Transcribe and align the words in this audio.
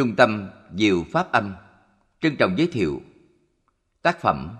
Trung 0.00 0.16
tâm 0.16 0.50
Diệu 0.76 1.04
Pháp 1.12 1.32
Âm. 1.32 1.54
Trân 2.20 2.36
trọng 2.36 2.58
giới 2.58 2.68
thiệu 2.72 3.00
tác 4.02 4.20
phẩm 4.20 4.56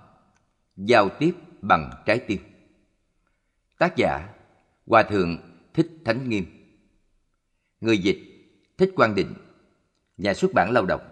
Giao 0.75 1.09
tiếp 1.19 1.31
bằng 1.61 1.91
trái 2.05 2.19
tim. 2.19 2.41
Tác 3.77 3.95
giả 3.95 4.29
Hòa 4.87 5.03
Thượng 5.03 5.37
Thích 5.73 5.87
Thánh 6.05 6.29
Nghiêm. 6.29 6.45
Người 7.81 7.97
dịch 7.97 8.17
Thích 8.77 8.91
Quang 8.95 9.15
Định. 9.15 9.33
Nhà 10.17 10.33
xuất 10.33 10.53
bản 10.53 10.71
Lao 10.71 10.85
động. 10.85 11.10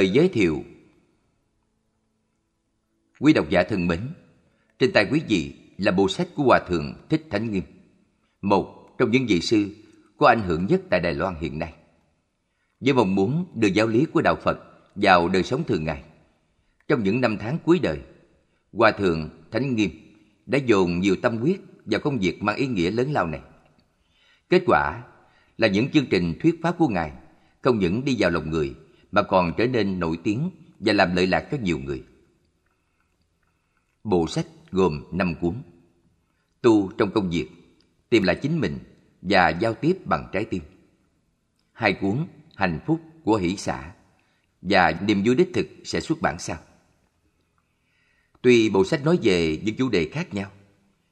Lời 0.00 0.10
giới 0.10 0.28
thiệu 0.28 0.64
Quý 3.18 3.32
độc 3.32 3.50
giả 3.50 3.62
thân 3.62 3.86
mến, 3.86 4.00
trên 4.78 4.92
tay 4.92 5.06
quý 5.10 5.20
vị 5.28 5.54
là 5.78 5.92
bộ 5.92 6.08
sách 6.08 6.28
của 6.34 6.42
Hòa 6.42 6.58
Thượng 6.68 6.94
Thích 7.08 7.26
Thánh 7.30 7.50
Nghiêm, 7.50 7.62
một 8.42 8.94
trong 8.98 9.10
những 9.10 9.26
vị 9.26 9.40
sư 9.40 9.68
có 10.18 10.28
ảnh 10.28 10.42
hưởng 10.42 10.66
nhất 10.66 10.80
tại 10.90 11.00
Đài 11.00 11.14
Loan 11.14 11.34
hiện 11.40 11.58
nay. 11.58 11.74
Với 12.80 12.94
mong 12.94 13.14
muốn 13.14 13.46
đưa 13.54 13.68
giáo 13.68 13.86
lý 13.86 14.06
của 14.12 14.20
Đạo 14.20 14.36
Phật 14.42 14.58
vào 14.94 15.28
đời 15.28 15.42
sống 15.42 15.64
thường 15.64 15.84
ngày, 15.84 16.02
trong 16.88 17.04
những 17.04 17.20
năm 17.20 17.36
tháng 17.40 17.58
cuối 17.64 17.78
đời, 17.82 17.98
Hòa 18.72 18.90
Thượng 18.90 19.30
Thánh 19.50 19.74
Nghiêm 19.74 19.90
đã 20.46 20.58
dồn 20.58 21.00
nhiều 21.00 21.16
tâm 21.22 21.36
huyết 21.36 21.60
vào 21.84 22.00
công 22.00 22.18
việc 22.18 22.42
mang 22.42 22.56
ý 22.56 22.66
nghĩa 22.66 22.90
lớn 22.90 23.12
lao 23.12 23.26
này. 23.26 23.40
Kết 24.48 24.62
quả 24.66 25.02
là 25.58 25.68
những 25.68 25.90
chương 25.90 26.06
trình 26.06 26.34
thuyết 26.40 26.54
pháp 26.62 26.78
của 26.78 26.88
Ngài 26.88 27.12
không 27.62 27.78
những 27.78 28.04
đi 28.04 28.16
vào 28.18 28.30
lòng 28.30 28.50
người 28.50 28.74
mà 29.12 29.22
còn 29.22 29.52
trở 29.58 29.66
nên 29.66 30.00
nổi 30.00 30.18
tiếng 30.24 30.50
và 30.78 30.92
làm 30.92 31.16
lợi 31.16 31.26
lạc 31.26 31.48
cho 31.50 31.56
nhiều 31.62 31.78
người. 31.78 32.04
Bộ 34.04 34.26
sách 34.26 34.46
gồm 34.70 35.04
5 35.12 35.34
cuốn. 35.40 35.62
Tu 36.62 36.92
trong 36.98 37.10
công 37.10 37.30
việc, 37.30 37.48
tìm 38.08 38.22
lại 38.22 38.38
chính 38.42 38.60
mình 38.60 38.78
và 39.22 39.48
giao 39.48 39.74
tiếp 39.74 39.96
bằng 40.04 40.28
trái 40.32 40.44
tim. 40.44 40.62
Hai 41.72 41.92
cuốn 41.92 42.26
Hạnh 42.54 42.80
phúc 42.86 43.00
của 43.24 43.36
hỷ 43.36 43.56
xã 43.56 43.92
và 44.62 45.00
Niềm 45.06 45.22
vui 45.24 45.34
đích 45.34 45.50
thực 45.54 45.66
sẽ 45.84 46.00
xuất 46.00 46.20
bản 46.20 46.38
sau. 46.38 46.58
Tuy 48.42 48.70
bộ 48.70 48.84
sách 48.84 49.04
nói 49.04 49.18
về 49.22 49.60
những 49.64 49.76
chủ 49.76 49.88
đề 49.88 50.08
khác 50.12 50.34
nhau, 50.34 50.50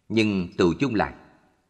nhưng 0.08 0.48
từ 0.56 0.72
chung 0.80 0.94
lại, 0.94 1.14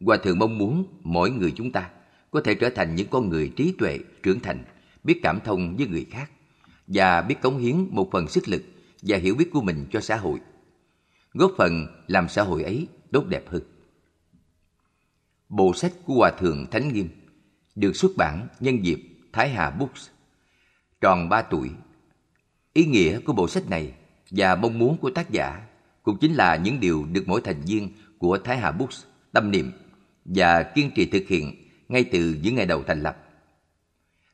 Hòa 0.01 0.17
Thượng 0.17 0.39
mong 0.39 0.59
muốn 0.59 0.85
mỗi 1.03 1.31
người 1.31 1.53
chúng 1.57 1.73
ta 1.73 1.91
có 2.31 2.41
thể 2.41 2.55
trở 2.55 2.71
thành 2.71 2.95
những 2.95 3.09
con 3.11 3.29
người 3.29 3.53
trí 3.57 3.75
tuệ, 3.79 3.99
trưởng 4.23 4.41
thành 4.41 4.65
biết 5.09 5.21
cảm 5.23 5.41
thông 5.45 5.77
với 5.77 5.87
người 5.87 6.07
khác 6.11 6.31
và 6.87 7.23
biết 7.23 7.41
cống 7.43 7.59
hiến 7.59 7.87
một 7.91 8.09
phần 8.13 8.29
sức 8.29 8.49
lực 8.49 8.63
và 9.03 9.17
hiểu 9.17 9.35
biết 9.35 9.51
của 9.53 9.61
mình 9.61 9.87
cho 9.91 10.01
xã 10.01 10.17
hội, 10.17 10.41
góp 11.33 11.53
phần 11.59 11.87
làm 12.07 12.29
xã 12.29 12.43
hội 12.43 12.63
ấy 12.63 12.87
tốt 13.13 13.27
đẹp 13.27 13.45
hơn. 13.49 13.63
Bộ 15.49 15.75
sách 15.75 15.93
của 16.05 16.15
Hòa 16.15 16.31
Thượng 16.31 16.67
Thánh 16.71 16.93
Nghiêm 16.93 17.09
được 17.75 17.97
xuất 17.97 18.11
bản 18.17 18.49
nhân 18.61 18.85
dịp 18.85 19.01
Thái 19.33 19.49
Hà 19.49 19.71
Books, 19.71 20.09
tròn 21.01 21.29
3 21.29 21.43
tuổi. 21.43 21.71
Ý 22.73 22.85
nghĩa 22.85 23.21
của 23.21 23.33
bộ 23.33 23.49
sách 23.49 23.71
này 23.71 23.93
và 24.31 24.57
mong 24.57 24.79
muốn 24.79 24.97
của 24.99 25.11
tác 25.11 25.31
giả 25.31 25.67
cũng 26.03 26.19
chính 26.21 26.35
là 26.35 26.57
những 26.57 26.81
điều 26.81 27.07
được 27.13 27.25
mỗi 27.27 27.41
thành 27.41 27.61
viên 27.67 27.89
của 28.19 28.39
Thái 28.39 28.59
Hà 28.59 28.73
Books 28.73 29.05
tâm 29.33 29.51
niệm 29.51 29.73
và 30.25 30.63
kiên 30.63 30.91
trì 30.95 31.07
thực 31.07 31.29
hiện 31.29 31.55
ngay 31.89 32.05
từ 32.05 32.37
những 32.43 32.55
ngày 32.55 32.67
đầu 32.67 32.83
thành 32.87 33.03
lập 33.03 33.28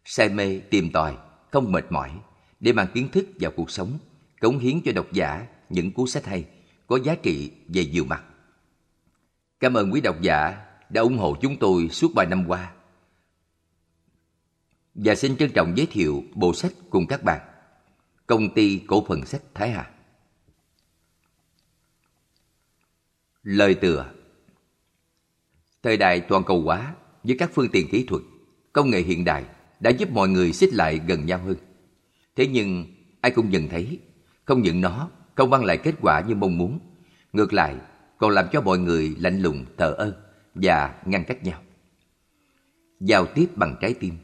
say 0.05 0.29
mê 0.29 0.61
tìm 0.61 0.91
tòi, 0.93 1.17
không 1.51 1.73
mệt 1.73 1.93
mỏi 1.93 2.21
để 2.61 2.73
mang 2.73 2.87
kiến 2.95 3.09
thức 3.13 3.27
vào 3.41 3.51
cuộc 3.57 3.71
sống, 3.71 3.99
cống 4.41 4.59
hiến 4.59 4.81
cho 4.85 4.93
độc 4.93 5.13
giả 5.13 5.47
những 5.69 5.93
cuốn 5.93 6.07
sách 6.07 6.27
hay, 6.27 6.47
có 6.87 6.99
giá 7.05 7.15
trị 7.15 7.53
về 7.69 7.87
nhiều 7.87 8.05
mặt. 8.05 8.25
Cảm 9.61 9.75
ơn 9.75 9.93
quý 9.93 10.01
độc 10.01 10.21
giả 10.21 10.67
đã 10.91 11.01
ủng 11.01 11.19
hộ 11.19 11.37
chúng 11.41 11.57
tôi 11.57 11.89
suốt 11.89 12.15
ba 12.15 12.25
năm 12.25 12.45
qua. 12.49 12.73
Và 14.95 15.15
xin 15.15 15.37
trân 15.37 15.51
trọng 15.55 15.77
giới 15.77 15.87
thiệu 15.87 16.23
bộ 16.35 16.55
sách 16.55 16.73
cùng 16.91 17.07
các 17.07 17.23
bạn. 17.23 17.41
Công 18.27 18.55
ty 18.55 18.83
cổ 18.87 19.05
phần 19.09 19.27
sách 19.27 19.43
Thái 19.55 19.71
Hà. 19.71 19.91
Lời 23.43 23.75
tựa 23.75 24.11
Thời 25.83 25.97
đại 25.97 26.21
toàn 26.21 26.45
cầu 26.45 26.63
hóa 26.63 26.95
với 27.23 27.37
các 27.39 27.51
phương 27.55 27.69
tiện 27.73 27.89
kỹ 27.91 28.05
thuật, 28.09 28.23
công 28.73 28.91
nghệ 28.91 29.01
hiện 29.01 29.25
đại 29.25 29.45
đã 29.85 29.91
giúp 29.91 30.11
mọi 30.13 30.29
người 30.29 30.53
xích 30.53 30.75
lại 30.75 31.01
gần 31.07 31.27
nhau 31.27 31.39
hơn. 31.39 31.57
Thế 32.37 32.47
nhưng, 32.47 32.87
ai 33.21 33.33
cũng 33.33 33.51
nhận 33.51 33.69
thấy, 33.69 33.99
không 34.45 34.63
những 34.63 34.81
nó 34.81 35.11
không 35.35 35.51
mang 35.51 35.65
lại 35.65 35.77
kết 35.77 35.95
quả 36.01 36.21
như 36.21 36.35
mong 36.35 36.59
muốn, 36.59 36.79
ngược 37.33 37.53
lại 37.53 37.77
còn 38.19 38.31
làm 38.31 38.47
cho 38.53 38.61
mọi 38.61 38.79
người 38.79 39.17
lạnh 39.19 39.41
lùng, 39.41 39.65
thờ 39.77 39.95
ơ 39.99 40.17
và 40.55 40.95
ngăn 41.07 41.25
cách 41.25 41.45
nhau. 41.45 41.63
Giao 43.01 43.27
tiếp 43.27 43.47
bằng 43.57 43.77
trái 43.81 43.95
tim 43.95 44.15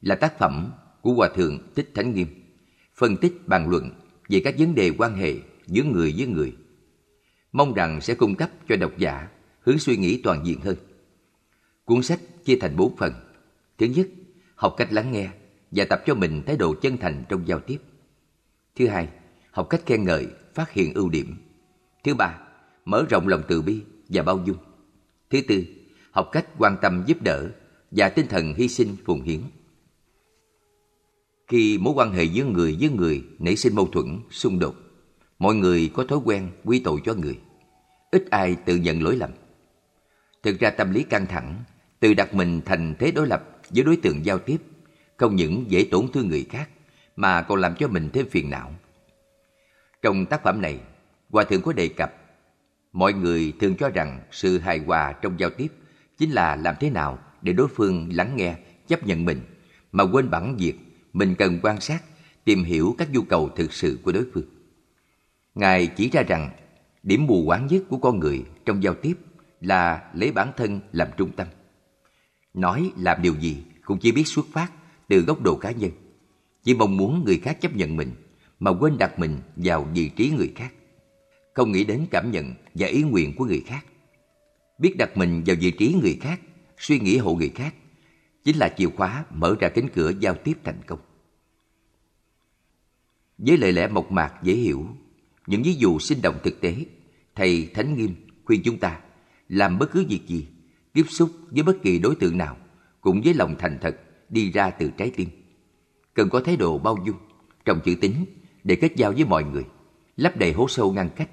là 0.00 0.14
tác 0.14 0.38
phẩm 0.38 0.72
của 1.00 1.12
Hòa 1.12 1.28
Thượng 1.28 1.58
Thích 1.74 1.90
Thánh 1.94 2.14
Nghiêm, 2.14 2.28
phân 2.94 3.16
tích 3.16 3.48
bàn 3.48 3.68
luận 3.68 3.90
về 4.28 4.40
các 4.44 4.54
vấn 4.58 4.74
đề 4.74 4.90
quan 4.98 5.16
hệ 5.16 5.34
giữa 5.66 5.82
người 5.82 6.14
với 6.16 6.26
người. 6.26 6.52
Mong 7.52 7.74
rằng 7.74 8.00
sẽ 8.00 8.14
cung 8.14 8.34
cấp 8.34 8.50
cho 8.68 8.76
độc 8.76 8.98
giả 8.98 9.28
hướng 9.60 9.78
suy 9.78 9.96
nghĩ 9.96 10.20
toàn 10.22 10.46
diện 10.46 10.60
hơn. 10.60 10.76
Cuốn 11.84 12.02
sách 12.02 12.20
chia 12.44 12.56
thành 12.60 12.76
bốn 12.76 12.96
phần. 12.96 13.12
Thứ 13.78 13.86
nhất, 13.86 14.06
học 14.54 14.74
cách 14.76 14.92
lắng 14.92 15.12
nghe 15.12 15.28
và 15.70 15.84
tập 15.84 16.02
cho 16.06 16.14
mình 16.14 16.42
thái 16.46 16.56
độ 16.56 16.74
chân 16.74 16.96
thành 16.96 17.24
trong 17.28 17.48
giao 17.48 17.60
tiếp. 17.60 17.78
Thứ 18.76 18.86
hai, 18.86 19.08
học 19.50 19.66
cách 19.70 19.82
khen 19.86 20.04
ngợi, 20.04 20.26
phát 20.54 20.70
hiện 20.70 20.94
ưu 20.94 21.08
điểm. 21.08 21.34
Thứ 22.04 22.14
ba, 22.14 22.38
mở 22.84 23.04
rộng 23.10 23.28
lòng 23.28 23.42
từ 23.48 23.62
bi 23.62 23.82
và 24.08 24.22
bao 24.22 24.42
dung. 24.46 24.56
Thứ 25.30 25.40
tư, 25.48 25.64
học 26.10 26.28
cách 26.32 26.46
quan 26.58 26.76
tâm 26.82 27.04
giúp 27.06 27.22
đỡ 27.22 27.48
và 27.90 28.08
tinh 28.08 28.26
thần 28.26 28.54
hy 28.54 28.68
sinh 28.68 28.96
phụng 29.04 29.22
hiến. 29.22 29.40
Khi 31.48 31.78
mối 31.78 31.94
quan 31.96 32.12
hệ 32.12 32.24
giữa 32.24 32.44
người 32.44 32.76
với 32.80 32.90
người 32.90 33.24
nảy 33.38 33.56
sinh 33.56 33.74
mâu 33.74 33.86
thuẫn, 33.86 34.18
xung 34.30 34.58
đột, 34.58 34.74
mọi 35.38 35.54
người 35.54 35.90
có 35.94 36.04
thói 36.04 36.18
quen 36.24 36.50
quy 36.64 36.80
tội 36.80 37.00
cho 37.04 37.14
người. 37.14 37.38
Ít 38.10 38.30
ai 38.30 38.56
tự 38.66 38.76
nhận 38.76 39.02
lỗi 39.02 39.16
lầm. 39.16 39.30
Thực 40.42 40.60
ra 40.60 40.70
tâm 40.70 40.92
lý 40.92 41.02
căng 41.02 41.26
thẳng, 41.26 41.64
tự 42.00 42.14
đặt 42.14 42.34
mình 42.34 42.60
thành 42.64 42.94
thế 42.98 43.10
đối 43.10 43.26
lập 43.26 43.53
với 43.74 43.84
đối 43.84 43.96
tượng 43.96 44.24
giao 44.24 44.38
tiếp 44.38 44.56
không 45.16 45.36
những 45.36 45.64
dễ 45.68 45.88
tổn 45.90 46.06
thương 46.12 46.28
người 46.28 46.46
khác 46.50 46.68
mà 47.16 47.42
còn 47.42 47.60
làm 47.60 47.74
cho 47.78 47.88
mình 47.88 48.10
thêm 48.12 48.28
phiền 48.28 48.50
não. 48.50 48.74
Trong 50.02 50.26
tác 50.26 50.42
phẩm 50.42 50.62
này, 50.62 50.80
Hòa 51.30 51.44
Thượng 51.44 51.62
có 51.62 51.72
đề 51.72 51.88
cập 51.88 52.14
mọi 52.92 53.12
người 53.12 53.52
thường 53.60 53.76
cho 53.76 53.88
rằng 53.88 54.20
sự 54.30 54.58
hài 54.58 54.78
hòa 54.78 55.12
trong 55.12 55.40
giao 55.40 55.50
tiếp 55.50 55.68
chính 56.18 56.30
là 56.30 56.56
làm 56.56 56.74
thế 56.80 56.90
nào 56.90 57.18
để 57.42 57.52
đối 57.52 57.68
phương 57.68 58.08
lắng 58.12 58.36
nghe, 58.36 58.56
chấp 58.88 59.06
nhận 59.06 59.24
mình 59.24 59.40
mà 59.92 60.04
quên 60.04 60.30
bản 60.30 60.56
việc 60.56 60.74
mình 61.12 61.34
cần 61.38 61.58
quan 61.62 61.80
sát, 61.80 62.02
tìm 62.44 62.64
hiểu 62.64 62.94
các 62.98 63.12
nhu 63.12 63.22
cầu 63.22 63.48
thực 63.56 63.72
sự 63.72 63.98
của 64.02 64.12
đối 64.12 64.26
phương. 64.34 64.44
Ngài 65.54 65.86
chỉ 65.86 66.10
ra 66.10 66.22
rằng 66.22 66.50
điểm 67.02 67.26
mù 67.26 67.44
quáng 67.46 67.66
nhất 67.66 67.82
của 67.88 67.98
con 67.98 68.18
người 68.18 68.44
trong 68.64 68.82
giao 68.82 68.94
tiếp 68.94 69.14
là 69.60 70.10
lấy 70.14 70.32
bản 70.32 70.52
thân 70.56 70.80
làm 70.92 71.08
trung 71.16 71.30
tâm 71.36 71.46
nói 72.54 72.92
làm 72.96 73.22
điều 73.22 73.34
gì 73.34 73.62
cũng 73.84 73.98
chỉ 73.98 74.12
biết 74.12 74.26
xuất 74.26 74.46
phát 74.52 74.72
từ 75.08 75.20
góc 75.20 75.42
độ 75.42 75.56
cá 75.56 75.70
nhân. 75.70 75.90
Chỉ 76.62 76.74
mong 76.74 76.96
muốn 76.96 77.24
người 77.24 77.38
khác 77.38 77.60
chấp 77.60 77.76
nhận 77.76 77.96
mình 77.96 78.10
mà 78.60 78.70
quên 78.70 78.98
đặt 78.98 79.18
mình 79.18 79.38
vào 79.56 79.88
vị 79.94 80.08
trí 80.08 80.30
người 80.30 80.52
khác. 80.56 80.72
Không 81.54 81.72
nghĩ 81.72 81.84
đến 81.84 82.06
cảm 82.10 82.30
nhận 82.30 82.54
và 82.74 82.86
ý 82.86 83.02
nguyện 83.02 83.36
của 83.36 83.44
người 83.44 83.62
khác. 83.66 83.86
Biết 84.78 84.94
đặt 84.98 85.16
mình 85.16 85.42
vào 85.46 85.56
vị 85.60 85.70
trí 85.70 85.94
người 86.02 86.18
khác, 86.20 86.40
suy 86.78 87.00
nghĩ 87.00 87.18
hộ 87.18 87.34
người 87.34 87.48
khác 87.54 87.74
chính 88.44 88.56
là 88.56 88.68
chìa 88.76 88.88
khóa 88.96 89.24
mở 89.30 89.56
ra 89.60 89.68
cánh 89.68 89.88
cửa 89.88 90.12
giao 90.20 90.34
tiếp 90.34 90.58
thành 90.64 90.80
công. 90.86 90.98
Với 93.38 93.56
lời 93.56 93.72
lẽ 93.72 93.88
mộc 93.88 94.12
mạc 94.12 94.32
dễ 94.42 94.54
hiểu, 94.54 94.86
những 95.46 95.62
ví 95.62 95.74
dụ 95.74 95.98
sinh 95.98 96.22
động 96.22 96.38
thực 96.42 96.60
tế, 96.60 96.76
thầy 97.34 97.70
Thánh 97.74 97.96
Nghiêm 97.96 98.14
khuyên 98.44 98.62
chúng 98.64 98.78
ta 98.78 99.00
làm 99.48 99.78
bất 99.78 99.92
cứ 99.92 100.04
việc 100.08 100.26
gì 100.26 100.46
tiếp 100.94 101.04
xúc 101.08 101.30
với 101.50 101.62
bất 101.62 101.76
kỳ 101.82 101.98
đối 101.98 102.14
tượng 102.14 102.38
nào 102.38 102.56
cũng 103.00 103.20
với 103.24 103.34
lòng 103.34 103.54
thành 103.58 103.78
thật 103.80 104.00
đi 104.28 104.50
ra 104.50 104.70
từ 104.70 104.90
trái 104.96 105.10
tim. 105.16 105.28
Cần 106.14 106.28
có 106.28 106.40
thái 106.40 106.56
độ 106.56 106.78
bao 106.78 106.98
dung, 107.06 107.16
trọng 107.64 107.80
chữ 107.84 107.94
tín 108.00 108.12
để 108.64 108.76
kết 108.76 108.92
giao 108.96 109.12
với 109.12 109.24
mọi 109.24 109.44
người, 109.44 109.64
lấp 110.16 110.36
đầy 110.36 110.52
hố 110.52 110.68
sâu 110.68 110.92
ngăn 110.92 111.10
cách. 111.16 111.30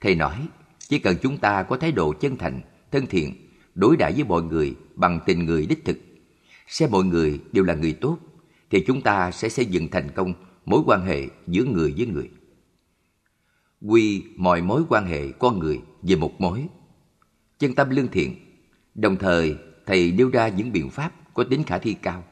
Thầy 0.00 0.14
nói, 0.14 0.48
chỉ 0.78 0.98
cần 0.98 1.16
chúng 1.22 1.38
ta 1.38 1.62
có 1.62 1.76
thái 1.76 1.92
độ 1.92 2.12
chân 2.12 2.36
thành, 2.36 2.60
thân 2.90 3.06
thiện, 3.06 3.34
đối 3.74 3.96
đãi 3.96 4.12
với 4.12 4.24
mọi 4.24 4.42
người 4.42 4.74
bằng 4.94 5.20
tình 5.26 5.46
người 5.46 5.66
đích 5.66 5.84
thực, 5.84 5.98
xem 6.66 6.90
mọi 6.90 7.04
người 7.04 7.40
đều 7.52 7.64
là 7.64 7.74
người 7.74 7.92
tốt, 7.92 8.18
thì 8.70 8.84
chúng 8.86 9.02
ta 9.02 9.30
sẽ 9.30 9.48
xây 9.48 9.66
dựng 9.66 9.88
thành 9.88 10.10
công 10.14 10.34
mối 10.64 10.82
quan 10.86 11.04
hệ 11.04 11.26
giữa 11.46 11.64
người 11.64 11.94
với 11.96 12.06
người. 12.06 12.30
Quy 13.80 14.22
mọi 14.36 14.62
mối 14.62 14.82
quan 14.88 15.06
hệ 15.06 15.32
con 15.32 15.58
người 15.58 15.80
về 16.02 16.16
một 16.16 16.40
mối. 16.40 16.66
Chân 17.58 17.74
tâm 17.74 17.90
lương 17.90 18.08
thiện 18.08 18.45
Đồng 18.96 19.16
thời, 19.16 19.56
thầy 19.86 20.12
nêu 20.12 20.30
ra 20.30 20.48
những 20.48 20.72
biện 20.72 20.90
pháp 20.90 21.12
có 21.34 21.44
tính 21.44 21.64
khả 21.64 21.78
thi 21.78 21.94
cao, 22.02 22.24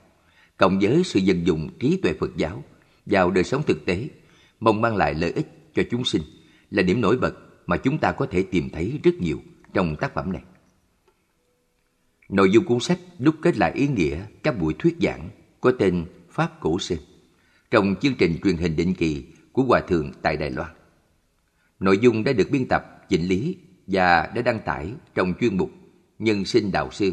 cộng 0.57 0.79
với 0.79 1.03
sự 1.05 1.21
dân 1.21 1.47
dụng 1.47 1.69
trí 1.79 1.97
tuệ 2.03 2.13
Phật 2.21 2.37
giáo 2.37 2.65
vào 3.07 3.31
đời 3.31 3.45
sống 3.45 3.63
thực 3.67 3.85
tế, 3.87 4.09
mong 4.61 4.81
mang 4.81 4.97
lại 4.97 5.15
lợi 5.15 5.33
ích 5.33 5.47
cho 5.75 5.83
chúng 5.91 6.05
sinh 6.05 6.23
là 6.71 6.83
điểm 6.83 7.01
nổi 7.01 7.17
bật 7.17 7.35
mà 7.67 7.77
chúng 7.77 7.99
ta 7.99 8.13
có 8.13 8.27
thể 8.27 8.43
tìm 8.43 8.71
thấy 8.71 9.01
rất 9.03 9.15
nhiều 9.15 9.41
trong 9.75 9.97
tác 9.97 10.15
phẩm 10.15 10.33
này. 10.33 10.43
Nội 12.29 12.51
dung 12.51 12.65
cuốn 12.65 12.81
sách 12.81 12.99
đúc 13.19 13.35
kết 13.43 13.57
lại 13.57 13.73
ý 13.75 13.89
nghĩa 13.89 14.19
các 14.43 14.59
buổi 14.59 14.75
thuyết 14.79 14.97
giảng 15.01 15.31
có 15.61 15.73
tên 15.79 16.05
Pháp 16.31 16.61
Cổ 16.61 16.79
Sinh 16.79 16.99
trong 17.71 17.95
chương 18.01 18.15
trình 18.15 18.39
truyền 18.45 18.57
hình 18.57 18.77
định 18.77 18.95
kỳ 18.95 19.25
của 19.53 19.63
Hòa 19.63 19.81
Thượng 19.81 20.13
tại 20.23 20.37
Đài 20.37 20.51
Loan. 20.51 20.71
Nội 21.81 21.99
dung 21.99 22.25
đã 22.25 22.33
được 22.33 22.49
biên 22.51 22.69
tập, 22.69 23.09
chỉnh 23.09 23.23
lý 23.23 23.57
và 23.87 24.31
đã 24.35 24.43
đăng 24.43 24.61
tải 24.65 24.93
trong 25.15 25.35
chuyên 25.41 25.57
mục 25.57 25.71
Nhân 26.19 26.45
sinh 26.45 26.73
Đạo 26.73 26.91
Sư, 26.93 27.13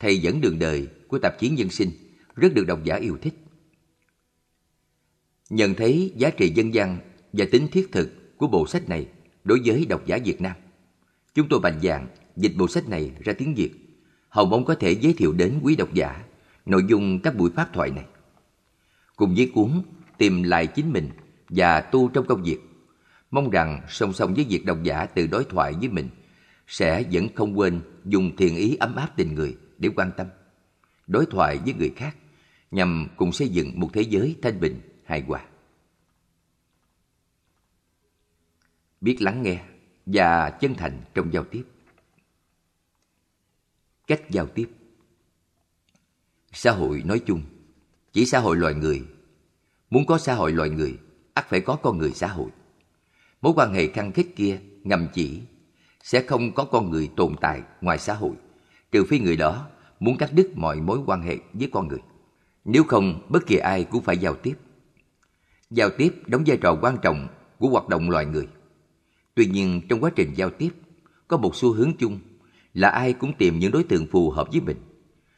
thầy 0.00 0.18
dẫn 0.18 0.40
đường 0.40 0.58
đời 0.58 0.88
của 1.08 1.18
tạp 1.18 1.38
chí 1.38 1.48
Nhân 1.48 1.70
sinh 1.70 1.90
rất 2.36 2.54
được 2.54 2.64
độc 2.66 2.84
giả 2.84 2.96
yêu 2.96 3.16
thích. 3.22 3.34
Nhận 5.50 5.74
thấy 5.74 6.12
giá 6.16 6.30
trị 6.30 6.52
dân 6.54 6.74
gian 6.74 6.98
và 7.32 7.46
tính 7.52 7.68
thiết 7.72 7.92
thực 7.92 8.38
của 8.38 8.46
bộ 8.46 8.66
sách 8.66 8.88
này 8.88 9.06
đối 9.44 9.60
với 9.64 9.86
độc 9.86 10.06
giả 10.06 10.18
Việt 10.24 10.40
Nam. 10.40 10.56
Chúng 11.34 11.48
tôi 11.48 11.60
mạnh 11.60 11.80
dạn 11.82 12.08
dịch 12.36 12.52
bộ 12.58 12.68
sách 12.68 12.88
này 12.88 13.12
ra 13.24 13.32
tiếng 13.32 13.54
Việt, 13.54 13.70
hầu 14.28 14.46
mong 14.46 14.64
có 14.64 14.74
thể 14.74 14.90
giới 14.92 15.12
thiệu 15.12 15.32
đến 15.32 15.60
quý 15.62 15.76
độc 15.76 15.94
giả 15.94 16.24
nội 16.66 16.84
dung 16.88 17.20
các 17.22 17.36
buổi 17.36 17.50
pháp 17.56 17.70
thoại 17.72 17.90
này. 17.90 18.04
Cùng 19.16 19.34
với 19.34 19.50
cuốn 19.54 19.82
Tìm 20.18 20.42
lại 20.42 20.66
chính 20.66 20.92
mình 20.92 21.10
và 21.48 21.80
tu 21.80 22.08
trong 22.08 22.26
công 22.26 22.42
việc, 22.42 22.58
mong 23.30 23.50
rằng 23.50 23.80
song 23.88 24.12
song 24.12 24.34
với 24.34 24.46
việc 24.48 24.64
độc 24.64 24.82
giả 24.82 25.06
tự 25.06 25.26
đối 25.26 25.44
thoại 25.44 25.74
với 25.80 25.88
mình 25.88 26.08
sẽ 26.68 27.04
vẫn 27.12 27.28
không 27.34 27.58
quên 27.58 27.80
dùng 28.04 28.36
thiền 28.36 28.54
ý 28.54 28.76
ấm 28.76 28.96
áp 28.96 29.12
tình 29.16 29.34
người 29.34 29.56
để 29.78 29.88
quan 29.96 30.10
tâm, 30.16 30.26
đối 31.06 31.26
thoại 31.26 31.58
với 31.64 31.74
người 31.74 31.92
khác 31.96 32.16
nhằm 32.70 33.08
cùng 33.16 33.32
xây 33.32 33.48
dựng 33.48 33.80
một 33.80 33.90
thế 33.92 34.02
giới 34.02 34.36
thanh 34.42 34.60
bình, 34.60 34.80
hài 35.04 35.20
hòa. 35.20 35.44
biết 39.00 39.16
lắng 39.20 39.42
nghe 39.42 39.64
và 40.06 40.50
chân 40.50 40.74
thành 40.74 41.02
trong 41.14 41.32
giao 41.32 41.44
tiếp. 41.44 41.64
Cách 44.06 44.22
giao 44.30 44.46
tiếp 44.46 44.70
Xã 46.52 46.72
hội 46.72 47.02
nói 47.04 47.20
chung, 47.26 47.42
chỉ 48.12 48.26
xã 48.26 48.38
hội 48.38 48.56
loài 48.56 48.74
người. 48.74 49.04
Muốn 49.90 50.06
có 50.06 50.18
xã 50.18 50.34
hội 50.34 50.52
loài 50.52 50.70
người, 50.70 50.98
ắt 51.34 51.48
phải 51.48 51.60
có 51.60 51.76
con 51.76 51.98
người 51.98 52.12
xã 52.12 52.26
hội. 52.26 52.50
Mối 53.40 53.52
quan 53.56 53.74
hệ 53.74 53.86
khăng 53.86 54.12
khít 54.12 54.26
kia 54.36 54.60
ngầm 54.84 55.08
chỉ 55.14 55.40
sẽ 56.02 56.22
không 56.22 56.52
có 56.52 56.64
con 56.64 56.90
người 56.90 57.10
tồn 57.16 57.36
tại 57.40 57.62
ngoài 57.80 57.98
xã 57.98 58.14
hội, 58.14 58.32
trừ 58.92 59.04
phi 59.04 59.18
người 59.18 59.36
đó 59.36 59.66
muốn 60.00 60.16
cắt 60.16 60.30
đứt 60.32 60.50
mọi 60.54 60.80
mối 60.80 60.98
quan 61.06 61.22
hệ 61.22 61.36
với 61.52 61.68
con 61.72 61.88
người. 61.88 62.00
Nếu 62.64 62.84
không, 62.84 63.26
bất 63.28 63.46
kỳ 63.46 63.56
ai 63.56 63.84
cũng 63.84 64.02
phải 64.02 64.18
giao 64.18 64.34
tiếp. 64.34 64.54
Giao 65.70 65.90
tiếp 65.90 66.14
đóng 66.26 66.42
vai 66.46 66.56
trò 66.56 66.78
quan 66.80 66.96
trọng 67.02 67.28
của 67.58 67.68
hoạt 67.68 67.88
động 67.88 68.10
loài 68.10 68.26
người. 68.26 68.48
Tuy 69.34 69.46
nhiên 69.46 69.80
trong 69.88 70.00
quá 70.00 70.10
trình 70.16 70.32
giao 70.34 70.50
tiếp, 70.50 70.70
có 71.28 71.36
một 71.36 71.56
xu 71.56 71.72
hướng 71.72 71.92
chung 71.98 72.18
là 72.74 72.88
ai 72.88 73.12
cũng 73.12 73.32
tìm 73.38 73.58
những 73.58 73.72
đối 73.72 73.84
tượng 73.84 74.06
phù 74.06 74.30
hợp 74.30 74.48
với 74.52 74.60
mình. 74.60 74.76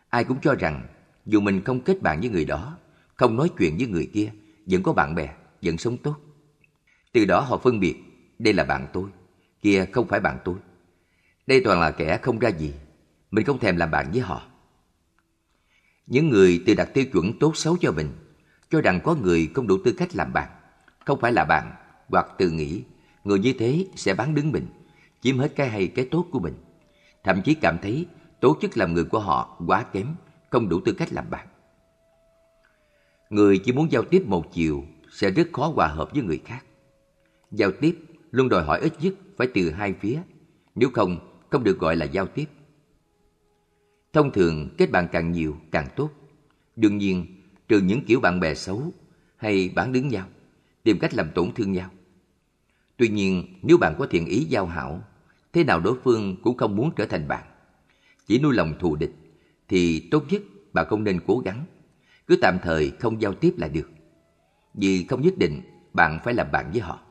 Ai 0.09 0.25
cũng 0.25 0.39
cho 0.43 0.55
rằng 0.55 0.87
dù 1.27 1.41
mình 1.41 1.65
không 1.65 1.81
kết 1.81 2.03
bạn 2.03 2.21
với 2.21 2.29
người 2.29 2.45
đó, 2.45 2.77
không 3.17 3.37
nói 3.37 3.51
chuyện 3.59 3.77
với 3.79 3.87
người 3.87 4.11
kia, 4.12 4.31
vẫn 4.67 4.83
có 4.83 4.93
bạn 4.93 5.15
bè, 5.15 5.35
vẫn 5.62 5.79
sống 5.79 5.97
tốt. 5.97 6.17
Từ 7.12 7.25
đó 7.25 7.41
họ 7.41 7.59
phân 7.59 7.81
biệt, 7.81 7.97
đây 8.39 8.55
là 8.55 8.65
bạn 8.65 8.87
tôi, 8.93 9.05
kia 9.62 9.87
không 9.93 10.09
phải 10.09 10.21
bạn 10.21 10.39
tôi. 10.45 10.55
Đây 11.47 11.61
toàn 11.65 11.81
là 11.81 11.91
kẻ 11.91 12.19
không 12.23 12.39
ra 12.39 12.49
gì, 12.49 12.75
mình 13.31 13.45
không 13.45 13.59
thèm 13.59 13.77
làm 13.77 13.91
bạn 13.91 14.11
với 14.12 14.21
họ. 14.21 14.43
Những 16.07 16.29
người 16.29 16.62
tự 16.67 16.75
đặt 16.75 16.91
tiêu 16.95 17.05
chuẩn 17.05 17.39
tốt 17.39 17.57
xấu 17.57 17.77
cho 17.81 17.93
mình, 17.93 18.09
cho 18.71 18.81
rằng 18.81 19.01
có 19.05 19.15
người 19.15 19.51
không 19.55 19.67
đủ 19.67 19.79
tư 19.85 19.93
cách 19.93 20.17
làm 20.17 20.33
bạn, 20.33 20.49
không 21.05 21.21
phải 21.21 21.33
là 21.33 21.45
bạn, 21.45 21.73
hoặc 22.09 22.27
tự 22.39 22.51
nghĩ 22.51 22.83
người 23.25 23.39
như 23.39 23.53
thế 23.59 23.87
sẽ 23.97 24.15
bán 24.15 24.35
đứng 24.35 24.53
mình, 24.53 24.67
chiếm 25.21 25.39
hết 25.39 25.53
cái 25.57 25.69
hay 25.69 25.89
cái 25.89 26.09
tốt 26.11 26.27
của 26.31 26.39
mình. 26.39 26.55
Thậm 27.25 27.43
chí 27.43 27.55
cảm 27.55 27.79
thấy 27.83 28.07
tố 28.41 28.57
chức 28.61 28.77
làm 28.77 28.95
người 28.95 29.05
của 29.05 29.19
họ 29.21 29.57
quá 29.67 29.83
kém, 29.83 30.07
không 30.51 30.69
đủ 30.69 30.81
tư 30.85 30.93
cách 30.93 31.12
làm 31.12 31.31
bạn. 31.31 31.47
Người 33.31 33.59
chỉ 33.59 33.73
muốn 33.73 33.93
giao 33.93 34.03
tiếp 34.03 34.23
một 34.27 34.53
chiều 34.53 34.85
sẽ 35.12 35.31
rất 35.31 35.49
khó 35.53 35.73
hòa 35.75 35.87
hợp 35.87 36.11
với 36.12 36.23
người 36.23 36.41
khác. 36.45 36.65
Giao 37.51 37.71
tiếp 37.81 37.99
luôn 38.31 38.49
đòi 38.49 38.65
hỏi 38.65 38.81
ít 38.81 38.93
nhất 39.01 39.15
phải 39.40 39.46
từ 39.54 39.70
hai 39.70 39.94
phía, 40.00 40.22
nếu 40.75 40.90
không, 40.90 41.19
không 41.50 41.64
được 41.64 41.78
gọi 41.78 41.96
là 41.96 42.04
giao 42.04 42.26
tiếp. 42.26 42.44
Thông 44.12 44.31
thường, 44.31 44.69
kết 44.78 44.90
bạn 44.90 45.08
càng 45.12 45.32
nhiều 45.32 45.56
càng 45.70 45.88
tốt. 45.96 46.10
Đương 46.76 46.98
nhiên, 46.98 47.26
trừ 47.69 47.81
những 47.81 48.02
kiểu 48.02 48.20
bạn 48.20 48.40
bè 48.40 48.54
xấu 48.54 48.92
hay 49.37 49.69
bán 49.75 49.92
đứng 49.92 50.08
nhau, 50.08 50.26
tìm 50.82 50.98
cách 50.98 51.14
làm 51.14 51.31
tổn 51.34 51.50
thương 51.54 51.72
nhau. 51.72 51.90
Tuy 52.96 53.08
nhiên, 53.08 53.58
nếu 53.62 53.78
bạn 53.78 53.94
có 53.98 54.06
thiện 54.06 54.26
ý 54.26 54.44
giao 54.44 54.66
hảo, 54.66 55.02
thế 55.52 55.64
nào 55.64 55.81
đối 55.81 55.94
phương 56.04 56.37
cũng 56.42 56.56
không 56.56 56.76
muốn 56.76 56.90
trở 56.96 57.06
thành 57.06 57.28
bạn. 57.28 57.44
Chỉ 58.26 58.38
nuôi 58.38 58.54
lòng 58.54 58.75
thù 58.78 58.96
địch, 58.96 59.12
thì 59.69 60.08
tốt 60.10 60.25
nhất 60.31 60.42
bạn 60.72 60.87
không 60.88 61.04
nên 61.04 61.20
cố 61.26 61.38
gắng. 61.38 61.64
Cứ 62.26 62.37
tạm 62.37 62.58
thời 62.62 62.90
không 62.90 63.22
giao 63.22 63.34
tiếp 63.34 63.54
là 63.56 63.69
được. 63.69 63.90
Vì 64.75 65.04
không 65.04 65.22
nhất 65.22 65.38
định 65.38 65.60
bạn 65.92 66.19
phải 66.25 66.34
làm 66.34 66.52
bạn 66.52 66.70
với 66.72 66.81
họ. 66.81 67.10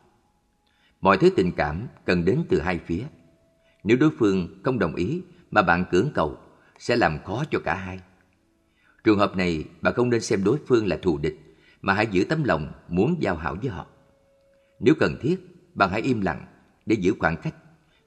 Mọi 1.01 1.17
thứ 1.17 1.29
tình 1.29 1.51
cảm 1.51 1.87
cần 2.05 2.25
đến 2.25 2.43
từ 2.49 2.59
hai 2.59 2.79
phía. 2.85 3.03
Nếu 3.83 3.97
đối 3.97 4.09
phương 4.19 4.61
không 4.63 4.79
đồng 4.79 4.95
ý 4.95 5.21
mà 5.51 5.61
bạn 5.61 5.85
cưỡng 5.91 6.09
cầu, 6.13 6.37
sẽ 6.79 6.95
làm 6.95 7.19
khó 7.23 7.43
cho 7.51 7.59
cả 7.59 7.75
hai. 7.75 7.99
Trường 9.03 9.19
hợp 9.19 9.35
này, 9.35 9.63
bạn 9.81 9.93
không 9.93 10.09
nên 10.09 10.21
xem 10.21 10.43
đối 10.43 10.57
phương 10.67 10.87
là 10.87 10.97
thù 11.01 11.17
địch, 11.17 11.39
mà 11.81 11.93
hãy 11.93 12.07
giữ 12.11 12.23
tấm 12.29 12.43
lòng 12.43 12.71
muốn 12.87 13.15
giao 13.19 13.35
hảo 13.35 13.55
với 13.61 13.69
họ. 13.69 13.87
Nếu 14.79 14.95
cần 14.99 15.15
thiết, 15.21 15.37
bạn 15.75 15.89
hãy 15.89 16.01
im 16.01 16.21
lặng 16.21 16.45
để 16.85 16.95
giữ 16.99 17.13
khoảng 17.19 17.37
cách, 17.37 17.55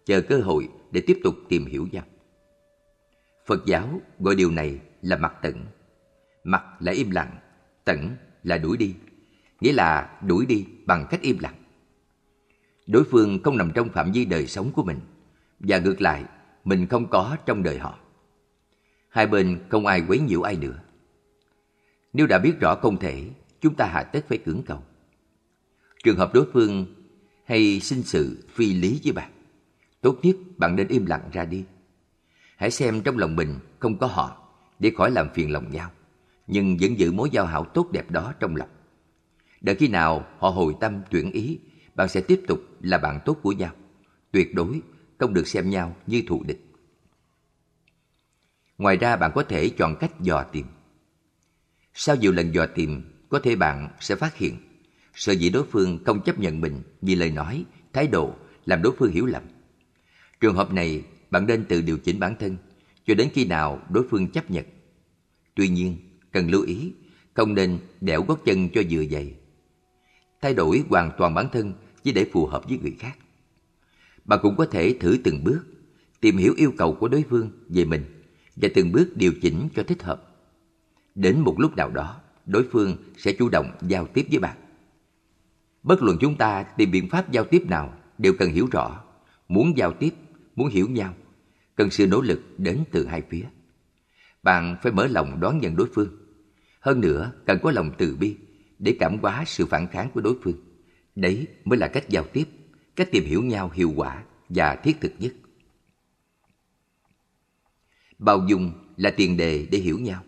chờ 0.05 0.21
cơ 0.21 0.39
hội 0.39 0.69
để 0.91 1.03
tiếp 1.07 1.19
tục 1.25 1.35
tìm 1.49 1.67
hiểu 1.67 1.87
nhau. 1.93 2.05
Phật 3.47 3.67
giáo 3.67 4.01
gọi 4.19 4.35
điều 4.35 4.51
này 4.51 4.79
là 5.03 5.17
mặc 5.17 5.35
tận. 5.43 5.67
Mặc 6.45 6.65
là 6.81 6.93
im 6.93 7.11
lặng, 7.11 7.37
tận 7.85 8.17
là 8.43 8.59
đuổi 8.59 8.77
đi, 8.77 8.95
nghĩa 9.61 9.73
là 9.73 10.19
đuổi 10.27 10.47
đi 10.47 10.67
bằng 10.87 11.07
cách 11.11 11.21
im 11.21 11.39
lặng. 11.39 11.62
Đối 12.93 13.05
phương 13.05 13.43
không 13.43 13.57
nằm 13.57 13.71
trong 13.75 13.89
phạm 13.89 14.13
vi 14.13 14.25
đời 14.25 14.47
sống 14.47 14.71
của 14.73 14.83
mình, 14.83 15.01
và 15.61 15.79
ngược 15.79 16.01
lại, 16.01 16.25
mình 16.65 16.87
không 16.87 17.11
có 17.11 17.37
trong 17.47 17.63
đời 17.63 17.79
họ. 17.79 17.99
Hai 19.09 19.27
bên 19.27 19.59
không 19.69 19.87
ai 19.87 20.03
quấy 20.09 20.19
nhiễu 20.19 20.43
ai 20.43 20.57
nữa. 20.57 20.79
Nếu 22.13 22.27
đã 22.27 22.39
biết 22.39 22.61
rõ 22.61 22.75
không 22.75 22.97
thể, 22.97 23.25
chúng 23.61 23.75
ta 23.75 23.87
hạ 23.87 24.03
tất 24.03 24.25
phải 24.29 24.39
cưỡng 24.39 24.63
cầu. 24.67 24.83
Trường 26.05 26.17
hợp 26.17 26.35
đối 26.35 26.47
phương 26.53 26.87
hay 27.45 27.81
sinh 27.81 28.03
sự 28.03 28.45
phi 28.55 28.75
lý 28.75 29.01
với 29.05 29.13
bạn. 29.13 29.31
Tốt 30.01 30.19
nhất 30.23 30.37
bạn 30.57 30.77
nên 30.77 30.89
im 30.89 31.07
lặng 31.07 31.31
ra 31.33 31.45
đi. 31.45 31.65
Hãy 32.57 32.71
xem 32.71 33.01
trong 33.01 33.19
lòng 33.19 33.37
mình 33.37 33.55
không 33.79 33.99
có 33.99 34.07
họ 34.07 34.49
để 34.79 34.93
khỏi 34.97 35.11
làm 35.11 35.29
phiền 35.35 35.53
lòng 35.53 35.71
nhau, 35.71 35.91
nhưng 36.47 36.77
vẫn 36.81 36.99
giữ 36.99 37.13
mối 37.13 37.29
giao 37.33 37.47
hảo 37.47 37.65
tốt 37.65 37.93
đẹp 37.93 38.11
đó 38.11 38.35
trong 38.41 38.57
lòng. 38.57 38.71
Đợi 39.61 39.75
khi 39.75 39.89
nào 39.89 40.27
họ 40.39 40.49
hồi 40.49 40.75
tâm 40.81 41.03
chuyển 41.11 41.31
ý, 41.31 41.59
bạn 41.95 42.09
sẽ 42.09 42.21
tiếp 42.21 42.41
tục 42.49 42.61
là 42.81 42.99
bạn 42.99 43.21
tốt 43.25 43.39
của 43.43 43.53
nhau. 43.53 43.75
Tuyệt 44.31 44.55
đối 44.55 44.81
không 45.19 45.35
được 45.35 45.49
xem 45.49 45.71
nhau 45.71 45.97
như 46.07 46.23
thù 46.29 46.43
địch. 46.47 46.61
Ngoài 48.79 48.97
ra 48.97 49.17
bạn 49.17 49.33
có 49.35 49.43
thể 49.43 49.69
chọn 49.69 49.97
cách 50.01 50.21
dò 50.21 50.45
tìm. 50.53 50.67
Sau 51.95 52.17
nhiều 52.17 52.33
lần 52.33 52.55
dò 52.55 52.67
tìm, 52.67 53.03
có 53.29 53.39
thể 53.39 53.57
bạn 53.57 53.89
sẽ 54.01 54.17
phát 54.17 54.37
hiện 54.37 54.57
sợ 55.15 55.33
dĩ 55.33 55.51
đối 55.51 55.65
phương 55.65 55.99
không 56.05 56.23
chấp 56.23 56.39
nhận 56.39 56.61
mình 56.61 56.83
vì 57.03 57.15
lời 57.15 57.31
nói, 57.31 57.65
thái 57.93 58.07
độ 58.07 58.35
làm 58.65 58.83
đối 58.83 58.93
phương 58.99 59.13
hiểu 59.13 59.27
lầm. 59.27 59.43
Trường 60.41 60.55
hợp 60.55 60.73
này, 60.73 61.03
bạn 61.31 61.47
nên 61.47 61.65
tự 61.65 61.83
điều 61.83 61.99
chỉnh 61.99 62.21
bản 62.21 62.35
thân 62.41 62.57
cho 63.07 63.15
đến 63.15 63.29
khi 63.35 63.45
nào 63.45 63.83
đối 63.91 64.09
phương 64.09 64.29
chấp 64.29 64.51
nhận. 64.51 64.65
Tuy 65.55 65.69
nhiên, 65.69 65.97
cần 66.33 66.51
lưu 66.51 66.63
ý, 66.63 66.93
không 67.35 67.55
nên 67.55 67.79
đẻo 68.01 68.23
gót 68.23 68.39
chân 68.45 68.69
cho 68.69 68.83
vừa 68.91 69.05
dày. 69.05 69.35
Thay 70.43 70.55
đổi 70.55 70.85
hoàn 70.89 71.11
toàn 71.19 71.35
bản 71.35 71.49
thân 71.53 71.73
chỉ 72.03 72.13
để 72.13 72.31
phù 72.33 72.47
hợp 72.47 72.69
với 72.69 72.79
người 72.79 72.97
khác. 72.99 73.19
Bạn 74.25 74.39
cũng 74.43 74.57
có 74.57 74.67
thể 74.67 74.97
thử 75.01 75.19
từng 75.25 75.45
bước, 75.45 75.63
tìm 76.21 76.37
hiểu 76.37 76.55
yêu 76.57 76.73
cầu 76.79 76.95
của 76.95 77.09
đối 77.09 77.25
phương 77.31 77.51
về 77.69 77.85
mình 77.85 78.05
và 78.57 78.69
từng 78.75 78.93
bước 78.93 79.17
điều 79.17 79.33
chỉnh 79.43 79.69
cho 79.75 79.83
thích 79.83 80.03
hợp. 80.03 80.29
Đến 81.15 81.41
một 81.41 81.55
lúc 81.59 81.77
nào 81.77 81.91
đó, 81.91 82.21
đối 82.47 82.69
phương 82.73 82.97
sẽ 83.17 83.33
chủ 83.33 83.49
động 83.49 83.71
giao 83.83 84.07
tiếp 84.07 84.27
với 84.31 84.39
bạn. 84.39 84.57
Bất 85.83 86.03
luận 86.03 86.17
chúng 86.21 86.37
ta 86.37 86.63
tìm 86.63 86.91
biện 86.91 87.09
pháp 87.09 87.33
giao 87.33 87.45
tiếp 87.45 87.63
nào 87.67 87.95
đều 88.19 88.33
cần 88.39 88.51
hiểu 88.51 88.69
rõ. 88.73 89.05
Muốn 89.49 89.77
giao 89.77 89.93
tiếp, 89.93 90.15
muốn 90.57 90.69
hiểu 90.69 90.89
nhau, 90.89 91.15
cần 91.75 91.91
sự 91.91 92.07
nỗ 92.07 92.21
lực 92.21 92.41
đến 92.59 92.85
từ 92.91 93.07
hai 93.07 93.23
phía. 93.31 93.45
Bạn 94.43 94.77
phải 94.83 94.93
mở 94.93 95.07
lòng 95.07 95.41
đón 95.41 95.59
nhận 95.59 95.77
đối 95.77 95.89
phương. 95.95 96.09
Hơn 96.81 97.01
nữa, 97.01 97.33
cần 97.47 97.59
có 97.63 97.71
lòng 97.71 97.91
từ 97.99 98.17
bi 98.21 98.37
để 98.83 98.97
cảm 99.01 99.19
hóa 99.23 99.45
sự 99.47 99.67
phản 99.67 99.87
kháng 99.89 100.11
của 100.15 100.21
đối 100.21 100.37
phương. 100.43 100.57
Đấy 101.17 101.47
mới 101.65 101.79
là 101.79 101.89
cách 101.89 102.09
giao 102.09 102.25
tiếp, 102.33 102.45
cách 102.97 103.09
tìm 103.13 103.25
hiểu 103.25 103.43
nhau 103.43 103.71
hiệu 103.75 103.93
quả 103.97 104.25
và 104.49 104.77
thiết 104.77 105.01
thực 105.01 105.13
nhất. 105.19 105.33
bao 108.23 108.45
dung 108.49 108.73
là 108.97 109.11
tiền 109.11 109.37
đề 109.37 109.67
để 109.71 109.79
hiểu 109.79 109.99
nhau 109.99 110.25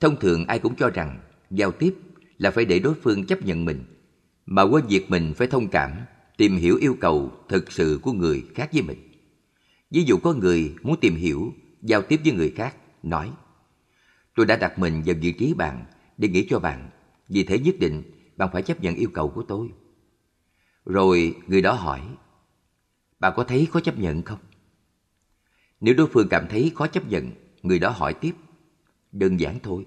thông 0.00 0.20
thường 0.20 0.44
ai 0.46 0.58
cũng 0.58 0.74
cho 0.74 0.90
rằng 0.90 1.20
giao 1.50 1.72
tiếp 1.72 1.94
là 2.38 2.50
phải 2.50 2.64
để 2.64 2.78
đối 2.78 2.94
phương 2.94 3.26
chấp 3.26 3.42
nhận 3.42 3.64
mình 3.64 3.84
mà 4.46 4.62
quên 4.62 4.84
việc 4.86 5.10
mình 5.10 5.34
phải 5.36 5.46
thông 5.46 5.68
cảm 5.68 5.90
tìm 6.36 6.56
hiểu 6.56 6.76
yêu 6.76 6.96
cầu 7.00 7.32
thực 7.48 7.72
sự 7.72 8.00
của 8.02 8.12
người 8.12 8.44
khác 8.54 8.70
với 8.72 8.82
mình 8.82 8.98
ví 9.90 10.04
dụ 10.04 10.16
có 10.16 10.32
người 10.32 10.74
muốn 10.82 11.00
tìm 11.00 11.14
hiểu 11.14 11.52
giao 11.82 12.02
tiếp 12.02 12.20
với 12.24 12.32
người 12.32 12.50
khác 12.56 12.76
nói 13.02 13.32
tôi 14.34 14.46
đã 14.46 14.56
đặt 14.56 14.78
mình 14.78 15.02
vào 15.06 15.16
vị 15.20 15.32
trí 15.32 15.54
bạn 15.54 15.84
để 16.18 16.28
nghĩ 16.28 16.46
cho 16.50 16.58
bạn, 16.58 16.90
vì 17.28 17.44
thế 17.44 17.58
nhất 17.58 17.74
định 17.78 18.02
bạn 18.36 18.48
phải 18.52 18.62
chấp 18.62 18.80
nhận 18.80 18.94
yêu 18.94 19.10
cầu 19.14 19.28
của 19.28 19.42
tôi. 19.42 19.68
Rồi 20.86 21.36
người 21.46 21.62
đó 21.62 21.72
hỏi, 21.72 22.00
bạn 23.20 23.32
có 23.36 23.44
thấy 23.44 23.66
khó 23.72 23.80
chấp 23.80 23.98
nhận 23.98 24.22
không? 24.22 24.38
Nếu 25.80 25.94
đối 25.94 26.06
phương 26.06 26.28
cảm 26.30 26.46
thấy 26.50 26.72
khó 26.74 26.86
chấp 26.86 27.08
nhận, 27.08 27.30
người 27.62 27.78
đó 27.78 27.90
hỏi 27.90 28.14
tiếp, 28.14 28.32
đơn 29.12 29.40
giản 29.40 29.58
thôi, 29.62 29.86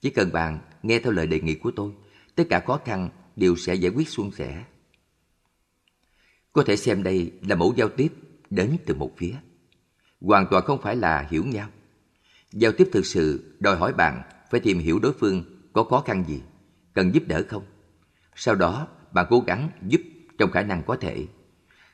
chỉ 0.00 0.10
cần 0.10 0.32
bạn 0.32 0.58
nghe 0.82 0.98
theo 0.98 1.12
lời 1.12 1.26
đề 1.26 1.40
nghị 1.40 1.54
của 1.54 1.70
tôi, 1.76 1.92
tất 2.34 2.44
cả 2.50 2.62
khó 2.66 2.80
khăn 2.84 3.08
đều 3.36 3.56
sẽ 3.56 3.74
giải 3.74 3.92
quyết 3.94 4.08
suôn 4.08 4.30
sẻ. 4.30 4.64
Có 6.52 6.62
thể 6.62 6.76
xem 6.76 7.02
đây 7.02 7.32
là 7.42 7.54
mẫu 7.56 7.74
giao 7.76 7.88
tiếp 7.88 8.12
đến 8.50 8.76
từ 8.86 8.94
một 8.94 9.12
phía. 9.16 9.34
Hoàn 10.20 10.46
toàn 10.50 10.64
không 10.64 10.82
phải 10.82 10.96
là 10.96 11.26
hiểu 11.30 11.44
nhau. 11.44 11.68
Giao 12.52 12.72
tiếp 12.72 12.88
thực 12.92 13.06
sự 13.06 13.56
đòi 13.60 13.76
hỏi 13.76 13.92
bạn 13.92 14.22
phải 14.50 14.60
tìm 14.60 14.78
hiểu 14.78 14.98
đối 14.98 15.12
phương 15.12 15.53
có 15.74 15.84
khó 15.84 16.00
khăn 16.00 16.24
gì, 16.26 16.40
cần 16.92 17.14
giúp 17.14 17.22
đỡ 17.26 17.42
không? 17.48 17.64
Sau 18.34 18.54
đó 18.54 18.88
bạn 19.12 19.26
cố 19.30 19.40
gắng 19.40 19.68
giúp 19.86 20.00
trong 20.38 20.50
khả 20.50 20.62
năng 20.62 20.82
có 20.82 20.96
thể. 20.96 21.26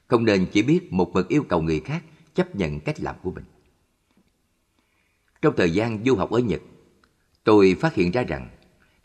Không 0.06 0.24
nên 0.24 0.46
chỉ 0.52 0.62
biết 0.62 0.92
một 0.92 1.10
mực 1.14 1.28
yêu 1.28 1.44
cầu 1.48 1.62
người 1.62 1.80
khác 1.80 2.04
chấp 2.34 2.56
nhận 2.56 2.80
cách 2.80 3.00
làm 3.00 3.16
của 3.22 3.30
mình. 3.30 3.44
Trong 5.42 5.54
thời 5.56 5.70
gian 5.70 6.04
du 6.06 6.14
học 6.14 6.30
ở 6.30 6.38
nhật, 6.38 6.60
tôi 7.44 7.76
phát 7.80 7.94
hiện 7.94 8.10
ra 8.10 8.22
rằng 8.22 8.48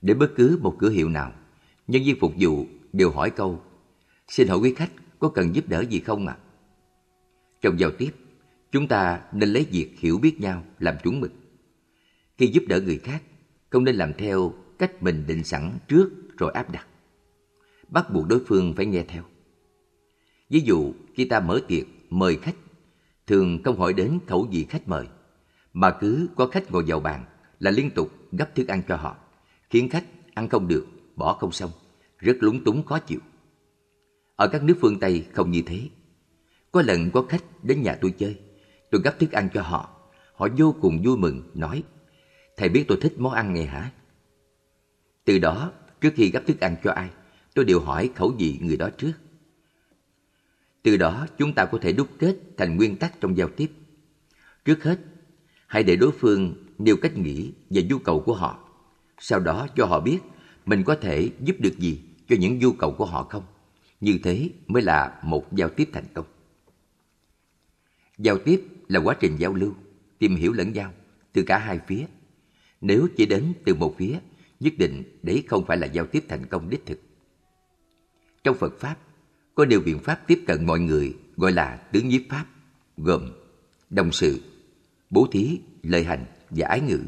đến 0.02 0.20
bất 0.20 0.32
cứ 0.36 0.60
một 0.62 0.76
cửa 0.80 0.90
hiệu 0.90 1.10
nào, 1.10 1.32
nhân 1.88 2.04
viên 2.06 2.20
phục 2.20 2.34
vụ 2.40 2.66
đều 2.94 3.12
hỏi 3.12 3.30
câu, 3.30 3.62
xin 4.28 4.48
hỏi 4.48 4.58
quý 4.58 4.74
khách 4.74 4.92
có 5.20 5.30
cần 5.30 5.56
giúp 5.56 5.68
đỡ 5.68 5.82
gì 5.90 6.00
không 6.00 6.28
ạ? 6.28 6.38
Trong 7.62 7.80
giao 7.80 7.92
tiếp, 7.92 8.12
chúng 8.72 8.88
ta 8.88 9.22
nên 9.32 9.50
lấy 9.50 9.68
việc 9.72 10.00
hiểu 10.00 10.18
biết 10.18 10.42
nhau 10.42 10.64
làm 10.80 10.96
chuẩn 11.04 11.20
mực. 11.20 11.32
Khi 12.38 12.48
giúp 12.48 12.64
đỡ 12.68 12.82
người 12.82 12.98
khác, 12.98 13.24
không 13.70 13.84
nên 13.84 13.96
làm 13.96 14.14
theo 14.14 14.54
cách 14.80 15.04
mình 15.04 15.24
định 15.28 15.44
sẵn 15.44 15.78
trước 15.88 16.12
rồi 16.38 16.52
áp 16.52 16.72
đặt. 16.72 16.88
Bắt 17.88 18.14
buộc 18.14 18.28
đối 18.28 18.46
phương 18.48 18.74
phải 18.76 18.86
nghe 18.86 19.04
theo. 19.08 19.24
Ví 20.50 20.60
dụ, 20.60 20.94
khi 21.14 21.26
ta 21.26 21.40
mở 21.40 21.60
tiệc, 21.68 21.86
mời 22.10 22.38
khách, 22.38 22.56
thường 23.28 23.60
không 23.64 23.80
hỏi 23.80 23.94
đến 23.94 24.20
khẩu 24.28 24.48
vị 24.52 24.66
khách 24.70 24.88
mời, 24.88 25.08
mà 25.74 25.92
cứ 26.02 26.28
có 26.36 26.48
khách 26.48 26.72
ngồi 26.72 26.84
vào 26.88 27.00
bàn 27.00 27.26
là 27.60 27.72
liên 27.72 27.92
tục 27.92 28.12
gấp 28.32 28.56
thức 28.56 28.68
ăn 28.68 28.82
cho 28.88 28.96
họ, 28.96 29.18
khiến 29.70 29.90
khách 29.90 30.06
ăn 30.34 30.50
không 30.50 30.68
được, 30.68 30.86
bỏ 31.16 31.34
không 31.34 31.52
xong, 31.52 31.72
rất 32.18 32.38
lúng 32.40 32.64
túng 32.64 32.86
khó 32.86 33.00
chịu. 33.00 33.20
Ở 34.36 34.48
các 34.48 34.64
nước 34.64 34.78
phương 34.82 35.00
tây 35.00 35.26
không 35.34 35.52
như 35.52 35.62
thế. 35.66 35.90
Có 36.72 36.82
lần 36.82 37.12
có 37.12 37.22
khách 37.30 37.44
đến 37.64 37.82
nhà 37.82 37.98
tôi 38.02 38.14
chơi, 38.18 38.40
tôi 38.92 39.02
gấp 39.02 39.20
thức 39.20 39.32
ăn 39.32 39.50
cho 39.54 39.62
họ 39.62 39.96
họ 40.36 40.48
vô 40.58 40.76
cùng 40.82 41.02
vui 41.06 41.18
mừng, 41.18 41.42
nói, 41.54 41.84
thầy 42.58 42.70
biết 42.70 42.86
tôi 42.88 42.98
thích 43.02 43.14
món 43.18 43.34
ăn 43.34 43.54
này 43.54 43.66
hả? 43.66 43.92
Từ 45.26 45.38
đó, 45.38 45.72
trước 46.02 46.14
khi 46.16 46.30
gấp 46.30 46.42
thức 46.48 46.60
ăn 46.60 46.76
cho 46.84 46.92
ai, 46.92 47.10
tôi 47.54 47.66
đều 47.66 47.80
hỏi 47.80 48.10
khẩu 48.16 48.36
vị 48.40 48.60
người 48.62 48.78
đó 48.78 48.90
trước. 48.98 49.14
Từ 50.84 50.98
đó, 50.98 51.28
chúng 51.38 51.54
ta 51.54 51.66
có 51.66 51.78
thể 51.82 51.92
đúc 51.92 52.08
kết 52.20 52.36
thành 52.58 52.76
nguyên 52.76 52.96
tắc 52.96 53.22
trong 53.22 53.38
giao 53.38 53.50
tiếp. 53.50 53.72
Trước 54.66 54.84
hết, 54.84 55.00
hãy 55.68 55.84
để 55.84 55.96
đối 55.96 56.12
phương 56.12 56.66
nêu 56.78 56.98
cách 56.98 57.18
nghĩ 57.18 57.52
và 57.70 57.82
nhu 57.90 58.00
cầu 58.00 58.20
của 58.20 58.34
họ. 58.34 58.70
Sau 59.20 59.40
đó, 59.40 59.68
cho 59.76 59.86
họ 59.86 60.00
biết 60.00 60.20
mình 60.66 60.84
có 60.84 60.96
thể 60.96 61.30
giúp 61.40 61.56
được 61.60 61.80
gì 61.80 62.00
cho 62.30 62.36
những 62.40 62.60
nhu 62.60 62.72
cầu 62.72 62.92
của 62.92 63.06
họ 63.06 63.24
không. 63.24 63.44
Như 64.02 64.20
thế 64.24 64.50
mới 64.68 64.82
là 64.82 65.20
một 65.24 65.54
giao 65.56 65.70
tiếp 65.70 65.90
thành 65.94 66.06
công. 66.14 66.26
Giao 68.18 68.38
tiếp 68.38 68.62
là 68.88 69.00
quá 69.00 69.16
trình 69.20 69.36
giao 69.38 69.54
lưu, 69.54 69.74
tìm 70.20 70.36
hiểu 70.36 70.54
lẫn 70.54 70.74
nhau 70.74 70.94
từ 71.34 71.44
cả 71.44 71.58
hai 71.58 71.80
phía. 71.88 72.06
Nếu 72.82 73.08
chỉ 73.18 73.26
đến 73.26 73.54
từ 73.66 73.76
một 73.76 73.96
phía 73.98 74.20
nhất 74.60 74.74
định 74.78 75.04
đấy 75.24 75.44
không 75.48 75.66
phải 75.66 75.78
là 75.78 75.88
giao 75.88 76.06
tiếp 76.06 76.26
thành 76.28 76.46
công 76.46 76.70
đích 76.70 76.86
thực. 76.86 77.00
Trong 78.44 78.58
phật 78.58 78.80
pháp, 78.80 78.96
có 79.56 79.66
điều 79.66 79.82
biện 79.82 80.00
pháp 80.00 80.28
tiếp 80.28 80.44
cận 80.48 80.66
mọi 80.66 80.80
người 80.80 81.14
gọi 81.38 81.52
là 81.52 81.76
tứ 81.92 82.02
nhiếp 82.02 82.22
pháp, 82.30 82.46
gồm 82.98 83.32
đồng 83.90 84.12
sự, 84.12 84.42
bố 85.10 85.28
thí, 85.32 85.60
lời 85.84 86.04
hành 86.04 86.26
và 86.50 86.68
ái 86.68 86.82
ngữ. 86.82 87.00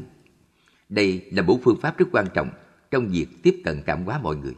Đây 0.88 1.28
là 1.32 1.42
bốn 1.42 1.60
phương 1.62 1.80
pháp 1.80 1.98
rất 1.98 2.06
quan 2.12 2.26
trọng 2.34 2.50
trong 2.90 3.08
việc 3.08 3.26
tiếp 3.42 3.60
cận 3.64 3.82
cảm 3.86 4.04
hóa 4.04 4.18
mọi 4.22 4.36
người. 4.36 4.54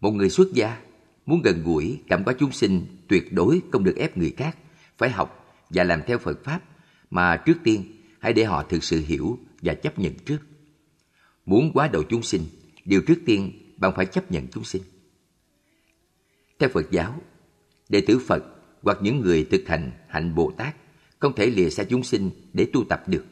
Một 0.00 0.10
người 0.10 0.30
xuất 0.30 0.52
gia 0.52 0.80
muốn 1.26 1.42
gần 1.42 1.62
gũi 1.64 2.00
cảm 2.08 2.22
hóa 2.24 2.34
chúng 2.38 2.52
sinh 2.52 2.86
tuyệt 3.08 3.32
đối 3.32 3.62
không 3.72 3.84
được 3.84 3.96
ép 3.96 4.16
người 4.16 4.34
khác 4.36 4.56
phải 4.98 5.10
học 5.10 5.56
và 5.70 5.84
làm 5.84 6.02
theo 6.06 6.18
phật 6.18 6.44
pháp 6.44 6.60
mà 7.10 7.36
trước 7.36 7.56
tiên 7.64 7.84
hãy 8.20 8.32
để 8.32 8.44
họ 8.44 8.62
thực 8.62 8.84
sự 8.84 9.02
hiểu 9.06 9.38
và 9.62 9.74
chấp 9.74 9.98
nhận 9.98 10.14
trước 10.14 10.38
muốn 11.46 11.72
quá 11.74 11.88
độ 11.88 12.02
chúng 12.08 12.22
sinh 12.22 12.42
điều 12.84 13.02
trước 13.02 13.18
tiên 13.26 13.52
bạn 13.76 13.92
phải 13.96 14.06
chấp 14.06 14.32
nhận 14.32 14.46
chúng 14.48 14.64
sinh 14.64 14.82
theo 16.62 16.68
Phật 16.68 16.90
giáo, 16.90 17.20
đệ 17.88 18.00
tử 18.00 18.18
Phật 18.18 18.44
hoặc 18.82 18.98
những 19.02 19.20
người 19.20 19.44
thực 19.50 19.68
hành 19.68 19.90
hạnh 20.08 20.34
Bồ 20.34 20.52
Tát 20.56 20.76
không 21.18 21.34
thể 21.34 21.46
lìa 21.46 21.70
xa 21.70 21.84
chúng 21.84 22.04
sinh 22.04 22.30
để 22.52 22.66
tu 22.72 22.84
tập 22.84 23.02
được. 23.06 23.24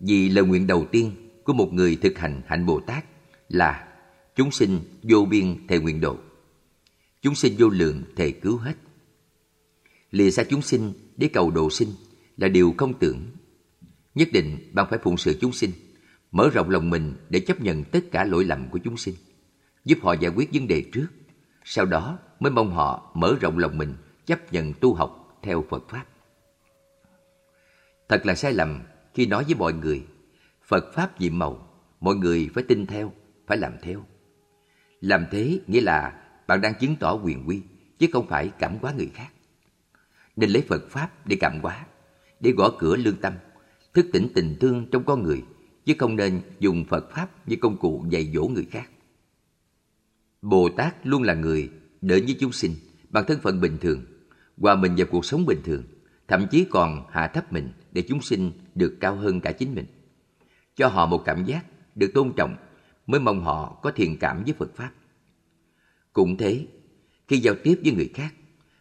Vì 0.00 0.28
lời 0.28 0.44
nguyện 0.44 0.66
đầu 0.66 0.86
tiên 0.92 1.12
của 1.44 1.52
một 1.52 1.72
người 1.72 1.96
thực 1.96 2.18
hành 2.18 2.42
hạnh 2.46 2.66
Bồ 2.66 2.80
Tát 2.80 3.04
là 3.48 3.88
chúng 4.36 4.50
sinh 4.50 4.78
vô 5.02 5.24
biên 5.30 5.66
thề 5.66 5.78
nguyện 5.78 6.00
độ. 6.00 6.16
Chúng 7.22 7.34
sinh 7.34 7.54
vô 7.58 7.68
lượng 7.68 8.02
thề 8.16 8.30
cứu 8.30 8.56
hết. 8.56 8.74
Lìa 10.10 10.30
xa 10.30 10.44
chúng 10.44 10.62
sinh 10.62 10.92
để 11.16 11.28
cầu 11.32 11.50
độ 11.50 11.70
sinh 11.70 11.88
là 12.36 12.48
điều 12.48 12.74
không 12.78 12.98
tưởng. 12.98 13.26
Nhất 14.14 14.28
định 14.32 14.70
bạn 14.72 14.86
phải 14.90 14.98
phụng 15.02 15.16
sự 15.16 15.38
chúng 15.40 15.52
sinh, 15.52 15.70
mở 16.32 16.50
rộng 16.52 16.70
lòng 16.70 16.90
mình 16.90 17.14
để 17.28 17.40
chấp 17.40 17.60
nhận 17.60 17.84
tất 17.84 18.00
cả 18.10 18.24
lỗi 18.24 18.44
lầm 18.44 18.68
của 18.68 18.78
chúng 18.78 18.96
sinh, 18.96 19.14
giúp 19.84 19.98
họ 20.02 20.12
giải 20.12 20.32
quyết 20.36 20.50
vấn 20.52 20.68
đề 20.68 20.84
trước 20.92 21.06
sau 21.64 21.86
đó 21.86 22.18
mới 22.40 22.52
mong 22.52 22.72
họ 22.72 23.10
mở 23.14 23.36
rộng 23.40 23.58
lòng 23.58 23.78
mình 23.78 23.94
chấp 24.26 24.52
nhận 24.52 24.72
tu 24.74 24.94
học 24.94 25.38
theo 25.42 25.64
Phật 25.70 25.88
Pháp. 25.88 26.04
Thật 28.08 28.26
là 28.26 28.34
sai 28.34 28.52
lầm 28.52 28.82
khi 29.14 29.26
nói 29.26 29.44
với 29.44 29.54
mọi 29.54 29.72
người 29.72 30.06
Phật 30.64 30.94
Pháp 30.94 31.20
nhiệm 31.20 31.38
màu, 31.38 31.68
mọi 32.00 32.14
người 32.14 32.50
phải 32.54 32.64
tin 32.68 32.86
theo, 32.86 33.12
phải 33.46 33.58
làm 33.58 33.72
theo. 33.82 34.04
Làm 35.00 35.26
thế 35.30 35.60
nghĩa 35.66 35.80
là 35.80 36.22
bạn 36.46 36.60
đang 36.60 36.74
chứng 36.80 36.96
tỏ 36.96 37.14
quyền 37.24 37.48
quy, 37.48 37.62
chứ 37.98 38.06
không 38.12 38.28
phải 38.28 38.50
cảm 38.58 38.76
hóa 38.82 38.92
người 38.92 39.10
khác. 39.14 39.28
Nên 40.36 40.50
lấy 40.50 40.62
Phật 40.68 40.90
Pháp 40.90 41.26
để 41.26 41.36
cảm 41.40 41.60
hóa, 41.62 41.86
để 42.40 42.52
gõ 42.56 42.70
cửa 42.78 42.96
lương 42.96 43.16
tâm, 43.16 43.32
thức 43.94 44.06
tỉnh 44.12 44.28
tình 44.34 44.56
thương 44.60 44.86
trong 44.92 45.04
con 45.04 45.22
người, 45.22 45.42
chứ 45.90 45.96
không 45.98 46.16
nên 46.16 46.40
dùng 46.60 46.84
Phật 46.84 47.10
Pháp 47.10 47.48
như 47.48 47.56
công 47.60 47.76
cụ 47.76 48.04
dạy 48.08 48.30
dỗ 48.34 48.42
người 48.42 48.66
khác. 48.70 48.90
Bồ 50.42 50.68
Tát 50.68 51.06
luôn 51.06 51.22
là 51.22 51.34
người 51.34 51.70
đến 52.00 52.24
với 52.24 52.36
chúng 52.40 52.52
sinh 52.52 52.74
bằng 53.08 53.24
thân 53.28 53.40
phận 53.40 53.60
bình 53.60 53.76
thường, 53.80 54.04
hòa 54.56 54.74
mình 54.74 54.94
vào 54.96 55.06
cuộc 55.10 55.24
sống 55.24 55.46
bình 55.46 55.60
thường, 55.64 55.82
thậm 56.28 56.46
chí 56.50 56.66
còn 56.70 57.06
hạ 57.10 57.26
thấp 57.26 57.52
mình 57.52 57.72
để 57.92 58.02
chúng 58.08 58.22
sinh 58.22 58.52
được 58.74 58.96
cao 59.00 59.16
hơn 59.16 59.40
cả 59.40 59.52
chính 59.52 59.74
mình. 59.74 59.86
Cho 60.76 60.88
họ 60.88 61.06
một 61.06 61.22
cảm 61.24 61.44
giác 61.44 61.64
được 61.94 62.10
tôn 62.14 62.32
trọng 62.36 62.56
mới 63.06 63.20
mong 63.20 63.44
họ 63.44 63.80
có 63.82 63.90
thiện 63.90 64.16
cảm 64.18 64.44
với 64.44 64.54
Phật 64.58 64.74
Pháp. 64.74 64.90
Cũng 66.12 66.36
thế, 66.36 66.66
khi 67.28 67.38
giao 67.38 67.54
tiếp 67.62 67.80
với 67.84 67.92
người 67.92 68.10
khác, 68.14 68.34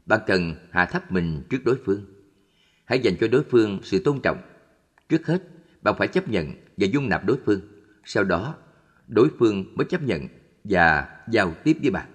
bạn 0.05 0.19
cần 0.27 0.55
hạ 0.71 0.85
thấp 0.85 1.11
mình 1.11 1.43
trước 1.49 1.65
đối 1.65 1.77
phương. 1.85 2.05
Hãy 2.85 2.99
dành 2.99 3.15
cho 3.19 3.27
đối 3.27 3.43
phương 3.43 3.79
sự 3.83 4.01
tôn 4.03 4.19
trọng. 4.23 4.37
Trước 5.09 5.27
hết, 5.27 5.43
bạn 5.81 5.95
phải 5.97 6.07
chấp 6.07 6.29
nhận 6.29 6.53
và 6.79 6.87
dung 6.87 7.09
nạp 7.09 7.25
đối 7.25 7.37
phương. 7.45 7.61
Sau 8.03 8.23
đó, 8.23 8.55
đối 9.07 9.31
phương 9.39 9.75
mới 9.75 9.85
chấp 9.85 10.01
nhận 10.01 10.27
và 10.63 11.17
giao 11.31 11.53
tiếp 11.63 11.77
với 11.81 11.91
bạn. 11.91 12.07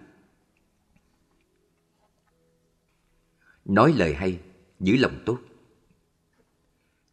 Nói 3.64 3.94
lời 3.97 4.14
hay, 4.14 4.40
giữ 4.80 4.97
lòng 4.97 5.23
tốt. 5.26 5.38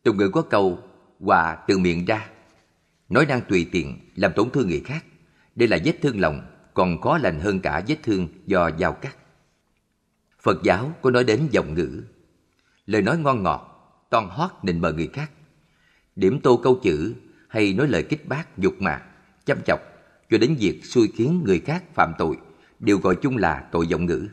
Tục 0.04 0.16
ngữ 0.16 0.30
có 0.30 0.42
câu 0.42 0.80
quà 1.20 1.56
từ 1.68 1.78
miệng 1.78 2.06
ra, 2.06 2.30
nói 3.10 3.26
năng 3.26 3.42
tùy 3.50 3.70
tiện 3.72 4.00
làm 4.16 4.32
tổn 4.36 4.50
thương 4.50 4.68
người 4.68 4.82
khác. 4.86 5.06
Đây 5.56 5.68
là 5.68 5.78
vết 5.86 5.94
thương 6.02 6.20
lòng, 6.20 6.42
còn 6.74 7.02
khó 7.02 7.18
lành 7.18 7.40
hơn 7.40 7.60
cả 7.60 7.84
vết 7.88 7.98
thương 8.04 8.28
do 8.46 8.70
dao 8.80 8.94
cắt. 8.94 9.18
Phật 10.40 10.64
giáo 10.64 10.94
có 11.02 11.12
nói 11.12 11.24
đến 11.24 11.48
giọng 11.52 11.74
ngữ, 11.74 12.04
lời 12.86 13.02
nói 13.02 13.18
ngon 13.18 13.44
ngọt, 13.44 13.68
toan 14.10 14.28
hót 14.30 14.52
nịnh 14.64 14.82
bờ 14.82 14.94
người 14.94 15.08
khác, 15.14 15.32
điểm 16.16 16.40
tô 16.44 16.60
câu 16.64 16.80
chữ 16.84 17.16
hay 17.52 17.74
nói 17.74 17.88
lời 17.88 18.04
kích 18.04 18.28
bác, 18.28 18.58
dục 18.58 18.82
mạc, 18.82 19.04
chăm 19.46 19.58
chọc 19.66 19.80
cho 20.30 20.38
đến 20.38 20.56
việc 20.60 20.86
xui 20.86 21.12
khiến 21.16 21.44
người 21.46 21.60
khác 21.60 21.84
phạm 21.94 22.14
tội 22.18 22.38
đều 22.80 22.98
gọi 22.98 23.16
chung 23.22 23.38
là 23.38 23.70
tội 23.72 23.88
giọng 23.88 24.06
ngữ. 24.06 24.28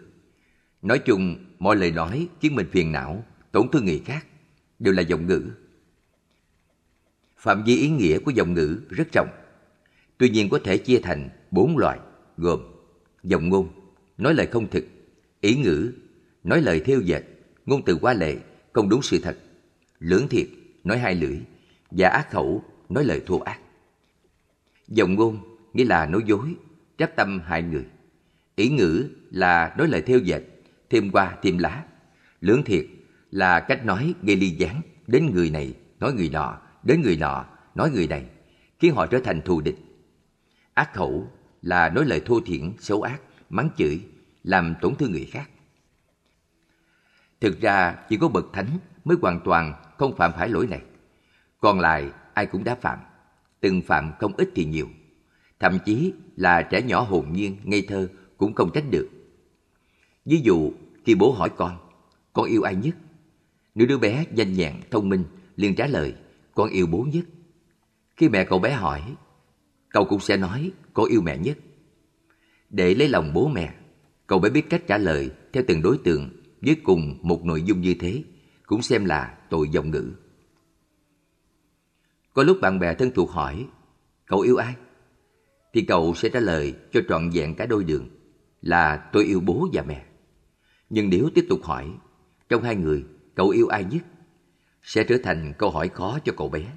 Nói 0.82 0.98
chung, 0.98 1.36
mọi 1.58 1.76
lời 1.76 1.90
nói 1.90 2.28
khiến 2.40 2.54
mình 2.54 2.66
phiền 2.72 2.92
não, 2.92 3.24
tổn 3.52 3.68
thương 3.72 3.84
người 3.84 4.02
khác 4.04 4.26
đều 4.78 4.94
là 4.94 5.02
giọng 5.02 5.26
ngữ. 5.26 5.42
Phạm 7.36 7.64
vi 7.64 7.76
ý 7.76 7.88
nghĩa 7.88 8.18
của 8.18 8.30
giọng 8.30 8.54
ngữ 8.54 8.80
rất 8.90 9.08
rộng. 9.12 9.28
Tuy 10.18 10.30
nhiên 10.30 10.48
có 10.48 10.58
thể 10.64 10.78
chia 10.78 11.00
thành 11.02 11.28
bốn 11.50 11.78
loại 11.78 11.98
gồm 12.36 12.60
giọng 13.22 13.48
ngôn, 13.48 13.68
nói 14.18 14.34
lời 14.34 14.46
không 14.46 14.70
thực, 14.70 14.84
ý 15.40 15.56
ngữ, 15.56 15.92
nói 16.44 16.62
lời 16.62 16.80
theo 16.80 17.00
dệt, 17.00 17.22
ngôn 17.66 17.84
từ 17.84 17.98
quá 18.00 18.14
lệ, 18.14 18.36
không 18.72 18.88
đúng 18.88 19.02
sự 19.02 19.18
thật, 19.22 19.38
lưỡng 19.98 20.28
thiệt, 20.28 20.46
nói 20.84 20.98
hai 20.98 21.14
lưỡi, 21.14 21.38
và 21.90 22.08
ác 22.08 22.30
khẩu, 22.30 22.64
nói 22.88 23.04
lời 23.04 23.22
thô 23.26 23.38
ác. 23.40 23.60
dòng 24.88 25.14
ngôn 25.14 25.58
nghĩa 25.72 25.84
là 25.84 26.06
nói 26.06 26.22
dối, 26.26 26.54
tráp 26.98 27.16
tâm 27.16 27.40
hại 27.40 27.62
người. 27.62 27.86
Ý 28.56 28.68
ngữ 28.68 29.08
là 29.30 29.74
nói 29.78 29.88
lời 29.88 30.02
theo 30.02 30.18
dệt, 30.18 30.42
thêm 30.90 31.10
qua 31.10 31.36
thêm 31.42 31.58
lá. 31.58 31.84
Lưỡng 32.40 32.64
thiệt 32.64 32.86
là 33.30 33.60
cách 33.60 33.84
nói 33.84 34.14
gây 34.22 34.36
ly 34.36 34.48
gián 34.50 34.80
đến 35.06 35.30
người 35.34 35.50
này, 35.50 35.74
nói 35.98 36.12
người 36.12 36.30
nọ, 36.30 36.58
đến 36.82 37.02
người 37.02 37.16
nọ, 37.16 37.44
nói 37.74 37.90
người 37.90 38.06
này, 38.06 38.26
khiến 38.78 38.94
họ 38.94 39.06
trở 39.06 39.20
thành 39.20 39.42
thù 39.42 39.60
địch. 39.60 39.78
Ác 40.74 40.94
khẩu 40.94 41.32
là 41.62 41.88
nói 41.88 42.04
lời 42.04 42.22
thô 42.26 42.40
thiển, 42.40 42.72
xấu 42.78 43.02
ác, 43.02 43.20
mắng 43.50 43.70
chửi, 43.76 44.00
làm 44.44 44.74
tổn 44.80 44.94
thương 44.94 45.12
người 45.12 45.24
khác. 45.24 45.50
Thực 47.40 47.60
ra 47.60 47.96
chỉ 48.08 48.16
có 48.16 48.28
bậc 48.28 48.46
thánh 48.52 48.68
mới 49.04 49.16
hoàn 49.22 49.40
toàn 49.44 49.74
không 49.98 50.16
phạm 50.16 50.32
phải 50.32 50.48
lỗi 50.48 50.66
này. 50.66 50.80
Còn 51.60 51.80
lại 51.80 52.10
ai 52.38 52.46
cũng 52.46 52.64
đã 52.64 52.74
phạm, 52.74 52.98
từng 53.60 53.82
phạm 53.82 54.12
không 54.18 54.32
ít 54.36 54.48
thì 54.54 54.64
nhiều. 54.64 54.88
Thậm 55.60 55.78
chí 55.84 56.12
là 56.36 56.62
trẻ 56.62 56.82
nhỏ 56.82 57.00
hồn 57.00 57.32
nhiên, 57.32 57.56
ngây 57.64 57.82
thơ 57.88 58.08
cũng 58.36 58.54
không 58.54 58.70
tránh 58.74 58.90
được. 58.90 59.08
Ví 60.24 60.40
dụ 60.44 60.72
khi 61.04 61.14
bố 61.14 61.32
hỏi 61.32 61.50
con, 61.56 61.78
con 62.32 62.46
yêu 62.46 62.62
ai 62.62 62.74
nhất? 62.74 62.96
Nếu 63.74 63.86
đứa 63.86 63.98
bé 63.98 64.24
nhanh 64.30 64.52
nhẹn, 64.52 64.74
thông 64.90 65.08
minh, 65.08 65.24
liền 65.56 65.74
trả 65.74 65.86
lời, 65.86 66.14
con 66.54 66.68
yêu 66.70 66.86
bố 66.86 67.06
nhất. 67.12 67.24
Khi 68.16 68.28
mẹ 68.28 68.44
cậu 68.44 68.58
bé 68.58 68.72
hỏi, 68.72 69.02
cậu 69.88 70.04
cũng 70.04 70.20
sẽ 70.20 70.36
nói, 70.36 70.70
con 70.94 71.08
yêu 71.08 71.20
mẹ 71.22 71.38
nhất. 71.38 71.58
Để 72.70 72.94
lấy 72.94 73.08
lòng 73.08 73.32
bố 73.34 73.48
mẹ, 73.48 73.74
cậu 74.26 74.38
bé 74.38 74.50
biết 74.50 74.70
cách 74.70 74.82
trả 74.86 74.98
lời 74.98 75.30
theo 75.52 75.62
từng 75.66 75.82
đối 75.82 75.98
tượng 75.98 76.30
với 76.60 76.76
cùng 76.84 77.18
một 77.22 77.44
nội 77.44 77.62
dung 77.62 77.80
như 77.80 77.94
thế, 78.00 78.22
cũng 78.66 78.82
xem 78.82 79.04
là 79.04 79.38
tội 79.50 79.68
giọng 79.68 79.90
ngữ. 79.90 80.12
Có 82.38 82.44
lúc 82.44 82.60
bạn 82.60 82.78
bè 82.78 82.94
thân 82.94 83.10
thuộc 83.14 83.30
hỏi, 83.30 83.66
cậu 84.26 84.40
yêu 84.40 84.56
ai? 84.56 84.74
Thì 85.72 85.82
cậu 85.82 86.14
sẽ 86.14 86.28
trả 86.28 86.40
lời 86.40 86.74
cho 86.92 87.00
trọn 87.08 87.30
vẹn 87.30 87.54
cả 87.54 87.66
đôi 87.66 87.84
đường 87.84 88.08
là 88.62 89.08
tôi 89.12 89.24
yêu 89.24 89.40
bố 89.40 89.68
và 89.72 89.82
mẹ. 89.82 90.04
Nhưng 90.90 91.10
nếu 91.10 91.30
tiếp 91.34 91.46
tục 91.48 91.60
hỏi, 91.62 91.92
trong 92.48 92.62
hai 92.62 92.76
người, 92.76 93.04
cậu 93.34 93.48
yêu 93.48 93.68
ai 93.68 93.84
nhất? 93.84 94.02
Sẽ 94.82 95.04
trở 95.04 95.16
thành 95.22 95.52
câu 95.58 95.70
hỏi 95.70 95.88
khó 95.88 96.18
cho 96.24 96.32
cậu 96.36 96.48
bé. 96.48 96.72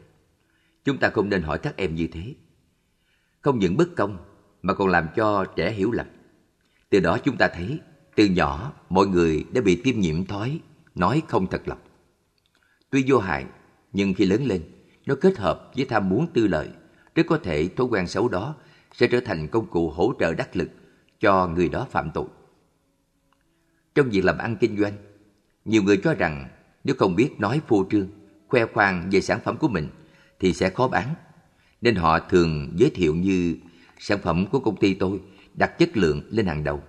Chúng 0.83 0.97
ta 0.97 1.09
không 1.09 1.29
nên 1.29 1.41
hỏi 1.41 1.59
các 1.59 1.77
em 1.77 1.95
như 1.95 2.07
thế. 2.11 2.35
Không 3.41 3.59
những 3.59 3.77
bất 3.77 3.95
công, 3.95 4.17
mà 4.61 4.73
còn 4.73 4.87
làm 4.87 5.07
cho 5.15 5.45
trẻ 5.45 5.71
hiểu 5.71 5.91
lầm. 5.91 6.07
Từ 6.89 6.99
đó 6.99 7.17
chúng 7.23 7.37
ta 7.37 7.47
thấy, 7.53 7.79
từ 8.15 8.25
nhỏ 8.25 8.73
mọi 8.89 9.07
người 9.07 9.45
đã 9.53 9.61
bị 9.61 9.81
tiêm 9.83 9.99
nhiễm 9.99 10.25
thói, 10.25 10.59
nói 10.95 11.21
không 11.27 11.47
thật 11.47 11.61
lòng. 11.65 11.81
Tuy 12.89 13.03
vô 13.07 13.17
hại, 13.17 13.45
nhưng 13.93 14.13
khi 14.13 14.25
lớn 14.25 14.45
lên, 14.45 14.61
nó 15.05 15.15
kết 15.21 15.37
hợp 15.37 15.71
với 15.75 15.85
tham 15.85 16.09
muốn 16.09 16.27
tư 16.33 16.47
lợi, 16.47 16.69
rất 17.15 17.23
có 17.27 17.37
thể 17.43 17.69
thói 17.77 17.87
quen 17.87 18.07
xấu 18.07 18.29
đó 18.29 18.55
sẽ 18.93 19.07
trở 19.07 19.19
thành 19.19 19.47
công 19.47 19.65
cụ 19.65 19.89
hỗ 19.89 20.13
trợ 20.19 20.33
đắc 20.33 20.55
lực 20.55 20.69
cho 21.19 21.47
người 21.47 21.69
đó 21.69 21.87
phạm 21.91 22.11
tội. 22.13 22.25
Trong 23.95 24.09
việc 24.09 24.25
làm 24.25 24.37
ăn 24.37 24.55
kinh 24.59 24.77
doanh, 24.77 24.93
nhiều 25.65 25.83
người 25.83 25.97
cho 26.03 26.13
rằng 26.13 26.49
nếu 26.83 26.95
không 26.99 27.15
biết 27.15 27.39
nói 27.39 27.61
phô 27.67 27.85
trương, 27.91 28.07
khoe 28.47 28.65
khoang 28.65 29.09
về 29.11 29.21
sản 29.21 29.39
phẩm 29.43 29.57
của 29.57 29.67
mình 29.67 29.87
thì 30.39 30.53
sẽ 30.53 30.69
khó 30.69 30.87
bán. 30.87 31.15
Nên 31.81 31.95
họ 31.95 32.19
thường 32.19 32.73
giới 32.75 32.89
thiệu 32.89 33.15
như 33.15 33.55
sản 33.99 34.19
phẩm 34.23 34.45
của 34.51 34.59
công 34.59 34.75
ty 34.75 34.93
tôi 34.93 35.19
đặt 35.53 35.77
chất 35.77 35.97
lượng 35.97 36.21
lên 36.29 36.45
hàng 36.45 36.63
đầu, 36.63 36.83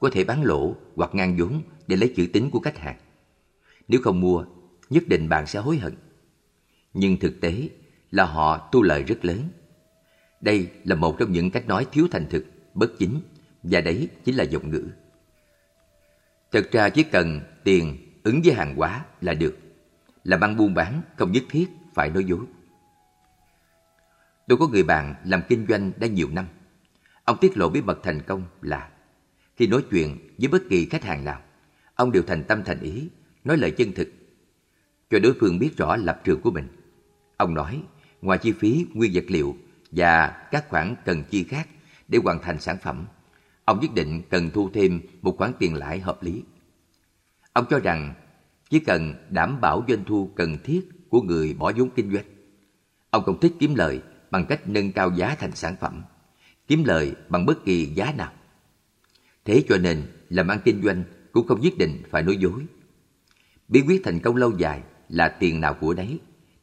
có 0.00 0.10
thể 0.12 0.24
bán 0.24 0.42
lỗ 0.42 0.76
hoặc 0.96 1.14
ngang 1.14 1.36
vốn 1.38 1.62
để 1.86 1.96
lấy 1.96 2.12
chữ 2.16 2.26
tín 2.32 2.50
của 2.50 2.60
khách 2.60 2.78
hàng. 2.78 2.96
Nếu 3.88 4.00
không 4.04 4.20
mua, 4.20 4.44
nhất 4.90 5.04
định 5.06 5.28
bạn 5.28 5.46
sẽ 5.46 5.58
hối 5.60 5.78
hận. 5.78 5.94
Nhưng 6.94 7.16
thực 7.16 7.40
tế 7.40 7.68
là 8.10 8.24
họ 8.24 8.68
tu 8.72 8.82
lợi 8.82 9.02
rất 9.02 9.24
lớn. 9.24 9.48
Đây 10.40 10.70
là 10.84 10.94
một 10.94 11.16
trong 11.18 11.32
những 11.32 11.50
cách 11.50 11.66
nói 11.66 11.86
thiếu 11.92 12.08
thành 12.10 12.26
thực, 12.30 12.44
bất 12.74 12.90
chính, 12.98 13.20
và 13.62 13.80
đấy 13.80 14.08
chính 14.24 14.36
là 14.36 14.44
giọng 14.44 14.70
ngữ. 14.70 14.88
Thật 16.52 16.68
ra 16.72 16.88
chỉ 16.88 17.02
cần 17.02 17.40
tiền 17.64 17.96
ứng 18.22 18.40
với 18.44 18.54
hàng 18.54 18.74
hóa 18.76 19.04
là 19.20 19.34
được. 19.34 19.58
Làm 20.24 20.40
ăn 20.40 20.56
buôn 20.56 20.74
bán 20.74 21.02
không 21.16 21.32
nhất 21.32 21.42
thiết 21.50 21.66
phải 21.94 22.10
nói 22.10 22.24
dối. 22.24 22.40
Tôi 24.48 24.58
có 24.58 24.68
người 24.68 24.82
bạn 24.82 25.14
làm 25.24 25.42
kinh 25.48 25.66
doanh 25.68 25.92
đã 25.96 26.06
nhiều 26.06 26.28
năm. 26.32 26.46
Ông 27.24 27.36
tiết 27.40 27.56
lộ 27.56 27.68
bí 27.68 27.82
mật 27.82 27.98
thành 28.02 28.22
công 28.22 28.44
là 28.62 28.90
khi 29.56 29.66
nói 29.66 29.84
chuyện 29.90 30.18
với 30.38 30.48
bất 30.48 30.62
kỳ 30.70 30.86
khách 30.86 31.04
hàng 31.04 31.24
nào, 31.24 31.42
ông 31.94 32.12
đều 32.12 32.22
thành 32.22 32.44
tâm 32.44 32.64
thành 32.64 32.80
ý, 32.80 33.08
nói 33.44 33.56
lời 33.56 33.70
chân 33.70 33.92
thực, 33.92 34.08
cho 35.10 35.18
đối 35.18 35.34
phương 35.40 35.58
biết 35.58 35.76
rõ 35.76 35.96
lập 35.96 36.20
trường 36.24 36.40
của 36.40 36.50
mình. 36.50 36.68
Ông 37.38 37.54
nói, 37.54 37.82
ngoài 38.22 38.38
chi 38.38 38.52
phí 38.52 38.86
nguyên 38.94 39.12
vật 39.14 39.24
liệu 39.28 39.56
và 39.90 40.26
các 40.50 40.68
khoản 40.68 40.94
cần 41.04 41.22
chi 41.30 41.44
khác 41.44 41.68
để 42.08 42.18
hoàn 42.24 42.38
thành 42.42 42.60
sản 42.60 42.76
phẩm, 42.82 43.06
ông 43.64 43.80
nhất 43.80 43.90
định 43.94 44.22
cần 44.30 44.50
thu 44.50 44.70
thêm 44.74 45.00
một 45.22 45.34
khoản 45.38 45.52
tiền 45.58 45.74
lãi 45.74 46.00
hợp 46.00 46.22
lý. 46.22 46.42
Ông 47.52 47.64
cho 47.70 47.78
rằng 47.78 48.14
chỉ 48.70 48.78
cần 48.78 49.14
đảm 49.30 49.60
bảo 49.60 49.84
doanh 49.88 50.04
thu 50.04 50.30
cần 50.36 50.58
thiết 50.64 50.80
của 51.08 51.22
người 51.22 51.54
bỏ 51.54 51.72
vốn 51.76 51.90
kinh 51.96 52.12
doanh. 52.12 52.24
Ông 53.10 53.24
không 53.24 53.40
thích 53.40 53.52
kiếm 53.58 53.74
lời 53.74 54.00
bằng 54.30 54.46
cách 54.46 54.68
nâng 54.68 54.92
cao 54.92 55.10
giá 55.16 55.34
thành 55.34 55.52
sản 55.52 55.74
phẩm, 55.80 56.02
kiếm 56.66 56.84
lời 56.84 57.14
bằng 57.28 57.46
bất 57.46 57.64
kỳ 57.64 57.86
giá 57.86 58.12
nào. 58.12 58.32
Thế 59.44 59.64
cho 59.68 59.78
nên, 59.78 60.02
làm 60.28 60.48
ăn 60.48 60.58
kinh 60.64 60.82
doanh 60.82 61.04
cũng 61.32 61.46
không 61.46 61.60
nhất 61.60 61.72
định 61.78 62.02
phải 62.10 62.22
nói 62.22 62.36
dối. 62.36 62.66
Bí 63.68 63.82
quyết 63.86 64.00
thành 64.04 64.20
công 64.20 64.36
lâu 64.36 64.52
dài 64.58 64.82
là 65.08 65.28
tiền 65.28 65.60
nào 65.60 65.74
của 65.74 65.94
đấy, 65.94 66.18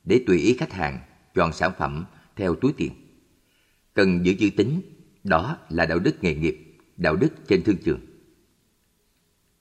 để 0.06 0.24
tùy 0.28 0.38
ý 0.38 0.54
khách 0.58 0.74
hàng 0.74 1.00
chọn 1.36 1.54
sản 1.54 1.72
phẩm 1.78 2.06
theo 2.36 2.56
túi 2.56 2.74
tiền. 2.78 2.92
Cần 3.94 4.26
giữ 4.26 4.34
chữ 4.40 4.50
tín, 4.58 4.82
đó 5.24 5.58
là 5.70 5.86
đạo 5.86 6.00
đức 6.00 6.24
nghề 6.24 6.36
nghiệp, 6.36 6.78
đạo 6.98 7.16
đức 7.16 7.30
trên 7.48 7.64
thương 7.64 7.78
trường. 7.78 8.00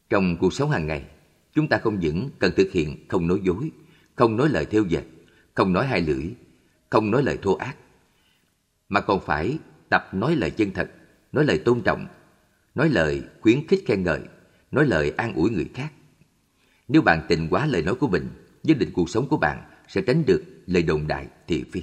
Trong 0.09 0.37
cuộc 0.40 0.52
sống 0.52 0.70
hàng 0.70 0.87
ngày, 0.87 1.04
chúng 1.54 1.68
ta 1.68 1.78
không 1.78 2.00
những 2.00 2.30
cần 2.38 2.52
thực 2.57 2.72
hiện 2.72 3.09
không 3.09 3.26
nói 3.26 3.40
dối, 3.44 3.70
không 4.14 4.37
nói 4.37 4.48
lời 4.48 4.66
theo 4.66 4.85
dệt, 4.85 5.04
không 5.54 5.72
nói 5.72 5.87
hai 5.87 6.00
lưỡi, 6.00 6.24
không 6.90 7.11
nói 7.11 7.22
lời 7.22 7.38
thô 7.42 7.54
ác, 7.54 7.76
mà 8.88 9.00
còn 9.00 9.20
phải 9.26 9.59
tập 9.88 10.09
nói 10.12 10.37
lời 10.37 10.50
chân 10.50 10.70
thật, 10.70 10.90
nói 11.33 11.44
lời 11.44 11.59
tôn 11.64 11.80
trọng, 11.83 12.07
nói 12.74 12.88
lời 12.88 13.22
khuyến 13.40 13.66
khích 13.66 13.85
khen 13.87 14.02
ngợi, 14.02 14.20
nói 14.70 14.87
lời 14.87 15.11
an 15.11 15.35
ủi 15.35 15.50
người 15.50 15.70
khác. 15.74 15.92
Nếu 16.88 17.02
bạn 17.02 17.22
tình 17.28 17.48
quá 17.50 17.66
lời 17.66 17.83
nói 17.83 17.94
của 17.94 18.09
mình, 18.09 18.28
nhất 18.62 18.78
định 18.78 18.90
cuộc 18.92 19.11
sống 19.11 19.28
của 19.28 19.37
bạn 19.37 19.73
sẽ 19.94 20.00
tránh 20.00 20.24
được 20.26 20.42
lời 20.66 20.83
đồn 20.83 21.07
đại 21.07 21.26
thị 21.46 21.64
phi. 21.72 21.83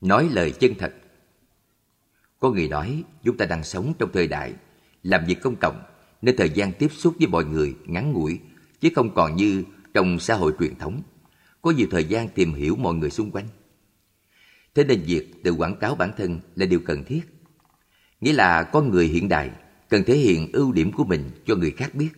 nói 0.00 0.28
lời 0.32 0.52
chân 0.60 0.74
thật. 0.78 0.92
Có 2.38 2.50
người 2.50 2.68
nói, 2.68 3.04
chúng 3.24 3.36
ta 3.36 3.46
đang 3.46 3.64
sống 3.64 3.92
trong 3.98 4.10
thời 4.12 4.28
đại 4.28 4.54
làm 5.02 5.24
việc 5.26 5.36
công 5.42 5.56
cộng 5.56 5.97
nên 6.22 6.36
thời 6.36 6.50
gian 6.50 6.72
tiếp 6.72 6.92
xúc 6.92 7.14
với 7.18 7.28
mọi 7.28 7.44
người 7.44 7.74
ngắn 7.86 8.12
ngủi 8.12 8.40
chứ 8.80 8.88
không 8.94 9.14
còn 9.14 9.36
như 9.36 9.64
trong 9.94 10.18
xã 10.18 10.34
hội 10.34 10.52
truyền 10.60 10.74
thống 10.74 11.02
có 11.62 11.70
nhiều 11.70 11.86
thời 11.90 12.04
gian 12.04 12.28
tìm 12.28 12.54
hiểu 12.54 12.76
mọi 12.76 12.94
người 12.94 13.10
xung 13.10 13.30
quanh. 13.30 13.46
Thế 14.74 14.84
nên 14.84 15.02
việc 15.02 15.42
tự 15.44 15.52
quảng 15.52 15.76
cáo 15.76 15.94
bản 15.94 16.10
thân 16.16 16.40
là 16.54 16.66
điều 16.66 16.80
cần 16.80 17.04
thiết. 17.04 17.20
Nghĩa 18.20 18.32
là 18.32 18.62
con 18.62 18.90
người 18.90 19.06
hiện 19.06 19.28
đại 19.28 19.50
cần 19.88 20.04
thể 20.04 20.16
hiện 20.16 20.52
ưu 20.52 20.72
điểm 20.72 20.92
của 20.92 21.04
mình 21.04 21.30
cho 21.46 21.56
người 21.56 21.70
khác 21.70 21.94
biết. 21.94 22.10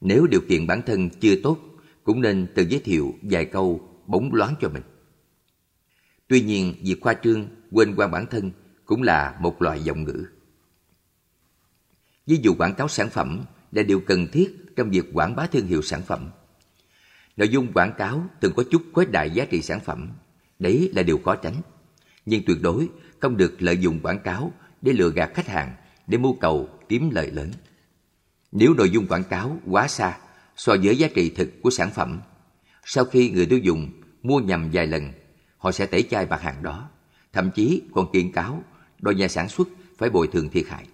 Nếu 0.00 0.26
điều 0.26 0.40
kiện 0.48 0.66
bản 0.66 0.82
thân 0.86 1.10
chưa 1.10 1.34
tốt, 1.42 1.58
cũng 2.04 2.20
nên 2.20 2.46
tự 2.54 2.66
giới 2.68 2.80
thiệu 2.80 3.14
vài 3.22 3.44
câu 3.44 3.88
bóng 4.06 4.34
loáng 4.34 4.54
cho 4.60 4.68
mình. 4.68 4.82
Tuy 6.28 6.40
nhiên, 6.40 6.74
việc 6.82 7.00
khoa 7.00 7.14
trương, 7.14 7.48
quên 7.70 7.94
quan 7.96 8.10
bản 8.10 8.26
thân 8.30 8.50
cũng 8.84 9.02
là 9.02 9.38
một 9.40 9.62
loại 9.62 9.80
giọng 9.80 10.04
ngữ. 10.04 10.26
Ví 12.28 12.38
dụ 12.42 12.54
quảng 12.54 12.74
cáo 12.74 12.88
sản 12.88 13.10
phẩm 13.10 13.44
là 13.72 13.82
điều 13.82 14.00
cần 14.00 14.26
thiết 14.32 14.76
trong 14.76 14.90
việc 14.90 15.04
quảng 15.12 15.36
bá 15.36 15.46
thương 15.46 15.66
hiệu 15.66 15.82
sản 15.82 16.02
phẩm. 16.02 16.30
Nội 17.36 17.48
dung 17.48 17.72
quảng 17.72 17.92
cáo 17.98 18.26
từng 18.40 18.52
có 18.56 18.64
chút 18.70 18.82
khuếch 18.92 19.10
đại 19.10 19.30
giá 19.30 19.44
trị 19.44 19.62
sản 19.62 19.80
phẩm, 19.80 20.08
đấy 20.58 20.90
là 20.94 21.02
điều 21.02 21.18
khó 21.18 21.34
tránh. 21.34 21.54
Nhưng 22.26 22.42
tuyệt 22.46 22.58
đối 22.60 22.88
không 23.20 23.36
được 23.36 23.62
lợi 23.62 23.78
dụng 23.78 24.00
quảng 24.00 24.18
cáo 24.18 24.52
để 24.82 24.92
lừa 24.92 25.10
gạt 25.10 25.30
khách 25.34 25.48
hàng 25.48 25.74
để 26.06 26.18
mưu 26.18 26.36
cầu 26.40 26.68
kiếm 26.88 27.10
lợi 27.10 27.30
lớn. 27.30 27.50
Nếu 28.52 28.74
nội 28.74 28.90
dung 28.90 29.06
quảng 29.06 29.24
cáo 29.24 29.58
quá 29.66 29.88
xa 29.88 30.18
so 30.56 30.76
với 30.82 30.98
giá 30.98 31.08
trị 31.14 31.30
thực 31.30 31.62
của 31.62 31.70
sản 31.70 31.90
phẩm, 31.90 32.20
sau 32.84 33.04
khi 33.04 33.30
người 33.30 33.46
tiêu 33.46 33.58
dùng 33.58 33.90
mua 34.22 34.40
nhầm 34.40 34.70
vài 34.72 34.86
lần, 34.86 35.12
họ 35.58 35.72
sẽ 35.72 35.86
tẩy 35.86 36.02
chay 36.02 36.26
mặt 36.26 36.42
hàng 36.42 36.62
đó, 36.62 36.90
thậm 37.32 37.50
chí 37.50 37.82
còn 37.94 38.12
kiện 38.12 38.32
cáo 38.32 38.62
đòi 39.00 39.14
nhà 39.14 39.28
sản 39.28 39.48
xuất 39.48 39.68
phải 39.98 40.10
bồi 40.10 40.28
thường 40.32 40.48
thiệt 40.48 40.66
hại. 40.68 40.86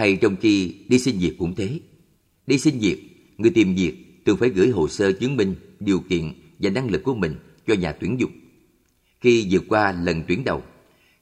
Hay 0.00 0.16
trong 0.16 0.36
khi 0.36 0.74
đi 0.88 0.98
xin 0.98 1.18
việc 1.18 1.34
cũng 1.38 1.54
thế. 1.54 1.80
Đi 2.46 2.58
xin 2.58 2.78
việc, 2.78 2.98
người 3.38 3.50
tìm 3.50 3.74
việc 3.74 3.94
thường 4.24 4.36
phải 4.36 4.48
gửi 4.48 4.68
hồ 4.68 4.88
sơ 4.88 5.12
chứng 5.12 5.36
minh 5.36 5.54
điều 5.80 6.00
kiện 6.00 6.32
và 6.58 6.70
năng 6.70 6.90
lực 6.90 7.04
của 7.04 7.14
mình 7.14 7.34
cho 7.66 7.74
nhà 7.74 7.92
tuyển 7.92 8.20
dụng. 8.20 8.30
Khi 9.20 9.46
vượt 9.50 9.64
qua 9.68 9.92
lần 9.92 10.22
tuyển 10.28 10.44
đầu, 10.44 10.62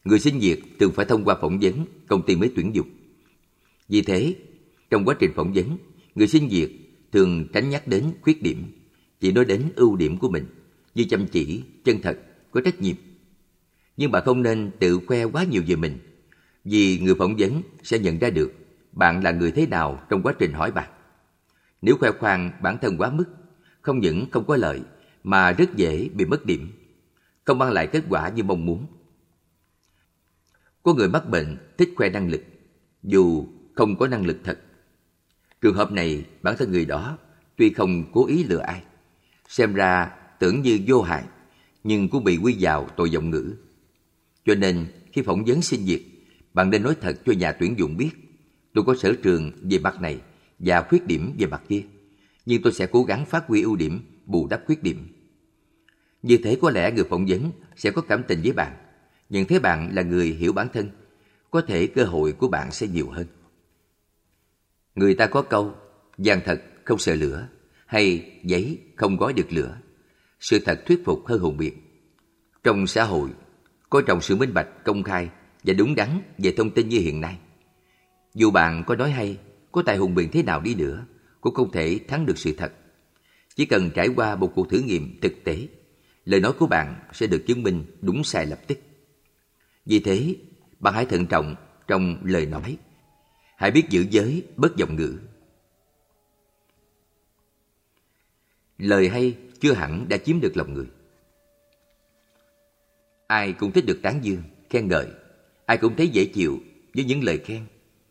người 0.05 0.19
xin 0.19 0.39
việc 0.39 0.79
thường 0.79 0.93
phải 0.93 1.07
thông 1.07 1.25
qua 1.25 1.37
phỏng 1.41 1.59
vấn 1.61 1.85
công 2.09 2.23
ty 2.27 2.37
mới 2.37 2.51
tuyển 2.57 2.75
dụng. 2.75 2.89
Vì 3.89 4.03
thế, 4.03 4.35
trong 4.91 5.05
quá 5.05 5.17
trình 5.19 5.31
phỏng 5.37 5.53
vấn, 5.53 5.77
người 6.15 6.29
xin 6.29 6.49
việc 6.49 6.69
thường 7.13 7.47
tránh 7.53 7.71
nhắc 7.71 7.89
đến 7.89 8.05
khuyết 8.21 8.43
điểm, 8.43 8.65
chỉ 9.21 9.33
nói 9.33 9.45
đến 9.45 9.63
ưu 9.77 9.97
điểm 9.97 10.19
của 10.19 10.31
mình 10.31 10.45
như 10.95 11.05
chăm 11.05 11.27
chỉ, 11.27 11.63
chân 11.85 12.03
thật, 12.03 12.19
có 12.51 12.61
trách 12.61 12.81
nhiệm. 12.81 12.97
Nhưng 13.97 14.11
bạn 14.11 14.23
không 14.25 14.43
nên 14.43 14.71
tự 14.79 15.01
khoe 15.07 15.25
quá 15.25 15.45
nhiều 15.45 15.63
về 15.67 15.77
mình, 15.77 15.99
vì 16.65 16.99
người 16.99 17.15
phỏng 17.15 17.37
vấn 17.37 17.63
sẽ 17.83 17.99
nhận 17.99 18.19
ra 18.19 18.31
được 18.31 18.53
bạn 18.99 19.25
là 19.25 19.31
người 19.31 19.53
thế 19.53 19.67
nào 19.67 20.03
trong 20.09 20.23
quá 20.23 20.35
trình 20.39 20.53
hỏi 20.53 20.71
bạn. 20.71 20.91
Nếu 21.83 21.97
khoe 22.01 22.11
khoang 22.11 22.51
bản 22.63 22.79
thân 22.83 22.97
quá 22.99 23.11
mức, 23.11 23.25
không 23.81 24.01
những 24.01 24.27
không 24.31 24.47
có 24.47 24.57
lợi 24.57 24.81
mà 25.25 25.53
rất 25.53 25.77
dễ 25.77 26.09
bị 26.15 26.25
mất 26.25 26.47
điểm, 26.47 26.73
không 27.45 27.59
mang 27.59 27.73
lại 27.73 27.87
kết 27.87 28.03
quả 28.09 28.29
như 28.29 28.43
mong 28.43 28.67
muốn. 28.67 28.87
Có 30.83 30.95
người 30.95 31.09
mắc 31.09 31.29
bệnh 31.29 31.57
thích 31.79 31.91
khoe 31.97 32.09
năng 32.09 32.31
lực, 32.31 32.43
dù 33.03 33.47
không 33.75 33.97
có 33.97 34.07
năng 34.07 34.27
lực 34.27 34.37
thật. 34.45 34.59
Trường 35.61 35.75
hợp 35.75 35.93
này, 35.93 36.25
bản 36.43 36.55
thân 36.59 36.71
người 36.71 36.85
đó 36.85 37.19
tuy 37.57 37.71
không 37.73 38.05
cố 38.13 38.27
ý 38.27 38.45
lừa 38.45 38.61
ai, 38.61 38.83
xem 39.49 39.75
ra 39.75 40.11
tưởng 40.39 40.63
như 40.63 40.81
vô 40.87 41.03
hại, 41.03 41.25
nhưng 41.85 42.09
cũng 42.09 42.25
bị 42.25 42.37
quy 42.37 42.57
vào 42.61 42.89
tội 42.97 43.11
giọng 43.11 43.31
ngữ. 43.31 43.55
Cho 44.45 44.55
nên, 44.55 44.87
khi 45.13 45.23
phỏng 45.23 45.45
vấn 45.45 45.63
xin 45.63 45.85
việc, 45.85 46.05
bạn 46.55 46.71
nên 46.71 46.83
nói 46.83 46.97
thật 47.01 47.17
cho 47.27 47.33
nhà 47.33 47.53
tuyển 47.53 47.79
dụng 47.79 47.97
biết 47.97 48.28
tôi 48.79 48.85
có 48.85 48.95
sở 48.95 49.15
trường 49.23 49.53
về 49.63 49.79
mặt 49.79 50.01
này 50.01 50.21
và 50.59 50.83
khuyết 50.83 51.07
điểm 51.07 51.35
về 51.39 51.47
mặt 51.47 51.63
kia, 51.69 51.83
nhưng 52.47 52.63
tôi 52.63 52.73
sẽ 52.73 52.87
cố 52.87 53.05
gắng 53.05 53.27
phát 53.27 53.47
huy 53.47 53.63
ưu 53.63 53.77
điểm, 53.77 54.01
bù 54.27 54.47
đắp 54.47 54.63
khuyết 54.67 54.83
điểm. 54.83 55.09
Như 56.23 56.39
thế 56.45 56.59
có 56.63 56.71
lẽ 56.71 56.93
người 56.93 57.05
phỏng 57.05 57.27
vấn 57.29 57.51
sẽ 57.77 57.91
có 57.91 58.03
cảm 58.03 58.23
tình 58.29 58.43
với 58.43 58.53
bạn, 58.53 58.77
nhận 59.31 59.45
thấy 59.45 59.61
bạn 59.61 59.91
là 59.95 60.03
người 60.03 60.27
hiểu 60.27 60.53
bản 60.53 60.69
thân, 60.73 60.91
có 61.51 61.61
thể 61.61 61.87
cơ 61.87 62.05
hội 62.05 62.33
của 62.33 62.49
bạn 62.49 62.73
sẽ 62.73 62.87
nhiều 62.87 63.11
hơn. 63.11 63.27
Người 64.95 65.15
ta 65.15 65.27
có 65.27 65.43
câu, 65.43 65.75
vàng 66.19 66.41
thật 66.45 66.63
không 66.85 66.99
sợ 66.99 67.15
lửa, 67.15 67.49
hay 67.87 68.33
giấy 68.45 68.79
không 68.97 69.17
gói 69.17 69.33
được 69.33 69.53
lửa. 69.53 69.79
Sự 70.41 70.59
thật 70.65 70.83
thuyết 70.87 71.05
phục 71.05 71.27
hơn 71.27 71.41
hùng 71.41 71.57
biện. 71.57 71.75
Trong 72.65 72.87
xã 72.87 73.05
hội, 73.05 73.31
coi 73.91 74.03
trọng 74.07 74.21
sự 74.21 74.37
minh 74.37 74.55
bạch, 74.55 74.85
công 74.85 75.03
khai 75.03 75.29
và 75.65 75.75
đúng 75.75 75.95
đắn 75.95 76.21
về 76.39 76.55
thông 76.57 76.71
tin 76.71 76.89
như 76.89 76.99
hiện 76.99 77.21
nay. 77.21 77.39
Dù 78.39 78.51
bạn 78.51 78.85
có 78.87 78.97
nói 78.97 79.11
hay, 79.11 79.39
có 79.73 79.83
tài 79.87 79.97
hùng 79.97 80.15
biện 80.15 80.29
thế 80.33 80.43
nào 80.43 80.61
đi 80.61 80.75
nữa, 80.75 81.07
cũng 81.41 81.55
không 81.55 81.73
thể 81.73 82.01
thắng 82.09 82.27
được 82.27 82.39
sự 82.39 82.55
thật. 82.59 82.73
Chỉ 83.55 83.67
cần 83.67 83.91
trải 83.95 84.09
qua 84.17 84.37
một 84.37 84.53
cuộc 84.55 84.71
thử 84.71 84.81
nghiệm 84.81 85.21
thực 85.21 85.33
tế, 85.45 85.69
lời 86.25 86.41
nói 86.41 86.53
của 86.59 86.67
bạn 86.67 87.01
sẽ 87.13 87.27
được 87.27 87.45
chứng 87.47 87.63
minh 87.63 87.85
đúng 88.01 88.25
sai 88.25 88.47
lập 88.47 88.59
tức. 88.67 88.79
Vì 89.87 90.01
thế, 90.01 90.37
bạn 90.81 90.95
hãy 90.95 91.07
thận 91.07 91.27
trọng 91.27 91.55
trong 91.87 92.19
lời 92.25 92.47
nói. 92.47 92.77
Hãy 93.57 93.71
biết 93.71 93.85
giữ 93.91 94.07
giới, 94.11 94.47
bất 94.57 94.77
giọng 94.77 94.97
ngữ. 94.97 95.19
Lời 98.79 99.09
hay 99.09 99.37
chưa 99.61 99.73
hẳn 99.73 100.09
đã 100.09 100.17
chiếm 100.17 100.41
được 100.41 100.57
lòng 100.57 100.75
người. 100.75 100.87
Ai 103.27 103.53
cũng 103.53 103.73
thích 103.73 103.87
được 103.87 103.99
tán 104.03 104.25
dương, 104.25 104.43
khen 104.71 104.89
ngợi. 104.89 105.07
Ai 105.67 105.77
cũng 105.77 105.97
thấy 105.97 106.09
dễ 106.09 106.25
chịu 106.25 106.59
với 106.95 107.05
những 107.05 107.25
lời 107.25 107.39
khen 107.39 107.67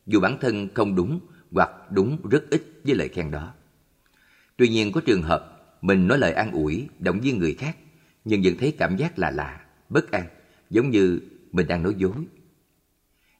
dù 0.07 0.19
bản 0.19 0.37
thân 0.41 0.67
không 0.73 0.95
đúng 0.95 1.19
hoặc 1.51 1.91
đúng 1.91 2.29
rất 2.29 2.43
ít 2.49 2.63
với 2.83 2.95
lời 2.95 3.09
khen 3.09 3.31
đó. 3.31 3.53
Tuy 4.57 4.67
nhiên 4.67 4.91
có 4.91 5.01
trường 5.05 5.21
hợp 5.21 5.57
mình 5.81 6.07
nói 6.07 6.17
lời 6.17 6.33
an 6.33 6.51
ủi, 6.51 6.87
động 6.99 7.19
viên 7.21 7.39
người 7.39 7.53
khác, 7.53 7.77
nhưng 8.25 8.41
vẫn 8.43 8.53
thấy 8.59 8.75
cảm 8.77 8.97
giác 8.97 9.19
là 9.19 9.31
lạ, 9.31 9.61
bất 9.89 10.11
an, 10.11 10.25
giống 10.69 10.89
như 10.89 11.19
mình 11.51 11.67
đang 11.67 11.83
nói 11.83 11.95
dối. 11.97 12.25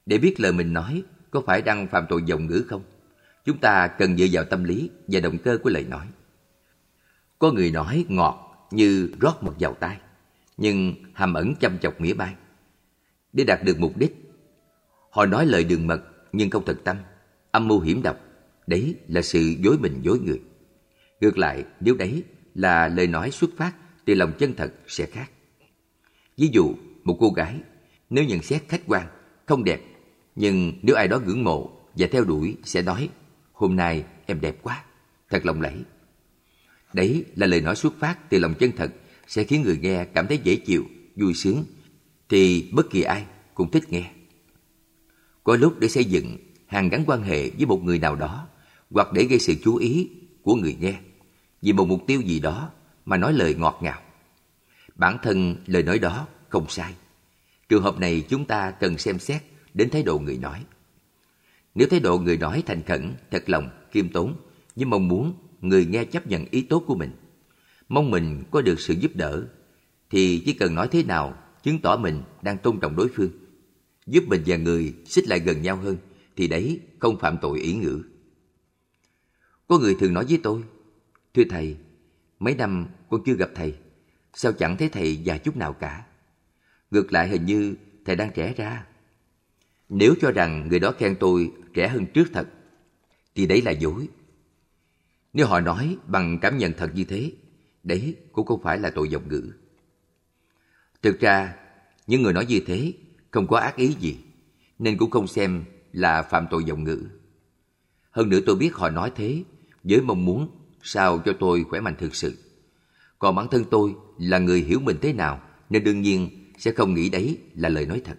Để 0.05 0.17
biết 0.17 0.39
lời 0.39 0.51
mình 0.51 0.73
nói 0.73 1.03
có 1.31 1.41
phải 1.45 1.61
đang 1.61 1.87
phạm 1.87 2.05
tội 2.09 2.23
dòng 2.25 2.47
ngữ 2.47 2.65
không, 2.67 2.83
chúng 3.45 3.57
ta 3.57 3.87
cần 3.87 4.17
dựa 4.17 4.25
vào 4.31 4.43
tâm 4.43 4.63
lý 4.63 4.89
và 5.07 5.19
động 5.19 5.37
cơ 5.37 5.57
của 5.63 5.69
lời 5.69 5.85
nói. 5.89 6.07
Có 7.39 7.51
người 7.51 7.71
nói 7.71 8.05
ngọt 8.09 8.67
như 8.71 9.11
rót 9.19 9.43
mật 9.43 9.53
vào 9.59 9.73
tai, 9.73 9.97
nhưng 10.57 10.93
hàm 11.13 11.33
ẩn 11.33 11.55
chăm 11.59 11.77
chọc 11.77 12.01
nghĩa 12.01 12.13
bai. 12.13 12.33
Để 13.33 13.43
đạt 13.43 13.63
được 13.63 13.79
mục 13.79 13.97
đích, 13.97 14.15
họ 15.11 15.25
nói 15.25 15.45
lời 15.45 15.63
đường 15.63 15.87
mật 15.87 16.01
nhưng 16.31 16.49
không 16.49 16.65
thật 16.65 16.77
tâm, 16.83 16.97
âm 17.51 17.67
mưu 17.67 17.79
hiểm 17.79 18.01
độc, 18.03 18.17
đấy 18.67 18.95
là 19.07 19.21
sự 19.21 19.55
dối 19.63 19.77
mình 19.77 20.01
dối 20.01 20.19
người. 20.19 20.41
Ngược 21.21 21.37
lại, 21.37 21.65
nếu 21.79 21.95
đấy 21.95 22.23
là 22.55 22.87
lời 22.87 23.07
nói 23.07 23.31
xuất 23.31 23.49
phát 23.57 23.73
từ 24.05 24.13
lòng 24.13 24.31
chân 24.39 24.53
thật 24.55 24.73
sẽ 24.87 25.05
khác. 25.05 25.31
Ví 26.37 26.49
dụ, 26.53 26.75
một 27.03 27.17
cô 27.19 27.29
gái, 27.29 27.55
nếu 28.09 28.23
nhận 28.23 28.41
xét 28.41 28.63
khách 28.67 28.81
quan, 28.87 29.07
không 29.45 29.63
đẹp, 29.63 29.81
nhưng 30.35 30.73
nếu 30.81 30.95
ai 30.95 31.07
đó 31.07 31.19
ngưỡng 31.19 31.43
mộ 31.43 31.71
và 31.95 32.07
theo 32.11 32.23
đuổi 32.23 32.57
sẽ 32.63 32.81
nói, 32.81 33.09
hôm 33.53 33.75
nay 33.75 34.03
em 34.25 34.41
đẹp 34.41 34.57
quá, 34.61 34.83
thật 35.29 35.45
lòng 35.45 35.61
lẫy. 35.61 35.75
Đấy 36.93 37.25
là 37.35 37.47
lời 37.47 37.61
nói 37.61 37.75
xuất 37.75 37.93
phát 37.99 38.29
từ 38.29 38.39
lòng 38.39 38.53
chân 38.59 38.71
thật 38.77 38.91
sẽ 39.27 39.43
khiến 39.43 39.61
người 39.61 39.77
nghe 39.81 40.05
cảm 40.05 40.27
thấy 40.27 40.39
dễ 40.43 40.55
chịu, 40.55 40.85
vui 41.15 41.33
sướng, 41.33 41.65
thì 42.29 42.69
bất 42.73 42.89
kỳ 42.89 43.01
ai 43.01 43.25
cũng 43.53 43.71
thích 43.71 43.83
nghe. 43.89 44.11
Có 45.47 45.55
lúc 45.55 45.79
để 45.79 45.87
xây 45.87 46.05
dựng 46.05 46.37
hàng 46.65 46.89
gắn 46.89 47.03
quan 47.07 47.23
hệ 47.23 47.49
với 47.49 47.65
một 47.65 47.83
người 47.83 47.99
nào 47.99 48.15
đó 48.15 48.47
hoặc 48.91 49.13
để 49.13 49.23
gây 49.23 49.39
sự 49.39 49.53
chú 49.63 49.75
ý 49.75 50.09
của 50.43 50.55
người 50.55 50.77
nghe 50.79 50.95
vì 51.61 51.73
một 51.73 51.87
mục 51.87 52.01
tiêu 52.07 52.21
gì 52.21 52.39
đó 52.39 52.71
mà 53.05 53.17
nói 53.17 53.33
lời 53.33 53.55
ngọt 53.55 53.79
ngào. 53.81 54.01
Bản 54.95 55.17
thân 55.23 55.55
lời 55.65 55.83
nói 55.83 55.99
đó 55.99 56.27
không 56.49 56.69
sai. 56.69 56.93
Trường 57.69 57.83
hợp 57.83 57.99
này 57.99 58.23
chúng 58.29 58.45
ta 58.45 58.71
cần 58.71 58.97
xem 58.97 59.19
xét 59.19 59.41
đến 59.73 59.89
thái 59.89 60.03
độ 60.03 60.19
người 60.19 60.37
nói. 60.37 60.63
Nếu 61.75 61.87
thái 61.91 61.99
độ 61.99 62.17
người 62.19 62.37
nói 62.37 62.63
thành 62.65 62.83
khẩn, 62.83 63.13
thật 63.31 63.49
lòng, 63.49 63.69
kiêm 63.91 64.09
tốn 64.09 64.35
với 64.75 64.85
mong 64.85 65.07
muốn 65.07 65.33
người 65.61 65.85
nghe 65.85 66.05
chấp 66.05 66.27
nhận 66.27 66.45
ý 66.51 66.61
tốt 66.61 66.83
của 66.87 66.95
mình, 66.95 67.11
mong 67.89 68.11
mình 68.11 68.43
có 68.51 68.61
được 68.61 68.79
sự 68.79 68.93
giúp 68.93 69.11
đỡ, 69.15 69.43
thì 70.09 70.41
chỉ 70.45 70.53
cần 70.53 70.75
nói 70.75 70.87
thế 70.91 71.03
nào 71.03 71.37
chứng 71.63 71.79
tỏ 71.79 71.97
mình 71.97 72.21
đang 72.41 72.57
tôn 72.57 72.79
trọng 72.79 72.95
đối 72.95 73.07
phương 73.15 73.29
giúp 74.07 74.23
mình 74.27 74.43
và 74.45 74.57
người 74.57 74.93
xích 75.05 75.27
lại 75.27 75.39
gần 75.39 75.61
nhau 75.61 75.75
hơn, 75.75 75.97
thì 76.35 76.47
đấy 76.47 76.79
không 76.99 77.19
phạm 77.19 77.37
tội 77.41 77.59
ý 77.59 77.73
ngữ. 77.73 78.03
Có 79.67 79.79
người 79.79 79.95
thường 79.99 80.13
nói 80.13 80.25
với 80.29 80.39
tôi, 80.43 80.63
Thưa 81.37 81.43
thầy, 81.49 81.77
mấy 82.39 82.55
năm 82.55 82.87
con 83.09 83.21
chưa 83.25 83.33
gặp 83.33 83.49
thầy, 83.55 83.75
sao 84.33 84.53
chẳng 84.53 84.77
thấy 84.77 84.89
thầy 84.89 85.17
già 85.17 85.37
chút 85.37 85.57
nào 85.57 85.73
cả? 85.73 86.05
Ngược 86.91 87.13
lại 87.13 87.27
hình 87.27 87.45
như 87.45 87.75
thầy 88.05 88.15
đang 88.15 88.31
trẻ 88.35 88.53
ra. 88.57 88.85
Nếu 89.89 90.13
cho 90.21 90.31
rằng 90.31 90.67
người 90.67 90.79
đó 90.79 90.91
khen 90.91 91.15
tôi 91.19 91.51
trẻ 91.73 91.87
hơn 91.87 92.05
trước 92.13 92.27
thật, 92.33 92.47
thì 93.35 93.47
đấy 93.47 93.61
là 93.61 93.71
dối. 93.71 94.07
Nếu 95.33 95.47
họ 95.47 95.59
nói 95.59 95.97
bằng 96.07 96.39
cảm 96.41 96.57
nhận 96.57 96.73
thật 96.77 96.91
như 96.95 97.03
thế, 97.03 97.31
đấy 97.83 98.15
cũng 98.31 98.45
không 98.45 98.61
phải 98.61 98.79
là 98.79 98.89
tội 98.89 99.09
giọng 99.09 99.27
ngữ. 99.29 99.51
Thực 101.01 101.19
ra, 101.19 101.55
những 102.07 102.21
người 102.21 102.33
nói 102.33 102.45
như 102.45 102.59
thế 102.67 102.93
không 103.37 103.47
có 103.47 103.57
ác 103.57 103.75
ý 103.75 103.95
gì, 103.99 104.17
nên 104.79 104.97
cũng 104.97 105.09
không 105.09 105.27
xem 105.27 105.63
là 105.93 106.21
phạm 106.21 106.47
tội 106.51 106.63
giọng 106.63 106.83
ngữ. 106.83 107.03
Hơn 108.11 108.29
nữa 108.29 108.39
tôi 108.45 108.55
biết 108.55 108.75
họ 108.75 108.89
nói 108.89 109.11
thế 109.15 109.43
với 109.83 110.01
mong 110.01 110.25
muốn 110.25 110.49
sao 110.83 111.21
cho 111.25 111.33
tôi 111.39 111.63
khỏe 111.63 111.79
mạnh 111.79 111.95
thực 111.99 112.15
sự. 112.15 112.37
Còn 113.19 113.35
bản 113.35 113.47
thân 113.51 113.63
tôi 113.71 113.95
là 114.17 114.39
người 114.39 114.61
hiểu 114.61 114.79
mình 114.79 114.97
thế 115.01 115.13
nào 115.13 115.41
nên 115.69 115.83
đương 115.83 116.01
nhiên 116.01 116.29
sẽ 116.57 116.71
không 116.71 116.93
nghĩ 116.93 117.09
đấy 117.09 117.37
là 117.55 117.69
lời 117.69 117.85
nói 117.85 118.01
thật. 118.05 118.17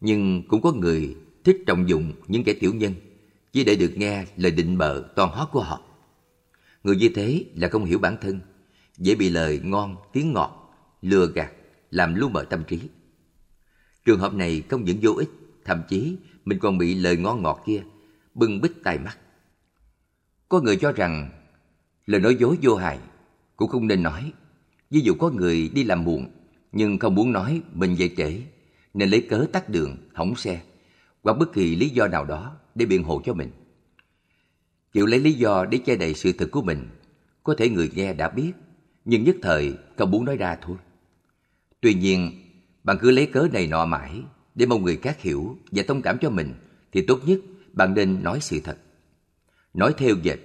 Nhưng 0.00 0.42
cũng 0.48 0.62
có 0.62 0.72
người 0.72 1.16
thích 1.44 1.58
trọng 1.66 1.88
dụng 1.88 2.12
những 2.28 2.44
kẻ 2.44 2.52
tiểu 2.52 2.74
nhân 2.74 2.94
chỉ 3.52 3.64
để 3.64 3.76
được 3.76 3.92
nghe 3.96 4.26
lời 4.36 4.52
định 4.52 4.78
bợ 4.78 5.02
toàn 5.16 5.30
hót 5.30 5.48
của 5.52 5.62
họ. 5.62 5.80
Người 6.84 6.96
như 6.96 7.08
thế 7.14 7.44
là 7.54 7.68
không 7.68 7.84
hiểu 7.84 7.98
bản 7.98 8.16
thân, 8.20 8.40
dễ 8.98 9.14
bị 9.14 9.28
lời 9.28 9.60
ngon, 9.64 9.96
tiếng 10.12 10.32
ngọt, 10.32 10.74
lừa 11.02 11.26
gạt, 11.34 11.52
làm 11.90 12.14
lu 12.14 12.28
mờ 12.28 12.44
tâm 12.50 12.64
trí. 12.64 12.80
Trường 14.04 14.18
hợp 14.18 14.34
này 14.34 14.62
không 14.68 14.84
những 14.84 14.98
vô 15.02 15.12
ích, 15.12 15.30
thậm 15.64 15.82
chí 15.88 16.16
mình 16.44 16.58
còn 16.58 16.78
bị 16.78 16.94
lời 16.94 17.16
ngon 17.16 17.42
ngọt 17.42 17.62
kia 17.66 17.82
bưng 18.34 18.60
bít 18.60 18.72
tai 18.84 18.98
mắt. 18.98 19.18
Có 20.48 20.60
người 20.60 20.76
cho 20.76 20.92
rằng 20.92 21.30
lời 22.06 22.20
nói 22.20 22.36
dối 22.40 22.58
vô 22.62 22.76
hại 22.76 22.98
cũng 23.56 23.68
không 23.68 23.86
nên 23.86 24.02
nói. 24.02 24.32
Ví 24.90 25.00
dụ 25.00 25.14
có 25.14 25.30
người 25.30 25.70
đi 25.74 25.84
làm 25.84 26.04
muộn 26.04 26.30
nhưng 26.72 26.98
không 26.98 27.14
muốn 27.14 27.32
nói 27.32 27.62
mình 27.72 27.94
về 27.98 28.10
trễ 28.16 28.40
nên 28.94 29.10
lấy 29.10 29.26
cớ 29.30 29.46
tắt 29.52 29.68
đường, 29.68 29.96
hỏng 30.14 30.36
xe 30.36 30.62
hoặc 31.22 31.38
bất 31.38 31.52
kỳ 31.52 31.76
lý 31.76 31.88
do 31.88 32.08
nào 32.08 32.24
đó 32.24 32.56
để 32.74 32.86
biện 32.86 33.02
hộ 33.02 33.22
cho 33.24 33.34
mình. 33.34 33.50
Chịu 34.92 35.06
lấy 35.06 35.20
lý 35.20 35.32
do 35.32 35.64
để 35.64 35.78
che 35.78 35.96
đậy 35.96 36.14
sự 36.14 36.32
thật 36.32 36.48
của 36.52 36.62
mình, 36.62 36.88
có 37.42 37.54
thể 37.58 37.68
người 37.68 37.90
nghe 37.94 38.14
đã 38.14 38.28
biết, 38.28 38.52
nhưng 39.04 39.24
nhất 39.24 39.36
thời 39.42 39.74
không 39.96 40.10
muốn 40.10 40.24
nói 40.24 40.36
ra 40.36 40.56
thôi. 40.62 40.76
Tuy 41.80 41.94
nhiên, 41.94 42.30
bạn 42.84 42.96
cứ 43.00 43.10
lấy 43.10 43.26
cớ 43.26 43.48
này 43.52 43.66
nọ 43.66 43.86
mãi 43.86 44.22
để 44.54 44.66
mong 44.66 44.82
người 44.82 44.96
khác 44.96 45.20
hiểu 45.20 45.58
và 45.70 45.82
thông 45.88 46.02
cảm 46.02 46.18
cho 46.20 46.30
mình 46.30 46.54
thì 46.92 47.04
tốt 47.06 47.20
nhất 47.26 47.38
bạn 47.72 47.94
nên 47.94 48.22
nói 48.22 48.38
sự 48.40 48.60
thật. 48.64 48.78
Nói 49.74 49.94
theo 49.98 50.14
dệt, 50.22 50.38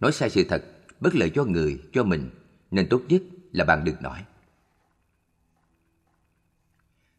nói 0.00 0.12
sai 0.12 0.30
sự 0.30 0.44
thật, 0.48 0.64
bất 1.00 1.14
lợi 1.14 1.30
cho 1.34 1.44
người, 1.44 1.80
cho 1.92 2.04
mình, 2.04 2.30
nên 2.70 2.88
tốt 2.88 3.02
nhất 3.08 3.22
là 3.52 3.64
bạn 3.64 3.84
đừng 3.84 3.96
nói. 4.00 4.24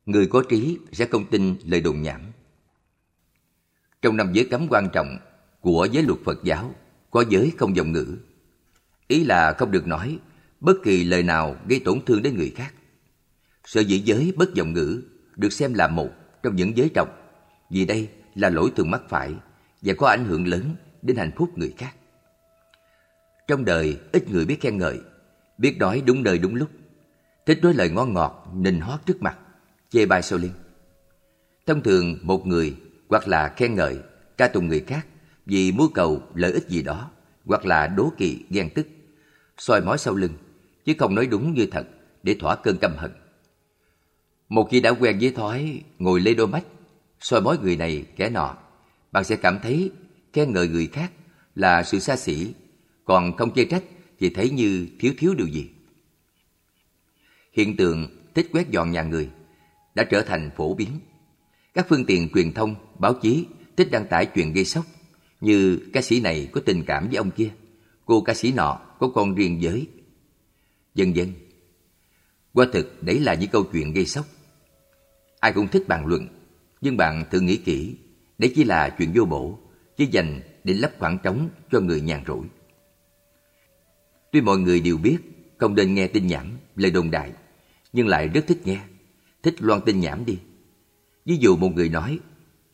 Người 0.06 0.28
có 0.28 0.44
trí 0.50 0.78
sẽ 0.92 1.06
không 1.06 1.26
tin 1.26 1.56
lời 1.66 1.82
đồn 1.82 2.02
nhảm. 2.02 2.22
Trong 4.02 4.18
năm 4.18 4.34
giới 4.34 4.48
cấm 4.52 4.68
quan 4.70 4.90
trọng 4.94 5.18
của 5.62 5.88
giới 5.92 6.04
luật 6.04 6.20
Phật 6.26 6.44
giáo, 6.44 6.76
có 7.12 7.24
giới 7.30 7.52
không 7.58 7.76
dòng 7.76 7.92
ngữ. 7.92 8.18
Ý 9.08 9.24
là 9.24 9.54
không 9.58 9.72
được 9.72 9.88
nói 9.88 10.20
bất 10.60 10.74
kỳ 10.84 11.04
lời 11.04 11.24
nào 11.24 11.56
gây 11.68 11.80
tổn 11.80 12.06
thương 12.06 12.22
đến 12.22 12.38
người 12.38 12.54
khác. 12.56 12.74
Sở 13.66 13.82
dĩ 13.82 14.00
giới 14.00 14.34
bất 14.36 14.54
giọng 14.54 14.74
ngữ 14.74 15.02
được 15.36 15.54
xem 15.54 15.74
là 15.74 15.88
một 15.88 16.10
trong 16.44 16.56
những 16.56 16.78
giới 16.78 16.90
trọng, 16.90 17.10
vì 17.72 17.86
đây 17.86 18.10
là 18.36 18.50
lỗi 18.50 18.72
thường 18.76 18.92
mắc 18.92 19.02
phải 19.10 19.34
và 19.82 19.94
có 19.98 20.08
ảnh 20.08 20.26
hưởng 20.26 20.48
lớn 20.48 20.76
đến 21.02 21.18
hạnh 21.18 21.32
phúc 21.36 21.58
người 21.58 21.74
khác. 21.78 21.96
Trong 23.48 23.66
đời, 23.66 23.98
ít 24.12 24.30
người 24.30 24.46
biết 24.46 24.62
khen 24.62 24.78
ngợi, 24.78 25.00
biết 25.58 25.78
nói 25.78 26.02
đúng 26.06 26.24
nơi 26.24 26.38
đúng 26.38 26.56
lúc, 26.56 26.70
thích 27.46 27.60
nói 27.62 27.74
lời 27.74 27.90
ngon 27.90 28.14
ngọt, 28.14 28.52
nịnh 28.56 28.80
hót 28.80 29.00
trước 29.06 29.22
mặt, 29.22 29.38
chê 29.90 30.06
bai 30.06 30.22
sau 30.22 30.40
lưng. 30.40 30.54
Thông 31.66 31.82
thường, 31.82 32.18
một 32.22 32.48
người 32.48 32.78
hoặc 33.10 33.28
là 33.28 33.54
khen 33.58 33.76
ngợi, 33.76 33.98
ca 34.38 34.48
tụng 34.48 34.68
người 34.68 34.80
khác 34.88 35.08
vì 35.46 35.72
mưu 35.72 35.90
cầu 35.90 36.22
lợi 36.34 36.52
ích 36.52 36.70
gì 36.70 36.82
đó, 36.82 37.12
hoặc 37.46 37.66
là 37.66 37.88
đố 37.88 38.12
kỵ, 38.18 38.46
ghen 38.50 38.70
tức, 38.76 38.88
soi 39.58 39.82
mói 39.82 39.98
sau 39.98 40.16
lưng, 40.16 40.34
chứ 40.86 40.94
không 41.00 41.16
nói 41.16 41.28
đúng 41.28 41.54
như 41.54 41.68
thật 41.72 41.88
để 42.24 42.36
thỏa 42.40 42.56
cơn 42.56 42.78
căm 42.78 42.96
hận. 42.98 43.12
Một 44.56 44.68
khi 44.72 44.80
đã 44.80 44.90
quen 44.90 45.18
với 45.22 45.32
thói 45.32 45.82
ngồi 46.00 46.20
lê 46.20 46.34
đôi 46.34 46.48
mắt, 46.48 46.64
soi 47.20 47.42
mói 47.42 47.58
người 47.58 47.76
này 47.76 48.06
kẻ 48.16 48.30
nọ, 48.30 48.58
bạn 49.12 49.24
sẽ 49.24 49.36
cảm 49.36 49.60
thấy 49.64 49.92
khen 50.34 50.54
ngợi 50.54 50.68
người 50.68 50.88
khác 50.88 51.12
là 51.56 51.84
sự 51.84 52.00
xa 52.00 52.16
xỉ, 52.16 52.54
còn 53.06 53.38
không 53.38 53.54
chê 53.54 53.66
trách 53.66 53.84
thì 54.20 54.30
thấy 54.30 54.50
như 54.50 54.88
thiếu 55.00 55.14
thiếu 55.18 55.34
điều 55.34 55.48
gì. 55.48 55.70
Hiện 57.54 57.78
tượng 57.78 58.08
thích 58.36 58.50
quét 58.52 58.70
dọn 58.70 58.92
nhà 58.92 59.04
người 59.04 59.30
đã 59.96 60.04
trở 60.04 60.22
thành 60.22 60.50
phổ 60.58 60.74
biến. 60.74 60.90
Các 61.74 61.86
phương 61.90 62.06
tiện 62.06 62.30
truyền 62.34 62.54
thông, 62.54 62.76
báo 63.00 63.14
chí 63.14 63.46
thích 63.78 63.88
đăng 63.92 64.08
tải 64.08 64.26
chuyện 64.26 64.54
gây 64.54 64.66
sốc 64.66 64.86
như 65.42 65.80
ca 65.94 66.02
sĩ 66.02 66.22
này 66.22 66.50
có 66.52 66.62
tình 66.66 66.84
cảm 66.84 67.08
với 67.08 67.18
ông 67.18 67.32
kia, 67.32 67.50
cô 68.06 68.22
ca 68.22 68.34
sĩ 68.34 68.52
nọ 68.52 68.80
có 69.00 69.08
con 69.08 69.36
riêng 69.36 69.62
giới. 69.62 69.88
dân 70.96 71.16
dân. 71.16 71.34
qua 72.54 72.66
thực 72.74 73.04
đấy 73.04 73.20
là 73.20 73.34
những 73.34 73.50
câu 73.50 73.64
chuyện 73.64 73.94
gây 73.94 74.06
sốc. 74.06 74.26
Ai 75.46 75.52
cũng 75.52 75.68
thích 75.68 75.88
bàn 75.88 76.06
luận, 76.06 76.28
nhưng 76.82 76.98
bạn 76.98 77.24
thử 77.32 77.40
nghĩ 77.40 77.58
kỹ, 77.58 77.96
đấy 78.38 78.52
chỉ 78.56 78.64
là 78.64 78.90
chuyện 78.90 79.12
vô 79.16 79.26
bổ, 79.26 79.60
chỉ 79.98 80.06
dành 80.06 80.42
để 80.64 80.74
lấp 80.74 80.92
khoảng 81.00 81.18
trống 81.24 81.50
cho 81.72 81.80
người 81.80 82.02
nhàn 82.02 82.24
rỗi. 82.28 82.46
Tuy 84.32 84.42
mọi 84.42 84.58
người 84.58 84.80
đều 84.82 84.98
biết 84.98 85.18
không 85.58 85.76
nên 85.76 85.94
nghe 85.94 86.08
tin 86.08 86.28
nhảm, 86.28 86.58
lời 86.76 86.92
đồn 86.92 87.12
đại, 87.12 87.32
nhưng 87.94 88.08
lại 88.08 88.28
rất 88.28 88.48
thích 88.48 88.62
nghe, 88.66 88.80
thích 89.44 89.56
loan 89.60 89.82
tin 89.86 90.00
nhảm 90.00 90.26
đi. 90.26 90.38
Ví 91.26 91.38
dụ 91.38 91.56
một 91.56 91.72
người 91.76 91.90
nói, 91.90 92.20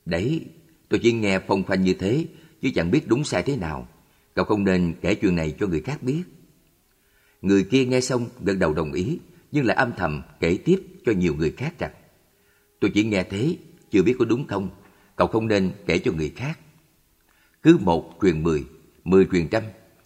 đấy, 0.06 0.46
tôi 0.90 1.00
chỉ 1.04 1.12
nghe 1.12 1.40
phong 1.48 1.64
phanh 1.64 1.84
như 1.84 1.94
thế, 1.94 2.26
chứ 2.62 2.70
chẳng 2.76 2.92
biết 2.92 3.08
đúng 3.08 3.24
sai 3.24 3.44
thế 3.44 3.58
nào. 3.58 3.88
Cậu 4.36 4.46
không 4.46 4.64
nên 4.64 4.96
kể 5.02 5.16
chuyện 5.16 5.36
này 5.36 5.56
cho 5.60 5.68
người 5.68 5.82
khác 5.82 6.04
biết. 6.04 6.24
Người 7.42 7.64
kia 7.64 7.86
nghe 7.86 8.02
xong 8.02 8.30
gật 8.42 8.58
đầu 8.60 8.74
đồng 8.74 8.94
ý, 8.94 9.20
nhưng 9.52 9.66
lại 9.66 9.78
âm 9.78 9.92
thầm 9.98 10.22
kể 10.40 10.58
tiếp 10.66 10.82
cho 11.06 11.12
nhiều 11.12 11.36
người 11.36 11.52
khác 11.52 11.80
rằng 11.80 11.92
Tôi 12.82 12.92
chỉ 12.94 13.04
nghe 13.04 13.24
thế, 13.24 13.58
chưa 13.92 14.04
biết 14.04 14.16
có 14.20 14.26
đúng 14.26 14.48
không. 14.48 14.70
Cậu 15.16 15.28
không 15.28 15.48
nên 15.48 15.72
kể 15.86 16.00
cho 16.00 16.12
người 16.12 16.34
khác. 16.36 16.60
Cứ 17.64 17.78
một 17.82 18.18
truyền 18.22 18.44
mười, 18.44 18.66
mười 19.04 19.28
truyền 19.32 19.48
trăm, 19.48 19.64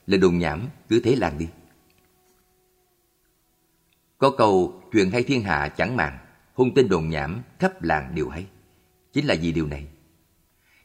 là 0.07 0.17
đồn 0.17 0.37
nhảm 0.37 0.67
cứ 0.89 0.99
thế 0.99 1.15
lan 1.15 1.37
đi. 1.37 1.47
Có 4.17 4.31
câu 4.37 4.83
truyền 4.93 5.11
hay 5.11 5.23
thiên 5.23 5.41
hạ 5.41 5.67
chẳng 5.77 5.95
màng, 5.95 6.17
hung 6.53 6.73
tin 6.73 6.89
đồn 6.89 7.09
nhảm 7.09 7.41
khắp 7.59 7.83
làng 7.83 8.15
đều 8.15 8.29
hay. 8.29 8.45
Chính 9.13 9.25
là 9.25 9.35
vì 9.41 9.51
điều 9.51 9.67
này. 9.67 9.87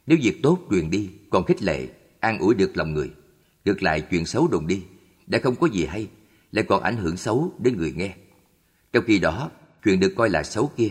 Nếu 0.06 0.18
việc 0.22 0.42
tốt 0.42 0.58
truyền 0.70 0.90
đi 0.90 1.10
còn 1.30 1.44
khích 1.44 1.62
lệ, 1.62 1.88
an 2.20 2.38
ủi 2.38 2.54
được 2.54 2.76
lòng 2.76 2.94
người, 2.94 3.10
ngược 3.64 3.82
lại 3.82 4.00
chuyện 4.10 4.26
xấu 4.26 4.48
đồn 4.48 4.66
đi, 4.66 4.82
đã 5.26 5.38
không 5.42 5.56
có 5.56 5.66
gì 5.66 5.86
hay, 5.86 6.08
lại 6.52 6.64
còn 6.68 6.82
ảnh 6.82 6.96
hưởng 6.96 7.16
xấu 7.16 7.54
đến 7.58 7.76
người 7.76 7.92
nghe. 7.92 8.14
Trong 8.92 9.04
khi 9.06 9.18
đó, 9.18 9.50
chuyện 9.84 10.00
được 10.00 10.14
coi 10.16 10.30
là 10.30 10.42
xấu 10.42 10.72
kia, 10.76 10.90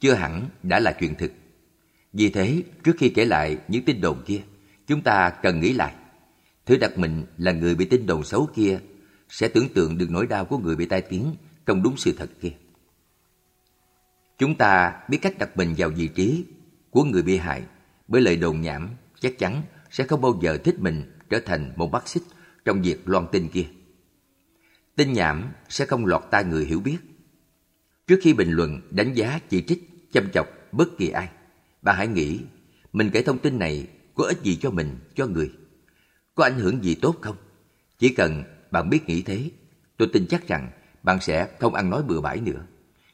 chưa 0.00 0.14
hẳn 0.14 0.48
đã 0.62 0.80
là 0.80 0.92
chuyện 0.92 1.14
thực. 1.14 1.32
Vì 2.12 2.30
thế, 2.30 2.62
trước 2.84 2.96
khi 2.98 3.08
kể 3.08 3.24
lại 3.24 3.58
những 3.68 3.84
tin 3.84 4.00
đồn 4.00 4.22
kia, 4.26 4.40
chúng 4.86 5.02
ta 5.02 5.30
cần 5.42 5.60
nghĩ 5.60 5.72
lại. 5.72 5.94
Thứ 6.66 6.76
đặt 6.76 6.98
mình 6.98 7.24
là 7.38 7.52
người 7.52 7.74
bị 7.74 7.84
tin 7.84 8.06
đồn 8.06 8.24
xấu 8.24 8.48
kia 8.54 8.80
sẽ 9.28 9.48
tưởng 9.48 9.68
tượng 9.68 9.98
được 9.98 10.10
nỗi 10.10 10.26
đau 10.26 10.44
của 10.44 10.58
người 10.58 10.76
bị 10.76 10.86
tai 10.86 11.02
tiếng 11.02 11.34
không 11.64 11.82
đúng 11.82 11.96
sự 11.96 12.12
thật 12.18 12.30
kia. 12.40 12.52
Chúng 14.38 14.54
ta 14.54 15.00
biết 15.08 15.18
cách 15.22 15.38
đặt 15.38 15.56
mình 15.56 15.74
vào 15.78 15.90
vị 15.90 16.08
trí 16.08 16.44
của 16.90 17.04
người 17.04 17.22
bị 17.22 17.36
hại 17.36 17.62
bởi 18.08 18.22
lời 18.22 18.36
đồn 18.36 18.60
nhảm 18.60 18.88
chắc 19.20 19.38
chắn 19.38 19.62
sẽ 19.90 20.04
không 20.04 20.20
bao 20.20 20.38
giờ 20.42 20.58
thích 20.64 20.78
mình 20.78 21.12
trở 21.30 21.40
thành 21.40 21.72
một 21.76 21.92
bác 21.92 22.08
xích 22.08 22.22
trong 22.64 22.82
việc 22.82 23.08
loan 23.08 23.26
tin 23.32 23.48
kia. 23.48 23.66
Tin 24.96 25.12
nhảm 25.12 25.48
sẽ 25.68 25.86
không 25.86 26.06
lọt 26.06 26.22
tai 26.30 26.44
người 26.44 26.64
hiểu 26.64 26.80
biết. 26.80 26.98
Trước 28.06 28.18
khi 28.22 28.32
bình 28.32 28.50
luận, 28.50 28.80
đánh 28.90 29.14
giá, 29.14 29.38
chỉ 29.48 29.62
trích, 29.62 29.87
châm 30.12 30.30
chọc 30.30 30.48
bất 30.72 30.88
kỳ 30.98 31.08
ai, 31.08 31.28
bạn 31.82 31.96
hãy 31.96 32.08
nghĩ 32.08 32.40
mình 32.92 33.10
kể 33.12 33.22
thông 33.22 33.38
tin 33.38 33.58
này 33.58 33.86
có 34.14 34.24
ích 34.24 34.42
gì 34.42 34.56
cho 34.56 34.70
mình, 34.70 34.98
cho 35.14 35.26
người? 35.26 35.52
Có 36.34 36.44
ảnh 36.44 36.58
hưởng 36.58 36.84
gì 36.84 36.94
tốt 36.94 37.16
không? 37.20 37.36
Chỉ 37.98 38.08
cần 38.08 38.42
bạn 38.70 38.90
biết 38.90 39.06
nghĩ 39.06 39.22
thế, 39.22 39.50
tôi 39.96 40.08
tin 40.12 40.26
chắc 40.26 40.48
rằng 40.48 40.70
bạn 41.02 41.20
sẽ 41.20 41.48
không 41.58 41.74
ăn 41.74 41.90
nói 41.90 42.02
bừa 42.02 42.20
bãi 42.20 42.40
nữa. 42.40 42.66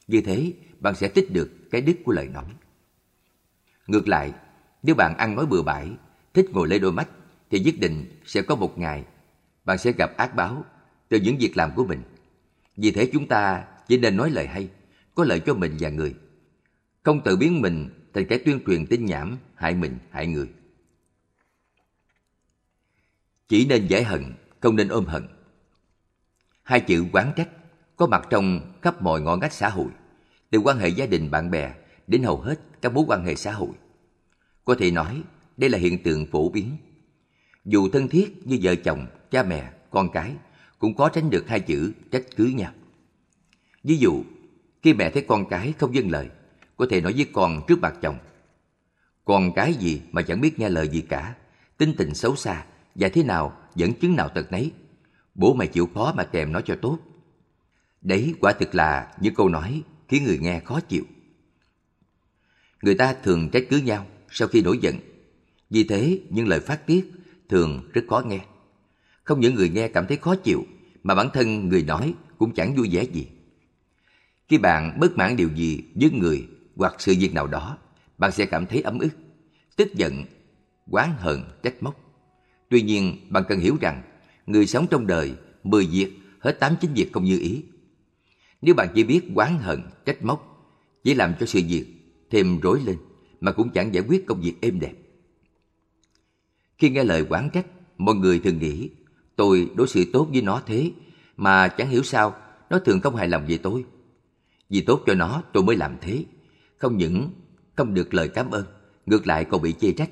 Như 0.09 0.21
thế, 0.21 0.53
bạn 0.81 0.95
sẽ 0.95 1.09
tích 1.09 1.33
được 1.33 1.51
cái 1.71 1.81
đức 1.81 1.95
của 2.05 2.13
lời 2.13 2.29
nói. 2.29 2.45
Ngược 3.87 4.09
lại, 4.09 4.33
nếu 4.83 4.95
bạn 4.95 5.17
ăn 5.17 5.37
nói 5.37 5.47
bừa 5.47 5.63
bãi, 5.63 5.91
thích 6.35 6.47
ngồi 6.53 6.69
lê 6.69 6.79
đôi 6.79 6.93
mắt, 6.93 7.09
thì 7.51 7.61
nhất 7.61 7.75
định 7.79 8.21
sẽ 8.27 8.43
có 8.43 8.57
một 8.57 8.79
ngày 8.79 9.05
bạn 9.65 9.79
sẽ 9.79 9.93
gặp 9.93 10.17
ác 10.17 10.35
báo 10.35 10.65
từ 11.09 11.21
những 11.21 11.39
việc 11.39 11.57
làm 11.57 11.71
của 11.75 11.85
mình. 11.85 12.03
Vì 12.77 12.91
thế 12.91 13.11
chúng 13.13 13.29
ta 13.29 13.65
chỉ 13.89 13.99
nên 13.99 14.17
nói 14.17 14.31
lời 14.31 14.47
hay, 14.47 14.69
có 15.15 15.25
lợi 15.25 15.41
cho 15.41 15.55
mình 15.55 15.77
và 15.81 15.89
người. 15.89 16.15
Không 17.05 17.21
tự 17.25 17.37
biến 17.37 17.61
mình 17.61 17.89
thành 18.15 18.27
kẻ 18.27 18.39
tuyên 18.39 18.61
truyền 18.67 18.87
tin 18.87 19.05
nhảm, 19.07 19.39
hại 19.55 19.75
mình, 19.75 19.99
hại 20.11 20.27
người. 20.27 20.49
Chỉ 23.49 23.67
nên 23.67 23.87
giải 23.87 24.05
hận, 24.05 24.35
không 24.61 24.77
nên 24.77 24.89
ôm 24.89 25.05
hận. 25.05 25.29
Hai 26.63 26.81
chữ 26.81 27.07
quán 27.13 27.33
trách 27.37 27.49
có 27.97 28.07
mặt 28.07 28.27
trong 28.31 28.73
khắp 28.83 29.03
mọi 29.03 29.21
ngõ 29.21 29.37
ngách 29.37 29.53
xã 29.53 29.69
hội, 29.69 29.89
từ 30.51 30.59
quan 30.59 30.79
hệ 30.79 30.89
gia 30.89 31.07
đình 31.07 31.31
bạn 31.31 31.51
bè 31.51 31.75
đến 32.07 32.23
hầu 32.23 32.41
hết 32.41 32.61
các 32.83 32.93
mối 32.93 33.05
quan 33.09 33.25
hệ 33.25 33.35
xã 33.35 33.53
hội. 33.53 33.71
Có 34.65 34.75
thể 34.79 34.91
nói, 34.91 35.23
đây 35.57 35.71
là 35.71 35.79
hiện 35.79 36.03
tượng 36.03 36.27
phổ 36.27 36.49
biến. 36.49 36.77
Dù 37.65 37.89
thân 37.89 38.09
thiết 38.09 38.47
như 38.47 38.59
vợ 38.63 38.75
chồng, 38.75 39.07
cha 39.31 39.43
mẹ, 39.43 39.73
con 39.91 40.09
cái, 40.13 40.33
cũng 40.79 40.95
có 40.97 41.09
tránh 41.09 41.31
được 41.31 41.49
hai 41.49 41.61
chữ 41.61 41.93
trách 42.11 42.23
cứ 42.37 42.47
nhau. 42.47 42.73
Ví 43.83 43.97
dụ, 43.97 44.23
khi 44.83 44.95
mẹ 44.95 45.11
thấy 45.11 45.25
con 45.29 45.49
cái 45.49 45.75
không 45.79 45.95
dâng 45.95 46.11
lời, 46.11 46.29
có 46.77 46.87
thể 46.91 47.01
nói 47.01 47.13
với 47.13 47.27
con 47.33 47.63
trước 47.69 47.81
mặt 47.81 47.95
chồng. 48.03 48.19
Con 49.25 49.53
cái 49.55 49.75
gì 49.75 50.01
mà 50.13 50.23
chẳng 50.23 50.41
biết 50.41 50.59
nghe 50.59 50.69
lời 50.69 50.89
gì 50.89 51.01
cả, 51.01 51.35
tính 51.79 51.95
tình 51.99 52.15
xấu 52.15 52.37
xa, 52.37 52.65
và 52.95 53.09
thế 53.09 53.23
nào 53.23 53.57
dẫn 53.75 53.93
chứng 53.93 54.17
nào 54.17 54.29
tật 54.29 54.53
nấy. 54.53 54.73
Bố 55.35 55.55
mày 55.55 55.69
chịu 55.69 55.89
khó 55.95 56.13
mà 56.17 56.25
kèm 56.25 56.53
nó 56.53 56.61
cho 56.61 56.77
tốt. 56.83 56.99
Đấy 58.03 58.35
quả 58.41 58.53
thực 58.53 58.75
là 58.75 59.15
những 59.21 59.35
câu 59.35 59.49
nói 59.49 59.83
khiến 60.09 60.25
người 60.25 60.39
nghe 60.39 60.61
khó 60.61 60.81
chịu. 60.81 61.05
Người 62.83 62.95
ta 62.95 63.15
thường 63.23 63.49
trách 63.53 63.65
cứ 63.71 63.77
nhau 63.77 64.07
sau 64.31 64.49
khi 64.49 64.63
nổi 64.63 64.79
giận. 64.79 64.97
Vì 65.71 65.85
thế, 65.85 66.21
những 66.31 66.49
lời 66.49 66.61
phát 66.61 66.87
tiết 66.87 67.13
thường 67.49 67.91
rất 67.93 68.03
khó 68.09 68.23
nghe. 68.27 68.45
Không 69.25 69.41
những 69.41 69.55
người 69.55 69.69
nghe 69.69 69.89
cảm 69.89 70.07
thấy 70.07 70.17
khó 70.17 70.35
chịu, 70.35 70.65
mà 71.03 71.15
bản 71.15 71.31
thân 71.33 71.69
người 71.69 71.83
nói 71.83 72.15
cũng 72.39 72.55
chẳng 72.55 72.75
vui 72.77 72.89
vẻ 72.93 73.03
gì. 73.03 73.27
Khi 74.49 74.59
bạn 74.59 75.01
bất 75.01 75.17
mãn 75.17 75.37
điều 75.37 75.49
gì 75.49 75.83
với 75.95 76.11
người 76.11 76.47
hoặc 76.77 76.95
sự 76.99 77.15
việc 77.19 77.35
nào 77.35 77.47
đó, 77.47 77.79
bạn 78.19 78.33
sẽ 78.33 78.47
cảm 78.47 78.67
thấy 78.67 78.81
ấm 78.81 78.99
ức, 78.99 79.11
tức 79.77 79.95
giận, 79.95 80.25
oán 80.91 81.11
hận, 81.19 81.43
trách 81.63 81.83
móc. 81.83 82.01
Tuy 82.69 82.83
nhiên, 82.83 83.27
bạn 83.31 83.45
cần 83.49 83.61
hiểu 83.61 83.77
rằng, 83.81 84.03
người 84.47 84.67
sống 84.67 84.87
trong 84.91 85.07
đời, 85.07 85.35
mười 85.65 85.87
việc, 85.87 86.13
hết 86.41 86.53
tám 86.61 86.75
chín 86.81 86.93
việc 86.95 87.13
không 87.13 87.25
như 87.25 87.39
ý. 87.39 87.63
Nếu 88.63 88.75
bạn 88.75 88.89
chỉ 88.95 89.05
biết 89.05 89.21
oán 89.35 89.59
hận, 89.59 89.83
trách 90.05 90.25
móc, 90.25 90.71
chỉ 91.05 91.15
làm 91.15 91.35
cho 91.41 91.47
sự 91.47 91.61
việc 91.69 91.87
thêm 92.31 92.61
rối 92.61 92.81
lên, 92.87 92.97
mà 93.41 93.53
cũng 93.53 93.71
chẳng 93.71 93.95
giải 93.95 94.05
quyết 94.09 94.27
công 94.27 94.41
việc 94.41 94.55
êm 94.61 94.81
đẹp. 94.81 94.93
Khi 96.79 96.91
nghe 96.91 97.05
lời 97.05 97.27
quán 97.29 97.51
trách, 97.53 97.67
mọi 97.99 98.15
người 98.15 98.39
thường 98.39 98.59
nghĩ 98.59 98.91
tôi 99.37 99.71
đối 99.75 99.89
xử 99.89 100.05
tốt 100.13 100.29
với 100.33 100.43
nó 100.43 100.63
thế 100.67 100.93
mà 101.37 101.69
chẳng 101.69 101.89
hiểu 101.89 102.03
sao 102.03 102.35
nó 102.71 102.79
thường 102.79 103.01
không 103.01 103.17
hài 103.17 103.29
lòng 103.29 103.45
về 103.49 103.59
tôi. 103.59 103.85
Vì 104.71 104.81
tốt 104.81 105.03
cho 105.07 105.15
nó 105.15 105.43
tôi 105.53 105.63
mới 105.63 105.77
làm 105.77 105.97
thế. 106.01 106.25
Không 106.85 106.97
những 106.97 107.31
không 107.77 107.95
được 107.95 108.15
lời 108.15 108.29
cảm 108.29 108.51
ơn, 108.51 108.65
ngược 109.07 109.27
lại 109.27 109.45
còn 109.45 109.63
bị 109.63 109.75
chê 109.81 109.93
trách. 109.93 110.11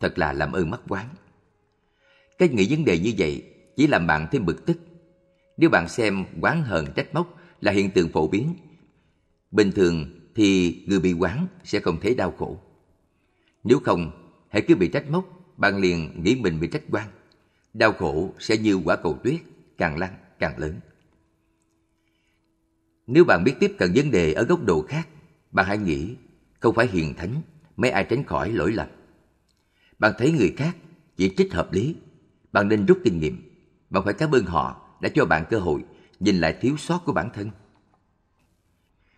Thật 0.00 0.18
là 0.18 0.32
làm 0.32 0.52
ơn 0.52 0.70
mắc 0.70 0.80
quán. 0.88 1.08
Cái 2.38 2.48
nghĩ 2.48 2.66
vấn 2.70 2.84
đề 2.84 2.98
như 2.98 3.12
vậy 3.18 3.42
chỉ 3.76 3.86
làm 3.86 4.06
bạn 4.06 4.26
thêm 4.32 4.46
bực 4.46 4.66
tức. 4.66 4.78
Nếu 5.56 5.70
bạn 5.70 5.88
xem 5.88 6.24
quán 6.40 6.62
hờn 6.62 6.86
trách 6.96 7.14
móc 7.14 7.38
là 7.60 7.72
hiện 7.72 7.90
tượng 7.90 8.08
phổ 8.08 8.28
biến, 8.28 8.54
bình 9.50 9.72
thường 9.72 10.20
thì 10.34 10.78
người 10.88 11.00
bị 11.00 11.12
quán 11.12 11.46
sẽ 11.64 11.80
không 11.80 12.00
thấy 12.00 12.14
đau 12.14 12.30
khổ. 12.30 12.60
Nếu 13.64 13.78
không, 13.78 14.10
hãy 14.48 14.62
cứ 14.62 14.74
bị 14.74 14.88
trách 14.88 15.10
móc, 15.10 15.24
bạn 15.56 15.78
liền 15.78 16.22
nghĩ 16.22 16.36
mình 16.36 16.60
bị 16.60 16.68
trách 16.68 16.82
quan. 16.90 17.08
Đau 17.74 17.92
khổ 17.92 18.34
sẽ 18.38 18.56
như 18.56 18.74
quả 18.74 18.96
cầu 18.96 19.18
tuyết, 19.24 19.40
càng 19.78 19.98
lăn 19.98 20.14
càng 20.38 20.58
lớn. 20.58 20.74
Nếu 23.06 23.24
bạn 23.24 23.44
biết 23.44 23.54
tiếp 23.60 23.72
cận 23.78 23.92
vấn 23.94 24.10
đề 24.10 24.32
ở 24.32 24.44
góc 24.44 24.64
độ 24.64 24.82
khác, 24.88 25.08
bạn 25.50 25.66
hãy 25.66 25.78
nghĩ 25.78 26.16
không 26.60 26.74
phải 26.74 26.86
hiền 26.86 27.14
thánh, 27.14 27.42
mấy 27.76 27.90
ai 27.90 28.04
tránh 28.04 28.24
khỏi 28.24 28.52
lỗi 28.52 28.72
lầm. 28.72 28.88
Bạn 29.98 30.12
thấy 30.18 30.32
người 30.32 30.54
khác 30.56 30.76
chỉ 31.16 31.34
trích 31.36 31.54
hợp 31.54 31.72
lý, 31.72 31.96
bạn 32.52 32.68
nên 32.68 32.86
rút 32.86 32.98
kinh 33.04 33.20
nghiệm. 33.20 33.42
Bạn 33.90 34.04
phải 34.04 34.14
cảm 34.14 34.34
ơn 34.34 34.44
họ 34.44 34.88
đã 35.00 35.08
cho 35.14 35.24
bạn 35.24 35.44
cơ 35.50 35.58
hội 35.58 35.84
nhìn 36.20 36.36
lại 36.36 36.56
thiếu 36.60 36.76
sót 36.76 36.98
của 37.04 37.12
bản 37.12 37.30
thân. 37.34 37.50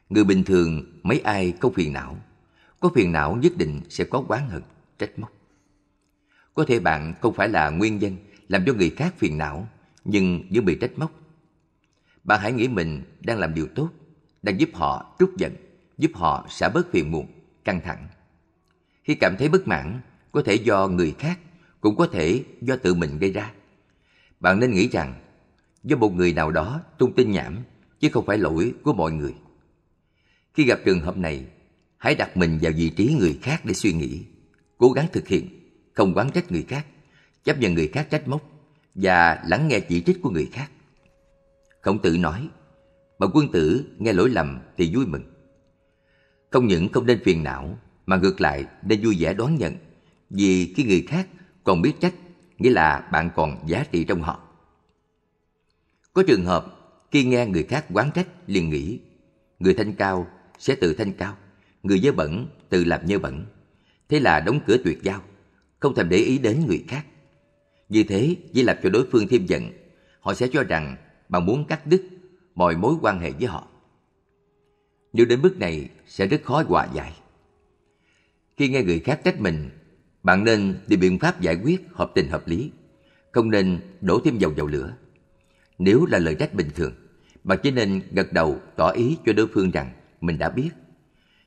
Người 0.08 0.24
bình 0.24 0.44
thường 0.44 1.00
mấy 1.02 1.20
ai 1.20 1.52
không 1.60 1.72
phiền 1.72 1.92
não, 1.92 2.16
có 2.80 2.90
phiền 2.94 3.12
não 3.12 3.36
nhất 3.36 3.52
định 3.56 3.80
sẽ 3.88 4.04
có 4.04 4.24
oán 4.28 4.48
hận, 4.48 4.62
trách 4.98 5.18
móc. 5.18 5.32
Có 6.54 6.64
thể 6.64 6.80
bạn 6.80 7.14
không 7.20 7.34
phải 7.34 7.48
là 7.48 7.70
nguyên 7.70 7.98
nhân 7.98 8.16
làm 8.48 8.64
cho 8.66 8.74
người 8.74 8.90
khác 8.90 9.14
phiền 9.18 9.38
não, 9.38 9.68
nhưng 10.04 10.42
vẫn 10.50 10.64
bị 10.64 10.78
trách 10.80 10.98
móc. 10.98 11.12
Bạn 12.24 12.40
hãy 12.40 12.52
nghĩ 12.52 12.68
mình 12.68 13.02
đang 13.20 13.38
làm 13.38 13.54
điều 13.54 13.66
tốt, 13.74 13.88
đang 14.42 14.60
giúp 14.60 14.70
họ 14.74 15.16
trút 15.18 15.36
giận, 15.36 15.52
giúp 16.00 16.10
họ 16.14 16.46
xả 16.50 16.68
bớt 16.68 16.92
phiền 16.92 17.10
muộn, 17.10 17.26
căng 17.64 17.80
thẳng. 17.80 18.08
Khi 19.04 19.14
cảm 19.14 19.36
thấy 19.38 19.48
bất 19.48 19.68
mãn, 19.68 20.00
có 20.32 20.42
thể 20.42 20.54
do 20.54 20.88
người 20.88 21.14
khác, 21.18 21.38
cũng 21.80 21.96
có 21.96 22.06
thể 22.06 22.44
do 22.60 22.76
tự 22.76 22.94
mình 22.94 23.18
gây 23.18 23.32
ra. 23.32 23.52
Bạn 24.40 24.60
nên 24.60 24.70
nghĩ 24.70 24.88
rằng, 24.88 25.14
do 25.84 25.96
một 25.96 26.14
người 26.14 26.32
nào 26.32 26.50
đó 26.50 26.80
tung 26.98 27.14
tin 27.14 27.30
nhảm, 27.30 27.58
chứ 28.00 28.08
không 28.12 28.26
phải 28.26 28.38
lỗi 28.38 28.74
của 28.84 28.92
mọi 28.92 29.12
người. 29.12 29.34
Khi 30.54 30.64
gặp 30.64 30.78
trường 30.84 31.00
hợp 31.00 31.16
này, 31.16 31.46
hãy 31.98 32.14
đặt 32.14 32.36
mình 32.36 32.58
vào 32.62 32.72
vị 32.76 32.90
trí 32.90 33.16
người 33.18 33.38
khác 33.42 33.64
để 33.64 33.74
suy 33.74 33.92
nghĩ, 33.92 34.24
cố 34.78 34.92
gắng 34.92 35.06
thực 35.12 35.28
hiện, 35.28 35.48
không 35.94 36.14
quán 36.14 36.30
trách 36.30 36.52
người 36.52 36.62
khác, 36.68 36.86
chấp 37.44 37.58
nhận 37.58 37.74
người 37.74 37.88
khác 37.88 38.06
trách 38.10 38.28
móc 38.28 38.42
và 38.94 39.42
lắng 39.46 39.68
nghe 39.68 39.80
chỉ 39.80 40.00
trích 40.00 40.22
của 40.22 40.30
người 40.30 40.48
khác. 40.52 40.70
Khổng 41.80 42.02
tử 42.02 42.16
nói, 42.16 42.48
bậc 43.18 43.30
quân 43.34 43.52
tử 43.52 43.84
nghe 43.98 44.12
lỗi 44.12 44.30
lầm 44.30 44.58
thì 44.76 44.94
vui 44.94 45.06
mừng. 45.06 45.22
Không 46.50 46.66
những 46.66 46.88
không 46.88 47.06
nên 47.06 47.20
phiền 47.24 47.42
não, 47.42 47.78
mà 48.06 48.16
ngược 48.16 48.40
lại 48.40 48.66
nên 48.82 49.00
vui 49.02 49.16
vẻ 49.18 49.34
đón 49.34 49.56
nhận, 49.56 49.74
vì 50.30 50.72
khi 50.76 50.84
người 50.84 51.04
khác 51.08 51.28
còn 51.64 51.82
biết 51.82 51.92
trách, 52.00 52.14
nghĩa 52.58 52.70
là 52.70 53.08
bạn 53.12 53.30
còn 53.36 53.68
giá 53.68 53.84
trị 53.92 54.04
trong 54.04 54.22
họ. 54.22 54.40
Có 56.12 56.22
trường 56.26 56.44
hợp 56.44 56.76
khi 57.10 57.24
nghe 57.24 57.46
người 57.46 57.62
khác 57.62 57.84
quán 57.92 58.10
trách 58.14 58.28
liền 58.46 58.70
nghĩ 58.70 59.00
người 59.58 59.74
thanh 59.74 59.92
cao 59.92 60.26
sẽ 60.58 60.74
tự 60.74 60.94
thanh 60.94 61.12
cao, 61.12 61.36
người 61.82 62.00
dơ 62.00 62.12
bẩn 62.12 62.46
tự 62.68 62.84
làm 62.84 63.06
nhơ 63.06 63.18
bẩn. 63.18 63.46
Thế 64.08 64.20
là 64.20 64.40
đóng 64.40 64.60
cửa 64.66 64.76
tuyệt 64.84 64.98
giao, 65.02 65.22
không 65.80 65.94
thèm 65.94 66.08
để 66.08 66.16
ý 66.16 66.38
đến 66.38 66.66
người 66.66 66.84
khác. 66.88 67.06
Như 67.88 68.02
thế 68.02 68.36
chỉ 68.54 68.62
làm 68.62 68.76
cho 68.82 68.90
đối 68.90 69.06
phương 69.12 69.28
thêm 69.28 69.46
giận, 69.46 69.70
họ 70.20 70.34
sẽ 70.34 70.48
cho 70.52 70.62
rằng 70.62 70.96
bạn 71.28 71.46
muốn 71.46 71.64
cắt 71.64 71.86
đứt 71.86 72.02
mọi 72.54 72.76
mối 72.76 72.94
quan 73.02 73.20
hệ 73.20 73.30
với 73.30 73.46
họ. 73.46 73.68
Nếu 75.12 75.26
đến 75.26 75.42
bước 75.42 75.58
này 75.58 75.88
sẽ 76.10 76.26
rất 76.26 76.42
khó 76.44 76.62
hòa 76.68 76.88
giải. 76.94 77.12
Khi 78.56 78.68
nghe 78.68 78.82
người 78.82 78.98
khác 78.98 79.20
trách 79.24 79.40
mình, 79.40 79.70
bạn 80.22 80.44
nên 80.44 80.78
tìm 80.88 81.00
biện 81.00 81.18
pháp 81.18 81.40
giải 81.40 81.60
quyết 81.64 81.80
hợp 81.92 82.10
tình 82.14 82.28
hợp 82.28 82.48
lý, 82.48 82.70
không 83.32 83.50
nên 83.50 83.80
đổ 84.00 84.20
thêm 84.24 84.38
dầu 84.38 84.52
vào 84.56 84.66
lửa. 84.66 84.94
Nếu 85.78 86.06
là 86.06 86.18
lời 86.18 86.34
trách 86.34 86.54
bình 86.54 86.68
thường, 86.74 86.92
bạn 87.44 87.58
chỉ 87.62 87.70
nên 87.70 88.02
gật 88.12 88.32
đầu 88.32 88.60
tỏ 88.76 88.90
ý 88.90 89.16
cho 89.26 89.32
đối 89.32 89.46
phương 89.46 89.70
rằng 89.70 89.92
mình 90.20 90.38
đã 90.38 90.50
biết. 90.50 90.70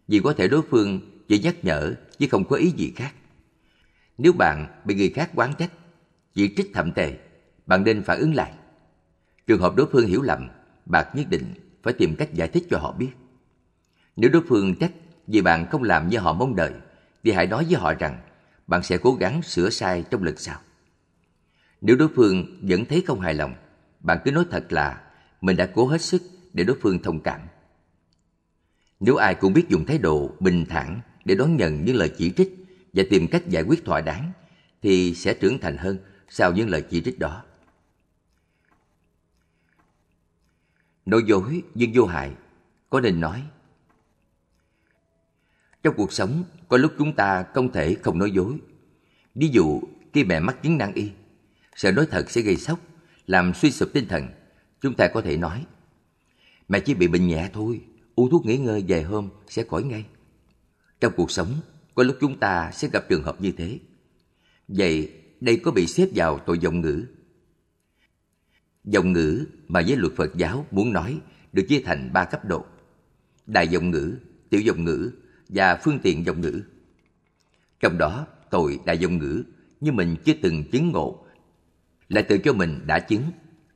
Vì 0.07 0.19
có 0.23 0.33
thể 0.33 0.47
đối 0.47 0.61
phương 0.61 0.99
chỉ 1.27 1.39
nhắc 1.39 1.55
nhở 1.63 1.93
chứ 2.17 2.27
không 2.31 2.45
có 2.45 2.55
ý 2.55 2.69
gì 2.69 2.93
khác. 2.95 3.13
Nếu 4.17 4.33
bạn 4.33 4.81
bị 4.85 4.95
người 4.95 5.09
khác 5.09 5.31
quán 5.35 5.53
trách, 5.57 5.71
chỉ 6.33 6.53
trích 6.57 6.71
thậm 6.73 6.91
tệ, 6.91 7.17
bạn 7.65 7.83
nên 7.83 8.03
phản 8.03 8.19
ứng 8.19 8.35
lại. 8.35 8.53
Trường 9.47 9.61
hợp 9.61 9.75
đối 9.75 9.87
phương 9.91 10.07
hiểu 10.07 10.21
lầm, 10.21 10.49
bạn 10.85 11.07
nhất 11.13 11.25
định 11.29 11.53
phải 11.83 11.93
tìm 11.93 12.15
cách 12.15 12.33
giải 12.33 12.47
thích 12.47 12.63
cho 12.69 12.77
họ 12.77 12.91
biết. 12.91 13.09
Nếu 14.15 14.29
đối 14.29 14.41
phương 14.47 14.75
trách 14.75 14.91
vì 15.27 15.41
bạn 15.41 15.67
không 15.71 15.83
làm 15.83 16.09
như 16.09 16.17
họ 16.17 16.33
mong 16.33 16.55
đợi, 16.55 16.73
thì 17.23 17.31
hãy 17.31 17.47
nói 17.47 17.65
với 17.69 17.79
họ 17.79 17.93
rằng 17.93 18.21
bạn 18.67 18.83
sẽ 18.83 18.97
cố 18.97 19.13
gắng 19.15 19.41
sửa 19.41 19.69
sai 19.69 20.03
trong 20.09 20.23
lần 20.23 20.37
sau. 20.37 20.59
Nếu 21.81 21.95
đối 21.95 22.07
phương 22.15 22.59
vẫn 22.61 22.85
thấy 22.85 23.03
không 23.07 23.19
hài 23.19 23.33
lòng, 23.33 23.55
bạn 23.99 24.17
cứ 24.25 24.31
nói 24.31 24.45
thật 24.51 24.65
là 24.69 25.01
mình 25.41 25.57
đã 25.57 25.69
cố 25.73 25.87
hết 25.87 26.01
sức 26.01 26.21
để 26.53 26.63
đối 26.63 26.77
phương 26.81 27.01
thông 27.01 27.19
cảm. 27.19 27.41
Nếu 28.99 29.15
ai 29.15 29.35
cũng 29.35 29.53
biết 29.53 29.69
dùng 29.69 29.85
thái 29.85 29.97
độ 29.97 30.31
bình 30.39 30.65
thản 30.69 31.01
để 31.25 31.35
đón 31.35 31.57
nhận 31.57 31.85
những 31.85 31.95
lời 31.95 32.11
chỉ 32.17 32.31
trích 32.31 32.65
và 32.93 33.03
tìm 33.09 33.27
cách 33.27 33.47
giải 33.47 33.63
quyết 33.63 33.85
thỏa 33.85 34.01
đáng, 34.01 34.31
thì 34.81 35.15
sẽ 35.15 35.33
trưởng 35.33 35.59
thành 35.59 35.77
hơn 35.77 35.97
sau 36.29 36.51
những 36.51 36.69
lời 36.69 36.83
chỉ 36.89 37.01
trích 37.01 37.19
đó. 37.19 37.43
Nói 41.05 41.23
dối 41.25 41.63
nhưng 41.73 41.91
vô 41.93 42.05
hại, 42.05 42.31
có 42.89 43.01
nên 43.01 43.19
nói. 43.19 43.43
Trong 45.83 45.95
cuộc 45.97 46.13
sống, 46.13 46.43
có 46.67 46.77
lúc 46.77 46.93
chúng 46.97 47.15
ta 47.15 47.45
không 47.53 47.71
thể 47.71 47.95
không 48.01 48.19
nói 48.19 48.31
dối. 48.31 48.57
Ví 49.35 49.47
dụ, 49.47 49.81
khi 50.13 50.23
mẹ 50.23 50.39
mắc 50.39 50.63
chứng 50.63 50.77
nan 50.77 50.93
y, 50.93 51.09
sợ 51.75 51.91
nói 51.91 52.07
thật 52.11 52.31
sẽ 52.31 52.41
gây 52.41 52.55
sốc, 52.55 52.79
làm 53.27 53.53
suy 53.53 53.71
sụp 53.71 53.89
tinh 53.93 54.07
thần. 54.07 54.27
Chúng 54.81 54.93
ta 54.93 55.07
có 55.07 55.21
thể 55.21 55.37
nói, 55.37 55.65
mẹ 56.69 56.79
chỉ 56.79 56.93
bị 56.93 57.07
bệnh 57.07 57.27
nhẹ 57.27 57.49
thôi, 57.53 57.81
uống 58.15 58.29
thuốc 58.29 58.45
nghỉ 58.45 58.57
ngơi 58.57 58.85
vài 58.87 59.03
hôm 59.03 59.29
sẽ 59.47 59.63
khỏi 59.63 59.83
ngay. 59.83 60.05
Trong 60.99 61.13
cuộc 61.15 61.31
sống, 61.31 61.53
có 61.95 62.03
lúc 62.03 62.17
chúng 62.21 62.39
ta 62.39 62.71
sẽ 62.73 62.89
gặp 62.93 63.09
trường 63.09 63.23
hợp 63.23 63.41
như 63.41 63.51
thế. 63.51 63.79
Vậy, 64.67 65.11
đây 65.41 65.57
có 65.57 65.71
bị 65.71 65.87
xếp 65.87 66.07
vào 66.15 66.39
tội 66.39 66.59
giọng 66.59 66.81
ngữ? 66.81 67.05
Giọng 68.83 69.13
ngữ 69.13 69.45
mà 69.67 69.81
với 69.87 69.97
luật 69.97 70.13
Phật 70.15 70.35
giáo 70.35 70.65
muốn 70.71 70.93
nói 70.93 71.19
được 71.53 71.63
chia 71.69 71.81
thành 71.85 72.13
ba 72.13 72.25
cấp 72.25 72.45
độ. 72.45 72.65
Đại 73.47 73.67
giọng 73.67 73.91
ngữ, 73.91 74.17
tiểu 74.49 74.61
giọng 74.61 74.83
ngữ 74.83 75.11
và 75.49 75.75
phương 75.75 75.99
tiện 75.99 76.25
dòng 76.25 76.41
ngữ. 76.41 76.61
Trong 77.79 77.97
đó, 77.97 78.27
tội 78.49 78.79
đại 78.85 78.97
dòng 78.97 79.17
ngữ 79.17 79.43
như 79.81 79.91
mình 79.91 80.15
chưa 80.25 80.33
từng 80.41 80.63
chứng 80.71 80.91
ngộ, 80.91 81.25
lại 82.09 82.23
tự 82.23 82.37
cho 82.37 82.53
mình 82.53 82.79
đã 82.85 82.99
chứng, 82.99 83.23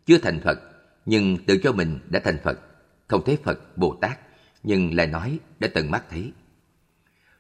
chưa 0.06 0.18
thành 0.18 0.40
Phật, 0.40 0.60
nhưng 1.06 1.38
tự 1.46 1.58
cho 1.64 1.72
mình 1.72 2.00
đã 2.10 2.20
thành 2.24 2.38
Phật, 2.44 2.60
không 3.08 3.22
thấy 3.26 3.38
Phật, 3.44 3.78
Bồ 3.78 3.98
Tát, 4.02 4.20
nhưng 4.64 4.94
lại 4.94 5.08
nói 5.08 5.40
đã 5.60 5.68
tận 5.74 5.92
mắt 5.92 6.04
thấy. 6.10 6.32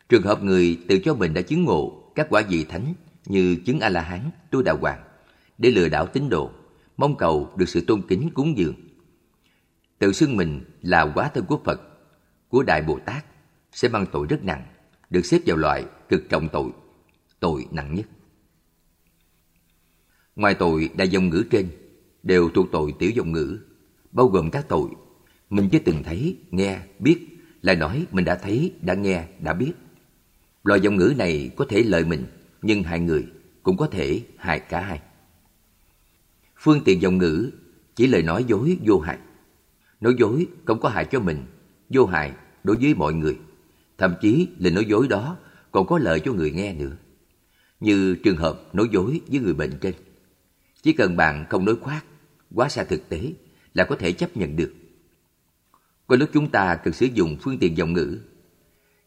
Trường 0.09 0.23
hợp 0.23 0.43
người 0.43 0.79
tự 0.87 0.99
cho 1.03 1.13
mình 1.13 1.33
đã 1.33 1.41
chứng 1.41 1.63
ngộ 1.63 2.11
các 2.15 2.27
quả 2.29 2.41
vị 2.49 2.63
thánh 2.63 2.93
như 3.25 3.55
chứng 3.65 3.79
A-la-hán, 3.79 4.21
tu 4.51 4.61
đà 4.61 4.73
hoàng, 4.73 5.03
để 5.57 5.71
lừa 5.71 5.89
đảo 5.89 6.07
tín 6.07 6.29
đồ, 6.29 6.51
mong 6.97 7.17
cầu 7.17 7.53
được 7.55 7.69
sự 7.69 7.81
tôn 7.87 8.01
kính 8.01 8.29
cúng 8.33 8.57
dường. 8.57 8.75
Tự 9.99 10.11
xưng 10.11 10.37
mình 10.37 10.61
là 10.81 11.11
quá 11.15 11.31
thân 11.33 11.45
của 11.45 11.59
Phật, 11.65 11.81
của 12.49 12.63
Đại 12.63 12.81
Bồ 12.81 12.99
Tát, 13.05 13.25
sẽ 13.71 13.89
mang 13.89 14.05
tội 14.11 14.27
rất 14.29 14.43
nặng, 14.43 14.65
được 15.09 15.25
xếp 15.25 15.39
vào 15.45 15.57
loại 15.57 15.85
cực 16.09 16.29
trọng 16.29 16.49
tội, 16.49 16.71
tội 17.39 17.67
nặng 17.71 17.95
nhất. 17.95 18.05
Ngoài 20.35 20.53
tội 20.53 20.89
đại 20.97 21.09
dòng 21.09 21.29
ngữ 21.29 21.45
trên, 21.51 21.69
đều 22.23 22.49
thuộc 22.49 22.67
tội 22.71 22.93
tiểu 22.99 23.11
dòng 23.15 23.31
ngữ, 23.31 23.59
bao 24.11 24.27
gồm 24.27 24.49
các 24.51 24.65
tội 24.67 24.89
mình 25.49 25.69
chưa 25.71 25.79
từng 25.79 26.03
thấy, 26.03 26.37
nghe, 26.51 26.79
biết, 26.99 27.27
lại 27.61 27.75
nói 27.75 28.05
mình 28.11 28.25
đã 28.25 28.35
thấy, 28.35 28.73
đã 28.81 28.93
nghe, 28.93 29.27
đã 29.39 29.53
biết. 29.53 29.73
Loại 30.63 30.81
dòng 30.81 30.95
ngữ 30.95 31.13
này 31.17 31.51
có 31.55 31.65
thể 31.69 31.83
lợi 31.83 32.05
mình, 32.05 32.25
nhưng 32.61 32.83
hai 32.83 32.99
người 32.99 33.27
cũng 33.63 33.77
có 33.77 33.87
thể 33.87 34.21
hại 34.37 34.59
cả 34.59 34.81
hai. 34.81 35.01
Phương 36.57 36.81
tiện 36.85 37.01
dòng 37.01 37.17
ngữ 37.17 37.51
chỉ 37.95 38.07
lời 38.07 38.23
nói 38.23 38.45
dối 38.47 38.77
vô 38.85 38.99
hại. 38.99 39.17
Nói 40.01 40.15
dối 40.19 40.47
không 40.65 40.79
có 40.79 40.89
hại 40.89 41.05
cho 41.05 41.19
mình, 41.19 41.45
vô 41.89 42.05
hại 42.05 42.33
đối 42.63 42.75
với 42.75 42.93
mọi 42.93 43.13
người. 43.13 43.37
Thậm 43.97 44.15
chí 44.21 44.47
lời 44.59 44.71
nói 44.71 44.85
dối 44.85 45.07
đó 45.07 45.37
còn 45.71 45.87
có 45.87 45.99
lợi 45.99 46.19
cho 46.25 46.33
người 46.33 46.51
nghe 46.51 46.73
nữa. 46.73 46.97
Như 47.79 48.15
trường 48.23 48.37
hợp 48.37 48.75
nói 48.75 48.89
dối 48.91 49.21
với 49.27 49.39
người 49.39 49.53
bệnh 49.53 49.77
trên. 49.81 49.93
Chỉ 50.81 50.93
cần 50.93 51.17
bạn 51.17 51.45
không 51.49 51.65
nói 51.65 51.75
khoác, 51.81 52.05
quá 52.55 52.69
xa 52.69 52.83
thực 52.83 53.09
tế 53.09 53.33
là 53.73 53.85
có 53.85 53.95
thể 53.95 54.11
chấp 54.11 54.37
nhận 54.37 54.55
được. 54.55 54.73
Có 56.07 56.15
lúc 56.15 56.29
chúng 56.33 56.49
ta 56.49 56.75
cần 56.75 56.93
sử 56.93 57.05
dụng 57.05 57.37
phương 57.41 57.57
tiện 57.59 57.77
dòng 57.77 57.93
ngữ. 57.93 58.19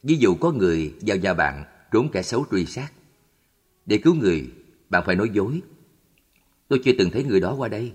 Ví 0.03 0.17
dụ 0.17 0.35
có 0.35 0.53
người 0.53 0.95
vào 1.01 1.17
nhà 1.17 1.35
bạn 1.35 1.65
trốn 1.93 2.09
kẻ 2.13 2.23
xấu 2.23 2.47
truy 2.51 2.67
sát. 2.67 2.93
Để 3.87 3.99
cứu 3.99 4.15
người, 4.15 4.51
bạn 4.89 5.03
phải 5.07 5.17
nói 5.17 5.31
dối. 5.33 5.61
Tôi 6.69 6.81
chưa 6.85 6.93
từng 6.99 7.11
thấy 7.11 7.25
người 7.25 7.41
đó 7.41 7.55
qua 7.55 7.69
đây. 7.69 7.93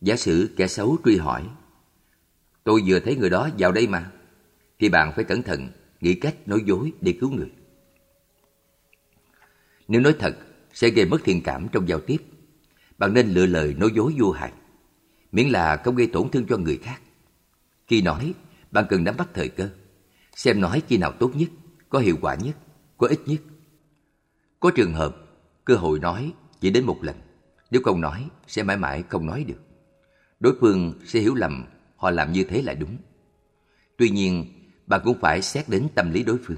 Giả 0.00 0.16
sử 0.16 0.50
kẻ 0.56 0.66
xấu 0.66 0.98
truy 1.04 1.16
hỏi, 1.16 1.48
tôi 2.64 2.82
vừa 2.86 3.00
thấy 3.00 3.16
người 3.16 3.30
đó 3.30 3.48
vào 3.58 3.72
đây 3.72 3.86
mà, 3.86 4.10
thì 4.78 4.88
bạn 4.88 5.12
phải 5.16 5.24
cẩn 5.24 5.42
thận, 5.42 5.68
nghĩ 6.02 6.14
cách 6.14 6.48
nói 6.48 6.62
dối 6.66 6.92
để 7.00 7.14
cứu 7.20 7.30
người. 7.30 7.50
Nếu 9.88 10.00
nói 10.00 10.14
thật, 10.18 10.36
sẽ 10.72 10.90
gây 10.90 11.06
mất 11.06 11.18
thiện 11.24 11.42
cảm 11.42 11.68
trong 11.72 11.88
giao 11.88 12.00
tiếp. 12.00 12.16
Bạn 12.98 13.14
nên 13.14 13.28
lựa 13.28 13.46
lời 13.46 13.74
nói 13.78 13.90
dối 13.94 14.14
vô 14.18 14.30
hại, 14.30 14.52
miễn 15.32 15.48
là 15.48 15.76
không 15.76 15.96
gây 15.96 16.06
tổn 16.06 16.30
thương 16.30 16.46
cho 16.48 16.56
người 16.56 16.76
khác. 16.76 17.00
Khi 17.86 18.02
nói, 18.02 18.34
bạn 18.70 18.84
cần 18.88 19.04
nắm 19.04 19.16
bắt 19.18 19.28
thời 19.34 19.48
cơ, 19.48 19.68
xem 20.36 20.60
nói 20.60 20.82
khi 20.88 20.96
nào 20.96 21.12
tốt 21.12 21.30
nhất, 21.34 21.48
có 21.88 21.98
hiệu 21.98 22.16
quả 22.20 22.34
nhất, 22.34 22.56
có 22.98 23.06
ích 23.06 23.20
nhất. 23.26 23.40
Có 24.60 24.70
trường 24.70 24.92
hợp, 24.92 25.16
cơ 25.64 25.74
hội 25.74 25.98
nói 25.98 26.32
chỉ 26.60 26.70
đến 26.70 26.84
một 26.84 26.98
lần. 27.02 27.16
Nếu 27.70 27.82
không 27.84 28.00
nói, 28.00 28.28
sẽ 28.46 28.62
mãi 28.62 28.76
mãi 28.76 29.04
không 29.08 29.26
nói 29.26 29.44
được. 29.44 29.60
Đối 30.40 30.56
phương 30.60 30.92
sẽ 31.06 31.20
hiểu 31.20 31.34
lầm 31.34 31.64
họ 31.96 32.10
làm 32.10 32.32
như 32.32 32.44
thế 32.44 32.62
là 32.62 32.74
đúng. 32.74 32.96
Tuy 33.96 34.10
nhiên, 34.10 34.61
bạn 34.92 35.00
cũng 35.04 35.18
phải 35.20 35.42
xét 35.42 35.68
đến 35.68 35.88
tâm 35.94 36.10
lý 36.10 36.22
đối 36.22 36.38
phương. 36.38 36.56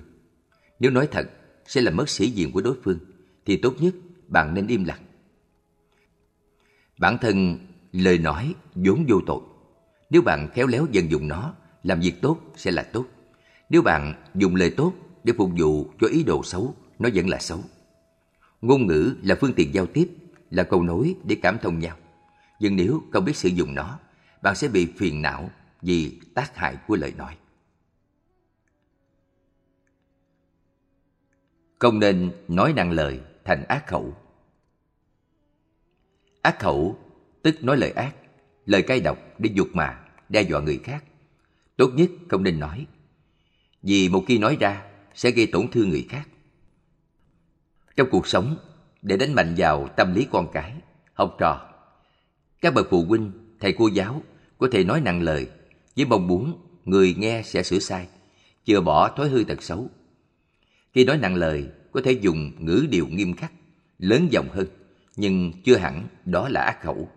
Nếu 0.80 0.90
nói 0.90 1.08
thật, 1.10 1.30
sẽ 1.66 1.80
làm 1.80 1.96
mất 1.96 2.08
sĩ 2.08 2.30
diện 2.30 2.52
của 2.52 2.60
đối 2.60 2.74
phương, 2.84 2.98
thì 3.46 3.56
tốt 3.56 3.74
nhất 3.78 3.94
bạn 4.28 4.54
nên 4.54 4.66
im 4.66 4.84
lặng. 4.84 5.02
Bản 6.98 7.18
thân 7.18 7.58
lời 7.92 8.18
nói 8.18 8.54
vốn 8.74 9.04
vô 9.08 9.20
tội. 9.26 9.40
Nếu 10.10 10.22
bạn 10.22 10.48
khéo 10.54 10.66
léo 10.66 10.86
dần 10.90 11.10
dùng 11.10 11.28
nó, 11.28 11.54
làm 11.82 12.00
việc 12.00 12.14
tốt 12.22 12.40
sẽ 12.56 12.70
là 12.70 12.82
tốt. 12.82 13.06
Nếu 13.70 13.82
bạn 13.82 14.14
dùng 14.34 14.54
lời 14.54 14.70
tốt 14.70 14.92
để 15.24 15.32
phục 15.38 15.50
vụ 15.58 15.90
cho 16.00 16.06
ý 16.06 16.22
đồ 16.22 16.42
xấu, 16.42 16.74
nó 16.98 17.08
vẫn 17.14 17.28
là 17.28 17.38
xấu. 17.38 17.60
Ngôn 18.60 18.86
ngữ 18.86 19.14
là 19.22 19.34
phương 19.40 19.52
tiện 19.52 19.74
giao 19.74 19.86
tiếp, 19.86 20.08
là 20.50 20.62
cầu 20.62 20.82
nối 20.82 21.14
để 21.24 21.36
cảm 21.42 21.58
thông 21.58 21.78
nhau. 21.78 21.96
Nhưng 22.60 22.76
nếu 22.76 23.02
không 23.12 23.24
biết 23.24 23.36
sử 23.36 23.48
dụng 23.48 23.74
nó, 23.74 23.98
bạn 24.42 24.54
sẽ 24.54 24.68
bị 24.68 24.86
phiền 24.96 25.22
não 25.22 25.50
vì 25.82 26.20
tác 26.34 26.56
hại 26.56 26.76
của 26.86 26.96
lời 26.96 27.12
nói. 27.16 27.36
Không 31.84 31.98
nên 31.98 32.30
nói 32.48 32.72
nặng 32.76 32.90
lời 32.90 33.20
thành 33.44 33.64
ác 33.64 33.86
khẩu. 33.86 34.16
Ác 36.42 36.58
khẩu 36.58 36.98
tức 37.42 37.64
nói 37.64 37.76
lời 37.76 37.90
ác, 37.90 38.14
lời 38.66 38.82
cay 38.82 39.00
độc 39.00 39.18
để 39.38 39.50
dục 39.54 39.68
mà, 39.72 40.00
đe 40.28 40.42
dọa 40.42 40.60
người 40.60 40.80
khác. 40.84 41.04
Tốt 41.76 41.90
nhất 41.94 42.10
không 42.28 42.42
nên 42.42 42.60
nói. 42.60 42.86
Vì 43.82 44.08
một 44.08 44.24
khi 44.28 44.38
nói 44.38 44.56
ra 44.60 44.82
sẽ 45.14 45.30
gây 45.30 45.46
tổn 45.46 45.70
thương 45.70 45.88
người 45.88 46.06
khác. 46.08 46.28
Trong 47.96 48.08
cuộc 48.10 48.26
sống, 48.26 48.56
để 49.02 49.16
đánh 49.16 49.34
mạnh 49.34 49.54
vào 49.56 49.88
tâm 49.96 50.14
lý 50.14 50.26
con 50.30 50.48
cái, 50.52 50.74
học 51.14 51.36
trò, 51.38 51.70
các 52.60 52.74
bậc 52.74 52.86
phụ 52.90 53.04
huynh, 53.04 53.32
thầy 53.60 53.74
cô 53.78 53.88
giáo 53.88 54.22
có 54.58 54.68
thể 54.72 54.84
nói 54.84 55.00
nặng 55.00 55.22
lời 55.22 55.48
với 55.96 56.06
mong 56.06 56.26
muốn 56.26 56.58
người 56.84 57.14
nghe 57.18 57.42
sẽ 57.44 57.62
sửa 57.62 57.78
sai, 57.78 58.08
chừa 58.64 58.80
bỏ 58.80 59.08
thói 59.16 59.28
hư 59.28 59.44
tật 59.44 59.62
xấu. 59.62 59.90
Khi 60.94 61.04
nói 61.04 61.18
nặng 61.18 61.34
lời, 61.34 61.66
có 61.92 62.00
thể 62.04 62.12
dùng 62.12 62.52
ngữ 62.58 62.86
điệu 62.90 63.06
nghiêm 63.06 63.36
khắc, 63.36 63.52
lớn 63.98 64.28
giọng 64.30 64.48
hơn, 64.52 64.66
nhưng 65.16 65.52
chưa 65.64 65.76
hẳn 65.76 66.08
đó 66.24 66.48
là 66.48 66.60
ác 66.60 66.82
khẩu. 66.82 67.08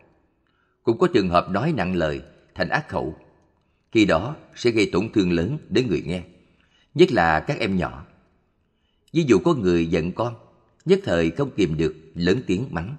Cũng 0.84 0.98
có 0.98 1.08
trường 1.14 1.30
hợp 1.30 1.50
nói 1.50 1.74
nặng 1.78 1.96
lời 1.96 2.22
thành 2.56 2.70
ác 2.70 2.90
khẩu. 2.90 3.18
Khi 3.92 4.06
đó 4.06 4.36
sẽ 4.56 4.72
gây 4.72 4.90
tổn 4.92 5.10
thương 5.14 5.32
lớn 5.32 5.58
đến 5.70 5.88
người 5.88 6.04
nghe, 6.06 6.24
nhất 6.94 7.12
là 7.12 7.40
các 7.40 7.60
em 7.60 7.78
nhỏ. 7.78 8.06
Ví 9.14 9.24
dụ 9.24 9.40
có 9.40 9.54
người 9.54 9.86
giận 9.86 10.12
con, 10.12 10.36
nhất 10.86 11.00
thời 11.04 11.32
không 11.32 11.50
kìm 11.56 11.78
được 11.78 11.96
lớn 12.14 12.42
tiếng 12.48 12.68
mắng. 12.72 12.96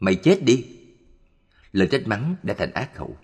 Mày 0.00 0.14
chết 0.14 0.44
đi! 0.44 0.64
Lời 1.72 1.88
trách 1.90 2.06
mắng 2.06 2.36
đã 2.42 2.54
thành 2.58 2.72
ác 2.72 2.94
khẩu. 2.94 3.16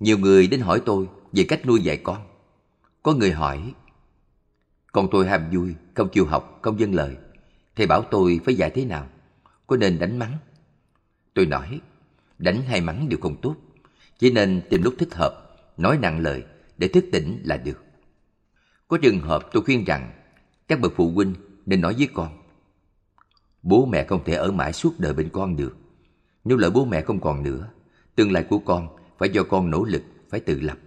Nhiều 0.00 0.18
người 0.18 0.46
đến 0.46 0.60
hỏi 0.60 0.82
tôi 0.86 1.06
về 1.32 1.44
cách 1.48 1.66
nuôi 1.66 1.82
dạy 1.82 1.96
con. 1.96 2.26
Có 3.02 3.12
người 3.12 3.32
hỏi, 3.32 3.72
con 4.96 5.08
tôi 5.10 5.26
ham 5.26 5.50
vui, 5.52 5.74
không 5.94 6.08
chịu 6.08 6.26
học, 6.26 6.58
không 6.62 6.80
dâng 6.80 6.94
lời. 6.94 7.16
Thầy 7.76 7.86
bảo 7.86 8.02
tôi 8.10 8.40
phải 8.44 8.54
dạy 8.54 8.70
thế 8.70 8.84
nào? 8.84 9.08
Có 9.66 9.76
nên 9.76 9.98
đánh 9.98 10.18
mắng? 10.18 10.38
Tôi 11.34 11.46
nói, 11.46 11.80
đánh 12.38 12.62
hay 12.62 12.80
mắng 12.80 13.08
đều 13.08 13.18
không 13.22 13.36
tốt. 13.42 13.56
Chỉ 14.18 14.30
nên 14.30 14.62
tìm 14.70 14.82
lúc 14.82 14.94
thích 14.98 15.14
hợp, 15.14 15.56
nói 15.76 15.98
nặng 16.02 16.20
lời 16.20 16.44
để 16.78 16.88
thức 16.88 17.04
tỉnh 17.12 17.40
là 17.44 17.56
được. 17.56 17.84
Có 18.88 18.98
trường 19.02 19.20
hợp 19.20 19.48
tôi 19.52 19.62
khuyên 19.64 19.84
rằng 19.84 20.12
các 20.68 20.80
bậc 20.80 20.92
phụ 20.96 21.10
huynh 21.10 21.34
nên 21.66 21.80
nói 21.80 21.94
với 21.98 22.08
con. 22.14 22.38
Bố 23.62 23.86
mẹ 23.86 24.04
không 24.04 24.24
thể 24.24 24.34
ở 24.34 24.52
mãi 24.52 24.72
suốt 24.72 24.94
đời 24.98 25.14
bên 25.14 25.28
con 25.32 25.56
được. 25.56 25.76
Nếu 26.44 26.58
lỡ 26.58 26.70
bố 26.70 26.84
mẹ 26.84 27.02
không 27.02 27.20
còn 27.20 27.42
nữa, 27.42 27.68
tương 28.14 28.32
lai 28.32 28.42
của 28.50 28.58
con 28.58 28.96
phải 29.18 29.28
do 29.28 29.42
con 29.42 29.70
nỗ 29.70 29.84
lực, 29.84 30.02
phải 30.30 30.40
tự 30.40 30.60
lập. 30.60 30.78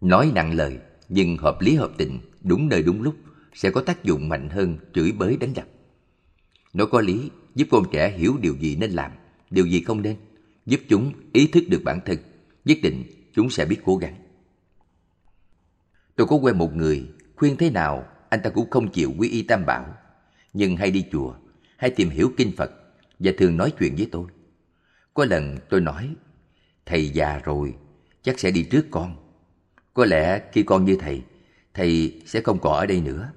Nói 0.00 0.32
nặng 0.34 0.54
lời, 0.54 0.78
nhưng 1.10 1.36
hợp 1.36 1.60
lý 1.60 1.74
hợp 1.74 1.90
tình, 1.96 2.18
đúng 2.42 2.68
nơi 2.68 2.82
đúng 2.82 3.02
lúc 3.02 3.14
sẽ 3.54 3.70
có 3.70 3.80
tác 3.80 4.04
dụng 4.04 4.28
mạnh 4.28 4.48
hơn 4.48 4.78
chửi 4.94 5.12
bới 5.12 5.36
đánh 5.36 5.54
đập. 5.54 5.66
nó 6.72 6.86
có 6.86 7.00
lý, 7.00 7.30
giúp 7.54 7.68
con 7.70 7.84
trẻ 7.92 8.10
hiểu 8.10 8.36
điều 8.40 8.56
gì 8.56 8.76
nên 8.76 8.90
làm, 8.90 9.12
điều 9.50 9.66
gì 9.66 9.80
không 9.80 10.02
nên, 10.02 10.16
giúp 10.66 10.80
chúng 10.88 11.12
ý 11.32 11.46
thức 11.46 11.64
được 11.68 11.82
bản 11.84 12.00
thân, 12.04 12.18
nhất 12.64 12.78
định 12.82 13.04
chúng 13.34 13.50
sẽ 13.50 13.64
biết 13.64 13.78
cố 13.84 13.96
gắng. 13.96 14.14
Tôi 16.16 16.26
có 16.26 16.36
quen 16.36 16.58
một 16.58 16.76
người, 16.76 17.08
khuyên 17.36 17.56
thế 17.56 17.70
nào 17.70 18.06
anh 18.28 18.40
ta 18.44 18.50
cũng 18.50 18.70
không 18.70 18.88
chịu 18.88 19.14
quy 19.18 19.28
y 19.28 19.42
tam 19.42 19.66
bảo, 19.66 19.94
nhưng 20.52 20.76
hay 20.76 20.90
đi 20.90 21.04
chùa, 21.12 21.34
hay 21.76 21.90
tìm 21.90 22.10
hiểu 22.10 22.32
kinh 22.36 22.52
Phật 22.56 22.70
và 23.18 23.32
thường 23.38 23.56
nói 23.56 23.72
chuyện 23.78 23.94
với 23.96 24.08
tôi. 24.12 24.26
Có 25.14 25.24
lần 25.24 25.58
tôi 25.70 25.80
nói, 25.80 26.14
thầy 26.86 27.08
già 27.08 27.40
rồi, 27.44 27.74
chắc 28.22 28.38
sẽ 28.40 28.50
đi 28.50 28.62
trước 28.62 28.86
con. 28.90 29.19
Có 30.00 30.06
lẽ 30.06 30.42
khi 30.52 30.62
con 30.62 30.84
như 30.84 30.96
thầy, 30.96 31.22
thầy 31.74 32.20
sẽ 32.26 32.40
không 32.40 32.58
còn 32.58 32.72
ở 32.72 32.86
đây 32.86 33.00
nữa. 33.00 33.32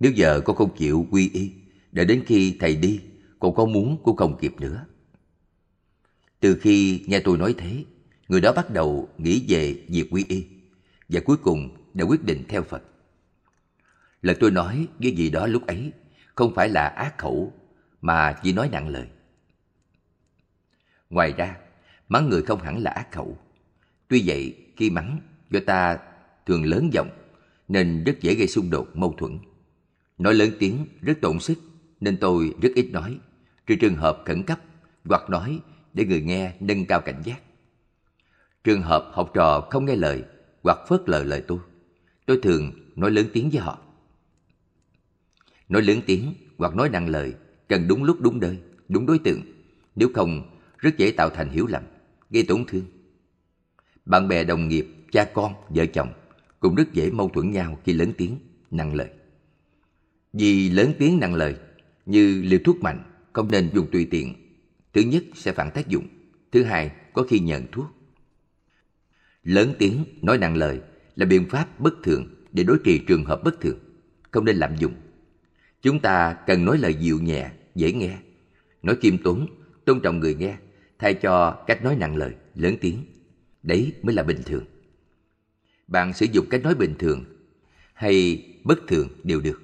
Nếu 0.00 0.12
giờ 0.12 0.40
con 0.40 0.56
không 0.56 0.76
chịu 0.76 1.06
quy 1.10 1.30
y, 1.32 1.52
để 1.92 2.04
đến 2.04 2.22
khi 2.26 2.56
thầy 2.60 2.76
đi, 2.76 3.00
con 3.38 3.54
có 3.54 3.64
muốn 3.64 3.98
cũng 4.02 4.16
không 4.16 4.38
kịp 4.40 4.60
nữa. 4.60 4.86
Từ 6.40 6.58
khi 6.60 7.04
nghe 7.06 7.20
tôi 7.20 7.38
nói 7.38 7.54
thế, 7.58 7.84
người 8.28 8.40
đó 8.40 8.52
bắt 8.52 8.70
đầu 8.70 9.08
nghĩ 9.18 9.44
về 9.48 9.84
việc 9.88 10.08
quy 10.10 10.24
y 10.28 10.46
và 11.08 11.20
cuối 11.24 11.36
cùng 11.36 11.76
đã 11.94 12.04
quyết 12.04 12.24
định 12.24 12.44
theo 12.48 12.62
Phật. 12.62 12.82
Lời 14.22 14.36
tôi 14.40 14.50
nói 14.50 14.86
với 14.98 15.10
gì 15.10 15.30
đó 15.30 15.46
lúc 15.46 15.66
ấy 15.66 15.92
không 16.34 16.54
phải 16.54 16.68
là 16.68 16.86
ác 16.88 17.18
khẩu 17.18 17.52
mà 18.00 18.32
chỉ 18.42 18.52
nói 18.52 18.68
nặng 18.72 18.88
lời. 18.88 19.06
Ngoài 21.10 21.32
ra, 21.36 21.56
mắng 22.08 22.28
người 22.28 22.42
không 22.42 22.60
hẳn 22.60 22.82
là 22.82 22.90
ác 22.90 23.12
khẩu. 23.12 23.38
Tuy 24.08 24.22
vậy, 24.26 24.56
khi 24.76 24.90
mắng, 24.90 25.20
do 25.50 25.60
ta 25.66 25.98
thường 26.46 26.64
lớn 26.64 26.90
giọng 26.92 27.10
nên 27.68 28.04
rất 28.04 28.20
dễ 28.20 28.34
gây 28.34 28.48
xung 28.48 28.70
đột 28.70 28.96
mâu 28.96 29.14
thuẫn. 29.18 29.38
Nói 30.18 30.34
lớn 30.34 30.50
tiếng 30.58 30.86
rất 31.02 31.20
tổn 31.20 31.40
sức 31.40 31.58
nên 32.00 32.16
tôi 32.16 32.54
rất 32.62 32.72
ít 32.74 32.90
nói, 32.92 33.18
trừ 33.66 33.74
trường 33.74 33.96
hợp 33.96 34.22
khẩn 34.24 34.42
cấp 34.42 34.60
hoặc 35.04 35.30
nói 35.30 35.60
để 35.94 36.04
người 36.04 36.20
nghe 36.20 36.54
nâng 36.60 36.86
cao 36.86 37.00
cảnh 37.00 37.22
giác. 37.24 37.42
Trường 38.64 38.82
hợp 38.82 39.10
học 39.12 39.30
trò 39.34 39.60
không 39.70 39.84
nghe 39.84 39.96
lời 39.96 40.24
hoặc 40.62 40.78
phớt 40.88 41.08
lờ 41.08 41.24
lời 41.24 41.42
tôi, 41.48 41.58
tôi 42.26 42.40
thường 42.42 42.72
nói 42.96 43.10
lớn 43.10 43.26
tiếng 43.32 43.50
với 43.50 43.60
họ. 43.60 43.78
Nói 45.68 45.82
lớn 45.82 46.00
tiếng 46.06 46.34
hoặc 46.58 46.74
nói 46.74 46.88
nặng 46.88 47.08
lời 47.08 47.34
cần 47.68 47.88
đúng 47.88 48.04
lúc 48.04 48.20
đúng 48.20 48.40
nơi, 48.40 48.58
đúng 48.88 49.06
đối 49.06 49.18
tượng. 49.18 49.42
Nếu 49.96 50.08
không, 50.14 50.58
rất 50.78 50.98
dễ 50.98 51.10
tạo 51.10 51.30
thành 51.30 51.50
hiểu 51.50 51.66
lầm, 51.66 51.82
gây 52.30 52.42
tổn 52.42 52.64
thương. 52.64 52.84
Bạn 54.04 54.28
bè 54.28 54.44
đồng 54.44 54.68
nghiệp, 54.68 54.86
cha 55.12 55.24
con, 55.24 55.54
vợ 55.68 55.86
chồng 55.86 56.08
cũng 56.60 56.74
rất 56.74 56.92
dễ 56.92 57.10
mâu 57.10 57.28
thuẫn 57.28 57.50
nhau 57.50 57.78
khi 57.84 57.92
lớn 57.92 58.12
tiếng, 58.16 58.38
nặng 58.70 58.94
lời. 58.94 59.08
Vì 60.32 60.70
lớn 60.70 60.92
tiếng 60.98 61.20
nặng 61.20 61.34
lời, 61.34 61.56
như 62.06 62.42
liều 62.44 62.58
thuốc 62.64 62.80
mạnh, 62.80 63.02
không 63.32 63.50
nên 63.50 63.70
dùng 63.74 63.86
tùy 63.92 64.08
tiện. 64.10 64.34
Thứ 64.92 65.00
nhất 65.00 65.24
sẽ 65.34 65.52
phản 65.52 65.70
tác 65.70 65.88
dụng, 65.88 66.08
thứ 66.52 66.62
hai 66.62 66.90
có 67.12 67.22
khi 67.22 67.38
nhận 67.38 67.66
thuốc. 67.72 67.86
Lớn 69.42 69.74
tiếng, 69.78 70.04
nói 70.22 70.38
nặng 70.38 70.56
lời 70.56 70.80
là 71.16 71.26
biện 71.26 71.48
pháp 71.50 71.80
bất 71.80 71.94
thường 72.02 72.26
để 72.52 72.64
đối 72.64 72.78
trị 72.84 72.98
trường 72.98 73.24
hợp 73.24 73.40
bất 73.44 73.60
thường, 73.60 73.78
không 74.30 74.44
nên 74.44 74.56
lạm 74.56 74.76
dụng. 74.76 74.94
Chúng 75.82 76.00
ta 76.00 76.36
cần 76.46 76.64
nói 76.64 76.78
lời 76.78 76.94
dịu 76.94 77.18
nhẹ, 77.22 77.50
dễ 77.74 77.92
nghe, 77.92 78.18
nói 78.82 78.96
kiêm 79.00 79.18
tốn, 79.18 79.46
tôn 79.84 80.00
trọng 80.00 80.20
người 80.20 80.34
nghe, 80.34 80.56
thay 80.98 81.14
cho 81.14 81.64
cách 81.66 81.84
nói 81.84 81.96
nặng 81.96 82.16
lời, 82.16 82.34
lớn 82.54 82.76
tiếng. 82.80 83.04
Đấy 83.62 83.92
mới 84.02 84.14
là 84.14 84.22
bình 84.22 84.42
thường. 84.44 84.64
Bạn 85.88 86.12
sử 86.12 86.26
dụng 86.32 86.46
cách 86.50 86.62
nói 86.62 86.74
bình 86.74 86.94
thường 86.98 87.24
hay 87.94 88.44
bất 88.64 88.78
thường 88.88 89.08
đều 89.24 89.40
được. 89.40 89.62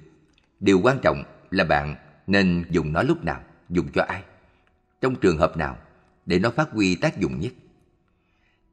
Điều 0.59 0.79
quan 0.79 0.99
trọng 1.01 1.23
là 1.51 1.63
bạn 1.63 1.95
nên 2.27 2.65
dùng 2.69 2.93
nó 2.93 3.03
lúc 3.03 3.23
nào, 3.23 3.41
dùng 3.69 3.87
cho 3.93 4.03
ai, 4.03 4.23
trong 5.01 5.15
trường 5.15 5.37
hợp 5.37 5.57
nào 5.57 5.77
để 6.25 6.39
nó 6.39 6.51
phát 6.51 6.71
huy 6.71 6.95
tác 6.95 7.19
dụng 7.19 7.39
nhất. 7.39 7.53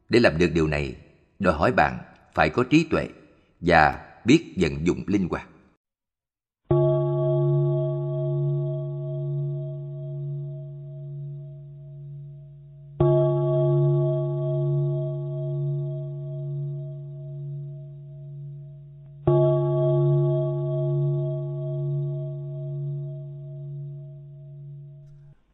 Để 0.09 0.21
làm 0.21 0.39
được 0.39 0.51
điều 0.55 0.67
này, 0.67 0.97
đòi 1.39 1.55
hỏi 1.55 1.73
bạn 1.73 1.99
phải 2.35 2.51
có 2.51 2.65
trí 2.71 2.85
tuệ 2.85 3.09
và 3.61 4.09
biết 4.25 4.55
vận 4.57 4.87
dụng 4.87 5.05
linh 5.07 5.29
hoạt. 5.29 5.49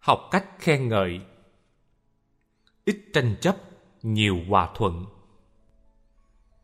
Học 0.09 0.28
cách 0.30 0.44
khen 0.59 0.88
ngợi. 0.88 1.20
Ít 2.84 2.98
tranh 3.12 3.36
chấp, 3.40 3.56
nhiều 4.02 4.38
hòa 4.48 4.68
thuận. 4.74 5.04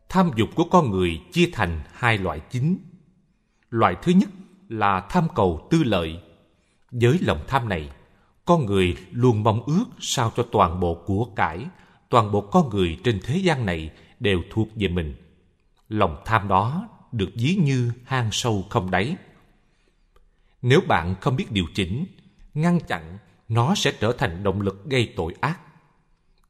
Tham 0.09 0.31
dục 0.35 0.49
của 0.55 0.63
con 0.71 0.91
người 0.91 1.21
chia 1.31 1.49
thành 1.53 1.83
hai 1.93 2.17
loại 2.17 2.39
chính. 2.49 2.77
Loại 3.69 3.95
thứ 4.01 4.11
nhất 4.11 4.29
là 4.69 5.07
tham 5.09 5.27
cầu 5.35 5.67
tư 5.71 5.83
lợi. 5.83 6.19
Với 6.91 7.19
lòng 7.21 7.39
tham 7.47 7.69
này, 7.69 7.89
con 8.45 8.65
người 8.65 8.97
luôn 9.11 9.43
mong 9.43 9.63
ước 9.63 9.85
sao 9.99 10.31
cho 10.35 10.47
toàn 10.51 10.79
bộ 10.79 11.03
của 11.05 11.27
cải, 11.35 11.65
toàn 12.09 12.31
bộ 12.31 12.41
con 12.41 12.69
người 12.69 12.99
trên 13.03 13.19
thế 13.23 13.37
gian 13.37 13.65
này 13.65 13.89
đều 14.19 14.41
thuộc 14.51 14.67
về 14.75 14.87
mình. 14.87 15.15
Lòng 15.89 16.21
tham 16.25 16.47
đó 16.47 16.87
được 17.11 17.29
ví 17.35 17.59
như 17.63 17.91
hang 18.05 18.29
sâu 18.31 18.65
không 18.69 18.91
đáy. 18.91 19.15
Nếu 20.61 20.81
bạn 20.87 21.15
không 21.21 21.35
biết 21.35 21.51
điều 21.51 21.65
chỉnh, 21.73 22.05
ngăn 22.53 22.79
chặn 22.79 23.17
nó 23.49 23.75
sẽ 23.75 23.93
trở 23.99 24.11
thành 24.11 24.43
động 24.43 24.61
lực 24.61 24.85
gây 24.85 25.13
tội 25.15 25.33
ác. 25.41 25.59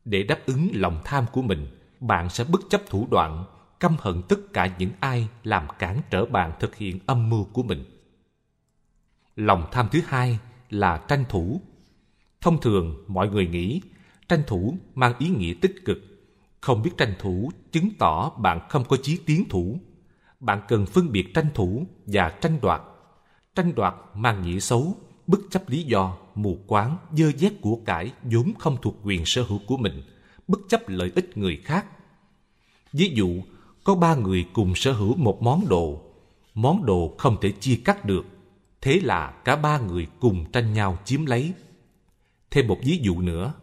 Để 0.05 0.23
đáp 0.23 0.39
ứng 0.45 0.69
lòng 0.73 1.01
tham 1.03 1.25
của 1.31 1.41
mình, 1.41 1.67
bạn 1.99 2.29
sẽ 2.29 2.43
bất 2.43 2.61
chấp 2.69 2.81
thủ 2.89 3.07
đoạn, 3.11 3.45
căm 3.79 3.95
hận 3.99 4.21
tất 4.29 4.39
cả 4.53 4.75
những 4.79 4.91
ai 4.99 5.27
làm 5.43 5.67
cản 5.79 6.01
trở 6.09 6.25
bạn 6.25 6.51
thực 6.59 6.75
hiện 6.75 6.99
âm 7.05 7.29
mưu 7.29 7.43
của 7.43 7.63
mình. 7.63 7.85
Lòng 9.35 9.67
tham 9.71 9.87
thứ 9.91 9.99
hai 10.07 10.39
là 10.69 10.97
tranh 11.07 11.23
thủ. 11.29 11.61
Thông 12.41 12.61
thường, 12.61 13.03
mọi 13.07 13.29
người 13.29 13.47
nghĩ 13.47 13.81
tranh 14.27 14.43
thủ 14.47 14.77
mang 14.95 15.13
ý 15.19 15.29
nghĩa 15.29 15.53
tích 15.61 15.75
cực. 15.85 15.97
Không 16.61 16.81
biết 16.81 16.91
tranh 16.97 17.13
thủ 17.19 17.51
chứng 17.71 17.89
tỏ 17.99 18.29
bạn 18.29 18.59
không 18.69 18.83
có 18.89 18.97
chí 19.03 19.19
tiến 19.25 19.49
thủ. 19.49 19.79
Bạn 20.39 20.61
cần 20.67 20.85
phân 20.85 21.11
biệt 21.11 21.33
tranh 21.33 21.47
thủ 21.53 21.87
và 22.05 22.29
tranh 22.41 22.59
đoạt. 22.61 22.81
Tranh 23.55 23.75
đoạt 23.75 23.93
mang 24.13 24.41
nghĩa 24.41 24.59
xấu, 24.59 24.97
bất 25.27 25.39
chấp 25.49 25.69
lý 25.69 25.83
do 25.83 26.17
mù 26.35 26.57
quáng, 26.67 26.97
dơ 27.13 27.31
dét 27.31 27.53
của 27.61 27.79
cải 27.85 28.11
vốn 28.23 28.53
không 28.59 28.77
thuộc 28.81 28.95
quyền 29.03 29.25
sở 29.25 29.43
hữu 29.43 29.59
của 29.67 29.77
mình, 29.77 30.03
bất 30.47 30.59
chấp 30.69 30.89
lợi 30.89 31.11
ích 31.15 31.37
người 31.37 31.61
khác. 31.65 31.85
Ví 32.93 33.11
dụ, 33.15 33.41
có 33.83 33.95
ba 33.95 34.15
người 34.15 34.45
cùng 34.53 34.75
sở 34.75 34.91
hữu 34.91 35.15
một 35.15 35.41
món 35.41 35.67
đồ 35.67 36.01
món 36.55 36.85
đồ 36.85 37.15
không 37.17 37.37
thể 37.41 37.51
chia 37.51 37.81
cắt 37.85 38.05
được, 38.05 38.25
thế 38.81 38.99
là 39.03 39.31
cả 39.45 39.55
ba 39.55 39.79
người 39.79 40.07
cùng 40.19 40.51
tranh 40.51 40.73
nhau 40.73 40.97
chiếm 41.05 41.25
lấy. 41.25 41.53
Thêm 42.51 42.67
một 42.67 42.77
ví 42.83 42.99
dụ 43.01 43.21
nữa, 43.21 43.53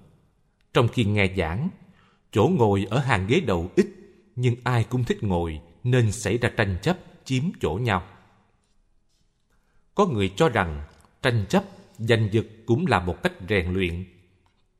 trong 0.74 0.88
khi 0.88 1.04
nghe 1.04 1.34
giảng, 1.36 1.68
chỗ 2.32 2.50
ngồi 2.58 2.86
ở 2.90 2.98
hàng 2.98 3.26
ghế 3.26 3.40
đầu 3.40 3.70
ít, 3.76 3.86
nhưng 4.36 4.56
ai 4.64 4.84
cũng 4.84 5.04
thích 5.04 5.22
ngồi, 5.22 5.60
nên 5.84 6.12
xảy 6.12 6.38
ra 6.38 6.50
tranh 6.56 6.76
chấp, 6.82 6.98
chiếm 7.24 7.44
chỗ 7.60 7.72
nhau. 7.72 8.02
Có 9.94 10.06
người 10.06 10.32
cho 10.36 10.48
rằng 10.48 10.84
tranh 11.22 11.44
chấp 11.48 11.64
giành 12.08 12.28
giật 12.32 12.46
cũng 12.66 12.86
là 12.86 13.00
một 13.00 13.22
cách 13.22 13.32
rèn 13.48 13.72
luyện. 13.72 14.04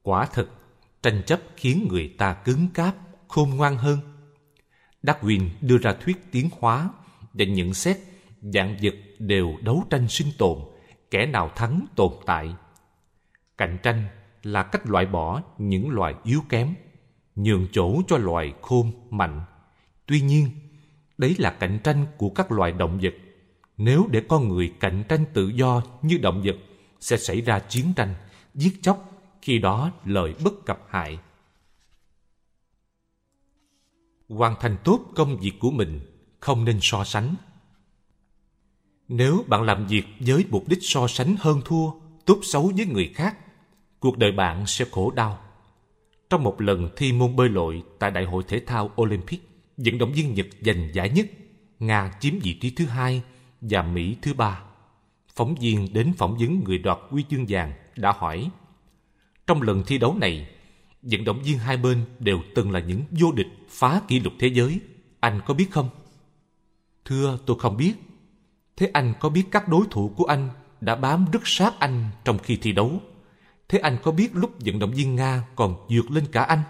Quả 0.02 0.26
thật, 0.32 0.48
tranh 1.02 1.22
chấp 1.26 1.40
khiến 1.56 1.86
người 1.90 2.14
ta 2.18 2.34
cứng 2.34 2.68
cáp, 2.74 2.96
khôn 3.28 3.50
ngoan 3.50 3.76
hơn. 3.76 3.98
Darwin 5.02 5.48
đưa 5.60 5.78
ra 5.78 5.92
thuyết 5.92 6.16
tiến 6.32 6.48
hóa 6.58 6.90
và 7.32 7.44
nhận 7.44 7.74
xét 7.74 7.96
dạng 8.40 8.76
vật 8.82 8.94
đều 9.18 9.54
đấu 9.62 9.84
tranh 9.90 10.08
sinh 10.08 10.28
tồn, 10.38 10.58
kẻ 11.10 11.26
nào 11.26 11.50
thắng 11.56 11.86
tồn 11.96 12.12
tại. 12.26 12.54
Cạnh 13.58 13.78
tranh 13.82 14.04
là 14.42 14.62
cách 14.62 14.86
loại 14.86 15.06
bỏ 15.06 15.42
những 15.58 15.90
loài 15.90 16.14
yếu 16.24 16.40
kém, 16.48 16.74
nhường 17.36 17.66
chỗ 17.72 18.02
cho 18.08 18.16
loài 18.16 18.52
khôn 18.62 18.92
mạnh. 19.10 19.40
Tuy 20.06 20.20
nhiên, 20.20 20.50
đấy 21.18 21.36
là 21.38 21.50
cạnh 21.50 21.78
tranh 21.84 22.06
của 22.16 22.30
các 22.30 22.52
loài 22.52 22.72
động 22.72 22.98
vật. 23.02 23.14
Nếu 23.76 24.06
để 24.10 24.22
con 24.28 24.48
người 24.48 24.72
cạnh 24.80 25.04
tranh 25.08 25.24
tự 25.32 25.48
do 25.48 25.82
như 26.02 26.18
động 26.18 26.42
vật 26.44 26.56
sẽ 27.02 27.16
xảy 27.16 27.40
ra 27.40 27.58
chiến 27.58 27.92
tranh, 27.96 28.14
giết 28.54 28.82
chóc, 28.82 29.12
khi 29.42 29.58
đó 29.58 29.90
lợi 30.04 30.34
bất 30.44 30.64
cập 30.66 30.86
hại. 30.90 31.18
Hoàn 34.28 34.54
thành 34.60 34.76
tốt 34.84 35.00
công 35.14 35.38
việc 35.38 35.52
của 35.60 35.70
mình, 35.70 36.00
không 36.40 36.64
nên 36.64 36.78
so 36.82 37.04
sánh. 37.04 37.34
Nếu 39.08 39.44
bạn 39.48 39.62
làm 39.62 39.86
việc 39.86 40.04
với 40.20 40.44
mục 40.50 40.68
đích 40.68 40.78
so 40.82 41.08
sánh 41.08 41.36
hơn 41.38 41.60
thua, 41.64 41.90
tốt 42.24 42.38
xấu 42.42 42.72
với 42.76 42.86
người 42.86 43.12
khác, 43.14 43.38
cuộc 44.00 44.18
đời 44.18 44.32
bạn 44.32 44.66
sẽ 44.66 44.84
khổ 44.92 45.10
đau. 45.10 45.38
Trong 46.30 46.42
một 46.42 46.60
lần 46.60 46.88
thi 46.96 47.12
môn 47.12 47.36
bơi 47.36 47.48
lội 47.48 47.82
tại 47.98 48.10
đại 48.10 48.24
hội 48.24 48.42
thể 48.48 48.60
thao 48.66 48.90
olympic, 49.02 49.48
vận 49.76 49.98
động 49.98 50.12
viên 50.12 50.34
nhật 50.34 50.46
giành 50.60 50.90
giải 50.94 51.10
nhất, 51.10 51.26
nga 51.78 52.12
chiếm 52.20 52.34
vị 52.42 52.58
trí 52.60 52.70
thứ 52.70 52.86
hai 52.86 53.22
và 53.60 53.82
mỹ 53.82 54.16
thứ 54.22 54.34
ba 54.34 54.62
phóng 55.36 55.54
viên 55.54 55.92
đến 55.92 56.12
phỏng 56.18 56.36
vấn 56.38 56.64
người 56.64 56.78
đoạt 56.78 56.98
huy 57.10 57.24
chương 57.30 57.46
vàng 57.48 57.72
đã 57.96 58.12
hỏi, 58.18 58.50
trong 59.46 59.62
lần 59.62 59.82
thi 59.86 59.98
đấu 59.98 60.16
này, 60.20 60.48
vận 61.02 61.24
động 61.24 61.42
viên 61.42 61.58
hai 61.58 61.76
bên 61.76 62.04
đều 62.18 62.38
từng 62.54 62.70
là 62.70 62.80
những 62.80 63.02
vô 63.10 63.32
địch 63.32 63.48
phá 63.68 64.00
kỷ 64.08 64.20
lục 64.20 64.32
thế 64.38 64.48
giới, 64.48 64.80
anh 65.20 65.40
có 65.46 65.54
biết 65.54 65.70
không? 65.70 65.88
Thưa, 67.04 67.38
tôi 67.46 67.58
không 67.58 67.76
biết. 67.76 67.94
Thế 68.76 68.90
anh 68.92 69.14
có 69.20 69.28
biết 69.28 69.44
các 69.50 69.68
đối 69.68 69.86
thủ 69.90 70.12
của 70.16 70.24
anh 70.24 70.48
đã 70.80 70.96
bám 70.96 71.26
rất 71.32 71.42
sát 71.44 71.74
anh 71.78 72.10
trong 72.24 72.38
khi 72.38 72.56
thi 72.56 72.72
đấu? 72.72 73.00
Thế 73.68 73.78
anh 73.78 73.98
có 74.02 74.12
biết 74.12 74.34
lúc 74.34 74.50
vận 74.64 74.78
động 74.78 74.90
viên 74.90 75.16
nga 75.16 75.44
còn 75.56 75.86
vượt 75.88 76.10
lên 76.10 76.26
cả 76.32 76.42
anh? 76.42 76.62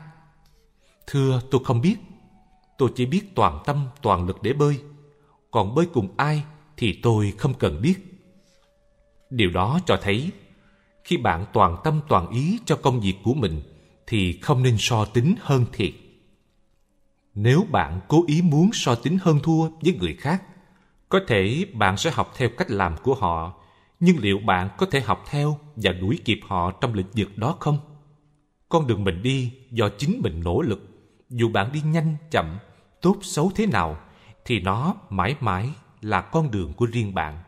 Thưa, 1.07 1.41
tôi 1.51 1.65
không 1.65 1.81
biết. 1.81 1.97
Tôi 2.79 2.93
chỉ 2.95 3.07
biết 3.07 3.35
toàn 3.35 3.63
tâm, 3.67 3.87
toàn 4.03 4.27
lực 4.27 4.43
để 4.43 4.53
bơi. 4.53 4.81
Còn 5.51 5.75
bơi 5.75 5.87
cùng 5.87 6.15
ai 6.17 6.43
thì 6.77 7.01
tôi 7.03 7.33
không 7.39 7.55
cần 7.55 7.83
biết 7.83 8.12
điều 9.33 9.51
đó 9.51 9.81
cho 9.87 9.99
thấy, 10.03 10.31
khi 11.05 11.17
bạn 11.17 11.47
toàn 11.53 11.77
tâm 11.85 12.01
toàn 12.09 12.31
ý 12.31 12.59
cho 12.65 12.77
công 12.77 13.01
việc 13.01 13.15
của 13.25 13.35
mình, 13.35 13.63
thì 14.07 14.39
không 14.43 14.63
nên 14.63 14.77
so 14.79 15.05
tính 15.05 15.35
hơn 15.41 15.65
thiệt. 15.73 15.93
Nếu 17.35 17.67
bạn 17.71 18.01
cố 18.09 18.25
ý 18.27 18.43
muốn 18.43 18.71
so 18.73 18.95
tính 18.95 19.19
hơn 19.23 19.39
thua 19.43 19.69
với 19.83 19.97
người 20.01 20.15
khác, 20.15 20.43
có 21.09 21.21
thể 21.29 21.65
bạn 21.73 21.97
sẽ 21.97 22.11
học 22.11 22.33
theo 22.37 22.49
cách 22.59 22.71
làm 22.71 22.97
của 23.03 23.15
họ, 23.15 23.55
nhưng 24.01 24.19
liệu 24.19 24.39
bạn 24.39 24.69
có 24.79 24.87
thể 24.87 25.01
học 25.01 25.25
theo 25.31 25.59
và 25.77 25.93
đuổi 25.93 26.19
kịp 26.25 26.41
họ 26.47 26.71
trong 26.71 26.95
lĩnh 26.95 27.11
vực 27.17 27.39
đó 27.39 27.57
không? 27.61 27.79
Con 28.69 28.87
đường 28.87 29.05
mình 29.05 29.23
đi 29.23 29.53
do 29.71 29.89
chính 29.99 30.21
mình 30.23 30.41
nỗ 30.45 30.63
lực. 30.63 30.89
Dù 31.31 31.49
bạn 31.49 31.73
đi 31.73 31.81
nhanh, 31.81 32.17
chậm, 32.31 32.59
tốt, 33.03 33.17
xấu 33.23 33.51
thế 33.55 33.67
nào, 33.67 33.97
thì 34.45 34.61
nó 34.61 34.95
mãi 35.11 35.37
mãi 35.41 35.71
là 36.01 36.21
con 36.21 36.51
đường 36.51 36.73
của 36.73 36.87
riêng 36.87 37.15
bạn 37.15 37.43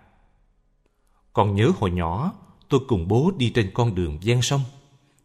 còn 1.35 1.55
nhớ 1.55 1.72
hồi 1.78 1.91
nhỏ, 1.91 2.32
tôi 2.68 2.80
cùng 2.89 3.09
bố 3.09 3.32
đi 3.37 3.51
trên 3.51 3.70
con 3.74 3.95
đường 3.95 4.18
ven 4.22 4.43
sông. 4.43 4.61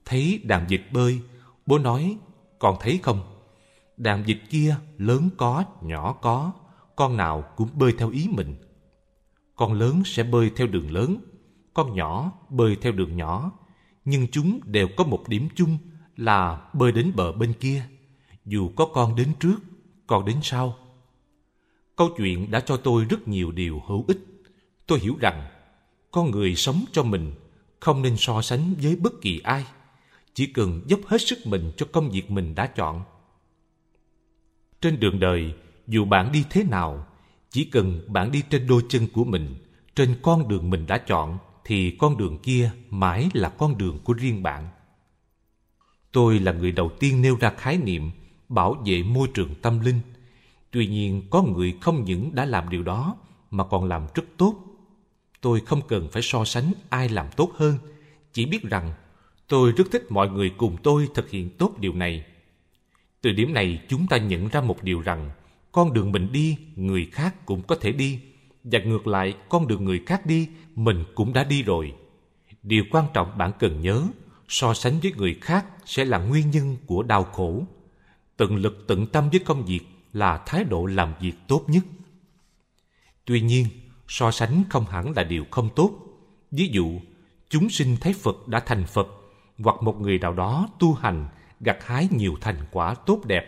Thấy 0.06 0.42
đàn 0.44 0.68
vịt 0.68 0.82
bơi, 0.92 1.22
bố 1.66 1.78
nói 1.78 2.18
con 2.60 2.78
thấy 2.80 3.00
không? 3.04 3.22
Đàn 3.98 4.24
vịt 4.24 4.38
kia 4.50 4.76
lớn 4.98 5.30
có, 5.38 5.64
nhỏ 5.82 6.14
có, 6.22 6.52
con 6.96 7.18
nào 7.18 7.44
cũng 7.56 7.70
bơi 7.74 7.94
theo 7.98 8.10
ý 8.10 8.28
mình. 8.32 8.56
Con 9.56 9.74
lớn 9.74 10.02
sẽ 10.06 10.24
bơi 10.24 10.52
theo 10.56 10.68
đường 10.68 10.92
lớn, 10.92 11.18
con 11.74 11.96
nhỏ 11.96 12.32
bơi 12.50 12.78
theo 12.82 12.92
đường 12.92 13.18
nhỏ. 13.18 13.52
Nhưng 14.06 14.28
chúng 14.32 14.60
đều 14.66 14.88
có 14.98 15.04
một 15.04 15.24
điểm 15.28 15.48
chung 15.56 15.78
là 16.18 16.70
bơi 16.74 16.92
đến 16.92 17.12
bờ 17.16 17.32
bên 17.32 17.54
kia. 17.54 17.84
Dù 18.46 18.70
có 18.76 18.86
con 18.94 19.16
đến 19.16 19.34
trước, 19.40 19.58
con 20.08 20.26
đến 20.26 20.40
sau. 20.42 20.76
Câu 21.96 22.10
chuyện 22.18 22.52
đã 22.52 22.60
cho 22.60 22.78
tôi 22.78 23.06
rất 23.06 23.28
nhiều 23.28 23.52
điều 23.52 23.82
hữu 23.88 24.06
ích. 24.08 24.20
Tôi 24.88 25.00
hiểu 25.00 25.16
rằng 25.20 25.48
con 26.12 26.32
người 26.32 26.56
sống 26.56 26.86
cho 26.92 27.04
mình, 27.04 27.32
không 27.80 28.02
nên 28.02 28.18
so 28.18 28.42
sánh 28.42 28.74
với 28.82 28.96
bất 28.96 29.22
kỳ 29.22 29.40
ai. 29.40 29.66
Chỉ 30.34 30.46
cần 30.46 30.82
dốc 30.88 31.00
hết 31.06 31.22
sức 31.22 31.40
mình 31.46 31.72
cho 31.78 31.86
công 31.92 32.12
việc 32.12 32.32
mình 32.32 32.56
đã 32.56 32.68
chọn. 32.68 33.04
Trên 34.82 35.00
đường 35.00 35.20
đời, 35.20 35.54
dù 35.88 36.06
bạn 36.06 36.32
đi 36.32 36.44
thế 36.50 36.64
nào, 36.64 37.08
chỉ 37.50 37.66
cần 37.66 38.02
bạn 38.08 38.32
đi 38.32 38.44
trên 38.50 38.68
đôi 38.68 38.84
chân 38.90 39.08
của 39.14 39.24
mình, 39.24 39.56
trên 39.96 40.16
con 40.22 40.48
đường 40.48 40.70
mình 40.70 40.86
đã 40.88 40.98
chọn, 40.98 41.38
thì 41.66 41.92
con 41.92 42.18
đường 42.18 42.38
kia 42.38 42.72
mãi 42.90 43.30
là 43.34 43.50
con 43.50 43.78
đường 43.78 44.00
của 44.04 44.14
riêng 44.14 44.44
bạn. 44.44 44.70
Tôi 46.12 46.40
là 46.40 46.52
người 46.52 46.72
đầu 46.72 46.92
tiên 47.00 47.22
nêu 47.22 47.38
ra 47.40 47.54
khái 47.58 47.78
niệm 47.78 48.12
bảo 48.50 48.84
vệ 48.86 49.04
môi 49.04 49.28
trường 49.34 49.56
tâm 49.62 49.80
linh. 49.80 50.00
Tuy 50.72 50.88
nhiên, 50.88 51.24
có 51.30 51.42
người 51.42 51.78
không 51.82 52.04
những 52.04 52.36
đã 52.36 52.46
làm 52.46 52.70
điều 52.70 52.84
đó, 52.84 53.16
mà 53.52 53.64
còn 53.64 53.86
làm 53.86 54.08
rất 54.16 54.24
tốt 54.38 54.69
tôi 55.42 55.60
không 55.60 55.82
cần 55.88 56.08
phải 56.12 56.22
so 56.22 56.46
sánh 56.46 56.74
ai 56.90 57.10
làm 57.10 57.28
tốt 57.38 57.52
hơn. 57.56 57.78
Chỉ 58.34 58.46
biết 58.46 58.64
rằng, 58.64 58.94
tôi 59.48 59.72
rất 59.72 59.84
thích 59.92 60.06
mọi 60.10 60.30
người 60.30 60.52
cùng 60.58 60.78
tôi 60.84 61.08
thực 61.16 61.30
hiện 61.30 61.50
tốt 61.58 61.76
điều 61.80 61.94
này. 61.94 62.26
Từ 63.22 63.32
điểm 63.32 63.54
này, 63.54 63.82
chúng 63.90 64.08
ta 64.08 64.18
nhận 64.18 64.48
ra 64.48 64.62
một 64.62 64.84
điều 64.84 65.02
rằng, 65.02 65.32
con 65.72 65.94
đường 65.94 66.12
mình 66.12 66.32
đi, 66.32 66.58
người 66.76 67.06
khác 67.12 67.46
cũng 67.46 67.62
có 67.62 67.76
thể 67.76 67.92
đi. 67.92 68.20
Và 68.64 68.80
ngược 68.80 69.08
lại, 69.08 69.34
con 69.50 69.68
đường 69.68 69.86
người 69.86 70.04
khác 70.06 70.26
đi, 70.26 70.48
mình 70.76 71.04
cũng 71.16 71.34
đã 71.34 71.44
đi 71.44 71.64
rồi. 71.64 71.94
Điều 72.64 72.84
quan 72.92 73.06
trọng 73.14 73.38
bạn 73.38 73.52
cần 73.60 73.82
nhớ, 73.82 74.08
so 74.48 74.74
sánh 74.74 75.00
với 75.00 75.14
người 75.18 75.38
khác 75.42 75.66
sẽ 75.86 76.06
là 76.06 76.18
nguyên 76.18 76.52
nhân 76.52 76.78
của 76.86 77.04
đau 77.04 77.24
khổ. 77.24 77.64
Tận 78.38 78.56
lực 78.56 78.86
tận 78.88 79.08
tâm 79.08 79.30
với 79.30 79.40
công 79.40 79.66
việc 79.66 79.82
là 80.14 80.44
thái 80.46 80.64
độ 80.64 80.86
làm 80.86 81.14
việc 81.22 81.34
tốt 81.48 81.66
nhất. 81.68 81.84
Tuy 83.26 83.42
nhiên 83.42 83.66
so 84.10 84.32
sánh 84.32 84.64
không 84.70 84.86
hẳn 84.86 85.12
là 85.16 85.24
điều 85.24 85.46
không 85.52 85.70
tốt 85.76 85.92
ví 86.52 86.70
dụ 86.72 87.00
chúng 87.50 87.70
sinh 87.70 87.98
thấy 88.02 88.14
Phật 88.14 88.48
đã 88.48 88.60
thành 88.60 88.86
Phật 88.86 89.08
hoặc 89.64 89.84
một 89.84 90.02
người 90.02 90.20
nào 90.20 90.34
đó 90.34 90.68
tu 90.80 90.94
hành 90.94 91.28
gặt 91.60 91.78
hái 91.86 92.08
nhiều 92.12 92.36
thành 92.42 92.58
quả 92.72 92.96
tốt 93.06 93.22
đẹp. 93.26 93.46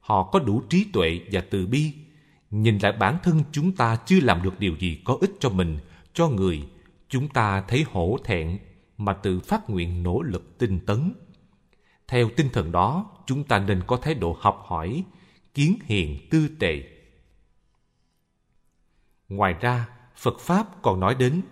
Họ 0.00 0.22
có 0.22 0.38
đủ 0.38 0.62
trí 0.68 0.86
tuệ 0.92 1.20
và 1.32 1.40
từ 1.50 1.66
bi. 1.66 1.92
Nhìn 2.50 2.78
lại 2.78 2.92
bản 2.92 3.18
thân 3.22 3.42
chúng 3.52 3.72
ta 3.72 3.96
chưa 4.06 4.20
làm 4.20 4.42
được 4.42 4.60
điều 4.60 4.76
gì 4.76 5.00
có 5.04 5.16
ích 5.20 5.30
cho 5.40 5.50
mình, 5.50 5.78
cho 6.12 6.28
người. 6.28 6.62
Chúng 7.08 7.28
ta 7.28 7.60
thấy 7.68 7.84
hổ 7.90 8.18
thẹn 8.24 8.58
mà 8.98 9.12
tự 9.12 9.40
phát 9.40 9.70
nguyện 9.70 10.02
nỗ 10.02 10.22
lực 10.22 10.58
tinh 10.58 10.80
tấn. 10.86 11.12
Theo 12.08 12.28
tinh 12.36 12.48
thần 12.52 12.72
đó, 12.72 13.10
chúng 13.26 13.44
ta 13.44 13.58
nên 13.58 13.82
có 13.86 13.96
thái 13.96 14.14
độ 14.14 14.36
học 14.40 14.64
hỏi, 14.66 15.04
kiến 15.54 15.78
hiền 15.84 16.28
tư 16.30 16.48
tệ. 16.58 16.82
Ngoài 19.30 19.54
ra, 19.60 19.88
Phật 20.16 20.40
Pháp 20.40 20.82
còn 20.82 21.00
nói 21.00 21.14
đến 21.14 21.42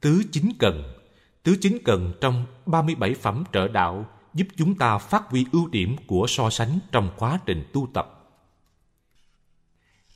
tứ 0.00 0.22
chính 0.32 0.52
cần. 0.58 0.94
Tứ 1.42 1.56
chính 1.60 1.78
cần 1.84 2.12
trong 2.20 2.46
37 2.66 3.14
phẩm 3.14 3.44
trợ 3.52 3.68
đạo 3.68 4.06
giúp 4.34 4.46
chúng 4.56 4.74
ta 4.74 4.98
phát 4.98 5.22
huy 5.30 5.46
ưu 5.52 5.68
điểm 5.68 5.96
của 6.06 6.26
so 6.28 6.50
sánh 6.50 6.78
trong 6.92 7.10
quá 7.16 7.38
trình 7.46 7.64
tu 7.72 7.88
tập. 7.94 8.14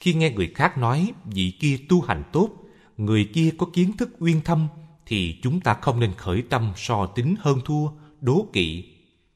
Khi 0.00 0.14
nghe 0.14 0.30
người 0.30 0.52
khác 0.54 0.78
nói 0.78 1.12
vị 1.24 1.52
kia 1.60 1.78
tu 1.88 2.00
hành 2.00 2.22
tốt, 2.32 2.48
người 2.96 3.30
kia 3.34 3.50
có 3.58 3.66
kiến 3.72 3.96
thức 3.96 4.10
uyên 4.18 4.40
thâm, 4.40 4.68
thì 5.06 5.38
chúng 5.42 5.60
ta 5.60 5.74
không 5.74 6.00
nên 6.00 6.14
khởi 6.14 6.42
tâm 6.42 6.72
so 6.76 7.06
tính 7.06 7.34
hơn 7.38 7.58
thua, 7.64 7.88
đố 8.20 8.46
kỵ, 8.52 8.84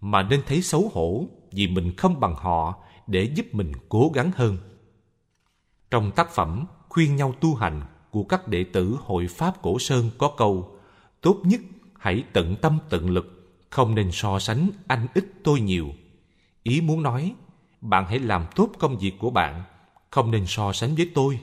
mà 0.01 0.23
nên 0.23 0.43
thấy 0.47 0.63
xấu 0.63 0.91
hổ 0.95 1.27
vì 1.53 1.67
mình 1.67 1.97
không 1.97 2.21
bằng 2.21 2.35
họ 2.35 2.75
để 3.07 3.25
giúp 3.35 3.47
mình 3.53 3.73
cố 3.89 4.11
gắng 4.15 4.31
hơn. 4.37 4.59
Trong 5.91 6.11
tác 6.11 6.31
phẩm 6.31 6.67
Khuyên 6.97 7.17
nhau 7.17 7.35
tu 7.41 7.55
hành 7.55 7.83
của 8.11 8.25
các 8.25 8.49
đệ 8.49 8.65
tử 8.65 8.97
Hội 9.01 9.27
Pháp 9.31 9.63
Cổ 9.63 9.79
Sơn 9.79 10.11
có 10.19 10.35
câu 10.37 10.79
Tốt 11.21 11.41
nhất 11.45 11.61
hãy 11.99 12.25
tận 12.33 12.57
tâm 12.63 12.79
tận 12.91 13.11
lực, 13.11 13.53
không 13.71 13.95
nên 13.95 14.13
so 14.13 14.39
sánh 14.39 14.71
anh 14.87 15.07
ít 15.15 15.25
tôi 15.45 15.61
nhiều. 15.61 15.89
Ý 16.63 16.81
muốn 16.81 17.03
nói, 17.03 17.35
bạn 17.81 18.07
hãy 18.09 18.19
làm 18.19 18.47
tốt 18.55 18.71
công 18.79 18.99
việc 18.99 19.13
của 19.19 19.31
bạn, 19.31 19.63
không 20.11 20.31
nên 20.31 20.47
so 20.47 20.73
sánh 20.73 20.95
với 20.95 21.11
tôi. 21.15 21.41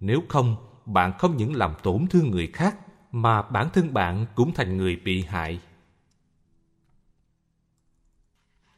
Nếu 0.00 0.22
không, 0.28 0.56
bạn 0.86 1.12
không 1.18 1.36
những 1.36 1.54
làm 1.54 1.74
tổn 1.82 2.06
thương 2.10 2.30
người 2.30 2.46
khác, 2.46 2.76
mà 3.12 3.42
bản 3.42 3.70
thân 3.72 3.94
bạn 3.94 4.26
cũng 4.34 4.54
thành 4.54 4.76
người 4.76 4.96
bị 4.96 5.22
hại. 5.22 5.60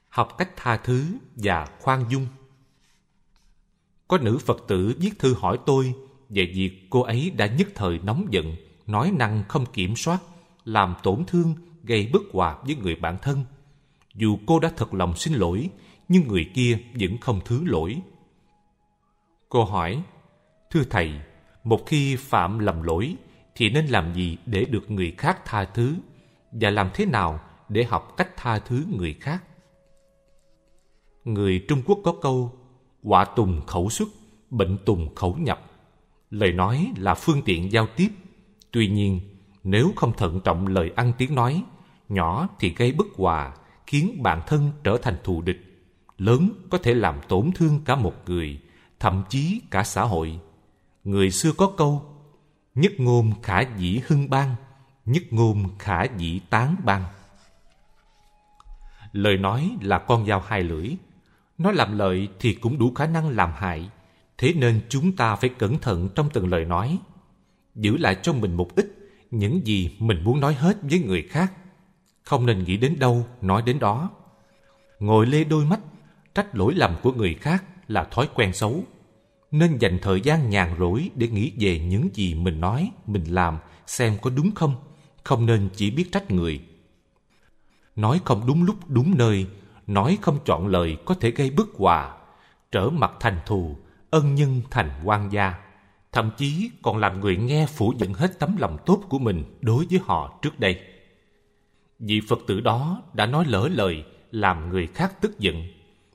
Học 0.09 0.35
cách 0.39 0.51
tha 0.57 0.77
thứ 0.77 1.05
và 1.37 1.67
khoan 1.81 2.05
dung 2.11 2.27
Có 4.09 4.19
nữ 4.19 4.39
Phật 4.39 4.65
tử 4.69 4.95
viết 4.99 5.19
thư 5.19 5.35
hỏi 5.35 5.59
tôi 5.67 5.95
về 6.35 6.53
việc 6.55 6.87
cô 6.91 7.01
ấy 7.01 7.33
đã 7.37 7.47
nhất 7.47 7.69
thời 7.75 7.99
nóng 7.99 8.27
giận, 8.31 8.57
nói 8.87 9.13
năng 9.17 9.45
không 9.49 9.67
kiểm 9.73 9.97
soát, 9.97 10.19
làm 10.65 10.95
tổn 11.03 11.25
thương, 11.27 11.55
gây 11.83 12.11
bất 12.13 12.23
hòa 12.33 12.57
với 12.67 12.77
người 12.77 12.97
bạn 12.97 13.19
thân. 13.23 13.45
Dù 14.15 14.39
cô 14.47 14.61
đã 14.61 14.73
thật 14.77 14.95
lòng 14.95 15.17
xin 15.17 15.35
lỗi, 15.35 15.71
nhưng 16.09 16.29
người 16.29 16.51
kia 16.55 16.79
vẫn 17.01 17.19
không 17.19 17.41
thứ 17.45 17.65
lỗi. 17.65 18.01
Cô 19.49 19.65
hỏi, 19.65 20.03
Thưa 20.71 20.83
Thầy, 20.91 21.13
một 21.65 21.87
khi 21.87 22.17
phạm 22.17 22.59
lầm 22.59 22.83
lỗi, 22.83 23.17
thì 23.55 23.71
nên 23.71 23.87
làm 23.87 24.15
gì 24.15 24.37
để 24.47 24.65
được 24.65 24.91
người 24.91 25.15
khác 25.19 25.39
tha 25.45 25.65
thứ? 25.65 25.95
Và 26.53 26.71
làm 26.71 26.91
thế 26.95 27.07
nào 27.07 27.41
để 27.69 27.85
học 27.85 28.15
cách 28.17 28.37
tha 28.37 28.59
thứ 28.59 28.85
người 28.99 29.15
khác? 29.21 29.45
Người 31.25 31.65
Trung 31.69 31.83
Quốc 31.87 31.99
có 32.05 32.15
câu, 32.23 32.53
quả 33.03 33.25
tùng 33.25 33.61
khẩu 33.67 33.91
xuất, 33.91 34.09
bệnh 34.51 34.79
tùng 34.85 35.15
khẩu 35.15 35.37
nhập 35.37 35.72
lời 36.33 36.53
nói 36.53 36.93
là 36.97 37.15
phương 37.15 37.43
tiện 37.45 37.73
giao 37.73 37.87
tiếp. 37.97 38.09
Tuy 38.71 38.89
nhiên, 38.89 39.21
nếu 39.65 39.93
không 39.97 40.13
thận 40.17 40.41
trọng 40.45 40.67
lời 40.67 40.93
ăn 40.97 41.13
tiếng 41.19 41.35
nói, 41.35 41.65
nhỏ 42.09 42.49
thì 42.59 42.75
gây 42.77 42.93
bất 42.93 43.07
hòa, 43.17 43.53
khiến 43.87 44.23
bản 44.23 44.41
thân 44.47 44.71
trở 44.85 44.99
thành 45.03 45.17
thù 45.25 45.43
địch. 45.43 45.89
Lớn 46.19 46.53
có 46.71 46.79
thể 46.79 46.95
làm 46.95 47.21
tổn 47.29 47.51
thương 47.55 47.81
cả 47.85 47.97
một 47.97 48.15
người, 48.27 48.61
thậm 49.01 49.23
chí 49.29 49.61
cả 49.71 49.85
xã 49.85 50.03
hội. 50.03 50.39
Người 51.05 51.31
xưa 51.31 51.53
có 51.53 51.73
câu, 51.77 52.03
nhất 52.75 52.93
ngôn 52.99 53.33
khả 53.43 53.61
dĩ 53.61 54.01
hưng 54.07 54.31
ban, 54.31 54.55
nhất 55.07 55.23
ngôn 55.31 55.79
khả 55.79 56.05
dĩ 56.17 56.41
tán 56.51 56.77
ban. 56.85 57.05
Lời 59.13 59.37
nói 59.37 59.77
là 59.81 59.99
con 59.99 60.27
dao 60.27 60.41
hai 60.41 60.63
lưỡi. 60.63 60.97
Nó 61.59 61.73
làm 61.73 61.99
lợi 61.99 62.29
thì 62.41 62.55
cũng 62.55 62.79
đủ 62.79 62.93
khả 62.95 63.07
năng 63.07 63.29
làm 63.29 63.53
hại 63.57 63.91
Thế 64.39 64.53
nên 64.53 64.81
chúng 64.89 65.17
ta 65.17 65.37
phải 65.37 65.51
cẩn 65.51 65.79
thận 65.79 66.09
trong 66.15 66.29
từng 66.33 66.49
lời 66.49 66.65
nói, 66.65 66.99
giữ 67.75 67.97
lại 67.97 68.17
cho 68.23 68.33
mình 68.33 68.55
một 68.55 68.75
ít 68.77 69.03
những 69.33 69.67
gì 69.67 69.97
mình 69.99 70.25
muốn 70.25 70.41
nói 70.41 70.55
hết 70.55 70.77
với 70.83 70.99
người 70.99 71.23
khác. 71.23 71.53
Không 72.23 72.47
nên 72.47 72.65
nghĩ 72.65 72.77
đến 72.77 72.99
đâu, 72.99 73.27
nói 73.41 73.63
đến 73.63 73.79
đó. 73.79 74.11
Ngồi 74.99 75.27
lê 75.27 75.45
đôi 75.45 75.65
mắt, 75.65 75.81
trách 76.35 76.57
lỗi 76.57 76.75
lầm 76.75 76.97
của 77.03 77.13
người 77.13 77.35
khác 77.35 77.65
là 77.89 78.05
thói 78.05 78.29
quen 78.35 78.53
xấu. 78.53 78.85
Nên 79.51 79.79
dành 79.79 79.99
thời 80.03 80.21
gian 80.21 80.51
nhàn 80.51 80.75
rỗi 80.79 81.11
để 81.15 81.29
nghĩ 81.29 81.53
về 81.61 81.79
những 81.79 82.09
gì 82.15 82.35
mình 82.35 82.61
nói, 82.61 82.91
mình 83.07 83.25
làm, 83.25 83.59
xem 83.87 84.19
có 84.23 84.31
đúng 84.31 84.51
không. 84.55 84.75
Không 85.25 85.47
nên 85.47 85.69
chỉ 85.77 85.91
biết 85.91 86.13
trách 86.13 86.31
người. 86.31 86.61
Nói 87.97 88.21
không 88.25 88.47
đúng 88.47 88.65
lúc 88.65 88.77
đúng 88.89 89.19
nơi, 89.19 89.47
nói 89.87 90.19
không 90.23 90.39
chọn 90.45 90.67
lời 90.67 90.97
có 91.05 91.15
thể 91.15 91.31
gây 91.31 91.51
bức 91.51 91.71
hòa, 91.75 92.17
trở 92.73 92.91
mặt 92.91 93.13
thành 93.21 93.39
thù, 93.47 93.77
ân 94.13 94.35
nhân 94.35 94.63
thành 94.71 94.91
quan 95.05 95.33
gia, 95.33 95.55
thậm 96.13 96.31
chí 96.37 96.71
còn 96.83 96.97
làm 96.97 97.21
người 97.21 97.37
nghe 97.37 97.67
phủ 97.67 97.93
nhận 97.99 98.15
hết 98.15 98.39
tấm 98.39 98.57
lòng 98.57 98.79
tốt 98.87 99.03
của 99.09 99.19
mình 99.19 99.45
đối 99.61 99.87
với 99.91 100.01
họ 100.05 100.39
trước 100.43 100.61
đây. 100.61 100.81
Vị 101.99 102.21
phật 102.29 102.39
tử 102.47 102.61
đó 102.61 103.03
đã 103.15 103.27
nói 103.27 103.45
lỡ 103.49 103.69
lời, 103.73 104.05
làm 104.31 104.69
người 104.69 104.87
khác 104.87 105.21
tức 105.21 105.39
giận, 105.39 105.65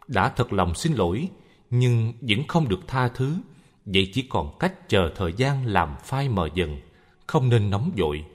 đã 0.07 0.29
thật 0.29 0.53
lòng 0.53 0.75
xin 0.75 0.93
lỗi, 0.93 1.29
nhưng 1.69 2.13
vẫn 2.21 2.47
không 2.47 2.69
được 2.69 2.79
tha 2.87 3.07
thứ, 3.07 3.37
vậy 3.85 4.11
chỉ 4.13 4.21
còn 4.21 4.57
cách 4.59 4.89
chờ 4.89 5.11
thời 5.15 5.33
gian 5.33 5.65
làm 5.65 5.95
phai 6.03 6.29
mờ 6.29 6.49
dần, 6.53 6.81
không 7.27 7.49
nên 7.49 7.69
nóng 7.69 7.91
vội. 7.97 8.25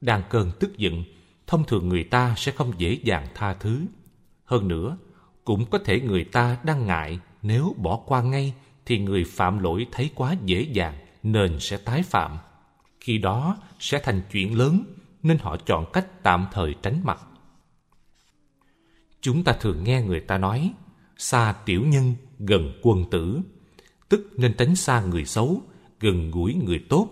Đang 0.00 0.22
cơn 0.30 0.50
tức 0.60 0.78
giận, 0.78 1.04
thông 1.46 1.64
thường 1.64 1.88
người 1.88 2.04
ta 2.04 2.34
sẽ 2.36 2.52
không 2.52 2.72
dễ 2.78 2.98
dàng 3.04 3.26
tha 3.34 3.54
thứ. 3.54 3.86
Hơn 4.44 4.68
nữa, 4.68 4.96
cũng 5.44 5.66
có 5.70 5.78
thể 5.78 6.00
người 6.00 6.24
ta 6.24 6.58
đang 6.64 6.86
ngại 6.86 7.18
nếu 7.42 7.74
bỏ 7.78 7.96
qua 8.06 8.22
ngay 8.22 8.54
thì 8.86 8.98
người 8.98 9.24
phạm 9.24 9.58
lỗi 9.58 9.86
thấy 9.92 10.10
quá 10.14 10.36
dễ 10.44 10.60
dàng 10.62 10.94
nên 11.22 11.60
sẽ 11.60 11.76
tái 11.76 12.02
phạm. 12.02 12.38
Khi 13.00 13.18
đó 13.18 13.56
sẽ 13.78 14.00
thành 14.02 14.22
chuyện 14.32 14.58
lớn 14.58 14.84
nên 15.22 15.38
họ 15.38 15.56
chọn 15.56 15.86
cách 15.92 16.22
tạm 16.22 16.46
thời 16.52 16.74
tránh 16.82 17.00
mặt. 17.04 17.20
Chúng 19.20 19.44
ta 19.44 19.52
thường 19.60 19.84
nghe 19.84 20.02
người 20.02 20.20
ta 20.20 20.38
nói, 20.38 20.72
xa 21.16 21.54
tiểu 21.66 21.84
nhân 21.86 22.14
gần 22.38 22.72
quân 22.82 23.04
tử 23.10 23.40
tức 24.08 24.30
nên 24.36 24.54
tránh 24.58 24.76
xa 24.76 25.02
người 25.02 25.24
xấu, 25.24 25.62
gần 26.00 26.30
gũi 26.30 26.54
người 26.54 26.84
tốt 26.88 27.08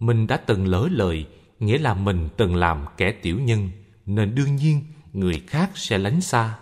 mình 0.00 0.26
đã 0.26 0.36
từng 0.36 0.66
lỡ 0.66 0.88
lời, 0.90 1.26
nghĩa 1.60 1.78
là 1.78 1.94
mình 1.94 2.28
từng 2.36 2.56
làm 2.56 2.84
kẻ 2.96 3.12
tiểu 3.12 3.40
nhân, 3.40 3.70
nên 4.06 4.34
đương 4.34 4.56
nhiên 4.56 4.82
người 5.12 5.42
khác 5.46 5.70
sẽ 5.74 5.98
lánh 5.98 6.20
xa 6.20 6.58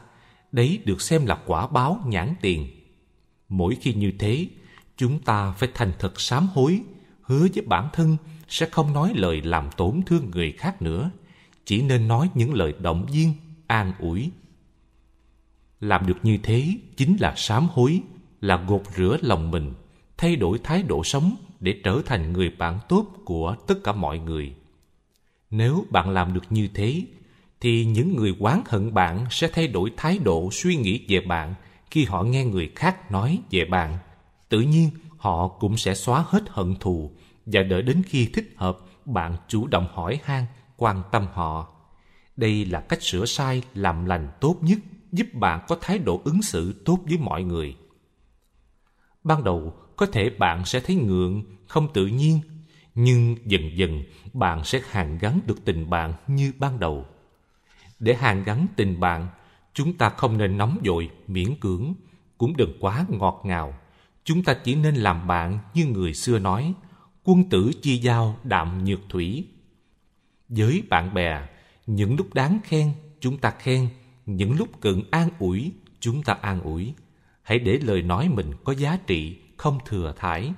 đấy 0.53 0.83
được 0.85 1.01
xem 1.01 1.27
là 1.27 1.39
quả 1.47 1.67
báo 1.67 2.01
nhãn 2.07 2.35
tiền 2.41 2.78
Mỗi 3.49 3.77
khi 3.81 3.95
như 3.95 4.13
thế, 4.19 4.47
chúng 4.97 5.19
ta 5.19 5.53
phải 5.53 5.69
thành 5.75 5.93
thật 5.99 6.21
sám 6.21 6.49
hối, 6.55 6.81
hứa 7.23 7.47
với 7.55 7.65
bản 7.67 7.89
thân 7.93 8.17
sẽ 8.49 8.67
không 8.67 8.93
nói 8.93 9.13
lời 9.15 9.43
làm 9.43 9.69
tổn 9.77 10.01
thương 10.07 10.31
người 10.31 10.53
khác 10.53 10.83
nữa, 10.83 11.11
chỉ 11.65 11.83
nên 11.83 12.09
nói 12.09 12.31
những 12.35 12.55
lời 12.55 12.75
động 12.81 13.07
viên, 13.13 13.33
an 13.67 13.93
ủi. 13.99 14.31
Làm 15.81 16.07
được 16.07 16.19
như 16.23 16.39
thế 16.43 16.75
chính 16.97 17.17
là 17.21 17.35
sám 17.37 17.69
hối, 17.71 18.03
là 18.41 18.65
gột 18.69 18.83
rửa 18.97 19.17
lòng 19.21 19.51
mình, 19.51 19.75
thay 20.17 20.37
đổi 20.37 20.59
thái 20.65 20.83
độ 20.83 21.05
sống 21.05 21.37
để 21.61 21.81
trở 21.85 22.03
thành 22.07 22.33
người 22.33 22.51
bạn 22.59 22.79
tốt 22.89 23.07
của 23.25 23.57
tất 23.67 23.85
cả 23.85 23.93
mọi 23.93 24.19
người. 24.19 24.55
Nếu 25.51 25.87
bạn 25.91 26.11
làm 26.11 26.35
được 26.35 26.45
như 26.51 26.69
thế, 26.75 27.03
thì 27.61 27.85
những 27.85 28.17
người 28.17 28.37
oán 28.39 28.63
hận 28.67 28.95
bạn 28.95 29.27
sẽ 29.31 29.49
thay 29.53 29.69
đổi 29.69 29.93
thái 29.97 30.19
độ 30.19 30.49
suy 30.53 30.77
nghĩ 30.77 31.05
về 31.09 31.21
bạn 31.21 31.55
khi 31.91 32.05
họ 32.05 32.23
nghe 32.23 32.45
người 32.45 32.73
khác 32.77 33.11
nói 33.11 33.41
về 33.51 33.65
bạn, 33.65 33.99
tự 34.49 34.61
nhiên 34.61 34.91
họ 35.19 35.49
cũng 35.49 35.77
sẽ 35.77 35.95
xóa 35.95 36.25
hết 36.29 36.43
hận 36.49 36.77
thù 36.77 37.13
và 37.47 37.63
đợi 37.63 37.83
đến 37.83 38.03
khi 38.07 38.31
thích 38.35 38.55
hợp, 38.57 38.79
bạn 39.05 39.37
chủ 39.49 39.67
động 39.67 39.87
hỏi 39.93 40.21
han, 40.25 40.45
quan 40.77 41.03
tâm 41.13 41.27
họ. 41.33 41.69
Đây 42.37 42.65
là 42.65 42.81
cách 42.81 43.03
sửa 43.03 43.27
sai 43.27 43.63
làm 43.75 44.05
lành 44.05 44.29
tốt 44.41 44.57
nhất, 44.61 44.79
giúp 45.13 45.27
bạn 45.33 45.65
có 45.69 45.77
thái 45.81 45.99
độ 45.99 46.21
ứng 46.25 46.43
xử 46.43 46.83
tốt 46.85 46.99
với 47.05 47.19
mọi 47.19 47.43
người. 47.43 47.77
Ban 49.25 49.45
đầu, 49.45 49.75
có 49.97 50.07
thể 50.07 50.31
bạn 50.31 50.65
sẽ 50.65 50.81
thấy 50.81 50.97
ngượng, 50.97 51.43
không 51.67 51.93
tự 51.93 52.07
nhiên, 52.07 52.41
nhưng 52.95 53.37
dần 53.45 53.77
dần, 53.77 54.03
bạn 54.33 54.65
sẽ 54.65 54.81
hàn 54.91 55.19
gắn 55.19 55.41
được 55.47 55.65
tình 55.65 55.91
bạn 55.91 56.13
như 56.27 56.53
ban 56.59 56.81
đầu. 56.81 57.07
Để 57.99 58.15
hàn 58.15 58.45
gắn 58.45 58.67
tình 58.77 59.01
bạn 59.01 59.29
Chúng 59.79 59.93
ta 59.93 60.09
không 60.09 60.39
nên 60.39 60.59
nóng 60.59 60.79
vội, 60.85 61.11
miễn 61.27 61.55
cưỡng, 61.61 61.95
cũng 62.39 62.57
đừng 62.57 62.77
quá 62.81 63.07
ngọt 63.09 63.43
ngào. 63.45 63.79
Chúng 64.25 64.45
ta 64.45 64.55
chỉ 64.65 64.75
nên 64.75 64.95
làm 64.95 65.27
bạn 65.27 65.59
như 65.75 65.87
người 65.87 66.15
xưa 66.15 66.39
nói, 66.39 66.75
quân 67.25 67.51
tử 67.51 67.71
chi 67.83 67.97
giao 67.97 68.37
đạm 68.45 68.85
nhược 68.85 69.01
thủy. 69.09 69.47
Với 70.49 70.83
bạn 70.89 71.15
bè, 71.15 71.49
những 71.87 72.17
lúc 72.17 72.35
đáng 72.35 72.59
khen 72.65 72.93
chúng 73.21 73.39
ta 73.39 73.51
khen 73.51 73.89
những 74.27 74.57
lúc 74.57 74.69
cần 74.81 75.03
an 75.11 75.29
ủi 75.39 75.73
chúng 76.01 76.23
ta 76.23 76.33
an 76.33 76.61
ủi 76.61 76.95
hãy 77.43 77.59
để 77.59 77.79
lời 77.83 78.03
nói 78.03 78.29
mình 78.29 78.53
có 78.65 78.75
giá 78.75 78.99
trị 79.07 79.37
không 79.57 79.79
thừa 79.87 80.15
thải 80.17 80.53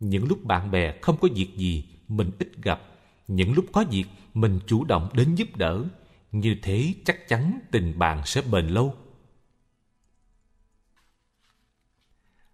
những 0.00 0.28
lúc 0.28 0.44
bạn 0.44 0.70
bè 0.70 0.94
không 1.02 1.16
có 1.20 1.28
việc 1.34 1.56
gì 1.56 1.84
mình 2.08 2.30
ít 2.38 2.48
gặp 2.62 2.80
những 3.28 3.52
lúc 3.52 3.64
có 3.72 3.84
việc 3.90 4.04
mình 4.34 4.60
chủ 4.66 4.84
động 4.84 5.08
đến 5.14 5.34
giúp 5.34 5.56
đỡ 5.56 5.84
như 6.32 6.56
thế 6.62 6.94
chắc 7.04 7.28
chắn 7.28 7.58
tình 7.70 7.98
bạn 7.98 8.22
sẽ 8.26 8.42
bền 8.42 8.66
lâu 8.66 8.94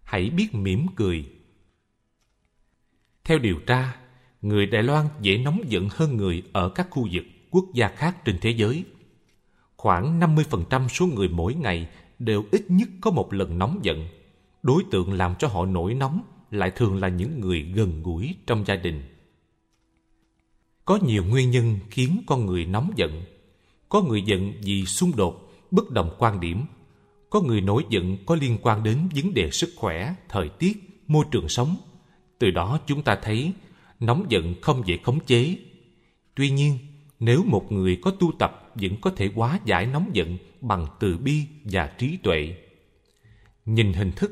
hãy 0.03 0.29
biết 0.29 0.55
mỉm 0.55 0.85
cười 0.95 1.35
theo 3.25 3.39
điều 3.39 3.59
tra, 3.59 3.95
người 4.41 4.65
đài 4.65 4.83
loan 4.83 5.05
dễ 5.21 5.37
nóng 5.37 5.61
giận 5.67 5.89
hơn 5.91 6.17
người 6.17 6.43
ở 6.53 6.69
các 6.69 6.87
khu 6.89 7.07
vực 7.11 7.25
quốc 7.51 7.65
gia 7.73 7.87
khác 7.87 8.25
trên 8.25 8.37
thế 8.41 8.49
giới 8.49 8.85
khoảng 9.77 10.19
50% 10.19 10.87
số 10.87 11.05
người 11.05 11.29
mỗi 11.29 11.53
ngày 11.53 11.89
đều 12.19 12.45
ít 12.51 12.65
nhất 12.67 12.89
có 13.01 13.11
một 13.11 13.33
lần 13.33 13.57
nóng 13.57 13.79
giận. 13.83 14.07
Đối 14.63 14.83
tượng 14.91 15.13
làm 15.13 15.35
cho 15.39 15.47
họ 15.47 15.65
nổi 15.65 15.93
nóng 15.93 16.21
lại 16.51 16.71
thường 16.71 16.95
là 16.95 17.07
những 17.07 17.39
người 17.39 17.61
gần 17.61 18.03
gũi 18.03 18.35
trong 18.47 18.65
gia 18.65 18.75
đình. 18.75 19.03
Có 20.85 20.99
nhiều 21.05 21.23
nguyên 21.23 21.51
nhân 21.51 21.79
khiến 21.89 22.21
con 22.27 22.45
người 22.45 22.65
nóng 22.65 22.91
giận. 22.95 23.23
Có 23.89 24.01
người 24.01 24.21
giận 24.21 24.53
vì 24.61 24.85
xung 24.85 25.11
đột, 25.15 25.51
bất 25.71 25.91
đồng 25.91 26.15
quan 26.17 26.39
điểm. 26.39 26.65
Có 27.29 27.41
người 27.41 27.61
nổi 27.61 27.85
giận 27.89 28.17
có 28.25 28.35
liên 28.35 28.57
quan 28.61 28.83
đến 28.83 29.09
vấn 29.15 29.33
đề 29.33 29.51
sức 29.51 29.69
khỏe, 29.75 30.15
thời 30.29 30.49
tiết, 30.49 30.77
môi 31.07 31.25
trường 31.31 31.49
sống. 31.49 31.75
Từ 32.39 32.51
đó 32.51 32.79
chúng 32.85 33.03
ta 33.03 33.17
thấy 33.21 33.53
nóng 33.99 34.25
giận 34.29 34.55
không 34.61 34.81
dễ 34.85 34.97
khống 35.03 35.19
chế. 35.19 35.57
Tuy 36.35 36.49
nhiên, 36.49 36.77
nếu 37.19 37.43
một 37.43 37.71
người 37.71 37.99
có 38.01 38.11
tu 38.11 38.31
tập 38.39 38.71
vẫn 38.75 38.91
có 39.01 39.11
thể 39.15 39.29
hóa 39.35 39.59
giải 39.65 39.85
nóng 39.85 40.09
giận 40.13 40.37
bằng 40.61 40.87
từ 40.99 41.17
bi 41.17 41.43
và 41.63 41.87
trí 41.87 42.17
tuệ. 42.17 42.55
Nhìn 43.65 43.93
hình 43.93 44.11
thức, 44.11 44.31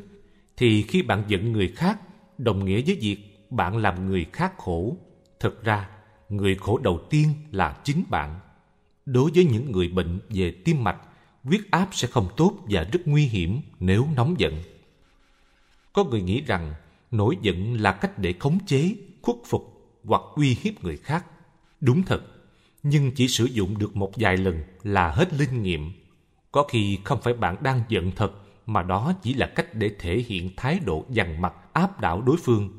thì 0.58 0.82
khi 0.82 1.02
bạn 1.02 1.24
giận 1.28 1.52
người 1.52 1.68
khác, 1.68 2.00
đồng 2.38 2.66
nghĩa 2.66 2.82
với 2.82 2.98
việc 3.02 3.48
bạn 3.50 3.78
làm 3.78 4.08
người 4.08 4.26
khác 4.34 4.54
khổ. 4.58 4.98
Thực 5.40 5.64
ra, 5.64 5.90
người 6.30 6.56
khổ 6.56 6.78
đầu 6.78 7.02
tiên 7.10 7.30
là 7.52 7.82
chính 7.84 8.04
bạn. 8.10 8.40
Đối 9.06 9.32
với 9.32 9.46
những 9.46 9.72
người 9.72 9.88
bệnh 9.88 10.20
về 10.30 10.52
tim 10.52 10.84
mạch, 10.84 10.98
huyết 11.44 11.62
áp 11.72 11.88
sẽ 11.92 12.08
không 12.08 12.28
tốt 12.38 12.54
và 12.70 12.84
rất 12.84 13.00
nguy 13.06 13.26
hiểm 13.26 13.62
nếu 13.80 14.08
nóng 14.16 14.36
giận. 14.40 14.54
Có 15.94 16.04
người 16.04 16.22
nghĩ 16.22 16.42
rằng 16.42 16.74
nổi 17.12 17.38
giận 17.42 17.82
là 17.82 17.92
cách 17.92 18.20
để 18.20 18.34
khống 18.40 18.60
chế, 18.66 18.96
khuất 19.22 19.38
phục 19.46 19.74
hoặc 20.04 20.22
uy 20.36 20.58
hiếp 20.62 20.84
người 20.84 20.98
khác. 20.98 21.26
Đúng 21.82 22.04
thật, 22.04 22.22
nhưng 22.84 23.12
chỉ 23.12 23.28
sử 23.28 23.46
dụng 23.46 23.78
được 23.78 23.96
một 23.96 24.12
vài 24.16 24.38
lần 24.38 24.64
là 24.84 25.12
hết 25.12 25.34
linh 25.34 25.64
nghiệm. 25.64 25.92
Có 26.52 26.64
khi 26.64 27.00
không 27.04 27.22
phải 27.22 27.34
bạn 27.34 27.56
đang 27.62 27.82
giận 27.90 28.12
thật, 28.16 28.32
mà 28.66 28.84
đó 28.84 29.14
chỉ 29.22 29.34
là 29.34 29.48
cách 29.56 29.76
để 29.76 29.92
thể 30.00 30.26
hiện 30.28 30.50
thái 30.58 30.80
độ 30.80 31.06
dằn 31.10 31.42
mặt 31.42 31.54
áp 31.74 32.02
đảo 32.02 32.22
đối 32.22 32.38
phương. 32.38 32.70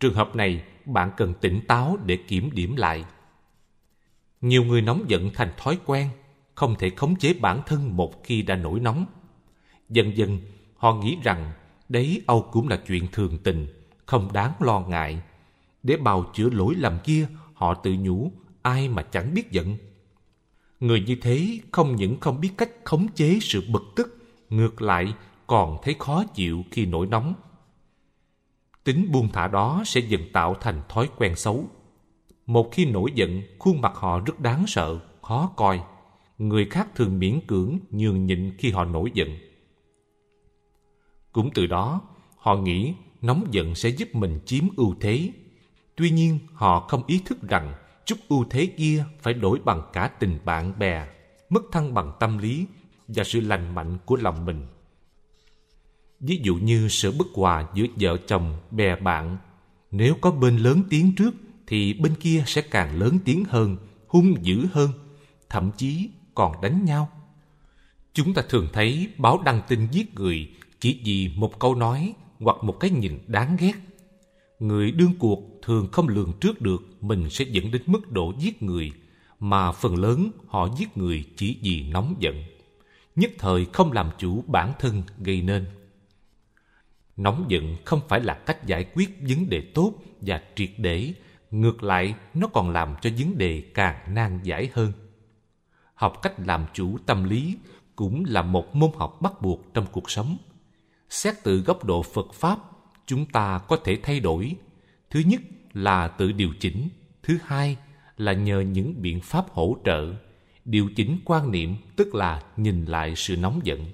Trường 0.00 0.14
hợp 0.14 0.36
này, 0.36 0.64
bạn 0.84 1.10
cần 1.16 1.34
tỉnh 1.40 1.60
táo 1.68 1.98
để 2.06 2.16
kiểm 2.16 2.50
điểm 2.52 2.76
lại. 2.76 3.04
Nhiều 4.40 4.64
người 4.64 4.82
nóng 4.82 5.04
giận 5.08 5.30
thành 5.34 5.52
thói 5.56 5.78
quen, 5.86 6.08
không 6.54 6.74
thể 6.78 6.90
khống 6.90 7.16
chế 7.16 7.32
bản 7.32 7.62
thân 7.66 7.96
một 7.96 8.24
khi 8.24 8.42
đã 8.42 8.56
nổi 8.56 8.80
nóng. 8.80 9.06
Dần 9.88 10.16
dần, 10.16 10.38
họ 10.76 10.94
nghĩ 10.94 11.16
rằng 11.22 11.52
đấy 11.88 12.22
âu 12.26 12.48
cũng 12.52 12.68
là 12.68 12.76
chuyện 12.86 13.06
thường 13.12 13.38
tình, 13.38 13.66
không 14.06 14.32
đáng 14.32 14.52
lo 14.60 14.80
ngại. 14.80 15.22
Để 15.82 15.96
bào 15.96 16.30
chữa 16.34 16.50
lỗi 16.50 16.74
lầm 16.74 16.98
kia, 17.04 17.28
họ 17.54 17.74
tự 17.74 17.94
nhủ 17.98 18.32
ai 18.62 18.88
mà 18.88 19.02
chẳng 19.02 19.34
biết 19.34 19.50
giận. 19.50 19.76
Người 20.80 21.00
như 21.00 21.16
thế 21.22 21.58
không 21.72 21.96
những 21.96 22.20
không 22.20 22.40
biết 22.40 22.50
cách 22.58 22.70
khống 22.84 23.08
chế 23.14 23.38
sự 23.42 23.62
bực 23.72 23.82
tức, 23.96 24.18
ngược 24.48 24.82
lại 24.82 25.14
còn 25.46 25.78
thấy 25.82 25.96
khó 25.98 26.24
chịu 26.24 26.64
khi 26.70 26.86
nổi 26.86 27.06
nóng. 27.06 27.34
Tính 28.84 29.12
buông 29.12 29.28
thả 29.32 29.48
đó 29.48 29.82
sẽ 29.86 30.00
dần 30.00 30.20
tạo 30.32 30.54
thành 30.60 30.82
thói 30.88 31.08
quen 31.16 31.36
xấu. 31.36 31.70
Một 32.48 32.68
khi 32.72 32.84
nổi 32.84 33.10
giận, 33.14 33.42
khuôn 33.58 33.80
mặt 33.80 33.92
họ 33.94 34.20
rất 34.20 34.40
đáng 34.40 34.64
sợ, 34.66 34.98
khó 35.22 35.52
coi. 35.56 35.80
Người 36.38 36.66
khác 36.66 36.88
thường 36.94 37.18
miễn 37.18 37.40
cưỡng 37.46 37.78
nhường 37.90 38.26
nhịn 38.26 38.56
khi 38.58 38.70
họ 38.70 38.84
nổi 38.84 39.10
giận. 39.14 39.28
Cũng 41.32 41.50
từ 41.54 41.66
đó, 41.66 42.00
họ 42.36 42.56
nghĩ 42.56 42.94
nóng 43.22 43.44
giận 43.50 43.74
sẽ 43.74 43.88
giúp 43.88 44.14
mình 44.14 44.40
chiếm 44.46 44.64
ưu 44.76 44.94
thế. 45.00 45.32
Tuy 45.96 46.10
nhiên, 46.10 46.38
họ 46.54 46.80
không 46.80 47.02
ý 47.06 47.22
thức 47.24 47.38
rằng 47.48 47.74
chút 48.04 48.18
ưu 48.28 48.44
thế 48.50 48.66
kia 48.66 49.04
phải 49.20 49.34
đổi 49.34 49.58
bằng 49.64 49.82
cả 49.92 50.08
tình 50.08 50.38
bạn 50.44 50.78
bè, 50.78 51.06
mất 51.48 51.62
thăng 51.72 51.94
bằng 51.94 52.12
tâm 52.20 52.38
lý 52.38 52.66
và 53.08 53.24
sự 53.24 53.40
lành 53.40 53.74
mạnh 53.74 53.98
của 54.04 54.16
lòng 54.16 54.44
mình. 54.44 54.66
Ví 56.20 56.40
dụ 56.42 56.54
như 56.54 56.88
sự 56.88 57.14
bất 57.18 57.26
hòa 57.34 57.68
giữa 57.74 57.86
vợ 57.96 58.16
chồng, 58.26 58.56
bè 58.70 58.96
bạn, 58.96 59.36
nếu 59.90 60.14
có 60.20 60.30
bên 60.30 60.56
lớn 60.56 60.82
tiếng 60.90 61.14
trước 61.16 61.34
thì 61.68 61.94
bên 61.94 62.14
kia 62.14 62.44
sẽ 62.46 62.60
càng 62.60 62.98
lớn 62.98 63.18
tiếng 63.24 63.44
hơn, 63.44 63.76
hung 64.06 64.44
dữ 64.44 64.66
hơn, 64.72 64.90
thậm 65.48 65.70
chí 65.76 66.10
còn 66.34 66.60
đánh 66.62 66.84
nhau. 66.84 67.10
Chúng 68.12 68.34
ta 68.34 68.42
thường 68.48 68.68
thấy 68.72 69.08
báo 69.18 69.42
đăng 69.44 69.62
tin 69.68 69.88
giết 69.90 70.14
người 70.14 70.50
chỉ 70.80 71.00
vì 71.04 71.30
một 71.36 71.58
câu 71.58 71.74
nói 71.74 72.14
hoặc 72.40 72.56
một 72.62 72.80
cái 72.80 72.90
nhìn 72.90 73.18
đáng 73.26 73.56
ghét. 73.60 73.72
Người 74.58 74.90
đương 74.90 75.14
cuộc 75.18 75.40
thường 75.62 75.88
không 75.92 76.08
lường 76.08 76.32
trước 76.40 76.60
được 76.60 76.82
mình 77.00 77.30
sẽ 77.30 77.44
dẫn 77.48 77.70
đến 77.70 77.82
mức 77.86 78.10
độ 78.10 78.32
giết 78.38 78.62
người 78.62 78.92
mà 79.40 79.72
phần 79.72 79.96
lớn 79.96 80.30
họ 80.46 80.68
giết 80.78 80.96
người 80.96 81.24
chỉ 81.36 81.58
vì 81.62 81.82
nóng 81.82 82.14
giận. 82.18 82.44
Nhất 83.16 83.30
thời 83.38 83.64
không 83.72 83.92
làm 83.92 84.10
chủ 84.18 84.44
bản 84.46 84.72
thân 84.78 85.02
gây 85.18 85.42
nên. 85.42 85.66
Nóng 87.16 87.44
giận 87.48 87.76
không 87.84 88.00
phải 88.08 88.20
là 88.20 88.34
cách 88.34 88.66
giải 88.66 88.86
quyết 88.94 89.18
vấn 89.28 89.50
đề 89.50 89.60
tốt 89.60 89.94
và 90.20 90.42
triệt 90.56 90.70
để 90.78 91.14
ngược 91.50 91.82
lại, 91.82 92.14
nó 92.34 92.46
còn 92.46 92.70
làm 92.70 92.94
cho 93.00 93.10
vấn 93.18 93.38
đề 93.38 93.62
càng 93.74 94.14
nan 94.14 94.40
giải 94.42 94.70
hơn. 94.72 94.92
Học 95.94 96.22
cách 96.22 96.40
làm 96.40 96.66
chủ 96.72 96.98
tâm 97.06 97.24
lý 97.24 97.56
cũng 97.96 98.24
là 98.28 98.42
một 98.42 98.76
môn 98.76 98.90
học 98.96 99.22
bắt 99.22 99.42
buộc 99.42 99.74
trong 99.74 99.86
cuộc 99.92 100.10
sống. 100.10 100.36
Xét 101.10 101.34
từ 101.42 101.60
góc 101.60 101.84
độ 101.84 102.02
phật 102.02 102.34
pháp, 102.34 102.58
chúng 103.06 103.26
ta 103.26 103.58
có 103.58 103.76
thể 103.84 103.98
thay 104.02 104.20
đổi. 104.20 104.56
Thứ 105.10 105.20
nhất 105.20 105.40
là 105.72 106.08
tự 106.08 106.32
điều 106.32 106.52
chỉnh. 106.60 106.88
Thứ 107.22 107.38
hai 107.44 107.76
là 108.16 108.32
nhờ 108.32 108.60
những 108.60 109.02
biện 109.02 109.20
pháp 109.20 109.50
hỗ 109.50 109.76
trợ. 109.84 110.14
Điều 110.64 110.90
chỉnh 110.96 111.18
quan 111.24 111.50
niệm, 111.50 111.76
tức 111.96 112.14
là 112.14 112.42
nhìn 112.56 112.84
lại 112.84 113.16
sự 113.16 113.36
nóng 113.36 113.60
giận. 113.64 113.84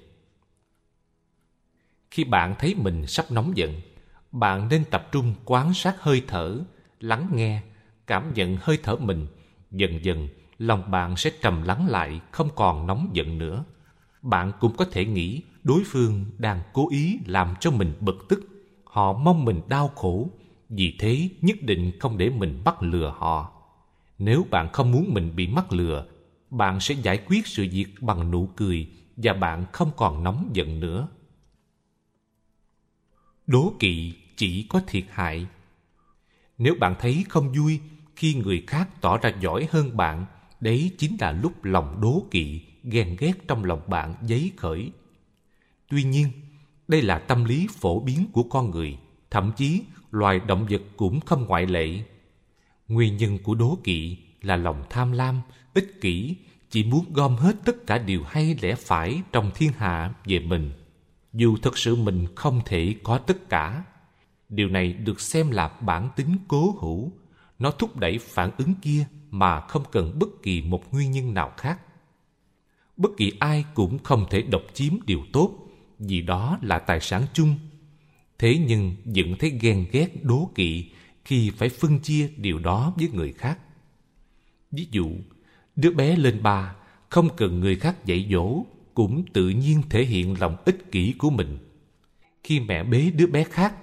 Khi 2.11 2.23
bạn 2.23 2.55
thấy 2.59 2.75
mình 2.75 3.07
sắp 3.07 3.31
nóng 3.31 3.57
giận, 3.57 3.81
bạn 4.31 4.67
nên 4.69 4.83
tập 4.85 5.07
trung 5.11 5.35
quan 5.45 5.73
sát 5.73 5.95
hơi 6.01 6.23
thở 6.27 6.59
lắng 7.05 7.29
nghe, 7.33 7.61
cảm 8.07 8.33
nhận 8.33 8.57
hơi 8.61 8.77
thở 8.83 8.95
mình. 8.95 9.27
Dần 9.71 10.05
dần, 10.05 10.27
lòng 10.57 10.91
bạn 10.91 11.17
sẽ 11.17 11.31
trầm 11.41 11.63
lắng 11.63 11.87
lại, 11.87 12.21
không 12.31 12.49
còn 12.55 12.87
nóng 12.87 13.09
giận 13.13 13.37
nữa. 13.37 13.63
Bạn 14.21 14.51
cũng 14.59 14.75
có 14.77 14.85
thể 14.91 15.05
nghĩ 15.05 15.41
đối 15.63 15.83
phương 15.85 16.25
đang 16.37 16.61
cố 16.73 16.89
ý 16.89 17.19
làm 17.25 17.53
cho 17.59 17.71
mình 17.71 17.93
bực 17.99 18.25
tức. 18.29 18.39
Họ 18.83 19.13
mong 19.13 19.45
mình 19.45 19.61
đau 19.67 19.87
khổ, 19.87 20.29
vì 20.69 20.95
thế 20.99 21.29
nhất 21.41 21.57
định 21.61 21.91
không 21.99 22.17
để 22.17 22.29
mình 22.29 22.61
bắt 22.65 22.83
lừa 22.83 23.13
họ. 23.17 23.51
Nếu 24.19 24.45
bạn 24.51 24.69
không 24.73 24.91
muốn 24.91 25.13
mình 25.13 25.35
bị 25.35 25.47
mắc 25.47 25.73
lừa, 25.73 26.05
bạn 26.49 26.79
sẽ 26.79 26.95
giải 26.95 27.19
quyết 27.27 27.47
sự 27.47 27.67
việc 27.71 27.87
bằng 28.01 28.31
nụ 28.31 28.49
cười 28.55 28.89
và 29.17 29.33
bạn 29.33 29.65
không 29.71 29.91
còn 29.95 30.23
nóng 30.23 30.49
giận 30.53 30.79
nữa. 30.79 31.07
Đố 33.47 33.73
kỵ 33.79 34.13
chỉ 34.35 34.65
có 34.69 34.81
thiệt 34.87 35.03
hại 35.09 35.47
nếu 36.57 36.75
bạn 36.79 36.95
thấy 36.99 37.25
không 37.29 37.53
vui 37.53 37.79
khi 38.15 38.33
người 38.33 38.63
khác 38.67 39.01
tỏ 39.01 39.17
ra 39.17 39.31
giỏi 39.39 39.67
hơn 39.71 39.97
bạn, 39.97 40.25
đấy 40.59 40.91
chính 40.97 41.17
là 41.19 41.31
lúc 41.31 41.63
lòng 41.63 42.01
đố 42.01 42.23
kỵ, 42.31 42.61
ghen 42.83 43.15
ghét 43.19 43.33
trong 43.47 43.63
lòng 43.63 43.81
bạn 43.87 44.15
dấy 44.21 44.51
khởi. 44.57 44.91
Tuy 45.89 46.03
nhiên, 46.03 46.27
đây 46.87 47.01
là 47.01 47.19
tâm 47.19 47.43
lý 47.43 47.67
phổ 47.71 47.99
biến 47.99 48.25
của 48.31 48.43
con 48.43 48.71
người, 48.71 48.97
thậm 49.29 49.51
chí 49.57 49.81
loài 50.11 50.39
động 50.47 50.65
vật 50.69 50.81
cũng 50.97 51.19
không 51.19 51.45
ngoại 51.45 51.65
lệ. 51.65 51.99
Nguyên 52.87 53.17
nhân 53.17 53.37
của 53.43 53.55
đố 53.55 53.77
kỵ 53.83 54.17
là 54.41 54.55
lòng 54.55 54.83
tham 54.89 55.11
lam, 55.11 55.41
ích 55.73 56.01
kỷ, 56.01 56.35
chỉ 56.69 56.83
muốn 56.83 57.05
gom 57.13 57.35
hết 57.35 57.55
tất 57.65 57.87
cả 57.87 57.97
điều 57.97 58.23
hay 58.23 58.57
lẽ 58.61 58.75
phải 58.75 59.21
trong 59.31 59.51
thiên 59.55 59.71
hạ 59.77 60.13
về 60.25 60.39
mình. 60.39 60.71
Dù 61.33 61.57
thực 61.61 61.77
sự 61.77 61.95
mình 61.95 62.27
không 62.35 62.61
thể 62.65 62.95
có 63.03 63.17
tất 63.17 63.49
cả 63.49 63.83
điều 64.49 64.69
này 64.69 64.93
được 64.93 65.21
xem 65.21 65.51
là 65.51 65.67
bản 65.81 66.09
tính 66.15 66.37
cố 66.47 66.77
hữu. 66.81 67.11
Nó 67.59 67.71
thúc 67.71 67.97
đẩy 67.97 68.17
phản 68.17 68.51
ứng 68.57 68.73
kia 68.81 69.05
mà 69.31 69.61
không 69.61 69.83
cần 69.91 70.19
bất 70.19 70.29
kỳ 70.43 70.61
một 70.61 70.93
nguyên 70.93 71.11
nhân 71.11 71.33
nào 71.33 71.53
khác. 71.57 71.79
Bất 72.97 73.11
kỳ 73.17 73.33
ai 73.39 73.65
cũng 73.73 74.03
không 74.03 74.25
thể 74.29 74.41
độc 74.41 74.61
chiếm 74.73 74.93
điều 75.05 75.21
tốt 75.33 75.51
vì 75.99 76.21
đó 76.21 76.59
là 76.61 76.79
tài 76.79 76.99
sản 76.99 77.23
chung. 77.33 77.55
Thế 78.39 78.61
nhưng 78.67 78.95
vẫn 79.05 79.35
thấy 79.39 79.57
ghen 79.61 79.85
ghét 79.91 80.23
đố 80.23 80.51
kỵ 80.55 80.91
khi 81.25 81.49
phải 81.49 81.69
phân 81.69 81.99
chia 81.99 82.29
điều 82.37 82.59
đó 82.59 82.93
với 82.97 83.09
người 83.13 83.33
khác. 83.33 83.59
Ví 84.71 84.87
dụ 84.91 85.11
Đứa 85.75 85.91
bé 85.91 86.15
lên 86.15 86.43
ba, 86.43 86.75
không 87.09 87.29
cần 87.37 87.59
người 87.59 87.75
khác 87.75 88.05
dạy 88.05 88.27
dỗ, 88.31 88.65
cũng 88.93 89.23
tự 89.33 89.49
nhiên 89.49 89.81
thể 89.89 90.05
hiện 90.05 90.35
lòng 90.39 90.55
ích 90.65 90.91
kỷ 90.91 91.13
của 91.17 91.29
mình. 91.29 91.57
Khi 92.43 92.59
mẹ 92.59 92.83
bế 92.83 93.11
đứa 93.15 93.27
bé 93.27 93.43
khác, 93.43 93.75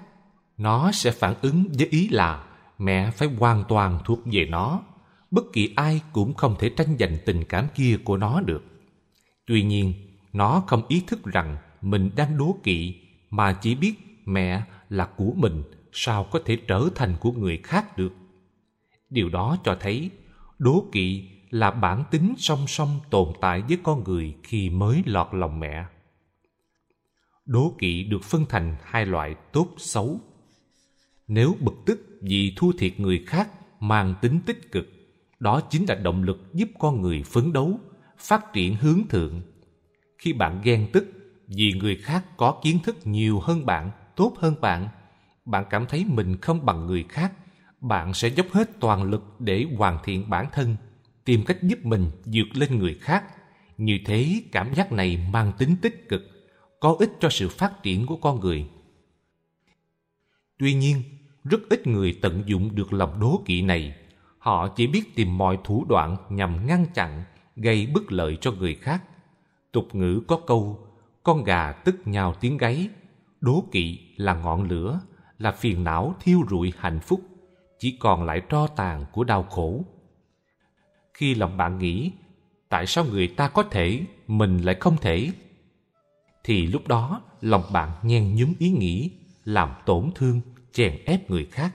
nó 0.63 0.93
sẽ 0.93 1.11
phản 1.11 1.35
ứng 1.43 1.65
với 1.79 1.89
ý 1.91 2.09
là 2.09 2.45
mẹ 2.79 3.11
phải 3.11 3.29
hoàn 3.29 3.65
toàn 3.69 3.99
thuộc 4.05 4.19
về 4.25 4.47
nó. 4.51 4.83
Bất 5.31 5.45
kỳ 5.53 5.73
ai 5.77 6.01
cũng 6.13 6.35
không 6.35 6.57
thể 6.59 6.71
tranh 6.77 6.97
giành 6.99 7.17
tình 7.27 7.45
cảm 7.45 7.67
kia 7.75 7.99
của 8.05 8.17
nó 8.17 8.41
được. 8.41 8.65
Tuy 9.47 9.63
nhiên, 9.63 9.95
nó 10.33 10.63
không 10.67 10.83
ý 10.89 11.03
thức 11.07 11.25
rằng 11.25 11.57
mình 11.81 12.11
đang 12.17 12.39
đố 12.39 12.57
kỵ 12.63 12.95
mà 13.31 13.53
chỉ 13.53 13.75
biết 13.75 13.95
mẹ 14.25 14.63
là 14.89 15.07
của 15.17 15.33
mình 15.37 15.63
sao 15.93 16.25
có 16.31 16.41
thể 16.45 16.57
trở 16.57 16.89
thành 16.95 17.17
của 17.21 17.33
người 17.33 17.61
khác 17.63 17.99
được. 17.99 18.13
Điều 19.11 19.29
đó 19.29 19.57
cho 19.65 19.77
thấy 19.81 20.11
đố 20.59 20.85
kỵ 20.93 21.29
là 21.51 21.71
bản 21.71 22.05
tính 22.11 22.35
song 22.39 22.67
song 22.67 23.01
tồn 23.11 23.29
tại 23.41 23.63
với 23.69 23.79
con 23.83 24.05
người 24.05 24.37
khi 24.43 24.71
mới 24.71 25.03
lọt 25.07 25.29
lòng 25.33 25.61
mẹ. 25.61 25.85
Đố 27.45 27.75
kỵ 27.79 28.05
được 28.05 28.25
phân 28.25 28.45
thành 28.49 28.77
hai 28.83 29.07
loại 29.07 29.35
tốt 29.53 29.69
xấu. 29.77 30.21
Nếu 31.29 31.57
bực 31.61 31.75
tức 31.87 32.19
vì 32.21 32.53
thua 32.57 32.73
thiệt 32.73 33.01
người 33.01 33.25
khác 33.27 33.51
mang 33.81 34.15
tính 34.23 34.41
tích 34.47 34.73
cực, 34.73 34.87
đó 35.41 35.61
chính 35.61 35.85
là 35.89 35.95
động 35.95 36.23
lực 36.23 36.55
giúp 36.55 36.69
con 36.79 37.03
người 37.03 37.23
phấn 37.23 37.53
đấu, 37.53 37.81
phát 38.19 38.53
triển 38.53 38.77
hướng 38.77 39.09
thượng. 39.09 39.41
Khi 40.19 40.33
bạn 40.33 40.61
ghen 40.65 40.87
tức 40.93 41.07
vì 41.47 41.73
người 41.73 41.97
khác 41.97 42.37
có 42.37 42.61
kiến 42.63 42.79
thức 42.85 42.97
nhiều 43.05 43.41
hơn 43.41 43.67
bạn, 43.67 43.91
tốt 44.17 44.35
hơn 44.39 44.55
bạn, 44.61 44.89
bạn 45.45 45.65
cảm 45.71 45.87
thấy 45.87 46.05
mình 46.09 46.37
không 46.41 46.67
bằng 46.67 46.87
người 46.87 47.05
khác, 47.09 47.33
bạn 47.81 48.15
sẽ 48.15 48.29
dốc 48.29 48.47
hết 48.53 48.71
toàn 48.81 49.03
lực 49.03 49.23
để 49.39 49.67
hoàn 49.77 49.99
thiện 50.05 50.31
bản 50.31 50.47
thân 50.53 50.77
tìm 51.25 51.45
cách 51.45 51.63
giúp 51.63 51.79
mình 51.85 52.11
vượt 52.25 52.57
lên 52.57 52.79
người 52.79 52.95
khác. 53.01 53.25
Như 53.79 53.99
thế 54.05 54.43
cảm 54.53 54.75
giác 54.75 54.93
này 54.93 55.29
mang 55.33 55.53
tính 55.59 55.77
tích 55.83 56.09
cực, 56.09 56.23
có 56.81 56.97
ích 56.99 57.11
cho 57.21 57.29
sự 57.31 57.49
phát 57.49 57.83
triển 57.83 58.07
của 58.07 58.17
con 58.17 58.41
người. 58.41 58.67
Tuy 60.63 60.75
nhiên, 60.75 61.03
rất 61.45 61.61
ít 61.71 61.87
người 61.87 62.19
tận 62.23 62.43
dụng 62.47 62.75
được 62.75 62.93
lòng 62.93 63.21
đố 63.21 63.43
kỵ 63.45 63.63
này. 63.63 63.95
Họ 64.39 64.69
chỉ 64.69 64.87
biết 64.87 65.17
tìm 65.17 65.39
mọi 65.39 65.59
thủ 65.65 65.87
đoạn 65.89 66.17
nhằm 66.29 66.67
ngăn 66.67 66.87
chặn, 66.95 67.25
gây 67.57 67.87
bất 67.95 68.13
lợi 68.13 68.39
cho 68.41 68.53
người 68.53 68.75
khác. 68.75 69.03
Tục 69.73 69.95
ngữ 69.95 70.21
có 70.29 70.41
câu, 70.47 70.87
con 71.23 71.45
gà 71.45 71.73
tức 71.73 71.97
nhào 72.05 72.35
tiếng 72.41 72.57
gáy, 72.57 72.89
đố 73.41 73.65
kỵ 73.73 73.99
là 74.17 74.35
ngọn 74.35 74.69
lửa, 74.69 75.01
là 75.39 75.53
phiền 75.53 75.85
não 75.85 76.15
thiêu 76.21 76.41
rụi 76.51 76.73
hạnh 76.79 77.01
phúc, 77.01 77.21
chỉ 77.79 77.97
còn 78.01 78.25
lại 78.25 78.43
tro 78.49 78.67
tàn 78.67 79.05
của 79.13 79.25
đau 79.25 79.43
khổ 79.43 79.85
khi 81.15 81.35
lòng 81.35 81.57
bạn 81.57 81.79
nghĩ 81.79 82.13
tại 82.69 82.87
sao 82.87 83.05
người 83.05 83.29
ta 83.29 83.49
có 83.49 83.63
thể 83.63 84.05
mình 84.27 84.59
lại 84.59 84.77
không 84.81 84.97
thể 84.97 85.33
thì 86.45 86.67
lúc 86.67 86.89
đó 86.89 87.23
lòng 87.41 87.63
bạn 87.73 87.91
nhen 88.03 88.37
nhúm 88.37 88.53
ý 88.59 88.71
nghĩ 88.71 89.11
làm 89.45 89.71
tổn 89.87 90.11
thương 90.15 90.41
chèn 90.73 91.05
ép 91.05 91.31
người 91.31 91.45
khác 91.45 91.75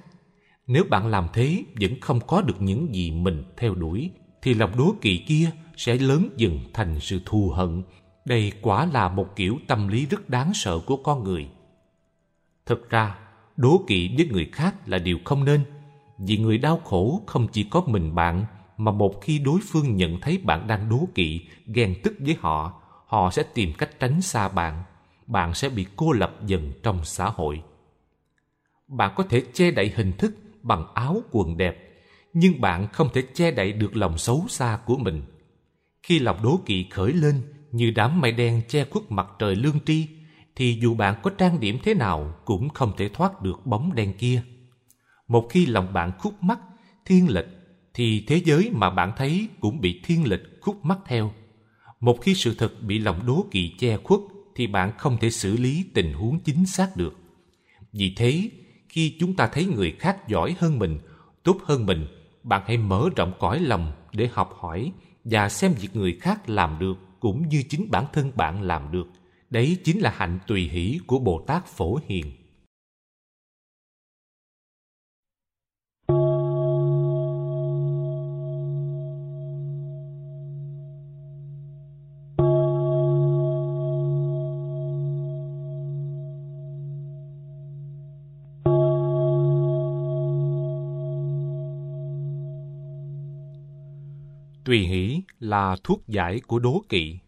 nếu 0.67 0.83
bạn 0.89 1.07
làm 1.07 1.27
thế 1.33 1.63
vẫn 1.81 1.91
không 2.01 2.19
có 2.27 2.41
được 2.41 2.61
những 2.61 2.95
gì 2.95 3.11
mình 3.11 3.43
theo 3.57 3.75
đuổi 3.75 4.11
thì 4.41 4.53
lòng 4.53 4.71
đố 4.77 4.95
kỵ 5.01 5.17
kia 5.17 5.49
sẽ 5.77 5.95
lớn 5.95 6.29
dần 6.37 6.59
thành 6.73 6.99
sự 6.99 7.21
thù 7.25 7.49
hận 7.55 7.83
đây 8.25 8.51
quả 8.61 8.85
là 8.93 9.09
một 9.09 9.35
kiểu 9.35 9.57
tâm 9.67 9.87
lý 9.87 10.05
rất 10.05 10.29
đáng 10.29 10.51
sợ 10.53 10.79
của 10.79 10.97
con 10.97 11.23
người 11.23 11.47
thực 12.65 12.89
ra 12.89 13.19
đố 13.57 13.83
kỵ 13.87 14.15
với 14.17 14.27
người 14.27 14.49
khác 14.51 14.75
là 14.89 14.97
điều 14.97 15.17
không 15.25 15.45
nên 15.45 15.61
vì 16.17 16.37
người 16.37 16.57
đau 16.57 16.77
khổ 16.77 17.21
không 17.25 17.47
chỉ 17.47 17.63
có 17.63 17.83
mình 17.87 18.15
bạn 18.15 18.45
mà 18.77 18.91
một 18.91 19.21
khi 19.21 19.39
đối 19.39 19.59
phương 19.71 19.95
nhận 19.95 20.19
thấy 20.21 20.37
bạn 20.37 20.67
đang 20.67 20.89
đố 20.89 21.07
kỵ, 21.15 21.41
ghen 21.65 21.95
tức 22.03 22.13
với 22.19 22.37
họ, 22.39 22.81
họ 23.07 23.29
sẽ 23.31 23.43
tìm 23.53 23.73
cách 23.77 23.99
tránh 23.99 24.21
xa 24.21 24.49
bạn. 24.49 24.83
Bạn 25.27 25.53
sẽ 25.53 25.69
bị 25.69 25.85
cô 25.95 26.11
lập 26.11 26.35
dần 26.45 26.71
trong 26.83 27.05
xã 27.05 27.29
hội. 27.29 27.61
Bạn 28.87 29.13
có 29.15 29.23
thể 29.23 29.43
che 29.53 29.71
đậy 29.71 29.91
hình 29.95 30.11
thức 30.17 30.35
bằng 30.63 30.85
áo 30.93 31.21
quần 31.31 31.57
đẹp, 31.57 31.77
nhưng 32.33 32.61
bạn 32.61 32.87
không 32.93 33.09
thể 33.13 33.23
che 33.33 33.51
đậy 33.51 33.73
được 33.73 33.95
lòng 33.95 34.17
xấu 34.17 34.45
xa 34.49 34.79
của 34.85 34.97
mình. 34.97 35.21
Khi 36.03 36.19
lòng 36.19 36.37
đố 36.43 36.59
kỵ 36.65 36.87
khởi 36.91 37.13
lên 37.13 37.41
như 37.71 37.91
đám 37.91 38.21
mây 38.21 38.31
đen 38.31 38.61
che 38.67 38.85
khuất 38.85 39.03
mặt 39.09 39.27
trời 39.39 39.55
lương 39.55 39.79
tri, 39.85 40.07
thì 40.55 40.79
dù 40.81 40.95
bạn 40.95 41.15
có 41.23 41.29
trang 41.29 41.59
điểm 41.59 41.77
thế 41.83 41.93
nào 41.93 42.35
cũng 42.45 42.69
không 42.69 42.93
thể 42.97 43.09
thoát 43.09 43.41
được 43.41 43.65
bóng 43.65 43.95
đen 43.95 44.13
kia. 44.17 44.41
Một 45.27 45.47
khi 45.49 45.65
lòng 45.65 45.93
bạn 45.93 46.11
khúc 46.19 46.43
mắc, 46.43 46.59
thiên 47.05 47.29
lệch 47.29 47.45
thì 47.93 48.23
thế 48.27 48.41
giới 48.45 48.69
mà 48.73 48.89
bạn 48.89 49.11
thấy 49.17 49.47
cũng 49.59 49.81
bị 49.81 50.01
thiên 50.05 50.27
lệch 50.27 50.61
khúc 50.61 50.85
mắc 50.85 50.97
theo. 51.05 51.33
Một 51.99 52.17
khi 52.21 52.33
sự 52.33 52.55
thật 52.57 52.73
bị 52.81 52.99
lòng 52.99 53.25
đố 53.25 53.45
kỵ 53.51 53.71
che 53.77 53.97
khuất 53.97 54.19
thì 54.55 54.67
bạn 54.67 54.91
không 54.97 55.17
thể 55.21 55.29
xử 55.29 55.57
lý 55.57 55.85
tình 55.93 56.13
huống 56.13 56.39
chính 56.39 56.65
xác 56.65 56.97
được. 56.97 57.15
Vì 57.91 58.13
thế, 58.17 58.49
khi 58.97 59.15
chúng 59.19 59.33
ta 59.33 59.47
thấy 59.47 59.65
người 59.65 59.91
khác 59.99 60.27
giỏi 60.27 60.55
hơn 60.59 60.79
mình, 60.79 60.99
tốt 61.43 61.57
hơn 61.63 61.85
mình, 61.85 62.07
bạn 62.43 62.61
hãy 62.65 62.77
mở 62.77 63.09
rộng 63.15 63.33
cõi 63.39 63.59
lòng 63.59 63.91
để 64.13 64.29
học 64.33 64.53
hỏi 64.59 64.91
và 65.23 65.49
xem 65.49 65.73
việc 65.73 65.95
người 65.95 66.17
khác 66.21 66.49
làm 66.49 66.79
được 66.79 66.97
cũng 67.19 67.49
như 67.49 67.63
chính 67.69 67.91
bản 67.91 68.05
thân 68.13 68.31
bạn 68.35 68.61
làm 68.61 68.91
được. 68.91 69.07
Đấy 69.49 69.77
chính 69.83 69.99
là 69.99 70.13
hạnh 70.15 70.39
tùy 70.47 70.69
hỷ 70.69 70.99
của 71.07 71.19
Bồ 71.19 71.43
Tát 71.47 71.65
Phổ 71.65 71.99
Hiền. 72.07 72.25
Tùy 94.67 94.79
hỷ 94.79 95.21
là 95.39 95.75
thuốc 95.83 96.07
giải 96.07 96.39
của 96.47 96.59
đố 96.59 96.81
kỵ. 96.89 97.19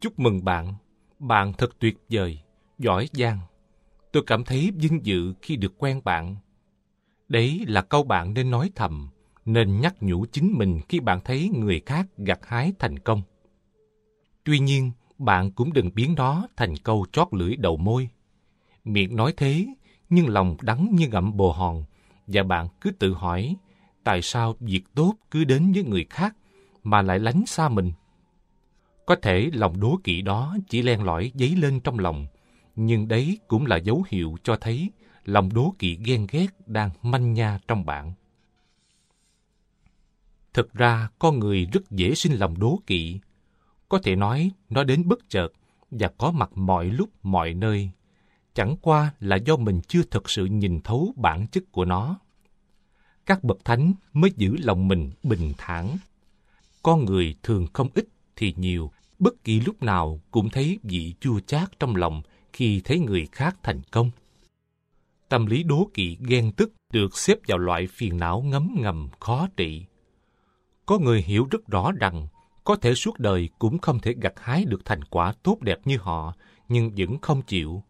Chúc 0.00 0.18
mừng 0.18 0.44
bạn, 0.44 0.74
bạn 1.18 1.52
thật 1.52 1.70
tuyệt 1.78 1.98
vời, 2.10 2.38
giỏi 2.78 3.08
giang. 3.12 3.38
Tôi 4.12 4.22
cảm 4.26 4.44
thấy 4.44 4.70
vinh 4.74 5.00
dự 5.02 5.34
khi 5.42 5.56
được 5.56 5.74
quen 5.78 6.00
bạn. 6.04 6.36
Đấy 7.28 7.64
là 7.66 7.82
câu 7.82 8.02
bạn 8.02 8.34
nên 8.34 8.50
nói 8.50 8.70
thầm, 8.74 9.08
nên 9.44 9.80
nhắc 9.80 9.94
nhủ 10.00 10.26
chính 10.32 10.52
mình 10.58 10.80
khi 10.88 11.00
bạn 11.00 11.20
thấy 11.24 11.48
người 11.48 11.80
khác 11.86 12.06
gặt 12.16 12.40
hái 12.42 12.72
thành 12.78 12.98
công. 12.98 13.22
Tuy 14.44 14.58
nhiên, 14.58 14.92
bạn 15.18 15.50
cũng 15.50 15.72
đừng 15.72 15.90
biến 15.94 16.14
nó 16.16 16.46
thành 16.56 16.76
câu 16.76 17.06
chót 17.12 17.28
lưỡi 17.30 17.56
đầu 17.56 17.76
môi. 17.76 18.08
Miệng 18.84 19.16
nói 19.16 19.34
thế, 19.36 19.66
nhưng 20.10 20.28
lòng 20.28 20.56
đắng 20.62 20.88
như 20.92 21.08
ngậm 21.08 21.36
bồ 21.36 21.52
hòn, 21.52 21.84
và 22.26 22.42
bạn 22.42 22.68
cứ 22.80 22.90
tự 22.90 23.14
hỏi 23.14 23.56
tại 24.04 24.22
sao 24.22 24.56
việc 24.60 24.82
tốt 24.94 25.14
cứ 25.30 25.44
đến 25.44 25.72
với 25.72 25.84
người 25.84 26.06
khác 26.10 26.36
mà 26.82 27.02
lại 27.02 27.18
lánh 27.18 27.46
xa 27.46 27.68
mình. 27.68 27.92
Có 29.06 29.16
thể 29.22 29.50
lòng 29.52 29.80
đố 29.80 29.98
kỵ 30.04 30.22
đó 30.22 30.56
chỉ 30.68 30.82
len 30.82 31.02
lỏi 31.02 31.32
dấy 31.34 31.56
lên 31.56 31.80
trong 31.80 31.98
lòng, 31.98 32.26
nhưng 32.76 33.08
đấy 33.08 33.38
cũng 33.48 33.66
là 33.66 33.76
dấu 33.76 34.04
hiệu 34.08 34.36
cho 34.42 34.56
thấy 34.56 34.90
lòng 35.24 35.48
đố 35.54 35.74
kỵ 35.78 35.98
ghen 36.04 36.26
ghét 36.30 36.46
đang 36.66 36.90
manh 37.02 37.32
nha 37.32 37.58
trong 37.68 37.86
bạn. 37.86 38.12
Thực 40.54 40.72
ra, 40.72 41.08
con 41.18 41.38
người 41.38 41.66
rất 41.72 41.90
dễ 41.90 42.14
sinh 42.14 42.32
lòng 42.32 42.58
đố 42.58 42.78
kỵ. 42.86 43.20
Có 43.88 43.98
thể 44.02 44.16
nói 44.16 44.50
nó 44.68 44.84
đến 44.84 45.08
bất 45.08 45.28
chợt 45.28 45.48
và 45.90 46.08
có 46.18 46.30
mặt 46.30 46.50
mọi 46.54 46.84
lúc 46.84 47.10
mọi 47.22 47.54
nơi. 47.54 47.90
Chẳng 48.54 48.76
qua 48.82 49.12
là 49.20 49.36
do 49.36 49.56
mình 49.56 49.80
chưa 49.88 50.02
thực 50.02 50.30
sự 50.30 50.44
nhìn 50.44 50.80
thấu 50.80 51.14
bản 51.16 51.46
chất 51.46 51.72
của 51.72 51.84
nó 51.84 52.18
các 53.26 53.44
bậc 53.44 53.64
thánh 53.64 53.92
mới 54.12 54.30
giữ 54.36 54.56
lòng 54.56 54.88
mình 54.88 55.10
bình 55.22 55.52
thản. 55.58 55.98
Con 56.82 57.04
người 57.04 57.34
thường 57.42 57.66
không 57.72 57.88
ít 57.94 58.04
thì 58.36 58.54
nhiều, 58.56 58.90
bất 59.18 59.44
kỳ 59.44 59.60
lúc 59.60 59.82
nào 59.82 60.20
cũng 60.30 60.50
thấy 60.50 60.78
vị 60.82 61.14
chua 61.20 61.40
chát 61.40 61.78
trong 61.78 61.96
lòng 61.96 62.22
khi 62.52 62.80
thấy 62.84 62.98
người 62.98 63.26
khác 63.32 63.56
thành 63.62 63.80
công. 63.90 64.10
Tâm 65.28 65.46
lý 65.46 65.62
đố 65.62 65.90
kỵ 65.94 66.16
ghen 66.20 66.52
tức 66.52 66.72
được 66.92 67.18
xếp 67.18 67.38
vào 67.48 67.58
loại 67.58 67.86
phiền 67.86 68.18
não 68.18 68.42
ngấm 68.42 68.74
ngầm 68.78 69.08
khó 69.20 69.48
trị. 69.56 69.84
Có 70.86 70.98
người 70.98 71.22
hiểu 71.22 71.46
rất 71.50 71.66
rõ 71.66 71.92
rằng 71.92 72.26
có 72.64 72.76
thể 72.76 72.94
suốt 72.94 73.18
đời 73.18 73.48
cũng 73.58 73.78
không 73.78 73.98
thể 73.98 74.14
gặt 74.20 74.32
hái 74.36 74.64
được 74.64 74.84
thành 74.84 75.04
quả 75.04 75.34
tốt 75.42 75.58
đẹp 75.60 75.78
như 75.84 75.96
họ, 75.96 76.34
nhưng 76.68 76.90
vẫn 76.96 77.18
không 77.18 77.42
chịu. 77.42 77.82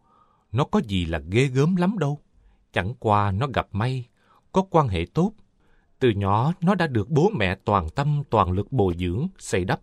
Nó 0.53 0.65
có 0.65 0.81
gì 0.87 1.05
là 1.05 1.19
ghê 1.19 1.47
gớm 1.47 1.77
lắm 1.77 1.99
đâu. 1.99 2.19
Chẳng 2.73 2.95
qua 2.99 3.33
nó 3.33 3.47
gặp 3.55 3.69
may, 3.73 4.05
có 4.53 4.63
quan 4.71 4.89
hệ 4.89 5.07
tốt. 5.15 5.33
Từ 5.99 6.11
nhỏ 6.11 6.53
nó 6.61 6.75
đã 6.75 6.87
được 6.87 7.11
bố 7.11 7.31
mẹ 7.37 7.55
toàn 7.65 7.89
tâm 7.89 8.23
toàn 8.31 8.53
lực 8.53 8.73
bồi 8.73 8.95
dưỡng, 8.99 9.29
xây 9.39 9.65
đắp. 9.65 9.81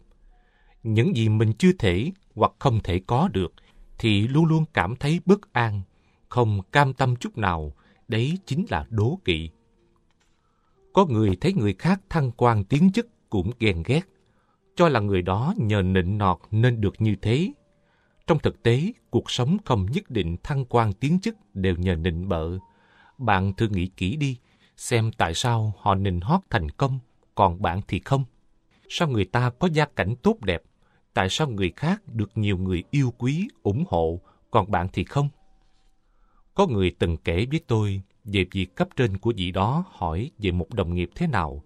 Những 0.84 1.16
gì 1.16 1.30
mình 1.30 1.54
chưa 1.54 1.72
thể 1.80 2.12
hoặc 2.36 2.52
không 2.60 2.80
thể 2.84 3.02
có 3.08 3.30
được 3.34 3.54
thì 3.98 4.28
luôn 4.28 4.46
luôn 4.46 4.66
cảm 4.74 4.96
thấy 4.96 5.20
bất 5.26 5.54
an, 5.54 5.82
không 6.30 6.62
cam 6.72 6.94
tâm 6.94 7.16
chút 7.16 7.38
nào, 7.38 7.74
đấy 8.08 8.38
chính 8.46 8.66
là 8.70 8.86
đố 8.90 9.20
kỵ. 9.26 9.50
Có 10.94 11.06
người 11.06 11.38
thấy 11.42 11.54
người 11.54 11.74
khác 11.74 12.02
thăng 12.10 12.32
quan 12.32 12.64
tiến 12.64 12.92
chức 12.92 13.30
cũng 13.30 13.52
ghen 13.60 13.84
ghét, 13.86 14.02
cho 14.76 14.90
là 14.90 15.00
người 15.00 15.22
đó 15.22 15.54
nhờ 15.58 15.82
nịnh 15.82 16.18
nọt 16.18 16.38
nên 16.52 16.82
được 16.82 17.02
như 17.02 17.16
thế. 17.22 17.52
Trong 18.28 18.40
thực 18.40 18.64
tế, 18.64 18.92
cuộc 19.10 19.32
sống 19.32 19.58
không 19.66 19.86
nhất 19.92 20.10
định 20.10 20.38
thăng 20.44 20.66
quan 20.66 20.94
tiến 20.94 21.20
chức 21.20 21.36
đều 21.54 21.76
nhờ 21.76 21.96
nịnh 21.96 22.30
bợ. 22.30 22.50
Bạn 23.18 23.54
thử 23.54 23.68
nghĩ 23.68 23.88
kỹ 23.88 24.16
đi, 24.16 24.38
xem 24.78 25.12
tại 25.18 25.34
sao 25.34 25.74
họ 25.80 25.96
nịnh 25.96 26.22
hót 26.22 26.42
thành 26.50 26.72
công, 26.72 27.00
còn 27.36 27.62
bạn 27.62 27.82
thì 27.88 28.00
không. 28.06 28.24
Sao 28.90 29.08
người 29.08 29.26
ta 29.26 29.50
có 29.50 29.70
gia 29.74 29.86
cảnh 29.86 30.16
tốt 30.24 30.38
đẹp, 30.42 30.62
tại 31.14 31.30
sao 31.30 31.50
người 31.50 31.74
khác 31.76 32.02
được 32.08 32.32
nhiều 32.36 32.58
người 32.58 32.84
yêu 32.92 33.14
quý, 33.18 33.48
ủng 33.64 33.84
hộ, 33.90 34.22
còn 34.52 34.72
bạn 34.72 34.88
thì 34.94 35.04
không? 35.04 35.30
Có 36.54 36.68
người 36.68 36.96
từng 37.00 37.18
kể 37.18 37.46
với 37.52 37.60
tôi 37.68 38.02
về 38.24 38.46
việc 38.52 38.76
cấp 38.76 38.88
trên 38.96 39.18
của 39.18 39.34
vị 39.38 39.52
đó 39.52 39.84
hỏi 39.92 40.32
về 40.38 40.52
một 40.52 40.74
đồng 40.74 40.94
nghiệp 40.94 41.10
thế 41.16 41.28
nào. 41.28 41.64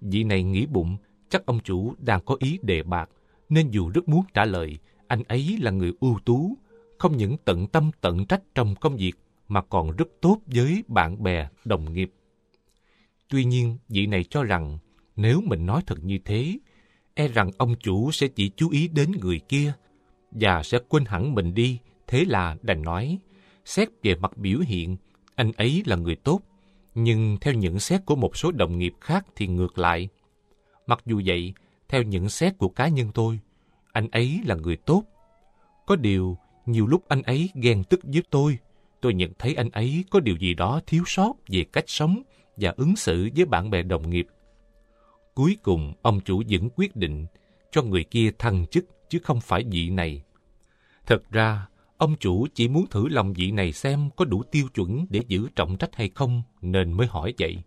Vị 0.00 0.24
này 0.24 0.42
nghĩ 0.42 0.66
bụng, 0.66 0.96
chắc 1.28 1.46
ông 1.46 1.60
chủ 1.60 1.94
đang 1.98 2.20
có 2.24 2.36
ý 2.38 2.58
đề 2.62 2.82
bạc, 2.82 3.10
nên 3.48 3.70
dù 3.70 3.88
rất 3.88 4.08
muốn 4.08 4.24
trả 4.34 4.44
lời, 4.44 4.78
anh 5.08 5.22
ấy 5.28 5.58
là 5.60 5.70
người 5.70 5.92
ưu 6.00 6.18
tú, 6.24 6.56
không 6.98 7.16
những 7.16 7.36
tận 7.44 7.66
tâm 7.66 7.90
tận 8.00 8.26
trách 8.26 8.42
trong 8.54 8.74
công 8.74 8.96
việc, 8.96 9.12
mà 9.48 9.62
còn 9.62 9.96
rất 9.96 10.08
tốt 10.20 10.38
với 10.46 10.84
bạn 10.88 11.22
bè, 11.22 11.48
đồng 11.64 11.92
nghiệp. 11.92 12.10
Tuy 13.34 13.44
nhiên, 13.44 13.78
vị 13.88 14.06
này 14.06 14.24
cho 14.24 14.44
rằng 14.44 14.78
nếu 15.16 15.40
mình 15.40 15.66
nói 15.66 15.82
thật 15.86 15.98
như 16.02 16.18
thế, 16.24 16.58
e 17.14 17.28
rằng 17.28 17.50
ông 17.58 17.74
chủ 17.80 18.12
sẽ 18.12 18.28
chỉ 18.28 18.50
chú 18.56 18.70
ý 18.70 18.88
đến 18.88 19.12
người 19.20 19.40
kia 19.48 19.72
và 20.30 20.62
sẽ 20.62 20.78
quên 20.88 21.04
hẳn 21.04 21.34
mình 21.34 21.54
đi, 21.54 21.78
thế 22.06 22.24
là 22.24 22.56
đành 22.62 22.82
nói, 22.82 23.18
xét 23.64 23.88
về 24.02 24.14
mặt 24.14 24.36
biểu 24.36 24.58
hiện, 24.58 24.96
anh 25.34 25.52
ấy 25.52 25.82
là 25.86 25.96
người 25.96 26.16
tốt, 26.16 26.40
nhưng 26.94 27.36
theo 27.40 27.54
nhận 27.54 27.78
xét 27.78 28.06
của 28.06 28.16
một 28.16 28.36
số 28.36 28.50
đồng 28.50 28.78
nghiệp 28.78 28.94
khác 29.00 29.26
thì 29.36 29.46
ngược 29.46 29.78
lại. 29.78 30.08
Mặc 30.86 31.02
dù 31.06 31.22
vậy, 31.24 31.52
theo 31.88 32.02
nhận 32.02 32.28
xét 32.28 32.58
của 32.58 32.68
cá 32.68 32.88
nhân 32.88 33.10
tôi, 33.14 33.40
anh 33.92 34.08
ấy 34.10 34.40
là 34.44 34.54
người 34.54 34.76
tốt. 34.76 35.04
Có 35.86 35.96
điều, 35.96 36.38
nhiều 36.66 36.86
lúc 36.86 37.04
anh 37.08 37.22
ấy 37.22 37.50
ghen 37.54 37.84
tức 37.84 38.00
với 38.02 38.22
tôi, 38.30 38.58
tôi 39.00 39.14
nhận 39.14 39.32
thấy 39.38 39.54
anh 39.54 39.70
ấy 39.70 40.04
có 40.10 40.20
điều 40.20 40.36
gì 40.36 40.54
đó 40.54 40.80
thiếu 40.86 41.02
sót 41.06 41.32
về 41.48 41.64
cách 41.72 41.84
sống 41.86 42.22
và 42.56 42.74
ứng 42.76 42.96
xử 42.96 43.28
với 43.36 43.44
bạn 43.44 43.70
bè 43.70 43.82
đồng 43.82 44.10
nghiệp. 44.10 44.26
Cuối 45.34 45.56
cùng, 45.62 45.92
ông 46.02 46.20
chủ 46.20 46.42
vẫn 46.50 46.68
quyết 46.76 46.96
định 46.96 47.26
cho 47.72 47.82
người 47.82 48.04
kia 48.04 48.30
thăng 48.38 48.66
chức 48.66 48.84
chứ 49.08 49.18
không 49.22 49.40
phải 49.40 49.64
vị 49.70 49.90
này. 49.90 50.22
Thật 51.06 51.30
ra, 51.30 51.66
ông 51.96 52.16
chủ 52.20 52.46
chỉ 52.54 52.68
muốn 52.68 52.86
thử 52.86 53.08
lòng 53.08 53.32
vị 53.32 53.50
này 53.50 53.72
xem 53.72 54.10
có 54.16 54.24
đủ 54.24 54.42
tiêu 54.42 54.68
chuẩn 54.74 55.06
để 55.10 55.20
giữ 55.28 55.48
trọng 55.56 55.76
trách 55.76 55.96
hay 55.96 56.10
không 56.14 56.42
nên 56.60 56.92
mới 56.92 57.06
hỏi 57.06 57.34
vậy. 57.38 57.62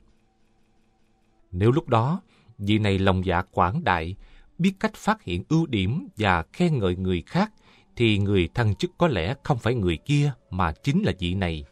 Nếu 1.51 1.71
lúc 1.71 1.88
đó, 1.88 2.21
vị 2.57 2.79
này 2.79 2.99
lòng 2.99 3.25
dạ 3.25 3.41
quảng 3.41 3.83
đại, 3.83 4.15
biết 4.57 4.73
cách 4.79 4.95
phát 4.95 5.23
hiện 5.23 5.43
ưu 5.49 5.65
điểm 5.65 6.07
và 6.17 6.43
khen 6.53 6.79
ngợi 6.79 6.95
người 6.95 7.23
khác, 7.25 7.53
thì 7.95 8.17
người 8.17 8.49
thăng 8.53 8.75
chức 8.75 8.91
có 8.97 9.07
lẽ 9.07 9.35
không 9.43 9.57
phải 9.57 9.75
người 9.75 9.97
kia 9.97 10.31
mà 10.49 10.71
chính 10.71 11.03
là 11.03 11.13
vị 11.19 11.33
này. 11.33 11.65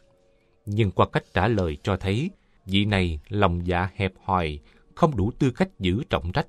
Nhưng 0.65 0.91
qua 0.91 1.07
cách 1.13 1.23
trả 1.33 1.47
lời 1.47 1.77
cho 1.83 1.97
thấy, 1.97 2.29
vị 2.65 2.85
này 2.85 3.19
lòng 3.29 3.67
dạ 3.67 3.89
hẹp 3.95 4.13
hòi, 4.23 4.59
không 4.95 5.15
đủ 5.15 5.31
tư 5.39 5.51
cách 5.51 5.79
giữ 5.79 6.03
trọng 6.09 6.31
trách. 6.31 6.47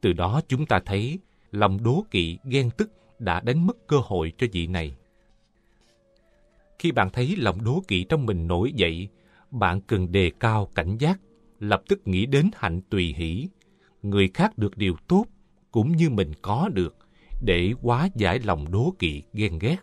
Từ 0.00 0.12
đó 0.12 0.40
chúng 0.48 0.66
ta 0.66 0.80
thấy 0.86 1.18
lòng 1.50 1.82
đố 1.82 2.04
kỵ, 2.10 2.38
ghen 2.44 2.70
tức 2.76 2.90
đã 3.18 3.40
đánh 3.40 3.66
mất 3.66 3.86
cơ 3.86 3.96
hội 4.04 4.32
cho 4.38 4.46
vị 4.52 4.66
này. 4.66 4.96
Khi 6.78 6.92
bạn 6.92 7.10
thấy 7.12 7.34
lòng 7.36 7.64
đố 7.64 7.82
kỵ 7.88 8.04
trong 8.04 8.26
mình 8.26 8.46
nổi 8.46 8.72
dậy, 8.72 9.08
bạn 9.50 9.80
cần 9.80 10.12
đề 10.12 10.30
cao 10.40 10.68
cảnh 10.74 10.96
giác, 10.98 11.20
lập 11.60 11.82
tức 11.88 12.08
nghĩ 12.08 12.26
đến 12.26 12.50
hạnh 12.56 12.80
tùy 12.90 13.14
hỷ. 13.16 13.48
Người 14.02 14.30
khác 14.34 14.58
được 14.58 14.76
điều 14.76 14.96
tốt 15.08 15.26
cũng 15.70 15.96
như 15.96 16.10
mình 16.10 16.32
có 16.42 16.68
được 16.72 16.96
để 17.42 17.72
hóa 17.82 18.08
giải 18.14 18.38
lòng 18.38 18.70
đố 18.70 18.94
kỵ 18.98 19.22
ghen 19.32 19.58
ghét. 19.58 19.76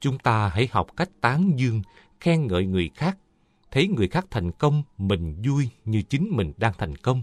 Chúng 0.00 0.18
ta 0.18 0.48
hãy 0.48 0.68
học 0.70 0.96
cách 0.96 1.10
tán 1.20 1.52
dương, 1.56 1.82
khen 2.20 2.46
ngợi 2.46 2.66
người 2.66 2.90
khác 2.94 3.18
thấy 3.74 3.88
người 3.88 4.08
khác 4.08 4.26
thành 4.30 4.52
công, 4.52 4.82
mình 4.98 5.42
vui 5.46 5.68
như 5.84 6.02
chính 6.02 6.28
mình 6.30 6.52
đang 6.56 6.72
thành 6.78 6.96
công. 6.96 7.22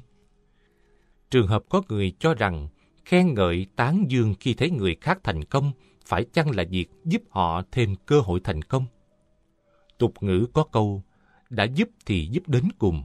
Trường 1.29 1.47
hợp 1.47 1.63
có 1.69 1.81
người 1.89 2.13
cho 2.19 2.33
rằng 2.33 2.67
khen 3.05 3.33
ngợi 3.33 3.65
tán 3.75 4.05
dương 4.07 4.35
khi 4.39 4.53
thấy 4.53 4.71
người 4.71 4.95
khác 5.01 5.19
thành 5.23 5.43
công 5.43 5.71
phải 6.05 6.25
chăng 6.33 6.55
là 6.55 6.63
việc 6.69 6.89
giúp 7.05 7.21
họ 7.29 7.61
thêm 7.71 7.95
cơ 8.05 8.19
hội 8.19 8.39
thành 8.43 8.61
công? 8.61 8.85
Tục 9.97 10.13
ngữ 10.21 10.47
có 10.53 10.63
câu, 10.63 11.03
đã 11.49 11.63
giúp 11.63 11.89
thì 12.05 12.27
giúp 12.31 12.47
đến 12.47 12.63
cùng. 12.79 13.03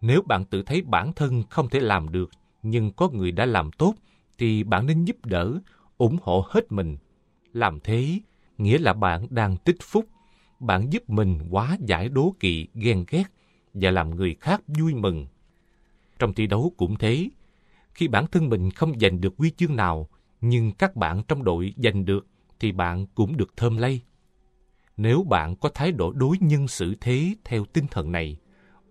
Nếu 0.00 0.22
bạn 0.22 0.44
tự 0.44 0.62
thấy 0.62 0.82
bản 0.82 1.12
thân 1.12 1.42
không 1.50 1.68
thể 1.68 1.80
làm 1.80 2.12
được, 2.12 2.30
nhưng 2.62 2.92
có 2.92 3.08
người 3.08 3.32
đã 3.32 3.46
làm 3.46 3.72
tốt, 3.72 3.94
thì 4.38 4.64
bạn 4.64 4.86
nên 4.86 5.04
giúp 5.04 5.16
đỡ, 5.24 5.58
ủng 5.98 6.16
hộ 6.22 6.46
hết 6.48 6.72
mình. 6.72 6.96
Làm 7.52 7.80
thế, 7.80 8.20
nghĩa 8.58 8.78
là 8.78 8.92
bạn 8.92 9.26
đang 9.30 9.56
tích 9.56 9.78
phúc 9.82 10.04
bạn 10.66 10.92
giúp 10.92 11.10
mình 11.10 11.38
quá 11.50 11.76
giải 11.80 12.08
đố 12.08 12.34
kỵ, 12.40 12.68
ghen 12.74 13.04
ghét 13.10 13.24
và 13.74 13.90
làm 13.90 14.10
người 14.10 14.36
khác 14.40 14.62
vui 14.66 14.94
mừng. 14.94 15.26
Trong 16.18 16.34
thi 16.34 16.46
đấu 16.46 16.72
cũng 16.76 16.96
thế, 16.96 17.28
khi 17.94 18.08
bản 18.08 18.26
thân 18.26 18.48
mình 18.48 18.70
không 18.70 19.00
giành 19.00 19.20
được 19.20 19.34
huy 19.38 19.50
chương 19.50 19.76
nào, 19.76 20.08
nhưng 20.40 20.72
các 20.72 20.96
bạn 20.96 21.22
trong 21.28 21.44
đội 21.44 21.74
giành 21.76 22.04
được, 22.04 22.26
thì 22.60 22.72
bạn 22.72 23.06
cũng 23.06 23.36
được 23.36 23.56
thơm 23.56 23.76
lây. 23.76 24.00
Nếu 24.96 25.22
bạn 25.22 25.56
có 25.56 25.68
thái 25.68 25.92
độ 25.92 26.12
đối 26.12 26.36
nhân 26.40 26.68
xử 26.68 26.94
thế 27.00 27.34
theo 27.44 27.64
tinh 27.64 27.86
thần 27.90 28.12
này, 28.12 28.36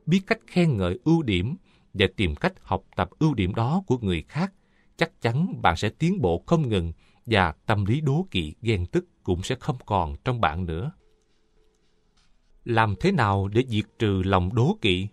biết 0.06 0.22
cách 0.28 0.40
khen 0.48 0.78
ngợi 0.78 1.00
ưu 1.04 1.24
điểm 1.24 1.56
và 1.94 2.08
tìm 2.16 2.36
cách 2.36 2.54
học 2.62 2.84
tập 2.96 3.10
ưu 3.20 3.34
điểm 3.34 3.56
đó 3.56 3.84
của 3.88 3.98
người 3.98 4.24
khác, 4.28 4.54
chắc 4.98 5.22
chắn 5.22 5.62
bạn 5.62 5.76
sẽ 5.78 5.90
tiến 5.90 6.22
bộ 6.22 6.44
không 6.46 6.70
ngừng 6.70 6.94
và 7.26 7.52
tâm 7.52 7.86
lý 7.86 8.02
đố 8.02 8.28
kỵ 8.32 8.54
ghen 8.62 8.86
tức 8.86 9.06
cũng 9.24 9.44
sẽ 9.44 9.56
không 9.60 9.78
còn 9.86 10.16
trong 10.26 10.42
bạn 10.42 10.66
nữa. 10.66 10.92
Làm 12.66 12.96
thế 13.00 13.12
nào 13.12 13.48
để 13.48 13.64
diệt 13.68 13.86
trừ 14.00 14.22
lòng 14.26 14.56
đố 14.56 14.78
kỵ? 14.82 15.08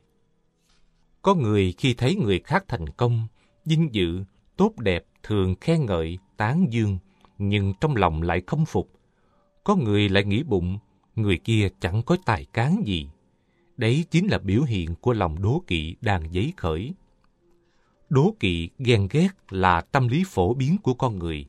Có 1.23 1.35
người 1.35 1.75
khi 1.79 1.95
thấy 1.95 2.17
người 2.17 2.39
khác 2.39 2.65
thành 2.69 2.89
công, 2.89 3.27
vinh 3.65 3.89
dự, 3.93 4.25
tốt 4.57 4.79
đẹp 4.79 5.05
thường 5.23 5.55
khen 5.61 5.87
ngợi, 5.87 6.19
tán 6.37 6.67
dương, 6.71 6.99
nhưng 7.39 7.75
trong 7.81 7.97
lòng 7.97 8.23
lại 8.23 8.43
không 8.47 8.67
phục. 8.67 8.91
Có 9.65 9.77
người 9.77 10.09
lại 10.09 10.25
nghĩ 10.25 10.43
bụng, 10.43 10.79
người 11.17 11.39
kia 11.39 11.69
chẳng 11.81 12.03
có 12.03 12.17
tài 12.25 12.45
cán 12.45 12.83
gì. 12.87 13.09
Đấy 13.77 14.05
chính 14.11 14.27
là 14.27 14.39
biểu 14.39 14.63
hiện 14.63 14.95
của 15.01 15.13
lòng 15.13 15.43
đố 15.43 15.63
kỵ 15.67 15.97
đang 16.01 16.33
dấy 16.33 16.53
khởi. 16.57 16.95
Đố 18.09 18.35
kỵ, 18.41 18.69
ghen 18.79 19.09
ghét 19.11 19.29
là 19.51 19.81
tâm 19.81 20.09
lý 20.09 20.25
phổ 20.27 20.55
biến 20.55 20.77
của 20.83 20.95
con 20.95 21.19
người. 21.19 21.47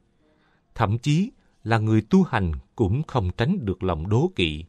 Thậm 0.75 0.97
chí 0.97 1.31
là 1.63 1.77
người 1.77 2.01
tu 2.01 2.23
hành 2.23 2.51
cũng 2.75 3.03
không 3.07 3.31
tránh 3.37 3.65
được 3.65 3.83
lòng 3.83 4.09
đố 4.09 4.31
kỵ 4.35 4.63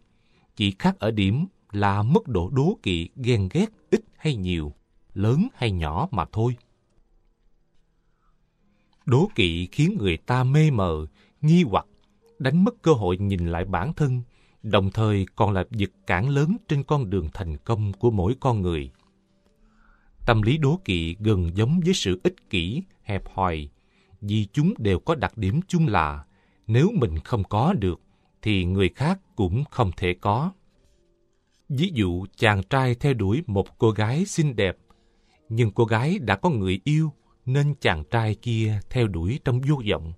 chỉ 0.62 0.74
khác 0.78 0.98
ở 0.98 1.10
điểm 1.10 1.46
là 1.72 2.02
mức 2.02 2.28
độ 2.28 2.50
đố 2.52 2.78
kỵ 2.82 3.08
ghen 3.16 3.48
ghét 3.52 3.66
ít 3.90 4.00
hay 4.16 4.36
nhiều, 4.36 4.72
lớn 5.14 5.48
hay 5.54 5.70
nhỏ 5.70 6.08
mà 6.10 6.24
thôi. 6.32 6.56
Đố 9.06 9.30
kỵ 9.34 9.68
khiến 9.72 9.96
người 9.98 10.16
ta 10.16 10.44
mê 10.44 10.70
mờ, 10.70 11.06
nghi 11.40 11.62
hoặc, 11.62 11.86
đánh 12.38 12.64
mất 12.64 12.82
cơ 12.82 12.92
hội 12.92 13.18
nhìn 13.18 13.46
lại 13.46 13.64
bản 13.64 13.92
thân, 13.92 14.22
đồng 14.62 14.90
thời 14.90 15.26
còn 15.36 15.52
là 15.52 15.64
vật 15.70 15.90
cản 16.06 16.28
lớn 16.28 16.56
trên 16.68 16.82
con 16.82 17.10
đường 17.10 17.28
thành 17.34 17.56
công 17.56 17.92
của 17.92 18.10
mỗi 18.10 18.34
con 18.40 18.62
người. 18.62 18.90
Tâm 20.26 20.42
lý 20.42 20.58
đố 20.58 20.80
kỵ 20.84 21.16
gần 21.20 21.56
giống 21.56 21.80
với 21.84 21.94
sự 21.94 22.20
ích 22.24 22.50
kỷ, 22.50 22.82
hẹp 23.02 23.22
hòi, 23.34 23.68
vì 24.20 24.46
chúng 24.52 24.74
đều 24.78 24.98
có 24.98 25.14
đặc 25.14 25.38
điểm 25.38 25.60
chung 25.68 25.86
là 25.86 26.24
nếu 26.66 26.90
mình 26.94 27.18
không 27.18 27.44
có 27.44 27.72
được 27.72 28.00
thì 28.42 28.64
người 28.64 28.88
khác 28.88 29.20
cũng 29.42 29.64
không 29.70 29.90
thể 29.96 30.14
có. 30.14 30.52
Ví 31.68 31.90
dụ 31.94 32.26
chàng 32.36 32.62
trai 32.62 32.94
theo 32.94 33.14
đuổi 33.14 33.42
một 33.46 33.78
cô 33.78 33.90
gái 33.90 34.24
xinh 34.26 34.56
đẹp, 34.56 34.76
nhưng 35.48 35.70
cô 35.70 35.84
gái 35.84 36.18
đã 36.18 36.36
có 36.36 36.50
người 36.50 36.80
yêu 36.84 37.12
nên 37.46 37.74
chàng 37.80 38.04
trai 38.10 38.34
kia 38.34 38.80
theo 38.90 39.06
đuổi 39.06 39.38
trong 39.44 39.60
vô 39.60 39.82
vọng. 39.90 40.12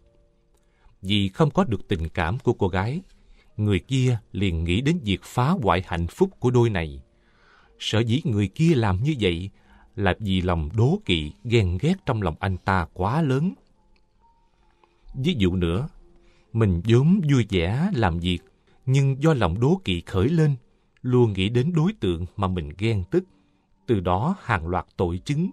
Vì 1.03 1.29
không 1.29 1.51
có 1.51 1.64
được 1.64 1.89
tình 1.89 2.09
cảm 2.09 2.39
của 2.39 2.53
cô 2.53 2.68
gái, 2.68 3.01
người 3.57 3.79
kia 3.79 4.18
liền 4.33 4.64
nghĩ 4.64 4.81
đến 4.81 4.99
việc 5.05 5.20
phá 5.22 5.51
hoại 5.51 5.83
hạnh 5.87 6.07
phúc 6.07 6.31
của 6.41 6.51
đôi 6.51 6.70
này. 6.70 7.03
Sở 7.79 8.01
dĩ 8.01 8.20
người 8.25 8.49
kia 8.49 8.75
làm 8.75 9.03
như 9.03 9.14
vậy 9.20 9.51
là 9.97 10.14
vì 10.20 10.41
lòng 10.41 10.70
đố 10.77 11.01
kỵ, 11.05 11.33
ghen 11.45 11.79
ghét 11.81 11.95
trong 12.07 12.22
lòng 12.22 12.35
anh 12.41 12.57
ta 12.57 12.87
quá 12.95 13.22
lớn. 13.22 13.55
Ví 15.14 15.35
dụ 15.39 15.57
nữa, 15.57 15.89
mình 16.53 16.83
vốn 16.85 17.20
vui 17.31 17.47
vẻ 17.51 17.91
làm 17.95 18.18
việc, 18.18 18.41
nhưng 18.87 19.22
do 19.22 19.35
lòng 19.35 19.61
đố 19.61 19.80
kỵ 19.85 20.03
khởi 20.07 20.28
lên, 20.28 20.57
luôn 21.03 21.32
nghĩ 21.32 21.49
đến 21.49 21.72
đối 21.76 21.93
tượng 21.93 22.26
mà 22.37 22.49
mình 22.49 22.72
ghen 22.78 23.05
tức. 23.11 23.24
Từ 23.87 24.01
đó 24.01 24.37
hàng 24.43 24.66
loạt 24.66 24.87
tội 24.97 25.18
chứng 25.24 25.51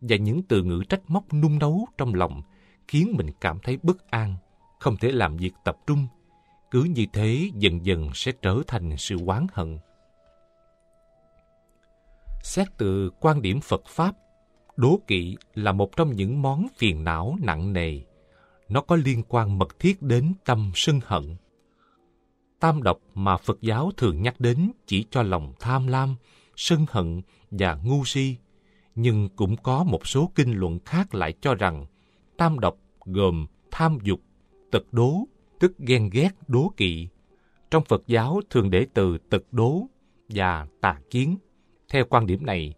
và 0.00 0.16
những 0.16 0.42
từ 0.42 0.62
ngữ 0.62 0.82
trách 0.88 1.00
móc 1.08 1.34
nung 1.34 1.58
nấu 1.58 1.86
trong 1.98 2.14
lòng 2.14 2.42
khiến 2.88 3.14
mình 3.16 3.30
cảm 3.40 3.58
thấy 3.62 3.78
bất 3.82 4.10
an, 4.10 4.34
không 4.80 4.96
thể 4.96 5.12
làm 5.12 5.36
việc 5.36 5.52
tập 5.64 5.76
trung. 5.86 6.06
Cứ 6.70 6.82
như 6.82 7.06
thế 7.12 7.50
dần 7.54 7.86
dần 7.86 8.10
sẽ 8.14 8.32
trở 8.42 8.62
thành 8.66 8.96
sự 8.96 9.16
oán 9.26 9.46
hận. 9.52 9.78
Xét 12.42 12.68
từ 12.78 13.10
quan 13.20 13.42
điểm 13.42 13.60
Phật 13.60 13.82
Pháp, 13.86 14.16
Đố 14.76 15.00
kỵ 15.06 15.36
là 15.54 15.72
một 15.72 15.96
trong 15.96 16.16
những 16.16 16.42
món 16.42 16.66
phiền 16.76 17.04
não 17.04 17.36
nặng 17.40 17.72
nề. 17.72 18.00
Nó 18.68 18.80
có 18.80 18.96
liên 18.96 19.22
quan 19.28 19.58
mật 19.58 19.78
thiết 19.78 20.02
đến 20.02 20.32
tâm 20.44 20.72
sân 20.74 21.00
hận. 21.04 21.36
Tam 22.60 22.82
độc 22.82 22.98
mà 23.14 23.36
Phật 23.36 23.60
giáo 23.60 23.90
thường 23.96 24.22
nhắc 24.22 24.40
đến 24.40 24.70
chỉ 24.86 25.04
cho 25.10 25.22
lòng 25.22 25.52
tham 25.60 25.86
lam, 25.86 26.16
sân 26.56 26.86
hận 26.88 27.22
và 27.50 27.74
ngu 27.74 28.04
si, 28.04 28.36
nhưng 28.94 29.28
cũng 29.36 29.56
có 29.56 29.84
một 29.84 30.06
số 30.06 30.30
kinh 30.34 30.52
luận 30.52 30.78
khác 30.84 31.14
lại 31.14 31.34
cho 31.40 31.54
rằng 31.54 31.86
tam 32.36 32.58
độc 32.58 32.76
gồm 33.04 33.46
tham 33.70 33.98
dục, 34.02 34.20
tật 34.70 34.92
đố, 34.92 35.24
tức 35.60 35.78
ghen 35.78 36.10
ghét 36.12 36.30
đố 36.46 36.72
kỵ. 36.76 37.08
Trong 37.70 37.84
Phật 37.84 38.02
giáo 38.06 38.40
thường 38.50 38.70
để 38.70 38.86
từ 38.94 39.18
tật 39.18 39.42
đố 39.52 39.82
và 40.28 40.66
tà 40.80 40.98
kiến. 41.10 41.36
Theo 41.88 42.04
quan 42.04 42.26
điểm 42.26 42.46
này, 42.46 42.74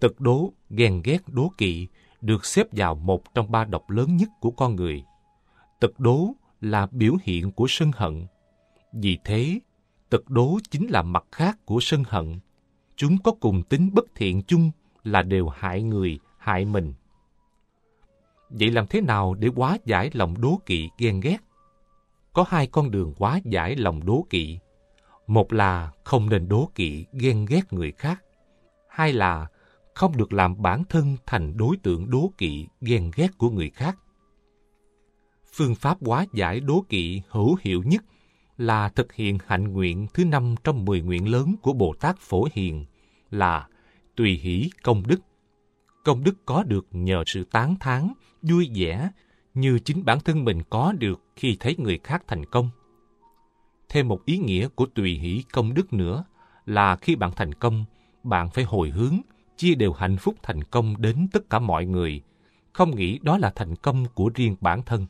tật 0.00 0.20
đố, 0.20 0.52
ghen 0.70 1.00
ghét 1.04 1.18
đố 1.26 1.52
kỵ 1.58 1.86
được 2.20 2.44
xếp 2.44 2.66
vào 2.72 2.94
một 2.94 3.34
trong 3.34 3.50
ba 3.50 3.64
độc 3.64 3.90
lớn 3.90 4.16
nhất 4.16 4.28
của 4.40 4.50
con 4.50 4.76
người. 4.76 5.04
Tật 5.80 6.00
đố 6.00 6.34
là 6.60 6.86
biểu 6.90 7.14
hiện 7.22 7.52
của 7.52 7.66
sân 7.68 7.90
hận. 7.94 8.26
Vì 8.92 9.18
thế, 9.24 9.60
tật 10.10 10.30
đố 10.30 10.58
chính 10.70 10.86
là 10.86 11.02
mặt 11.02 11.24
khác 11.32 11.58
của 11.64 11.78
sân 11.80 12.02
hận. 12.08 12.38
Chúng 12.96 13.18
có 13.22 13.32
cùng 13.40 13.62
tính 13.62 13.90
bất 13.92 14.04
thiện 14.14 14.42
chung 14.42 14.70
là 15.04 15.22
đều 15.22 15.48
hại 15.48 15.82
người, 15.82 16.18
hại 16.38 16.64
mình. 16.64 16.94
Vậy 18.50 18.70
làm 18.70 18.86
thế 18.86 19.00
nào 19.00 19.34
để 19.34 19.48
hóa 19.56 19.78
giải 19.84 20.10
lòng 20.12 20.40
đố 20.40 20.60
kỵ 20.66 20.88
ghen 20.98 21.20
ghét? 21.20 21.38
Có 22.32 22.44
hai 22.48 22.66
con 22.66 22.90
đường 22.90 23.14
hóa 23.16 23.40
giải 23.44 23.76
lòng 23.76 24.06
đố 24.06 24.26
kỵ. 24.30 24.58
Một 25.26 25.52
là 25.52 25.92
không 26.04 26.30
nên 26.30 26.48
đố 26.48 26.70
kỵ 26.74 27.06
ghen 27.12 27.44
ghét 27.44 27.72
người 27.72 27.92
khác. 27.92 28.22
Hai 28.88 29.12
là 29.12 29.46
không 29.94 30.16
được 30.16 30.32
làm 30.32 30.62
bản 30.62 30.84
thân 30.88 31.16
thành 31.26 31.56
đối 31.56 31.76
tượng 31.76 32.10
đố 32.10 32.32
kỵ 32.38 32.66
ghen 32.80 33.10
ghét 33.16 33.28
của 33.38 33.50
người 33.50 33.70
khác. 33.70 33.98
Phương 35.52 35.74
pháp 35.74 35.98
hóa 36.00 36.26
giải 36.32 36.60
đố 36.60 36.84
kỵ 36.88 37.22
hữu 37.28 37.56
hiệu 37.60 37.82
nhất 37.86 38.04
là 38.58 38.88
thực 38.88 39.12
hiện 39.12 39.38
hạnh 39.46 39.72
nguyện 39.72 40.06
thứ 40.14 40.24
năm 40.24 40.54
trong 40.64 40.84
mười 40.84 41.00
nguyện 41.00 41.28
lớn 41.28 41.54
của 41.62 41.72
Bồ 41.72 41.94
Tát 42.00 42.18
Phổ 42.18 42.48
Hiền 42.52 42.84
là 43.30 43.68
tùy 44.16 44.38
hỷ 44.42 44.70
công 44.82 45.02
đức. 45.06 45.20
Công 46.04 46.24
đức 46.24 46.46
có 46.46 46.62
được 46.62 46.86
nhờ 46.90 47.22
sự 47.26 47.44
tán 47.44 47.76
thán, 47.80 48.12
vui 48.42 48.70
vẻ 48.74 49.10
như 49.54 49.78
chính 49.78 50.04
bản 50.04 50.20
thân 50.20 50.44
mình 50.44 50.62
có 50.70 50.92
được 50.92 51.20
khi 51.36 51.56
thấy 51.60 51.76
người 51.78 51.98
khác 52.04 52.22
thành 52.26 52.44
công. 52.44 52.70
Thêm 53.88 54.08
một 54.08 54.24
ý 54.24 54.38
nghĩa 54.38 54.68
của 54.68 54.86
tùy 54.86 55.14
hỷ 55.14 55.44
công 55.52 55.74
đức 55.74 55.92
nữa 55.92 56.24
là 56.66 56.96
khi 56.96 57.16
bạn 57.16 57.30
thành 57.36 57.54
công, 57.54 57.84
bạn 58.22 58.50
phải 58.50 58.64
hồi 58.64 58.90
hướng, 58.90 59.20
chia 59.56 59.74
đều 59.74 59.92
hạnh 59.92 60.16
phúc 60.16 60.34
thành 60.42 60.64
công 60.64 60.94
đến 61.02 61.28
tất 61.32 61.50
cả 61.50 61.58
mọi 61.58 61.86
người, 61.86 62.22
không 62.72 62.96
nghĩ 62.96 63.18
đó 63.22 63.38
là 63.38 63.52
thành 63.56 63.76
công 63.76 64.04
của 64.14 64.30
riêng 64.34 64.56
bản 64.60 64.82
thân. 64.82 65.06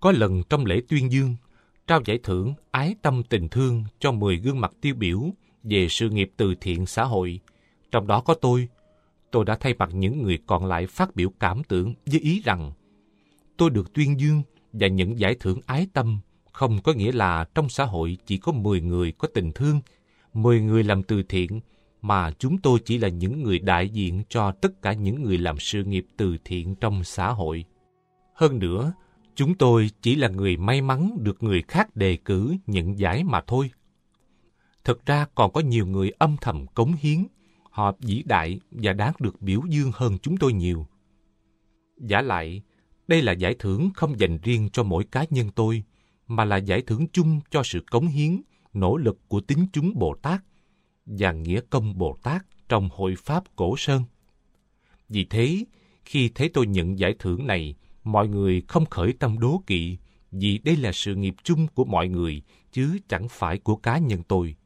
Có 0.00 0.12
lần 0.12 0.42
trong 0.48 0.64
lễ 0.64 0.82
tuyên 0.88 1.12
dương, 1.12 1.36
trao 1.86 2.00
giải 2.04 2.18
thưởng 2.22 2.54
Ái 2.70 2.94
Tâm 3.02 3.22
Tình 3.22 3.48
Thương 3.48 3.84
cho 3.98 4.12
10 4.12 4.36
gương 4.36 4.60
mặt 4.60 4.72
tiêu 4.80 4.94
biểu 4.94 5.20
về 5.62 5.88
sự 5.90 6.10
nghiệp 6.10 6.30
từ 6.36 6.54
thiện 6.60 6.86
xã 6.86 7.04
hội. 7.04 7.40
Trong 7.90 8.06
đó 8.06 8.20
có 8.20 8.34
tôi. 8.34 8.68
Tôi 9.30 9.44
đã 9.44 9.56
thay 9.60 9.74
mặt 9.78 9.88
những 9.92 10.22
người 10.22 10.38
còn 10.46 10.66
lại 10.66 10.86
phát 10.86 11.16
biểu 11.16 11.30
cảm 11.40 11.64
tưởng 11.64 11.94
với 12.06 12.20
ý 12.20 12.42
rằng 12.44 12.72
tôi 13.56 13.70
được 13.70 13.92
tuyên 13.94 14.20
dương 14.20 14.42
và 14.72 14.86
những 14.86 15.18
giải 15.18 15.36
thưởng 15.40 15.60
ái 15.66 15.86
tâm 15.92 16.18
không 16.56 16.82
có 16.82 16.92
nghĩa 16.92 17.12
là 17.12 17.46
trong 17.54 17.68
xã 17.68 17.84
hội 17.84 18.18
chỉ 18.26 18.38
có 18.38 18.52
10 18.52 18.80
người 18.80 19.12
có 19.12 19.28
tình 19.34 19.52
thương, 19.52 19.80
10 20.34 20.60
người 20.60 20.84
làm 20.84 21.02
từ 21.02 21.22
thiện, 21.22 21.60
mà 22.02 22.30
chúng 22.30 22.58
tôi 22.58 22.78
chỉ 22.84 22.98
là 22.98 23.08
những 23.08 23.42
người 23.42 23.58
đại 23.58 23.88
diện 23.88 24.22
cho 24.28 24.52
tất 24.52 24.82
cả 24.82 24.92
những 24.92 25.22
người 25.22 25.38
làm 25.38 25.58
sự 25.58 25.84
nghiệp 25.84 26.06
từ 26.16 26.36
thiện 26.44 26.74
trong 26.74 27.04
xã 27.04 27.32
hội. 27.32 27.64
Hơn 28.34 28.58
nữa, 28.58 28.92
chúng 29.36 29.54
tôi 29.54 29.90
chỉ 30.02 30.14
là 30.14 30.28
người 30.28 30.56
may 30.56 30.82
mắn 30.82 31.18
được 31.20 31.42
người 31.42 31.62
khác 31.62 31.96
đề 31.96 32.16
cử 32.16 32.56
nhận 32.66 32.98
giải 32.98 33.24
mà 33.24 33.40
thôi. 33.46 33.70
Thực 34.84 35.06
ra 35.06 35.26
còn 35.34 35.52
có 35.52 35.60
nhiều 35.60 35.86
người 35.86 36.10
âm 36.10 36.36
thầm 36.40 36.66
cống 36.66 36.92
hiến, 36.98 37.26
họ 37.70 37.92
vĩ 38.00 38.22
đại 38.26 38.60
và 38.70 38.92
đáng 38.92 39.12
được 39.18 39.42
biểu 39.42 39.60
dương 39.68 39.90
hơn 39.94 40.18
chúng 40.22 40.36
tôi 40.36 40.52
nhiều. 40.52 40.86
Giả 41.96 42.20
lại, 42.20 42.62
đây 43.08 43.22
là 43.22 43.32
giải 43.32 43.54
thưởng 43.58 43.90
không 43.94 44.20
dành 44.20 44.38
riêng 44.42 44.68
cho 44.72 44.82
mỗi 44.82 45.04
cá 45.04 45.24
nhân 45.30 45.50
tôi, 45.54 45.82
mà 46.26 46.44
là 46.44 46.56
giải 46.56 46.82
thưởng 46.82 47.06
chung 47.12 47.40
cho 47.50 47.62
sự 47.62 47.80
cống 47.90 48.06
hiến, 48.06 48.42
nỗ 48.72 48.96
lực 48.96 49.18
của 49.28 49.40
tín 49.40 49.58
chúng 49.72 49.92
Bồ 49.94 50.14
Tát 50.22 50.40
và 51.06 51.32
nghĩa 51.32 51.60
công 51.70 51.98
Bồ 51.98 52.18
Tát 52.22 52.42
trong 52.68 52.88
hội 52.92 53.14
Pháp 53.18 53.44
Cổ 53.56 53.74
Sơn. 53.78 54.02
Vì 55.08 55.24
thế, 55.24 55.64
khi 56.04 56.30
thấy 56.34 56.48
tôi 56.48 56.66
nhận 56.66 56.98
giải 56.98 57.14
thưởng 57.18 57.46
này, 57.46 57.74
mọi 58.06 58.28
người 58.28 58.62
không 58.68 58.86
khởi 58.86 59.12
tâm 59.12 59.38
đố 59.38 59.62
kỵ, 59.66 59.98
vì 60.30 60.58
đây 60.58 60.76
là 60.76 60.92
sự 60.92 61.14
nghiệp 61.14 61.34
chung 61.42 61.66
của 61.74 61.84
mọi 61.84 62.08
người, 62.08 62.42
chứ 62.72 62.98
chẳng 63.08 63.28
phải 63.30 63.58
của 63.58 63.76
cá 63.76 63.98
nhân 63.98 64.22
tôi. 64.28 64.56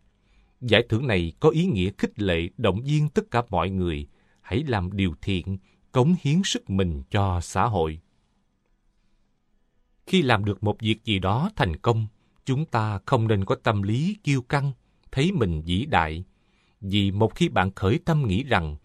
Giải 0.61 0.83
thưởng 0.89 1.07
này 1.07 1.33
có 1.41 1.49
ý 1.49 1.67
nghĩa 1.67 1.91
khích 1.99 2.21
lệ 2.21 2.49
động 2.57 2.83
viên 2.83 3.09
tất 3.09 3.31
cả 3.31 3.43
mọi 3.51 3.71
người 3.71 4.07
hãy 4.41 4.65
làm 4.67 4.97
điều 4.97 5.15
thiện, 5.23 5.59
cống 5.93 6.15
hiến 6.23 6.41
sức 6.45 6.71
mình 6.71 7.03
cho 7.11 7.41
xã 7.41 7.65
hội. 7.65 8.01
Khi 10.07 10.23
làm 10.23 10.45
được 10.45 10.63
một 10.63 10.81
việc 10.81 11.05
gì 11.05 11.19
đó 11.19 11.51
thành 11.57 11.77
công, 11.77 12.07
chúng 12.45 12.65
ta 12.65 12.99
không 13.07 13.29
nên 13.29 13.45
có 13.45 13.55
tâm 13.55 13.83
lý 13.83 14.17
kiêu 14.25 14.43
căng, 14.43 14.73
thấy 15.13 15.33
mình 15.33 15.63
vĩ 15.63 15.87
đại. 15.87 16.25
Vì 16.81 17.11
một 17.11 17.35
khi 17.35 17.49
bạn 17.49 17.71
khởi 17.75 17.99
tâm 18.05 18.27
nghĩ 18.27 18.45
rằng 18.45 18.77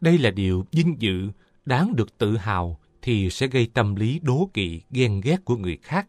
đây 0.00 0.18
là 0.18 0.30
điều 0.30 0.66
vinh 0.72 0.96
dự, 0.98 1.28
đáng 1.64 1.96
được 1.96 2.18
tự 2.18 2.36
hào, 2.36 2.79
thì 3.02 3.30
sẽ 3.30 3.46
gây 3.46 3.70
tâm 3.74 3.94
lý 3.94 4.20
đố 4.22 4.50
kỵ, 4.54 4.80
ghen 4.90 5.20
ghét 5.24 5.44
của 5.44 5.56
người 5.56 5.76
khác. 5.82 6.08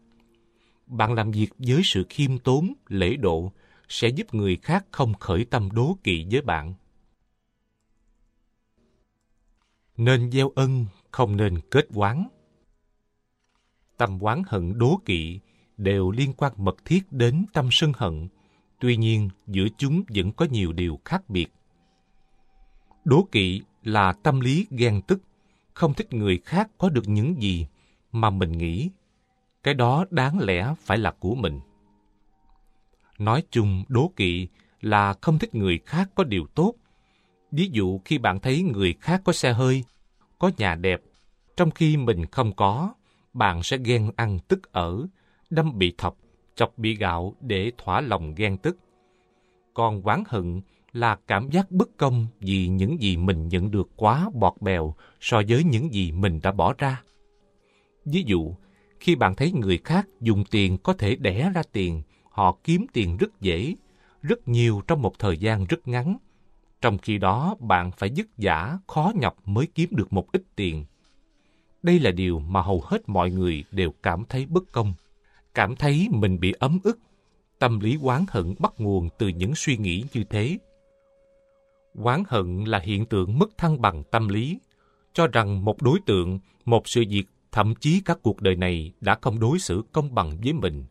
Bạn 0.86 1.12
làm 1.12 1.30
việc 1.30 1.48
với 1.58 1.80
sự 1.84 2.06
khiêm 2.08 2.38
tốn, 2.38 2.72
lễ 2.88 3.16
độ, 3.16 3.52
sẽ 3.88 4.08
giúp 4.08 4.34
người 4.34 4.56
khác 4.56 4.86
không 4.90 5.14
khởi 5.14 5.44
tâm 5.44 5.68
đố 5.72 5.98
kỵ 6.04 6.26
với 6.30 6.40
bạn. 6.40 6.74
Nên 9.96 10.30
gieo 10.30 10.52
ân, 10.54 10.86
không 11.10 11.36
nên 11.36 11.60
kết 11.70 11.86
oán. 11.94 12.24
Tâm 13.96 14.18
oán 14.20 14.42
hận 14.46 14.78
đố 14.78 15.00
kỵ 15.04 15.40
đều 15.76 16.10
liên 16.10 16.32
quan 16.32 16.52
mật 16.56 16.76
thiết 16.84 17.12
đến 17.12 17.44
tâm 17.52 17.68
sân 17.72 17.92
hận, 17.96 18.28
tuy 18.80 18.96
nhiên 18.96 19.28
giữa 19.46 19.66
chúng 19.78 20.02
vẫn 20.14 20.32
có 20.32 20.46
nhiều 20.50 20.72
điều 20.72 20.98
khác 21.04 21.30
biệt. 21.30 21.48
Đố 23.04 23.28
kỵ 23.32 23.62
là 23.82 24.12
tâm 24.12 24.40
lý 24.40 24.66
ghen 24.70 25.00
tức, 25.06 25.22
không 25.74 25.94
thích 25.94 26.12
người 26.12 26.38
khác 26.44 26.70
có 26.78 26.88
được 26.88 27.08
những 27.08 27.42
gì 27.42 27.66
mà 28.12 28.30
mình 28.30 28.52
nghĩ. 28.52 28.90
Cái 29.62 29.74
đó 29.74 30.04
đáng 30.10 30.38
lẽ 30.38 30.74
phải 30.78 30.98
là 30.98 31.10
của 31.10 31.34
mình. 31.34 31.60
Nói 33.18 33.42
chung, 33.50 33.84
đố 33.88 34.12
kỵ 34.16 34.48
là 34.80 35.14
không 35.20 35.38
thích 35.38 35.54
người 35.54 35.80
khác 35.86 36.10
có 36.14 36.24
điều 36.24 36.46
tốt. 36.54 36.74
Ví 37.50 37.68
dụ 37.72 38.00
khi 38.04 38.18
bạn 38.18 38.40
thấy 38.40 38.62
người 38.62 38.94
khác 39.00 39.20
có 39.24 39.32
xe 39.32 39.52
hơi, 39.52 39.84
có 40.38 40.50
nhà 40.56 40.74
đẹp, 40.74 41.02
trong 41.56 41.70
khi 41.70 41.96
mình 41.96 42.26
không 42.26 42.56
có, 42.56 42.94
bạn 43.32 43.62
sẽ 43.62 43.78
ghen 43.78 44.10
ăn 44.16 44.38
tức 44.48 44.72
ở, 44.72 45.06
đâm 45.50 45.78
bị 45.78 45.94
thọc, 45.98 46.16
chọc 46.54 46.78
bị 46.78 46.96
gạo 46.96 47.34
để 47.40 47.72
thỏa 47.78 48.00
lòng 48.00 48.34
ghen 48.34 48.56
tức. 48.56 48.78
Còn 49.74 50.02
oán 50.02 50.22
hận 50.26 50.60
là 50.92 51.16
cảm 51.26 51.50
giác 51.50 51.70
bất 51.70 51.96
công 51.96 52.26
vì 52.40 52.68
những 52.68 53.00
gì 53.00 53.16
mình 53.16 53.48
nhận 53.48 53.70
được 53.70 53.88
quá 53.96 54.30
bọt 54.34 54.52
bèo 54.60 54.94
so 55.20 55.42
với 55.48 55.64
những 55.64 55.94
gì 55.94 56.12
mình 56.12 56.40
đã 56.42 56.52
bỏ 56.52 56.74
ra. 56.78 57.02
Ví 58.04 58.24
dụ, 58.26 58.54
khi 59.00 59.14
bạn 59.14 59.34
thấy 59.36 59.52
người 59.52 59.78
khác 59.84 60.08
dùng 60.20 60.44
tiền 60.50 60.78
có 60.78 60.92
thể 60.92 61.16
đẻ 61.16 61.50
ra 61.54 61.62
tiền, 61.72 62.02
họ 62.30 62.56
kiếm 62.64 62.86
tiền 62.92 63.16
rất 63.16 63.40
dễ, 63.40 63.74
rất 64.22 64.48
nhiều 64.48 64.82
trong 64.86 65.02
một 65.02 65.18
thời 65.18 65.38
gian 65.38 65.64
rất 65.64 65.88
ngắn. 65.88 66.16
Trong 66.80 66.98
khi 66.98 67.18
đó, 67.18 67.56
bạn 67.60 67.90
phải 67.90 68.10
dứt 68.10 68.26
giả, 68.38 68.78
khó 68.86 69.12
nhọc 69.14 69.48
mới 69.48 69.66
kiếm 69.74 69.88
được 69.92 70.12
một 70.12 70.32
ít 70.32 70.42
tiền. 70.56 70.84
Đây 71.82 71.98
là 71.98 72.10
điều 72.10 72.38
mà 72.38 72.62
hầu 72.62 72.82
hết 72.84 73.08
mọi 73.08 73.30
người 73.30 73.64
đều 73.70 73.92
cảm 74.02 74.24
thấy 74.28 74.46
bất 74.46 74.72
công, 74.72 74.94
cảm 75.54 75.76
thấy 75.76 76.08
mình 76.10 76.40
bị 76.40 76.52
ấm 76.52 76.78
ức. 76.82 76.98
Tâm 77.58 77.80
lý 77.80 77.98
oán 78.02 78.24
hận 78.28 78.54
bắt 78.58 78.72
nguồn 78.78 79.08
từ 79.18 79.28
những 79.28 79.52
suy 79.54 79.76
nghĩ 79.76 80.04
như 80.12 80.24
thế. 80.24 80.58
Quán 81.94 82.22
hận 82.28 82.64
là 82.64 82.78
hiện 82.78 83.06
tượng 83.06 83.38
mất 83.38 83.58
thăng 83.58 83.80
bằng 83.80 84.02
tâm 84.10 84.28
lý, 84.28 84.58
cho 85.12 85.26
rằng 85.26 85.64
một 85.64 85.82
đối 85.82 85.98
tượng, 86.06 86.38
một 86.64 86.88
sự 86.88 87.04
việc, 87.08 87.24
thậm 87.52 87.74
chí 87.74 88.02
các 88.04 88.18
cuộc 88.22 88.40
đời 88.40 88.56
này 88.56 88.92
đã 89.00 89.18
không 89.22 89.40
đối 89.40 89.58
xử 89.58 89.82
công 89.92 90.14
bằng 90.14 90.36
với 90.42 90.52
mình 90.52 90.84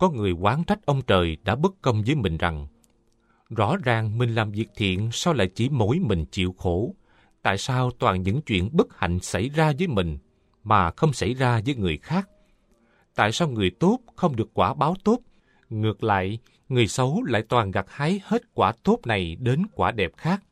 có 0.00 0.10
người 0.10 0.34
oán 0.40 0.64
trách 0.64 0.86
ông 0.86 1.02
trời 1.02 1.36
đã 1.44 1.54
bất 1.54 1.82
công 1.82 2.02
với 2.06 2.14
mình 2.14 2.36
rằng 2.36 2.66
rõ 3.50 3.76
ràng 3.84 4.18
mình 4.18 4.34
làm 4.34 4.50
việc 4.50 4.68
thiện 4.76 5.08
sao 5.12 5.34
lại 5.34 5.50
chỉ 5.54 5.68
mỗi 5.68 5.98
mình 5.98 6.24
chịu 6.30 6.54
khổ? 6.58 6.94
Tại 7.42 7.58
sao 7.58 7.90
toàn 7.90 8.22
những 8.22 8.42
chuyện 8.42 8.68
bất 8.72 8.98
hạnh 8.98 9.20
xảy 9.20 9.48
ra 9.48 9.72
với 9.78 9.88
mình 9.88 10.18
mà 10.64 10.90
không 10.90 11.12
xảy 11.12 11.34
ra 11.34 11.60
với 11.66 11.74
người 11.74 11.96
khác? 11.96 12.28
Tại 13.14 13.32
sao 13.32 13.48
người 13.48 13.70
tốt 13.70 13.98
không 14.16 14.36
được 14.36 14.50
quả 14.54 14.74
báo 14.74 14.94
tốt? 15.04 15.18
Ngược 15.70 16.04
lại, 16.04 16.38
người 16.70 16.86
xấu 16.86 17.22
lại 17.22 17.42
toàn 17.42 17.70
gặt 17.70 17.86
hái 17.88 18.20
hết 18.24 18.54
quả 18.54 18.72
tốt 18.82 18.98
này 19.04 19.36
đến 19.40 19.62
quả 19.74 19.90
đẹp 19.90 20.12
khác. 20.16 20.42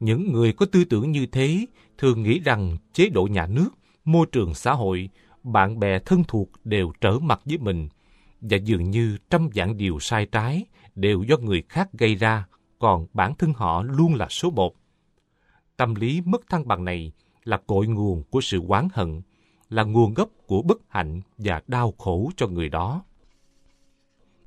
Những 0.00 0.32
người 0.32 0.52
có 0.52 0.66
tư 0.66 0.84
tưởng 0.84 1.12
như 1.12 1.26
thế 1.26 1.66
thường 1.98 2.22
nghĩ 2.22 2.38
rằng 2.38 2.76
chế 2.92 3.08
độ 3.08 3.28
nhà 3.30 3.46
nước, 3.46 3.68
môi 4.04 4.26
trường 4.32 4.54
xã 4.54 4.72
hội, 4.72 5.08
bạn 5.42 5.78
bè 5.78 5.98
thân 5.98 6.24
thuộc 6.28 6.50
đều 6.64 6.92
trở 7.00 7.18
mặt 7.18 7.40
với 7.44 7.58
mình 7.58 7.88
và 8.40 8.56
dường 8.56 8.90
như 8.90 9.18
trăm 9.30 9.48
dạng 9.54 9.76
điều 9.76 9.98
sai 10.00 10.26
trái 10.26 10.64
đều 10.94 11.22
do 11.22 11.36
người 11.36 11.62
khác 11.68 11.88
gây 11.92 12.14
ra, 12.14 12.46
còn 12.78 13.06
bản 13.12 13.34
thân 13.34 13.52
họ 13.52 13.82
luôn 13.82 14.14
là 14.14 14.28
số 14.28 14.50
một. 14.50 14.74
Tâm 15.76 15.94
lý 15.94 16.20
mất 16.24 16.48
thăng 16.48 16.68
bằng 16.68 16.84
này 16.84 17.12
là 17.44 17.56
cội 17.66 17.86
nguồn 17.86 18.22
của 18.30 18.40
sự 18.40 18.62
oán 18.68 18.88
hận, 18.92 19.22
là 19.70 19.82
nguồn 19.82 20.14
gốc 20.14 20.28
của 20.46 20.62
bất 20.62 20.78
hạnh 20.88 21.20
và 21.38 21.62
đau 21.66 21.94
khổ 21.98 22.30
cho 22.36 22.46
người 22.46 22.68
đó. 22.68 23.02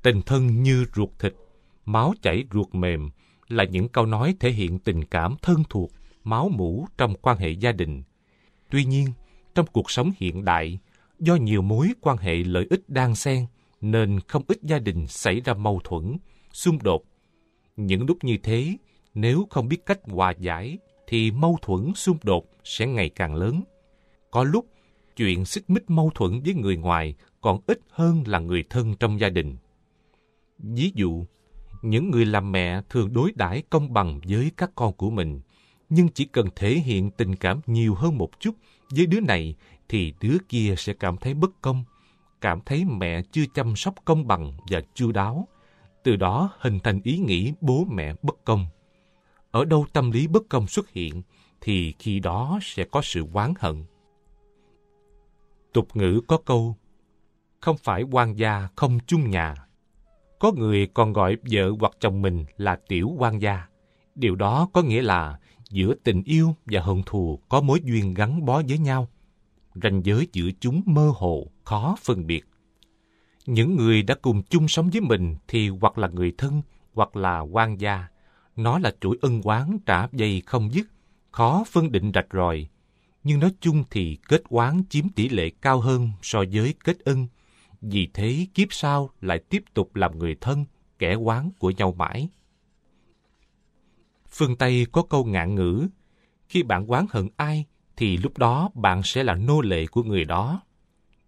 Tình 0.02 0.22
thân 0.22 0.62
như 0.62 0.84
ruột 0.94 1.08
thịt, 1.18 1.34
máu 1.84 2.14
chảy 2.22 2.44
ruột 2.52 2.74
mềm 2.74 3.10
là 3.48 3.64
những 3.64 3.88
câu 3.88 4.06
nói 4.06 4.34
thể 4.40 4.50
hiện 4.50 4.78
tình 4.78 5.04
cảm 5.04 5.34
thân 5.42 5.62
thuộc, 5.70 5.90
máu 6.24 6.48
mủ 6.48 6.86
trong 6.98 7.14
quan 7.22 7.38
hệ 7.38 7.50
gia 7.50 7.72
đình. 7.72 8.02
Tuy 8.70 8.84
nhiên, 8.84 9.06
trong 9.54 9.66
cuộc 9.72 9.90
sống 9.90 10.12
hiện 10.16 10.44
đại, 10.44 10.78
do 11.18 11.36
nhiều 11.36 11.62
mối 11.62 11.88
quan 12.00 12.16
hệ 12.16 12.34
lợi 12.34 12.66
ích 12.70 12.88
đang 12.88 13.14
xen, 13.14 13.46
nên 13.80 14.20
không 14.28 14.42
ít 14.48 14.58
gia 14.62 14.78
đình 14.78 15.06
xảy 15.06 15.40
ra 15.40 15.54
mâu 15.54 15.80
thuẫn, 15.84 16.16
xung 16.52 16.78
đột. 16.82 17.02
Những 17.76 18.06
lúc 18.06 18.18
như 18.22 18.36
thế, 18.42 18.76
nếu 19.14 19.46
không 19.50 19.68
biết 19.68 19.86
cách 19.86 19.98
hòa 20.04 20.34
giải, 20.38 20.78
thì 21.06 21.30
mâu 21.30 21.58
thuẫn 21.62 21.92
xung 21.94 22.18
đột 22.22 22.44
sẽ 22.64 22.86
ngày 22.86 23.08
càng 23.08 23.34
lớn. 23.34 23.62
Có 24.30 24.44
lúc, 24.44 24.66
chuyện 25.16 25.44
xích 25.44 25.70
mích 25.70 25.90
mâu 25.90 26.10
thuẫn 26.14 26.40
với 26.42 26.54
người 26.54 26.76
ngoài 26.76 27.14
còn 27.40 27.60
ít 27.66 27.80
hơn 27.90 28.22
là 28.26 28.38
người 28.38 28.64
thân 28.70 28.94
trong 29.00 29.20
gia 29.20 29.28
đình. 29.28 29.56
Ví 30.62 30.92
dụ, 30.94 31.24
những 31.82 32.10
người 32.10 32.24
làm 32.24 32.52
mẹ 32.52 32.82
thường 32.90 33.12
đối 33.12 33.32
đãi 33.34 33.62
công 33.70 33.92
bằng 33.92 34.20
với 34.28 34.50
các 34.56 34.70
con 34.74 34.92
của 34.92 35.10
mình, 35.10 35.40
nhưng 35.88 36.08
chỉ 36.08 36.24
cần 36.24 36.48
thể 36.56 36.74
hiện 36.74 37.10
tình 37.10 37.36
cảm 37.36 37.60
nhiều 37.66 37.94
hơn 37.94 38.18
một 38.18 38.30
chút 38.40 38.54
với 38.96 39.06
đứa 39.06 39.20
này 39.20 39.54
thì 39.88 40.14
đứa 40.20 40.36
kia 40.48 40.74
sẽ 40.78 40.92
cảm 40.92 41.16
thấy 41.16 41.34
bất 41.34 41.50
công, 41.62 41.84
cảm 42.40 42.60
thấy 42.66 42.84
mẹ 42.84 43.22
chưa 43.32 43.44
chăm 43.54 43.76
sóc 43.76 43.94
công 44.04 44.26
bằng 44.26 44.52
và 44.70 44.80
chu 44.94 45.12
đáo, 45.12 45.48
từ 46.02 46.16
đó 46.16 46.50
hình 46.58 46.78
thành 46.80 47.00
ý 47.04 47.18
nghĩ 47.18 47.52
bố 47.60 47.84
mẹ 47.90 48.14
bất 48.22 48.44
công. 48.44 48.66
Ở 49.50 49.64
đâu 49.64 49.86
tâm 49.92 50.10
lý 50.10 50.26
bất 50.26 50.42
công 50.48 50.66
xuất 50.66 50.90
hiện 50.90 51.22
thì 51.60 51.94
khi 51.98 52.20
đó 52.20 52.58
sẽ 52.62 52.84
có 52.84 53.02
sự 53.04 53.24
oán 53.32 53.52
hận. 53.58 53.84
Tục 55.72 55.96
ngữ 55.96 56.20
có 56.26 56.38
câu, 56.38 56.76
không 57.60 57.76
phải 57.76 58.02
quan 58.02 58.38
gia 58.38 58.68
không 58.76 58.98
chung 59.06 59.30
nhà. 59.30 59.54
Có 60.40 60.52
người 60.52 60.86
còn 60.86 61.12
gọi 61.12 61.36
vợ 61.50 61.72
hoặc 61.80 61.92
chồng 62.00 62.22
mình 62.22 62.44
là 62.56 62.76
tiểu 62.88 63.14
quan 63.18 63.42
gia. 63.42 63.66
Điều 64.14 64.34
đó 64.34 64.68
có 64.72 64.82
nghĩa 64.82 65.02
là 65.02 65.38
giữa 65.70 65.94
tình 66.04 66.22
yêu 66.22 66.54
và 66.66 66.80
hận 66.80 67.02
thù 67.06 67.40
có 67.48 67.60
mối 67.60 67.80
duyên 67.84 68.14
gắn 68.14 68.44
bó 68.44 68.62
với 68.68 68.78
nhau. 68.78 69.08
Ranh 69.74 70.02
giới 70.04 70.28
giữa 70.32 70.50
chúng 70.60 70.82
mơ 70.86 71.12
hồ, 71.16 71.46
khó 71.64 71.96
phân 72.02 72.26
biệt. 72.26 72.46
Những 73.46 73.76
người 73.76 74.02
đã 74.02 74.14
cùng 74.22 74.42
chung 74.42 74.68
sống 74.68 74.90
với 74.90 75.00
mình 75.00 75.36
thì 75.48 75.68
hoặc 75.68 75.98
là 75.98 76.08
người 76.08 76.32
thân, 76.38 76.62
hoặc 76.94 77.16
là 77.16 77.40
quan 77.40 77.80
gia. 77.80 78.06
Nó 78.56 78.78
là 78.78 78.92
chuỗi 79.00 79.18
ân 79.22 79.42
oán 79.42 79.78
trả 79.86 80.08
dây 80.12 80.42
không 80.46 80.72
dứt, 80.72 80.86
khó 81.30 81.64
phân 81.66 81.92
định 81.92 82.12
rạch 82.14 82.28
ròi. 82.32 82.68
Nhưng 83.24 83.40
nói 83.40 83.50
chung 83.60 83.84
thì 83.90 84.18
kết 84.28 84.42
oán 84.48 84.82
chiếm 84.88 85.08
tỷ 85.08 85.28
lệ 85.28 85.50
cao 85.62 85.80
hơn 85.80 86.10
so 86.22 86.44
với 86.52 86.74
kết 86.84 86.98
ân. 87.04 87.26
Vì 87.80 88.08
thế 88.14 88.46
kiếp 88.54 88.68
sau 88.70 89.10
lại 89.20 89.38
tiếp 89.38 89.62
tục 89.74 89.96
làm 89.96 90.18
người 90.18 90.36
thân, 90.40 90.64
kẻ 90.98 91.14
oán 91.14 91.50
của 91.58 91.70
nhau 91.70 91.94
mãi. 91.98 92.28
Phương 94.28 94.56
Tây 94.56 94.86
có 94.92 95.02
câu 95.02 95.24
ngạn 95.24 95.54
ngữ, 95.54 95.88
khi 96.48 96.62
bạn 96.62 96.86
oán 96.86 97.06
hận 97.10 97.28
ai 97.36 97.64
thì 97.96 98.16
lúc 98.16 98.38
đó 98.38 98.70
bạn 98.74 99.02
sẽ 99.04 99.24
là 99.24 99.34
nô 99.34 99.60
lệ 99.60 99.86
của 99.86 100.02
người 100.02 100.24
đó. 100.24 100.62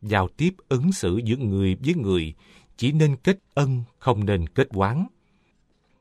Giao 0.03 0.29
tiếp 0.29 0.55
ứng 0.69 0.93
xử 0.93 1.20
giữa 1.24 1.37
người 1.37 1.77
với 1.85 1.95
người 1.95 2.35
chỉ 2.77 2.93
nên 2.93 3.16
kết 3.16 3.39
ân, 3.55 3.83
không 3.99 4.27
nên 4.27 4.49
kết 4.49 4.69
oán. 4.69 5.07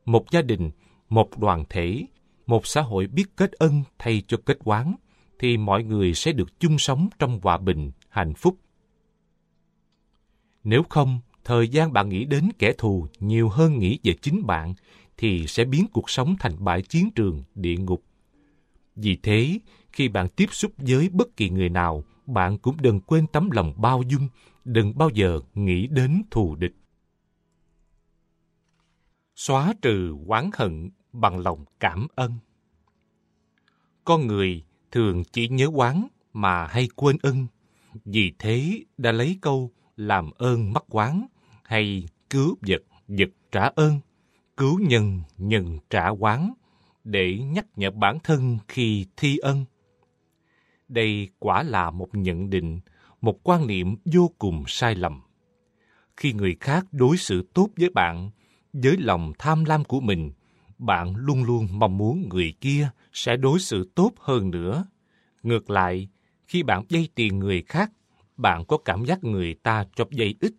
Một 0.06 0.32
gia 0.32 0.42
đình, 0.42 0.72
một 1.10 1.40
đoàn 1.40 1.66
thể, 1.70 2.06
một 2.48 2.68
xã 2.68 2.82
hội 2.82 3.08
biết 3.08 3.26
kết 3.38 3.52
ân 3.52 3.84
thay 4.00 4.24
cho 4.28 4.38
kết 4.46 4.58
oán, 4.64 4.96
thì 5.40 5.58
mọi 5.58 5.84
người 5.84 6.14
sẽ 6.14 6.32
được 6.32 6.60
chung 6.60 6.78
sống 6.78 7.10
trong 7.20 7.40
hòa 7.44 7.58
bình, 7.58 7.92
hạnh 8.10 8.34
phúc. 8.34 8.58
Nếu 10.64 10.84
không, 10.90 11.20
thời 11.44 11.68
gian 11.68 11.94
bạn 11.94 12.10
nghĩ 12.10 12.26
đến 12.26 12.50
kẻ 12.60 12.74
thù 12.78 13.08
nhiều 13.20 13.50
hơn 13.50 13.80
nghĩ 13.80 14.00
về 14.04 14.14
chính 14.22 14.46
bạn, 14.46 14.74
thì 15.18 15.48
sẽ 15.48 15.66
biến 15.66 15.86
cuộc 15.94 16.10
sống 16.10 16.36
thành 16.40 16.64
bãi 16.64 16.82
chiến 16.82 17.10
trường, 17.16 17.44
địa 17.56 17.78
ngục. 17.78 18.04
Vì 18.96 19.18
thế, 19.24 19.60
khi 19.94 20.08
bạn 20.08 20.28
tiếp 20.30 20.50
xúc 20.52 20.72
với 20.78 21.10
bất 21.10 21.38
kỳ 21.38 21.50
người 21.50 21.70
nào, 21.70 22.04
bạn 22.26 22.58
cũng 22.58 22.78
đừng 22.82 23.00
quên 23.00 23.28
tấm 23.28 23.52
lòng 23.52 23.74
bao 23.78 24.02
dung, 24.08 24.28
đừng 24.66 24.98
bao 24.98 25.10
giờ 25.10 25.40
nghĩ 25.54 25.88
đến 25.88 26.22
thù 26.32 26.56
địch. 26.56 26.76
Xóa 29.36 29.74
trừ 29.82 30.16
oán 30.28 30.50
hận 30.54 30.90
bằng 31.14 31.40
lòng 31.40 31.66
cảm 31.80 32.08
ơn. 32.16 32.32
Con 34.04 34.28
người 34.28 34.64
thường 34.92 35.24
chỉ 35.32 35.48
nhớ 35.48 35.68
oán 35.74 36.08
mà 36.34 36.68
hay 36.68 36.88
quên 36.96 37.18
ân, 37.22 37.48
vì 38.06 38.34
thế 38.40 38.84
đã 38.98 39.12
lấy 39.12 39.38
câu 39.42 39.72
làm 39.98 40.32
ơn 40.32 40.74
mắc 40.74 40.84
oán 40.88 41.26
hay 41.64 42.08
cứu 42.30 42.58
vật, 42.68 42.84
vật 43.08 43.30
trả 43.52 43.72
ơn, 43.76 44.00
cứu 44.58 44.80
nhân, 44.80 45.22
nhân 45.38 45.78
trả 45.90 46.08
oán 46.08 46.54
để 47.04 47.38
nhắc 47.38 47.66
nhở 47.76 47.92
bản 47.92 48.18
thân 48.24 48.58
khi 48.68 49.06
thi 49.18 49.38
ân. 49.38 49.66
Đây 50.88 51.30
quả 51.40 51.64
là 51.64 51.92
một 51.92 52.10
nhận 52.14 52.50
định, 52.50 52.80
một 53.22 53.40
quan 53.44 53.68
niệm 53.68 53.96
vô 54.06 54.32
cùng 54.40 54.64
sai 54.68 54.96
lầm. 54.96 55.22
Khi 56.18 56.34
người 56.34 56.56
khác 56.60 56.86
đối 56.92 57.18
xử 57.18 57.48
tốt 57.54 57.70
với 57.78 57.90
bạn, 57.90 58.32
với 58.74 58.98
lòng 58.98 59.34
tham 59.40 59.66
lam 59.66 59.84
của 59.84 60.00
mình, 60.00 60.32
bạn 60.78 61.16
luôn 61.16 61.44
luôn 61.44 61.68
mong 61.72 61.98
muốn 61.98 62.30
người 62.30 62.54
kia 62.62 62.90
sẽ 63.14 63.38
đối 63.38 63.60
xử 63.60 63.92
tốt 63.96 64.12
hơn 64.20 64.52
nữa. 64.52 64.86
Ngược 65.44 65.70
lại, 65.70 66.10
khi 66.48 66.64
bạn 66.64 66.84
dây 66.90 67.10
tiền 67.16 67.40
người 67.40 67.62
khác, 67.62 67.92
bạn 68.42 68.66
có 68.66 68.78
cảm 68.78 69.06
giác 69.06 69.24
người 69.24 69.54
ta 69.54 69.86
chọc 69.96 70.12
dây 70.12 70.36
ít, 70.40 70.54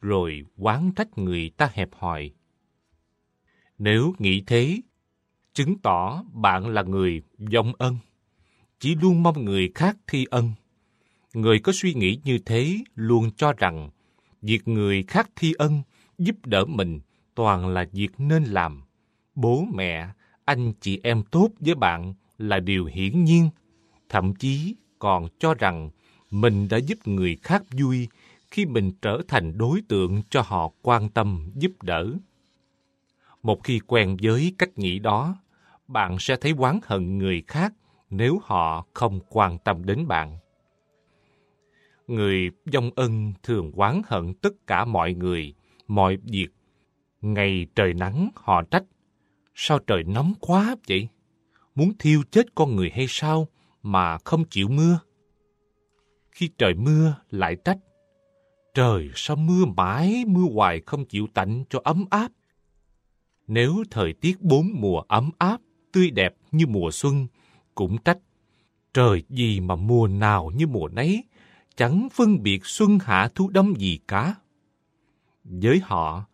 rồi 0.00 0.42
quán 0.56 0.92
trách 0.96 1.18
người 1.18 1.50
ta 1.56 1.70
hẹp 1.72 1.88
hòi. 1.92 2.30
Nếu 3.78 4.14
nghĩ 4.18 4.42
thế, 4.46 4.80
chứng 5.52 5.78
tỏ 5.78 6.24
bạn 6.32 6.66
là 6.66 6.82
người 6.82 7.22
vong 7.38 7.72
ân, 7.78 7.96
chỉ 8.78 8.94
luôn 8.94 9.22
mong 9.22 9.44
người 9.44 9.70
khác 9.74 9.96
thi 10.06 10.26
ân. 10.30 10.52
Người 11.34 11.58
có 11.58 11.72
suy 11.74 11.94
nghĩ 11.94 12.18
như 12.24 12.38
thế 12.46 12.78
luôn 12.94 13.30
cho 13.36 13.52
rằng 13.52 13.90
việc 14.42 14.68
người 14.68 15.02
khác 15.02 15.30
thi 15.36 15.52
ân 15.58 15.82
giúp 16.18 16.36
đỡ 16.46 16.64
mình 16.64 17.00
toàn 17.34 17.68
là 17.68 17.86
việc 17.92 18.10
nên 18.18 18.44
làm. 18.44 18.82
Bố 19.34 19.66
mẹ, 19.74 20.08
anh 20.44 20.72
chị 20.80 21.00
em 21.02 21.22
tốt 21.30 21.48
với 21.60 21.74
bạn 21.74 22.14
là 22.38 22.60
điều 22.60 22.84
hiển 22.84 23.24
nhiên, 23.24 23.50
thậm 24.08 24.34
chí 24.34 24.76
còn 24.98 25.28
cho 25.38 25.54
rằng 25.54 25.90
mình 26.40 26.68
đã 26.68 26.76
giúp 26.76 26.98
người 27.04 27.36
khác 27.42 27.62
vui 27.78 28.08
khi 28.50 28.66
mình 28.66 28.92
trở 29.02 29.20
thành 29.28 29.58
đối 29.58 29.80
tượng 29.88 30.22
cho 30.30 30.42
họ 30.46 30.70
quan 30.82 31.08
tâm 31.08 31.50
giúp 31.54 31.82
đỡ. 31.82 32.12
Một 33.42 33.64
khi 33.64 33.80
quen 33.86 34.16
với 34.22 34.54
cách 34.58 34.78
nghĩ 34.78 34.98
đó, 34.98 35.36
bạn 35.88 36.16
sẽ 36.20 36.36
thấy 36.36 36.54
oán 36.58 36.78
hận 36.82 37.18
người 37.18 37.42
khác 37.46 37.72
nếu 38.10 38.40
họ 38.42 38.86
không 38.94 39.20
quan 39.28 39.58
tâm 39.58 39.84
đến 39.84 40.06
bạn. 40.08 40.38
Người 42.06 42.50
dông 42.64 42.90
ân 42.96 43.32
thường 43.42 43.72
oán 43.74 44.02
hận 44.06 44.34
tất 44.34 44.66
cả 44.66 44.84
mọi 44.84 45.14
người, 45.14 45.54
mọi 45.88 46.16
việc. 46.16 46.48
Ngày 47.20 47.66
trời 47.74 47.94
nắng 47.94 48.28
họ 48.34 48.62
trách. 48.62 48.84
Sao 49.54 49.78
trời 49.78 50.04
nóng 50.04 50.34
quá 50.40 50.76
vậy? 50.88 51.08
Muốn 51.74 51.92
thiêu 51.98 52.22
chết 52.30 52.54
con 52.54 52.76
người 52.76 52.90
hay 52.94 53.06
sao 53.08 53.48
mà 53.82 54.18
không 54.18 54.44
chịu 54.44 54.68
mưa? 54.68 54.98
Khi 56.36 56.50
trời 56.58 56.74
mưa 56.74 57.14
lại 57.30 57.56
trách. 57.64 57.78
Trời 58.74 59.10
sao 59.14 59.36
mưa 59.36 59.64
mãi, 59.76 60.24
mưa 60.26 60.44
hoài 60.54 60.80
không 60.86 61.04
chịu 61.04 61.26
tạnh 61.34 61.64
cho 61.70 61.80
ấm 61.84 62.04
áp. 62.10 62.28
Nếu 63.46 63.84
thời 63.90 64.12
tiết 64.12 64.42
bốn 64.42 64.70
mùa 64.74 65.00
ấm 65.00 65.30
áp, 65.38 65.60
tươi 65.92 66.10
đẹp 66.10 66.34
như 66.52 66.66
mùa 66.66 66.90
xuân, 66.90 67.26
cũng 67.74 67.98
trách. 67.98 68.18
Trời 68.94 69.22
gì 69.28 69.60
mà 69.60 69.76
mùa 69.76 70.06
nào 70.06 70.50
như 70.56 70.66
mùa 70.66 70.88
nấy, 70.88 71.24
chẳng 71.76 72.08
phân 72.12 72.42
biệt 72.42 72.66
xuân 72.66 72.98
hạ 72.98 73.28
thu 73.34 73.48
đông 73.48 73.80
gì 73.80 73.98
cả. 74.08 74.34
Với 75.44 75.80
họ, 75.84 76.24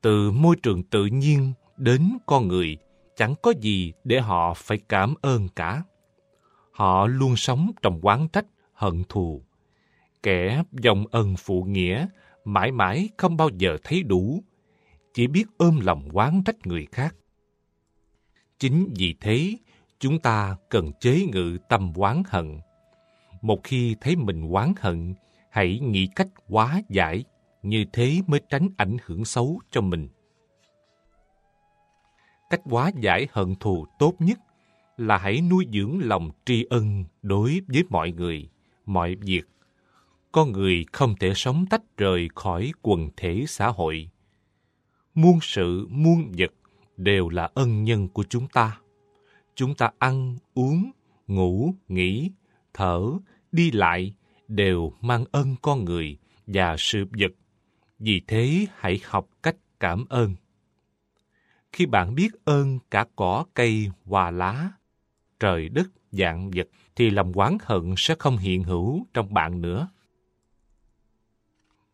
từ 0.00 0.30
môi 0.30 0.56
trường 0.62 0.82
tự 0.82 1.06
nhiên 1.06 1.52
đến 1.76 2.18
con 2.26 2.48
người, 2.48 2.76
chẳng 3.16 3.34
có 3.42 3.52
gì 3.60 3.92
để 4.04 4.20
họ 4.20 4.54
phải 4.54 4.78
cảm 4.88 5.14
ơn 5.20 5.48
cả. 5.48 5.82
Họ 6.72 7.06
luôn 7.06 7.36
sống 7.36 7.70
trong 7.82 7.98
quán 8.02 8.28
trách, 8.28 8.46
hận 8.72 9.02
thù. 9.08 9.42
Kẻ 10.22 10.62
dòng 10.72 11.04
ân 11.10 11.34
phụ 11.38 11.64
nghĩa, 11.64 12.06
mãi 12.44 12.72
mãi 12.72 13.08
không 13.16 13.36
bao 13.36 13.48
giờ 13.58 13.76
thấy 13.84 14.02
đủ, 14.02 14.42
chỉ 15.14 15.26
biết 15.26 15.44
ôm 15.58 15.80
lòng 15.82 16.08
quán 16.12 16.42
trách 16.44 16.66
người 16.66 16.86
khác. 16.92 17.16
Chính 18.58 18.88
vì 18.96 19.14
thế, 19.20 19.56
chúng 19.98 20.18
ta 20.18 20.56
cần 20.70 20.90
chế 21.00 21.26
ngự 21.32 21.58
tâm 21.68 21.92
oán 21.94 22.22
hận. 22.26 22.58
Một 23.42 23.60
khi 23.64 23.96
thấy 24.00 24.16
mình 24.16 24.50
oán 24.50 24.72
hận, 24.80 25.14
hãy 25.50 25.78
nghĩ 25.78 26.08
cách 26.16 26.28
hóa 26.48 26.80
giải, 26.88 27.24
như 27.62 27.84
thế 27.92 28.20
mới 28.26 28.40
tránh 28.48 28.68
ảnh 28.76 28.96
hưởng 29.04 29.24
xấu 29.24 29.60
cho 29.70 29.80
mình. 29.80 30.08
Cách 32.50 32.60
hóa 32.64 32.90
giải 33.00 33.26
hận 33.30 33.54
thù 33.60 33.86
tốt 33.98 34.14
nhất 34.18 34.38
là 34.96 35.18
hãy 35.18 35.40
nuôi 35.40 35.66
dưỡng 35.72 35.98
lòng 36.02 36.30
tri 36.44 36.64
ân 36.70 37.04
đối 37.22 37.60
với 37.68 37.84
mọi 37.90 38.12
người, 38.12 38.48
mọi 38.86 39.14
việc. 39.14 39.51
Con 40.32 40.52
người 40.52 40.84
không 40.92 41.14
thể 41.20 41.32
sống 41.34 41.66
tách 41.70 41.82
rời 41.96 42.28
khỏi 42.34 42.72
quần 42.82 43.08
thể 43.16 43.44
xã 43.48 43.68
hội. 43.68 44.10
Muôn 45.14 45.38
sự, 45.42 45.86
muôn 45.90 46.32
vật 46.38 46.52
đều 46.96 47.28
là 47.28 47.50
ân 47.54 47.84
nhân 47.84 48.08
của 48.08 48.24
chúng 48.28 48.48
ta. 48.48 48.78
Chúng 49.54 49.74
ta 49.74 49.90
ăn, 49.98 50.36
uống, 50.54 50.90
ngủ, 51.26 51.74
nghỉ, 51.88 52.30
thở, 52.74 53.00
đi 53.52 53.70
lại 53.70 54.14
đều 54.48 54.92
mang 55.00 55.24
ơn 55.32 55.56
con 55.62 55.84
người 55.84 56.18
và 56.46 56.76
sự 56.78 57.04
vật. 57.18 57.32
Vì 57.98 58.20
thế 58.26 58.66
hãy 58.76 59.00
học 59.04 59.28
cách 59.42 59.56
cảm 59.80 60.04
ơn. 60.08 60.34
Khi 61.72 61.86
bạn 61.86 62.14
biết 62.14 62.28
ơn 62.44 62.78
cả 62.90 63.04
cỏ 63.16 63.44
cây, 63.54 63.90
hoa 64.04 64.30
lá, 64.30 64.70
trời 65.40 65.68
đất, 65.68 65.90
dạng 66.12 66.50
vật, 66.50 66.68
thì 66.96 67.10
lòng 67.10 67.32
oán 67.32 67.56
hận 67.62 67.94
sẽ 67.96 68.14
không 68.18 68.36
hiện 68.36 68.62
hữu 68.62 69.06
trong 69.14 69.34
bạn 69.34 69.60
nữa. 69.60 69.88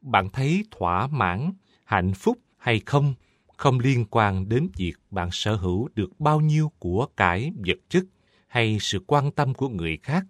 Bạn 0.01 0.29
thấy 0.33 0.65
thỏa 0.71 1.07
mãn, 1.07 1.53
hạnh 1.85 2.13
phúc 2.15 2.39
hay 2.57 2.81
không 2.87 3.15
không 3.59 3.79
liên 3.79 4.05
quan 4.11 4.49
đến 4.49 4.69
việc 4.77 4.95
bạn 5.11 5.29
sở 5.33 5.57
hữu 5.57 5.89
được 5.95 6.21
bao 6.21 6.41
nhiêu 6.41 6.73
của 6.79 7.07
cải 7.17 7.53
vật 7.67 7.79
chất 7.89 8.05
hay 8.49 8.79
sự 8.81 9.05
quan 9.07 9.31
tâm 9.31 9.55
của 9.55 9.69
người 9.69 9.99
khác, 10.03 10.25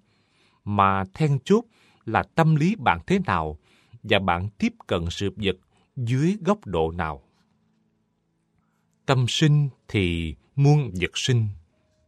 mà 0.65 1.05
then 1.15 1.39
chốt 1.45 1.65
là 2.05 2.23
tâm 2.23 2.57
lý 2.57 2.75
bạn 2.77 3.01
thế 3.07 3.19
nào 3.27 3.59
và 4.03 4.19
bạn 4.19 4.49
tiếp 4.59 4.73
cận 4.87 5.11
sự 5.11 5.31
vật 5.37 5.57
dưới 5.97 6.37
góc 6.41 6.67
độ 6.67 6.91
nào. 6.91 7.23
Tâm 9.07 9.25
sinh 9.29 9.69
thì 9.89 10.35
muôn 10.57 10.91
vật 11.01 11.11
sinh, 11.15 11.47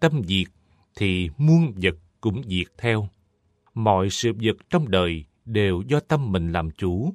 tâm 0.01 0.23
diệt 0.25 0.49
thì 0.97 1.31
muôn 1.39 1.73
vật 1.77 1.95
cũng 2.21 2.43
diệt 2.49 2.67
theo. 2.79 3.09
Mọi 3.75 4.11
sự 4.11 4.33
vật 4.43 4.57
trong 4.71 4.91
đời 4.91 5.25
đều 5.45 5.83
do 5.89 6.01
tâm 6.01 6.33
mình 6.33 6.53
làm 6.53 6.71
chủ. 6.71 7.15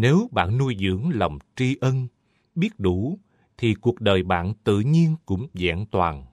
Nếu 0.00 0.28
bạn 0.32 0.58
nuôi 0.58 0.76
dưỡng 0.80 1.10
lòng 1.14 1.38
tri 1.56 1.76
ân, 1.80 2.08
biết 2.54 2.80
đủ, 2.80 3.18
thì 3.56 3.74
cuộc 3.74 4.00
đời 4.00 4.22
bạn 4.22 4.54
tự 4.64 4.80
nhiên 4.80 5.16
cũng 5.26 5.46
vẹn 5.54 5.86
toàn. 5.90 6.24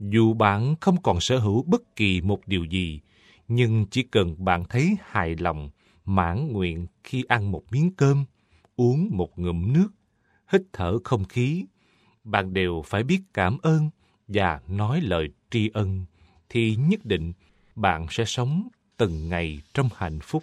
Dù 0.00 0.34
bạn 0.34 0.74
không 0.80 1.02
còn 1.02 1.20
sở 1.20 1.38
hữu 1.38 1.62
bất 1.62 1.96
kỳ 1.96 2.20
một 2.20 2.46
điều 2.46 2.64
gì, 2.64 3.00
nhưng 3.48 3.86
chỉ 3.90 4.02
cần 4.02 4.44
bạn 4.44 4.64
thấy 4.68 4.96
hài 5.00 5.36
lòng, 5.36 5.70
mãn 6.04 6.52
nguyện 6.52 6.86
khi 7.04 7.24
ăn 7.28 7.52
một 7.52 7.62
miếng 7.70 7.90
cơm, 7.96 8.24
uống 8.76 9.08
một 9.12 9.38
ngụm 9.38 9.72
nước, 9.72 9.88
hít 10.52 10.62
thở 10.72 10.98
không 11.04 11.24
khí, 11.24 11.64
bạn 12.24 12.52
đều 12.54 12.82
phải 12.86 13.02
biết 13.02 13.20
cảm 13.34 13.58
ơn 13.62 13.90
và 14.28 14.60
nói 14.68 15.00
lời 15.00 15.28
tri 15.50 15.70
ân, 15.74 16.04
thì 16.48 16.76
nhất 16.76 17.04
định 17.04 17.32
bạn 17.74 18.06
sẽ 18.10 18.24
sống 18.24 18.68
từng 18.96 19.28
ngày 19.28 19.60
trong 19.74 19.88
hạnh 19.96 20.18
phúc. 20.22 20.42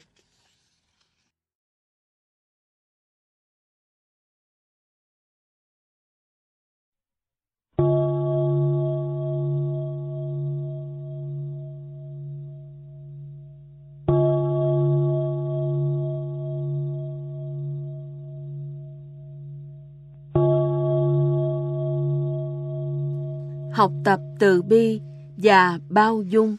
Học 23.80 23.92
tập 24.04 24.20
từ 24.40 24.62
bi 24.62 25.00
và 25.38 25.80
bao 25.90 26.24
dung. 26.30 26.58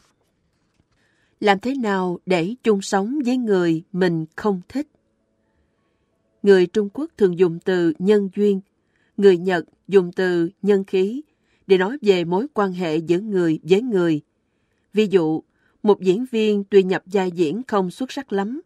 Làm 1.39 1.59
thế 1.59 1.75
nào 1.75 2.19
để 2.25 2.55
chung 2.63 2.81
sống 2.81 3.19
với 3.25 3.37
người 3.37 3.83
mình 3.91 4.25
không 4.35 4.61
thích? 4.69 4.87
Người 6.43 6.67
Trung 6.67 6.89
Quốc 6.93 7.11
thường 7.17 7.39
dùng 7.39 7.59
từ 7.59 7.93
nhân 7.99 8.29
duyên, 8.35 8.61
người 9.17 9.37
Nhật 9.37 9.65
dùng 9.87 10.11
từ 10.11 10.49
nhân 10.61 10.83
khí 10.83 11.21
để 11.67 11.77
nói 11.77 11.97
về 12.01 12.23
mối 12.23 12.47
quan 12.53 12.73
hệ 12.73 12.97
giữa 12.97 13.19
người 13.19 13.59
với 13.63 13.81
người. 13.81 14.21
Ví 14.93 15.07
dụ, 15.07 15.43
một 15.83 16.01
diễn 16.01 16.25
viên 16.31 16.63
tuy 16.63 16.83
nhập 16.83 17.03
vai 17.05 17.31
diễn 17.31 17.61
không 17.67 17.91
xuất 17.91 18.11
sắc 18.11 18.33
lắm, 18.33 18.61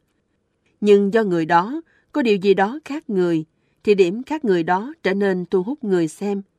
nhưng 0.82 1.14
do 1.14 1.24
người 1.24 1.46
đó 1.46 1.82
có 2.12 2.22
điều 2.22 2.36
gì 2.38 2.54
đó 2.54 2.80
khác 2.86 3.10
người, 3.10 3.46
thì 3.84 3.96
điểm 3.96 4.24
khác 4.24 4.46
người 4.46 4.64
đó 4.64 4.94
trở 5.04 5.14
nên 5.14 5.46
thu 5.46 5.64
hút 5.64 5.84
người 5.84 6.08
xem– 6.08 6.42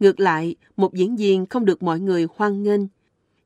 Ngược 0.00 0.20
lại, 0.20 0.54
một 0.76 0.94
diễn 0.94 1.16
viên 1.16 1.46
không 1.46 1.64
được 1.64 1.82
mọi 1.82 2.00
người 2.00 2.26
hoan 2.34 2.62
nghênh, 2.62 2.80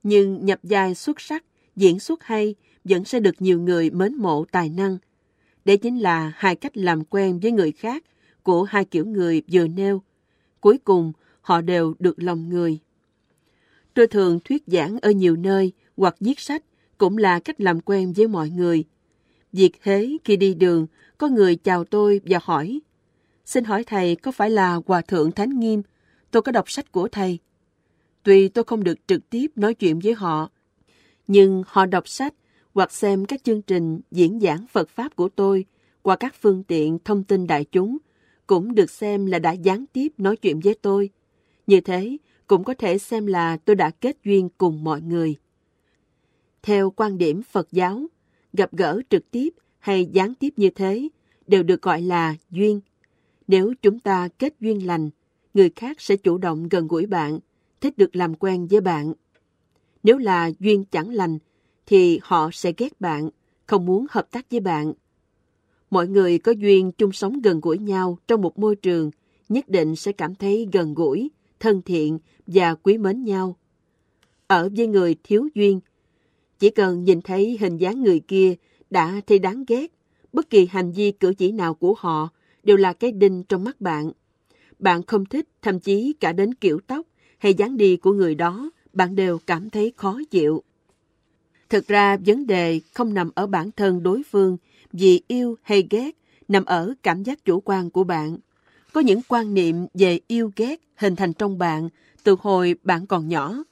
nhưng 0.03 0.47
nhập 0.47 0.59
vai 0.63 0.95
xuất 0.95 1.21
sắc, 1.21 1.45
diễn 1.77 1.99
xuất 1.99 2.25
hay 2.25 2.55
vẫn 2.85 3.05
sẽ 3.05 3.21
được 3.21 3.35
nhiều 3.39 3.61
người 3.61 3.91
mến 3.91 4.15
mộ 4.15 4.45
tài 4.53 4.69
năng. 4.69 4.99
Đây 5.65 5.77
chính 5.77 5.99
là 5.99 6.33
hai 6.37 6.57
cách 6.57 6.77
làm 6.77 7.05
quen 7.05 7.41
với 7.41 7.53
người 7.53 7.73
khác 7.73 8.05
của 8.43 8.63
hai 8.63 8.85
kiểu 8.85 9.07
người 9.07 9.43
vừa 9.53 9.67
nêu. 9.67 10.03
Cuối 10.61 10.79
cùng, 10.79 11.13
họ 11.41 11.61
đều 11.61 11.95
được 11.99 12.23
lòng 12.23 12.49
người. 12.49 12.79
Tôi 13.95 14.07
thường 14.07 14.39
thuyết 14.45 14.63
giảng 14.67 14.99
ở 15.03 15.11
nhiều 15.11 15.37
nơi 15.37 15.73
hoặc 15.97 16.17
viết 16.21 16.41
sách 16.41 16.65
cũng 16.99 17.19
là 17.19 17.41
cách 17.41 17.61
làm 17.61 17.81
quen 17.81 18.13
với 18.13 18.29
mọi 18.29 18.51
người. 18.51 18.85
Việc 19.53 19.73
thế 19.83 20.17
khi 20.25 20.37
đi 20.37 20.55
đường, 20.55 20.87
có 21.19 21.29
người 21.29 21.57
chào 21.57 21.85
tôi 21.85 22.21
và 22.25 22.39
hỏi 22.43 22.81
Xin 23.45 23.65
hỏi 23.65 23.85
thầy 23.85 24.17
có 24.17 24.33
phải 24.33 24.51
là 24.51 24.81
Hòa 24.87 25.01
Thượng 25.01 25.33
Thánh 25.33 25.61
Nghiêm 25.61 25.83
tôi 26.31 26.43
có 26.43 26.53
đọc 26.53 26.71
sách 26.71 26.93
của 26.93 27.09
thầy. 27.09 27.39
Tuy 28.23 28.49
tôi 28.49 28.65
không 28.65 28.85
được 28.85 29.07
trực 29.07 29.31
tiếp 29.31 29.47
nói 29.57 29.75
chuyện 29.75 29.99
với 29.99 30.15
họ, 30.15 30.51
nhưng 31.27 31.63
họ 31.67 31.87
đọc 31.87 32.09
sách 32.09 32.35
hoặc 32.75 32.93
xem 32.93 33.25
các 33.25 33.45
chương 33.45 33.63
trình 33.63 34.01
diễn 34.11 34.41
giảng 34.41 34.67
Phật 34.67 34.89
Pháp 34.89 35.17
của 35.17 35.29
tôi 35.29 35.65
qua 36.03 36.17
các 36.17 36.35
phương 36.41 36.65
tiện 36.65 36.99
thông 37.05 37.25
tin 37.25 37.47
đại 37.47 37.65
chúng 37.65 37.99
cũng 38.47 38.75
được 38.75 38.91
xem 38.91 39.27
là 39.27 39.39
đã 39.39 39.53
gián 39.53 39.85
tiếp 39.93 40.09
nói 40.19 40.37
chuyện 40.37 40.61
với 40.61 40.75
tôi. 40.83 41.11
Như 41.67 41.81
thế, 41.81 42.17
cũng 42.47 42.65
có 42.65 42.75
thể 42.75 42.99
xem 42.99 43.27
là 43.27 43.57
tôi 43.57 43.77
đã 43.77 43.91
kết 43.91 44.17
duyên 44.25 44.49
cùng 44.59 44.85
mọi 44.85 45.01
người. 45.01 45.37
Theo 46.63 46.91
quan 46.91 47.19
điểm 47.19 47.43
Phật 47.43 47.73
giáo, 47.73 48.07
gặp 48.53 48.73
gỡ 48.73 49.01
trực 49.11 49.31
tiếp 49.31 49.49
hay 49.79 50.09
gián 50.13 50.35
tiếp 50.35 50.49
như 50.57 50.71
thế 50.71 51.09
đều 51.47 51.63
được 51.63 51.83
gọi 51.83 52.03
là 52.03 52.35
duyên. 52.51 52.81
Nếu 53.49 53.75
chúng 53.83 54.01
ta 54.01 54.29
kết 54.39 54.55
duyên 54.61 54.87
lành, 54.87 55.11
người 55.55 55.71
khác 55.77 56.01
sẽ 56.01 56.17
chủ 56.17 56.39
động 56.39 56.69
gần 56.69 56.89
gũi 56.89 57.07
bạn, 57.07 57.39
thích 57.81 57.99
được 57.99 58.17
làm 58.17 58.35
quen 58.35 58.67
với 58.71 58.81
bạn. 58.81 59.13
Nếu 60.03 60.19
là 60.19 60.51
duyên 60.61 60.85
chẳng 60.85 61.11
lành, 61.11 61.39
thì 61.87 62.21
họ 62.23 62.51
sẽ 62.53 62.73
ghét 62.77 63.01
bạn, 63.01 63.31
không 63.67 63.87
muốn 63.87 64.07
hợp 64.11 64.31
tác 64.31 64.51
với 64.51 64.61
bạn. 64.61 64.93
Mọi 65.91 66.09
người 66.09 66.39
có 66.39 66.53
duyên 66.53 66.93
chung 66.93 67.13
sống 67.13 67.41
gần 67.41 67.61
gũi 67.61 67.79
nhau 67.79 68.19
trong 68.29 68.43
một 68.43 68.59
môi 68.59 68.77
trường, 68.77 69.11
nhất 69.49 69.69
định 69.69 69.97
sẽ 69.97 70.13
cảm 70.13 70.35
thấy 70.35 70.69
gần 70.73 70.95
gũi, 70.95 71.31
thân 71.61 71.83
thiện 71.83 72.19
và 72.47 72.75
quý 72.75 72.99
mến 72.99 73.25
nhau. 73.25 73.57
Ở 74.47 74.69
với 74.77 74.87
người 74.87 75.17
thiếu 75.25 75.49
duyên, 75.55 75.81
chỉ 76.59 76.71
cần 76.71 77.05
nhìn 77.05 77.21
thấy 77.23 77.59
hình 77.61 77.77
dáng 77.77 78.03
người 78.03 78.21
kia 78.21 78.55
đã 78.91 79.21
thấy 79.27 79.39
đáng 79.39 79.65
ghét, 79.69 79.93
bất 80.33 80.51
kỳ 80.51 80.67
hành 80.67 80.93
vi 80.93 81.13
cử 81.13 81.35
chỉ 81.35 81.53
nào 81.53 81.75
của 81.75 81.95
họ 81.99 82.29
đều 82.63 82.77
là 82.77 82.93
cái 82.93 83.13
đinh 83.13 83.43
trong 83.43 83.65
mắt 83.65 83.81
bạn. 83.81 84.13
Bạn 84.81 85.03
không 85.03 85.25
thích, 85.25 85.49
thậm 85.63 85.81
chí 85.81 86.15
cả 86.21 86.33
đến 86.33 86.55
kiểu 86.55 86.81
tóc 86.87 87.07
hay 87.39 87.55
dáng 87.55 87.77
đi 87.77 87.97
của 87.97 88.13
người 88.13 88.35
đó, 88.35 88.71
bạn 88.93 89.17
đều 89.17 89.39
cảm 89.47 89.71
thấy 89.71 89.93
khó 89.97 90.21
chịu. 90.31 90.63
Thực 91.69 91.89
ra, 91.89 92.17
vấn 92.27 92.47
đề 92.47 92.81
không 92.95 93.15
nằm 93.15 93.31
ở 93.35 93.47
bản 93.47 93.71
thân 93.73 94.03
đối 94.03 94.23
phương 94.31 94.57
vì 94.93 95.23
yêu 95.29 95.57
hay 95.63 95.87
ghét, 95.91 96.11
nằm 96.49 96.65
ở 96.65 96.95
cảm 97.03 97.23
giác 97.23 97.45
chủ 97.45 97.61
quan 97.61 97.91
của 97.91 98.05
bạn. 98.05 98.39
Có 98.93 99.01
những 99.01 99.21
quan 99.29 99.55
niệm 99.55 99.87
về 99.95 100.21
yêu 100.27 100.51
ghét 100.57 100.81
hình 100.97 101.17
thành 101.17 101.33
trong 101.33 101.59
bạn 101.59 101.89
từ 102.23 102.37
hồi 102.41 102.75
bạn 102.83 103.07
còn 103.07 103.29
nhỏ. 103.29 103.65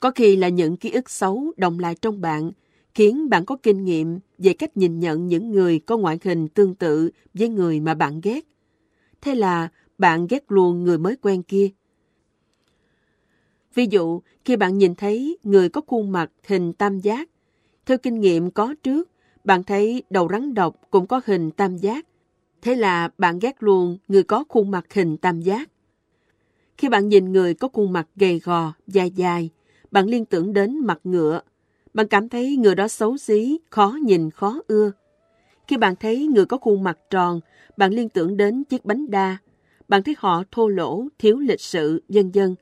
Có 0.00 0.10
khi 0.10 0.36
là 0.36 0.48
những 0.48 0.76
ký 0.76 0.90
ức 0.90 1.10
xấu 1.10 1.52
đồng 1.56 1.78
lại 1.78 1.94
trong 1.94 2.20
bạn, 2.20 2.50
khiến 2.94 3.28
bạn 3.28 3.44
có 3.44 3.56
kinh 3.62 3.84
nghiệm 3.84 4.18
về 4.38 4.52
cách 4.52 4.76
nhìn 4.76 5.00
nhận 5.00 5.26
những 5.26 5.50
người 5.50 5.78
có 5.78 5.96
ngoại 5.96 6.18
hình 6.24 6.48
tương 6.48 6.74
tự 6.74 7.10
với 7.34 7.48
người 7.48 7.80
mà 7.80 7.94
bạn 7.94 8.20
ghét. 8.20 8.44
Thế 9.20 9.34
là 9.34 9.68
bạn 9.98 10.26
ghét 10.30 10.52
luôn 10.52 10.84
người 10.84 10.98
mới 10.98 11.16
quen 11.16 11.42
kia. 11.42 11.68
Ví 13.74 13.86
dụ, 13.86 14.20
khi 14.44 14.56
bạn 14.56 14.78
nhìn 14.78 14.94
thấy 14.94 15.38
người 15.42 15.68
có 15.68 15.80
khuôn 15.86 16.12
mặt 16.12 16.30
hình 16.46 16.72
tam 16.72 16.98
giác, 16.98 17.28
theo 17.86 17.98
kinh 17.98 18.20
nghiệm 18.20 18.50
có 18.50 18.74
trước, 18.82 19.10
bạn 19.44 19.64
thấy 19.64 20.02
đầu 20.10 20.28
rắn 20.32 20.54
độc 20.54 20.76
cũng 20.90 21.06
có 21.06 21.20
hình 21.26 21.50
tam 21.50 21.76
giác. 21.76 22.06
Thế 22.62 22.74
là 22.74 23.10
bạn 23.18 23.38
ghét 23.38 23.62
luôn 23.62 23.98
người 24.08 24.22
có 24.22 24.44
khuôn 24.48 24.70
mặt 24.70 24.92
hình 24.94 25.16
tam 25.16 25.40
giác. 25.40 25.70
Khi 26.78 26.88
bạn 26.88 27.08
nhìn 27.08 27.32
người 27.32 27.54
có 27.54 27.68
khuôn 27.68 27.92
mặt 27.92 28.08
gầy 28.16 28.38
gò, 28.38 28.72
dài 28.86 29.10
dài, 29.10 29.50
bạn 29.90 30.06
liên 30.06 30.24
tưởng 30.24 30.52
đến 30.52 30.78
mặt 30.78 31.00
ngựa. 31.04 31.40
Bạn 31.94 32.08
cảm 32.08 32.28
thấy 32.28 32.56
người 32.56 32.74
đó 32.74 32.88
xấu 32.88 33.16
xí, 33.16 33.60
khó 33.70 33.98
nhìn, 34.02 34.30
khó 34.30 34.60
ưa. 34.66 34.92
Khi 35.66 35.76
bạn 35.76 35.94
thấy 35.96 36.26
người 36.26 36.46
có 36.46 36.56
khuôn 36.56 36.82
mặt 36.82 36.98
tròn, 37.10 37.40
bạn 37.76 37.92
liên 37.92 38.08
tưởng 38.08 38.36
đến 38.36 38.64
chiếc 38.64 38.84
bánh 38.84 39.10
đa. 39.10 39.36
Bạn 39.88 40.02
thấy 40.02 40.14
họ 40.18 40.42
thô 40.50 40.68
lỗ, 40.68 41.08
thiếu 41.18 41.38
lịch 41.38 41.60
sự, 41.60 42.02
vân 42.08 42.30
dân. 42.30 42.54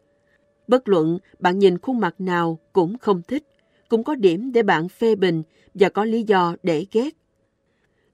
Bất 0.68 0.88
luận 0.88 1.18
bạn 1.38 1.58
nhìn 1.58 1.78
khuôn 1.78 2.00
mặt 2.00 2.14
nào 2.18 2.58
cũng 2.72 2.98
không 2.98 3.22
thích, 3.22 3.44
cũng 3.88 4.04
có 4.04 4.14
điểm 4.14 4.52
để 4.52 4.62
bạn 4.62 4.88
phê 4.88 5.14
bình 5.14 5.42
và 5.74 5.88
có 5.88 6.04
lý 6.04 6.22
do 6.22 6.56
để 6.62 6.86
ghét. 6.92 7.16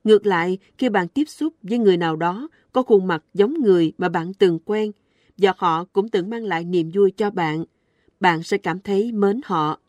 Ngược 0.05 0.27
lại, 0.27 0.59
khi 0.79 0.89
bạn 0.89 1.09
tiếp 1.09 1.25
xúc 1.25 1.55
với 1.63 1.79
người 1.79 1.97
nào 1.97 2.17
đó 2.17 2.49
có 2.73 2.83
khuôn 2.83 3.07
mặt 3.07 3.25
giống 3.35 3.55
người 3.55 3.93
mà 3.99 4.09
bạn 4.09 4.35
từng 4.35 4.59
quen 4.65 4.93
và 5.39 5.53
họ 5.57 5.85
cũng 5.85 6.09
từng 6.09 6.31
mang 6.31 6.45
lại 6.45 6.65
niềm 6.65 6.91
vui 6.95 7.11
cho 7.11 7.31
bạn, 7.31 7.65
bạn 8.21 8.43
sẽ 8.43 8.59
cảm 8.59 8.81
thấy 8.81 9.13
mến 9.13 9.41
họ. 9.45 9.81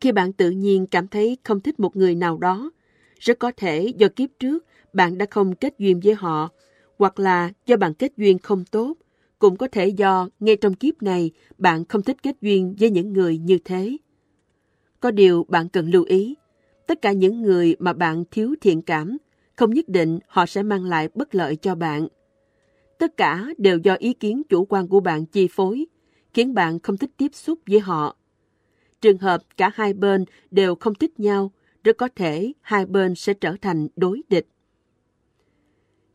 Khi 0.00 0.12
bạn 0.12 0.32
tự 0.32 0.50
nhiên 0.50 0.86
cảm 0.86 1.08
thấy 1.08 1.38
không 1.44 1.60
thích 1.60 1.80
một 1.80 1.96
người 1.96 2.14
nào 2.14 2.38
đó, 2.38 2.70
rất 3.18 3.38
có 3.38 3.52
thể 3.56 3.92
do 3.96 4.08
kiếp 4.16 4.30
trước 4.38 4.64
bạn 4.92 5.18
đã 5.18 5.26
không 5.30 5.54
kết 5.54 5.74
duyên 5.78 6.00
với 6.04 6.14
họ, 6.14 6.50
hoặc 7.02 7.18
là 7.18 7.52
do 7.66 7.76
bạn 7.76 7.94
kết 7.94 8.12
duyên 8.16 8.38
không 8.38 8.64
tốt, 8.64 8.94
cũng 9.38 9.56
có 9.56 9.68
thể 9.72 9.88
do 9.88 10.28
ngay 10.40 10.56
trong 10.56 10.74
kiếp 10.74 11.02
này 11.02 11.30
bạn 11.58 11.84
không 11.84 12.02
thích 12.02 12.16
kết 12.22 12.36
duyên 12.40 12.74
với 12.80 12.90
những 12.90 13.12
người 13.12 13.38
như 13.38 13.58
thế. 13.64 13.96
Có 15.00 15.10
điều 15.10 15.46
bạn 15.48 15.68
cần 15.68 15.90
lưu 15.90 16.04
ý, 16.04 16.34
tất 16.86 17.02
cả 17.02 17.12
những 17.12 17.42
người 17.42 17.76
mà 17.78 17.92
bạn 17.92 18.24
thiếu 18.30 18.54
thiện 18.60 18.82
cảm, 18.82 19.16
không 19.56 19.74
nhất 19.74 19.88
định 19.88 20.18
họ 20.26 20.46
sẽ 20.46 20.62
mang 20.62 20.84
lại 20.84 21.08
bất 21.14 21.34
lợi 21.34 21.56
cho 21.56 21.74
bạn. 21.74 22.08
Tất 22.98 23.16
cả 23.16 23.46
đều 23.58 23.78
do 23.78 23.94
ý 23.94 24.12
kiến 24.12 24.42
chủ 24.48 24.64
quan 24.64 24.88
của 24.88 25.00
bạn 25.00 25.26
chi 25.26 25.48
phối, 25.50 25.86
khiến 26.34 26.54
bạn 26.54 26.78
không 26.78 26.96
thích 26.96 27.10
tiếp 27.16 27.34
xúc 27.34 27.58
với 27.70 27.80
họ. 27.80 28.16
Trường 29.00 29.18
hợp 29.18 29.42
cả 29.56 29.70
hai 29.74 29.94
bên 29.94 30.24
đều 30.50 30.74
không 30.74 30.94
thích 30.94 31.20
nhau, 31.20 31.52
rất 31.84 31.96
có 31.96 32.08
thể 32.16 32.52
hai 32.60 32.86
bên 32.86 33.14
sẽ 33.14 33.34
trở 33.34 33.56
thành 33.60 33.88
đối 33.96 34.22
địch. 34.28 34.46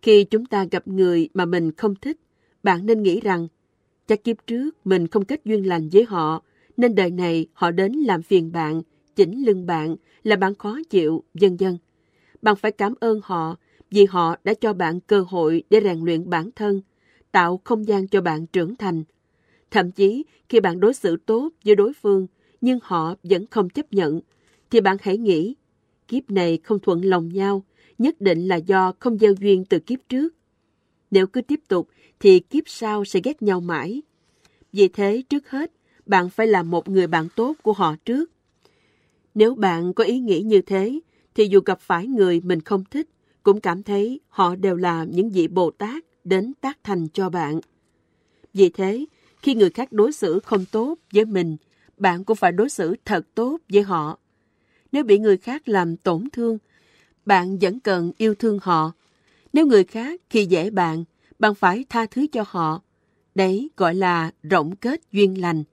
Khi 0.07 0.23
chúng 0.23 0.45
ta 0.45 0.65
gặp 0.71 0.87
người 0.87 1.29
mà 1.33 1.45
mình 1.45 1.71
không 1.71 1.95
thích, 1.95 2.17
bạn 2.63 2.85
nên 2.85 3.03
nghĩ 3.03 3.19
rằng 3.19 3.47
chắc 4.07 4.23
kiếp 4.23 4.37
trước 4.47 4.87
mình 4.87 5.07
không 5.07 5.25
kết 5.25 5.41
duyên 5.45 5.67
lành 5.67 5.89
với 5.91 6.03
họ, 6.03 6.43
nên 6.77 6.95
đời 6.95 7.11
này 7.11 7.47
họ 7.53 7.71
đến 7.71 7.91
làm 7.91 8.21
phiền 8.21 8.51
bạn, 8.51 8.81
chỉnh 9.15 9.45
lưng 9.45 9.65
bạn, 9.65 9.95
là 10.23 10.35
bạn 10.35 10.55
khó 10.55 10.79
chịu, 10.89 11.23
vân 11.33 11.57
vân. 11.57 11.77
Bạn 12.41 12.55
phải 12.55 12.71
cảm 12.71 12.93
ơn 12.99 13.19
họ 13.23 13.55
vì 13.91 14.05
họ 14.05 14.35
đã 14.43 14.53
cho 14.53 14.73
bạn 14.73 14.99
cơ 14.99 15.25
hội 15.29 15.63
để 15.69 15.81
rèn 15.83 15.99
luyện 15.99 16.29
bản 16.29 16.49
thân, 16.55 16.81
tạo 17.31 17.61
không 17.63 17.87
gian 17.87 18.07
cho 18.07 18.21
bạn 18.21 18.47
trưởng 18.47 18.75
thành. 18.75 19.03
Thậm 19.71 19.91
chí 19.91 20.25
khi 20.49 20.59
bạn 20.59 20.79
đối 20.79 20.93
xử 20.93 21.17
tốt 21.25 21.49
với 21.65 21.75
đối 21.75 21.93
phương 21.93 22.27
nhưng 22.61 22.79
họ 22.83 23.15
vẫn 23.23 23.45
không 23.47 23.69
chấp 23.69 23.93
nhận, 23.93 24.21
thì 24.71 24.81
bạn 24.81 24.97
hãy 25.01 25.17
nghĩ, 25.17 25.55
kiếp 26.07 26.31
này 26.31 26.59
không 26.63 26.79
thuận 26.79 27.05
lòng 27.05 27.29
nhau, 27.29 27.63
nhất 27.97 28.21
định 28.21 28.47
là 28.47 28.55
do 28.55 28.93
không 28.99 29.17
gieo 29.17 29.33
duyên 29.39 29.65
từ 29.65 29.79
kiếp 29.79 29.99
trước. 30.09 30.35
Nếu 31.11 31.27
cứ 31.27 31.41
tiếp 31.41 31.59
tục 31.67 31.89
thì 32.19 32.39
kiếp 32.39 32.63
sau 32.67 33.05
sẽ 33.05 33.19
ghét 33.23 33.41
nhau 33.41 33.61
mãi. 33.61 34.01
Vì 34.73 34.87
thế 34.87 35.23
trước 35.29 35.49
hết, 35.49 35.71
bạn 36.05 36.29
phải 36.29 36.47
là 36.47 36.63
một 36.63 36.89
người 36.89 37.07
bạn 37.07 37.27
tốt 37.35 37.55
của 37.63 37.73
họ 37.73 37.95
trước. 38.05 38.31
Nếu 39.35 39.55
bạn 39.55 39.93
có 39.93 40.03
ý 40.03 40.19
nghĩ 40.19 40.41
như 40.41 40.61
thế, 40.61 40.99
thì 41.35 41.47
dù 41.47 41.59
gặp 41.65 41.79
phải 41.81 42.07
người 42.07 42.41
mình 42.43 42.61
không 42.61 42.83
thích, 42.91 43.09
cũng 43.43 43.61
cảm 43.61 43.83
thấy 43.83 44.19
họ 44.27 44.55
đều 44.55 44.75
là 44.75 45.03
những 45.03 45.29
vị 45.29 45.47
Bồ 45.47 45.71
Tát 45.71 46.03
đến 46.23 46.53
tác 46.61 46.77
thành 46.83 47.07
cho 47.13 47.29
bạn. 47.29 47.59
Vì 48.53 48.69
thế, 48.69 49.05
khi 49.41 49.55
người 49.55 49.69
khác 49.69 49.91
đối 49.91 50.11
xử 50.11 50.39
không 50.39 50.65
tốt 50.71 50.95
với 51.13 51.25
mình, 51.25 51.57
bạn 51.97 52.23
cũng 52.23 52.37
phải 52.37 52.51
đối 52.51 52.69
xử 52.69 52.95
thật 53.05 53.27
tốt 53.35 53.57
với 53.69 53.81
họ. 53.83 54.19
Nếu 54.91 55.03
bị 55.03 55.19
người 55.19 55.37
khác 55.37 55.69
làm 55.69 55.97
tổn 55.97 56.29
thương, 56.33 56.57
bạn 57.27 57.57
vẫn 57.61 57.79
cần 57.79 58.11
yêu 58.17 58.35
thương 58.35 58.59
họ. 58.61 58.91
Nếu 59.53 59.67
người 59.67 59.83
khác 59.83 60.21
khi 60.29 60.45
dễ 60.45 60.69
bạn, 60.69 61.03
bạn 61.39 61.55
phải 61.55 61.85
tha 61.89 62.05
thứ 62.05 62.27
cho 62.31 62.43
họ. 62.47 62.81
Đấy 63.35 63.69
gọi 63.77 63.95
là 63.95 64.31
rộng 64.43 64.75
kết 64.75 65.01
duyên 65.11 65.41
lành. 65.41 65.63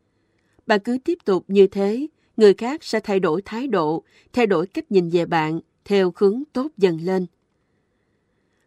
Bạn 0.67 0.81
cứ 0.81 0.99
tiếp 1.05 1.19
tục 1.25 1.45
như 1.49 1.67
thế, 1.67 2.07
người 2.37 2.55
khác 2.55 2.85
sẽ 2.85 3.01
thay 3.01 3.21
đổi 3.21 3.43
thái 3.43 3.67
độ, 3.67 4.03
thay 4.33 4.47
đổi 4.47 4.67
cách 4.67 4.93
nhìn 4.93 5.11
về 5.11 5.27
bạn 5.27 5.61
theo 5.85 6.13
hướng 6.17 6.43
tốt 6.53 6.69
dần 6.77 7.01
lên. 7.01 7.27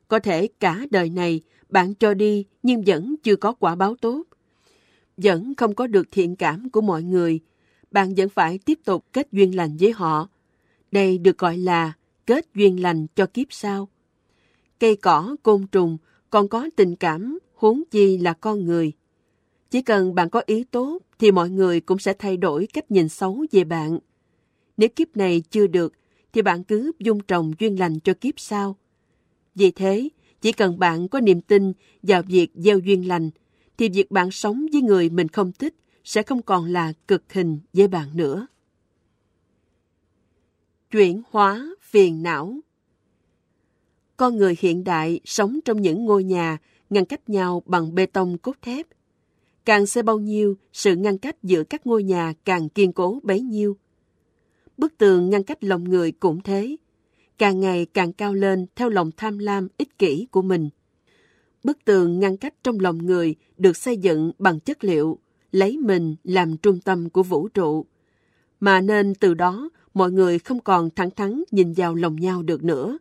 Có 0.08 0.20
thể 0.20 0.48
cả 0.60 0.86
đời 0.92 1.10
này 1.10 1.42
bạn 1.70 1.94
cho 1.94 2.14
đi 2.14 2.46
nhưng 2.64 2.84
vẫn 2.86 3.16
chưa 3.24 3.36
có 3.36 3.54
quả 3.54 3.76
báo 3.76 3.96
tốt. 4.02 4.24
Vẫn 5.18 5.56
không 5.56 5.76
có 5.76 5.88
được 5.88 6.08
thiện 6.12 6.36
cảm 6.36 6.70
của 6.70 6.82
mọi 6.82 7.04
người. 7.04 7.40
Bạn 7.92 8.16
vẫn 8.16 8.30
phải 8.30 8.60
tiếp 8.66 8.80
tục 8.86 9.06
kết 9.14 9.28
duyên 9.32 9.56
lành 9.56 9.78
với 9.80 9.92
họ. 9.92 10.30
Đây 10.92 11.18
được 11.18 11.38
gọi 11.38 11.58
là 11.58 11.94
kết 12.28 12.46
duyên 12.56 12.82
lành 12.82 13.08
cho 13.16 13.26
kiếp 13.26 13.48
sau. 13.50 13.90
Cây 14.80 14.96
cỏ, 14.96 15.36
côn 15.44 15.68
trùng 15.68 15.98
còn 16.30 16.48
có 16.48 16.70
tình 16.76 16.96
cảm, 16.96 17.40
huống 17.54 17.84
chi 17.92 18.18
là 18.18 18.34
con 18.34 18.66
người. 18.66 18.92
Chỉ 19.70 19.82
cần 19.82 20.16
bạn 20.16 20.30
có 20.30 20.42
ý 20.46 20.64
tốt 20.64 21.00
thì 21.20 21.32
mọi 21.32 21.50
người 21.50 21.80
cũng 21.80 22.00
sẽ 22.00 22.14
thay 22.14 22.38
đổi 22.38 22.68
cách 22.74 22.92
nhìn 22.92 23.10
xấu 23.10 23.46
về 23.52 23.64
bạn. 23.64 24.00
Nếu 24.78 24.90
kiếp 24.90 25.18
này 25.18 25.44
chưa 25.50 25.68
được 25.68 25.94
thì 26.34 26.42
bạn 26.42 26.64
cứ 26.64 26.92
dung 27.00 27.20
trồng 27.20 27.54
duyên 27.60 27.80
lành 27.80 28.00
cho 28.00 28.14
kiếp 28.14 28.34
sau. 28.38 28.76
Vì 29.56 29.72
thế, 29.72 30.10
chỉ 30.42 30.52
cần 30.52 30.80
bạn 30.80 31.08
có 31.08 31.20
niềm 31.20 31.42
tin 31.42 31.74
vào 32.04 32.22
việc 32.22 32.52
gieo 32.56 32.80
duyên 32.80 33.08
lành, 33.08 33.30
thì 33.78 33.90
việc 33.90 34.12
bạn 34.12 34.32
sống 34.32 34.66
với 34.74 34.82
người 34.82 35.10
mình 35.10 35.28
không 35.28 35.52
thích 35.52 35.76
sẽ 36.04 36.24
không 36.24 36.42
còn 36.42 36.66
là 36.66 36.94
cực 37.08 37.34
hình 37.34 37.60
với 37.74 37.88
bạn 37.88 38.18
nữa. 38.18 38.48
Chuyển 40.92 41.22
hóa 41.32 41.76
phiền 41.92 42.24
não 42.24 42.60
Con 44.18 44.38
người 44.38 44.56
hiện 44.60 44.84
đại 44.84 45.20
sống 45.26 45.60
trong 45.66 45.82
những 45.82 46.06
ngôi 46.06 46.24
nhà 46.24 46.58
ngăn 46.90 47.06
cách 47.06 47.30
nhau 47.30 47.64
bằng 47.66 47.96
bê 47.96 48.06
tông 48.06 48.38
cốt 48.38 48.56
thép. 48.62 48.86
Càng 49.66 49.86
xây 49.86 50.04
bao 50.04 50.20
nhiêu, 50.20 50.58
sự 50.74 50.96
ngăn 50.96 51.18
cách 51.18 51.44
giữa 51.44 51.64
các 51.64 51.88
ngôi 51.88 52.04
nhà 52.04 52.34
càng 52.46 52.70
kiên 52.70 52.94
cố 52.94 53.20
bấy 53.24 53.42
nhiêu. 53.42 53.78
Bức 54.78 54.98
tường 54.98 55.30
ngăn 55.30 55.44
cách 55.44 55.64
lòng 55.64 55.84
người 55.84 56.12
cũng 56.12 56.42
thế, 56.42 56.76
càng 57.38 57.60
ngày 57.60 57.86
càng 57.86 58.14
cao 58.14 58.34
lên 58.34 58.66
theo 58.76 58.90
lòng 58.90 59.12
tham 59.18 59.38
lam 59.38 59.68
ích 59.78 60.00
kỷ 60.00 60.28
của 60.32 60.42
mình. 60.42 60.70
Bức 61.64 61.86
tường 61.86 62.20
ngăn 62.20 62.38
cách 62.38 62.54
trong 62.64 62.80
lòng 62.80 62.98
người 62.98 63.36
được 63.58 63.78
xây 63.78 63.98
dựng 63.98 64.32
bằng 64.40 64.60
chất 64.60 64.84
liệu, 64.84 65.20
lấy 65.52 65.78
mình 65.78 66.16
làm 66.24 66.58
trung 66.58 66.80
tâm 66.80 67.10
của 67.10 67.24
vũ 67.24 67.48
trụ. 67.48 67.86
Mà 68.60 68.82
nên 68.82 69.16
từ 69.16 69.34
đó 69.34 69.70
mọi 69.98 70.12
người 70.12 70.40
không 70.40 70.60
còn 70.60 70.90
thẳng 70.90 71.12
thắn 71.12 71.44
nhìn 71.52 71.74
vào 71.74 71.96
lòng 71.96 72.16
nhau 72.16 72.44
được 72.44 72.64
nữa. 72.64 72.98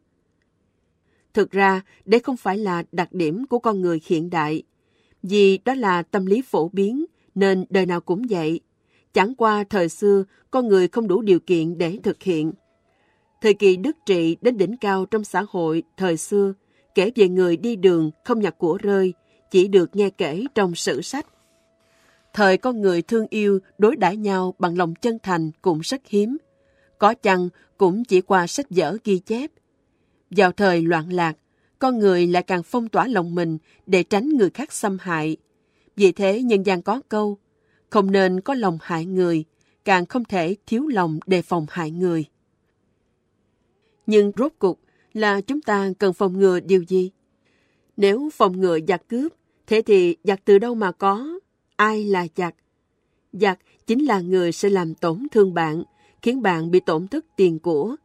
Thực 1.35 1.51
ra, 1.51 1.83
đây 2.05 2.21
không 2.21 2.37
phải 2.37 2.59
là 2.59 2.85
đặc 2.93 3.09
điểm 3.13 3.47
của 3.47 3.59
con 3.59 3.81
người 3.81 4.01
hiện 4.07 4.31
đại, 4.31 4.63
vì 5.23 5.59
đó 5.59 5.75
là 5.75 6.03
tâm 6.03 6.27
lý 6.27 6.43
phổ 6.43 6.69
biến, 6.69 7.05
nên 7.35 7.65
đời 7.71 7.87
nào 7.87 8.01
cũng 8.01 8.23
vậy. 8.31 8.61
Chẳng 9.13 9.35
qua 9.35 9.65
thời 9.65 9.89
xưa, 9.89 10.25
con 10.51 10.69
người 10.69 10.89
không 10.89 11.09
đủ 11.09 11.23
điều 11.23 11.41
kiện 11.41 11.79
để 11.79 11.99
thực 12.03 12.23
hiện. 12.23 12.53
Thời 13.41 13.55
kỳ 13.55 13.77
đức 13.77 13.97
trị 14.07 14.37
đến 14.41 14.57
đỉnh 14.57 14.77
cao 14.77 15.07
trong 15.07 15.25
xã 15.25 15.45
hội 15.49 15.83
thời 15.97 16.17
xưa, 16.17 16.55
kể 16.95 17.11
về 17.15 17.29
người 17.29 17.57
đi 17.57 17.77
đường 17.77 18.11
không 18.25 18.41
nhặt 18.41 18.59
của 18.59 18.79
rơi, 18.83 19.15
chỉ 19.51 19.69
được 19.69 19.97
nghe 19.97 20.11
kể 20.11 20.45
trong 20.55 20.75
sử 20.75 21.03
sách. 21.03 21.27
Thời 22.33 22.57
con 22.57 22.81
người 22.81 23.03
thương 23.03 23.27
yêu 23.31 23.59
đối 23.79 23.97
đãi 23.97 24.17
nhau 24.17 24.55
bằng 24.59 24.79
lòng 24.79 24.95
chân 24.95 25.19
thành 25.23 25.51
cũng 25.63 25.81
rất 25.81 26.01
hiếm. 26.07 26.37
Có 26.99 27.15
chăng 27.15 27.49
cũng 27.79 28.05
chỉ 28.05 28.21
qua 28.21 28.47
sách 28.47 28.67
vở 28.71 28.97
ghi 29.05 29.19
chép. 29.19 29.51
Vào 30.31 30.53
thời 30.53 30.83
loạn 30.83 31.13
lạc, 31.13 31.37
con 31.79 31.99
người 31.99 32.27
lại 32.27 32.43
càng 32.43 32.63
phong 32.63 32.89
tỏa 32.89 33.07
lòng 33.07 33.35
mình 33.35 33.59
để 33.87 34.03
tránh 34.03 34.29
người 34.29 34.51
khác 34.51 34.73
xâm 34.73 34.99
hại. 35.01 35.37
Vì 35.97 36.13
thế 36.13 36.43
nhân 36.43 36.67
gian 36.67 36.83
có 36.83 37.01
câu, 37.09 37.39
không 37.91 38.11
nên 38.11 38.41
có 38.41 38.55
lòng 38.55 38.79
hại 38.81 39.07
người, 39.07 39.45
càng 39.85 40.07
không 40.07 40.25
thể 40.25 40.57
thiếu 40.67 40.87
lòng 40.87 41.19
đề 41.27 41.43
phòng 41.43 41.67
hại 41.71 41.91
người. 41.91 42.25
Nhưng 44.07 44.33
rốt 44.37 44.53
cục 44.59 44.81
là 45.13 45.41
chúng 45.41 45.61
ta 45.61 45.93
cần 45.99 46.13
phòng 46.13 46.39
ngừa 46.39 46.61
điều 46.61 46.83
gì? 46.83 47.11
Nếu 47.97 48.31
phòng 48.33 48.61
ngừa 48.61 48.79
giặc 48.89 49.09
cướp, 49.09 49.33
thế 49.67 49.83
thì 49.83 50.17
giặc 50.25 50.41
từ 50.45 50.59
đâu 50.59 50.75
mà 50.75 50.93
có? 50.93 51.39
Ai 51.77 52.05
là 52.05 52.27
giặc? 52.37 52.55
Giặc 53.33 53.59
chính 53.87 54.05
là 54.05 54.21
người 54.21 54.53
sẽ 54.53 54.71
làm 54.71 54.95
tổn 54.95 55.27
thương 55.31 55.55
bạn, 55.55 55.83
khiến 56.27 56.43
bạn 56.43 56.71
bị 56.71 56.81
tổn 56.81 57.09
thất 57.09 57.25
tiền 57.37 57.59
của. 57.59 57.97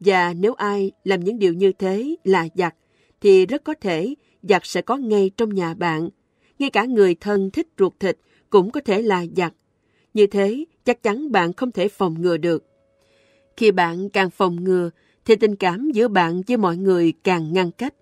Và 0.00 0.34
nếu 0.34 0.54
ai 0.54 0.92
làm 1.04 1.24
những 1.24 1.38
điều 1.38 1.52
như 1.52 1.72
thế 1.72 2.16
là 2.24 2.48
giặc, 2.54 2.74
thì 3.20 3.46
rất 3.46 3.64
có 3.64 3.74
thể 3.80 4.14
giặc 4.42 4.66
sẽ 4.66 4.82
có 4.82 4.96
ngay 4.96 5.30
trong 5.36 5.54
nhà 5.54 5.74
bạn. 5.74 6.08
Ngay 6.58 6.70
cả 6.70 6.84
người 6.84 7.14
thân 7.14 7.50
thích 7.50 7.68
ruột 7.78 7.92
thịt 8.00 8.18
cũng 8.50 8.70
có 8.70 8.80
thể 8.80 9.02
là 9.02 9.24
giặc. 9.36 9.54
Như 10.14 10.26
thế, 10.26 10.64
chắc 10.84 11.02
chắn 11.02 11.32
bạn 11.32 11.52
không 11.52 11.72
thể 11.72 11.88
phòng 11.88 12.22
ngừa 12.22 12.36
được. 12.36 12.66
Khi 13.56 13.70
bạn 13.70 14.08
càng 14.08 14.30
phòng 14.30 14.64
ngừa, 14.64 14.90
thì 15.24 15.36
tình 15.36 15.56
cảm 15.56 15.90
giữa 15.90 16.08
bạn 16.08 16.42
với 16.48 16.56
mọi 16.56 16.76
người 16.76 17.12
càng 17.24 17.52
ngăn 17.52 17.70
cách. 17.70 17.94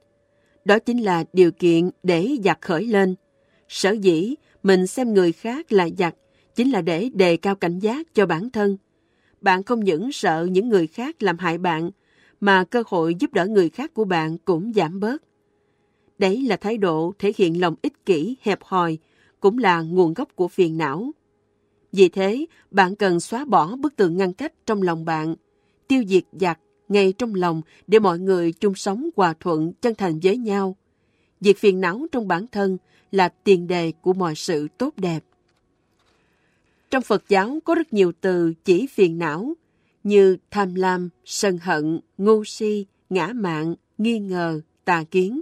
Đó 0.64 0.78
chính 0.78 1.02
là 1.02 1.24
điều 1.32 1.52
kiện 1.52 1.90
để 2.02 2.36
giặc 2.44 2.60
khởi 2.60 2.86
lên. 2.86 3.14
Sở 3.68 3.90
dĩ 3.90 4.34
mình 4.62 4.86
xem 4.86 5.14
người 5.14 5.32
khác 5.32 5.72
là 5.72 5.88
giặc 5.98 6.14
chính 6.54 6.70
là 6.70 6.82
để 6.82 7.10
đề 7.14 7.36
cao 7.36 7.54
cảnh 7.54 7.78
giác 7.78 8.14
cho 8.14 8.26
bản 8.26 8.50
thân. 8.50 8.76
Bạn 9.40 9.62
không 9.62 9.84
những 9.84 10.12
sợ 10.12 10.48
những 10.50 10.68
người 10.68 10.86
khác 10.86 11.22
làm 11.22 11.38
hại 11.38 11.58
bạn, 11.58 11.90
mà 12.40 12.64
cơ 12.64 12.82
hội 12.86 13.14
giúp 13.14 13.32
đỡ 13.32 13.46
người 13.46 13.68
khác 13.68 13.94
của 13.94 14.04
bạn 14.04 14.38
cũng 14.38 14.72
giảm 14.72 15.00
bớt. 15.00 15.22
Đấy 16.18 16.42
là 16.42 16.56
thái 16.56 16.78
độ 16.78 17.12
thể 17.18 17.32
hiện 17.36 17.60
lòng 17.60 17.74
ích 17.82 18.06
kỷ, 18.06 18.36
hẹp 18.42 18.58
hòi, 18.62 18.98
cũng 19.40 19.58
là 19.58 19.82
nguồn 19.82 20.14
gốc 20.14 20.28
của 20.34 20.48
phiền 20.48 20.78
não. 20.78 21.10
Vì 21.92 22.08
thế, 22.08 22.46
bạn 22.70 22.96
cần 22.96 23.20
xóa 23.20 23.44
bỏ 23.44 23.76
bức 23.76 23.96
tường 23.96 24.16
ngăn 24.16 24.32
cách 24.32 24.52
trong 24.66 24.82
lòng 24.82 25.04
bạn, 25.04 25.34
tiêu 25.88 26.02
diệt 26.06 26.24
giặc 26.32 26.58
ngay 26.88 27.12
trong 27.12 27.34
lòng 27.34 27.62
để 27.86 27.98
mọi 27.98 28.18
người 28.18 28.52
chung 28.52 28.74
sống 28.74 29.08
hòa 29.16 29.34
thuận 29.40 29.72
chân 29.72 29.94
thành 29.94 30.20
với 30.22 30.36
nhau. 30.36 30.76
Diệt 31.40 31.56
phiền 31.58 31.80
não 31.80 32.06
trong 32.12 32.28
bản 32.28 32.46
thân 32.52 32.78
là 33.12 33.28
tiền 33.28 33.66
đề 33.66 33.92
của 34.02 34.12
mọi 34.12 34.34
sự 34.34 34.68
tốt 34.78 34.94
đẹp. 34.96 35.24
Trong 36.90 37.02
Phật 37.02 37.28
giáo 37.28 37.58
có 37.64 37.74
rất 37.74 37.92
nhiều 37.92 38.12
từ 38.20 38.54
chỉ 38.64 38.86
phiền 38.86 39.18
não 39.18 39.54
như 40.02 40.36
tham 40.50 40.74
lam, 40.74 41.08
sân 41.24 41.58
hận, 41.58 42.00
ngu 42.18 42.44
si, 42.44 42.86
ngã 43.10 43.32
mạn, 43.34 43.74
nghi 43.98 44.18
ngờ, 44.18 44.60
tà 44.84 45.04
kiến. 45.10 45.40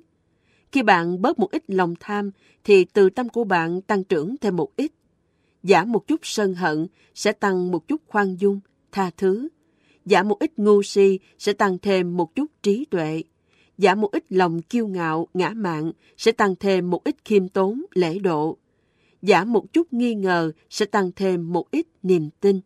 Khi 0.72 0.82
bạn 0.82 1.22
bớt 1.22 1.38
một 1.38 1.50
ít 1.50 1.62
lòng 1.68 1.94
tham 2.00 2.30
thì 2.64 2.84
từ 2.84 3.10
tâm 3.10 3.28
của 3.28 3.44
bạn 3.44 3.80
tăng 3.80 4.04
trưởng 4.04 4.36
thêm 4.36 4.56
một 4.56 4.76
ít. 4.76 4.92
Giảm 5.62 5.92
một 5.92 6.06
chút 6.06 6.20
sân 6.22 6.54
hận 6.54 6.86
sẽ 7.14 7.32
tăng 7.32 7.70
một 7.70 7.88
chút 7.88 8.02
khoan 8.06 8.36
dung, 8.36 8.60
tha 8.92 9.10
thứ. 9.16 9.48
Giảm 10.04 10.28
một 10.28 10.38
ít 10.38 10.52
ngu 10.56 10.82
si 10.82 11.18
sẽ 11.38 11.52
tăng 11.52 11.78
thêm 11.78 12.16
một 12.16 12.34
chút 12.34 12.46
trí 12.62 12.84
tuệ. 12.84 13.22
Giảm 13.78 14.00
một 14.00 14.12
ít 14.12 14.24
lòng 14.28 14.62
kiêu 14.62 14.86
ngạo, 14.86 15.28
ngã 15.34 15.50
mạn 15.50 15.92
sẽ 16.16 16.32
tăng 16.32 16.54
thêm 16.56 16.90
một 16.90 17.04
ít 17.04 17.16
khiêm 17.24 17.48
tốn, 17.48 17.84
lễ 17.94 18.18
độ. 18.18 18.58
Giảm 19.23 19.53
một 19.53 19.73
chút 19.73 19.93
nghi 19.93 20.15
ngờ 20.15 20.53
sẽ 20.70 20.86
tăng 20.86 21.11
thêm 21.16 21.53
một 21.53 21.70
ít 21.70 21.86
niềm 22.03 22.31
tin. 22.40 22.61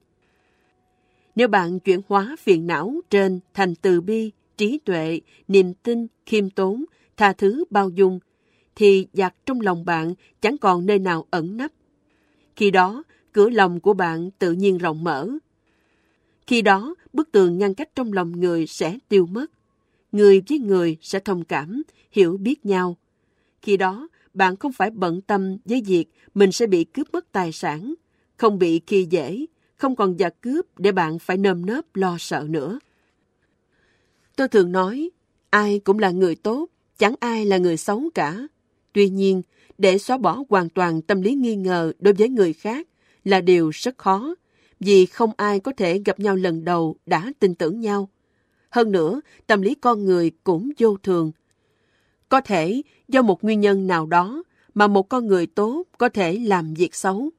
Nếu 1.36 1.48
bạn 1.48 1.80
chuyển 1.80 2.00
hóa 2.08 2.36
phiền 2.38 2.66
não 2.66 3.00
trên 3.10 3.40
thành 3.54 3.74
từ 3.74 4.00
bi, 4.00 4.30
trí 4.56 4.78
tuệ, 4.78 5.20
niềm 5.48 5.74
tin, 5.74 6.06
khiêm 6.26 6.50
tốn, 6.50 6.84
tha 7.16 7.32
thứ 7.32 7.64
bao 7.70 7.90
dung, 7.90 8.18
thì 8.74 9.06
giặc 9.12 9.34
trong 9.46 9.60
lòng 9.60 9.84
bạn 9.84 10.14
chẳng 10.40 10.58
còn 10.58 10.86
nơi 10.86 10.98
nào 10.98 11.26
ẩn 11.30 11.56
nấp. 11.56 11.70
Khi 12.56 12.70
đó, 12.70 13.02
cửa 13.32 13.48
lòng 13.48 13.80
của 13.80 13.94
bạn 13.94 14.30
tự 14.38 14.52
nhiên 14.52 14.78
rộng 14.78 15.04
mở. 15.04 15.28
Khi 16.46 16.62
đó, 16.62 16.94
bức 17.12 17.32
tường 17.32 17.58
ngăn 17.58 17.74
cách 17.74 17.88
trong 17.94 18.12
lòng 18.12 18.40
người 18.40 18.66
sẽ 18.66 18.98
tiêu 19.08 19.26
mất. 19.26 19.50
Người 20.12 20.42
với 20.48 20.58
người 20.58 20.96
sẽ 21.00 21.18
thông 21.18 21.44
cảm, 21.44 21.82
hiểu 22.10 22.36
biết 22.36 22.66
nhau. 22.66 22.96
Khi 23.62 23.76
đó, 23.76 24.08
bạn 24.34 24.56
không 24.56 24.72
phải 24.72 24.90
bận 24.90 25.20
tâm 25.20 25.56
với 25.64 25.82
việc 25.86 26.04
mình 26.34 26.52
sẽ 26.52 26.66
bị 26.66 26.84
cướp 26.84 27.06
mất 27.12 27.32
tài 27.32 27.52
sản, 27.52 27.94
không 28.36 28.58
bị 28.58 28.80
khi 28.86 29.06
dễ, 29.10 29.46
không 29.76 29.96
còn 29.96 30.18
giặc 30.18 30.40
cướp 30.40 30.78
để 30.78 30.92
bạn 30.92 31.18
phải 31.18 31.36
nơm 31.36 31.66
nớp 31.66 31.96
lo 31.96 32.16
sợ 32.18 32.46
nữa. 32.48 32.78
Tôi 34.36 34.48
thường 34.48 34.72
nói, 34.72 35.10
ai 35.50 35.78
cũng 35.78 35.98
là 35.98 36.10
người 36.10 36.36
tốt, 36.36 36.68
chẳng 36.98 37.14
ai 37.20 37.44
là 37.44 37.58
người 37.58 37.76
xấu 37.76 38.10
cả. 38.14 38.48
Tuy 38.92 39.08
nhiên, 39.08 39.42
để 39.78 39.98
xóa 39.98 40.18
bỏ 40.18 40.44
hoàn 40.48 40.68
toàn 40.68 41.02
tâm 41.02 41.22
lý 41.22 41.34
nghi 41.34 41.56
ngờ 41.56 41.92
đối 41.98 42.14
với 42.14 42.28
người 42.28 42.52
khác 42.52 42.88
là 43.24 43.40
điều 43.40 43.70
rất 43.70 43.98
khó, 43.98 44.34
vì 44.80 45.06
không 45.06 45.30
ai 45.36 45.60
có 45.60 45.72
thể 45.76 45.98
gặp 46.04 46.20
nhau 46.20 46.36
lần 46.36 46.64
đầu 46.64 46.96
đã 47.06 47.32
tin 47.38 47.54
tưởng 47.54 47.80
nhau. 47.80 48.08
Hơn 48.70 48.92
nữa, 48.92 49.20
tâm 49.46 49.62
lý 49.62 49.74
con 49.74 50.04
người 50.04 50.30
cũng 50.44 50.70
vô 50.78 50.96
thường. 51.02 51.32
Có 52.32 52.40
thể 52.40 52.82
do 53.08 53.22
một 53.22 53.44
nguyên 53.44 53.60
nhân 53.60 53.86
nào 53.86 54.06
đó 54.06 54.42
mà 54.74 54.86
một 54.86 55.08
con 55.08 55.26
người 55.26 55.46
tốt 55.46 55.84
có 55.98 56.08
thể 56.08 56.38
làm 56.38 56.74
việc 56.74 56.94
xấu. 56.94 57.30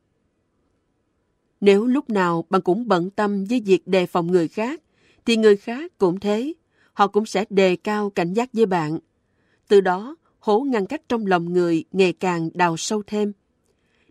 Nếu 1.61 1.85
lúc 1.85 2.09
nào 2.09 2.45
bạn 2.49 2.61
cũng 2.61 2.87
bận 2.87 3.09
tâm 3.09 3.45
với 3.45 3.61
việc 3.65 3.87
đề 3.87 4.05
phòng 4.05 4.27
người 4.27 4.47
khác, 4.47 4.81
thì 5.25 5.37
người 5.37 5.57
khác 5.57 5.91
cũng 5.97 6.19
thế. 6.19 6.53
Họ 6.93 7.07
cũng 7.07 7.25
sẽ 7.25 7.45
đề 7.49 7.75
cao 7.75 8.09
cảnh 8.09 8.33
giác 8.33 8.53
với 8.53 8.65
bạn. 8.65 8.99
Từ 9.67 9.81
đó, 9.81 10.15
hố 10.39 10.59
ngăn 10.59 10.85
cách 10.85 11.01
trong 11.09 11.25
lòng 11.25 11.53
người 11.53 11.83
ngày 11.91 12.13
càng 12.13 12.49
đào 12.53 12.77
sâu 12.77 13.03
thêm. 13.07 13.33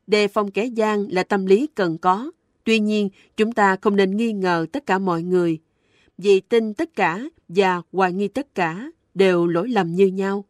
Đề 0.07 0.29
phòng 0.29 0.51
kẻ 0.51 0.65
gian 0.65 1.07
là 1.11 1.23
tâm 1.23 1.47
lý 1.47 1.67
cần 1.75 1.99
có. 1.99 2.31
Tuy 2.65 2.79
nhiên, 2.79 3.09
chúng 3.37 3.53
ta 3.53 3.77
không 3.77 3.97
nên 3.97 4.17
nghi 4.17 4.33
ngờ 4.33 4.67
tất 4.73 4.87
cả 4.87 4.99
mọi 4.99 5.23
người. 5.23 5.59
Vì 6.19 6.41
tin 6.41 6.75
tất 6.75 6.97
cả 6.97 7.25
và 7.49 7.83
hoài 7.93 8.13
nghi 8.13 8.29
tất 8.29 8.55
cả 8.55 8.91
đều 9.15 9.47
lỗi 9.47 9.69
lầm 9.69 9.95
như 9.95 10.07
nhau. 10.07 10.45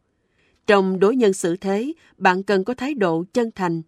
Trong 0.67 0.99
đối 0.99 1.15
nhân 1.15 1.33
xử 1.33 1.55
thế, 1.55 1.93
bạn 2.17 2.43
cần 2.43 2.63
có 2.63 2.73
thái 2.73 2.93
độ 2.93 3.23
chân 3.33 3.51
thành. 3.55 3.81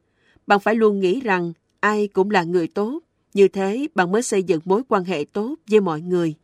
Bạn 0.47 0.60
phải 0.60 0.76
luôn 0.76 0.99
nghĩ 0.99 1.19
rằng 1.19 1.53
ai 1.80 2.07
cũng 2.07 2.31
là 2.31 2.43
người 2.43 2.68
tốt. 2.68 2.99
Như 3.34 3.47
thế, 3.47 3.88
bạn 3.95 4.11
mới 4.11 4.23
xây 4.23 4.43
dựng 4.43 4.61
mối 4.65 4.81
quan 4.88 5.03
hệ 5.03 5.26
tốt 5.34 5.56
với 5.69 5.81
mọi 5.81 6.02
người. 6.02 6.35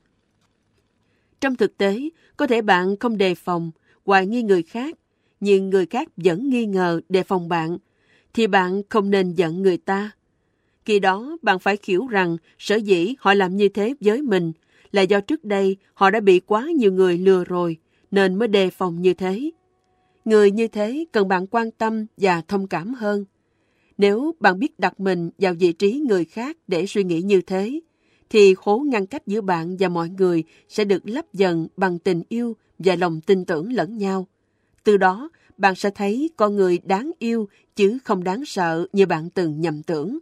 Trong 1.41 1.55
thực 1.55 1.77
tế, 1.77 2.09
có 2.37 2.47
thể 2.47 2.61
bạn 2.61 2.97
không 2.97 3.17
đề 3.17 3.35
phòng, 3.35 3.71
hoài 4.05 4.27
nghi 4.27 4.43
người 4.43 4.63
khác, 4.63 4.97
nhưng 5.39 5.69
người 5.69 5.85
khác 5.85 6.07
vẫn 6.17 6.49
nghi 6.49 6.65
ngờ 6.65 7.01
đề 7.09 7.23
phòng 7.23 7.49
bạn, 7.49 7.77
thì 8.33 8.47
bạn 8.47 8.81
không 8.89 9.09
nên 9.09 9.33
giận 9.33 9.61
người 9.61 9.77
ta. 9.77 10.11
Khi 10.85 10.99
đó, 10.99 11.37
bạn 11.41 11.59
phải 11.59 11.77
hiểu 11.83 12.07
rằng 12.07 12.37
sở 12.59 12.75
dĩ 12.75 13.15
họ 13.19 13.33
làm 13.33 13.57
như 13.57 13.69
thế 13.69 13.93
với 14.01 14.21
mình 14.21 14.51
là 14.91 15.01
do 15.01 15.21
trước 15.21 15.45
đây 15.45 15.77
họ 15.93 16.09
đã 16.09 16.19
bị 16.19 16.39
quá 16.39 16.67
nhiều 16.75 16.93
người 16.93 17.17
lừa 17.17 17.43
rồi, 17.43 17.77
nên 18.11 18.35
mới 18.35 18.47
đề 18.47 18.69
phòng 18.69 19.01
như 19.01 19.13
thế. 19.13 19.51
Người 20.25 20.51
như 20.51 20.67
thế 20.67 21.05
cần 21.11 21.27
bạn 21.27 21.47
quan 21.47 21.71
tâm 21.71 22.05
và 22.17 22.41
thông 22.41 22.67
cảm 22.67 22.93
hơn. 22.93 23.25
Nếu 23.97 24.35
bạn 24.39 24.59
biết 24.59 24.79
đặt 24.79 24.99
mình 24.99 25.29
vào 25.37 25.53
vị 25.59 25.73
trí 25.73 26.03
người 26.07 26.25
khác 26.25 26.57
để 26.67 26.85
suy 26.85 27.03
nghĩ 27.03 27.21
như 27.21 27.41
thế, 27.41 27.79
thì 28.29 28.55
khố 28.55 28.83
ngăn 28.87 29.05
cách 29.05 29.27
giữa 29.27 29.41
bạn 29.41 29.77
và 29.79 29.89
mọi 29.89 30.09
người 30.09 30.43
sẽ 30.69 30.83
được 30.83 31.01
lấp 31.03 31.33
dần 31.33 31.67
bằng 31.77 31.99
tình 31.99 32.23
yêu 32.29 32.55
và 32.79 32.95
lòng 32.95 33.21
tin 33.21 33.45
tưởng 33.45 33.73
lẫn 33.73 33.97
nhau. 33.97 34.27
Từ 34.83 34.97
đó, 34.97 35.29
bạn 35.57 35.75
sẽ 35.75 35.89
thấy 35.89 36.29
con 36.37 36.55
người 36.55 36.79
đáng 36.83 37.11
yêu 37.19 37.47
chứ 37.75 37.97
không 38.03 38.23
đáng 38.23 38.45
sợ 38.45 38.87
như 38.93 39.05
bạn 39.05 39.29
từng 39.29 39.61
nhầm 39.61 39.83
tưởng. 39.83 40.19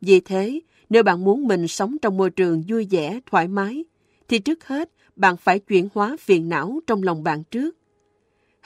Vì 0.00 0.20
thế, 0.20 0.60
nếu 0.90 1.02
bạn 1.02 1.24
muốn 1.24 1.48
mình 1.48 1.68
sống 1.68 1.96
trong 2.02 2.16
môi 2.16 2.30
trường 2.30 2.62
vui 2.68 2.86
vẻ, 2.90 3.20
thoải 3.26 3.48
mái, 3.48 3.84
thì 4.28 4.38
trước 4.38 4.64
hết 4.64 4.90
bạn 5.16 5.36
phải 5.36 5.58
chuyển 5.58 5.88
hóa 5.94 6.16
phiền 6.20 6.48
não 6.48 6.80
trong 6.86 7.02
lòng 7.02 7.22
bạn 7.22 7.44
trước. 7.44 7.76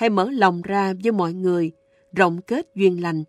Hãy 0.00 0.10
mở 0.10 0.30
lòng 0.30 0.62
ra 0.62 0.94
với 1.02 1.12
mọi 1.12 1.32
người, 1.32 1.72
rộng 2.12 2.42
kết 2.42 2.66
duyên 2.74 3.02
lành. 3.02 3.24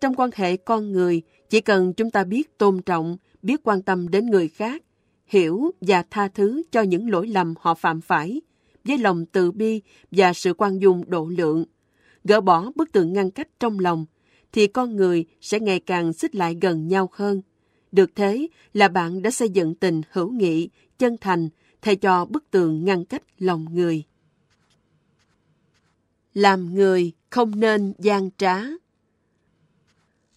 Trong 0.00 0.14
quan 0.14 0.30
hệ 0.34 0.56
con 0.56 0.92
người, 0.92 1.22
chỉ 1.50 1.60
cần 1.60 1.92
chúng 1.92 2.10
ta 2.10 2.24
biết 2.24 2.58
tôn 2.58 2.82
trọng, 2.82 3.16
biết 3.42 3.60
quan 3.64 3.82
tâm 3.82 4.08
đến 4.08 4.26
người 4.26 4.48
khác, 4.48 4.82
hiểu 5.26 5.70
và 5.80 6.04
tha 6.10 6.28
thứ 6.28 6.62
cho 6.70 6.82
những 6.82 7.10
lỗi 7.10 7.28
lầm 7.28 7.54
họ 7.60 7.74
phạm 7.74 8.00
phải, 8.00 8.40
với 8.84 8.98
lòng 8.98 9.26
từ 9.26 9.52
bi 9.52 9.82
và 10.10 10.32
sự 10.32 10.54
quan 10.54 10.78
dung 10.78 11.10
độ 11.10 11.26
lượng, 11.26 11.64
gỡ 12.24 12.40
bỏ 12.40 12.72
bức 12.74 12.92
tường 12.92 13.12
ngăn 13.12 13.30
cách 13.30 13.48
trong 13.60 13.78
lòng, 13.78 14.06
thì 14.52 14.66
con 14.66 14.96
người 14.96 15.24
sẽ 15.40 15.60
ngày 15.60 15.80
càng 15.80 16.12
xích 16.12 16.34
lại 16.34 16.56
gần 16.60 16.88
nhau 16.88 17.10
hơn. 17.12 17.42
Được 17.92 18.10
thế 18.14 18.48
là 18.72 18.88
bạn 18.88 19.22
đã 19.22 19.30
xây 19.30 19.48
dựng 19.48 19.74
tình 19.74 20.02
hữu 20.10 20.30
nghị, 20.30 20.68
chân 20.98 21.16
thành, 21.20 21.48
thay 21.82 21.96
cho 21.96 22.24
bức 22.24 22.50
tường 22.50 22.84
ngăn 22.84 23.04
cách 23.04 23.22
lòng 23.38 23.66
người. 23.74 24.04
Làm 26.34 26.74
người 26.74 27.12
không 27.30 27.60
nên 27.60 27.92
gian 27.98 28.30
trá. 28.36 28.60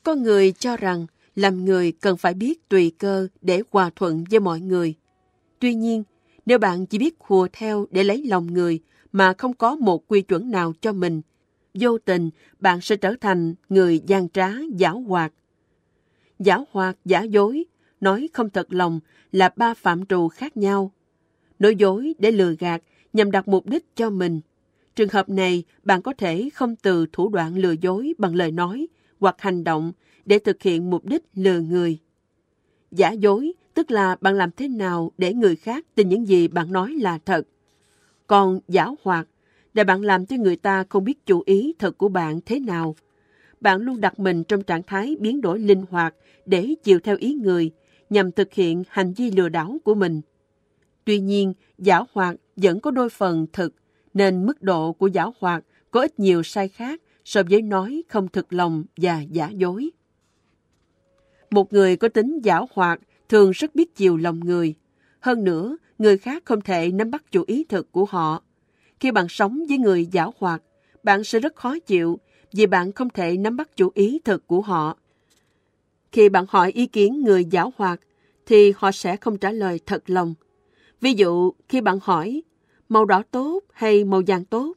Có 0.04 0.16
người 0.16 0.52
cho 0.52 0.78
rằng 0.78 1.06
làm 1.36 1.66
người 1.66 1.92
cần 1.92 2.18
phải 2.18 2.34
biết 2.34 2.70
tùy 2.70 2.92
cơ 2.98 3.28
để 3.42 3.62
hòa 3.72 3.90
thuận 3.96 4.24
với 4.30 4.40
mọi 4.40 4.60
người. 4.60 4.94
Tuy 5.60 5.74
nhiên, 5.74 6.04
nếu 6.46 6.60
bạn 6.60 6.86
chỉ 6.86 6.98
biết 6.98 7.16
hùa 7.20 7.48
theo 7.54 7.86
để 7.92 8.04
lấy 8.04 8.26
lòng 8.26 8.54
người 8.54 8.80
mà 9.12 9.34
không 9.38 9.54
có 9.54 9.76
một 9.76 10.08
quy 10.08 10.22
chuẩn 10.22 10.52
nào 10.52 10.74
cho 10.82 10.94
mình, 10.94 11.22
vô 11.74 11.98
tình 11.98 12.30
bạn 12.60 12.82
sẽ 12.82 12.96
trở 12.96 13.16
thành 13.22 13.56
người 13.70 14.02
gian 14.08 14.30
trá, 14.30 14.50
giả 14.76 14.90
hoạt. 14.90 15.34
Giả 16.40 16.58
hoạt, 16.72 16.98
giả 17.06 17.24
dối, 17.24 17.66
nói 18.02 18.30
không 18.34 18.50
thật 18.50 18.74
lòng 18.74 19.00
là 19.32 19.50
ba 19.56 19.74
phạm 19.74 20.06
trù 20.06 20.28
khác 20.28 20.58
nhau. 20.58 20.92
Nói 21.60 21.76
dối 21.76 22.14
để 22.20 22.32
lừa 22.32 22.56
gạt 22.60 22.84
nhằm 23.14 23.32
đặt 23.32 23.48
mục 23.48 23.66
đích 23.66 23.96
cho 23.96 24.10
mình. 24.10 24.42
Trường 24.98 25.10
hợp 25.10 25.30
này, 25.30 25.64
bạn 25.84 26.02
có 26.02 26.14
thể 26.14 26.50
không 26.54 26.76
từ 26.76 27.06
thủ 27.12 27.30
đoạn 27.30 27.58
lừa 27.58 27.72
dối 27.82 28.14
bằng 28.18 28.36
lời 28.36 28.52
nói 28.52 28.88
hoặc 29.20 29.36
hành 29.40 29.64
động 29.64 29.92
để 30.26 30.40
thực 30.40 30.62
hiện 30.62 30.90
mục 30.90 31.06
đích 31.06 31.24
lừa 31.34 31.60
người. 31.60 31.98
Giả 32.92 33.12
dối 33.12 33.54
tức 33.74 33.92
là 33.92 34.18
bạn 34.22 34.36
làm 34.36 34.52
thế 34.52 34.68
nào 34.68 35.12
để 35.18 35.34
người 35.34 35.56
khác 35.56 35.86
tin 35.96 36.10
những 36.10 36.28
gì 36.28 36.48
bạn 36.48 36.72
nói 36.72 36.94
là 36.94 37.20
thật. 37.26 37.48
Còn 38.28 38.60
giả 38.68 38.88
hoạt 39.04 39.28
là 39.74 39.84
bạn 39.84 40.02
làm 40.02 40.26
cho 40.26 40.36
người 40.36 40.56
ta 40.56 40.84
không 40.90 41.04
biết 41.04 41.26
chủ 41.26 41.44
ý 41.46 41.74
thật 41.80 41.98
của 41.98 42.10
bạn 42.10 42.40
thế 42.46 42.60
nào. 42.60 42.96
Bạn 43.62 43.82
luôn 43.82 44.02
đặt 44.02 44.20
mình 44.20 44.44
trong 44.44 44.64
trạng 44.64 44.84
thái 44.84 45.16
biến 45.20 45.42
đổi 45.42 45.60
linh 45.60 45.86
hoạt 45.90 46.16
để 46.46 46.76
chiều 46.84 47.00
theo 47.00 47.18
ý 47.18 47.34
người 47.34 47.72
nhằm 48.10 48.32
thực 48.32 48.54
hiện 48.54 48.84
hành 48.90 49.14
vi 49.14 49.32
lừa 49.32 49.50
đảo 49.50 49.78
của 49.84 49.96
mình. 49.96 50.22
Tuy 51.06 51.20
nhiên, 51.20 51.54
giả 51.78 52.02
hoạt 52.14 52.36
vẫn 52.56 52.80
có 52.80 52.92
đôi 52.92 53.10
phần 53.10 53.48
thực, 53.54 53.74
nên 54.18 54.46
mức 54.46 54.62
độ 54.62 54.94
của 54.94 55.08
giả 55.08 55.26
hoạt 55.40 55.64
có 55.92 56.02
ít 56.02 56.20
nhiều 56.20 56.44
sai 56.44 56.68
khác 56.68 57.02
so 57.26 57.42
với 57.50 57.62
nói 57.62 58.04
không 58.10 58.28
thực 58.28 58.54
lòng 58.54 58.84
và 58.98 59.22
giả 59.22 59.50
dối. 59.50 59.90
Một 61.52 61.74
người 61.74 61.96
có 61.96 62.08
tính 62.08 62.40
giả 62.44 62.62
hoạt 62.72 63.00
thường 63.30 63.52
rất 63.52 63.76
biết 63.76 63.96
chiều 63.96 64.18
lòng 64.18 64.40
người. 64.40 64.76
Hơn 65.20 65.44
nữa, 65.44 65.78
người 65.98 66.18
khác 66.18 66.44
không 66.46 66.62
thể 66.62 66.92
nắm 66.92 67.12
bắt 67.12 67.32
chủ 67.32 67.44
ý 67.48 67.64
thực 67.64 67.92
của 67.92 68.06
họ. 68.06 68.44
Khi 69.00 69.12
bạn 69.12 69.28
sống 69.30 69.64
với 69.70 69.78
người 69.78 70.06
giả 70.06 70.28
hoạt, 70.38 70.64
bạn 71.04 71.24
sẽ 71.24 71.40
rất 71.40 71.56
khó 71.56 71.80
chịu 71.80 72.20
vì 72.52 72.66
bạn 72.66 72.92
không 72.92 73.10
thể 73.10 73.38
nắm 73.38 73.58
bắt 73.58 73.76
chủ 73.76 73.92
ý 73.94 74.20
thực 74.26 74.48
của 74.48 74.62
họ. 74.62 74.98
Khi 76.12 76.30
bạn 76.30 76.46
hỏi 76.50 76.72
ý 76.72 76.88
kiến 76.88 77.24
người 77.24 77.46
giả 77.46 77.64
hoạt, 77.76 78.00
thì 78.46 78.74
họ 78.78 78.92
sẽ 78.92 79.16
không 79.18 79.38
trả 79.38 79.52
lời 79.52 79.80
thật 79.86 80.10
lòng. 80.10 80.34
Ví 81.02 81.14
dụ, 81.14 81.52
khi 81.70 81.82
bạn 81.82 82.00
hỏi 82.04 82.42
màu 82.90 83.06
đỏ 83.06 83.24
tốt 83.32 83.60
hay 83.74 84.04
màu 84.04 84.22
vàng 84.28 84.46
tốt, 84.46 84.74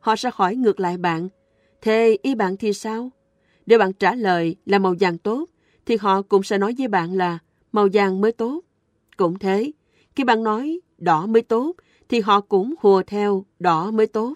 họ 0.00 0.16
sẽ 0.16 0.30
hỏi 0.34 0.56
ngược 0.56 0.80
lại 0.80 0.96
bạn, 0.96 1.28
thế 1.80 2.18
ý 2.22 2.34
bạn 2.34 2.56
thì 2.56 2.72
sao? 2.72 3.10
Nếu 3.66 3.78
bạn 3.78 3.92
trả 3.92 4.14
lời 4.14 4.56
là 4.66 4.78
màu 4.78 4.94
vàng 5.00 5.18
tốt, 5.18 5.48
thì 5.86 5.96
họ 5.96 6.22
cũng 6.22 6.42
sẽ 6.42 6.58
nói 6.58 6.74
với 6.78 6.88
bạn 6.88 7.12
là 7.12 7.38
màu 7.72 7.88
vàng 7.92 8.20
mới 8.20 8.32
tốt. 8.32 8.60
Cũng 9.16 9.38
thế, 9.38 9.72
khi 10.16 10.24
bạn 10.24 10.42
nói 10.42 10.80
đỏ 10.98 11.26
mới 11.26 11.42
tốt, 11.42 11.72
thì 12.08 12.20
họ 12.20 12.40
cũng 12.40 12.74
hùa 12.80 13.02
theo 13.06 13.44
đỏ 13.58 13.90
mới 13.90 14.06
tốt. 14.06 14.34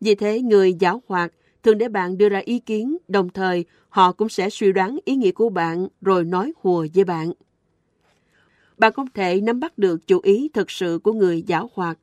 Vì 0.00 0.14
thế, 0.14 0.40
người 0.40 0.74
giáo 0.74 1.02
hoạt 1.06 1.32
thường 1.62 1.78
để 1.78 1.88
bạn 1.88 2.18
đưa 2.18 2.28
ra 2.28 2.38
ý 2.38 2.58
kiến, 2.58 2.96
đồng 3.08 3.28
thời 3.28 3.64
họ 3.88 4.12
cũng 4.12 4.28
sẽ 4.28 4.50
suy 4.50 4.72
đoán 4.72 4.98
ý 5.04 5.16
nghĩa 5.16 5.32
của 5.32 5.48
bạn 5.48 5.88
rồi 6.00 6.24
nói 6.24 6.52
hùa 6.60 6.86
với 6.94 7.04
bạn. 7.04 7.32
Bạn 8.78 8.92
không 8.92 9.06
thể 9.14 9.40
nắm 9.40 9.60
bắt 9.60 9.78
được 9.78 10.06
chủ 10.06 10.20
ý 10.22 10.48
thực 10.54 10.70
sự 10.70 10.98
của 11.04 11.12
người 11.12 11.42
giáo 11.42 11.70
hoạt. 11.74 11.98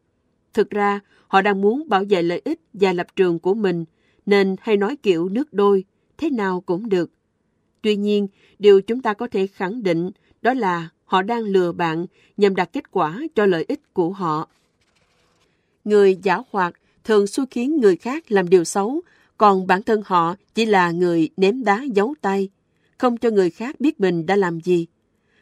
Thực 0.53 0.69
ra, 0.69 0.99
họ 1.27 1.41
đang 1.41 1.61
muốn 1.61 1.89
bảo 1.89 2.03
vệ 2.09 2.21
lợi 2.21 2.41
ích 2.45 2.59
và 2.73 2.93
lập 2.93 3.07
trường 3.15 3.39
của 3.39 3.53
mình, 3.53 3.85
nên 4.25 4.55
hay 4.61 4.77
nói 4.77 4.95
kiểu 5.03 5.29
nước 5.29 5.53
đôi, 5.53 5.83
thế 6.17 6.29
nào 6.29 6.61
cũng 6.61 6.89
được. 6.89 7.11
Tuy 7.81 7.95
nhiên, 7.95 8.27
điều 8.59 8.81
chúng 8.81 9.01
ta 9.01 9.13
có 9.13 9.27
thể 9.27 9.47
khẳng 9.47 9.83
định 9.83 10.11
đó 10.41 10.53
là 10.53 10.89
họ 11.05 11.21
đang 11.21 11.41
lừa 11.41 11.71
bạn 11.71 12.05
nhằm 12.37 12.55
đạt 12.55 12.73
kết 12.73 12.91
quả 12.91 13.21
cho 13.35 13.45
lợi 13.45 13.65
ích 13.67 13.93
của 13.93 14.09
họ. 14.09 14.49
Người 15.83 16.17
giả 16.23 16.41
hoạt 16.51 16.73
thường 17.03 17.27
xui 17.27 17.45
khiến 17.51 17.79
người 17.81 17.95
khác 17.95 18.31
làm 18.31 18.49
điều 18.49 18.63
xấu, 18.63 19.01
còn 19.37 19.67
bản 19.67 19.83
thân 19.83 20.01
họ 20.05 20.35
chỉ 20.55 20.65
là 20.65 20.91
người 20.91 21.29
ném 21.37 21.63
đá 21.63 21.83
giấu 21.93 22.15
tay, 22.21 22.49
không 22.97 23.17
cho 23.17 23.29
người 23.29 23.49
khác 23.49 23.81
biết 23.81 23.99
mình 23.99 24.25
đã 24.25 24.35
làm 24.35 24.59
gì. 24.59 24.87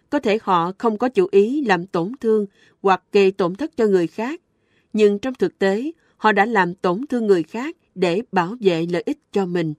Có 0.09 0.19
thể 0.19 0.39
họ 0.41 0.71
không 0.77 0.97
có 0.97 1.09
chủ 1.09 1.27
ý 1.31 1.65
làm 1.65 1.85
tổn 1.85 2.11
thương 2.21 2.45
hoặc 2.81 3.03
gây 3.11 3.31
tổn 3.31 3.55
thất 3.55 3.77
cho 3.77 3.87
người 3.87 4.07
khác, 4.07 4.41
nhưng 4.97 5.19
trong 5.19 5.33
thực 5.33 5.59
tế, 5.59 5.91
họ 6.17 6.31
đã 6.31 6.45
làm 6.45 6.75
tổn 6.75 7.07
thương 7.09 7.27
người 7.27 7.43
khác 7.43 7.75
để 7.95 8.21
bảo 8.31 8.55
vệ 8.59 8.85
lợi 8.91 9.03
ích 9.05 9.19
cho 9.31 9.45
mình. 9.45 9.73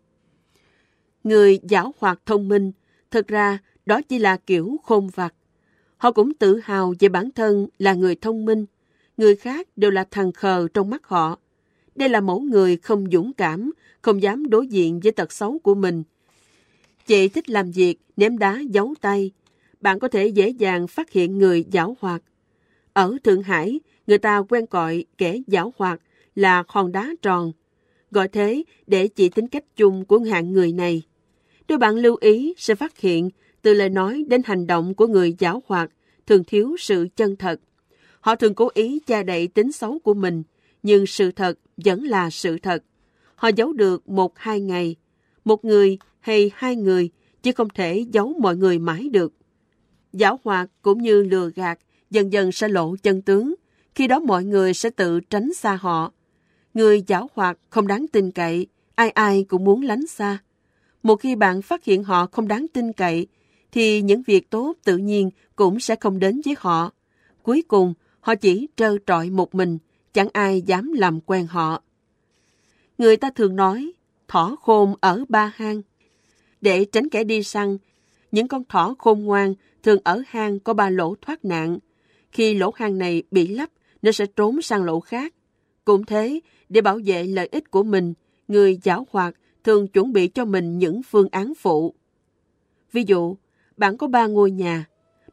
Người 1.24 1.58
giáo 1.62 1.94
hoạt 1.98 2.20
thông 2.26 2.48
minh, 2.48 2.72
thực 3.10 3.28
ra 3.28 3.58
đó 3.86 4.00
chỉ 4.08 4.18
là 4.18 4.36
kiểu 4.36 4.76
khôn 4.84 5.08
vặt. 5.14 5.34
Họ 5.96 6.12
cũng 6.12 6.34
tự 6.34 6.60
hào 6.64 6.94
về 7.00 7.08
bản 7.08 7.30
thân 7.30 7.68
là 7.78 7.94
người 7.94 8.14
thông 8.14 8.44
minh, 8.44 8.66
người 9.16 9.36
khác 9.36 9.68
đều 9.76 9.90
là 9.90 10.04
thằng 10.10 10.32
khờ 10.32 10.68
trong 10.74 10.90
mắt 10.90 11.06
họ. 11.06 11.38
Đây 11.94 12.08
là 12.08 12.20
mẫu 12.20 12.40
người 12.40 12.76
không 12.76 13.10
dũng 13.12 13.32
cảm, 13.32 13.70
không 14.02 14.22
dám 14.22 14.50
đối 14.50 14.66
diện 14.66 15.00
với 15.00 15.12
tật 15.12 15.32
xấu 15.32 15.58
của 15.58 15.74
mình. 15.74 16.02
Chị 17.06 17.28
thích 17.28 17.50
làm 17.50 17.70
việc, 17.70 17.96
ném 18.16 18.38
đá, 18.38 18.60
giấu 18.70 18.94
tay. 19.00 19.30
Bạn 19.80 19.98
có 19.98 20.08
thể 20.08 20.26
dễ 20.26 20.48
dàng 20.48 20.86
phát 20.86 21.10
hiện 21.10 21.38
người 21.38 21.64
giảo 21.72 21.96
hoạt. 22.00 22.22
Ở 22.92 23.16
Thượng 23.24 23.42
Hải, 23.42 23.80
người 24.08 24.18
ta 24.18 24.42
quen 24.48 24.64
gọi 24.70 25.04
kẻ 25.18 25.38
giảo 25.46 25.74
hoạt 25.76 26.00
là 26.34 26.64
hòn 26.68 26.92
đá 26.92 27.10
tròn. 27.22 27.52
Gọi 28.10 28.28
thế 28.28 28.62
để 28.86 29.08
chỉ 29.08 29.28
tính 29.28 29.48
cách 29.48 29.64
chung 29.76 30.04
của 30.04 30.18
hạng 30.18 30.52
người 30.52 30.72
này. 30.72 31.02
Nếu 31.68 31.78
bạn 31.78 31.96
lưu 31.96 32.16
ý 32.20 32.54
sẽ 32.56 32.74
phát 32.74 32.98
hiện 32.98 33.30
từ 33.62 33.74
lời 33.74 33.88
nói 33.88 34.24
đến 34.28 34.42
hành 34.44 34.66
động 34.66 34.94
của 34.94 35.06
người 35.06 35.36
giảo 35.40 35.62
hoạt 35.66 35.90
thường 36.26 36.44
thiếu 36.44 36.76
sự 36.78 37.08
chân 37.16 37.36
thật. 37.36 37.60
Họ 38.20 38.34
thường 38.34 38.54
cố 38.54 38.68
ý 38.74 39.00
che 39.06 39.22
đậy 39.22 39.48
tính 39.48 39.72
xấu 39.72 39.98
của 39.98 40.14
mình, 40.14 40.42
nhưng 40.82 41.06
sự 41.06 41.32
thật 41.32 41.58
vẫn 41.76 42.04
là 42.04 42.30
sự 42.30 42.58
thật. 42.58 42.84
Họ 43.34 43.48
giấu 43.48 43.72
được 43.72 44.08
một 44.08 44.38
hai 44.38 44.60
ngày, 44.60 44.96
một 45.44 45.64
người 45.64 45.98
hay 46.20 46.50
hai 46.54 46.76
người, 46.76 47.10
chứ 47.42 47.52
không 47.52 47.68
thể 47.68 48.04
giấu 48.12 48.34
mọi 48.40 48.56
người 48.56 48.78
mãi 48.78 49.08
được. 49.08 49.32
Giảo 50.12 50.40
hoạt 50.44 50.70
cũng 50.82 51.02
như 51.02 51.22
lừa 51.22 51.50
gạt, 51.54 51.78
dần 52.10 52.32
dần 52.32 52.52
sẽ 52.52 52.68
lộ 52.68 52.96
chân 53.02 53.22
tướng, 53.22 53.54
khi 53.98 54.06
đó 54.06 54.18
mọi 54.18 54.44
người 54.44 54.74
sẽ 54.74 54.90
tự 54.90 55.20
tránh 55.20 55.54
xa 55.54 55.76
họ. 55.76 56.12
Người 56.74 57.04
giảo 57.08 57.30
hoạt 57.34 57.58
không 57.70 57.86
đáng 57.86 58.06
tin 58.12 58.30
cậy, 58.30 58.66
ai 58.94 59.10
ai 59.10 59.44
cũng 59.48 59.64
muốn 59.64 59.82
lánh 59.82 60.06
xa. 60.06 60.38
Một 61.02 61.16
khi 61.16 61.34
bạn 61.34 61.62
phát 61.62 61.84
hiện 61.84 62.04
họ 62.04 62.26
không 62.26 62.48
đáng 62.48 62.66
tin 62.72 62.92
cậy, 62.92 63.26
thì 63.72 64.02
những 64.02 64.22
việc 64.22 64.50
tốt 64.50 64.76
tự 64.84 64.96
nhiên 64.96 65.30
cũng 65.56 65.80
sẽ 65.80 65.96
không 65.96 66.18
đến 66.18 66.40
với 66.44 66.54
họ. 66.58 66.92
Cuối 67.42 67.62
cùng, 67.68 67.94
họ 68.20 68.34
chỉ 68.34 68.68
trơ 68.76 68.96
trọi 69.06 69.30
một 69.30 69.54
mình, 69.54 69.78
chẳng 70.12 70.28
ai 70.32 70.62
dám 70.62 70.92
làm 70.92 71.20
quen 71.20 71.46
họ. 71.46 71.82
Người 72.98 73.16
ta 73.16 73.30
thường 73.30 73.56
nói, 73.56 73.92
thỏ 74.28 74.56
khôn 74.60 74.94
ở 75.00 75.24
ba 75.28 75.52
hang. 75.54 75.82
Để 76.60 76.84
tránh 76.84 77.08
kẻ 77.08 77.24
đi 77.24 77.42
săn, 77.42 77.78
những 78.32 78.48
con 78.48 78.64
thỏ 78.68 78.94
khôn 78.98 79.24
ngoan 79.24 79.54
thường 79.82 79.98
ở 80.04 80.22
hang 80.28 80.60
có 80.60 80.74
ba 80.74 80.90
lỗ 80.90 81.14
thoát 81.20 81.44
nạn. 81.44 81.78
Khi 82.32 82.54
lỗ 82.54 82.72
hang 82.76 82.98
này 82.98 83.22
bị 83.30 83.46
lấp, 83.46 83.68
nó 84.02 84.12
sẽ 84.12 84.26
trốn 84.26 84.62
sang 84.62 84.84
lỗ 84.84 85.00
khác. 85.00 85.34
Cũng 85.84 86.04
thế, 86.04 86.40
để 86.68 86.80
bảo 86.80 87.00
vệ 87.04 87.24
lợi 87.24 87.48
ích 87.52 87.70
của 87.70 87.82
mình, 87.82 88.14
người 88.48 88.78
giáo 88.82 89.06
hoạt 89.10 89.34
thường 89.64 89.88
chuẩn 89.88 90.12
bị 90.12 90.28
cho 90.28 90.44
mình 90.44 90.78
những 90.78 91.02
phương 91.02 91.28
án 91.30 91.52
phụ. 91.54 91.94
Ví 92.92 93.04
dụ, 93.06 93.36
bạn 93.76 93.96
có 93.96 94.06
ba 94.06 94.26
ngôi 94.26 94.50
nhà. 94.50 94.86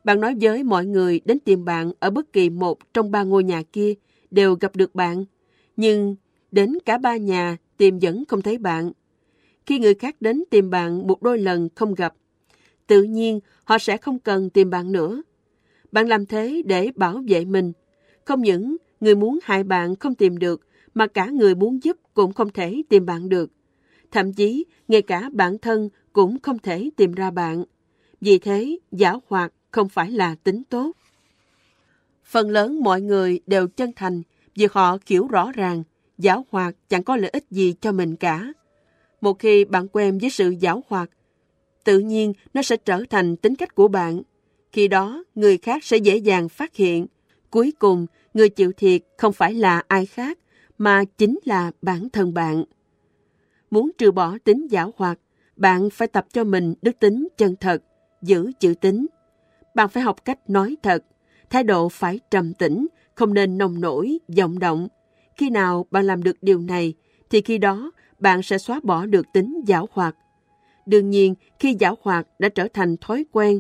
Bạn 0.04 0.22
nói 0.22 0.36
với 0.42 0.64
mọi 0.64 0.86
người 0.86 1.22
đến 1.26 1.40
tìm 1.40 1.66
bạn 1.66 1.92
ở 2.00 2.10
bất 2.10 2.34
kỳ 2.34 2.50
một 2.50 2.94
trong 2.94 3.12
ba 3.12 3.24
ngôi 3.24 3.44
nhà 3.44 3.64
kia 3.64 3.94
đều 4.32 4.56
gặp 4.56 4.76
được 4.76 4.96
bạn. 4.96 5.26
Nhưng 5.78 6.16
đến 6.52 6.78
cả 6.86 6.98
ba 6.98 7.18
nhà 7.18 7.58
tìm 7.78 8.00
vẫn 8.02 8.24
không 8.26 8.42
thấy 8.42 8.58
bạn. 8.58 8.92
Khi 9.66 9.80
người 9.80 9.94
khác 9.94 10.16
đến 10.20 10.44
tìm 10.50 10.70
bạn 10.70 11.08
một 11.08 11.22
đôi 11.22 11.38
lần 11.38 11.70
không 11.76 11.96
gặp, 11.96 12.14
tự 12.88 13.04
nhiên 13.04 13.40
họ 13.64 13.78
sẽ 13.78 13.98
không 13.98 14.20
cần 14.20 14.50
tìm 14.50 14.70
bạn 14.70 14.92
nữa. 14.92 15.22
Bạn 15.92 16.08
làm 16.08 16.26
thế 16.26 16.62
để 16.66 16.92
bảo 16.96 17.22
vệ 17.28 17.46
mình. 17.46 17.74
Không 18.26 18.42
những 18.42 18.78
người 19.00 19.16
muốn 19.16 19.40
hại 19.44 19.64
bạn 19.64 19.96
không 19.96 20.16
tìm 20.16 20.38
được, 20.38 20.62
mà 20.94 21.08
cả 21.08 21.26
người 21.26 21.56
muốn 21.56 21.84
giúp 21.84 21.98
cũng 22.14 22.34
không 22.34 22.50
thể 22.50 22.82
tìm 22.90 23.06
bạn 23.06 23.30
được. 23.30 23.52
Thậm 24.12 24.34
chí, 24.34 24.66
ngay 24.88 25.02
cả 25.02 25.30
bản 25.34 25.58
thân 25.58 25.90
cũng 26.14 26.40
không 26.40 26.60
thể 26.60 26.90
tìm 26.96 27.14
ra 27.14 27.32
bạn. 27.32 27.64
Vì 28.22 28.38
thế, 28.38 28.78
giả 28.92 29.14
hoạt 29.28 29.54
không 29.72 29.90
phải 29.90 30.12
là 30.12 30.36
tính 30.44 30.64
tốt. 30.70 30.92
Phần 32.26 32.50
lớn 32.50 32.84
mọi 32.84 33.02
người 33.02 33.40
đều 33.48 33.68
chân 33.68 33.92
thành 33.96 34.22
vì 34.56 34.68
họ 34.72 34.98
hiểu 35.08 35.28
rõ 35.28 35.52
ràng 35.52 35.84
giả 36.18 36.38
hoạt 36.52 36.76
chẳng 36.90 37.04
có 37.04 37.18
lợi 37.18 37.30
ích 37.30 37.46
gì 37.52 37.76
cho 37.82 37.92
mình 37.92 38.16
cả. 38.16 38.54
Một 39.22 39.40
khi 39.40 39.66
bạn 39.66 39.88
quen 39.88 40.18
với 40.18 40.30
sự 40.30 40.50
giả 40.60 40.76
hoạt, 40.88 41.10
tự 41.84 42.00
nhiên 42.00 42.34
nó 42.54 42.62
sẽ 42.62 42.78
trở 42.78 43.04
thành 43.10 43.36
tính 43.36 43.56
cách 43.56 43.76
của 43.76 43.88
bạn. 43.88 44.22
Khi 44.72 44.88
đó, 44.88 45.24
người 45.36 45.58
khác 45.58 45.84
sẽ 45.84 45.98
dễ 45.98 46.18
dàng 46.18 46.50
phát 46.50 46.76
hiện. 46.76 47.08
Cuối 47.56 47.74
cùng, 47.80 48.06
người 48.34 48.50
chịu 48.50 48.72
thiệt 48.78 49.02
không 49.18 49.34
phải 49.34 49.54
là 49.54 49.84
ai 49.88 50.06
khác, 50.06 50.40
mà 50.78 51.04
chính 51.18 51.40
là 51.44 51.72
bản 51.82 52.10
thân 52.10 52.34
bạn. 52.34 52.64
Muốn 53.72 53.92
trừ 53.98 54.12
bỏ 54.12 54.38
tính 54.44 54.68
giả 54.70 54.86
hoạt, 54.96 55.20
bạn 55.56 55.90
phải 55.90 56.08
tập 56.08 56.26
cho 56.34 56.44
mình 56.44 56.74
đức 56.82 57.00
tính 57.00 57.28
chân 57.38 57.56
thật, 57.60 57.84
giữ 58.22 58.52
chữ 58.60 58.74
tính. 58.82 59.06
Bạn 59.76 59.90
phải 59.90 60.04
học 60.04 60.26
cách 60.26 60.50
nói 60.50 60.78
thật, 60.84 61.04
thái 61.50 61.64
độ 61.64 61.90
phải 61.90 62.20
trầm 62.32 62.54
tĩnh, 62.54 62.88
không 63.14 63.34
nên 63.34 63.58
nồng 63.58 63.82
nổi, 63.82 64.20
vọng 64.38 64.60
động. 64.60 64.88
Khi 65.38 65.50
nào 65.50 65.86
bạn 65.92 66.06
làm 66.06 66.24
được 66.24 66.38
điều 66.42 66.60
này, 66.60 66.94
thì 67.30 67.42
khi 67.42 67.58
đó 67.58 67.92
bạn 68.20 68.44
sẽ 68.44 68.58
xóa 68.58 68.80
bỏ 68.84 69.06
được 69.06 69.26
tính 69.34 69.62
giả 69.66 69.82
hoạt. 69.92 70.16
Đương 70.86 71.10
nhiên, 71.10 71.36
khi 71.60 71.76
giả 71.80 71.92
hoạt 72.02 72.28
đã 72.40 72.50
trở 72.50 72.68
thành 72.74 72.98
thói 72.98 73.26
quen, 73.32 73.60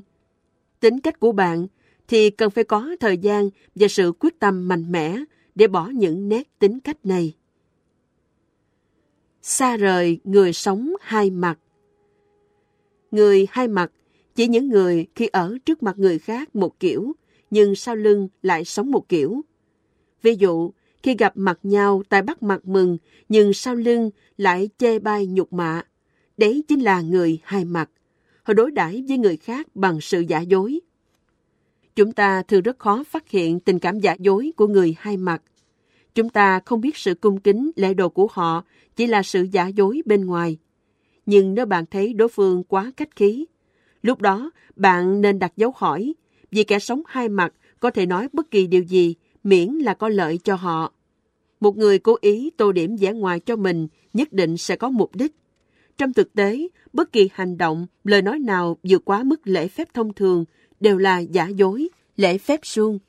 tính 0.79 0.99
cách 0.99 1.19
của 1.19 1.31
bạn 1.31 1.67
thì 2.07 2.29
cần 2.29 2.51
phải 2.51 2.63
có 2.63 2.95
thời 2.99 3.17
gian 3.17 3.49
và 3.75 3.87
sự 3.87 4.11
quyết 4.19 4.39
tâm 4.39 4.67
mạnh 4.67 4.91
mẽ 4.91 5.17
để 5.55 5.67
bỏ 5.67 5.87
những 5.87 6.29
nét 6.29 6.59
tính 6.59 6.79
cách 6.79 7.05
này. 7.05 7.35
Xa 9.41 9.77
rời 9.77 10.19
người 10.23 10.53
sống 10.53 10.93
hai 11.01 11.29
mặt 11.29 11.59
Người 13.11 13.47
hai 13.49 13.67
mặt 13.67 13.91
chỉ 14.35 14.47
những 14.47 14.69
người 14.69 15.05
khi 15.15 15.27
ở 15.27 15.57
trước 15.65 15.83
mặt 15.83 15.99
người 15.99 16.19
khác 16.19 16.55
một 16.55 16.79
kiểu, 16.79 17.13
nhưng 17.51 17.75
sau 17.75 17.95
lưng 17.95 18.27
lại 18.41 18.65
sống 18.65 18.91
một 18.91 19.09
kiểu. 19.09 19.41
Ví 20.21 20.35
dụ, 20.35 20.71
khi 21.03 21.15
gặp 21.15 21.33
mặt 21.35 21.59
nhau 21.63 22.03
tại 22.09 22.21
bắt 22.21 22.43
mặt 22.43 22.65
mừng, 22.65 22.97
nhưng 23.29 23.53
sau 23.53 23.75
lưng 23.75 24.09
lại 24.37 24.69
chê 24.77 24.99
bai 24.99 25.27
nhục 25.27 25.53
mạ. 25.53 25.83
Đấy 26.37 26.63
chính 26.67 26.79
là 26.79 27.01
người 27.01 27.39
hai 27.43 27.65
mặt. 27.65 27.89
Họ 28.43 28.53
đối 28.53 28.71
đãi 28.71 29.03
với 29.07 29.17
người 29.17 29.37
khác 29.37 29.67
bằng 29.75 30.01
sự 30.01 30.19
giả 30.19 30.41
dối. 30.41 30.79
Chúng 31.95 32.11
ta 32.11 32.43
thường 32.43 32.61
rất 32.61 32.79
khó 32.79 33.03
phát 33.03 33.29
hiện 33.29 33.59
tình 33.59 33.79
cảm 33.79 33.99
giả 33.99 34.15
dối 34.19 34.51
của 34.55 34.67
người 34.67 34.95
hai 34.99 35.17
mặt. 35.17 35.41
Chúng 36.15 36.29
ta 36.29 36.59
không 36.65 36.81
biết 36.81 36.97
sự 36.97 37.15
cung 37.15 37.39
kính, 37.39 37.71
lễ 37.75 37.93
độ 37.93 38.09
của 38.09 38.27
họ 38.31 38.63
chỉ 38.95 39.07
là 39.07 39.23
sự 39.23 39.47
giả 39.51 39.67
dối 39.67 40.01
bên 40.05 40.25
ngoài. 40.25 40.57
Nhưng 41.25 41.55
nếu 41.55 41.65
bạn 41.65 41.85
thấy 41.85 42.13
đối 42.13 42.27
phương 42.27 42.63
quá 42.63 42.91
cách 42.97 43.15
khí, 43.15 43.45
Lúc 44.05 44.21
đó, 44.21 44.51
bạn 44.75 45.21
nên 45.21 45.39
đặt 45.39 45.53
dấu 45.57 45.73
hỏi, 45.75 46.13
vì 46.51 46.63
kẻ 46.63 46.79
sống 46.79 47.01
hai 47.07 47.29
mặt 47.29 47.53
có 47.79 47.89
thể 47.89 48.05
nói 48.05 48.27
bất 48.33 48.51
kỳ 48.51 48.67
điều 48.67 48.83
gì 48.83 49.15
miễn 49.43 49.69
là 49.69 49.93
có 49.93 50.09
lợi 50.09 50.39
cho 50.43 50.55
họ. 50.55 50.93
Một 51.59 51.77
người 51.77 51.99
cố 51.99 52.17
ý 52.21 52.49
tô 52.57 52.71
điểm 52.71 52.95
vẻ 52.95 53.13
ngoài 53.13 53.39
cho 53.39 53.55
mình 53.55 53.87
nhất 54.13 54.33
định 54.33 54.57
sẽ 54.57 54.75
có 54.75 54.89
mục 54.89 55.15
đích. 55.15 55.35
Trong 55.97 56.13
thực 56.13 56.33
tế, 56.33 56.67
bất 56.93 57.11
kỳ 57.11 57.29
hành 57.33 57.57
động, 57.57 57.87
lời 58.03 58.21
nói 58.21 58.39
nào 58.39 58.77
vượt 58.83 59.05
quá 59.05 59.23
mức 59.23 59.47
lễ 59.47 59.67
phép 59.67 59.93
thông 59.93 60.13
thường 60.13 60.45
đều 60.85 60.97
là 60.97 61.19
giả 61.19 61.47
dối, 61.47 61.89
lễ 62.17 62.37
phép 62.37 62.59
suông. 62.63 62.99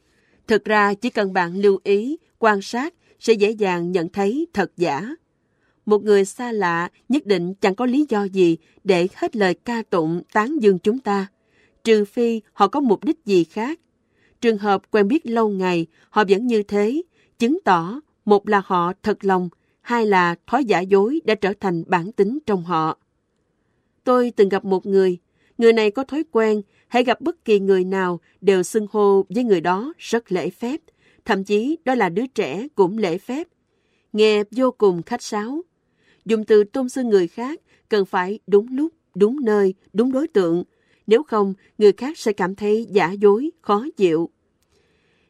Thực 0.46 0.64
ra 0.64 0.94
chỉ 0.94 1.10
cần 1.10 1.32
bạn 1.32 1.56
lưu 1.56 1.78
ý, 1.84 2.16
quan 2.38 2.62
sát 2.62 2.94
sẽ 3.20 3.32
dễ 3.32 3.50
dàng 3.50 3.92
nhận 3.92 4.08
thấy 4.08 4.46
thật 4.52 4.72
giả. 4.76 5.08
Một 5.86 6.02
người 6.04 6.24
xa 6.24 6.52
lạ 6.52 6.88
nhất 7.08 7.26
định 7.26 7.54
chẳng 7.54 7.74
có 7.74 7.86
lý 7.86 8.06
do 8.08 8.24
gì 8.24 8.56
để 8.84 9.08
hết 9.14 9.36
lời 9.36 9.54
ca 9.54 9.82
tụng 9.82 10.22
tán 10.32 10.62
dương 10.62 10.78
chúng 10.78 10.98
ta, 10.98 11.26
trừ 11.84 12.04
phi 12.04 12.40
họ 12.52 12.68
có 12.68 12.80
mục 12.80 13.04
đích 13.04 13.24
gì 13.24 13.44
khác. 13.44 13.80
Trường 14.40 14.58
hợp 14.58 14.82
quen 14.90 15.08
biết 15.08 15.26
lâu 15.26 15.48
ngày, 15.48 15.86
họ 16.10 16.24
vẫn 16.28 16.46
như 16.46 16.62
thế, 16.62 17.02
chứng 17.38 17.58
tỏ 17.64 18.00
một 18.24 18.48
là 18.48 18.62
họ 18.64 18.92
thật 19.02 19.24
lòng, 19.24 19.48
hai 19.80 20.06
là 20.06 20.34
thói 20.46 20.64
giả 20.64 20.80
dối 20.80 21.20
đã 21.24 21.34
trở 21.34 21.52
thành 21.60 21.84
bản 21.86 22.12
tính 22.12 22.38
trong 22.46 22.64
họ. 22.64 22.98
Tôi 24.04 24.32
từng 24.36 24.48
gặp 24.48 24.64
một 24.64 24.86
người, 24.86 25.18
người 25.58 25.72
này 25.72 25.90
có 25.90 26.04
thói 26.04 26.24
quen, 26.32 26.62
hãy 26.88 27.04
gặp 27.04 27.20
bất 27.20 27.44
kỳ 27.44 27.60
người 27.60 27.84
nào 27.84 28.20
đều 28.40 28.62
xưng 28.62 28.86
hô 28.90 29.26
với 29.28 29.44
người 29.44 29.60
đó 29.60 29.92
rất 29.98 30.32
lễ 30.32 30.50
phép, 30.50 30.80
thậm 31.24 31.44
chí 31.44 31.78
đó 31.84 31.94
là 31.94 32.08
đứa 32.08 32.26
trẻ 32.26 32.66
cũng 32.74 32.98
lễ 32.98 33.18
phép. 33.18 33.46
Nghe 34.12 34.42
vô 34.50 34.70
cùng 34.70 35.02
khách 35.02 35.22
sáo. 35.22 35.62
Dùng 36.24 36.44
từ 36.44 36.64
tôn 36.64 36.88
xưng 36.88 37.08
người 37.08 37.28
khác 37.28 37.60
cần 37.88 38.06
phải 38.06 38.38
đúng 38.46 38.66
lúc, 38.70 38.92
đúng 39.14 39.44
nơi, 39.44 39.74
đúng 39.92 40.12
đối 40.12 40.28
tượng, 40.28 40.64
nếu 41.06 41.22
không 41.22 41.54
người 41.78 41.92
khác 41.92 42.18
sẽ 42.18 42.32
cảm 42.32 42.54
thấy 42.54 42.86
giả 42.90 43.12
dối, 43.12 43.50
khó 43.60 43.84
chịu. 43.96 44.30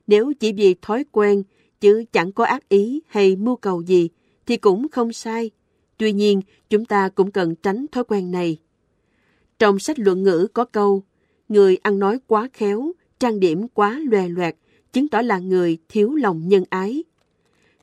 Nếu 0.06 0.32
chỉ 0.40 0.52
vì 0.52 0.74
thói 0.82 1.04
quen, 1.12 1.42
chứ 1.80 2.04
chẳng 2.12 2.32
có 2.32 2.44
ác 2.44 2.68
ý 2.68 3.00
hay 3.06 3.36
mưu 3.36 3.56
cầu 3.56 3.82
gì, 3.82 4.08
thì 4.46 4.56
cũng 4.56 4.88
không 4.88 5.12
sai. 5.12 5.50
Tuy 5.96 6.12
nhiên, 6.12 6.40
chúng 6.70 6.84
ta 6.84 7.08
cũng 7.08 7.30
cần 7.30 7.54
tránh 7.54 7.86
thói 7.92 8.04
quen 8.04 8.30
này. 8.30 8.58
Trong 9.58 9.78
sách 9.78 9.98
luận 9.98 10.22
ngữ 10.22 10.46
có 10.52 10.64
câu, 10.64 11.02
người 11.48 11.76
ăn 11.76 11.98
nói 11.98 12.18
quá 12.26 12.48
khéo, 12.52 12.92
trang 13.18 13.40
điểm 13.40 13.68
quá 13.68 14.00
loè 14.10 14.28
loẹt, 14.28 14.56
chứng 14.92 15.08
tỏ 15.08 15.22
là 15.22 15.38
người 15.38 15.78
thiếu 15.88 16.14
lòng 16.14 16.48
nhân 16.48 16.64
ái. 16.70 17.04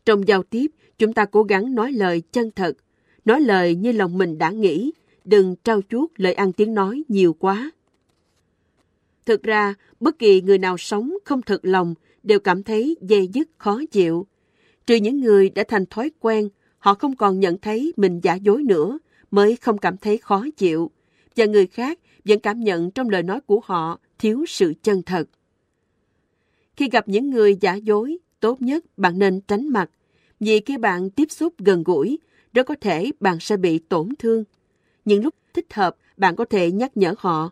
Trong 0.05 0.27
giao 0.27 0.43
tiếp, 0.43 0.67
chúng 0.97 1.13
ta 1.13 1.25
cố 1.25 1.43
gắng 1.43 1.75
nói 1.75 1.91
lời 1.91 2.21
chân 2.31 2.51
thật, 2.55 2.73
nói 3.25 3.41
lời 3.41 3.75
như 3.75 3.91
lòng 3.91 4.17
mình 4.17 4.37
đã 4.37 4.49
nghĩ, 4.49 4.91
đừng 5.25 5.55
trao 5.63 5.81
chuốt 5.89 6.11
lời 6.15 6.33
ăn 6.33 6.51
tiếng 6.51 6.73
nói 6.73 7.03
nhiều 7.07 7.33
quá. 7.33 7.71
Thực 9.25 9.43
ra, 9.43 9.73
bất 9.99 10.19
kỳ 10.19 10.41
người 10.41 10.57
nào 10.57 10.77
sống 10.77 11.13
không 11.25 11.41
thật 11.41 11.59
lòng 11.63 11.95
đều 12.23 12.39
cảm 12.39 12.63
thấy 12.63 12.97
dây 13.01 13.27
dứt 13.27 13.49
khó 13.57 13.81
chịu. 13.91 14.27
Trừ 14.85 14.95
những 14.95 15.19
người 15.19 15.49
đã 15.49 15.63
thành 15.67 15.85
thói 15.85 16.11
quen, 16.19 16.49
họ 16.79 16.93
không 16.93 17.15
còn 17.15 17.39
nhận 17.39 17.57
thấy 17.57 17.93
mình 17.97 18.19
giả 18.23 18.35
dối 18.35 18.63
nữa, 18.63 18.99
mới 19.31 19.55
không 19.55 19.77
cảm 19.77 19.97
thấy 19.97 20.17
khó 20.17 20.45
chịu. 20.57 20.91
Và 21.35 21.45
người 21.45 21.67
khác 21.67 21.99
vẫn 22.25 22.39
cảm 22.39 22.59
nhận 22.59 22.91
trong 22.91 23.09
lời 23.09 23.23
nói 23.23 23.41
của 23.41 23.61
họ 23.63 23.99
thiếu 24.19 24.45
sự 24.47 24.73
chân 24.83 25.01
thật. 25.01 25.29
Khi 26.75 26.89
gặp 26.89 27.07
những 27.07 27.29
người 27.29 27.57
giả 27.61 27.75
dối, 27.75 28.17
tốt 28.39 28.61
nhất 28.61 28.85
bạn 28.97 29.19
nên 29.19 29.41
tránh 29.41 29.67
mặt, 29.67 29.89
vì 30.39 30.59
khi 30.59 30.77
bạn 30.77 31.09
tiếp 31.09 31.31
xúc 31.31 31.53
gần 31.57 31.83
gũi, 31.83 32.19
rất 32.53 32.63
có 32.63 32.75
thể 32.81 33.11
bạn 33.19 33.37
sẽ 33.39 33.57
bị 33.57 33.79
tổn 33.79 34.09
thương. 34.19 34.43
Những 35.05 35.23
lúc 35.23 35.35
thích 35.53 35.73
hợp, 35.73 35.95
bạn 36.17 36.35
có 36.35 36.45
thể 36.45 36.71
nhắc 36.71 36.97
nhở 36.97 37.15
họ. 37.17 37.51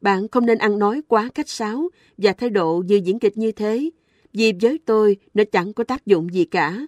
Bạn 0.00 0.28
không 0.28 0.46
nên 0.46 0.58
ăn 0.58 0.78
nói 0.78 1.02
quá 1.08 1.28
cách 1.34 1.48
sáo 1.48 1.88
và 2.18 2.32
thái 2.32 2.50
độ 2.50 2.82
như 2.86 3.00
diễn 3.04 3.18
kịch 3.18 3.38
như 3.38 3.52
thế, 3.52 3.90
vì 4.32 4.52
với 4.60 4.78
tôi 4.84 5.16
nó 5.34 5.44
chẳng 5.52 5.72
có 5.72 5.84
tác 5.84 6.06
dụng 6.06 6.34
gì 6.34 6.44
cả. 6.44 6.86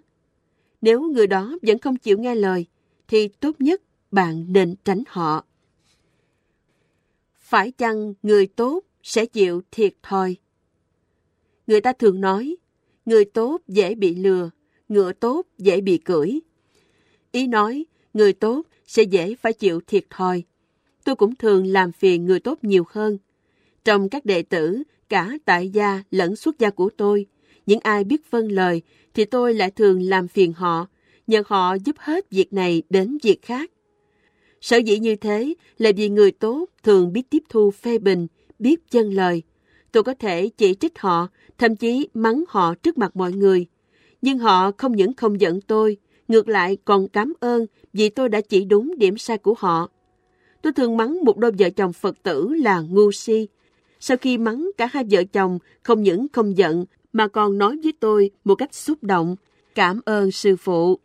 Nếu 0.81 1.03
người 1.03 1.27
đó 1.27 1.59
vẫn 1.63 1.79
không 1.79 1.97
chịu 1.97 2.19
nghe 2.19 2.35
lời, 2.35 2.67
thì 3.09 3.29
tốt 3.29 3.57
nhất 3.59 3.83
bạn 4.11 4.47
nên 4.49 4.75
tránh 4.85 5.03
họ. 5.09 5.45
Phải 7.53 7.71
chăng 7.71 8.15
người 8.23 8.47
tốt 8.47 8.81
sẽ 9.03 9.27
chịu 9.27 9.63
thiệt 9.71 9.95
thòi? 10.03 10.37
Người 11.67 11.81
ta 11.81 11.93
thường 11.93 12.21
nói, 12.21 12.57
người 13.07 13.25
tốt 13.25 13.61
dễ 13.69 13.95
bị 13.95 14.15
lừa, 14.15 14.51
ngựa 14.89 15.13
tốt 15.13 15.47
dễ 15.59 15.81
bị 15.81 15.99
cưỡi. 15.99 16.31
Ý 17.33 17.47
nói, 17.47 17.85
người 18.15 18.33
tốt 18.33 18.63
sẽ 18.87 19.03
dễ 19.03 19.35
phải 19.35 19.53
chịu 19.53 19.81
thiệt 19.87 20.05
thòi. 20.11 20.43
Tôi 21.05 21.17
cũng 21.17 21.35
thường 21.35 21.67
làm 21.67 21.93
phiền 21.93 22.25
người 22.27 22.41
tốt 22.41 22.59
nhiều 22.63 22.85
hơn. 22.89 23.19
Trong 23.85 24.09
các 24.09 24.25
đệ 24.25 24.43
tử, 24.43 24.83
cả 25.09 25.39
tại 25.45 25.69
gia 25.69 26.03
lẫn 26.11 26.37
xuất 26.37 26.59
gia 26.59 26.71
của 26.71 26.91
tôi, 26.97 27.27
những 27.67 27.81
ai 27.81 28.05
biết 28.05 28.31
vâng 28.31 28.53
lời 28.53 28.83
thì 29.15 29.25
tôi 29.25 29.55
lại 29.55 29.71
thường 29.71 30.03
làm 30.03 30.29
phiền 30.29 30.53
họ, 30.53 30.87
nhờ 31.27 31.43
họ 31.47 31.75
giúp 31.75 31.97
hết 31.99 32.31
việc 32.31 32.53
này 32.53 32.83
đến 32.91 33.19
việc 33.23 33.43
khác. 33.43 33.71
Sở 34.63 34.77
dĩ 34.77 34.99
như 34.99 35.17
thế 35.17 35.55
là 35.79 35.91
vì 35.97 36.09
người 36.09 36.33
tốt 36.33 36.67
thường 36.83 37.13
biết 37.13 37.31
tiếp 37.31 37.43
thu 37.49 37.71
phê 37.71 37.99
bình, 37.99 38.27
biết 38.59 38.91
chân 38.91 39.11
lời. 39.11 39.43
Tôi 39.93 40.03
có 40.03 40.15
thể 40.15 40.49
chỉ 40.49 40.75
trích 40.75 40.99
họ, 40.99 41.29
thậm 41.59 41.77
chí 41.77 42.09
mắng 42.15 42.45
họ 42.49 42.75
trước 42.75 42.99
mặt 42.99 43.17
mọi 43.17 43.33
người. 43.33 43.67
Nhưng 44.23 44.39
họ 44.39 44.71
không 44.79 44.97
những 44.97 45.15
không 45.15 45.41
giận 45.41 45.61
tôi, 45.61 45.97
ngược 46.29 46.49
lại 46.49 46.77
còn 46.85 47.09
cảm 47.09 47.33
ơn 47.41 47.67
vì 47.93 48.09
tôi 48.09 48.29
đã 48.29 48.41
chỉ 48.41 48.65
đúng 48.65 48.99
điểm 48.99 49.19
sai 49.19 49.39
của 49.39 49.55
họ. 49.59 49.91
Tôi 50.63 50.73
thường 50.73 50.97
mắng 50.97 51.25
một 51.25 51.39
đôi 51.39 51.53
vợ 51.59 51.71
chồng 51.71 51.93
Phật 51.93 52.23
tử 52.23 52.49
là 52.49 52.81
ngu 52.81 53.13
si. 53.13 53.49
Sau 54.01 54.17
khi 54.17 54.39
mắng 54.39 54.71
cả 54.77 54.89
hai 54.93 55.05
vợ 55.11 55.25
chồng 55.33 55.59
không 55.83 56.03
những 56.03 56.27
không 56.33 56.57
giận 56.57 56.85
mà 57.13 57.29
còn 57.29 57.59
nói 57.59 57.79
với 57.83 57.93
tôi 58.01 58.31
một 58.45 58.55
cách 58.55 58.75
xúc 58.75 58.99
động, 59.03 59.37
cảm 59.75 60.01
ơn 60.05 60.31
sư 60.31 60.57
phụ. 60.57 60.99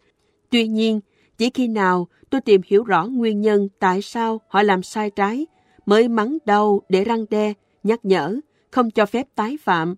Tuy 0.50 0.68
nhiên, 0.68 1.00
chỉ 1.38 1.50
khi 1.50 1.68
nào 1.68 2.08
tôi 2.30 2.42
tìm 2.42 2.62
hiểu 2.66 2.84
rõ 2.84 3.06
nguyên 3.06 3.42
nhân 3.42 3.68
tại 3.80 4.02
sao 4.02 4.42
họ 4.48 4.64
làm 4.64 4.84
sai 4.84 5.10
trái, 5.10 5.46
mới 5.86 6.08
mắng 6.08 6.38
đau 6.46 6.82
để 6.90 7.04
răng 7.04 7.26
đe, 7.30 7.54
nhắc 7.84 8.06
nhở, 8.06 8.40
không 8.72 8.92
cho 8.92 9.06
phép 9.06 9.28
tái 9.36 9.58
phạm. 9.62 9.96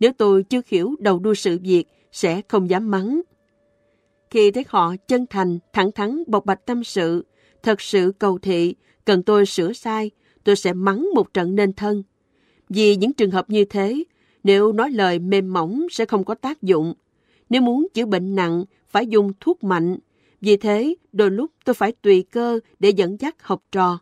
Nếu 0.00 0.12
tôi 0.12 0.42
chưa 0.42 0.60
hiểu 0.66 0.94
đầu 0.98 1.18
đuôi 1.18 1.34
sự 1.34 1.58
việc, 1.62 1.84
sẽ 2.12 2.40
không 2.48 2.70
dám 2.70 2.90
mắng. 2.90 3.20
Khi 4.30 4.50
thấy 4.50 4.64
họ 4.68 4.94
chân 5.08 5.26
thành, 5.30 5.58
thẳng 5.72 5.92
thắn 5.92 6.22
bộc 6.26 6.44
bạch 6.44 6.66
tâm 6.66 6.84
sự, 6.84 7.24
thật 7.62 7.80
sự 7.80 8.12
cầu 8.18 8.38
thị, 8.38 8.74
cần 9.04 9.22
tôi 9.22 9.46
sửa 9.46 9.72
sai, 9.72 10.10
tôi 10.44 10.56
sẽ 10.56 10.72
mắng 10.72 11.08
một 11.14 11.34
trận 11.34 11.54
nên 11.54 11.72
thân. 11.72 12.02
Vì 12.68 12.96
những 12.96 13.12
trường 13.12 13.30
hợp 13.30 13.50
như 13.50 13.64
thế, 13.64 14.04
nếu 14.44 14.72
nói 14.72 14.90
lời 14.90 15.18
mềm 15.18 15.52
mỏng 15.52 15.86
sẽ 15.90 16.04
không 16.04 16.24
có 16.24 16.34
tác 16.34 16.62
dụng. 16.62 16.94
Nếu 17.48 17.62
muốn 17.62 17.86
chữa 17.94 18.06
bệnh 18.06 18.34
nặng, 18.34 18.64
phải 18.88 19.06
dùng 19.06 19.32
thuốc 19.40 19.64
mạnh. 19.64 19.96
Vì 20.44 20.56
thế, 20.56 20.94
đôi 21.12 21.30
lúc 21.30 21.50
tôi 21.64 21.74
phải 21.74 21.92
tùy 21.92 22.24
cơ 22.30 22.60
để 22.78 22.90
dẫn 22.90 23.16
dắt 23.20 23.42
học 23.42 23.62
trò. 23.72 23.98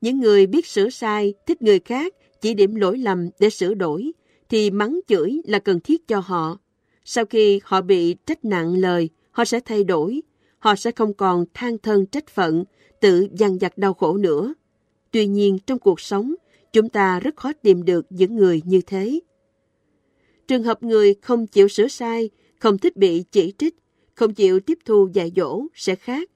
Những 0.00 0.20
người 0.20 0.46
biết 0.46 0.66
sửa 0.66 0.90
sai, 0.90 1.34
thích 1.46 1.62
người 1.62 1.78
khác, 1.78 2.14
chỉ 2.40 2.54
điểm 2.54 2.74
lỗi 2.74 2.98
lầm 2.98 3.28
để 3.38 3.50
sửa 3.50 3.74
đổi, 3.74 4.12
thì 4.48 4.70
mắng 4.70 5.00
chửi 5.08 5.40
là 5.44 5.58
cần 5.58 5.80
thiết 5.80 6.08
cho 6.08 6.20
họ. 6.20 6.58
Sau 7.04 7.24
khi 7.24 7.60
họ 7.64 7.80
bị 7.80 8.14
trách 8.26 8.44
nặng 8.44 8.76
lời, 8.76 9.08
họ 9.30 9.44
sẽ 9.44 9.60
thay 9.64 9.84
đổi. 9.84 10.22
Họ 10.58 10.74
sẽ 10.76 10.90
không 10.90 11.14
còn 11.14 11.44
than 11.54 11.78
thân 11.78 12.06
trách 12.06 12.28
phận, 12.28 12.64
tự 13.00 13.28
dằn 13.32 13.58
vặt 13.58 13.78
đau 13.78 13.94
khổ 13.94 14.16
nữa. 14.16 14.54
Tuy 15.10 15.26
nhiên, 15.26 15.58
trong 15.66 15.78
cuộc 15.78 16.00
sống, 16.00 16.34
chúng 16.72 16.88
ta 16.88 17.20
rất 17.20 17.36
khó 17.36 17.52
tìm 17.52 17.84
được 17.84 18.06
những 18.10 18.36
người 18.36 18.62
như 18.64 18.80
thế. 18.86 19.20
Trường 20.48 20.62
hợp 20.62 20.82
người 20.82 21.14
không 21.14 21.46
chịu 21.46 21.68
sửa 21.68 21.88
sai, 21.88 22.30
không 22.58 22.78
thích 22.78 22.96
bị 22.96 23.24
chỉ 23.32 23.52
trích, 23.58 23.81
không 24.14 24.34
chịu 24.34 24.60
tiếp 24.60 24.78
thu 24.84 25.08
dạy 25.12 25.32
dỗ 25.36 25.62
sẽ 25.74 25.94
khác. 25.94 26.30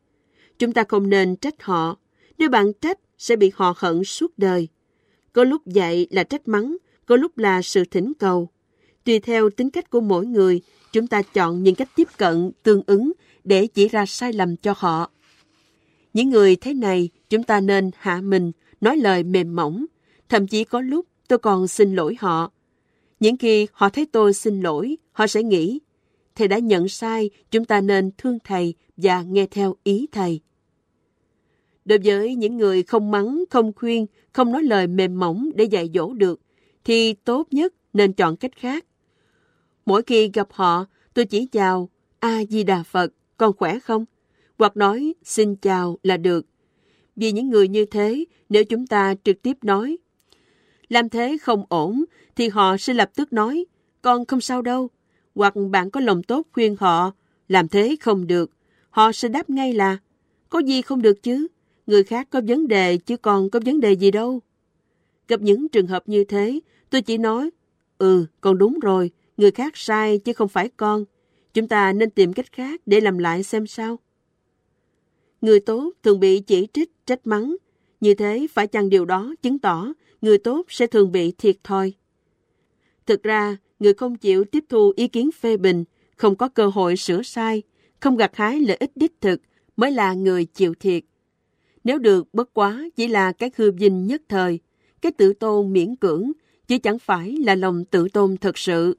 Chúng 0.58 0.72
ta 0.72 0.84
không 0.88 1.10
nên 1.10 1.36
trách 1.36 1.62
họ. 1.62 1.96
Nếu 2.38 2.48
bạn 2.48 2.72
trách, 2.72 2.98
sẽ 3.18 3.36
bị 3.36 3.52
họ 3.54 3.74
hận 3.76 4.04
suốt 4.04 4.38
đời. 4.38 4.68
Có 5.32 5.44
lúc 5.44 5.66
dạy 5.66 6.06
là 6.10 6.24
trách 6.24 6.48
mắng, 6.48 6.76
có 7.06 7.16
lúc 7.16 7.38
là 7.38 7.62
sự 7.62 7.84
thỉnh 7.84 8.12
cầu. 8.18 8.48
Tùy 9.04 9.18
theo 9.18 9.50
tính 9.50 9.70
cách 9.70 9.90
của 9.90 10.00
mỗi 10.00 10.26
người, 10.26 10.60
chúng 10.92 11.06
ta 11.06 11.22
chọn 11.22 11.62
những 11.62 11.74
cách 11.74 11.88
tiếp 11.96 12.08
cận 12.18 12.50
tương 12.62 12.82
ứng 12.86 13.12
để 13.44 13.66
chỉ 13.66 13.88
ra 13.88 14.06
sai 14.06 14.32
lầm 14.32 14.56
cho 14.56 14.74
họ. 14.76 15.10
Những 16.14 16.30
người 16.30 16.56
thế 16.56 16.74
này, 16.74 17.08
chúng 17.28 17.42
ta 17.42 17.60
nên 17.60 17.90
hạ 17.98 18.20
mình, 18.20 18.52
nói 18.80 18.96
lời 18.96 19.22
mềm 19.22 19.56
mỏng. 19.56 19.86
Thậm 20.28 20.46
chí 20.46 20.64
có 20.64 20.80
lúc 20.80 21.06
tôi 21.28 21.38
còn 21.38 21.68
xin 21.68 21.94
lỗi 21.94 22.16
họ. 22.20 22.52
Những 23.20 23.36
khi 23.36 23.66
họ 23.72 23.88
thấy 23.88 24.06
tôi 24.06 24.32
xin 24.32 24.60
lỗi, 24.60 24.96
họ 25.12 25.26
sẽ 25.26 25.42
nghĩ, 25.42 25.80
thầy 26.36 26.48
đã 26.48 26.58
nhận 26.58 26.88
sai, 26.88 27.30
chúng 27.50 27.64
ta 27.64 27.80
nên 27.80 28.10
thương 28.18 28.38
thầy 28.44 28.74
và 28.96 29.22
nghe 29.22 29.46
theo 29.46 29.74
ý 29.84 30.06
thầy. 30.12 30.40
Đối 31.84 31.98
với 32.04 32.34
những 32.34 32.56
người 32.56 32.82
không 32.82 33.10
mắng, 33.10 33.44
không 33.50 33.72
khuyên, 33.76 34.06
không 34.32 34.52
nói 34.52 34.62
lời 34.62 34.86
mềm 34.86 35.18
mỏng 35.18 35.50
để 35.54 35.64
dạy 35.64 35.90
dỗ 35.94 36.12
được, 36.12 36.40
thì 36.84 37.12
tốt 37.12 37.46
nhất 37.50 37.74
nên 37.92 38.12
chọn 38.12 38.36
cách 38.36 38.56
khác. 38.56 38.84
Mỗi 39.86 40.02
khi 40.02 40.30
gặp 40.34 40.48
họ, 40.50 40.86
tôi 41.14 41.24
chỉ 41.24 41.46
chào, 41.46 41.90
A-di-đà 42.18 42.82
Phật, 42.82 43.12
con 43.36 43.52
khỏe 43.56 43.78
không? 43.78 44.04
Hoặc 44.58 44.76
nói 44.76 45.14
xin 45.22 45.56
chào 45.56 45.98
là 46.02 46.16
được. 46.16 46.46
Vì 47.16 47.32
những 47.32 47.50
người 47.50 47.68
như 47.68 47.84
thế, 47.84 48.24
nếu 48.48 48.64
chúng 48.64 48.86
ta 48.86 49.14
trực 49.24 49.42
tiếp 49.42 49.56
nói, 49.62 49.96
làm 50.88 51.08
thế 51.08 51.36
không 51.42 51.64
ổn, 51.68 52.04
thì 52.36 52.48
họ 52.48 52.76
sẽ 52.76 52.94
lập 52.94 53.10
tức 53.14 53.32
nói, 53.32 53.64
con 54.02 54.24
không 54.24 54.40
sao 54.40 54.62
đâu. 54.62 54.90
Hoặc 55.36 55.54
bạn 55.70 55.90
có 55.90 56.00
lòng 56.00 56.22
tốt 56.22 56.46
khuyên 56.52 56.76
họ, 56.80 57.12
làm 57.48 57.68
thế 57.68 57.96
không 58.00 58.26
được. 58.26 58.50
Họ 58.90 59.12
sẽ 59.12 59.28
đáp 59.28 59.50
ngay 59.50 59.72
là, 59.72 59.98
có 60.48 60.58
gì 60.58 60.82
không 60.82 61.02
được 61.02 61.22
chứ? 61.22 61.46
Người 61.86 62.04
khác 62.04 62.28
có 62.30 62.40
vấn 62.48 62.68
đề 62.68 62.96
chứ 62.96 63.16
còn 63.16 63.50
có 63.50 63.60
vấn 63.64 63.80
đề 63.80 63.92
gì 63.92 64.10
đâu. 64.10 64.40
Gặp 65.28 65.40
những 65.40 65.68
trường 65.68 65.86
hợp 65.86 66.08
như 66.08 66.24
thế, 66.24 66.60
tôi 66.90 67.02
chỉ 67.02 67.18
nói, 67.18 67.50
ừ, 67.98 68.26
con 68.40 68.58
đúng 68.58 68.78
rồi, 68.80 69.10
người 69.36 69.50
khác 69.50 69.76
sai 69.76 70.18
chứ 70.18 70.32
không 70.32 70.48
phải 70.48 70.68
con. 70.76 71.04
Chúng 71.54 71.68
ta 71.68 71.92
nên 71.92 72.10
tìm 72.10 72.32
cách 72.32 72.52
khác 72.52 72.80
để 72.86 73.00
làm 73.00 73.18
lại 73.18 73.42
xem 73.42 73.66
sao. 73.66 73.98
Người 75.40 75.60
tốt 75.60 75.92
thường 76.02 76.20
bị 76.20 76.40
chỉ 76.40 76.68
trích, 76.72 77.06
trách 77.06 77.26
mắng. 77.26 77.56
Như 78.00 78.14
thế 78.14 78.46
phải 78.52 78.66
chăng 78.66 78.88
điều 78.88 79.04
đó 79.04 79.34
chứng 79.42 79.58
tỏ 79.58 79.92
người 80.20 80.38
tốt 80.38 80.66
sẽ 80.68 80.86
thường 80.86 81.12
bị 81.12 81.32
thiệt 81.32 81.56
thòi. 81.64 81.92
Thực 83.06 83.22
ra, 83.22 83.56
người 83.78 83.94
không 83.94 84.16
chịu 84.16 84.44
tiếp 84.44 84.64
thu 84.68 84.92
ý 84.96 85.08
kiến 85.08 85.30
phê 85.40 85.56
bình, 85.56 85.84
không 86.16 86.36
có 86.36 86.48
cơ 86.48 86.66
hội 86.66 86.96
sửa 86.96 87.22
sai, 87.22 87.62
không 88.00 88.16
gặt 88.16 88.36
hái 88.36 88.60
lợi 88.60 88.76
ích 88.76 88.90
đích 88.94 89.20
thực 89.20 89.40
mới 89.76 89.90
là 89.90 90.14
người 90.14 90.44
chịu 90.44 90.74
thiệt. 90.80 91.04
Nếu 91.84 91.98
được 91.98 92.34
bất 92.34 92.54
quá 92.54 92.84
chỉ 92.96 93.08
là 93.08 93.32
cái 93.32 93.50
hư 93.56 93.70
vinh 93.70 94.06
nhất 94.06 94.22
thời, 94.28 94.60
cái 95.02 95.12
tự 95.12 95.32
tôn 95.32 95.72
miễn 95.72 95.96
cưỡng, 95.96 96.32
chứ 96.68 96.78
chẳng 96.78 96.98
phải 96.98 97.36
là 97.36 97.54
lòng 97.54 97.84
tự 97.84 98.08
tôn 98.08 98.36
thật 98.36 98.58
sự. 98.58 98.96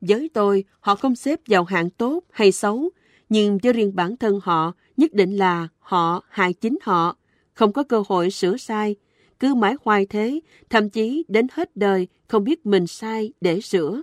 Với 0.00 0.30
tôi, 0.34 0.64
họ 0.80 0.94
không 0.94 1.16
xếp 1.16 1.40
vào 1.46 1.64
hạng 1.64 1.90
tốt 1.90 2.20
hay 2.30 2.52
xấu, 2.52 2.90
nhưng 3.28 3.58
với 3.62 3.72
riêng 3.72 3.94
bản 3.94 4.16
thân 4.16 4.40
họ, 4.42 4.72
nhất 4.96 5.12
định 5.12 5.36
là 5.36 5.68
họ 5.78 6.24
hại 6.28 6.52
chính 6.52 6.78
họ, 6.82 7.16
không 7.54 7.72
có 7.72 7.82
cơ 7.82 8.02
hội 8.08 8.30
sửa 8.30 8.56
sai, 8.56 8.96
cứ 9.40 9.54
mãi 9.54 9.74
hoài 9.84 10.06
thế, 10.06 10.40
thậm 10.70 10.90
chí 10.90 11.24
đến 11.28 11.46
hết 11.52 11.76
đời 11.76 12.08
không 12.32 12.44
biết 12.44 12.66
mình 12.66 12.86
sai 12.86 13.32
để 13.40 13.60
sửa. 13.60 14.02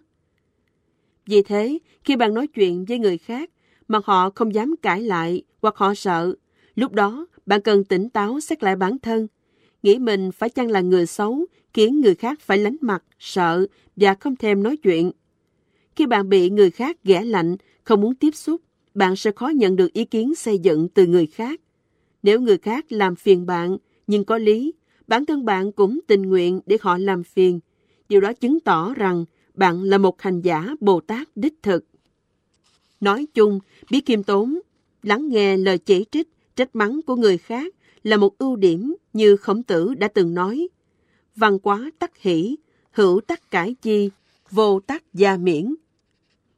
Vì 1.26 1.42
thế, 1.42 1.80
khi 2.04 2.16
bạn 2.16 2.34
nói 2.34 2.48
chuyện 2.48 2.86
với 2.86 3.00
người 3.00 3.18
khác 3.18 3.50
mà 3.88 4.00
họ 4.04 4.30
không 4.36 4.54
dám 4.54 4.76
cãi 4.82 5.02
lại 5.02 5.44
hoặc 5.62 5.76
họ 5.78 5.94
sợ, 5.96 6.36
lúc 6.76 6.92
đó 6.92 7.28
bạn 7.46 7.62
cần 7.62 7.84
tỉnh 7.84 8.10
táo 8.10 8.40
xét 8.40 8.64
lại 8.64 8.76
bản 8.76 9.00
thân, 9.00 9.28
nghĩ 9.84 10.00
mình 10.00 10.32
phải 10.32 10.50
chăng 10.50 10.72
là 10.72 10.82
người 10.82 11.06
xấu 11.06 11.46
khiến 11.74 12.02
người 12.02 12.16
khác 12.16 12.40
phải 12.42 12.58
lánh 12.58 12.76
mặt, 12.82 13.04
sợ 13.20 13.68
và 13.96 14.14
không 14.14 14.36
thèm 14.36 14.64
nói 14.64 14.78
chuyện. 14.78 15.12
Khi 15.96 16.06
bạn 16.06 16.30
bị 16.30 16.50
người 16.50 16.72
khác 16.72 16.98
ghẻ 17.04 17.26
lạnh, 17.26 17.56
không 17.84 18.02
muốn 18.02 18.16
tiếp 18.16 18.36
xúc, 18.36 18.62
bạn 18.94 19.16
sẽ 19.16 19.32
khó 19.32 19.48
nhận 19.48 19.76
được 19.76 19.94
ý 19.94 20.06
kiến 20.06 20.36
xây 20.36 20.60
dựng 20.60 20.90
từ 20.90 21.06
người 21.06 21.28
khác. 21.28 21.62
Nếu 22.24 22.42
người 22.42 22.58
khác 22.58 22.92
làm 22.92 23.16
phiền 23.16 23.46
bạn, 23.46 23.78
nhưng 24.08 24.26
có 24.26 24.38
lý, 24.38 24.74
bản 25.08 25.26
thân 25.26 25.46
bạn 25.46 25.72
cũng 25.72 26.00
tình 26.08 26.22
nguyện 26.22 26.62
để 26.66 26.78
họ 26.82 26.98
làm 26.98 27.24
phiền. 27.24 27.60
Điều 28.10 28.22
đó 28.22 28.34
chứng 28.34 28.60
tỏ 28.60 28.94
rằng 28.94 29.26
bạn 29.54 29.84
là 29.84 29.98
một 29.98 30.22
hành 30.22 30.42
giả 30.42 30.68
Bồ 30.80 31.00
Tát 31.00 31.28
đích 31.36 31.64
thực. 31.64 31.86
Nói 33.02 33.28
chung, 33.34 33.60
biết 33.92 34.06
kiêm 34.06 34.24
tốn, 34.24 34.60
lắng 35.04 35.30
nghe 35.30 35.58
lời 35.58 35.78
chỉ 35.78 36.06
trích, 36.12 36.28
trách 36.56 36.76
mắng 36.76 37.02
của 37.08 37.16
người 37.16 37.38
khác 37.38 37.76
là 38.04 38.18
một 38.18 38.38
ưu 38.38 38.56
điểm 38.56 38.96
như 39.14 39.36
khổng 39.36 39.64
tử 39.64 39.94
đã 39.94 40.08
từng 40.08 40.34
nói. 40.34 40.68
Văn 41.36 41.60
quá 41.60 41.92
tắc 42.00 42.18
hỷ, 42.18 42.56
hữu 42.92 43.22
tắc 43.22 43.52
cải 43.52 43.76
chi, 43.82 44.10
vô 44.52 44.80
tắc 44.80 45.14
gia 45.14 45.38
miễn. 45.38 45.76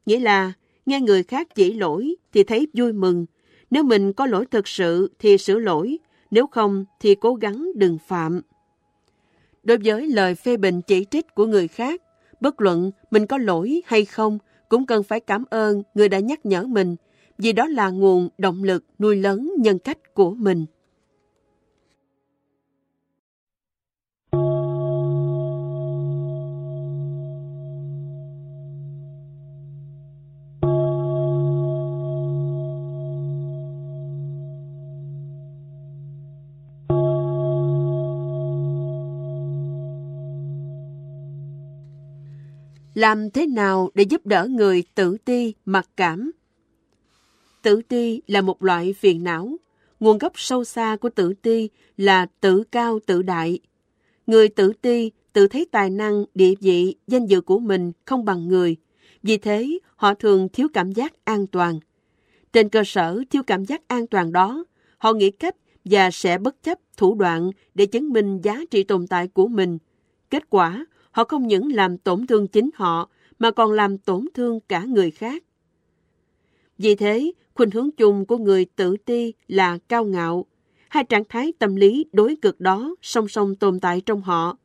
Nghĩa 0.05 0.19
là, 0.19 0.53
nghe 0.85 1.01
người 1.01 1.23
khác 1.23 1.55
chỉ 1.55 1.73
lỗi 1.73 2.15
thì 2.33 2.43
thấy 2.43 2.67
vui 2.73 2.93
mừng. 2.93 3.25
Nếu 3.69 3.83
mình 3.83 4.13
có 4.13 4.25
lỗi 4.25 4.45
thực 4.51 4.67
sự 4.67 5.11
thì 5.19 5.37
sửa 5.37 5.59
lỗi, 5.59 5.97
nếu 6.31 6.47
không 6.47 6.85
thì 6.99 7.15
cố 7.15 7.35
gắng 7.35 7.71
đừng 7.75 7.97
phạm. 8.07 8.41
Đối 9.63 9.77
với 9.83 10.07
lời 10.07 10.35
phê 10.35 10.57
bình 10.57 10.81
chỉ 10.81 11.05
trích 11.11 11.35
của 11.35 11.45
người 11.45 11.67
khác, 11.67 12.01
bất 12.39 12.61
luận 12.61 12.91
mình 13.11 13.27
có 13.27 13.38
lỗi 13.38 13.81
hay 13.85 14.05
không, 14.05 14.38
cũng 14.69 14.85
cần 14.85 15.03
phải 15.03 15.19
cảm 15.19 15.43
ơn 15.49 15.83
người 15.93 16.09
đã 16.09 16.19
nhắc 16.19 16.45
nhở 16.45 16.63
mình, 16.63 16.95
vì 17.38 17.53
đó 17.53 17.67
là 17.67 17.89
nguồn 17.89 18.29
động 18.38 18.63
lực 18.63 18.83
nuôi 18.99 19.15
lớn 19.15 19.51
nhân 19.57 19.79
cách 19.79 20.13
của 20.13 20.31
mình. 20.31 20.65
Làm 43.01 43.29
thế 43.29 43.47
nào 43.47 43.89
để 43.93 44.03
giúp 44.03 44.25
đỡ 44.25 44.47
người 44.47 44.83
tự 44.95 45.17
ti, 45.17 45.53
mặc 45.65 45.89
cảm? 45.97 46.31
Tự 47.61 47.81
ti 47.81 48.21
là 48.27 48.41
một 48.41 48.63
loại 48.63 48.93
phiền 48.93 49.23
não. 49.23 49.57
Nguồn 49.99 50.17
gốc 50.17 50.33
sâu 50.35 50.63
xa 50.63 50.95
của 50.95 51.09
tự 51.09 51.33
ti 51.33 51.69
là 51.97 52.27
tự 52.41 52.63
cao 52.63 52.99
tự 53.05 53.21
đại. 53.21 53.59
Người 54.27 54.49
tự 54.49 54.73
ti 54.81 55.11
tự 55.33 55.47
thấy 55.47 55.67
tài 55.71 55.89
năng, 55.89 56.25
địa 56.33 56.53
vị, 56.59 56.95
danh 57.07 57.25
dự 57.25 57.41
của 57.41 57.59
mình 57.59 57.91
không 58.05 58.25
bằng 58.25 58.47
người. 58.47 58.75
Vì 59.23 59.37
thế, 59.37 59.79
họ 59.95 60.13
thường 60.13 60.49
thiếu 60.49 60.67
cảm 60.73 60.91
giác 60.91 61.13
an 61.23 61.47
toàn. 61.47 61.79
Trên 62.53 62.69
cơ 62.69 62.83
sở 62.85 63.23
thiếu 63.29 63.43
cảm 63.47 63.65
giác 63.65 63.87
an 63.87 64.07
toàn 64.07 64.31
đó, 64.31 64.63
họ 64.97 65.13
nghĩ 65.13 65.31
cách 65.31 65.55
và 65.85 66.11
sẽ 66.11 66.37
bất 66.37 66.63
chấp 66.63 66.79
thủ 66.97 67.15
đoạn 67.15 67.51
để 67.75 67.85
chứng 67.85 68.09
minh 68.09 68.39
giá 68.43 68.61
trị 68.71 68.83
tồn 68.83 69.07
tại 69.07 69.27
của 69.27 69.47
mình. 69.47 69.77
Kết 70.29 70.49
quả, 70.49 70.85
họ 71.11 71.23
không 71.23 71.47
những 71.47 71.71
làm 71.71 71.97
tổn 71.97 72.27
thương 72.27 72.47
chính 72.47 72.69
họ, 72.73 73.09
mà 73.39 73.51
còn 73.51 73.71
làm 73.71 73.97
tổn 73.97 74.25
thương 74.33 74.59
cả 74.59 74.83
người 74.85 75.11
khác. 75.11 75.43
Vì 76.77 76.95
thế, 76.95 77.31
khuynh 77.53 77.71
hướng 77.71 77.91
chung 77.91 78.25
của 78.25 78.38
người 78.38 78.65
tự 78.65 78.97
ti 78.97 79.33
là 79.47 79.77
cao 79.77 80.05
ngạo. 80.05 80.45
Hai 80.89 81.03
trạng 81.03 81.23
thái 81.29 81.53
tâm 81.59 81.75
lý 81.75 82.05
đối 82.11 82.35
cực 82.35 82.59
đó 82.59 82.95
song 83.01 83.27
song 83.27 83.55
tồn 83.55 83.79
tại 83.79 84.01
trong 84.01 84.21
họ. 84.21 84.57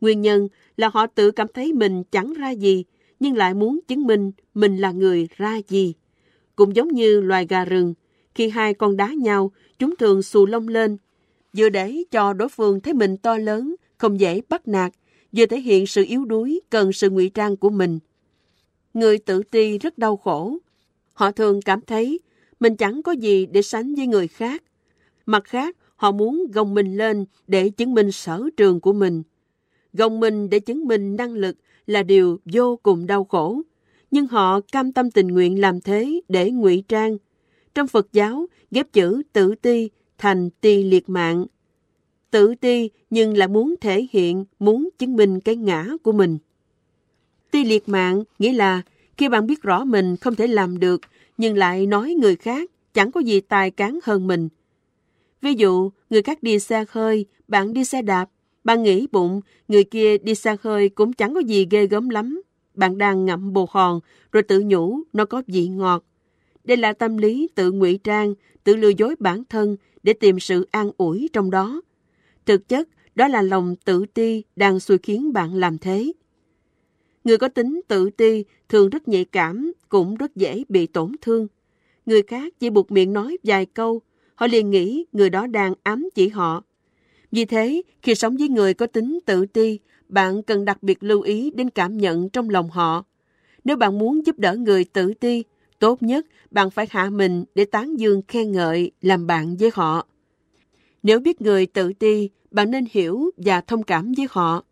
Nguyên 0.00 0.20
nhân 0.20 0.48
là 0.76 0.90
họ 0.92 1.06
tự 1.06 1.30
cảm 1.30 1.46
thấy 1.54 1.72
mình 1.72 2.02
chẳng 2.10 2.32
ra 2.32 2.50
gì, 2.50 2.84
nhưng 3.20 3.36
lại 3.36 3.54
muốn 3.54 3.80
chứng 3.88 4.06
minh 4.06 4.32
mình 4.54 4.76
là 4.76 4.90
người 4.90 5.28
ra 5.36 5.60
gì. 5.68 5.94
Cũng 6.56 6.76
giống 6.76 6.88
như 6.88 7.20
loài 7.20 7.46
gà 7.46 7.64
rừng, 7.64 7.94
khi 8.34 8.48
hai 8.48 8.74
con 8.74 8.96
đá 8.96 9.12
nhau, 9.18 9.52
chúng 9.78 9.96
thường 9.96 10.22
xù 10.22 10.46
lông 10.46 10.68
lên, 10.68 10.96
vừa 11.56 11.68
để 11.68 11.96
cho 12.10 12.32
đối 12.32 12.48
phương 12.48 12.80
thấy 12.80 12.94
mình 12.94 13.16
to 13.16 13.38
lớn, 13.38 13.74
không 13.98 14.20
dễ 14.20 14.40
bắt 14.48 14.68
nạt, 14.68 14.92
vừa 15.36 15.46
thể 15.46 15.60
hiện 15.60 15.86
sự 15.86 16.04
yếu 16.08 16.24
đuối 16.24 16.60
cần 16.70 16.92
sự 16.92 17.10
ngụy 17.10 17.28
trang 17.28 17.56
của 17.56 17.70
mình. 17.70 17.98
Người 18.94 19.18
tự 19.18 19.42
ti 19.42 19.78
rất 19.78 19.98
đau 19.98 20.16
khổ. 20.16 20.58
Họ 21.12 21.30
thường 21.30 21.62
cảm 21.62 21.80
thấy 21.80 22.20
mình 22.60 22.76
chẳng 22.76 23.02
có 23.02 23.12
gì 23.12 23.46
để 23.46 23.62
sánh 23.62 23.94
với 23.94 24.06
người 24.06 24.28
khác. 24.28 24.62
Mặt 25.26 25.44
khác, 25.44 25.76
họ 25.96 26.12
muốn 26.12 26.46
gồng 26.52 26.74
mình 26.74 26.96
lên 26.96 27.24
để 27.46 27.70
chứng 27.70 27.94
minh 27.94 28.12
sở 28.12 28.48
trường 28.56 28.80
của 28.80 28.92
mình. 28.92 29.22
Gồng 29.92 30.20
mình 30.20 30.50
để 30.50 30.60
chứng 30.60 30.88
minh 30.88 31.16
năng 31.16 31.32
lực 31.32 31.56
là 31.86 32.02
điều 32.02 32.38
vô 32.44 32.76
cùng 32.82 33.06
đau 33.06 33.24
khổ. 33.24 33.62
Nhưng 34.10 34.26
họ 34.26 34.60
cam 34.72 34.92
tâm 34.92 35.10
tình 35.10 35.28
nguyện 35.28 35.60
làm 35.60 35.80
thế 35.80 36.20
để 36.28 36.50
ngụy 36.50 36.84
trang. 36.88 37.16
Trong 37.74 37.88
Phật 37.88 38.12
giáo, 38.12 38.46
ghép 38.70 38.92
chữ 38.92 39.22
tự 39.32 39.54
ti 39.54 39.90
thành 40.18 40.50
ti 40.50 40.82
liệt 40.82 41.08
mạng 41.08 41.46
tự 42.34 42.54
ti 42.54 42.90
nhưng 43.10 43.36
lại 43.36 43.48
muốn 43.48 43.74
thể 43.80 44.06
hiện, 44.10 44.44
muốn 44.58 44.88
chứng 44.98 45.16
minh 45.16 45.40
cái 45.40 45.56
ngã 45.56 45.86
của 46.02 46.12
mình. 46.12 46.38
Ti 47.50 47.64
liệt 47.64 47.88
mạng 47.88 48.24
nghĩa 48.38 48.52
là 48.52 48.82
khi 49.16 49.28
bạn 49.28 49.46
biết 49.46 49.62
rõ 49.62 49.84
mình 49.84 50.16
không 50.16 50.34
thể 50.34 50.46
làm 50.46 50.78
được, 50.78 51.00
nhưng 51.38 51.56
lại 51.56 51.86
nói 51.86 52.14
người 52.14 52.36
khác 52.36 52.70
chẳng 52.94 53.12
có 53.12 53.20
gì 53.20 53.40
tài 53.40 53.70
cán 53.70 53.98
hơn 54.04 54.26
mình. 54.26 54.48
Ví 55.42 55.54
dụ, 55.54 55.90
người 56.10 56.22
khác 56.22 56.42
đi 56.42 56.58
xe 56.58 56.84
hơi, 56.88 57.26
bạn 57.48 57.72
đi 57.72 57.84
xe 57.84 58.02
đạp, 58.02 58.30
bạn 58.64 58.82
nghĩ 58.82 59.06
bụng, 59.12 59.40
người 59.68 59.84
kia 59.84 60.18
đi 60.18 60.34
xe 60.34 60.56
hơi 60.62 60.88
cũng 60.88 61.12
chẳng 61.12 61.34
có 61.34 61.40
gì 61.40 61.66
ghê 61.70 61.86
gớm 61.86 62.08
lắm. 62.08 62.42
Bạn 62.74 62.98
đang 62.98 63.24
ngậm 63.24 63.52
bồ 63.52 63.66
hòn, 63.70 64.00
rồi 64.32 64.42
tự 64.42 64.62
nhủ 64.66 65.00
nó 65.12 65.24
có 65.24 65.42
vị 65.46 65.68
ngọt. 65.68 66.04
Đây 66.64 66.76
là 66.76 66.92
tâm 66.92 67.16
lý 67.16 67.48
tự 67.54 67.72
ngụy 67.72 67.98
trang, 68.04 68.34
tự 68.64 68.76
lừa 68.76 68.92
dối 68.98 69.14
bản 69.18 69.42
thân 69.48 69.76
để 70.02 70.12
tìm 70.12 70.40
sự 70.40 70.68
an 70.70 70.90
ủi 70.96 71.28
trong 71.32 71.50
đó. 71.50 71.80
Thực 72.46 72.68
chất, 72.68 72.88
đó 73.14 73.28
là 73.28 73.42
lòng 73.42 73.76
tự 73.84 74.06
ti 74.14 74.42
đang 74.56 74.80
xui 74.80 74.98
khiến 74.98 75.32
bạn 75.32 75.54
làm 75.54 75.78
thế. 75.78 76.12
Người 77.24 77.38
có 77.38 77.48
tính 77.48 77.80
tự 77.88 78.10
ti 78.10 78.44
thường 78.68 78.90
rất 78.90 79.08
nhạy 79.08 79.24
cảm, 79.24 79.72
cũng 79.88 80.14
rất 80.14 80.36
dễ 80.36 80.64
bị 80.68 80.86
tổn 80.86 81.12
thương. 81.20 81.46
Người 82.06 82.22
khác 82.22 82.52
chỉ 82.60 82.70
buộc 82.70 82.90
miệng 82.90 83.12
nói 83.12 83.38
vài 83.44 83.66
câu, 83.66 84.00
họ 84.34 84.46
liền 84.46 84.70
nghĩ 84.70 85.04
người 85.12 85.30
đó 85.30 85.46
đang 85.46 85.74
ám 85.82 86.08
chỉ 86.14 86.28
họ. 86.28 86.62
Vì 87.32 87.44
thế, 87.44 87.82
khi 88.02 88.14
sống 88.14 88.36
với 88.36 88.48
người 88.48 88.74
có 88.74 88.86
tính 88.86 89.18
tự 89.26 89.46
ti, 89.46 89.78
bạn 90.08 90.42
cần 90.42 90.64
đặc 90.64 90.82
biệt 90.82 91.02
lưu 91.02 91.20
ý 91.20 91.50
đến 91.50 91.70
cảm 91.70 91.98
nhận 91.98 92.28
trong 92.28 92.50
lòng 92.50 92.70
họ. 92.70 93.04
Nếu 93.64 93.76
bạn 93.76 93.98
muốn 93.98 94.26
giúp 94.26 94.38
đỡ 94.38 94.56
người 94.56 94.84
tự 94.84 95.14
ti, 95.14 95.44
tốt 95.78 96.02
nhất 96.02 96.26
bạn 96.50 96.70
phải 96.70 96.86
hạ 96.90 97.10
mình 97.10 97.44
để 97.54 97.64
tán 97.64 97.98
dương 98.00 98.22
khen 98.28 98.52
ngợi, 98.52 98.90
làm 99.00 99.26
bạn 99.26 99.56
với 99.56 99.70
họ. 99.74 100.06
Nếu 101.04 101.20
biết 101.20 101.42
người 101.42 101.66
tự 101.66 101.92
ti, 101.92 102.30
bạn 102.50 102.70
nên 102.70 102.84
hiểu 102.90 103.30
và 103.36 103.60
thông 103.60 103.82
cảm 103.82 104.12
với 104.16 104.26
họ, 104.30 104.64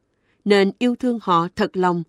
nên 0.44 0.72
yêu 0.78 0.96
thương 0.96 1.18
họ 1.22 1.48
thật 1.56 1.76
lòng. 1.76 2.02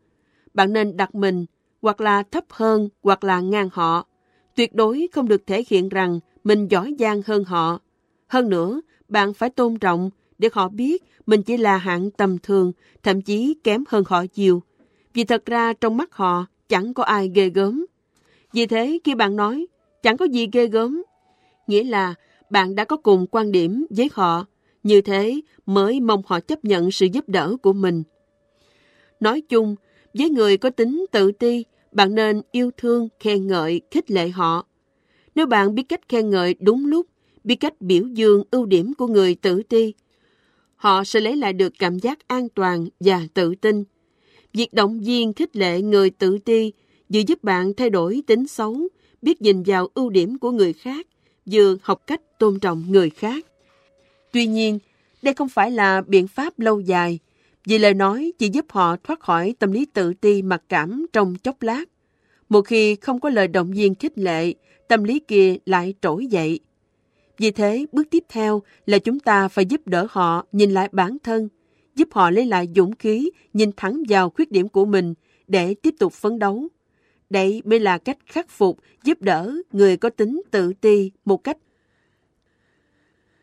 Bạn 0.53 0.73
nên 0.73 0.97
đặt 0.97 1.15
mình 1.15 1.45
hoặc 1.81 2.01
là 2.01 2.23
thấp 2.23 2.43
hơn 2.49 2.89
hoặc 3.03 3.23
là 3.23 3.41
ngang 3.41 3.69
họ. 3.73 4.07
Tuyệt 4.55 4.75
đối 4.75 5.07
không 5.11 5.27
được 5.27 5.47
thể 5.47 5.63
hiện 5.67 5.89
rằng 5.89 6.19
mình 6.43 6.67
giỏi 6.67 6.95
giang 6.99 7.21
hơn 7.25 7.43
họ. 7.43 7.79
Hơn 8.27 8.49
nữa, 8.49 8.81
bạn 9.09 9.33
phải 9.33 9.49
tôn 9.49 9.79
trọng 9.79 10.09
để 10.37 10.49
họ 10.53 10.69
biết 10.69 11.03
mình 11.25 11.43
chỉ 11.43 11.57
là 11.57 11.77
hạng 11.77 12.11
tầm 12.11 12.37
thường, 12.39 12.71
thậm 13.03 13.21
chí 13.21 13.55
kém 13.63 13.83
hơn 13.87 14.03
họ 14.07 14.25
nhiều. 14.35 14.63
Vì 15.13 15.23
thật 15.23 15.45
ra 15.45 15.73
trong 15.73 15.97
mắt 15.97 16.13
họ 16.13 16.45
chẳng 16.69 16.93
có 16.93 17.03
ai 17.03 17.31
ghê 17.35 17.49
gớm. 17.49 17.85
Vì 18.53 18.65
thế 18.65 18.99
khi 19.03 19.15
bạn 19.15 19.35
nói 19.35 19.67
chẳng 20.03 20.17
có 20.17 20.25
gì 20.25 20.47
ghê 20.51 20.67
gớm, 20.67 21.03
nghĩa 21.67 21.83
là 21.83 22.13
bạn 22.49 22.75
đã 22.75 22.85
có 22.85 22.97
cùng 22.97 23.27
quan 23.31 23.51
điểm 23.51 23.85
với 23.89 24.09
họ, 24.13 24.45
như 24.83 25.01
thế 25.01 25.41
mới 25.65 25.99
mong 25.99 26.21
họ 26.25 26.39
chấp 26.39 26.65
nhận 26.65 26.91
sự 26.91 27.05
giúp 27.05 27.29
đỡ 27.29 27.55
của 27.61 27.73
mình. 27.73 28.03
Nói 29.19 29.41
chung, 29.41 29.75
với 30.13 30.29
người 30.29 30.57
có 30.57 30.69
tính 30.69 31.05
tự 31.11 31.31
ti, 31.31 31.65
bạn 31.91 32.15
nên 32.15 32.41
yêu 32.51 32.71
thương, 32.77 33.09
khen 33.19 33.47
ngợi, 33.47 33.81
khích 33.91 34.11
lệ 34.11 34.29
họ. 34.29 34.65
Nếu 35.35 35.45
bạn 35.45 35.75
biết 35.75 35.83
cách 35.89 36.09
khen 36.09 36.29
ngợi 36.29 36.55
đúng 36.59 36.85
lúc, 36.85 37.07
biết 37.43 37.55
cách 37.55 37.81
biểu 37.81 38.07
dương 38.07 38.43
ưu 38.51 38.65
điểm 38.65 38.93
của 38.93 39.07
người 39.07 39.35
tự 39.35 39.63
ti, 39.63 39.93
họ 40.75 41.03
sẽ 41.03 41.19
lấy 41.19 41.35
lại 41.35 41.53
được 41.53 41.73
cảm 41.79 41.99
giác 41.99 42.27
an 42.27 42.49
toàn 42.49 42.87
và 42.99 43.21
tự 43.33 43.55
tin. 43.55 43.83
Việc 44.53 44.73
động 44.73 44.99
viên 44.99 45.33
khích 45.33 45.55
lệ 45.55 45.81
người 45.81 46.09
tự 46.09 46.37
ti 46.37 46.71
vừa 47.09 47.21
giúp 47.27 47.43
bạn 47.43 47.73
thay 47.73 47.89
đổi 47.89 48.23
tính 48.27 48.47
xấu, 48.47 48.87
biết 49.21 49.41
nhìn 49.41 49.63
vào 49.63 49.87
ưu 49.93 50.09
điểm 50.09 50.37
của 50.37 50.51
người 50.51 50.73
khác, 50.73 51.07
vừa 51.45 51.75
học 51.81 52.01
cách 52.07 52.21
tôn 52.43 52.59
trọng 52.59 52.83
người 52.89 53.09
khác. 53.09 53.45
Tuy 54.31 54.47
nhiên, 54.47 54.79
đây 55.21 55.33
không 55.33 55.49
phải 55.49 55.71
là 55.71 56.01
biện 56.07 56.27
pháp 56.27 56.59
lâu 56.59 56.79
dài, 56.79 57.19
vì 57.65 57.77
lời 57.77 57.93
nói 57.93 58.33
chỉ 58.39 58.49
giúp 58.49 58.65
họ 58.69 58.95
thoát 59.03 59.19
khỏi 59.19 59.55
tâm 59.59 59.71
lý 59.71 59.85
tự 59.85 60.13
ti 60.13 60.41
mặc 60.41 60.63
cảm 60.69 61.05
trong 61.13 61.35
chốc 61.35 61.61
lát. 61.61 61.85
Một 62.49 62.61
khi 62.61 62.95
không 62.95 63.19
có 63.19 63.29
lời 63.29 63.47
động 63.47 63.71
viên 63.71 63.95
khích 63.95 64.17
lệ, 64.17 64.53
tâm 64.87 65.03
lý 65.03 65.19
kia 65.19 65.55
lại 65.65 65.93
trỗi 66.01 66.27
dậy. 66.27 66.59
Vì 67.37 67.51
thế, 67.51 67.85
bước 67.91 68.07
tiếp 68.09 68.23
theo 68.29 68.61
là 68.85 68.99
chúng 68.99 69.19
ta 69.19 69.47
phải 69.47 69.65
giúp 69.65 69.87
đỡ 69.87 70.07
họ 70.09 70.45
nhìn 70.51 70.71
lại 70.71 70.89
bản 70.91 71.17
thân, 71.23 71.49
giúp 71.95 72.07
họ 72.11 72.29
lấy 72.29 72.45
lại 72.45 72.67
dũng 72.75 72.95
khí, 72.95 73.29
nhìn 73.53 73.71
thẳng 73.77 74.03
vào 74.09 74.29
khuyết 74.29 74.51
điểm 74.51 74.69
của 74.69 74.85
mình 74.85 75.13
để 75.47 75.73
tiếp 75.73 75.95
tục 75.99 76.13
phấn 76.13 76.39
đấu. 76.39 76.67
Đây 77.29 77.61
mới 77.65 77.79
là 77.79 77.97
cách 77.97 78.17
khắc 78.25 78.49
phục, 78.49 78.79
giúp 79.03 79.21
đỡ 79.21 79.55
người 79.71 79.97
có 79.97 80.09
tính 80.09 80.41
tự 80.51 80.73
ti 80.81 81.11
một 81.25 81.43
cách 81.43 81.57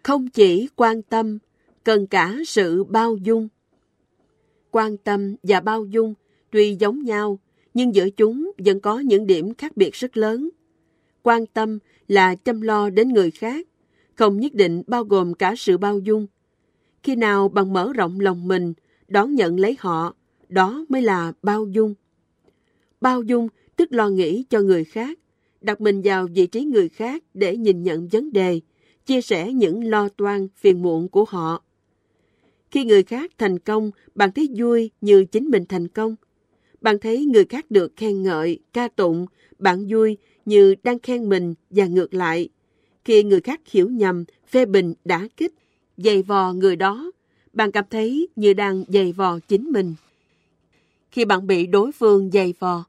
không 0.03 0.29
chỉ 0.29 0.69
quan 0.77 1.03
tâm, 1.03 1.39
cần 1.85 2.07
cả 2.07 2.37
sự 2.47 2.85
bao 2.85 3.17
dung. 3.17 3.49
Quan 4.71 4.97
tâm 4.97 5.37
và 5.43 5.61
bao 5.61 5.85
dung 5.85 6.15
tuy 6.51 6.77
giống 6.81 7.03
nhau, 7.05 7.39
nhưng 7.75 7.95
giữa 7.95 8.11
chúng 8.11 8.51
vẫn 8.59 8.81
có 8.81 8.99
những 8.99 9.27
điểm 9.27 9.55
khác 9.55 9.77
biệt 9.77 9.95
rất 9.95 10.17
lớn. 10.17 10.49
Quan 11.23 11.47
tâm 11.47 11.79
là 12.09 12.35
chăm 12.35 12.61
lo 12.61 12.91
đến 12.91 13.09
người 13.09 13.31
khác, 13.31 13.67
không 14.15 14.41
nhất 14.41 14.55
định 14.55 14.83
bao 14.87 15.05
gồm 15.05 15.35
cả 15.35 15.55
sự 15.57 15.79
bao 15.79 15.99
dung. 15.99 16.27
Khi 17.03 17.17
nào 17.17 17.49
bằng 17.49 17.73
mở 17.73 17.93
rộng 17.93 18.21
lòng 18.21 18.49
mình, 18.49 18.73
đón 19.09 19.35
nhận 19.35 19.61
lấy 19.61 19.77
họ, 19.79 20.15
đó 20.49 20.85
mới 20.89 21.03
là 21.03 21.33
bao 21.43 21.67
dung. 21.67 21.95
Bao 23.01 23.23
dung 23.23 23.49
tức 23.77 23.93
lo 23.93 24.09
nghĩ 24.09 24.45
cho 24.51 24.61
người 24.61 24.85
khác, 24.85 25.19
đặt 25.61 25.81
mình 25.81 26.01
vào 26.05 26.27
vị 26.35 26.47
trí 26.47 26.65
người 26.65 26.89
khác 26.89 27.25
để 27.35 27.57
nhìn 27.57 27.83
nhận 27.83 28.09
vấn 28.09 28.33
đề, 28.33 28.61
chia 29.11 29.21
sẻ 29.21 29.53
những 29.53 29.85
lo 29.85 30.09
toan, 30.09 30.49
phiền 30.57 30.83
muộn 30.83 31.09
của 31.09 31.25
họ. 31.29 31.63
Khi 32.71 32.85
người 32.85 33.03
khác 33.03 33.31
thành 33.39 33.59
công, 33.59 33.91
bạn 34.15 34.33
thấy 34.33 34.49
vui 34.57 34.91
như 35.01 35.25
chính 35.25 35.45
mình 35.45 35.65
thành 35.69 35.89
công. 35.89 36.17
Bạn 36.81 36.99
thấy 36.99 37.25
người 37.25 37.45
khác 37.45 37.71
được 37.71 37.93
khen 37.97 38.23
ngợi, 38.23 38.59
ca 38.73 38.89
tụng, 38.89 39.27
bạn 39.59 39.87
vui 39.89 40.17
như 40.45 40.75
đang 40.83 40.99
khen 40.99 41.29
mình 41.29 41.55
và 41.71 41.87
ngược 41.87 42.15
lại. 42.15 42.49
Khi 43.05 43.23
người 43.23 43.41
khác 43.41 43.61
hiểu 43.71 43.91
nhầm, 43.91 44.25
phê 44.49 44.67
bình, 44.67 44.95
đả 45.05 45.29
kích, 45.37 45.55
dày 45.97 46.23
vò 46.23 46.53
người 46.53 46.77
đó, 46.77 47.11
bạn 47.53 47.73
cảm 47.73 47.85
thấy 47.91 48.29
như 48.37 48.53
đang 48.53 48.85
dày 48.89 49.13
vò 49.13 49.39
chính 49.39 49.71
mình. 49.71 49.95
Khi 51.11 51.25
bạn 51.25 51.47
bị 51.47 51.67
đối 51.67 51.93
phương 51.93 52.31
dày 52.33 52.55
vò, 52.59 52.85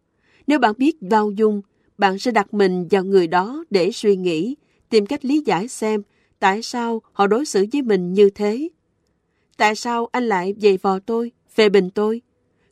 nếu 0.47 0.59
bạn 0.59 0.73
biết 0.77 1.01
bao 1.01 1.31
dung, 1.31 1.61
bạn 1.97 2.19
sẽ 2.19 2.31
đặt 2.31 2.53
mình 2.53 2.87
vào 2.91 3.03
người 3.03 3.27
đó 3.27 3.63
để 3.69 3.91
suy 3.91 4.15
nghĩ, 4.15 4.55
tìm 4.89 5.05
cách 5.05 5.25
lý 5.25 5.43
giải 5.45 5.67
xem 5.67 6.01
tại 6.41 6.61
sao 6.61 7.01
họ 7.11 7.27
đối 7.27 7.45
xử 7.45 7.65
với 7.73 7.81
mình 7.81 8.13
như 8.13 8.29
thế. 8.29 8.69
Tại 9.57 9.75
sao 9.75 10.09
anh 10.11 10.27
lại 10.27 10.53
dày 10.57 10.77
vò 10.77 10.99
tôi, 10.99 11.31
phê 11.49 11.69
bình 11.69 11.89
tôi? 11.89 12.21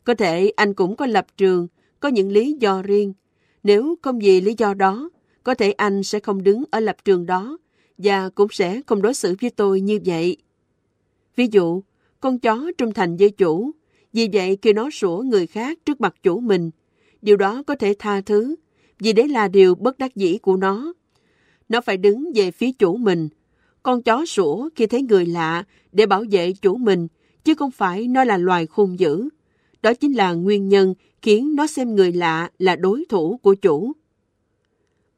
Có 0.04 0.14
thể 0.14 0.52
anh 0.56 0.74
cũng 0.74 0.96
có 0.96 1.06
lập 1.06 1.26
trường, 1.36 1.68
có 2.00 2.08
những 2.08 2.32
lý 2.32 2.56
do 2.60 2.82
riêng. 2.82 3.12
Nếu 3.62 3.94
không 4.02 4.18
vì 4.18 4.40
lý 4.40 4.54
do 4.58 4.74
đó, 4.74 5.10
có 5.42 5.54
thể 5.54 5.72
anh 5.72 6.02
sẽ 6.02 6.20
không 6.20 6.42
đứng 6.42 6.64
ở 6.70 6.80
lập 6.80 6.96
trường 7.04 7.26
đó 7.26 7.58
và 7.98 8.28
cũng 8.28 8.48
sẽ 8.50 8.80
không 8.86 9.02
đối 9.02 9.14
xử 9.14 9.36
với 9.40 9.50
tôi 9.50 9.80
như 9.80 9.98
vậy. 10.04 10.36
Ví 11.36 11.48
dụ, 11.50 11.82
con 12.20 12.38
chó 12.38 12.70
trung 12.78 12.92
thành 12.92 13.16
với 13.16 13.30
chủ, 13.30 13.70
vì 14.12 14.28
vậy 14.32 14.58
khi 14.62 14.72
nó 14.72 14.90
sủa 14.90 15.18
người 15.22 15.46
khác 15.46 15.78
trước 15.84 16.00
mặt 16.00 16.14
chủ 16.22 16.40
mình, 16.40 16.70
điều 17.22 17.36
đó 17.36 17.62
có 17.66 17.74
thể 17.74 17.94
tha 17.98 18.20
thứ, 18.20 18.54
vì 18.98 19.12
đấy 19.12 19.28
là 19.28 19.48
điều 19.48 19.74
bất 19.74 19.98
đắc 19.98 20.16
dĩ 20.16 20.38
của 20.38 20.56
nó. 20.56 20.92
Nó 21.68 21.80
phải 21.80 21.96
đứng 21.96 22.32
về 22.34 22.50
phía 22.50 22.72
chủ 22.72 22.96
mình. 22.96 23.28
Con 23.82 24.02
chó 24.02 24.26
sủa 24.26 24.68
khi 24.76 24.86
thấy 24.86 25.02
người 25.02 25.26
lạ 25.26 25.64
để 25.92 26.06
bảo 26.06 26.24
vệ 26.30 26.52
chủ 26.52 26.76
mình, 26.76 27.08
chứ 27.44 27.54
không 27.54 27.70
phải 27.70 28.08
nó 28.08 28.24
là 28.24 28.36
loài 28.36 28.66
khôn 28.66 28.98
dữ. 28.98 29.28
Đó 29.82 29.94
chính 29.94 30.16
là 30.16 30.32
nguyên 30.32 30.68
nhân 30.68 30.94
khiến 31.22 31.54
nó 31.54 31.66
xem 31.66 31.94
người 31.94 32.12
lạ 32.12 32.50
là 32.58 32.76
đối 32.76 33.04
thủ 33.08 33.40
của 33.42 33.54
chủ. 33.54 33.92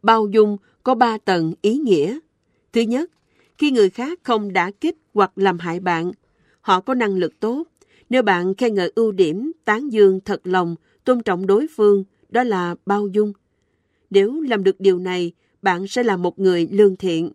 Bao 0.02 0.26
dung 0.26 0.56
có 0.82 0.94
ba 0.94 1.18
tầng 1.18 1.52
ý 1.62 1.76
nghĩa. 1.76 2.18
Thứ 2.72 2.80
nhất, 2.80 3.10
khi 3.59 3.70
người 3.70 3.90
khác 3.90 4.20
không 4.22 4.52
đã 4.52 4.70
kích 4.70 4.97
hoặc 5.14 5.32
làm 5.36 5.59
hại 5.59 5.80
bạn, 5.80 6.12
họ 6.60 6.80
có 6.80 6.94
năng 6.94 7.16
lực 7.16 7.40
tốt. 7.40 7.64
Nếu 8.10 8.22
bạn 8.22 8.55
khen 8.55 8.74
ngợi 8.74 8.93
ưu 8.94 9.12
điểm, 9.12 9.52
tán 9.64 9.93
dương 9.93 10.20
thật 10.24 10.40
lòng, 10.44 10.76
tôn 11.05 11.22
trọng 11.22 11.47
đối 11.47 11.66
phương, 11.76 12.05
đó 12.28 12.43
là 12.43 12.74
bao 12.86 13.09
dung. 13.09 13.32
Nếu 14.10 14.40
làm 14.40 14.64
được 14.64 14.80
điều 14.80 14.98
này, 14.98 15.32
bạn 15.62 15.86
sẽ 15.86 16.02
là 16.02 16.16
một 16.16 16.39
người 16.39 16.68
lương 16.70 16.97
thiện. 16.97 17.30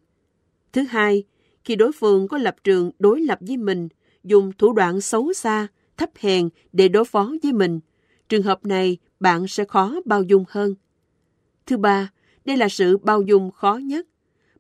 Thứ 0.77 0.83
hai, 0.83 1.23
khi 1.63 1.75
đối 1.75 1.91
phương 1.91 2.27
có 2.27 2.37
lập 2.37 2.55
trường 2.63 2.91
đối 2.99 3.21
lập 3.21 3.39
với 3.41 3.57
mình, 3.57 3.87
dùng 4.23 4.51
thủ 4.57 4.73
đoạn 4.73 5.01
xấu 5.01 5.33
xa, 5.33 5.67
thấp 5.97 6.09
hèn 6.19 6.49
để 6.73 6.87
đối 6.87 7.05
phó 7.05 7.31
với 7.43 7.53
mình, 7.53 7.79
trường 8.29 8.43
hợp 8.43 8.65
này 8.65 8.97
bạn 9.19 9.47
sẽ 9.47 9.65
khó 9.65 9.95
bao 10.05 10.23
dung 10.23 10.45
hơn. 10.49 10.75
Thứ 11.65 11.77
ba, 11.77 12.11
đây 12.45 12.57
là 12.57 12.69
sự 12.69 12.97
bao 12.97 13.21
dung 13.21 13.51
khó 13.51 13.75
nhất. 13.75 14.07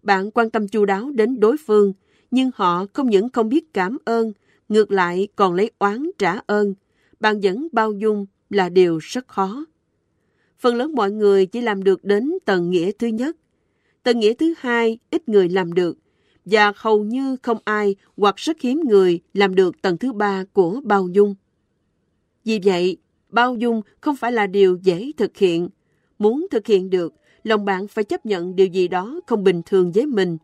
Bạn 0.01 0.31
quan 0.31 0.49
tâm 0.49 0.67
chu 0.67 0.85
đáo 0.85 1.11
đến 1.11 1.39
đối 1.39 1.57
phương, 1.57 1.93
nhưng 2.31 2.51
họ 2.55 2.85
không 2.93 3.09
những 3.09 3.29
không 3.29 3.49
biết 3.49 3.73
cảm 3.73 3.97
ơn, 4.05 4.31
ngược 4.69 4.91
lại 4.91 5.27
còn 5.35 5.53
lấy 5.53 5.71
oán 5.79 6.09
trả 6.17 6.39
ơn. 6.47 6.73
Bạn 7.19 7.39
vẫn 7.41 7.67
bao 7.71 7.91
dung 7.91 8.25
là 8.49 8.69
điều 8.69 8.97
rất 8.97 9.27
khó. 9.27 9.65
Phần 10.59 10.75
lớn 10.75 10.95
mọi 10.95 11.11
người 11.11 11.45
chỉ 11.45 11.61
làm 11.61 11.83
được 11.83 12.03
đến 12.03 12.33
tầng 12.45 12.69
nghĩa 12.69 12.91
thứ 12.91 13.07
nhất. 13.07 13.37
Tầng 14.03 14.19
nghĩa 14.19 14.33
thứ 14.33 14.53
hai 14.57 14.99
ít 15.11 15.29
người 15.29 15.49
làm 15.49 15.73
được, 15.73 15.97
và 16.49 16.73
hầu 16.75 17.03
như 17.03 17.37
không 17.41 17.57
ai 17.63 17.95
hoặc 18.17 18.35
rất 18.35 18.61
hiếm 18.61 18.81
người 18.85 19.19
làm 19.33 19.55
được 19.55 19.81
tầng 19.81 19.97
thứ 19.97 20.13
ba 20.13 20.43
của 20.53 20.81
bao 20.83 21.07
dung. 21.07 21.35
Vì 22.45 22.59
vậy, 22.63 22.97
bao 23.29 23.55
dung 23.55 23.81
không 24.01 24.15
phải 24.15 24.31
là 24.31 24.47
điều 24.47 24.77
dễ 24.83 25.11
thực 25.17 25.37
hiện. 25.37 25.69
Muốn 26.19 26.47
thực 26.51 26.67
hiện 26.67 26.89
được, 26.89 27.13
lòng 27.43 27.65
bạn 27.65 27.87
phải 27.87 28.03
chấp 28.03 28.25
nhận 28.25 28.55
điều 28.55 28.67
gì 28.67 28.87
đó 28.87 29.19
không 29.27 29.43
bình 29.43 29.61
thường 29.65 29.91
với 29.91 30.05
mình. 30.05 30.37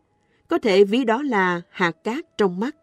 Có 0.48 0.58
thể 0.58 0.84
ví 0.84 1.04
đó 1.04 1.24
là 1.24 1.62
hạt 1.70 2.04
cát 2.04 2.38
trong 2.38 2.60
mắt. 2.60 2.76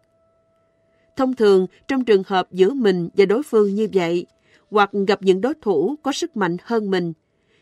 Thông 1.15 1.35
thường, 1.35 1.67
trong 1.87 2.05
trường 2.05 2.23
hợp 2.27 2.51
giữa 2.51 2.73
mình 2.73 3.09
và 3.17 3.25
đối 3.25 3.43
phương 3.43 3.75
như 3.75 3.87
vậy, 3.93 4.25
hoặc 4.71 4.89
gặp 5.07 5.23
những 5.23 5.41
đối 5.41 5.53
thủ 5.61 5.95
có 6.03 6.11
sức 6.11 6.37
mạnh 6.37 6.57
hơn 6.63 6.91
mình, 6.91 7.13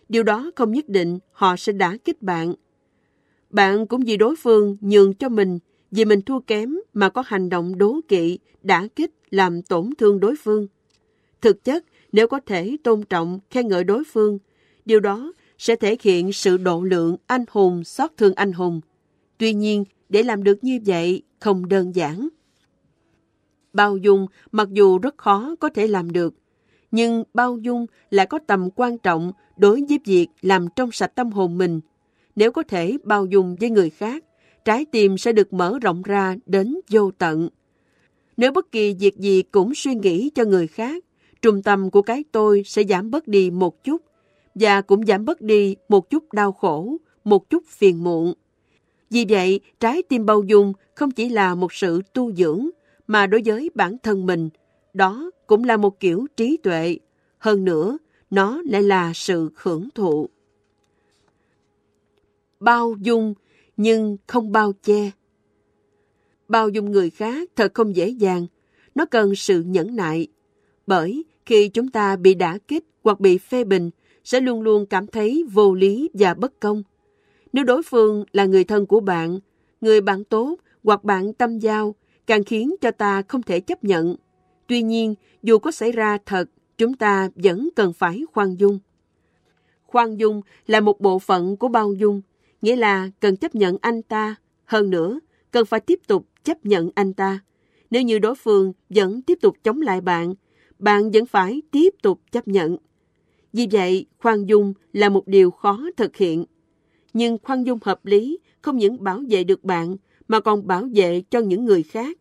điều 0.10 0.24
đó 0.24 0.52
không 0.56 0.72
nhất 0.72 0.90
định 0.90 1.20
họ 1.32 1.56
sẽ 1.56 1.74
đả 1.74 1.98
kích 2.06 2.22
bạn. 2.22 2.54
Bạn 3.50 3.88
cũng 3.88 4.02
vì 4.02 4.18
đối 4.18 4.36
phương 4.36 4.78
nhường 4.82 5.14
cho 5.14 5.30
mình, 5.30 5.60
vì 5.92 6.06
mình 6.06 6.22
thua 6.22 6.40
kém 6.40 6.76
mà 6.94 7.10
có 7.10 7.24
hành 7.26 7.50
động 7.50 7.78
đố 7.78 8.00
kỵ, 8.08 8.40
đã 8.62 8.88
kích, 8.96 9.12
làm 9.30 9.62
tổn 9.62 9.90
thương 9.98 10.20
đối 10.20 10.36
phương. 10.36 10.68
Thực 11.42 11.64
chất, 11.64 11.86
nếu 12.12 12.28
có 12.28 12.40
thể 12.46 12.78
tôn 12.84 13.04
trọng, 13.04 13.40
khen 13.50 13.68
ngợi 13.68 13.84
đối 13.84 14.04
phương, 14.04 14.40
điều 14.86 15.00
đó 15.00 15.34
sẽ 15.58 15.76
thể 15.76 15.98
hiện 16.02 16.34
sự 16.34 16.58
độ 16.58 16.82
lượng 16.82 17.16
anh 17.28 17.46
hùng 17.50 17.84
xót 17.84 18.12
thương 18.18 18.34
anh 18.34 18.52
hùng. 18.52 18.82
Tuy 19.38 19.54
nhiên, 19.54 19.86
để 20.10 20.24
làm 20.24 20.44
được 20.44 20.64
như 20.64 20.80
vậy 20.86 21.24
không 21.40 21.70
đơn 21.70 21.96
giản. 21.96 22.30
Bao 23.74 23.98
dung 23.98 24.28
mặc 24.52 24.68
dù 24.72 24.98
rất 24.98 25.18
khó 25.18 25.56
có 25.60 25.70
thể 25.70 25.88
làm 25.88 26.12
được, 26.12 26.34
nhưng 26.92 27.24
bao 27.34 27.58
dung 27.58 27.86
lại 28.10 28.26
có 28.26 28.40
tầm 28.48 28.70
quan 28.76 28.98
trọng 28.98 29.32
đối 29.58 29.84
với 29.90 30.00
việc 30.06 30.28
làm 30.42 30.68
trong 30.76 30.92
sạch 30.92 31.16
tâm 31.16 31.32
hồn 31.32 31.58
mình. 31.58 31.80
Nếu 32.40 32.52
có 32.52 32.64
thể 32.64 32.98
bao 33.04 33.26
dung 33.26 33.56
với 33.60 33.70
người 33.70 33.90
khác, 33.90 34.24
trái 34.66 34.86
tim 34.86 35.18
sẽ 35.18 35.32
được 35.32 35.54
mở 35.54 35.80
rộng 35.82 36.02
ra 36.02 36.36
đến 36.46 36.76
vô 36.90 37.12
tận. 37.12 37.50
Nếu 38.38 38.52
bất 38.52 38.72
kỳ 38.72 38.96
việc 39.00 39.18
gì 39.18 39.42
cũng 39.42 39.76
suy 39.76 39.96
nghĩ 39.96 40.30
cho 40.36 40.46
người 40.46 40.68
khác, 40.68 41.06
trung 41.42 41.64
tâm 41.64 41.90
của 41.90 42.02
cái 42.02 42.24
tôi 42.32 42.64
sẽ 42.66 42.84
giảm 42.84 43.12
bớt 43.12 43.28
đi 43.28 43.50
một 43.52 43.84
chút 43.84 44.02
và 44.56 44.82
cũng 44.82 45.06
giảm 45.06 45.26
bớt 45.26 45.42
đi 45.42 45.76
một 45.90 46.10
chút 46.10 46.34
đau 46.34 46.52
khổ, 46.52 46.98
một 47.24 47.50
chút 47.50 47.64
phiền 47.68 48.04
muộn. 48.04 48.34
Vì 49.10 49.26
vậy, 49.30 49.60
trái 49.80 50.04
tim 50.04 50.26
bao 50.26 50.44
dung 50.44 50.74
không 50.96 51.12
chỉ 51.12 51.30
là 51.30 51.56
một 51.56 51.74
sự 51.74 52.02
tu 52.14 52.34
dưỡng, 52.34 52.70
mà 53.08 53.28
đối 53.28 53.42
với 53.46 53.70
bản 53.76 53.98
thân 54.04 54.26
mình, 54.26 54.50
đó 54.94 55.32
cũng 55.48 55.64
là 55.64 55.78
một 55.78 56.00
kiểu 56.00 56.28
trí 56.38 56.58
tuệ. 56.58 56.98
Hơn 57.38 57.66
nữa, 57.66 57.98
nó 58.30 58.62
lại 58.66 58.84
là 58.84 59.12
sự 59.16 59.50
hưởng 59.56 59.90
thụ. 59.96 60.30
Bao 62.60 62.96
dung 63.00 63.34
nhưng 63.78 64.18
không 64.28 64.52
bao 64.52 64.74
che. 64.84 65.12
Bao 66.48 66.70
dung 66.70 66.92
người 66.92 67.10
khác 67.10 67.50
thật 67.56 67.74
không 67.74 67.96
dễ 67.96 68.08
dàng, 68.08 68.48
nó 68.96 69.06
cần 69.06 69.36
sự 69.36 69.62
nhẫn 69.62 69.96
nại. 69.96 70.28
Bởi 70.88 71.24
khi 71.46 71.70
chúng 71.70 71.90
ta 71.90 72.16
bị 72.16 72.34
đả 72.34 72.58
kích 72.68 72.84
hoặc 73.04 73.20
bị 73.20 73.38
phê 73.38 73.64
bình, 73.64 73.90
sẽ 74.24 74.40
luôn 74.40 74.62
luôn 74.62 74.86
cảm 74.86 75.08
thấy 75.08 75.46
vô 75.52 75.74
lý 75.74 76.10
và 76.14 76.34
bất 76.34 76.60
công. 76.60 76.84
Nếu 77.54 77.64
đối 77.64 77.84
phương 77.84 78.24
là 78.32 78.46
người 78.46 78.64
thân 78.64 78.86
của 78.86 79.00
bạn, 79.00 79.40
người 79.82 80.02
bạn 80.02 80.24
tốt 80.24 80.56
hoặc 80.84 81.04
bạn 81.04 81.34
tâm 81.34 81.60
giao, 81.60 81.96
càng 82.28 82.44
khiến 82.44 82.76
cho 82.82 82.92
ta 82.92 83.22
không 83.28 83.44
thể 83.44 83.60
chấp 83.60 83.84
nhận. 83.84 84.16
Tuy 84.68 84.82
nhiên, 84.82 85.16
dù 85.44 85.58
có 85.58 85.72
xảy 85.72 85.92
ra 85.92 86.18
thật, 86.26 86.50
chúng 86.78 86.94
ta 86.94 87.30
vẫn 87.36 87.70
cần 87.76 87.94
phải 87.94 88.24
khoan 88.34 88.60
dung. 88.60 88.80
Khoan 89.86 90.18
dung 90.18 90.42
là 90.68 90.80
một 90.80 91.02
bộ 91.02 91.20
phận 91.20 91.58
của 91.58 91.68
bao 91.68 91.94
dung, 91.94 92.22
nghĩa 92.62 92.76
là 92.76 93.10
cần 93.20 93.38
chấp 93.38 93.56
nhận 93.56 93.78
anh 93.82 94.02
ta. 94.02 94.36
Hơn 94.66 94.90
nữa, 94.90 95.20
cần 95.52 95.66
phải 95.66 95.80
tiếp 95.80 96.00
tục 96.08 96.26
chấp 96.44 96.66
nhận 96.66 96.90
anh 96.96 97.14
ta. 97.14 97.40
Nếu 97.92 98.02
như 98.02 98.20
đối 98.20 98.36
phương 98.36 98.74
vẫn 98.90 99.22
tiếp 99.22 99.38
tục 99.42 99.58
chống 99.64 99.82
lại 99.82 100.02
bạn, 100.02 100.34
bạn 100.80 101.12
vẫn 101.12 101.26
phải 101.26 101.62
tiếp 101.72 101.94
tục 102.02 102.22
chấp 102.32 102.48
nhận. 102.48 102.78
Vì 103.54 103.68
vậy, 103.72 104.06
khoan 104.20 104.46
dung 104.46 104.74
là 104.94 105.10
một 105.10 105.28
điều 105.28 105.52
khó 105.52 105.80
thực 105.98 106.16
hiện. 106.16 106.46
Nhưng 107.14 107.38
khoan 107.44 107.64
dung 107.64 107.80
hợp 107.82 108.06
lý 108.06 108.40
không 108.62 108.78
những 108.78 109.04
bảo 109.04 109.22
vệ 109.30 109.44
được 109.44 109.64
bạn, 109.64 109.96
mà 110.28 110.40
còn 110.40 110.68
bảo 110.68 110.88
vệ 110.96 111.22
cho 111.30 111.40
những 111.40 111.66
người 111.66 111.84
khác. 111.84 112.18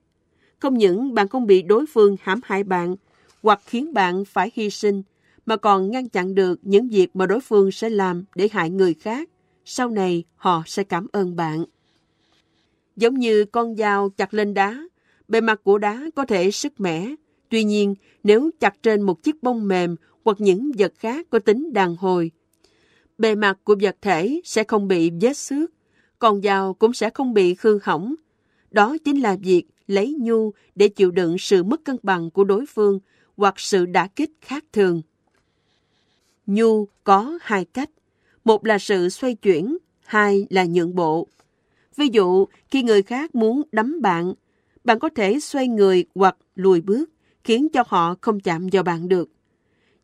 Không 0.59 0.79
những 0.79 1.15
bạn 1.15 1.29
không 1.29 1.47
bị 1.47 1.63
đối 1.63 1.87
phương 1.87 2.17
hãm 2.21 2.41
hại 2.45 2.65
bạn, 2.65 2.97
hoặc 3.43 3.61
khiến 3.67 3.95
bạn 3.95 4.25
phải 4.25 4.51
hy 4.55 4.71
sinh, 4.71 5.03
mà 5.47 5.57
còn 5.57 5.91
ngăn 5.91 6.09
chặn 6.09 6.35
được 6.35 6.61
những 6.63 6.89
việc 6.89 7.17
mà 7.17 7.27
đối 7.27 7.41
phương 7.41 7.73
sẽ 7.73 7.91
làm 7.91 8.25
để 8.35 8.49
hại 8.53 8.71
người 8.71 8.95
khác. 8.95 9.29
Sau 9.71 9.91
này, 9.91 10.25
họ 10.37 10.63
sẽ 10.67 10.85
cảm 10.85 11.07
ơn 11.13 11.37
bạn. 11.37 11.65
Giống 12.97 13.19
như 13.19 13.45
con 13.45 13.77
dao 13.77 14.09
chặt 14.09 14.35
lên 14.35 14.55
đá, 14.55 14.83
bề 15.29 15.41
mặt 15.41 15.61
của 15.65 15.79
đá 15.79 16.03
có 16.15 16.25
thể 16.25 16.51
sức 16.51 16.81
mẻ. 16.81 17.15
Tuy 17.49 17.65
nhiên, 17.65 17.95
nếu 18.25 18.51
chặt 18.61 18.83
trên 18.83 19.03
một 19.03 19.23
chiếc 19.23 19.43
bông 19.43 19.69
mềm 19.69 19.97
hoặc 20.25 20.41
những 20.41 20.71
vật 20.79 20.93
khác 20.99 21.27
có 21.31 21.39
tính 21.39 21.73
đàn 21.73 21.97
hồi, 21.97 22.31
bề 23.19 23.35
mặt 23.35 23.59
của 23.65 23.77
vật 23.81 23.97
thể 24.01 24.41
sẽ 24.45 24.65
không 24.65 24.89
bị 24.89 25.11
vết 25.21 25.37
xước, 25.37 25.71
còn 26.19 26.43
dao 26.43 26.75
cũng 26.75 26.93
sẽ 26.93 27.11
không 27.11 27.35
bị 27.35 27.57
hư 27.61 27.79
hỏng. 27.83 28.15
Đó 28.71 28.97
chính 29.05 29.21
là 29.21 29.37
việc 29.43 29.65
lấy 29.87 30.17
nhu 30.19 30.53
để 30.75 30.89
chịu 30.89 31.11
đựng 31.11 31.39
sự 31.39 31.63
mất 31.63 31.85
cân 31.85 31.97
bằng 32.03 32.31
của 32.31 32.45
đối 32.45 32.67
phương 32.67 33.01
hoặc 33.37 33.55
sự 33.61 33.87
đả 33.87 34.09
kích 34.17 34.31
khác 34.41 34.65
thường. 34.73 35.03
Nhu 36.47 36.89
có 37.05 37.39
hai 37.43 37.65
cách. 37.65 37.91
Một 38.49 38.67
là 38.67 38.79
sự 38.79 39.09
xoay 39.09 39.35
chuyển, 39.35 39.77
hai 40.05 40.47
là 40.51 40.65
nhượng 40.65 40.95
bộ. 40.95 41.29
Ví 41.97 42.09
dụ, 42.13 42.47
khi 42.71 42.83
người 42.83 43.03
khác 43.03 43.35
muốn 43.35 43.63
đấm 43.73 44.01
bạn, 44.01 44.35
bạn 44.85 44.99
có 44.99 45.09
thể 45.09 45.41
xoay 45.41 45.69
người 45.69 46.05
hoặc 46.15 46.37
lùi 46.55 46.81
bước, 46.81 47.11
khiến 47.45 47.69
cho 47.69 47.83
họ 47.87 48.15
không 48.21 48.41
chạm 48.41 48.69
vào 48.73 48.83
bạn 48.83 49.09
được. 49.09 49.31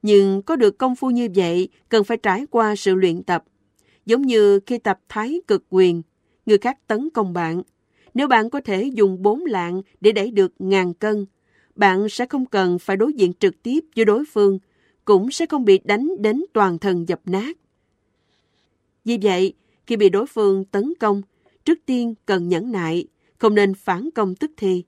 Nhưng 0.02 0.42
có 0.42 0.56
được 0.56 0.78
công 0.78 0.96
phu 0.96 1.10
như 1.10 1.28
vậy, 1.34 1.68
cần 1.88 2.04
phải 2.04 2.16
trải 2.16 2.46
qua 2.50 2.76
sự 2.76 2.94
luyện 2.94 3.22
tập. 3.22 3.44
Giống 4.06 4.22
như 4.22 4.60
khi 4.66 4.78
tập 4.78 5.00
thái 5.08 5.40
cực 5.46 5.64
quyền, 5.70 6.02
người 6.46 6.58
khác 6.58 6.78
tấn 6.86 7.10
công 7.10 7.32
bạn. 7.32 7.62
Nếu 8.14 8.28
bạn 8.28 8.50
có 8.50 8.60
thể 8.60 8.90
dùng 8.94 9.22
bốn 9.22 9.44
lạng 9.44 9.82
để 10.00 10.12
đẩy 10.12 10.30
được 10.30 10.52
ngàn 10.58 10.94
cân, 10.94 11.26
bạn 11.74 12.08
sẽ 12.08 12.26
không 12.26 12.46
cần 12.46 12.78
phải 12.78 12.96
đối 12.96 13.12
diện 13.12 13.32
trực 13.40 13.62
tiếp 13.62 13.80
với 13.96 14.04
đối 14.04 14.24
phương, 14.24 14.58
cũng 15.04 15.30
sẽ 15.30 15.46
không 15.46 15.64
bị 15.64 15.80
đánh 15.84 16.10
đến 16.18 16.44
toàn 16.52 16.78
thân 16.78 17.08
dập 17.08 17.20
nát. 17.24 17.56
Vì 19.04 19.18
vậy, 19.22 19.54
khi 19.86 19.96
bị 19.96 20.08
đối 20.08 20.26
phương 20.26 20.64
tấn 20.64 20.92
công, 21.00 21.22
trước 21.64 21.78
tiên 21.86 22.14
cần 22.26 22.48
nhẫn 22.48 22.72
nại, 22.72 23.06
không 23.38 23.54
nên 23.54 23.74
phản 23.74 24.10
công 24.14 24.34
tức 24.34 24.50
thì. 24.56 24.84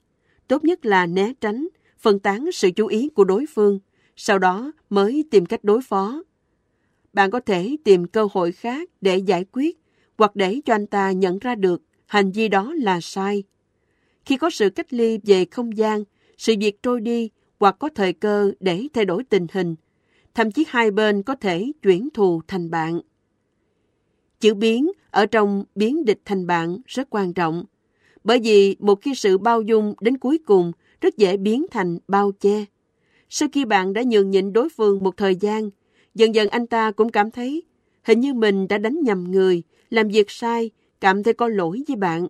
Tốt 0.48 0.64
nhất 0.64 0.86
là 0.86 1.06
né 1.06 1.32
tránh, 1.40 1.68
phân 1.98 2.18
tán 2.18 2.52
sự 2.52 2.70
chú 2.70 2.86
ý 2.86 3.08
của 3.08 3.24
đối 3.24 3.44
phương, 3.54 3.78
sau 4.16 4.38
đó 4.38 4.72
mới 4.90 5.24
tìm 5.30 5.46
cách 5.46 5.64
đối 5.64 5.82
phó. 5.82 6.22
Bạn 7.12 7.30
có 7.30 7.40
thể 7.40 7.76
tìm 7.84 8.06
cơ 8.06 8.28
hội 8.32 8.52
khác 8.52 8.90
để 9.00 9.16
giải 9.16 9.44
quyết 9.52 9.78
hoặc 10.18 10.36
để 10.36 10.60
cho 10.64 10.74
anh 10.74 10.86
ta 10.86 11.12
nhận 11.12 11.38
ra 11.38 11.54
được 11.54 11.82
hành 12.06 12.30
vi 12.30 12.48
đó 12.48 12.74
là 12.74 13.00
sai. 13.00 13.42
Khi 14.24 14.36
có 14.36 14.50
sự 14.50 14.70
cách 14.70 14.92
ly 14.92 15.18
về 15.22 15.44
không 15.44 15.76
gian, 15.76 16.04
sự 16.38 16.54
việc 16.60 16.82
trôi 16.82 17.00
đi 17.00 17.30
hoặc 17.60 17.76
có 17.78 17.88
thời 17.94 18.12
cơ 18.12 18.52
để 18.60 18.86
thay 18.94 19.04
đổi 19.04 19.24
tình 19.24 19.46
hình, 19.52 19.74
thậm 20.34 20.50
chí 20.50 20.64
hai 20.68 20.90
bên 20.90 21.22
có 21.22 21.34
thể 21.34 21.72
chuyển 21.82 22.08
thù 22.14 22.40
thành 22.48 22.70
bạn. 22.70 23.00
Chữ 24.40 24.54
biến 24.54 24.90
ở 25.10 25.26
trong 25.26 25.64
biến 25.74 26.04
địch 26.04 26.20
thành 26.24 26.46
bạn 26.46 26.78
rất 26.86 27.08
quan 27.10 27.32
trọng, 27.32 27.64
bởi 28.24 28.38
vì 28.38 28.76
một 28.78 29.02
khi 29.02 29.14
sự 29.14 29.38
bao 29.38 29.62
dung 29.62 29.94
đến 30.00 30.18
cuối 30.18 30.38
cùng 30.46 30.72
rất 31.00 31.16
dễ 31.16 31.36
biến 31.36 31.66
thành 31.70 31.98
bao 32.08 32.32
che. 32.32 32.64
Sau 33.28 33.48
khi 33.52 33.64
bạn 33.64 33.92
đã 33.92 34.02
nhường 34.06 34.30
nhịn 34.30 34.52
đối 34.52 34.68
phương 34.68 35.04
một 35.04 35.16
thời 35.16 35.36
gian, 35.36 35.70
dần 36.14 36.34
dần 36.34 36.48
anh 36.48 36.66
ta 36.66 36.90
cũng 36.90 37.08
cảm 37.08 37.30
thấy 37.30 37.62
hình 38.06 38.20
như 38.20 38.34
mình 38.34 38.68
đã 38.68 38.78
đánh 38.78 39.00
nhầm 39.02 39.24
người, 39.24 39.62
làm 39.90 40.08
việc 40.08 40.30
sai, 40.30 40.70
cảm 41.00 41.22
thấy 41.22 41.34
có 41.34 41.48
lỗi 41.48 41.82
với 41.88 41.96
bạn. 41.96 42.26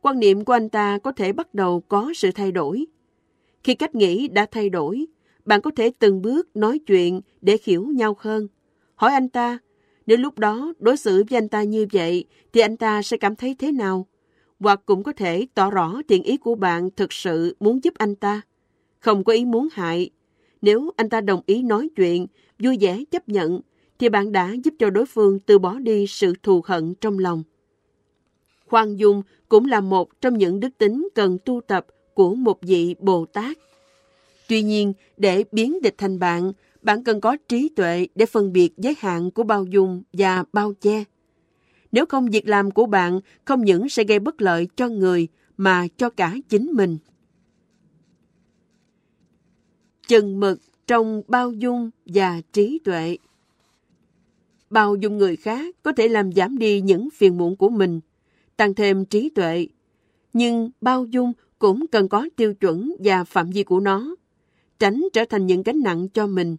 Quan 0.00 0.20
niệm 0.20 0.44
của 0.44 0.52
anh 0.52 0.68
ta 0.68 0.98
có 0.98 1.12
thể 1.12 1.32
bắt 1.32 1.54
đầu 1.54 1.80
có 1.80 2.12
sự 2.16 2.30
thay 2.34 2.52
đổi. 2.52 2.86
Khi 3.64 3.74
cách 3.74 3.94
nghĩ 3.94 4.28
đã 4.28 4.46
thay 4.50 4.70
đổi, 4.70 5.06
bạn 5.44 5.60
có 5.60 5.70
thể 5.76 5.90
từng 5.98 6.22
bước 6.22 6.56
nói 6.56 6.78
chuyện 6.78 7.20
để 7.40 7.58
hiểu 7.64 7.86
nhau 7.86 8.16
hơn. 8.18 8.48
Hỏi 8.94 9.12
anh 9.12 9.28
ta, 9.28 9.58
nếu 10.06 10.18
lúc 10.18 10.38
đó 10.38 10.72
đối 10.78 10.96
xử 10.96 11.24
với 11.30 11.38
anh 11.38 11.48
ta 11.48 11.62
như 11.62 11.86
vậy 11.92 12.24
thì 12.52 12.60
anh 12.60 12.76
ta 12.76 13.02
sẽ 13.02 13.16
cảm 13.16 13.36
thấy 13.36 13.54
thế 13.58 13.72
nào? 13.72 14.06
Hoặc 14.60 14.80
cũng 14.86 15.02
có 15.02 15.12
thể 15.12 15.46
tỏ 15.54 15.70
rõ 15.70 16.00
thiện 16.08 16.22
ý 16.22 16.36
của 16.36 16.54
bạn 16.54 16.90
thực 16.96 17.12
sự 17.12 17.56
muốn 17.60 17.84
giúp 17.84 17.94
anh 17.98 18.14
ta. 18.14 18.40
Không 18.98 19.24
có 19.24 19.32
ý 19.32 19.44
muốn 19.44 19.68
hại. 19.72 20.10
Nếu 20.62 20.90
anh 20.96 21.08
ta 21.08 21.20
đồng 21.20 21.40
ý 21.46 21.62
nói 21.62 21.88
chuyện, 21.96 22.26
vui 22.58 22.78
vẻ 22.80 23.04
chấp 23.10 23.28
nhận, 23.28 23.60
thì 23.98 24.08
bạn 24.08 24.32
đã 24.32 24.52
giúp 24.64 24.74
cho 24.78 24.90
đối 24.90 25.06
phương 25.06 25.38
từ 25.38 25.58
bỏ 25.58 25.78
đi 25.78 26.06
sự 26.06 26.32
thù 26.42 26.62
hận 26.64 26.94
trong 26.94 27.18
lòng. 27.18 27.42
Khoan 28.66 28.96
dung 28.96 29.22
cũng 29.48 29.66
là 29.66 29.80
một 29.80 30.20
trong 30.20 30.38
những 30.38 30.60
đức 30.60 30.68
tính 30.78 31.08
cần 31.14 31.38
tu 31.44 31.60
tập 31.66 31.86
của 32.14 32.34
một 32.34 32.58
vị 32.62 32.94
Bồ 32.98 33.26
Tát. 33.26 33.58
Tuy 34.48 34.62
nhiên, 34.62 34.92
để 35.16 35.44
biến 35.52 35.82
địch 35.82 35.94
thành 35.98 36.18
bạn, 36.18 36.52
bạn 36.82 37.04
cần 37.04 37.20
có 37.20 37.36
trí 37.48 37.68
tuệ 37.68 38.06
để 38.14 38.26
phân 38.26 38.52
biệt 38.52 38.72
giới 38.76 38.94
hạn 38.98 39.30
của 39.30 39.42
bao 39.42 39.64
dung 39.64 40.02
và 40.12 40.44
bao 40.52 40.72
che. 40.80 41.04
Nếu 41.92 42.06
không 42.06 42.30
việc 42.30 42.48
làm 42.48 42.70
của 42.70 42.86
bạn 42.86 43.20
không 43.44 43.64
những 43.64 43.88
sẽ 43.88 44.04
gây 44.04 44.18
bất 44.18 44.42
lợi 44.42 44.68
cho 44.76 44.88
người 44.88 45.28
mà 45.56 45.86
cho 45.96 46.10
cả 46.10 46.36
chính 46.48 46.70
mình. 46.72 46.98
Chừng 50.06 50.40
mực 50.40 50.60
trong 50.86 51.22
bao 51.28 51.52
dung 51.52 51.90
và 52.06 52.40
trí 52.52 52.78
tuệ 52.84 53.16
Bao 54.70 54.96
dung 54.96 55.18
người 55.18 55.36
khác 55.36 55.76
có 55.82 55.92
thể 55.92 56.08
làm 56.08 56.32
giảm 56.32 56.58
đi 56.58 56.80
những 56.80 57.08
phiền 57.14 57.38
muộn 57.38 57.56
của 57.56 57.68
mình, 57.68 58.00
tăng 58.56 58.74
thêm 58.74 59.04
trí 59.04 59.30
tuệ. 59.30 59.68
Nhưng 60.32 60.70
bao 60.80 61.04
dung 61.04 61.32
cũng 61.58 61.86
cần 61.86 62.08
có 62.08 62.28
tiêu 62.36 62.54
chuẩn 62.54 62.94
và 62.98 63.24
phạm 63.24 63.50
vi 63.50 63.62
của 63.62 63.80
nó, 63.80 64.16
tránh 64.78 65.04
trở 65.12 65.24
thành 65.24 65.46
những 65.46 65.62
gánh 65.62 65.80
nặng 65.80 66.08
cho 66.08 66.26
mình. 66.26 66.56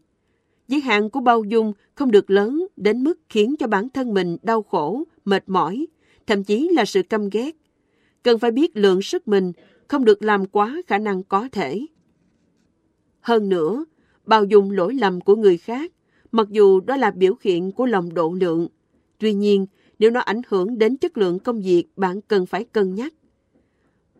Giới 0.71 0.81
hạn 0.81 1.09
của 1.09 1.19
bao 1.19 1.43
dung 1.43 1.73
không 1.95 2.11
được 2.11 2.29
lớn 2.29 2.67
đến 2.77 3.03
mức 3.03 3.19
khiến 3.29 3.55
cho 3.59 3.67
bản 3.67 3.89
thân 3.89 4.13
mình 4.13 4.37
đau 4.43 4.63
khổ, 4.63 5.03
mệt 5.25 5.43
mỏi, 5.47 5.87
thậm 6.27 6.43
chí 6.43 6.69
là 6.69 6.85
sự 6.85 7.03
căm 7.03 7.29
ghét. 7.29 7.55
Cần 8.23 8.39
phải 8.39 8.51
biết 8.51 8.77
lượng 8.77 9.01
sức 9.01 9.27
mình, 9.27 9.51
không 9.87 10.05
được 10.05 10.23
làm 10.23 10.45
quá 10.45 10.81
khả 10.87 10.97
năng 10.97 11.23
có 11.23 11.49
thể. 11.51 11.85
Hơn 13.19 13.49
nữa, 13.49 13.85
bao 14.25 14.45
dung 14.45 14.71
lỗi 14.71 14.93
lầm 14.93 15.21
của 15.21 15.35
người 15.35 15.57
khác, 15.57 15.91
mặc 16.31 16.47
dù 16.49 16.79
đó 16.79 16.97
là 16.97 17.11
biểu 17.11 17.33
hiện 17.41 17.71
của 17.71 17.85
lòng 17.85 18.13
độ 18.13 18.33
lượng. 18.39 18.67
Tuy 19.17 19.33
nhiên, 19.33 19.65
nếu 19.99 20.11
nó 20.11 20.19
ảnh 20.19 20.41
hưởng 20.47 20.77
đến 20.77 20.97
chất 20.97 21.17
lượng 21.17 21.39
công 21.39 21.61
việc, 21.61 21.85
bạn 21.95 22.21
cần 22.21 22.45
phải 22.45 22.63
cân 22.63 22.95
nhắc. 22.95 23.13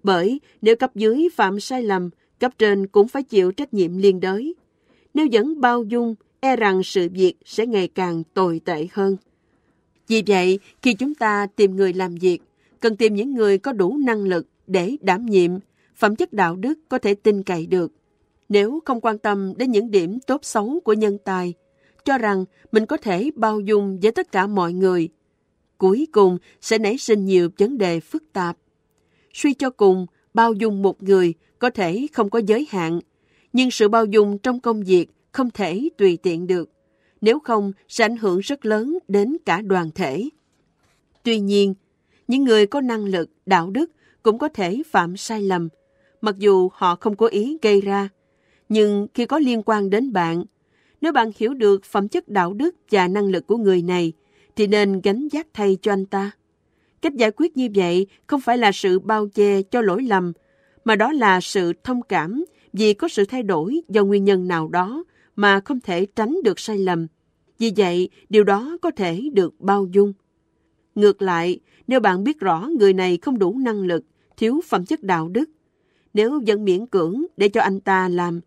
Bởi 0.04 0.42
nếu 0.62 0.76
cấp 0.76 0.96
dưới 0.96 1.30
phạm 1.34 1.60
sai 1.60 1.84
lầm, 1.84 2.10
cấp 2.40 2.52
trên 2.58 2.88
cũng 2.88 3.08
phải 3.08 3.24
chịu 3.24 3.52
trách 3.52 3.74
nhiệm 3.74 3.98
liên 3.98 4.20
đới. 4.20 4.56
Nếu 5.14 5.28
vẫn 5.32 5.62
bao 5.62 5.84
dung, 5.84 6.16
e 6.42 6.56
rằng 6.56 6.84
sự 6.84 7.10
việc 7.14 7.34
sẽ 7.46 7.66
ngày 7.66 7.88
càng 7.88 8.24
tồi 8.34 8.62
tệ 8.66 8.88
hơn. 8.92 9.18
Vì 10.08 10.24
vậy, 10.28 10.60
khi 10.82 10.94
chúng 10.94 11.16
ta 11.16 11.48
tìm 11.56 11.76
người 11.76 11.94
làm 11.94 12.16
việc, 12.16 12.40
cần 12.80 12.96
tìm 12.96 13.16
những 13.16 13.34
người 13.34 13.58
có 13.58 13.72
đủ 13.72 13.98
năng 13.98 14.24
lực 14.24 14.48
để 14.68 14.96
đảm 15.02 15.26
nhiệm, 15.26 15.52
phẩm 15.96 16.16
chất 16.16 16.34
đạo 16.34 16.56
đức 16.56 16.80
có 16.90 16.98
thể 16.98 17.14
tin 17.14 17.44
cậy 17.44 17.66
được. 17.66 17.92
Nếu 18.50 18.80
không 18.86 19.02
quan 19.02 19.18
tâm 19.18 19.54
đến 19.58 19.72
những 19.72 19.92
điểm 19.92 20.20
tốt 20.20 20.46
xấu 20.46 20.80
của 20.84 20.94
nhân 20.94 21.18
tài, 21.24 21.54
cho 22.06 22.18
rằng 22.18 22.46
mình 22.72 22.86
có 22.86 22.98
thể 22.98 23.32
bao 23.36 23.60
dung 23.60 24.00
với 24.02 24.12
tất 24.12 24.32
cả 24.32 24.48
mọi 24.48 24.74
người, 24.74 25.10
cuối 25.78 26.08
cùng 26.12 26.38
sẽ 26.62 26.78
nảy 26.78 26.98
sinh 26.98 27.26
nhiều 27.26 27.50
vấn 27.58 27.78
đề 27.78 28.00
phức 28.00 28.24
tạp. 28.34 28.58
Suy 29.34 29.54
cho 29.54 29.70
cùng, 29.70 30.06
bao 30.34 30.54
dung 30.54 30.82
một 30.82 31.04
người 31.04 31.34
có 31.60 31.70
thể 31.70 32.08
không 32.14 32.30
có 32.30 32.42
giới 32.48 32.68
hạn, 32.70 33.00
nhưng 33.54 33.72
sự 33.72 33.90
bao 33.90 34.06
dung 34.06 34.38
trong 34.38 34.60
công 34.60 34.84
việc 34.84 35.08
không 35.32 35.52
thể 35.52 35.90
tùy 35.98 36.18
tiện 36.24 36.48
được, 36.48 36.70
nếu 37.22 37.40
không 37.40 37.72
sẽ 37.88 38.06
ảnh 38.06 38.18
hưởng 38.18 38.40
rất 38.40 38.66
lớn 38.66 38.98
đến 39.08 39.38
cả 39.46 39.62
đoàn 39.62 39.90
thể. 39.96 40.30
Tuy 41.24 41.40
nhiên, 41.40 41.74
những 42.28 42.44
người 42.44 42.66
có 42.66 42.82
năng 42.82 43.06
lực, 43.06 43.30
đạo 43.46 43.70
đức 43.70 43.92
cũng 44.24 44.38
có 44.38 44.50
thể 44.50 44.82
phạm 44.92 45.18
sai 45.18 45.42
lầm, 45.42 45.70
mặc 46.22 46.36
dù 46.38 46.70
họ 46.74 46.96
không 46.96 47.16
cố 47.16 47.26
ý 47.26 47.58
gây 47.62 47.82
ra. 47.82 48.10
Nhưng 48.70 49.08
khi 49.14 49.26
có 49.26 49.40
liên 49.40 49.62
quan 49.66 49.90
đến 49.90 50.14
bạn, 50.14 50.44
nếu 51.02 51.12
bạn 51.12 51.32
hiểu 51.38 51.54
được 51.54 51.86
phẩm 51.86 52.08
chất 52.08 52.28
đạo 52.28 52.54
đức 52.54 52.76
và 52.92 53.08
năng 53.08 53.26
lực 53.26 53.48
của 53.48 53.58
người 53.58 53.82
này, 53.82 54.14
thì 54.56 54.68
nên 54.68 55.02
gánh 55.02 55.28
giác 55.28 55.48
thay 55.54 55.78
cho 55.82 55.94
anh 55.94 56.06
ta. 56.06 56.32
Cách 57.02 57.16
giải 57.16 57.32
quyết 57.32 57.58
như 57.58 57.70
vậy 57.76 58.08
không 58.28 58.42
phải 58.42 58.58
là 58.58 58.72
sự 58.72 59.00
bao 59.00 59.28
che 59.28 59.62
cho 59.62 59.82
lỗi 59.82 60.04
lầm, 60.04 60.34
mà 60.86 60.96
đó 60.96 61.12
là 61.12 61.42
sự 61.42 61.74
thông 61.84 62.02
cảm 62.02 62.46
vì 62.74 62.94
có 62.94 63.08
sự 63.08 63.26
thay 63.26 63.44
đổi 63.44 63.82
do 63.90 64.04
nguyên 64.04 64.26
nhân 64.26 64.48
nào 64.48 64.68
đó 64.68 65.04
mà 65.42 65.60
không 65.60 65.80
thể 65.80 66.06
tránh 66.06 66.38
được 66.44 66.60
sai 66.60 66.78
lầm. 66.78 67.08
Vì 67.60 67.74
vậy, 67.78 68.10
điều 68.30 68.44
đó 68.44 68.78
có 68.82 68.92
thể 68.92 69.30
được 69.34 69.62
bao 69.62 69.88
dung. 69.92 70.14
Ngược 70.96 71.22
lại, 71.22 71.60
nếu 71.88 72.00
bạn 72.00 72.24
biết 72.24 72.40
rõ 72.40 72.70
người 72.80 72.94
này 72.94 73.18
không 73.22 73.40
đủ 73.40 73.58
năng 73.58 73.82
lực, 73.82 74.04
thiếu 74.38 74.62
phẩm 74.68 74.86
chất 74.86 75.04
đạo 75.04 75.30
đức, 75.30 75.50
nếu 76.14 76.42
vẫn 76.48 76.66
miễn 76.66 76.86
cưỡng 76.86 77.26
để 77.38 77.50
cho 77.50 77.62
anh 77.62 77.80
ta 77.80 78.10
làm, 78.10 78.40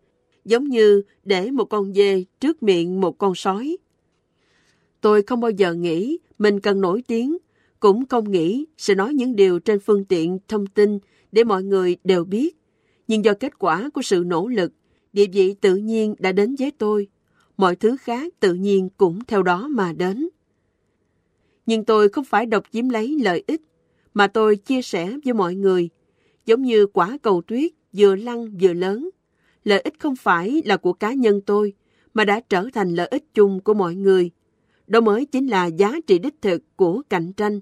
giống 0.45 0.69
như 0.69 1.01
để 1.23 1.51
một 1.51 1.65
con 1.65 1.93
dê 1.93 2.23
trước 2.39 2.63
miệng 2.63 3.01
một 3.01 3.17
con 3.17 3.35
sói. 3.35 3.77
Tôi 5.01 5.23
không 5.23 5.41
bao 5.41 5.51
giờ 5.51 5.73
nghĩ 5.73 6.17
mình 6.39 6.59
cần 6.59 6.81
nổi 6.81 7.03
tiếng, 7.07 7.37
cũng 7.79 8.05
không 8.05 8.31
nghĩ 8.31 8.65
sẽ 8.77 8.95
nói 8.95 9.13
những 9.13 9.35
điều 9.35 9.59
trên 9.59 9.79
phương 9.79 10.05
tiện 10.05 10.39
thông 10.47 10.67
tin 10.67 10.99
để 11.31 11.43
mọi 11.43 11.63
người 11.63 11.97
đều 12.03 12.25
biết. 12.25 12.55
Nhưng 13.07 13.25
do 13.25 13.33
kết 13.33 13.59
quả 13.59 13.89
của 13.93 14.01
sự 14.01 14.23
nỗ 14.25 14.47
lực, 14.47 14.71
địa 15.15 15.25
vị 15.33 15.55
tự 15.61 15.75
nhiên 15.75 16.15
đã 16.19 16.31
đến 16.31 16.55
với 16.59 16.71
tôi. 16.71 17.07
Mọi 17.57 17.75
thứ 17.75 17.97
khác 17.97 18.33
tự 18.39 18.53
nhiên 18.53 18.89
cũng 18.97 19.19
theo 19.27 19.43
đó 19.43 19.67
mà 19.67 19.93
đến. 19.93 20.29
Nhưng 21.65 21.85
tôi 21.85 22.09
không 22.09 22.25
phải 22.25 22.45
độc 22.45 22.63
chiếm 22.71 22.89
lấy 22.89 23.19
lợi 23.23 23.43
ích, 23.47 23.61
mà 24.13 24.27
tôi 24.27 24.55
chia 24.55 24.81
sẻ 24.81 25.17
với 25.25 25.33
mọi 25.33 25.55
người, 25.55 25.89
giống 26.45 26.61
như 26.61 26.85
quả 26.85 27.17
cầu 27.21 27.41
tuyết 27.41 27.71
vừa 27.93 28.15
lăn 28.15 28.57
vừa 28.61 28.73
lớn. 28.73 29.09
Lợi 29.63 29.81
ích 29.81 29.99
không 29.99 30.15
phải 30.15 30.61
là 30.65 30.77
của 30.77 30.93
cá 30.93 31.13
nhân 31.13 31.41
tôi, 31.41 31.73
mà 32.13 32.25
đã 32.25 32.39
trở 32.39 32.67
thành 32.73 32.95
lợi 32.95 33.07
ích 33.07 33.33
chung 33.33 33.59
của 33.59 33.73
mọi 33.73 33.95
người. 33.95 34.31
Đó 34.87 35.01
mới 35.01 35.25
chính 35.25 35.47
là 35.47 35.65
giá 35.65 35.95
trị 36.07 36.19
đích 36.19 36.41
thực 36.41 36.63
của 36.75 37.01
cạnh 37.09 37.33
tranh. 37.33 37.59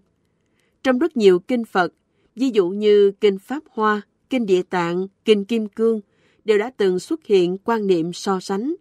Trong 0.83 0.99
rất 0.99 1.17
nhiều 1.17 1.39
kinh 1.39 1.65
Phật, 1.65 1.93
ví 2.35 2.49
dụ 2.49 2.69
như 2.69 3.11
kinh 3.11 3.39
Pháp 3.39 3.63
Hoa, 3.69 4.01
kinh 4.29 4.45
Địa 4.45 4.63
Tạng, 4.63 5.07
kinh 5.25 5.45
Kim 5.45 5.67
Cương, 5.67 6.01
đều 6.45 6.57
đã 6.57 6.71
từng 6.77 6.99
xuất 6.99 7.25
hiện 7.25 7.57
quan 7.63 7.87
niệm 7.87 8.13
so 8.13 8.39
sánh. 8.39 8.75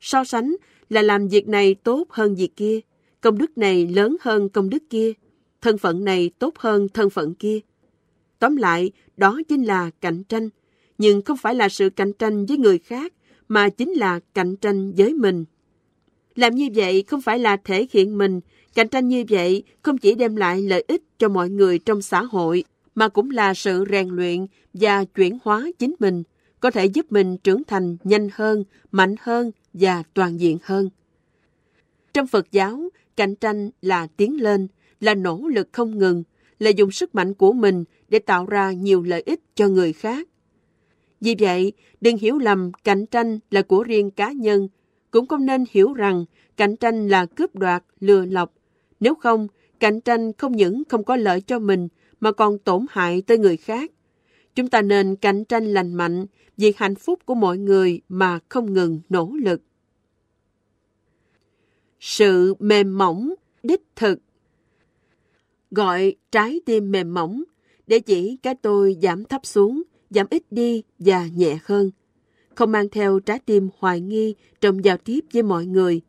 So 0.00 0.24
sánh 0.24 0.56
là 0.88 1.02
làm 1.02 1.28
việc 1.28 1.48
này 1.48 1.74
tốt 1.74 2.06
hơn 2.10 2.34
việc 2.34 2.56
kia, 2.56 2.80
công 3.20 3.38
đức 3.38 3.58
này 3.58 3.86
lớn 3.86 4.16
hơn 4.20 4.48
công 4.48 4.70
đức 4.70 4.82
kia, 4.90 5.12
thân 5.60 5.78
phận 5.78 6.04
này 6.04 6.30
tốt 6.38 6.58
hơn 6.58 6.88
thân 6.88 7.10
phận 7.10 7.34
kia. 7.34 7.60
Tóm 8.38 8.56
lại, 8.56 8.90
đó 9.16 9.40
chính 9.48 9.62
là 9.62 9.90
cạnh 10.00 10.24
tranh, 10.24 10.48
nhưng 10.98 11.22
không 11.22 11.36
phải 11.36 11.54
là 11.54 11.68
sự 11.68 11.90
cạnh 11.90 12.12
tranh 12.12 12.46
với 12.46 12.58
người 12.58 12.78
khác, 12.78 13.12
mà 13.48 13.68
chính 13.68 13.92
là 13.92 14.20
cạnh 14.34 14.56
tranh 14.56 14.92
với 14.96 15.14
mình. 15.14 15.44
Làm 16.34 16.54
như 16.54 16.68
vậy 16.74 17.04
không 17.06 17.22
phải 17.22 17.38
là 17.38 17.56
thể 17.56 17.86
hiện 17.90 18.18
mình, 18.18 18.40
cạnh 18.74 18.88
tranh 18.88 19.08
như 19.08 19.24
vậy 19.28 19.62
không 19.82 19.98
chỉ 19.98 20.14
đem 20.14 20.36
lại 20.36 20.62
lợi 20.62 20.84
ích 20.88 21.02
cho 21.18 21.28
mọi 21.28 21.50
người 21.50 21.78
trong 21.78 22.02
xã 22.02 22.22
hội, 22.22 22.64
mà 22.94 23.08
cũng 23.08 23.30
là 23.30 23.54
sự 23.54 23.84
rèn 23.90 24.08
luyện 24.08 24.46
và 24.74 25.04
chuyển 25.04 25.38
hóa 25.44 25.66
chính 25.78 25.94
mình, 25.98 26.22
có 26.64 26.70
thể 26.70 26.86
giúp 26.86 27.12
mình 27.12 27.36
trưởng 27.36 27.64
thành 27.64 27.96
nhanh 28.04 28.28
hơn, 28.32 28.64
mạnh 28.92 29.14
hơn 29.20 29.50
và 29.72 30.02
toàn 30.14 30.40
diện 30.40 30.58
hơn. 30.62 30.90
Trong 32.14 32.26
Phật 32.26 32.52
giáo, 32.52 32.88
cạnh 33.16 33.34
tranh 33.34 33.70
là 33.82 34.06
tiến 34.06 34.42
lên, 34.42 34.68
là 35.00 35.14
nỗ 35.14 35.48
lực 35.48 35.68
không 35.72 35.98
ngừng, 35.98 36.22
là 36.58 36.70
dùng 36.70 36.90
sức 36.90 37.14
mạnh 37.14 37.34
của 37.34 37.52
mình 37.52 37.84
để 38.08 38.18
tạo 38.18 38.46
ra 38.46 38.72
nhiều 38.72 39.02
lợi 39.02 39.22
ích 39.26 39.40
cho 39.54 39.68
người 39.68 39.92
khác. 39.92 40.28
Vì 41.20 41.34
vậy, 41.38 41.72
đừng 42.00 42.16
hiểu 42.16 42.38
lầm 42.38 42.72
cạnh 42.84 43.06
tranh 43.06 43.38
là 43.50 43.62
của 43.62 43.82
riêng 43.82 44.10
cá 44.10 44.32
nhân, 44.32 44.68
cũng 45.10 45.26
không 45.26 45.46
nên 45.46 45.64
hiểu 45.70 45.92
rằng 45.92 46.24
cạnh 46.56 46.76
tranh 46.76 47.08
là 47.08 47.26
cướp 47.26 47.54
đoạt, 47.54 47.84
lừa 48.00 48.24
lọc. 48.26 48.52
Nếu 49.00 49.14
không, 49.14 49.48
cạnh 49.80 50.00
tranh 50.00 50.32
không 50.32 50.56
những 50.56 50.82
không 50.88 51.04
có 51.04 51.16
lợi 51.16 51.40
cho 51.40 51.58
mình, 51.58 51.88
mà 52.20 52.32
còn 52.32 52.58
tổn 52.58 52.86
hại 52.90 53.22
tới 53.22 53.38
người 53.38 53.56
khác. 53.56 53.90
Chúng 54.54 54.68
ta 54.68 54.82
nên 54.82 55.16
cạnh 55.16 55.44
tranh 55.44 55.66
lành 55.66 55.94
mạnh 55.94 56.26
vì 56.56 56.72
hạnh 56.76 56.94
phúc 56.94 57.20
của 57.24 57.34
mọi 57.34 57.58
người 57.58 58.00
mà 58.08 58.38
không 58.48 58.72
ngừng 58.72 59.00
nỗ 59.08 59.32
lực. 59.42 59.62
Sự 62.00 62.54
mềm 62.58 62.98
mỏng, 62.98 63.34
đích 63.62 63.82
thực 63.96 64.20
Gọi 65.74 66.14
trái 66.32 66.60
tim 66.66 66.90
mềm 66.92 67.14
mỏng 67.14 67.42
để 67.86 68.00
chỉ 68.00 68.36
cái 68.42 68.54
tôi 68.54 68.96
giảm 69.02 69.24
thấp 69.24 69.46
xuống, 69.46 69.82
giảm 70.10 70.26
ít 70.30 70.42
đi 70.50 70.82
và 70.98 71.26
nhẹ 71.26 71.58
hơn. 71.64 71.90
Không 72.54 72.72
mang 72.72 72.88
theo 72.88 73.20
trái 73.20 73.38
tim 73.38 73.68
hoài 73.78 74.00
nghi 74.00 74.34
trong 74.60 74.84
giao 74.84 74.96
tiếp 74.96 75.20
với 75.32 75.42
mọi 75.42 75.66
người. 75.66 76.00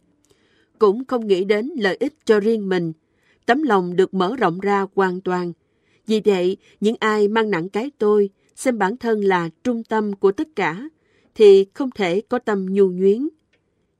Cũng 0.80 1.06
không 1.06 1.28
nghĩ 1.28 1.44
đến 1.44 1.72
lợi 1.78 1.98
ích 2.00 2.14
cho 2.26 2.40
riêng 2.40 2.70
mình. 2.70 2.94
Tấm 3.46 3.64
lòng 3.64 3.96
được 3.96 4.14
mở 4.14 4.36
rộng 4.36 4.60
ra 4.60 4.86
hoàn 4.96 5.22
toàn. 5.22 5.54
Vì 6.08 6.22
vậy, 6.26 6.58
những 6.80 6.96
ai 7.00 7.28
mang 7.28 7.50
nặng 7.50 7.70
cái 7.70 7.92
tôi, 7.98 8.30
xem 8.56 8.78
bản 8.78 8.98
thân 8.98 9.22
là 9.22 9.50
trung 9.64 9.84
tâm 9.84 10.14
của 10.14 10.32
tất 10.32 10.48
cả, 10.56 10.90
thì 11.36 11.66
không 11.74 11.90
thể 11.92 12.22
có 12.30 12.40
tâm 12.40 12.66
nhu 12.66 12.92
nhuyến. 12.92 13.28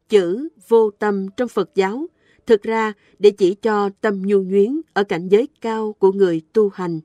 Chữ 0.10 0.48
vô 0.68 0.92
tâm 0.92 1.28
trong 1.38 1.48
Phật 1.48 1.76
giáo 1.76 2.08
thực 2.46 2.64
ra 2.64 2.94
để 3.20 3.30
chỉ 3.32 3.54
cho 3.54 3.90
tâm 4.02 4.22
nhu 4.22 4.42
nhuyến 4.42 4.82
ở 4.94 5.04
cảnh 5.04 5.28
giới 5.28 5.48
cao 5.62 5.94
của 5.94 6.12
người 6.12 6.42
tu 6.54 6.70
hành. 6.70 7.00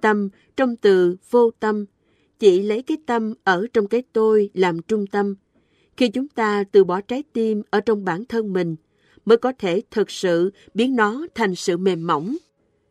Tâm 0.00 0.28
trong 0.56 0.76
từ 0.76 1.16
vô 1.30 1.50
tâm 1.50 1.84
chỉ 2.38 2.62
lấy 2.62 2.82
cái 2.82 2.96
tâm 3.06 3.34
ở 3.44 3.66
trong 3.72 3.86
cái 3.86 4.02
tôi 4.12 4.50
làm 4.54 4.82
trung 4.82 5.06
tâm. 5.06 5.34
Khi 5.96 6.08
chúng 6.08 6.28
ta 6.28 6.64
từ 6.72 6.84
bỏ 6.84 7.00
trái 7.00 7.22
tim 7.32 7.62
ở 7.70 7.80
trong 7.80 8.04
bản 8.04 8.24
thân 8.24 8.52
mình, 8.52 8.76
mới 9.24 9.36
có 9.36 9.52
thể 9.58 9.82
thực 9.90 10.10
sự 10.10 10.52
biến 10.74 10.96
nó 10.96 11.26
thành 11.34 11.54
sự 11.54 11.76
mềm 11.76 12.06
mỏng. 12.06 12.36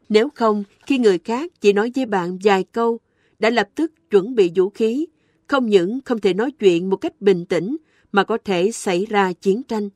Nếu 0.09 0.29
không, 0.35 0.63
khi 0.85 0.97
người 0.97 1.17
khác 1.17 1.51
chỉ 1.61 1.73
nói 1.73 1.91
với 1.95 2.05
bạn 2.05 2.37
vài 2.43 2.63
câu, 2.63 2.99
đã 3.39 3.49
lập 3.49 3.69
tức 3.75 3.91
chuẩn 4.09 4.35
bị 4.35 4.51
vũ 4.55 4.69
khí, 4.69 5.07
không 5.47 5.65
những 5.65 5.99
không 6.05 6.19
thể 6.19 6.33
nói 6.33 6.51
chuyện 6.51 6.89
một 6.89 6.97
cách 6.97 7.21
bình 7.21 7.45
tĩnh, 7.45 7.77
mà 8.11 8.23
có 8.23 8.37
thể 8.45 8.71
xảy 8.71 9.05
ra 9.09 9.33
chiến 9.33 9.63
tranh. 9.63 9.89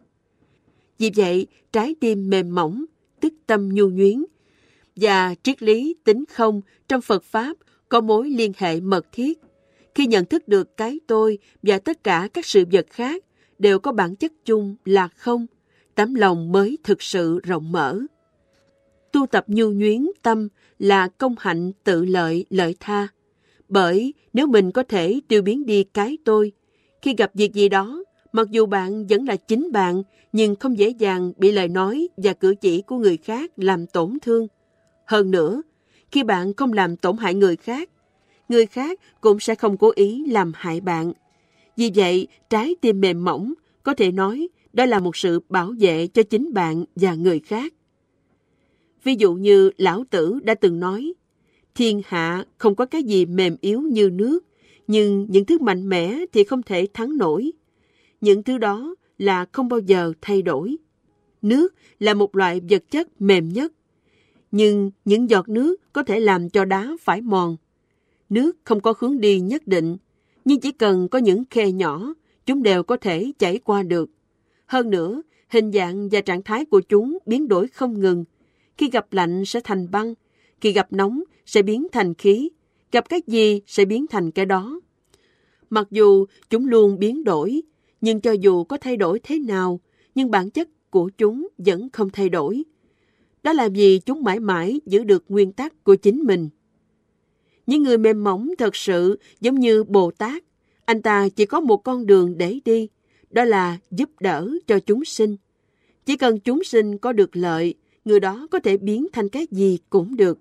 Vì 1.00 1.12
vậy, 1.16 1.48
trái 1.72 1.96
tim 2.00 2.30
mềm 2.30 2.56
mỏng, 2.56 2.86
tức 3.20 3.34
tâm 3.48 3.70
nhu 3.70 3.90
nhuyến, 3.90 4.24
và 4.96 5.36
triết 5.44 5.64
lý 5.64 5.96
tính 6.04 6.24
không 6.30 6.62
trong 6.88 7.02
Phật 7.02 7.24
Pháp 7.24 7.58
có 7.90 8.02
mối 8.02 8.30
liên 8.30 8.52
hệ 8.58 8.80
mật 8.80 9.06
thiết. 9.12 9.40
Khi 9.96 10.08
nhận 10.08 10.26
thức 10.26 10.48
được 10.48 10.78
cái 10.78 11.00
tôi 11.08 11.38
và 11.64 11.80
tất 11.80 12.04
cả 12.04 12.30
các 12.34 12.46
sự 12.46 12.64
vật 12.72 12.86
khác 12.90 13.24
đều 13.60 13.80
có 13.80 13.92
bản 13.92 14.16
chất 14.16 14.32
chung 14.46 14.76
là 14.86 15.08
không, 15.08 15.46
tấm 15.96 16.14
lòng 16.14 16.52
mới 16.52 16.78
thực 16.84 17.02
sự 17.02 17.40
rộng 17.40 17.72
mở. 17.72 18.00
Tu 19.12 19.26
tập 19.26 19.46
nhu 19.48 19.72
nhuyến 19.72 20.08
tâm 20.22 20.48
là 20.80 21.08
công 21.08 21.36
hạnh 21.40 21.72
tự 21.84 22.06
lợi 22.06 22.46
lợi 22.50 22.76
tha. 22.80 23.08
Bởi 23.70 24.14
nếu 24.34 24.48
mình 24.48 24.72
có 24.72 24.84
thể 24.84 25.20
tiêu 25.28 25.42
biến 25.42 25.66
đi 25.66 25.84
cái 25.84 26.18
tôi, 26.26 26.52
khi 27.02 27.16
gặp 27.18 27.32
việc 27.34 27.54
gì 27.54 27.70
đó, 27.70 28.04
mặc 28.34 28.48
dù 28.52 28.66
bạn 28.66 29.08
vẫn 29.08 29.26
là 29.26 29.36
chính 29.36 29.72
bạn, 29.72 30.04
nhưng 30.32 30.56
không 30.56 30.78
dễ 30.78 30.90
dàng 30.90 31.34
bị 31.38 31.52
lời 31.52 31.68
nói 31.68 32.08
và 32.18 32.34
cử 32.34 32.56
chỉ 32.62 32.82
của 32.82 32.98
người 32.98 33.18
khác 33.18 33.52
làm 33.58 33.88
tổn 33.88 34.18
thương. 34.22 34.48
Hơn 35.06 35.32
nữa, 35.32 35.62
khi 36.12 36.24
bạn 36.24 36.54
không 36.54 36.74
làm 36.74 36.96
tổn 36.96 37.18
hại 37.18 37.34
người 37.34 37.56
khác, 37.56 37.90
người 38.50 38.66
khác 38.66 39.00
cũng 39.22 39.40
sẽ 39.40 39.56
không 39.56 39.78
cố 39.78 39.92
ý 39.96 40.26
làm 40.28 40.52
hại 40.56 40.82
bạn. 40.82 41.14
Vì 41.78 41.92
vậy, 41.96 42.28
trái 42.50 42.76
tim 42.82 43.02
mềm 43.02 43.26
mỏng 43.26 43.54
có 43.84 43.94
thể 43.94 44.12
nói 44.12 44.48
đó 44.74 44.86
là 44.86 45.00
một 45.00 45.16
sự 45.18 45.40
bảo 45.50 45.74
vệ 45.80 46.08
cho 46.08 46.24
chính 46.24 46.54
bạn 46.54 46.86
và 46.96 47.14
người 47.14 47.40
khác. 47.40 47.74
Ví 49.08 49.16
dụ 49.16 49.34
như 49.34 49.72
Lão 49.78 50.04
Tử 50.10 50.40
đã 50.44 50.54
từng 50.54 50.80
nói, 50.80 51.14
thiên 51.76 52.02
hạ 52.06 52.46
không 52.58 52.76
có 52.76 52.86
cái 52.86 53.04
gì 53.04 53.26
mềm 53.26 53.56
yếu 53.62 53.82
như 53.82 54.10
nước, 54.10 54.40
nhưng 54.88 55.26
những 55.30 55.46
thứ 55.46 55.58
mạnh 55.60 55.90
mẽ 55.90 56.20
thì 56.34 56.44
không 56.44 56.64
thể 56.64 56.88
thắng 56.94 57.18
nổi. 57.18 57.52
Những 58.22 58.44
thứ 58.44 58.58
đó 58.58 58.96
là 59.18 59.46
không 59.52 59.70
bao 59.70 59.80
giờ 59.80 60.14
thay 60.22 60.42
đổi. 60.42 60.76
Nước 61.42 61.76
là 62.00 62.14
một 62.14 62.36
loại 62.36 62.62
vật 62.70 62.84
chất 62.92 63.22
mềm 63.22 63.50
nhất. 63.50 63.74
nhưng 64.52 64.92
những 65.06 65.30
giọt 65.30 65.50
nước 65.50 65.76
có 65.94 66.04
thể 66.04 66.20
làm 66.20 66.50
cho 66.50 66.66
đá 66.66 66.92
phải 67.02 67.22
mòn. 67.22 67.58
Nước 68.30 68.58
không 68.64 68.80
có 68.80 68.94
hướng 69.00 69.20
đi 69.20 69.40
nhất 69.40 69.68
định, 69.68 69.98
nhưng 70.46 70.60
chỉ 70.60 70.72
cần 70.72 71.08
có 71.08 71.20
những 71.20 71.44
khe 71.50 71.72
nhỏ, 71.72 72.14
chúng 72.46 72.64
đều 72.64 72.84
có 72.84 72.98
thể 72.98 73.32
chảy 73.40 73.60
qua 73.60 73.84
được. 73.84 74.10
Hơn 74.66 74.90
nữa, 74.90 75.22
hình 75.50 75.72
dạng 75.72 76.10
và 76.10 76.22
trạng 76.22 76.44
thái 76.44 76.66
của 76.66 76.82
chúng 76.82 77.18
biến 77.26 77.48
đổi 77.48 77.68
không 77.68 78.00
ngừng. 78.00 78.26
Khi 78.78 78.90
gặp 78.90 79.14
lạnh 79.14 79.46
sẽ 79.46 79.60
thành 79.64 79.92
băng, 79.92 80.14
khi 80.62 80.72
gặp 80.72 80.94
nóng 80.94 81.24
sẽ 81.46 81.62
biến 81.62 81.88
thành 81.92 82.14
khí, 82.14 82.50
gặp 82.92 83.10
cái 83.10 83.22
gì 83.28 83.62
sẽ 83.68 83.86
biến 83.86 84.08
thành 84.08 84.32
cái 84.32 84.46
đó. 84.46 84.82
Mặc 85.70 85.88
dù 85.92 86.26
chúng 86.50 86.68
luôn 86.68 87.00
biến 87.00 87.24
đổi, 87.24 87.62
nhưng 88.02 88.22
cho 88.22 88.32
dù 88.32 88.64
có 88.64 88.78
thay 88.78 88.98
đổi 88.98 89.20
thế 89.24 89.40
nào, 89.40 89.80
nhưng 90.16 90.32
bản 90.32 90.50
chất 90.50 90.70
của 90.90 91.10
chúng 91.18 91.48
vẫn 91.58 91.90
không 91.94 92.10
thay 92.10 92.30
đổi. 92.30 92.64
Đó 93.44 93.54
là 93.54 93.70
vì 93.70 94.00
chúng 94.00 94.24
mãi 94.24 94.40
mãi 94.40 94.82
giữ 94.86 95.04
được 95.04 95.26
nguyên 95.30 95.52
tắc 95.52 95.84
của 95.84 95.96
chính 95.96 96.20
mình. 96.20 96.50
Những 97.66 97.84
người 97.84 97.98
mềm 97.98 98.24
mỏng 98.24 98.50
thật 98.58 98.76
sự 98.76 99.20
giống 99.42 99.60
như 99.60 99.84
Bồ 99.84 100.12
Tát. 100.12 100.44
Anh 100.86 101.02
ta 101.02 101.30
chỉ 101.30 101.46
có 101.46 101.60
một 101.60 101.78
con 101.78 102.06
đường 102.06 102.38
để 102.38 102.60
đi, 102.66 102.88
đó 103.30 103.44
là 103.44 103.78
giúp 103.92 104.10
đỡ 104.20 104.50
cho 104.68 104.80
chúng 104.80 105.06
sinh. 105.06 105.36
Chỉ 106.06 106.18
cần 106.18 106.40
chúng 106.40 106.64
sinh 106.64 106.98
có 106.98 107.14
được 107.14 107.36
lợi, 107.36 107.76
người 108.08 108.20
đó 108.20 108.48
có 108.52 108.60
thể 108.60 108.78
biến 108.78 109.08
thành 109.14 109.30
cái 109.30 109.48
gì 109.52 109.78
cũng 109.90 110.16
được. 110.16 110.40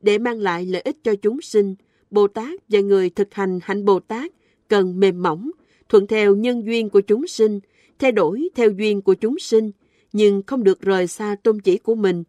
Để 0.00 0.18
mang 0.18 0.38
lại 0.38 0.66
lợi 0.66 0.82
ích 0.82 0.96
cho 1.04 1.14
chúng 1.14 1.40
sinh, 1.40 1.74
Bồ 2.10 2.26
Tát 2.26 2.60
và 2.68 2.80
người 2.80 3.10
thực 3.10 3.34
hành 3.34 3.58
hạnh 3.62 3.84
Bồ 3.84 4.00
Tát 4.00 4.32
cần 4.68 5.00
mềm 5.00 5.22
mỏng, 5.22 5.50
thuận 5.88 6.06
theo 6.06 6.36
nhân 6.36 6.66
duyên 6.66 6.90
của 6.90 7.00
chúng 7.00 7.26
sinh, 7.26 7.60
thay 7.98 8.12
đổi 8.12 8.48
theo 8.54 8.70
duyên 8.70 9.02
của 9.02 9.14
chúng 9.14 9.38
sinh, 9.38 9.70
nhưng 10.12 10.42
không 10.46 10.64
được 10.64 10.80
rời 10.80 11.06
xa 11.06 11.36
tôn 11.42 11.60
chỉ 11.60 11.78
của 11.78 11.94
mình. 11.94 12.24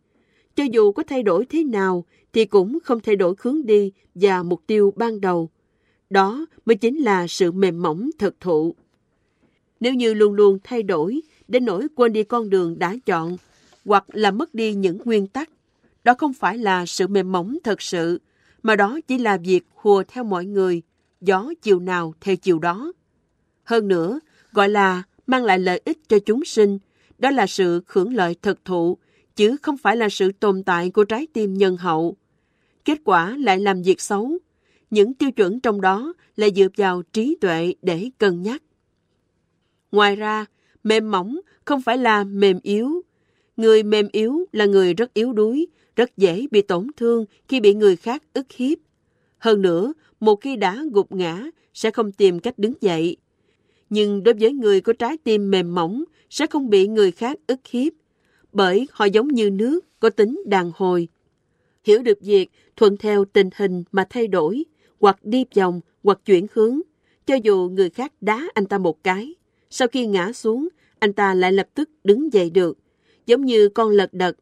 Cho 0.56 0.64
dù 0.64 0.92
có 0.92 1.04
thay 1.04 1.24
đổi 1.24 1.46
thế 1.46 1.64
nào, 1.64 2.06
thì 2.34 2.46
cũng 2.46 2.78
không 2.84 3.00
thay 3.00 3.16
đổi 3.16 3.36
hướng 3.40 3.66
đi 3.66 3.92
và 4.16 4.44
mục 4.44 4.62
tiêu 4.68 4.94
ban 4.96 5.22
đầu. 5.22 5.50
Đó 6.10 6.46
mới 6.66 6.76
chính 6.76 6.98
là 6.98 7.28
sự 7.28 7.52
mềm 7.52 7.82
mỏng 7.82 8.10
thật 8.20 8.36
thụ. 8.40 8.76
Nếu 9.80 9.94
như 9.94 10.14
luôn 10.14 10.34
luôn 10.34 10.58
thay 10.64 10.84
đổi, 10.84 11.22
đến 11.48 11.66
nỗi 11.66 11.88
quên 11.96 12.14
đi 12.14 12.24
con 12.24 12.50
đường 12.50 12.80
đã 12.80 12.96
chọn, 13.06 13.38
hoặc 13.88 14.06
là 14.14 14.32
mất 14.32 14.54
đi 14.54 14.74
những 14.74 14.98
nguyên 15.06 15.28
tắc, 15.28 15.50
đó 16.04 16.16
không 16.18 16.34
phải 16.34 16.58
là 16.58 16.86
sự 16.86 17.08
mềm 17.08 17.32
mỏng 17.32 17.58
thật 17.64 17.82
sự, 17.82 18.22
mà 18.64 18.76
đó 18.76 19.00
chỉ 19.08 19.18
là 19.18 19.38
việc 19.38 19.66
hùa 19.74 20.04
theo 20.08 20.24
mọi 20.24 20.46
người, 20.46 20.82
gió 21.22 21.54
chiều 21.62 21.80
nào 21.80 22.14
theo 22.22 22.36
chiều 22.36 22.60
đó. 22.60 22.94
Hơn 23.64 23.88
nữa, 23.88 24.20
gọi 24.52 24.70
là 24.70 25.04
mang 25.28 25.44
lại 25.44 25.60
lợi 25.60 25.82
ích 25.86 25.98
cho 26.10 26.20
chúng 26.26 26.46
sinh, 26.46 26.80
đó 27.18 27.30
là 27.32 27.48
sự 27.48 27.84
hưởng 27.88 28.14
lợi 28.14 28.36
thật 28.42 28.60
thụ, 28.66 28.98
chứ 29.36 29.56
không 29.62 29.78
phải 29.78 29.98
là 29.98 30.10
sự 30.10 30.32
tồn 30.32 30.64
tại 30.64 30.90
của 30.90 31.04
trái 31.04 31.28
tim 31.34 31.54
nhân 31.54 31.78
hậu. 31.78 32.18
Kết 32.86 32.98
quả 33.04 33.38
lại 33.38 33.60
làm 33.60 33.82
việc 33.82 34.02
xấu. 34.02 34.38
Những 34.90 35.14
tiêu 35.14 35.32
chuẩn 35.32 35.60
trong 35.60 35.82
đó 35.82 36.14
là 36.36 36.48
dựa 36.56 36.68
vào 36.78 37.02
trí 37.14 37.38
tuệ 37.42 37.74
để 37.82 38.10
cân 38.18 38.42
nhắc. 38.42 38.64
Ngoài 39.92 40.16
ra, 40.16 40.46
mềm 40.84 41.12
mỏng 41.12 41.40
không 41.66 41.82
phải 41.82 41.98
là 41.98 42.24
mềm 42.24 42.60
yếu. 42.64 43.04
Người 43.58 43.84
mềm 43.84 44.08
yếu 44.12 44.46
là 44.52 44.66
người 44.66 44.94
rất 44.94 45.14
yếu 45.14 45.34
đuối, 45.34 45.68
rất 45.96 46.18
dễ 46.18 46.48
bị 46.52 46.62
tổn 46.62 46.88
thương 46.98 47.26
khi 47.48 47.60
bị 47.60 47.74
người 47.74 47.96
khác 47.96 48.24
ức 48.34 48.52
hiếp. 48.52 48.78
Hơn 49.38 49.62
nữa, 49.62 49.94
một 50.20 50.42
khi 50.42 50.56
đã 50.56 50.84
gục 50.92 51.12
ngã, 51.12 51.44
sẽ 51.74 51.92
không 51.92 52.12
tìm 52.12 52.40
cách 52.40 52.60
đứng 52.60 52.74
dậy. 52.82 53.18
Nhưng 53.90 54.24
đối 54.24 54.34
với 54.34 54.54
người 54.54 54.82
có 54.82 54.94
trái 54.94 55.18
tim 55.18 55.52
mềm 55.52 55.76
mỏng, 55.76 56.04
sẽ 56.30 56.48
không 56.48 56.70
bị 56.70 56.88
người 56.88 57.12
khác 57.12 57.38
ức 57.48 57.60
hiếp, 57.70 57.94
bởi 58.52 58.88
họ 58.92 59.06
giống 59.06 59.28
như 59.28 59.50
nước, 59.50 59.86
có 60.00 60.10
tính 60.10 60.42
đàn 60.46 60.72
hồi. 60.76 61.08
Hiểu 61.84 62.02
được 62.04 62.22
việc 62.22 62.52
thuận 62.76 62.98
theo 62.98 63.26
tình 63.26 63.50
hình 63.56 63.84
mà 63.92 64.06
thay 64.10 64.28
đổi, 64.28 64.64
hoặc 65.00 65.20
đi 65.24 65.46
vòng, 65.56 65.82
hoặc 66.04 66.20
chuyển 66.26 66.48
hướng, 66.54 66.80
cho 67.26 67.36
dù 67.36 67.70
người 67.70 67.90
khác 67.90 68.14
đá 68.22 68.48
anh 68.54 68.66
ta 68.66 68.78
một 68.78 69.04
cái. 69.04 69.36
Sau 69.70 69.88
khi 69.88 70.08
ngã 70.08 70.34
xuống, 70.34 70.68
anh 71.00 71.14
ta 71.14 71.34
lại 71.34 71.52
lập 71.52 71.68
tức 71.74 71.90
đứng 72.04 72.34
dậy 72.34 72.50
được, 72.50 72.78
giống 73.28 73.46
như 73.46 73.70
con 73.70 73.90
lật 73.90 74.14
đật. 74.14 74.38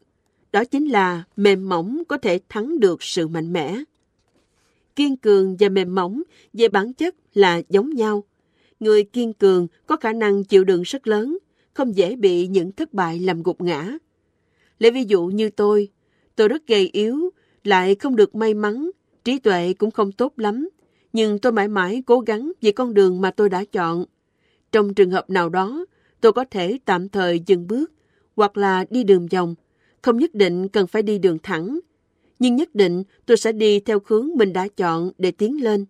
Đó 0.51 0.63
chính 0.65 0.85
là 0.85 1.23
mềm 1.35 1.69
mỏng 1.69 2.03
có 2.07 2.17
thể 2.17 2.39
thắng 2.49 2.79
được 2.79 3.03
sự 3.03 3.27
mạnh 3.27 3.53
mẽ. 3.53 3.83
Kiên 4.95 5.17
cường 5.17 5.55
và 5.59 5.69
mềm 5.69 5.95
mỏng 5.95 6.21
về 6.53 6.67
bản 6.67 6.93
chất 6.93 7.15
là 7.33 7.61
giống 7.69 7.89
nhau. 7.89 8.23
Người 8.79 9.03
kiên 9.03 9.33
cường 9.33 9.67
có 9.87 9.95
khả 9.95 10.13
năng 10.13 10.43
chịu 10.43 10.63
đựng 10.63 10.81
rất 10.81 11.07
lớn, 11.07 11.37
không 11.73 11.95
dễ 11.95 12.15
bị 12.15 12.47
những 12.47 12.71
thất 12.71 12.93
bại 12.93 13.19
làm 13.19 13.43
gục 13.43 13.61
ngã. 13.61 13.97
Lấy 14.79 14.91
ví 14.91 15.03
dụ 15.03 15.25
như 15.25 15.49
tôi, 15.49 15.89
tôi 16.35 16.47
rất 16.47 16.67
gầy 16.67 16.89
yếu, 16.93 17.29
lại 17.63 17.95
không 17.95 18.15
được 18.15 18.35
may 18.35 18.53
mắn, 18.53 18.89
trí 19.23 19.39
tuệ 19.39 19.73
cũng 19.73 19.91
không 19.91 20.11
tốt 20.11 20.33
lắm, 20.37 20.69
nhưng 21.13 21.39
tôi 21.39 21.51
mãi 21.51 21.67
mãi 21.67 22.03
cố 22.05 22.19
gắng 22.19 22.51
vì 22.61 22.71
con 22.71 22.93
đường 22.93 23.21
mà 23.21 23.31
tôi 23.31 23.49
đã 23.49 23.63
chọn. 23.63 24.05
Trong 24.71 24.93
trường 24.93 25.11
hợp 25.11 25.29
nào 25.29 25.49
đó, 25.49 25.85
tôi 26.21 26.33
có 26.33 26.45
thể 26.51 26.79
tạm 26.85 27.09
thời 27.09 27.39
dừng 27.39 27.67
bước 27.67 27.91
hoặc 28.35 28.57
là 28.57 28.85
đi 28.89 29.03
đường 29.03 29.27
vòng, 29.27 29.55
không 30.01 30.17
nhất 30.17 30.35
định 30.35 30.69
cần 30.69 30.87
phải 30.87 31.01
đi 31.01 31.17
đường 31.19 31.37
thẳng, 31.43 31.79
nhưng 32.39 32.55
nhất 32.55 32.75
định 32.75 33.03
tôi 33.25 33.37
sẽ 33.37 33.51
đi 33.51 33.79
theo 33.79 34.01
hướng 34.05 34.29
mình 34.35 34.53
đã 34.53 34.67
chọn 34.67 35.11
để 35.17 35.31
tiến 35.31 35.63
lên. 35.63 35.85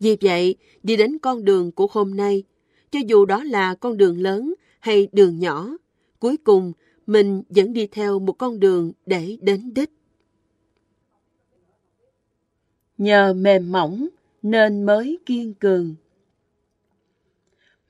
Vì 0.00 0.16
vậy, 0.20 0.56
đi 0.82 0.96
đến 0.96 1.18
con 1.18 1.44
đường 1.44 1.72
của 1.72 1.86
hôm 1.90 2.16
nay, 2.16 2.42
cho 2.90 3.00
dù 3.06 3.24
đó 3.24 3.44
là 3.44 3.74
con 3.74 3.96
đường 3.96 4.20
lớn 4.20 4.54
hay 4.80 5.08
đường 5.12 5.38
nhỏ, 5.38 5.76
cuối 6.18 6.36
cùng 6.36 6.72
mình 7.06 7.42
vẫn 7.48 7.72
đi 7.72 7.86
theo 7.86 8.18
một 8.18 8.32
con 8.32 8.60
đường 8.60 8.92
để 9.06 9.36
đến 9.40 9.74
đích. 9.74 9.90
Nhờ 12.98 13.34
mềm 13.34 13.72
mỏng 13.72 14.08
nên 14.42 14.82
mới 14.82 15.18
kiên 15.26 15.54
cường. 15.54 15.94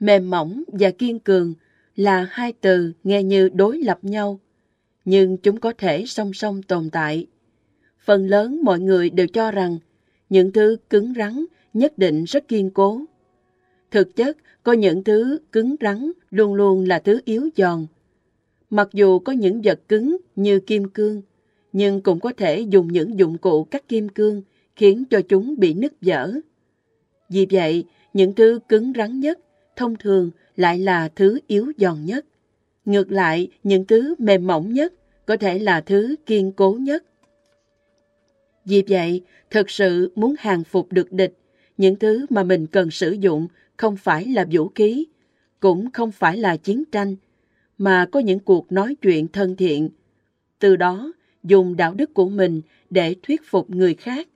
Mềm 0.01 0.31
mỏng 0.31 0.63
và 0.67 0.91
kiên 0.91 1.19
cường 1.19 1.55
là 1.99 2.29
hai 2.31 2.53
từ 2.53 2.93
nghe 3.05 3.23
như 3.23 3.49
đối 3.49 3.79
lập 3.79 3.99
nhau, 4.03 4.41
nhưng 5.05 5.37
chúng 5.37 5.61
có 5.61 5.73
thể 5.79 6.05
song 6.07 6.33
song 6.33 6.63
tồn 6.63 6.91
tại. 6.91 7.27
Phần 8.05 8.27
lớn 8.27 8.61
mọi 8.65 8.81
người 8.81 9.11
đều 9.11 9.27
cho 9.27 9.51
rằng 9.51 9.79
những 10.31 10.53
thứ 10.53 10.77
cứng 10.91 11.15
rắn 11.17 11.45
nhất 11.75 11.99
định 11.99 12.25
rất 12.25 12.49
kiên 12.49 12.71
cố. 12.71 13.01
Thực 13.91 14.17
chất, 14.17 14.37
có 14.63 14.73
những 14.73 15.05
thứ 15.05 15.39
cứng 15.53 15.77
rắn 15.81 16.13
luôn 16.31 16.55
luôn 16.55 16.89
là 16.89 16.99
thứ 16.99 17.21
yếu 17.25 17.49
giòn. 17.57 17.87
Mặc 18.71 18.89
dù 18.93 19.19
có 19.19 19.33
những 19.33 19.61
vật 19.65 19.81
cứng 19.89 20.17
như 20.37 20.61
kim 20.61 20.89
cương, 20.89 21.23
nhưng 21.73 22.01
cũng 22.01 22.21
có 22.21 22.33
thể 22.37 22.61
dùng 22.61 22.93
những 22.93 23.19
dụng 23.19 23.39
cụ 23.39 23.65
cắt 23.65 23.89
kim 23.89 24.09
cương 24.09 24.43
khiến 24.77 25.05
cho 25.11 25.21
chúng 25.29 25.59
bị 25.59 25.75
nứt 25.75 25.93
vỡ. 26.01 26.33
Vì 27.29 27.47
vậy, 27.51 27.85
những 28.15 28.35
thứ 28.35 28.59
cứng 28.69 28.93
rắn 28.97 29.21
nhất 29.21 29.39
thông 29.77 29.97
thường 29.97 30.31
lại 30.59 30.79
là 30.79 31.09
thứ 31.09 31.39
yếu 31.47 31.73
giòn 31.79 32.05
nhất. 32.05 32.27
Ngược 32.85 33.13
lại, 33.13 33.49
những 33.63 33.85
thứ 33.85 34.15
mềm 34.19 34.47
mỏng 34.47 34.73
nhất 34.73 34.95
có 35.27 35.37
thể 35.37 35.59
là 35.59 35.81
thứ 35.81 36.17
kiên 36.27 36.53
cố 36.53 36.73
nhất. 36.81 37.05
Vì 38.65 38.83
vậy, 38.89 39.23
thật 39.51 39.71
sự 39.71 40.13
muốn 40.15 40.35
hàng 40.39 40.65
phục 40.65 40.93
được 40.93 41.13
địch, 41.13 41.35
những 41.77 41.97
thứ 41.97 42.27
mà 42.31 42.43
mình 42.43 42.67
cần 42.67 42.91
sử 42.91 43.13
dụng 43.13 43.49
không 43.77 43.97
phải 43.97 44.27
là 44.27 44.47
vũ 44.53 44.69
khí, 44.69 45.07
cũng 45.61 45.91
không 45.91 46.13
phải 46.13 46.37
là 46.37 46.57
chiến 46.57 46.85
tranh, 46.93 47.17
mà 47.79 48.07
có 48.13 48.21
những 48.21 48.41
cuộc 48.41 48.73
nói 48.73 48.95
chuyện 49.03 49.29
thân 49.29 49.57
thiện. 49.57 49.89
Từ 50.59 50.77
đó, 50.77 51.13
dùng 51.43 51.77
đạo 51.77 51.95
đức 51.95 52.15
của 52.15 52.29
mình 52.29 52.61
để 52.91 53.17
thuyết 53.23 53.41
phục 53.45 53.71
người 53.71 53.95
khác. 53.95 54.29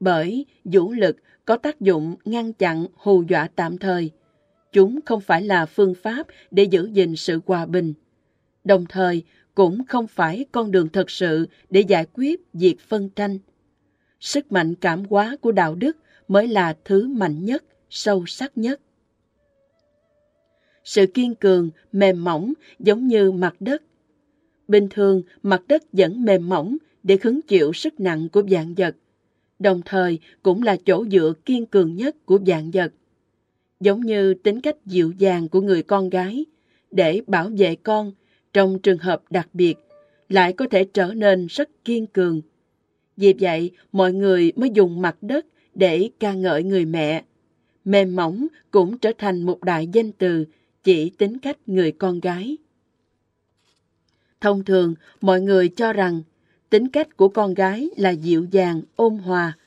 Bởi 0.00 0.46
vũ 0.64 0.92
lực 0.92 1.16
có 1.44 1.56
tác 1.56 1.80
dụng 1.80 2.14
ngăn 2.24 2.52
chặn 2.52 2.86
hù 2.94 3.22
dọa 3.28 3.48
tạm 3.56 3.78
thời. 3.78 4.10
Chúng 4.72 5.00
không 5.06 5.20
phải 5.20 5.42
là 5.42 5.66
phương 5.66 5.94
pháp 5.94 6.26
để 6.50 6.64
giữ 6.64 6.90
gìn 6.92 7.16
sự 7.16 7.40
hòa 7.46 7.66
bình. 7.66 7.94
Đồng 8.64 8.86
thời, 8.88 9.22
cũng 9.54 9.84
không 9.84 10.06
phải 10.06 10.44
con 10.52 10.70
đường 10.70 10.88
thật 10.88 11.10
sự 11.10 11.48
để 11.70 11.80
giải 11.80 12.06
quyết 12.12 12.40
việc 12.52 12.80
phân 12.80 13.08
tranh. 13.08 13.38
Sức 14.20 14.52
mạnh 14.52 14.74
cảm 14.74 15.04
hóa 15.10 15.36
của 15.40 15.52
đạo 15.52 15.74
đức 15.74 15.96
mới 16.28 16.48
là 16.48 16.76
thứ 16.84 17.08
mạnh 17.08 17.44
nhất, 17.44 17.64
sâu 17.90 18.26
sắc 18.26 18.58
nhất. 18.58 18.80
Sự 20.84 21.06
kiên 21.06 21.34
cường, 21.34 21.70
mềm 21.92 22.24
mỏng 22.24 22.52
giống 22.78 23.06
như 23.06 23.32
mặt 23.32 23.56
đất. 23.60 23.82
Bình 24.68 24.88
thường, 24.90 25.22
mặt 25.42 25.62
đất 25.68 25.82
vẫn 25.92 26.24
mềm 26.24 26.48
mỏng 26.48 26.76
để 27.02 27.18
hứng 27.22 27.42
chịu 27.42 27.72
sức 27.72 28.00
nặng 28.00 28.28
của 28.28 28.42
dạng 28.50 28.74
vật, 28.74 28.96
đồng 29.58 29.80
thời 29.84 30.18
cũng 30.42 30.62
là 30.62 30.76
chỗ 30.86 31.04
dựa 31.10 31.32
kiên 31.44 31.66
cường 31.66 31.96
nhất 31.96 32.26
của 32.26 32.38
dạng 32.46 32.70
vật. 32.70 32.92
Giống 33.80 34.00
như 34.00 34.34
tính 34.34 34.60
cách 34.60 34.76
dịu 34.86 35.12
dàng 35.18 35.48
của 35.48 35.60
người 35.60 35.82
con 35.82 36.10
gái, 36.10 36.44
để 36.90 37.22
bảo 37.26 37.50
vệ 37.58 37.76
con 37.76 38.12
trong 38.52 38.78
trường 38.78 38.98
hợp 38.98 39.22
đặc 39.30 39.48
biệt, 39.52 39.74
lại 40.28 40.52
có 40.52 40.66
thể 40.70 40.84
trở 40.84 41.14
nên 41.14 41.46
rất 41.46 41.84
kiên 41.84 42.06
cường. 42.06 42.40
Vì 43.16 43.34
vậy, 43.40 43.70
mọi 43.92 44.12
người 44.12 44.52
mới 44.56 44.70
dùng 44.70 45.02
mặt 45.02 45.16
đất 45.20 45.46
để 45.74 46.10
ca 46.20 46.32
ngợi 46.32 46.62
người 46.62 46.84
mẹ. 46.84 47.24
Mềm 47.84 48.16
mỏng 48.16 48.46
cũng 48.70 48.98
trở 48.98 49.12
thành 49.18 49.42
một 49.42 49.64
đại 49.64 49.86
danh 49.92 50.12
từ 50.12 50.44
chỉ 50.84 51.10
tính 51.10 51.38
cách 51.38 51.56
người 51.66 51.92
con 51.92 52.20
gái. 52.20 52.56
Thông 54.40 54.64
thường, 54.64 54.94
mọi 55.20 55.40
người 55.40 55.68
cho 55.68 55.92
rằng 55.92 56.22
tính 56.70 56.88
cách 56.88 57.16
của 57.16 57.28
con 57.28 57.54
gái 57.54 57.88
là 57.96 58.10
dịu 58.10 58.46
dàng, 58.50 58.82
ôn 58.96 59.14
hòa. 59.18 59.58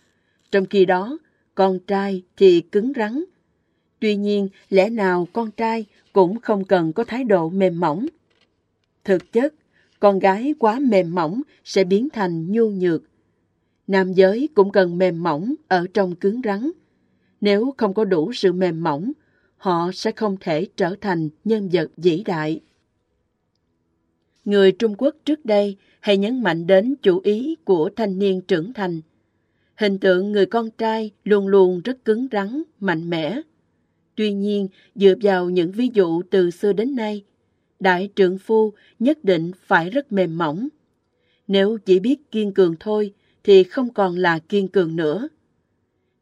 Trong 0.51 0.65
khi 0.65 0.85
đó, 0.85 1.17
con 1.55 1.79
trai 1.79 2.23
thì 2.38 2.61
cứng 2.61 2.91
rắn. 2.95 3.23
Tuy 4.01 4.15
nhiên, 4.15 4.49
lẽ 4.69 4.89
nào 4.89 5.27
con 5.33 5.51
trai 5.51 5.85
cũng 6.13 6.39
không 6.39 6.65
cần 6.65 6.93
có 6.93 7.03
thái 7.03 7.23
độ 7.23 7.49
mềm 7.49 7.79
mỏng. 7.79 8.07
Thực 9.03 9.31
chất, 9.31 9.53
con 9.99 10.19
gái 10.19 10.53
quá 10.59 10.79
mềm 10.79 11.15
mỏng 11.15 11.41
sẽ 11.63 11.83
biến 11.83 12.09
thành 12.13 12.51
nhu 12.51 12.69
nhược. 12.69 13.03
Nam 13.87 14.13
giới 14.13 14.49
cũng 14.53 14.71
cần 14.71 14.97
mềm 14.97 15.23
mỏng 15.23 15.53
ở 15.67 15.85
trong 15.93 16.15
cứng 16.15 16.41
rắn. 16.43 16.71
Nếu 17.41 17.73
không 17.77 17.93
có 17.93 18.05
đủ 18.05 18.33
sự 18.33 18.53
mềm 18.53 18.83
mỏng, 18.83 19.11
họ 19.57 19.91
sẽ 19.93 20.11
không 20.11 20.37
thể 20.39 20.67
trở 20.77 20.95
thành 21.01 21.29
nhân 21.43 21.69
vật 21.71 21.91
vĩ 21.97 22.23
đại. 22.25 22.61
Người 24.45 24.71
Trung 24.71 24.95
Quốc 24.97 25.15
trước 25.25 25.45
đây 25.45 25.77
hay 25.99 26.17
nhấn 26.17 26.43
mạnh 26.43 26.67
đến 26.67 26.95
chủ 27.01 27.19
ý 27.23 27.55
của 27.65 27.89
thanh 27.95 28.19
niên 28.19 28.41
trưởng 28.41 28.73
thành. 28.73 29.01
Hình 29.75 29.99
tượng 29.99 30.31
người 30.31 30.45
con 30.45 30.69
trai 30.69 31.11
luôn 31.23 31.47
luôn 31.47 31.81
rất 31.81 32.05
cứng 32.05 32.27
rắn, 32.31 32.63
mạnh 32.79 33.09
mẽ. 33.09 33.41
Tuy 34.22 34.34
nhiên, 34.34 34.68
dựa 34.95 35.14
vào 35.22 35.49
những 35.49 35.72
ví 35.72 35.89
dụ 35.93 36.22
từ 36.22 36.52
xưa 36.52 36.73
đến 36.73 36.95
nay, 36.95 37.23
đại 37.80 38.10
trượng 38.15 38.38
phu 38.38 38.73
nhất 38.99 39.23
định 39.23 39.52
phải 39.65 39.89
rất 39.89 40.11
mềm 40.11 40.38
mỏng. 40.38 40.68
Nếu 41.48 41.77
chỉ 41.85 41.99
biết 41.99 42.31
kiên 42.31 42.53
cường 42.53 42.76
thôi, 42.80 43.14
thì 43.43 43.64
không 43.64 43.93
còn 43.93 44.15
là 44.15 44.39
kiên 44.39 44.68
cường 44.68 44.95
nữa. 44.95 45.27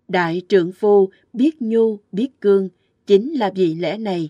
Đại 0.08 0.42
trượng 0.48 0.72
phu 0.72 1.10
biết 1.34 1.62
nhu, 1.62 2.00
biết 2.12 2.42
cương, 2.42 2.70
chính 3.08 3.34
là 3.34 3.52
vì 3.56 3.76
lẽ 3.76 3.98
này. 3.98 4.30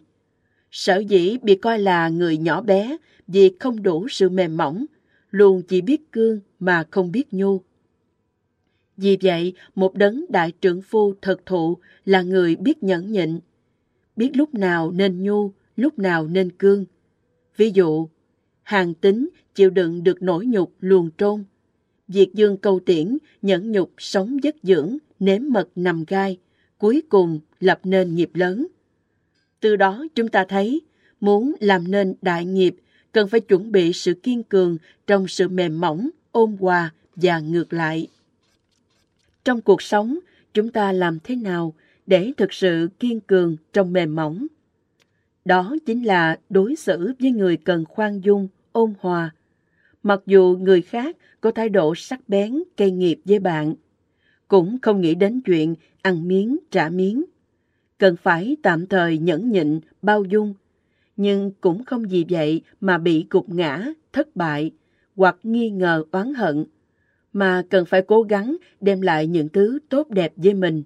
Sở 0.71 0.97
dĩ 0.97 1.37
bị 1.41 1.55
coi 1.55 1.79
là 1.79 2.09
người 2.09 2.37
nhỏ 2.37 2.61
bé 2.61 2.97
vì 3.27 3.51
không 3.59 3.83
đủ 3.83 4.07
sự 4.09 4.29
mềm 4.29 4.57
mỏng, 4.57 4.85
luôn 5.31 5.61
chỉ 5.61 5.81
biết 5.81 6.11
cương 6.11 6.39
mà 6.59 6.83
không 6.91 7.11
biết 7.11 7.33
nhu. 7.33 7.61
Vì 8.97 9.17
vậy, 9.21 9.53
một 9.75 9.95
đấng 9.95 10.25
đại 10.29 10.51
trưởng 10.61 10.81
phu 10.81 11.13
thật 11.21 11.45
thụ 11.45 11.77
là 12.05 12.21
người 12.21 12.55
biết 12.55 12.83
nhẫn 12.83 13.11
nhịn, 13.11 13.39
biết 14.19 14.31
lúc 14.33 14.53
nào 14.53 14.91
nên 14.91 15.23
nhu, 15.23 15.51
lúc 15.75 15.99
nào 15.99 16.27
nên 16.27 16.51
cương. 16.51 16.85
Ví 17.57 17.71
dụ, 17.71 18.07
hàng 18.63 18.93
tính 18.93 19.29
chịu 19.55 19.69
đựng 19.69 20.03
được 20.03 20.21
nỗi 20.21 20.45
nhục 20.45 20.73
luồn 20.79 21.09
trôn. 21.17 21.43
Diệt 22.07 22.29
dương 22.33 22.57
câu 22.57 22.79
tiễn, 22.85 23.17
nhẫn 23.41 23.71
nhục 23.71 23.91
sống 23.97 24.43
dứt 24.43 24.55
dưỡng, 24.63 24.97
nếm 25.19 25.41
mật 25.49 25.69
nằm 25.75 26.03
gai, 26.07 26.37
cuối 26.77 27.01
cùng 27.09 27.39
lập 27.59 27.79
nên 27.83 28.15
nghiệp 28.15 28.29
lớn. 28.33 28.67
Từ 29.59 29.75
đó 29.75 30.05
chúng 30.15 30.27
ta 30.27 30.45
thấy, 30.45 30.81
muốn 31.19 31.55
làm 31.59 31.91
nên 31.91 32.15
đại 32.21 32.45
nghiệp 32.45 32.75
cần 33.11 33.27
phải 33.27 33.39
chuẩn 33.39 33.71
bị 33.71 33.93
sự 33.93 34.13
kiên 34.13 34.43
cường 34.43 34.77
trong 35.07 35.27
sự 35.27 35.47
mềm 35.47 35.81
mỏng, 35.81 36.09
ôn 36.31 36.57
hòa 36.59 36.93
và 37.15 37.39
ngược 37.39 37.73
lại. 37.73 38.07
Trong 39.43 39.61
cuộc 39.61 39.81
sống, 39.81 40.19
chúng 40.53 40.71
ta 40.71 40.91
làm 40.91 41.19
thế 41.23 41.35
nào 41.35 41.73
để 42.09 42.31
thực 42.37 42.53
sự 42.53 42.89
kiên 42.99 43.19
cường 43.19 43.57
trong 43.73 43.93
mềm 43.93 44.15
mỏng? 44.15 44.47
Đó 45.45 45.75
chính 45.85 46.03
là 46.03 46.39
đối 46.49 46.75
xử 46.75 47.13
với 47.19 47.31
người 47.31 47.57
cần 47.57 47.85
khoan 47.85 48.23
dung, 48.23 48.47
ôn 48.71 48.93
hòa. 48.99 49.31
Mặc 50.03 50.21
dù 50.25 50.57
người 50.61 50.81
khác 50.81 51.17
có 51.41 51.51
thái 51.51 51.69
độ 51.69 51.95
sắc 51.95 52.29
bén, 52.29 52.63
cây 52.77 52.91
nghiệp 52.91 53.19
với 53.25 53.39
bạn, 53.39 53.73
cũng 54.47 54.77
không 54.81 55.01
nghĩ 55.01 55.15
đến 55.15 55.41
chuyện 55.41 55.75
ăn 56.01 56.27
miếng 56.27 56.57
trả 56.71 56.89
miếng. 56.89 57.25
Cần 57.97 58.15
phải 58.15 58.57
tạm 58.63 58.87
thời 58.87 59.17
nhẫn 59.17 59.51
nhịn, 59.51 59.79
bao 60.01 60.23
dung, 60.23 60.53
nhưng 61.17 61.51
cũng 61.61 61.83
không 61.83 62.03
vì 62.07 62.25
vậy 62.29 62.61
mà 62.81 62.97
bị 62.97 63.25
gục 63.29 63.49
ngã, 63.49 63.85
thất 64.13 64.35
bại 64.35 64.71
hoặc 65.15 65.37
nghi 65.43 65.69
ngờ 65.69 66.03
oán 66.11 66.33
hận, 66.33 66.65
mà 67.33 67.63
cần 67.69 67.85
phải 67.85 68.01
cố 68.01 68.21
gắng 68.21 68.57
đem 68.81 69.01
lại 69.01 69.27
những 69.27 69.49
thứ 69.49 69.79
tốt 69.89 70.09
đẹp 70.09 70.33
với 70.35 70.53
mình. 70.53 70.83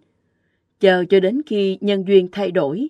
Chờ 0.84 1.06
cho 1.10 1.20
đến 1.20 1.42
khi 1.46 1.78
nhân 1.82 2.08
duyên 2.08 2.28
thay 2.32 2.52
đổi, 2.52 2.88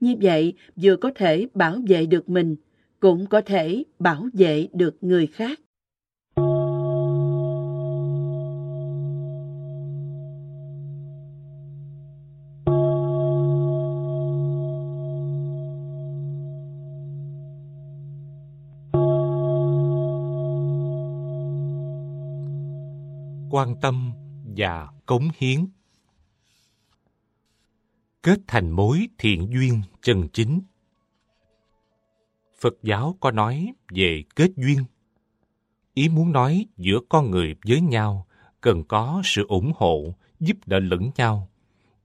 như 0.00 0.14
vậy 0.20 0.54
vừa 0.76 0.96
có 0.96 1.10
thể 1.14 1.46
bảo 1.54 1.78
vệ 1.88 2.06
được 2.06 2.28
mình, 2.28 2.56
cũng 3.00 3.26
có 3.26 3.40
thể 3.40 3.84
bảo 3.98 4.28
vệ 4.32 4.68
được 4.72 4.96
người 5.00 5.26
khác. 5.26 5.60
quan 23.50 23.76
tâm 23.80 24.12
và 24.56 24.88
cống 25.06 25.28
hiến. 25.38 25.75
Kết 28.26 28.40
thành 28.46 28.70
mối 28.70 29.08
thiện 29.18 29.48
duyên 29.52 29.82
chân 30.02 30.28
chính. 30.32 30.60
Phật 32.60 32.74
giáo 32.82 33.16
có 33.20 33.30
nói 33.30 33.72
về 33.88 34.22
kết 34.36 34.50
duyên. 34.56 34.84
Ý 35.94 36.08
muốn 36.08 36.32
nói 36.32 36.66
giữa 36.76 36.98
con 37.08 37.30
người 37.30 37.54
với 37.66 37.80
nhau 37.80 38.26
cần 38.60 38.84
có 38.84 39.22
sự 39.24 39.46
ủng 39.48 39.72
hộ, 39.76 40.14
giúp 40.40 40.56
đỡ 40.66 40.80
lẫn 40.80 41.10
nhau, 41.16 41.48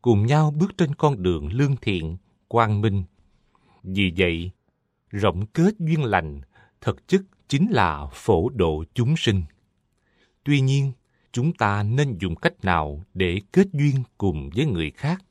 cùng 0.01 0.25
nhau 0.25 0.53
bước 0.57 0.77
trên 0.77 0.95
con 0.95 1.23
đường 1.23 1.53
lương 1.53 1.75
thiện, 1.81 2.17
quang 2.47 2.81
minh. 2.81 3.03
Vì 3.83 4.13
vậy, 4.17 4.51
rộng 5.09 5.45
kết 5.45 5.73
duyên 5.79 6.03
lành 6.03 6.41
thực 6.81 7.07
chất 7.07 7.21
chính 7.47 7.71
là 7.71 8.07
phổ 8.13 8.49
độ 8.49 8.83
chúng 8.93 9.17
sinh. 9.17 9.43
Tuy 10.43 10.61
nhiên, 10.61 10.91
chúng 11.31 11.53
ta 11.53 11.83
nên 11.83 12.17
dùng 12.19 12.35
cách 12.35 12.65
nào 12.65 13.03
để 13.13 13.41
kết 13.53 13.67
duyên 13.73 13.95
cùng 14.17 14.49
với 14.55 14.65
người 14.65 14.91
khác 14.91 15.23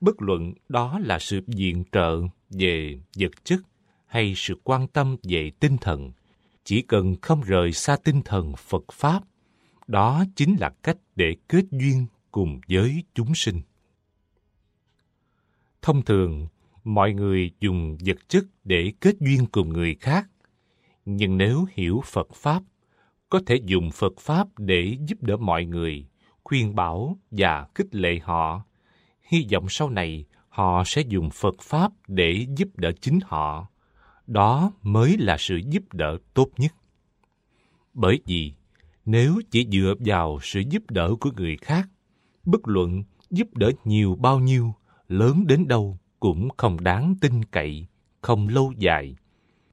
bất 0.00 0.22
luận 0.22 0.52
đó 0.68 0.98
là 0.98 1.18
sự 1.18 1.40
viện 1.46 1.84
trợ 1.92 2.20
về 2.50 3.00
vật 3.18 3.44
chất 3.44 3.60
hay 4.06 4.34
sự 4.36 4.60
quan 4.64 4.86
tâm 4.88 5.16
về 5.22 5.50
tinh 5.60 5.76
thần 5.78 6.12
chỉ 6.64 6.82
cần 6.82 7.16
không 7.22 7.40
rời 7.40 7.72
xa 7.72 7.96
tinh 8.04 8.22
thần 8.24 8.52
phật 8.56 8.84
pháp 8.92 9.22
đó 9.86 10.24
chính 10.36 10.56
là 10.60 10.70
cách 10.82 10.98
để 11.16 11.36
kết 11.48 11.64
duyên 11.70 12.06
cùng 12.30 12.60
với 12.68 13.04
chúng 13.14 13.34
sinh 13.34 13.60
thông 15.82 16.04
thường 16.04 16.46
mọi 16.84 17.12
người 17.12 17.50
dùng 17.60 17.96
vật 18.06 18.28
chất 18.28 18.44
để 18.64 18.92
kết 19.00 19.14
duyên 19.20 19.46
cùng 19.52 19.68
người 19.68 19.96
khác 20.00 20.26
nhưng 21.04 21.38
nếu 21.38 21.66
hiểu 21.74 22.02
phật 22.04 22.28
pháp 22.34 22.62
có 23.30 23.40
thể 23.46 23.60
dùng 23.64 23.90
Phật 23.90 24.12
Pháp 24.20 24.48
để 24.58 24.96
giúp 25.08 25.22
đỡ 25.22 25.36
mọi 25.36 25.64
người, 25.64 26.06
khuyên 26.44 26.74
bảo 26.74 27.18
và 27.30 27.66
khích 27.74 27.94
lệ 27.94 28.18
họ. 28.22 28.64
Hy 29.30 29.46
vọng 29.52 29.66
sau 29.68 29.90
này 29.90 30.24
họ 30.48 30.82
sẽ 30.86 31.02
dùng 31.08 31.30
Phật 31.30 31.54
Pháp 31.62 31.92
để 32.08 32.46
giúp 32.56 32.68
đỡ 32.76 32.92
chính 33.00 33.18
họ. 33.24 33.68
Đó 34.26 34.72
mới 34.82 35.16
là 35.18 35.36
sự 35.38 35.60
giúp 35.70 35.92
đỡ 35.92 36.18
tốt 36.34 36.48
nhất. 36.56 36.74
Bởi 37.94 38.20
vì 38.26 38.52
nếu 39.06 39.40
chỉ 39.50 39.66
dựa 39.72 39.94
vào 39.98 40.38
sự 40.42 40.62
giúp 40.70 40.90
đỡ 40.90 41.14
của 41.20 41.30
người 41.36 41.56
khác, 41.56 41.88
bất 42.44 42.60
luận 42.64 43.02
giúp 43.30 43.54
đỡ 43.54 43.70
nhiều 43.84 44.16
bao 44.20 44.40
nhiêu, 44.40 44.74
lớn 45.08 45.46
đến 45.46 45.68
đâu 45.68 45.98
cũng 46.20 46.48
không 46.56 46.80
đáng 46.80 47.14
tin 47.20 47.44
cậy, 47.44 47.86
không 48.20 48.48
lâu 48.48 48.72
dài. 48.78 49.16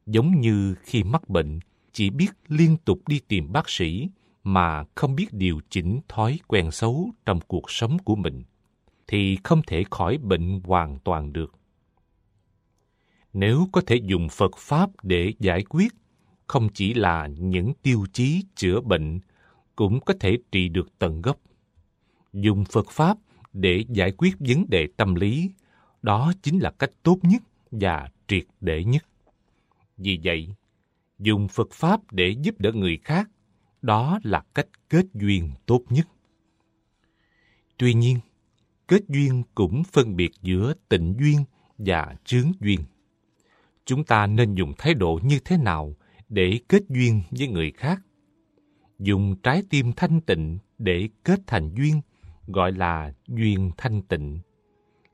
Giống 0.05 0.41
như 0.41 0.75
khi 0.81 1.03
mắc 1.03 1.29
bệnh, 1.29 1.59
chỉ 1.91 2.09
biết 2.09 2.31
liên 2.47 2.77
tục 2.85 3.07
đi 3.07 3.19
tìm 3.27 3.51
bác 3.51 3.69
sĩ 3.69 4.09
mà 4.43 4.84
không 4.95 5.15
biết 5.15 5.34
điều 5.34 5.59
chỉnh 5.69 5.99
thói 6.07 6.39
quen 6.47 6.71
xấu 6.71 7.11
trong 7.25 7.39
cuộc 7.47 7.71
sống 7.71 7.97
của 7.99 8.15
mình 8.15 8.43
thì 9.07 9.38
không 9.43 9.61
thể 9.67 9.84
khỏi 9.91 10.17
bệnh 10.17 10.61
hoàn 10.63 10.99
toàn 10.99 11.34
được. 11.34 11.53
Nếu 13.34 13.67
có 13.71 13.81
thể 13.88 13.95
dùng 13.95 14.29
phật 14.29 14.57
pháp 14.57 14.89
để 15.03 15.34
giải 15.39 15.63
quyết 15.69 15.93
không 16.47 16.69
chỉ 16.73 16.93
là 16.93 17.27
những 17.27 17.73
tiêu 17.81 18.05
chí 18.13 18.43
chữa 18.55 18.81
bệnh 18.81 19.19
cũng 19.75 19.99
có 19.99 20.13
thể 20.19 20.38
trị 20.51 20.69
được 20.69 20.99
tận 20.99 21.21
gốc. 21.21 21.38
Dùng 22.34 22.65
phật 22.65 22.89
pháp 22.89 23.17
để 23.53 23.85
giải 23.89 24.11
quyết 24.17 24.35
vấn 24.39 24.65
đề 24.69 24.88
tâm 24.97 25.15
lý 25.15 25.51
đó 26.01 26.34
chính 26.41 26.59
là 26.59 26.71
cách 26.79 26.91
tốt 27.03 27.17
nhất 27.21 27.41
và 27.71 28.09
triệt 28.27 28.43
để 28.61 28.84
nhất. 28.84 29.05
Vì 29.97 30.19
vậy 30.23 30.55
dùng 31.19 31.47
Phật 31.47 31.71
Pháp 31.71 32.11
để 32.11 32.35
giúp 32.41 32.55
đỡ 32.59 32.71
người 32.71 32.99
khác, 33.03 33.29
đó 33.81 34.19
là 34.23 34.43
cách 34.53 34.67
kết 34.89 35.05
duyên 35.13 35.51
tốt 35.65 35.81
nhất. 35.89 36.07
Tuy 37.77 37.93
nhiên, 37.93 38.19
kết 38.88 39.01
duyên 39.07 39.43
cũng 39.55 39.84
phân 39.84 40.15
biệt 40.15 40.31
giữa 40.41 40.73
tịnh 40.89 41.15
duyên 41.19 41.43
và 41.77 42.15
chướng 42.26 42.51
duyên. 42.59 42.80
Chúng 43.85 44.03
ta 44.03 44.27
nên 44.27 44.55
dùng 44.55 44.73
thái 44.77 44.93
độ 44.93 45.19
như 45.23 45.39
thế 45.45 45.57
nào 45.57 45.95
để 46.30 46.59
kết 46.69 46.81
duyên 46.89 47.22
với 47.31 47.47
người 47.47 47.72
khác? 47.72 48.01
Dùng 48.99 49.35
trái 49.43 49.64
tim 49.69 49.91
thanh 49.95 50.22
tịnh 50.22 50.57
để 50.77 51.09
kết 51.23 51.39
thành 51.47 51.76
duyên, 51.76 52.01
gọi 52.47 52.72
là 52.72 53.14
duyên 53.27 53.72
thanh 53.77 54.01
tịnh. 54.01 54.39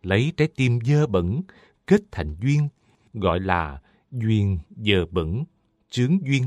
Lấy 0.02 0.34
trái 0.38 0.48
tim 0.56 0.80
dơ 0.86 1.08
bẩn 1.08 1.42
kết 1.88 2.02
thành 2.12 2.36
duyên, 2.42 2.68
gọi 3.14 3.40
là 3.40 3.82
duyên 4.12 4.60
dơ 4.78 5.06
bẩn 5.06 5.44
chướng 5.90 6.26
duyên. 6.26 6.44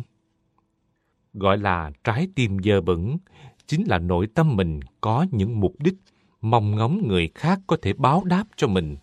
gọi 1.35 1.59
là 1.59 1.90
trái 2.05 2.28
tim 2.35 2.57
dơ 2.65 2.81
bẩn, 2.81 3.19
chính 3.66 3.89
là 3.89 3.98
nội 3.98 4.27
tâm 4.35 4.57
mình 4.57 4.81
có 5.01 5.27
những 5.31 5.61
mục 5.61 5.74
đích 5.78 5.94
mong 6.41 6.77
ngóng 6.77 7.09
người 7.09 7.31
khác 7.35 7.61
có 7.67 7.77
thể 7.83 7.93
báo 7.93 8.25
đáp 8.25 8.45
cho 8.57 8.69
mình. 8.69 8.97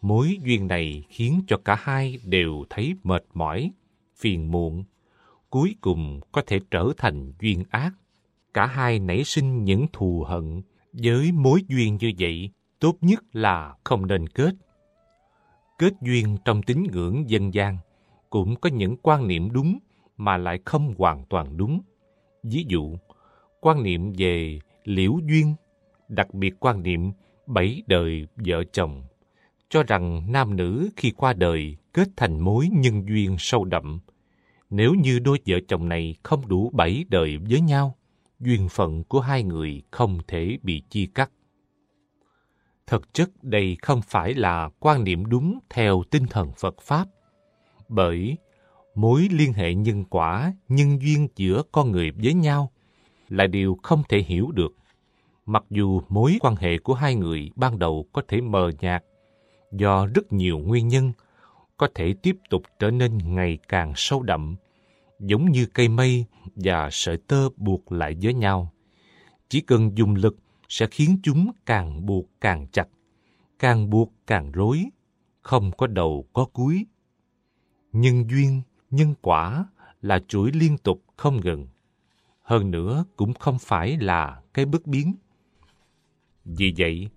Mối 0.00 0.38
duyên 0.44 0.68
này 0.68 1.04
khiến 1.08 1.42
cho 1.46 1.56
cả 1.64 1.76
hai 1.80 2.18
đều 2.24 2.64
thấy 2.70 2.94
mệt 3.04 3.24
mỏi, 3.34 3.70
phiền 4.16 4.50
muộn, 4.50 4.84
cuối 5.50 5.74
cùng 5.80 6.20
có 6.32 6.42
thể 6.46 6.60
trở 6.70 6.88
thành 6.96 7.32
duyên 7.40 7.64
ác. 7.70 7.92
Cả 8.54 8.66
hai 8.66 8.98
nảy 8.98 9.24
sinh 9.24 9.64
những 9.64 9.86
thù 9.92 10.24
hận, 10.28 10.62
với 10.92 11.32
mối 11.32 11.62
duyên 11.68 11.96
như 12.00 12.12
vậy, 12.18 12.50
tốt 12.78 12.96
nhất 13.00 13.24
là 13.32 13.74
không 13.84 14.06
nên 14.06 14.28
kết. 14.28 14.54
Kết 15.78 15.92
duyên 16.02 16.36
trong 16.44 16.62
tín 16.62 16.86
ngưỡng 16.92 17.30
dân 17.30 17.54
gian 17.54 17.76
cũng 18.30 18.56
có 18.56 18.70
những 18.70 18.96
quan 19.02 19.28
niệm 19.28 19.52
đúng 19.52 19.78
mà 20.16 20.36
lại 20.36 20.60
không 20.64 20.94
hoàn 20.98 21.24
toàn 21.24 21.56
đúng. 21.56 21.80
Ví 22.42 22.64
dụ, 22.68 22.96
quan 23.60 23.82
niệm 23.82 24.12
về 24.18 24.58
liễu 24.84 25.18
duyên, 25.28 25.54
đặc 26.12 26.34
biệt 26.34 26.54
quan 26.60 26.82
niệm 26.82 27.12
bảy 27.46 27.82
đời 27.86 28.26
vợ 28.36 28.64
chồng, 28.72 29.02
cho 29.68 29.82
rằng 29.82 30.32
nam 30.32 30.56
nữ 30.56 30.90
khi 30.96 31.10
qua 31.10 31.32
đời 31.32 31.76
kết 31.92 32.08
thành 32.16 32.40
mối 32.40 32.68
nhân 32.72 33.08
duyên 33.08 33.36
sâu 33.38 33.64
đậm. 33.64 34.00
Nếu 34.70 34.94
như 34.94 35.18
đôi 35.18 35.38
vợ 35.46 35.56
chồng 35.68 35.88
này 35.88 36.16
không 36.22 36.48
đủ 36.48 36.70
bảy 36.74 37.04
đời 37.08 37.38
với 37.50 37.60
nhau, 37.60 37.96
duyên 38.40 38.68
phận 38.68 39.04
của 39.04 39.20
hai 39.20 39.42
người 39.42 39.82
không 39.90 40.18
thể 40.28 40.58
bị 40.62 40.82
chia 40.90 41.06
cắt. 41.14 41.30
Thực 42.86 43.14
chất 43.14 43.30
đây 43.42 43.76
không 43.82 44.00
phải 44.02 44.34
là 44.34 44.70
quan 44.78 45.04
niệm 45.04 45.26
đúng 45.26 45.58
theo 45.70 46.02
tinh 46.10 46.26
thần 46.30 46.52
Phật 46.58 46.80
Pháp, 46.80 47.08
bởi 47.88 48.36
mối 48.94 49.28
liên 49.30 49.52
hệ 49.52 49.74
nhân 49.74 50.04
quả, 50.04 50.54
nhân 50.68 51.02
duyên 51.02 51.28
giữa 51.36 51.62
con 51.72 51.92
người 51.92 52.10
với 52.10 52.34
nhau 52.34 52.72
là 53.28 53.46
điều 53.46 53.78
không 53.82 54.02
thể 54.08 54.18
hiểu 54.18 54.50
được. 54.50 54.72
Mặc 55.46 55.64
dù 55.70 56.00
mối 56.08 56.38
quan 56.40 56.56
hệ 56.56 56.78
của 56.78 56.94
hai 56.94 57.14
người 57.14 57.50
ban 57.56 57.78
đầu 57.78 58.06
có 58.12 58.22
thể 58.28 58.40
mờ 58.40 58.70
nhạt 58.80 59.04
do 59.72 60.06
rất 60.06 60.32
nhiều 60.32 60.58
nguyên 60.58 60.88
nhân, 60.88 61.12
có 61.76 61.88
thể 61.94 62.14
tiếp 62.22 62.36
tục 62.50 62.62
trở 62.78 62.90
nên 62.90 63.34
ngày 63.34 63.58
càng 63.68 63.92
sâu 63.96 64.22
đậm, 64.22 64.56
giống 65.20 65.50
như 65.50 65.66
cây 65.66 65.88
mây 65.88 66.24
và 66.56 66.88
sợi 66.92 67.16
tơ 67.16 67.48
buộc 67.56 67.92
lại 67.92 68.16
với 68.22 68.34
nhau. 68.34 68.72
Chỉ 69.48 69.60
cần 69.60 69.98
dùng 69.98 70.14
lực 70.14 70.36
sẽ 70.68 70.86
khiến 70.90 71.18
chúng 71.22 71.50
càng 71.66 72.06
buộc 72.06 72.26
càng 72.40 72.66
chặt, 72.72 72.88
càng 73.58 73.90
buộc 73.90 74.12
càng 74.26 74.52
rối, 74.52 74.84
không 75.42 75.70
có 75.72 75.86
đầu 75.86 76.24
có 76.32 76.44
cuối. 76.52 76.86
Nhân 77.92 78.30
duyên, 78.30 78.62
nhân 78.90 79.14
quả 79.22 79.66
là 80.02 80.18
chuỗi 80.28 80.52
liên 80.52 80.78
tục 80.78 81.02
không 81.16 81.40
ngừng. 81.40 81.66
Hơn 82.42 82.70
nữa 82.70 83.04
cũng 83.16 83.34
không 83.34 83.58
phải 83.58 83.96
là 83.96 84.42
cái 84.54 84.64
bất 84.64 84.86
biến. 84.86 85.14
Vì 86.44 86.74
vậy, 86.78 87.08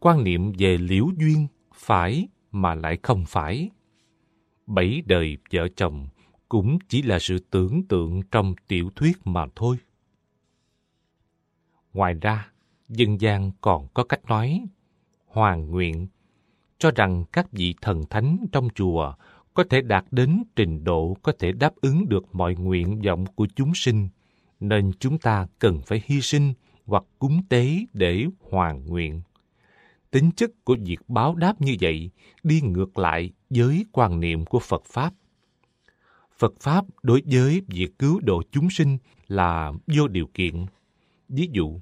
quan 0.00 0.24
niệm 0.24 0.52
về 0.58 0.78
liễu 0.78 1.06
duyên 1.18 1.46
phải 1.74 2.28
mà 2.50 2.74
lại 2.74 2.98
không 3.02 3.24
phải. 3.26 3.70
Bảy 4.66 5.02
đời 5.06 5.36
vợ 5.52 5.68
chồng 5.76 6.08
cũng 6.48 6.78
chỉ 6.88 7.02
là 7.02 7.18
sự 7.18 7.38
tưởng 7.50 7.82
tượng 7.88 8.22
trong 8.30 8.54
tiểu 8.68 8.90
thuyết 8.96 9.18
mà 9.24 9.46
thôi. 9.56 9.76
Ngoài 11.92 12.14
ra, 12.20 12.52
dân 12.88 13.20
gian 13.20 13.50
còn 13.60 13.88
có 13.94 14.04
cách 14.04 14.24
nói 14.28 14.66
hoàng 15.26 15.70
nguyện 15.70 16.06
cho 16.78 16.90
rằng 16.90 17.24
các 17.32 17.52
vị 17.52 17.74
thần 17.80 18.02
thánh 18.10 18.46
trong 18.52 18.68
chùa 18.74 19.14
có 19.54 19.64
thể 19.70 19.80
đạt 19.80 20.04
đến 20.10 20.42
trình 20.56 20.84
độ 20.84 21.16
có 21.22 21.32
thể 21.38 21.52
đáp 21.52 21.72
ứng 21.80 22.08
được 22.08 22.34
mọi 22.34 22.54
nguyện 22.54 23.00
vọng 23.00 23.24
của 23.34 23.46
chúng 23.56 23.74
sinh, 23.74 24.08
nên 24.60 24.90
chúng 24.98 25.18
ta 25.18 25.46
cần 25.58 25.80
phải 25.86 26.02
hy 26.04 26.20
sinh 26.20 26.52
hoặc 26.86 27.04
cúng 27.18 27.42
tế 27.48 27.78
để 27.92 28.26
hoàn 28.40 28.86
nguyện. 28.86 29.22
Tính 30.10 30.30
chất 30.36 30.50
của 30.64 30.76
việc 30.84 30.98
báo 31.08 31.34
đáp 31.34 31.60
như 31.60 31.76
vậy 31.80 32.10
đi 32.42 32.60
ngược 32.60 32.98
lại 32.98 33.30
với 33.50 33.86
quan 33.92 34.20
niệm 34.20 34.44
của 34.44 34.58
Phật 34.58 34.84
Pháp. 34.84 35.14
Phật 36.38 36.54
Pháp 36.60 36.84
đối 37.02 37.22
với 37.26 37.62
việc 37.66 37.98
cứu 37.98 38.20
độ 38.20 38.42
chúng 38.52 38.70
sinh 38.70 38.98
là 39.28 39.72
vô 39.86 40.08
điều 40.08 40.26
kiện. 40.34 40.66
Ví 41.28 41.48
dụ, 41.52 41.80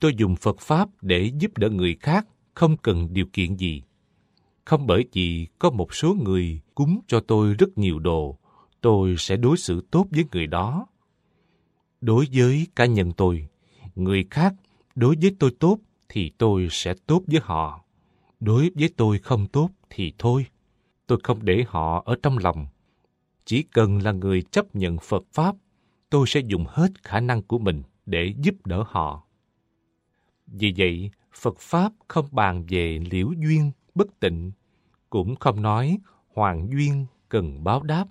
tôi 0.00 0.14
dùng 0.16 0.36
Phật 0.36 0.60
Pháp 0.60 0.88
để 1.02 1.30
giúp 1.38 1.58
đỡ 1.58 1.70
người 1.70 1.96
khác 2.00 2.26
không 2.54 2.76
cần 2.76 3.08
điều 3.12 3.26
kiện 3.32 3.56
gì. 3.56 3.82
Không 4.64 4.86
bởi 4.86 5.04
vì 5.12 5.46
có 5.58 5.70
một 5.70 5.94
số 5.94 6.14
người 6.14 6.60
cúng 6.74 7.00
cho 7.06 7.20
tôi 7.20 7.54
rất 7.54 7.78
nhiều 7.78 7.98
đồ, 7.98 8.38
tôi 8.80 9.14
sẽ 9.18 9.36
đối 9.36 9.56
xử 9.56 9.86
tốt 9.90 10.06
với 10.10 10.24
người 10.32 10.46
đó. 10.46 10.86
Đối 12.00 12.26
với 12.32 12.66
cá 12.76 12.86
nhân 12.86 13.12
tôi, 13.12 13.46
người 13.96 14.26
khác 14.30 14.54
đối 14.94 15.16
với 15.22 15.36
tôi 15.38 15.50
tốt 15.60 15.78
thì 16.08 16.30
tôi 16.38 16.68
sẽ 16.70 16.94
tốt 17.06 17.22
với 17.26 17.40
họ. 17.42 17.84
Đối 18.40 18.70
với 18.74 18.90
tôi 18.96 19.18
không 19.18 19.46
tốt 19.46 19.70
thì 19.90 20.12
thôi. 20.18 20.46
Tôi 21.06 21.18
không 21.22 21.44
để 21.44 21.64
họ 21.68 22.02
ở 22.06 22.16
trong 22.22 22.38
lòng. 22.38 22.66
Chỉ 23.44 23.62
cần 23.62 24.02
là 24.02 24.12
người 24.12 24.42
chấp 24.42 24.76
nhận 24.76 24.98
Phật 24.98 25.22
Pháp, 25.32 25.56
tôi 26.10 26.26
sẽ 26.26 26.40
dùng 26.40 26.64
hết 26.68 27.04
khả 27.04 27.20
năng 27.20 27.42
của 27.42 27.58
mình 27.58 27.82
để 28.06 28.34
giúp 28.40 28.66
đỡ 28.66 28.84
họ. 28.86 29.26
Vì 30.46 30.74
vậy, 30.76 31.10
Phật 31.32 31.58
Pháp 31.58 31.92
không 32.08 32.28
bàn 32.30 32.64
về 32.68 33.00
liễu 33.10 33.32
duyên, 33.38 33.70
bất 33.94 34.20
tịnh, 34.20 34.52
cũng 35.10 35.36
không 35.36 35.62
nói 35.62 35.98
hoàng 36.34 36.68
duyên 36.70 37.06
cần 37.28 37.64
báo 37.64 37.82
đáp, 37.82 38.06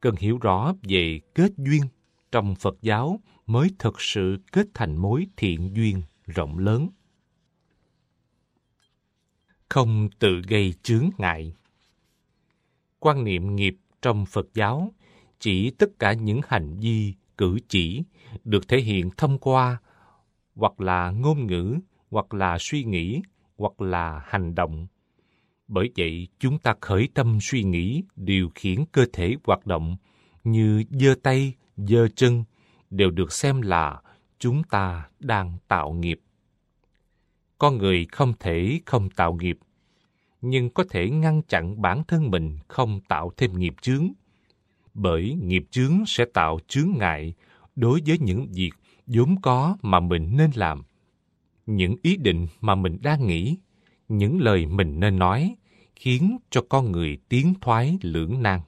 cần 0.00 0.16
hiểu 0.16 0.38
rõ 0.38 0.74
về 0.82 1.20
kết 1.34 1.52
duyên 1.56 1.82
trong 2.32 2.54
Phật 2.54 2.76
giáo 2.82 3.20
mới 3.46 3.68
thực 3.78 4.00
sự 4.00 4.38
kết 4.52 4.66
thành 4.74 4.96
mối 4.96 5.26
thiện 5.36 5.76
duyên 5.76 6.02
rộng 6.26 6.58
lớn. 6.58 6.88
Không 9.68 10.08
tự 10.18 10.42
gây 10.48 10.74
chướng 10.82 11.10
ngại 11.18 11.54
Quan 12.98 13.24
niệm 13.24 13.56
nghiệp 13.56 13.76
trong 14.02 14.26
Phật 14.26 14.46
giáo 14.54 14.92
chỉ 15.38 15.70
tất 15.70 15.98
cả 15.98 16.12
những 16.12 16.40
hành 16.48 16.76
vi, 16.80 17.14
cử 17.38 17.58
chỉ 17.68 18.02
được 18.44 18.68
thể 18.68 18.78
hiện 18.78 19.10
thông 19.16 19.38
qua 19.38 19.78
hoặc 20.54 20.80
là 20.80 21.10
ngôn 21.10 21.46
ngữ, 21.46 21.76
hoặc 22.10 22.34
là 22.34 22.56
suy 22.60 22.84
nghĩ, 22.84 23.22
hoặc 23.56 23.80
là 23.80 24.22
hành 24.26 24.54
động. 24.54 24.86
Bởi 25.68 25.90
vậy, 25.96 26.28
chúng 26.38 26.58
ta 26.58 26.74
khởi 26.80 27.08
tâm 27.14 27.38
suy 27.40 27.62
nghĩ, 27.62 28.02
điều 28.16 28.50
khiển 28.54 28.84
cơ 28.92 29.04
thể 29.12 29.34
hoạt 29.44 29.66
động 29.66 29.96
như 30.44 30.84
giơ 30.90 31.14
tay, 31.22 31.54
dơ 31.76 32.08
chân 32.08 32.44
đều 32.90 33.10
được 33.10 33.32
xem 33.32 33.62
là 33.62 34.00
chúng 34.38 34.62
ta 34.62 35.08
đang 35.20 35.58
tạo 35.68 35.92
nghiệp. 35.92 36.20
Con 37.58 37.78
người 37.78 38.06
không 38.12 38.32
thể 38.40 38.80
không 38.86 39.10
tạo 39.10 39.34
nghiệp, 39.34 39.58
nhưng 40.40 40.70
có 40.70 40.84
thể 40.90 41.10
ngăn 41.10 41.42
chặn 41.42 41.82
bản 41.82 42.04
thân 42.08 42.30
mình 42.30 42.58
không 42.68 43.00
tạo 43.08 43.32
thêm 43.36 43.58
nghiệp 43.58 43.74
chướng. 43.82 44.08
Bởi 44.94 45.38
nghiệp 45.42 45.64
chướng 45.70 46.06
sẽ 46.06 46.24
tạo 46.34 46.58
chướng 46.68 46.90
ngại 46.96 47.34
đối 47.76 48.00
với 48.06 48.18
những 48.18 48.46
việc 48.52 48.72
vốn 49.06 49.40
có 49.42 49.76
mà 49.82 50.00
mình 50.00 50.36
nên 50.36 50.50
làm. 50.54 50.82
Những 51.66 51.96
ý 52.02 52.16
định 52.16 52.46
mà 52.60 52.74
mình 52.74 52.98
đang 53.02 53.26
nghĩ, 53.26 53.56
những 54.08 54.40
lời 54.40 54.66
mình 54.66 55.00
nên 55.00 55.18
nói, 55.18 55.54
khiến 55.96 56.38
cho 56.50 56.62
con 56.68 56.92
người 56.92 57.18
tiến 57.28 57.54
thoái 57.60 57.98
lưỡng 58.02 58.42
nan. 58.42 58.60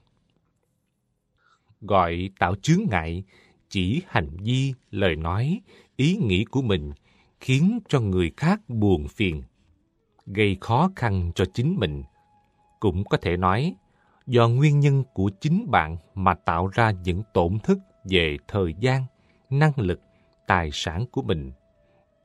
Gọi 1.81 2.29
tạo 2.39 2.55
chướng 2.55 2.81
ngại 2.89 3.23
chỉ 3.69 4.01
hành 4.07 4.29
vi, 4.43 4.73
lời 4.91 5.15
nói, 5.15 5.61
ý 5.95 6.15
nghĩ 6.15 6.45
của 6.45 6.61
mình 6.61 6.91
khiến 7.39 7.79
cho 7.87 7.99
người 7.99 8.31
khác 8.37 8.61
buồn 8.67 9.07
phiền, 9.07 9.43
gây 10.25 10.57
khó 10.61 10.91
khăn 10.95 11.31
cho 11.35 11.45
chính 11.53 11.75
mình. 11.79 12.03
Cũng 12.79 13.03
có 13.03 13.17
thể 13.17 13.37
nói, 13.37 13.75
do 14.27 14.47
nguyên 14.47 14.79
nhân 14.79 15.03
của 15.13 15.31
chính 15.41 15.71
bạn 15.71 15.97
mà 16.15 16.33
tạo 16.33 16.67
ra 16.67 16.91
những 16.91 17.23
tổn 17.33 17.59
thất 17.63 17.77
về 18.03 18.37
thời 18.47 18.73
gian, 18.79 19.03
năng 19.49 19.73
lực, 19.77 20.01
tài 20.47 20.69
sản 20.73 21.05
của 21.11 21.21
mình. 21.21 21.51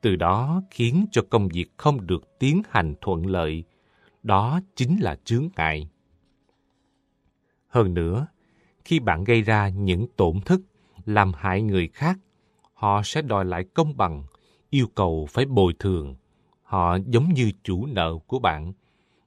Từ 0.00 0.16
đó 0.16 0.62
khiến 0.70 1.06
cho 1.12 1.22
công 1.30 1.48
việc 1.48 1.66
không 1.76 2.06
được 2.06 2.38
tiến 2.38 2.62
hành 2.70 2.94
thuận 3.00 3.26
lợi. 3.26 3.64
Đó 4.22 4.60
chính 4.76 4.98
là 5.00 5.16
chướng 5.24 5.48
ngại. 5.56 5.88
Hơn 7.68 7.94
nữa, 7.94 8.26
khi 8.84 9.00
bạn 9.00 9.24
gây 9.24 9.42
ra 9.42 9.68
những 9.68 10.06
tổn 10.16 10.40
thất 10.40 10.60
làm 11.06 11.32
hại 11.36 11.62
người 11.62 11.88
khác, 11.88 12.18
họ 12.74 13.02
sẽ 13.04 13.22
đòi 13.22 13.44
lại 13.44 13.64
công 13.74 13.96
bằng, 13.96 14.24
yêu 14.70 14.86
cầu 14.94 15.26
phải 15.30 15.44
bồi 15.44 15.72
thường. 15.78 16.14
Họ 16.62 16.98
giống 17.06 17.28
như 17.34 17.50
chủ 17.62 17.86
nợ 17.86 18.18
của 18.26 18.38
bạn, 18.38 18.72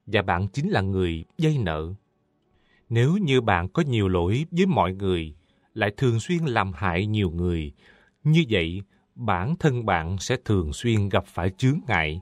và 0.05 0.21
bạn 0.21 0.47
chính 0.47 0.69
là 0.69 0.81
người 0.81 1.25
dây 1.37 1.57
nợ. 1.57 1.93
Nếu 2.89 3.17
như 3.17 3.41
bạn 3.41 3.69
có 3.69 3.83
nhiều 3.87 4.07
lỗi 4.07 4.45
với 4.51 4.65
mọi 4.65 4.93
người, 4.93 5.35
lại 5.73 5.91
thường 5.97 6.19
xuyên 6.19 6.45
làm 6.45 6.71
hại 6.73 7.05
nhiều 7.05 7.29
người, 7.29 7.71
như 8.23 8.43
vậy 8.49 8.81
bản 9.15 9.55
thân 9.55 9.85
bạn 9.85 10.17
sẽ 10.17 10.37
thường 10.45 10.73
xuyên 10.73 11.09
gặp 11.09 11.25
phải 11.25 11.51
chướng 11.57 11.79
ngại. 11.87 12.21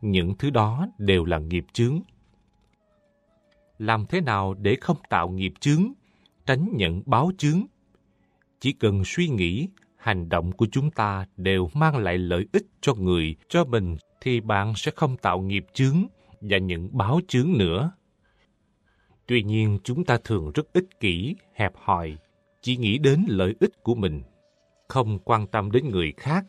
Những 0.00 0.34
thứ 0.38 0.50
đó 0.50 0.86
đều 0.98 1.24
là 1.24 1.38
nghiệp 1.38 1.64
chướng. 1.72 2.00
Làm 3.78 4.06
thế 4.06 4.20
nào 4.20 4.54
để 4.54 4.76
không 4.80 4.96
tạo 5.08 5.28
nghiệp 5.28 5.52
chướng, 5.60 5.92
tránh 6.46 6.68
nhận 6.72 7.02
báo 7.06 7.30
chướng 7.38 7.62
chỉ 8.62 8.72
cần 8.72 9.02
suy 9.04 9.28
nghĩ, 9.28 9.68
hành 9.96 10.28
động 10.28 10.52
của 10.52 10.66
chúng 10.72 10.90
ta 10.90 11.26
đều 11.36 11.68
mang 11.74 11.96
lại 11.96 12.18
lợi 12.18 12.46
ích 12.52 12.66
cho 12.80 12.94
người, 12.94 13.36
cho 13.48 13.64
mình, 13.64 13.96
thì 14.20 14.40
bạn 14.40 14.72
sẽ 14.76 14.92
không 14.96 15.16
tạo 15.16 15.40
nghiệp 15.40 15.66
chướng 15.72 16.06
và 16.40 16.58
những 16.58 16.88
báo 16.92 17.20
chướng 17.28 17.52
nữa. 17.58 17.92
Tuy 19.26 19.42
nhiên, 19.42 19.78
chúng 19.84 20.04
ta 20.04 20.18
thường 20.24 20.50
rất 20.54 20.72
ích 20.72 21.00
kỷ, 21.00 21.36
hẹp 21.54 21.72
hòi, 21.76 22.16
chỉ 22.60 22.76
nghĩ 22.76 22.98
đến 22.98 23.24
lợi 23.28 23.54
ích 23.60 23.82
của 23.82 23.94
mình, 23.94 24.22
không 24.88 25.18
quan 25.18 25.46
tâm 25.46 25.70
đến 25.70 25.88
người 25.88 26.12
khác. 26.16 26.44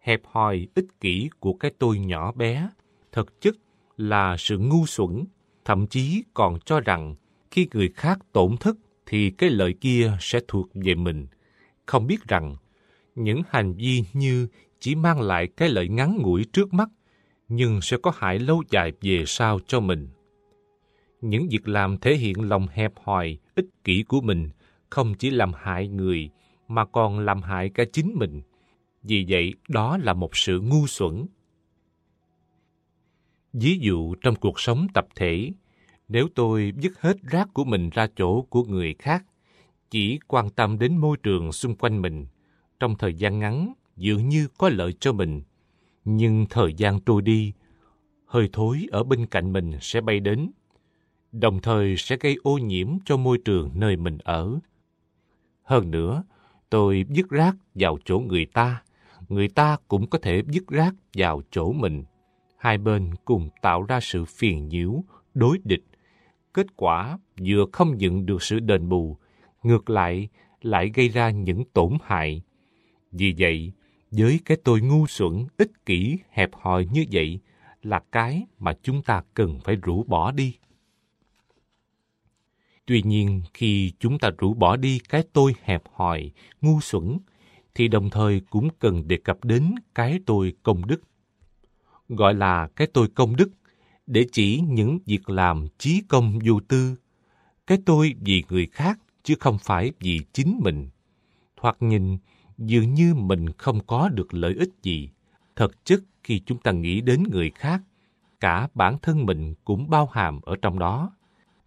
Hẹp 0.00 0.20
hòi, 0.24 0.68
ích 0.74 1.00
kỷ 1.00 1.30
của 1.40 1.52
cái 1.52 1.70
tôi 1.78 1.98
nhỏ 1.98 2.32
bé, 2.32 2.68
thực 3.12 3.40
chất 3.40 3.54
là 3.96 4.36
sự 4.38 4.58
ngu 4.58 4.86
xuẩn, 4.86 5.24
thậm 5.64 5.86
chí 5.86 6.22
còn 6.34 6.58
cho 6.60 6.80
rằng 6.80 7.14
khi 7.50 7.68
người 7.72 7.92
khác 7.94 8.18
tổn 8.32 8.56
thất 8.56 8.76
thì 9.10 9.30
cái 9.30 9.50
lợi 9.50 9.74
kia 9.80 10.12
sẽ 10.20 10.40
thuộc 10.48 10.68
về 10.74 10.94
mình. 10.94 11.26
Không 11.86 12.06
biết 12.06 12.28
rằng 12.28 12.56
những 13.14 13.42
hành 13.48 13.74
vi 13.74 14.02
như 14.12 14.48
chỉ 14.80 14.94
mang 14.94 15.20
lại 15.20 15.48
cái 15.56 15.68
lợi 15.68 15.88
ngắn 15.88 16.16
ngủi 16.16 16.44
trước 16.52 16.74
mắt 16.74 16.88
nhưng 17.48 17.80
sẽ 17.80 17.96
có 18.02 18.12
hại 18.16 18.38
lâu 18.38 18.62
dài 18.70 18.92
về 19.00 19.24
sau 19.26 19.60
cho 19.66 19.80
mình. 19.80 20.08
Những 21.20 21.48
việc 21.50 21.68
làm 21.68 21.98
thể 21.98 22.16
hiện 22.16 22.48
lòng 22.48 22.66
hẹp 22.72 22.92
hòi, 23.04 23.38
ích 23.54 23.66
kỷ 23.84 24.02
của 24.02 24.20
mình 24.20 24.48
không 24.90 25.14
chỉ 25.14 25.30
làm 25.30 25.52
hại 25.54 25.88
người 25.88 26.30
mà 26.68 26.84
còn 26.84 27.18
làm 27.18 27.42
hại 27.42 27.68
cả 27.68 27.84
chính 27.92 28.14
mình. 28.14 28.42
Vì 29.02 29.26
vậy, 29.28 29.54
đó 29.68 29.98
là 29.98 30.12
một 30.12 30.36
sự 30.36 30.60
ngu 30.60 30.86
xuẩn. 30.86 31.26
Ví 33.52 33.78
dụ 33.80 34.14
trong 34.14 34.34
cuộc 34.34 34.60
sống 34.60 34.86
tập 34.94 35.06
thể, 35.16 35.50
nếu 36.08 36.28
tôi 36.34 36.72
dứt 36.76 37.00
hết 37.00 37.16
rác 37.22 37.48
của 37.54 37.64
mình 37.64 37.90
ra 37.90 38.06
chỗ 38.16 38.42
của 38.42 38.64
người 38.64 38.94
khác, 38.98 39.24
chỉ 39.90 40.18
quan 40.28 40.50
tâm 40.50 40.78
đến 40.78 40.96
môi 40.96 41.16
trường 41.22 41.52
xung 41.52 41.74
quanh 41.74 42.02
mình, 42.02 42.26
trong 42.80 42.94
thời 42.98 43.14
gian 43.14 43.38
ngắn 43.38 43.72
dường 43.96 44.28
như 44.28 44.48
có 44.58 44.68
lợi 44.68 44.92
cho 45.00 45.12
mình, 45.12 45.42
nhưng 46.04 46.46
thời 46.50 46.74
gian 46.74 47.00
trôi 47.00 47.22
đi, 47.22 47.52
hơi 48.26 48.48
thối 48.52 48.86
ở 48.90 49.04
bên 49.04 49.26
cạnh 49.26 49.52
mình 49.52 49.72
sẽ 49.80 50.00
bay 50.00 50.20
đến, 50.20 50.50
đồng 51.32 51.60
thời 51.60 51.96
sẽ 51.96 52.16
gây 52.20 52.36
ô 52.42 52.58
nhiễm 52.58 52.88
cho 53.04 53.16
môi 53.16 53.38
trường 53.44 53.70
nơi 53.74 53.96
mình 53.96 54.18
ở. 54.24 54.58
Hơn 55.62 55.90
nữa, 55.90 56.22
tôi 56.70 57.04
dứt 57.08 57.30
rác 57.30 57.56
vào 57.74 57.98
chỗ 58.04 58.18
người 58.18 58.46
ta, 58.46 58.82
người 59.28 59.48
ta 59.48 59.76
cũng 59.88 60.06
có 60.06 60.18
thể 60.22 60.42
dứt 60.48 60.68
rác 60.68 60.94
vào 61.14 61.42
chỗ 61.50 61.72
mình. 61.72 62.04
Hai 62.56 62.78
bên 62.78 63.10
cùng 63.24 63.48
tạo 63.62 63.82
ra 63.82 64.00
sự 64.00 64.24
phiền 64.24 64.68
nhiễu, 64.68 65.04
đối 65.34 65.58
địch. 65.64 65.84
Kết 66.58 66.76
quả 66.76 67.18
vừa 67.40 67.64
không 67.72 67.98
nhận 67.98 68.26
được 68.26 68.42
sự 68.42 68.60
đền 68.60 68.88
bù, 68.88 69.16
ngược 69.62 69.90
lại 69.90 70.28
lại 70.62 70.90
gây 70.94 71.08
ra 71.08 71.30
những 71.30 71.64
tổn 71.64 71.92
hại. 72.02 72.42
Vì 73.12 73.34
vậy, 73.38 73.72
với 74.10 74.40
cái 74.44 74.56
tôi 74.64 74.80
ngu 74.80 75.06
xuẩn, 75.06 75.46
ích 75.56 75.70
kỷ, 75.86 76.18
hẹp 76.30 76.50
hòi 76.52 76.86
như 76.92 77.04
vậy 77.12 77.40
là 77.82 78.00
cái 78.12 78.42
mà 78.58 78.72
chúng 78.82 79.02
ta 79.02 79.22
cần 79.34 79.58
phải 79.64 79.76
rũ 79.76 80.04
bỏ 80.06 80.32
đi. 80.32 80.56
Tuy 82.86 83.02
nhiên, 83.02 83.42
khi 83.54 83.92
chúng 83.98 84.18
ta 84.18 84.30
rũ 84.38 84.54
bỏ 84.54 84.76
đi 84.76 85.00
cái 85.08 85.22
tôi 85.32 85.54
hẹp 85.62 85.82
hòi, 85.92 86.30
ngu 86.60 86.80
xuẩn, 86.80 87.18
thì 87.74 87.88
đồng 87.88 88.10
thời 88.10 88.40
cũng 88.50 88.68
cần 88.78 89.08
đề 89.08 89.16
cập 89.16 89.44
đến 89.44 89.74
cái 89.94 90.18
tôi 90.26 90.52
công 90.62 90.86
đức. 90.86 91.02
Gọi 92.08 92.34
là 92.34 92.68
cái 92.76 92.86
tôi 92.86 93.08
công 93.08 93.36
đức 93.36 93.50
để 94.08 94.26
chỉ 94.32 94.60
những 94.60 94.98
việc 95.06 95.30
làm 95.30 95.66
trí 95.78 96.02
công 96.08 96.38
vô 96.44 96.60
tư. 96.68 96.96
Cái 97.66 97.78
tôi 97.86 98.14
vì 98.20 98.44
người 98.48 98.66
khác 98.66 98.98
chứ 99.22 99.34
không 99.40 99.58
phải 99.58 99.92
vì 100.00 100.20
chính 100.32 100.60
mình. 100.62 100.88
Thoạt 101.56 101.76
nhìn, 101.80 102.18
dường 102.58 102.94
như 102.94 103.14
mình 103.14 103.52
không 103.52 103.86
có 103.86 104.08
được 104.08 104.34
lợi 104.34 104.54
ích 104.54 104.70
gì. 104.82 105.10
Thật 105.56 105.84
chất 105.84 106.00
khi 106.22 106.40
chúng 106.46 106.58
ta 106.58 106.72
nghĩ 106.72 107.00
đến 107.00 107.22
người 107.30 107.50
khác, 107.50 107.82
cả 108.40 108.68
bản 108.74 108.98
thân 109.02 109.26
mình 109.26 109.54
cũng 109.64 109.90
bao 109.90 110.06
hàm 110.06 110.40
ở 110.40 110.56
trong 110.62 110.78
đó. 110.78 111.12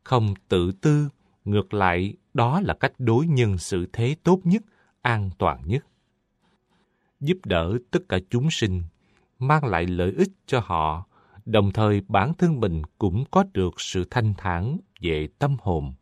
Không 0.03 0.33
tự 0.47 0.71
tư, 0.71 1.09
ngược 1.45 1.73
lại 1.73 2.13
đó 2.33 2.61
là 2.61 2.73
cách 2.73 2.93
đối 2.97 3.27
nhân 3.27 3.57
xử 3.57 3.85
thế 3.93 4.15
tốt 4.23 4.39
nhất, 4.43 4.63
an 5.01 5.29
toàn 5.37 5.61
nhất. 5.65 5.85
Giúp 7.19 7.37
đỡ 7.45 7.77
tất 7.91 7.99
cả 8.09 8.19
chúng 8.29 8.51
sinh, 8.51 8.83
mang 9.39 9.65
lại 9.65 9.85
lợi 9.85 10.13
ích 10.17 10.29
cho 10.45 10.61
họ, 10.65 11.05
đồng 11.45 11.71
thời 11.71 12.01
bản 12.07 12.33
thân 12.33 12.59
mình 12.59 12.81
cũng 12.97 13.23
có 13.31 13.43
được 13.53 13.81
sự 13.81 14.05
thanh 14.11 14.33
thản 14.37 14.77
về 15.01 15.27
tâm 15.39 15.57
hồn. 15.61 15.93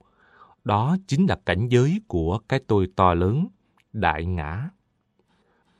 Đó 0.64 0.98
chính 1.08 1.26
là 1.26 1.40
cảnh 1.45 1.68
giới 1.68 2.01
của 2.08 2.40
cái 2.50 2.59
tôi 2.68 2.88
to 2.95 3.14
lớn, 3.14 3.48
đại 3.93 4.26
ngã. 4.26 4.69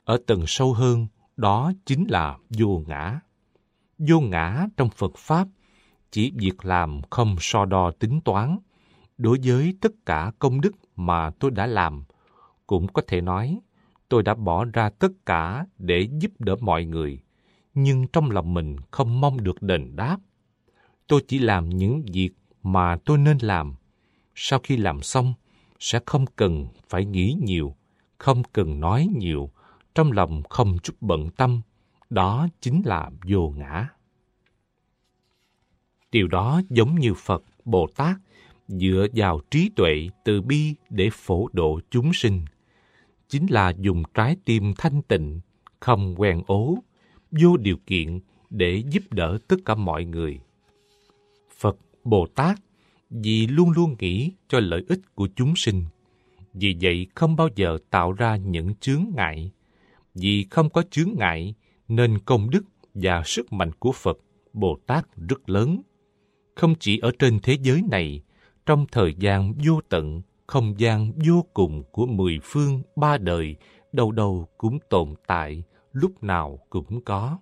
Ở 0.04 0.18
tầng 0.26 0.44
sâu 0.46 0.72
hơn, 0.72 1.06
đó 1.36 1.72
chính 1.86 2.06
là 2.08 2.38
vô 2.58 2.82
ngã. 2.86 3.20
Vô 3.98 4.20
ngã 4.20 4.66
trong 4.76 4.88
Phật 4.90 5.12
Pháp 5.16 5.48
chỉ 6.10 6.32
việc 6.36 6.64
làm 6.64 7.00
không 7.10 7.36
so 7.40 7.64
đo 7.64 7.90
tính 7.90 8.20
toán. 8.20 8.58
Đối 9.18 9.38
với 9.44 9.74
tất 9.80 9.92
cả 10.06 10.32
công 10.38 10.60
đức 10.60 10.72
mà 10.96 11.30
tôi 11.30 11.50
đã 11.50 11.66
làm, 11.66 12.04
cũng 12.66 12.88
có 12.88 13.02
thể 13.06 13.20
nói 13.20 13.60
tôi 14.10 14.22
đã 14.22 14.34
bỏ 14.34 14.64
ra 14.64 14.90
tất 14.90 15.12
cả 15.26 15.66
để 15.78 16.08
giúp 16.20 16.32
đỡ 16.38 16.56
mọi 16.60 16.84
người, 16.84 17.20
nhưng 17.74 18.06
trong 18.06 18.30
lòng 18.30 18.54
mình 18.54 18.76
không 18.90 19.20
mong 19.20 19.44
được 19.44 19.62
đền 19.62 19.96
đáp. 19.96 20.18
Tôi 21.06 21.24
chỉ 21.28 21.38
làm 21.38 21.68
những 21.68 22.02
việc 22.12 22.30
mà 22.62 22.96
tôi 23.04 23.18
nên 23.18 23.38
làm. 23.40 23.74
Sau 24.34 24.58
khi 24.62 24.76
làm 24.76 25.02
xong, 25.02 25.34
sẽ 25.78 26.00
không 26.06 26.24
cần 26.36 26.66
phải 26.88 27.04
nghĩ 27.04 27.36
nhiều, 27.42 27.76
không 28.18 28.42
cần 28.52 28.80
nói 28.80 29.08
nhiều, 29.18 29.50
trong 29.94 30.12
lòng 30.12 30.42
không 30.42 30.78
chút 30.82 30.94
bận 31.00 31.30
tâm, 31.30 31.60
đó 32.10 32.48
chính 32.60 32.82
là 32.84 33.10
vô 33.28 33.52
ngã. 33.56 33.88
Điều 36.12 36.28
đó 36.28 36.60
giống 36.70 36.94
như 36.94 37.14
Phật, 37.14 37.44
Bồ 37.64 37.86
Tát 37.96 38.16
dựa 38.68 39.06
vào 39.14 39.40
trí 39.50 39.70
tuệ 39.76 40.08
từ 40.24 40.42
bi 40.42 40.74
để 40.90 41.10
phổ 41.12 41.48
độ 41.52 41.80
chúng 41.90 42.10
sinh. 42.14 42.44
Chính 43.28 43.46
là 43.50 43.72
dùng 43.78 44.02
trái 44.14 44.36
tim 44.44 44.72
thanh 44.78 45.02
tịnh, 45.02 45.40
không 45.80 46.14
quen 46.20 46.42
ố, 46.46 46.78
vô 47.30 47.56
điều 47.56 47.76
kiện 47.86 48.20
để 48.50 48.82
giúp 48.90 49.02
đỡ 49.10 49.38
tất 49.48 49.56
cả 49.64 49.74
mọi 49.74 50.04
người. 50.04 50.40
Phật, 51.58 51.76
Bồ 52.04 52.26
Tát 52.26 52.58
vì 53.10 53.46
luôn 53.46 53.70
luôn 53.70 53.96
nghĩ 53.98 54.32
cho 54.48 54.60
lợi 54.60 54.84
ích 54.88 55.14
của 55.14 55.28
chúng 55.36 55.56
sinh. 55.56 55.84
Vì 56.54 56.76
vậy 56.80 57.06
không 57.14 57.36
bao 57.36 57.48
giờ 57.56 57.78
tạo 57.90 58.12
ra 58.12 58.36
những 58.36 58.74
chướng 58.74 59.04
ngại 59.14 59.52
vì 60.14 60.46
không 60.50 60.70
có 60.70 60.82
chướng 60.90 61.10
ngại 61.18 61.54
nên 61.88 62.18
công 62.18 62.50
đức 62.50 62.64
và 62.94 63.22
sức 63.24 63.52
mạnh 63.52 63.72
của 63.78 63.92
Phật, 63.92 64.18
Bồ 64.52 64.78
Tát 64.86 65.04
rất 65.28 65.50
lớn. 65.50 65.80
Không 66.54 66.74
chỉ 66.80 66.98
ở 66.98 67.12
trên 67.18 67.38
thế 67.42 67.56
giới 67.62 67.82
này, 67.90 68.22
trong 68.66 68.86
thời 68.92 69.14
gian 69.18 69.54
vô 69.64 69.80
tận, 69.88 70.22
không 70.46 70.74
gian 70.78 71.12
vô 71.26 71.44
cùng 71.54 71.82
của 71.92 72.06
mười 72.06 72.38
phương 72.42 72.82
ba 72.96 73.18
đời, 73.18 73.56
đâu 73.92 74.12
đâu 74.12 74.48
cũng 74.58 74.78
tồn 74.90 75.14
tại, 75.26 75.62
lúc 75.92 76.22
nào 76.22 76.58
cũng 76.70 77.04
có. 77.04 77.38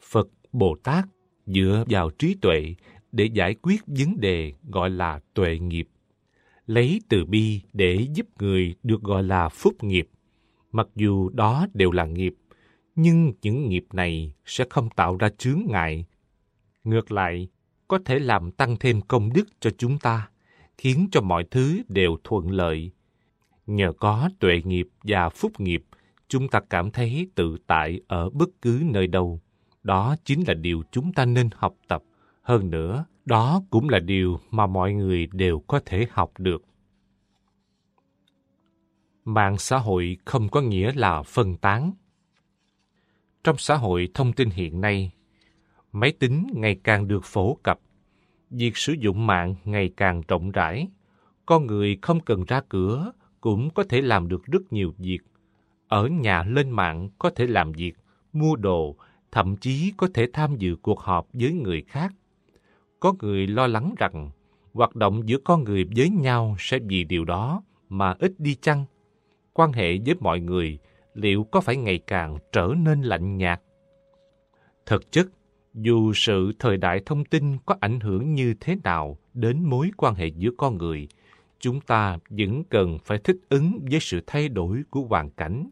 Phật, 0.00 0.28
Bồ 0.52 0.76
Tát 0.82 1.04
dựa 1.46 1.84
vào 1.88 2.10
trí 2.10 2.34
tuệ 2.34 2.74
để 3.12 3.24
giải 3.24 3.54
quyết 3.62 3.80
vấn 3.86 4.20
đề 4.20 4.52
gọi 4.68 4.90
là 4.90 5.20
tuệ 5.34 5.58
nghiệp. 5.58 5.88
Lấy 6.66 7.00
từ 7.08 7.24
bi 7.24 7.60
để 7.72 8.06
giúp 8.14 8.26
người 8.38 8.74
được 8.82 9.02
gọi 9.02 9.22
là 9.22 9.48
phúc 9.48 9.84
nghiệp 9.84 10.08
Mặc 10.72 10.88
dù 10.96 11.28
đó 11.28 11.66
đều 11.74 11.90
là 11.90 12.04
nghiệp, 12.04 12.34
nhưng 12.94 13.32
những 13.42 13.68
nghiệp 13.68 13.86
này 13.92 14.34
sẽ 14.44 14.64
không 14.70 14.90
tạo 14.90 15.16
ra 15.16 15.28
chướng 15.38 15.62
ngại. 15.66 16.04
Ngược 16.84 17.12
lại, 17.12 17.48
có 17.88 17.98
thể 18.04 18.18
làm 18.18 18.50
tăng 18.50 18.76
thêm 18.80 19.00
công 19.00 19.32
đức 19.32 19.44
cho 19.60 19.70
chúng 19.78 19.98
ta, 19.98 20.30
khiến 20.78 21.08
cho 21.12 21.20
mọi 21.20 21.44
thứ 21.50 21.82
đều 21.88 22.16
thuận 22.24 22.50
lợi. 22.50 22.90
Nhờ 23.66 23.92
có 23.92 24.30
tuệ 24.38 24.62
nghiệp 24.64 24.88
và 25.02 25.28
phúc 25.28 25.60
nghiệp, 25.60 25.84
chúng 26.30 26.48
ta 26.48 26.60
cảm 26.70 26.90
thấy 26.90 27.26
tự 27.34 27.56
tại 27.66 28.00
ở 28.08 28.30
bất 28.30 28.48
cứ 28.62 28.82
nơi 28.84 29.06
đâu. 29.06 29.40
Đó 29.82 30.16
chính 30.24 30.44
là 30.46 30.54
điều 30.54 30.82
chúng 30.90 31.12
ta 31.12 31.24
nên 31.24 31.48
học 31.54 31.74
tập. 31.88 32.02
Hơn 32.42 32.70
nữa, 32.70 33.04
đó 33.24 33.62
cũng 33.70 33.88
là 33.88 33.98
điều 33.98 34.40
mà 34.50 34.66
mọi 34.66 34.92
người 34.92 35.28
đều 35.32 35.60
có 35.60 35.80
thể 35.86 36.06
học 36.10 36.32
được. 36.38 36.64
Mạng 39.24 39.58
xã 39.58 39.78
hội 39.78 40.16
không 40.24 40.48
có 40.48 40.60
nghĩa 40.60 40.92
là 40.94 41.22
phân 41.22 41.56
tán. 41.56 41.92
Trong 43.44 43.58
xã 43.58 43.76
hội 43.76 44.08
thông 44.14 44.32
tin 44.32 44.50
hiện 44.50 44.80
nay, 44.80 45.10
máy 45.92 46.12
tính 46.12 46.46
ngày 46.54 46.80
càng 46.84 47.08
được 47.08 47.24
phổ 47.24 47.54
cập, 47.62 47.80
việc 48.50 48.76
sử 48.76 48.92
dụng 48.92 49.26
mạng 49.26 49.54
ngày 49.64 49.90
càng 49.96 50.22
rộng 50.28 50.50
rãi, 50.50 50.88
con 51.46 51.66
người 51.66 51.98
không 52.02 52.20
cần 52.20 52.44
ra 52.44 52.60
cửa 52.68 53.12
cũng 53.40 53.70
có 53.70 53.84
thể 53.88 54.00
làm 54.00 54.28
được 54.28 54.44
rất 54.44 54.72
nhiều 54.72 54.94
việc. 54.98 55.18
Ở 55.90 56.06
nhà 56.06 56.42
lên 56.42 56.70
mạng 56.70 57.08
có 57.18 57.30
thể 57.30 57.46
làm 57.46 57.72
việc, 57.72 57.92
mua 58.32 58.56
đồ, 58.56 58.96
thậm 59.32 59.56
chí 59.56 59.92
có 59.96 60.08
thể 60.14 60.26
tham 60.32 60.56
dự 60.56 60.76
cuộc 60.82 61.00
họp 61.00 61.26
với 61.32 61.52
người 61.52 61.82
khác. 61.82 62.14
Có 63.00 63.14
người 63.20 63.46
lo 63.46 63.66
lắng 63.66 63.94
rằng 63.98 64.30
hoạt 64.72 64.96
động 64.96 65.28
giữa 65.28 65.38
con 65.44 65.64
người 65.64 65.84
với 65.96 66.10
nhau 66.10 66.56
sẽ 66.58 66.78
vì 66.78 67.04
điều 67.04 67.24
đó 67.24 67.62
mà 67.88 68.14
ít 68.18 68.32
đi 68.38 68.54
chăng? 68.54 68.84
Quan 69.52 69.72
hệ 69.72 69.98
với 70.06 70.14
mọi 70.20 70.40
người 70.40 70.78
liệu 71.14 71.44
có 71.44 71.60
phải 71.60 71.76
ngày 71.76 71.98
càng 71.98 72.38
trở 72.52 72.74
nên 72.76 73.02
lạnh 73.02 73.36
nhạt? 73.36 73.60
Thực 74.86 75.12
chất, 75.12 75.26
dù 75.74 76.12
sự 76.14 76.52
thời 76.58 76.76
đại 76.76 77.00
thông 77.06 77.24
tin 77.24 77.58
có 77.66 77.76
ảnh 77.80 78.00
hưởng 78.00 78.34
như 78.34 78.54
thế 78.60 78.76
nào 78.84 79.18
đến 79.34 79.62
mối 79.64 79.90
quan 79.96 80.14
hệ 80.14 80.26
giữa 80.26 80.50
con 80.58 80.78
người, 80.78 81.08
chúng 81.60 81.80
ta 81.80 82.18
vẫn 82.28 82.64
cần 82.64 82.98
phải 83.04 83.18
thích 83.18 83.36
ứng 83.48 83.80
với 83.90 84.00
sự 84.00 84.20
thay 84.26 84.48
đổi 84.48 84.82
của 84.90 85.00
hoàn 85.00 85.30
cảnh. 85.30 85.70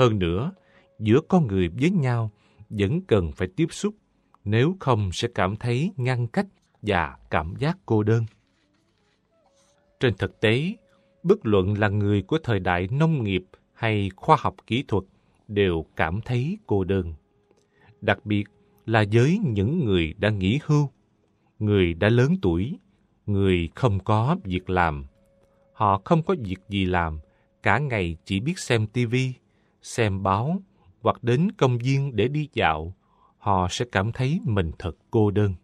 Hơn 0.00 0.18
nữa, 0.18 0.52
giữa 0.98 1.20
con 1.28 1.46
người 1.46 1.68
với 1.68 1.90
nhau 1.90 2.30
vẫn 2.70 3.00
cần 3.00 3.32
phải 3.32 3.48
tiếp 3.56 3.66
xúc, 3.70 3.94
nếu 4.44 4.76
không 4.80 5.10
sẽ 5.12 5.28
cảm 5.34 5.56
thấy 5.56 5.92
ngăn 5.96 6.26
cách 6.26 6.46
và 6.82 7.16
cảm 7.30 7.54
giác 7.58 7.78
cô 7.86 8.02
đơn. 8.02 8.24
Trên 10.00 10.14
thực 10.16 10.40
tế, 10.40 10.76
bất 11.22 11.46
luận 11.46 11.78
là 11.78 11.88
người 11.88 12.22
của 12.22 12.38
thời 12.42 12.60
đại 12.60 12.88
nông 12.92 13.24
nghiệp 13.24 13.44
hay 13.72 14.10
khoa 14.16 14.36
học 14.40 14.54
kỹ 14.66 14.84
thuật 14.88 15.04
đều 15.48 15.84
cảm 15.96 16.20
thấy 16.20 16.58
cô 16.66 16.84
đơn. 16.84 17.14
Đặc 18.00 18.26
biệt 18.26 18.44
là 18.86 19.04
với 19.12 19.38
những 19.44 19.84
người 19.84 20.14
đã 20.18 20.30
nghỉ 20.30 20.58
hưu, 20.64 20.90
người 21.58 21.94
đã 21.94 22.08
lớn 22.08 22.36
tuổi, 22.42 22.78
người 23.26 23.68
không 23.74 23.98
có 24.04 24.36
việc 24.44 24.70
làm. 24.70 25.04
Họ 25.72 26.00
không 26.04 26.22
có 26.22 26.34
việc 26.44 26.60
gì 26.68 26.84
làm, 26.84 27.18
cả 27.62 27.78
ngày 27.78 28.16
chỉ 28.24 28.40
biết 28.40 28.58
xem 28.58 28.86
tivi, 28.86 29.32
xem 29.82 30.22
báo 30.22 30.62
hoặc 31.00 31.24
đến 31.24 31.52
công 31.52 31.78
viên 31.78 32.16
để 32.16 32.28
đi 32.28 32.48
dạo, 32.52 32.94
họ 33.38 33.66
sẽ 33.70 33.84
cảm 33.92 34.12
thấy 34.12 34.40
mình 34.44 34.70
thật 34.78 34.96
cô 35.10 35.30
đơn. 35.30 35.54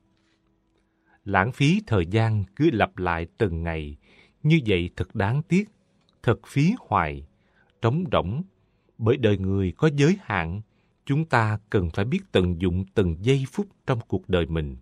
Lãng 1.25 1.53
phí 1.53 1.81
thời 1.87 2.07
gian 2.07 2.45
cứ 2.57 2.71
lặp 2.73 2.99
lại 2.99 3.27
từng 3.39 3.63
ngày, 3.63 3.97
như 4.43 4.61
vậy 4.67 4.91
thật 4.97 5.15
đáng 5.15 5.43
tiếc, 5.43 5.69
thật 6.23 6.41
phí 6.47 6.73
hoài, 6.79 7.27
trống 7.83 8.05
rỗng, 8.13 8.43
bởi 8.99 9.17
đời 9.17 9.39
người 9.39 9.73
có 9.77 9.91
giới 9.97 10.17
hạn, 10.23 10.61
chúng 11.05 11.25
ta 11.25 11.59
cần 11.71 11.91
phải 11.91 12.05
biết 12.05 12.21
tận 12.33 12.61
dụng 12.61 12.85
từng 12.95 13.17
giây 13.21 13.45
phút 13.53 13.67
trong 13.87 14.01
cuộc 14.09 14.29
đời 14.29 14.47
mình. 14.47 14.77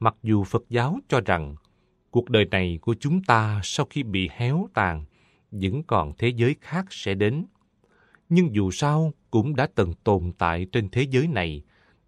Mặc 0.00 0.14
dù 0.22 0.44
Phật 0.44 0.64
giáo 0.68 0.98
cho 1.08 1.20
rằng 1.20 1.54
cuộc 2.10 2.30
đời 2.30 2.44
này 2.44 2.78
của 2.82 2.94
chúng 3.00 3.22
ta 3.22 3.60
sau 3.64 3.86
khi 3.90 4.02
bị 4.02 4.28
héo 4.32 4.68
tàn, 4.74 5.04
vẫn 5.50 5.82
còn 5.82 6.12
thế 6.18 6.28
giới 6.28 6.56
khác 6.60 6.86
sẽ 6.90 7.14
đến. 7.14 7.44
Nhưng 8.28 8.54
dù 8.54 8.70
sao 8.70 9.12
cũng 9.30 9.56
đã 9.56 9.68
từng 9.74 9.92
tồn 10.04 10.32
tại 10.38 10.66
trên 10.72 10.88
thế 10.88 11.02
giới 11.02 11.26
này, 11.28 11.62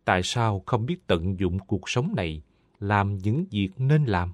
tại 0.05 0.23
sao 0.23 0.62
không 0.66 0.86
biết 0.86 1.07
tận 1.07 1.40
dụng 1.40 1.58
cuộc 1.58 1.89
sống 1.89 2.12
này, 2.16 2.42
làm 2.81 3.18
những 3.18 3.44
việc 3.50 3.68
nên 3.78 4.05
làm? 4.05 4.32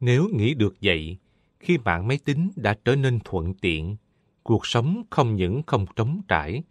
Nếu 0.00 0.28
nghĩ 0.32 0.54
được 0.54 0.74
vậy, 0.82 1.18
khi 1.60 1.78
mạng 1.78 2.08
máy 2.08 2.18
tính 2.24 2.50
đã 2.56 2.76
trở 2.84 2.96
nên 2.96 3.18
thuận 3.24 3.54
tiện, 3.54 3.96
cuộc 4.42 4.66
sống 4.66 5.02
không 5.10 5.36
những 5.36 5.62
không 5.66 5.86
trống 5.96 6.22
trải, 6.28 6.62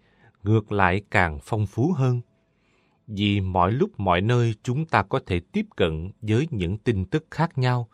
ngược 0.43 0.71
lại 0.71 1.01
càng 1.11 1.39
phong 1.43 1.67
phú 1.67 1.93
hơn. 1.97 2.21
Vì 3.07 3.41
mọi 3.41 3.71
lúc 3.71 3.99
mọi 3.99 4.21
nơi 4.21 4.53
chúng 4.63 4.85
ta 4.85 5.03
có 5.03 5.19
thể 5.25 5.39
tiếp 5.39 5.65
cận 5.75 6.11
với 6.21 6.47
những 6.51 6.77
tin 6.77 7.05
tức 7.05 7.25
khác 7.31 7.57
nhau. 7.57 7.89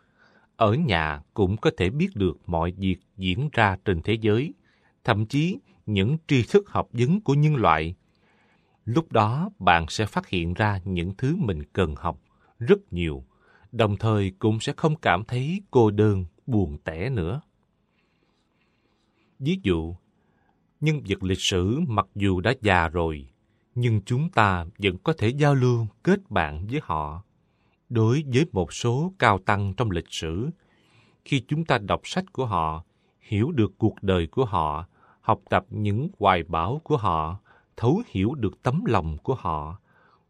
Ở 0.56 0.74
nhà 0.74 1.22
cũng 1.34 1.56
có 1.56 1.70
thể 1.76 1.90
biết 1.90 2.08
được 2.14 2.38
mọi 2.46 2.72
việc 2.72 2.96
diễn 3.16 3.48
ra 3.52 3.76
trên 3.84 4.02
thế 4.02 4.14
giới, 4.20 4.54
thậm 5.06 5.26
chí 5.26 5.58
những 5.86 6.16
tri 6.26 6.42
thức 6.42 6.68
học 6.68 6.88
vấn 6.92 7.20
của 7.20 7.34
nhân 7.34 7.56
loại. 7.56 7.94
Lúc 8.84 9.12
đó 9.12 9.50
bạn 9.58 9.86
sẽ 9.88 10.06
phát 10.06 10.28
hiện 10.28 10.54
ra 10.54 10.80
những 10.84 11.14
thứ 11.18 11.36
mình 11.36 11.62
cần 11.72 11.94
học 11.94 12.20
rất 12.58 12.92
nhiều, 12.92 13.24
đồng 13.72 13.96
thời 13.96 14.32
cũng 14.38 14.60
sẽ 14.60 14.72
không 14.76 14.96
cảm 14.96 15.24
thấy 15.24 15.62
cô 15.70 15.90
đơn, 15.90 16.24
buồn 16.46 16.78
tẻ 16.84 17.10
nữa. 17.10 17.40
Ví 19.38 19.58
dụ, 19.62 19.94
nhân 20.80 21.00
vật 21.08 21.22
lịch 21.22 21.40
sử 21.40 21.80
mặc 21.88 22.06
dù 22.14 22.40
đã 22.40 22.54
già 22.62 22.88
rồi, 22.88 23.28
nhưng 23.74 24.00
chúng 24.06 24.30
ta 24.30 24.66
vẫn 24.78 24.98
có 24.98 25.12
thể 25.18 25.28
giao 25.28 25.54
lưu 25.54 25.86
kết 26.02 26.30
bạn 26.30 26.66
với 26.66 26.80
họ. 26.82 27.22
Đối 27.88 28.24
với 28.34 28.46
một 28.52 28.72
số 28.72 29.12
cao 29.18 29.38
tăng 29.38 29.74
trong 29.76 29.90
lịch 29.90 30.10
sử, 30.10 30.50
khi 31.24 31.42
chúng 31.48 31.64
ta 31.64 31.78
đọc 31.78 32.00
sách 32.04 32.32
của 32.32 32.46
họ, 32.46 32.84
hiểu 33.20 33.50
được 33.52 33.72
cuộc 33.78 34.02
đời 34.02 34.26
của 34.26 34.44
họ, 34.44 34.88
học 35.26 35.40
tập 35.50 35.66
những 35.70 36.08
hoài 36.18 36.42
bão 36.42 36.80
của 36.84 36.96
họ, 36.96 37.38
thấu 37.76 38.02
hiểu 38.06 38.34
được 38.34 38.62
tấm 38.62 38.84
lòng 38.84 39.18
của 39.22 39.34
họ, 39.34 39.80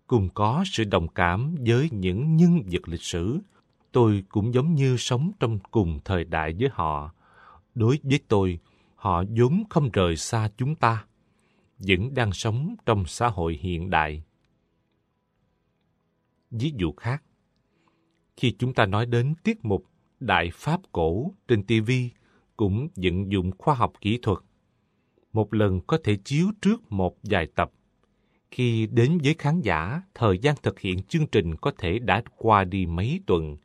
cùng 0.07 0.29
có 0.35 0.65
sự 0.67 0.85
đồng 0.85 1.09
cảm 1.09 1.55
với 1.67 1.89
những 1.93 2.37
nhân 2.37 2.63
vật 2.73 2.89
lịch 2.89 3.03
sử, 3.03 3.39
tôi 3.93 4.25
cũng 4.29 4.55
giống 4.55 4.75
như 4.75 4.97
sống 4.97 5.33
trong 5.41 5.59
cùng 5.71 5.99
thời 6.05 6.25
đại 6.25 6.55
với 6.59 6.69
họ. 6.73 7.13
Đối 7.75 7.99
với 8.03 8.21
tôi, 8.29 8.59
họ 8.95 9.25
vốn 9.37 9.63
không 9.71 9.91
rời 9.93 10.17
xa 10.17 10.51
chúng 10.57 10.75
ta, 10.75 11.05
vẫn 11.79 12.15
đang 12.15 12.33
sống 12.33 12.75
trong 12.87 13.05
xã 13.07 13.29
hội 13.29 13.59
hiện 13.61 13.91
đại. 13.91 14.23
Ví 16.51 16.73
dụ 16.77 16.93
khác, 16.93 17.23
khi 18.37 18.55
chúng 18.59 18.75
ta 18.75 18.87
nói 18.87 19.07
đến 19.07 19.35
tiết 19.43 19.65
mục 19.65 19.85
Đại 20.21 20.51
Pháp 20.55 20.81
Cổ 20.93 21.33
trên 21.49 21.63
TV 21.63 21.91
cũng 22.57 22.89
vận 22.97 23.33
dụng 23.33 23.51
khoa 23.59 23.75
học 23.75 23.93
kỹ 24.01 24.19
thuật. 24.23 24.39
Một 25.37 25.55
lần 25.55 25.81
có 25.81 25.99
thể 26.05 26.17
chiếu 26.25 26.47
trước 26.63 26.93
một 26.93 27.17
vài 27.23 27.47
tập. 27.47 27.73
Khi 28.51 28.87
đến 28.87 29.19
với 29.25 29.35
khán 29.39 29.61
giả, 29.61 30.03
thời 30.15 30.39
gian 30.39 30.55
thực 30.63 30.81
hiện 30.81 31.03
chương 31.03 31.27
trình 31.27 31.57
có 31.57 31.73
thể 31.79 31.99
đã 31.99 32.23
qua 32.37 32.65
đi 32.65 32.87
mấy 32.87 33.21
tuần, 33.27 33.57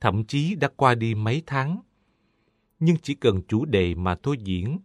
thậm 0.00 0.24
chí 0.24 0.54
đã 0.54 0.68
qua 0.76 0.94
đi 0.94 1.14
mấy 1.14 1.42
tháng. 1.46 1.80
Nhưng 2.80 2.96
chỉ 3.02 3.14
cần 3.14 3.42
chủ 3.48 3.64
đề 3.64 3.94
mà 3.94 4.14
tôi 4.14 4.36
diễn 4.38 4.78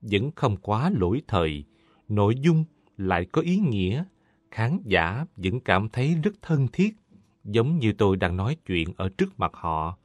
vẫn 0.00 0.30
không 0.36 0.56
quá 0.56 0.90
lỗi 0.94 1.22
thời, 1.28 1.64
nội 2.08 2.34
dung 2.40 2.64
lại 2.96 3.24
có 3.24 3.42
ý 3.42 3.56
nghĩa, 3.58 4.04
khán 4.50 4.78
giả 4.84 5.26
vẫn 5.36 5.60
cảm 5.60 5.88
thấy 5.88 6.14
rất 6.22 6.32
thân 6.42 6.68
thiết, 6.72 6.96
giống 7.44 7.78
như 7.78 7.92
tôi 7.92 8.16
đang 8.16 8.36
nói 8.36 8.56
chuyện 8.66 8.88
ở 8.96 9.08
trước 9.08 9.38
mặt 9.38 9.50
họ, 9.54 9.98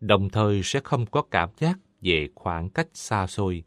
đồng 0.00 0.30
thời 0.30 0.62
sẽ 0.62 0.80
không 0.84 1.06
có 1.06 1.22
cảm 1.22 1.48
giác 1.58 1.78
về 2.00 2.28
khoảng 2.34 2.70
cách 2.70 2.88
xa 2.94 3.26
xôi. 3.26 3.62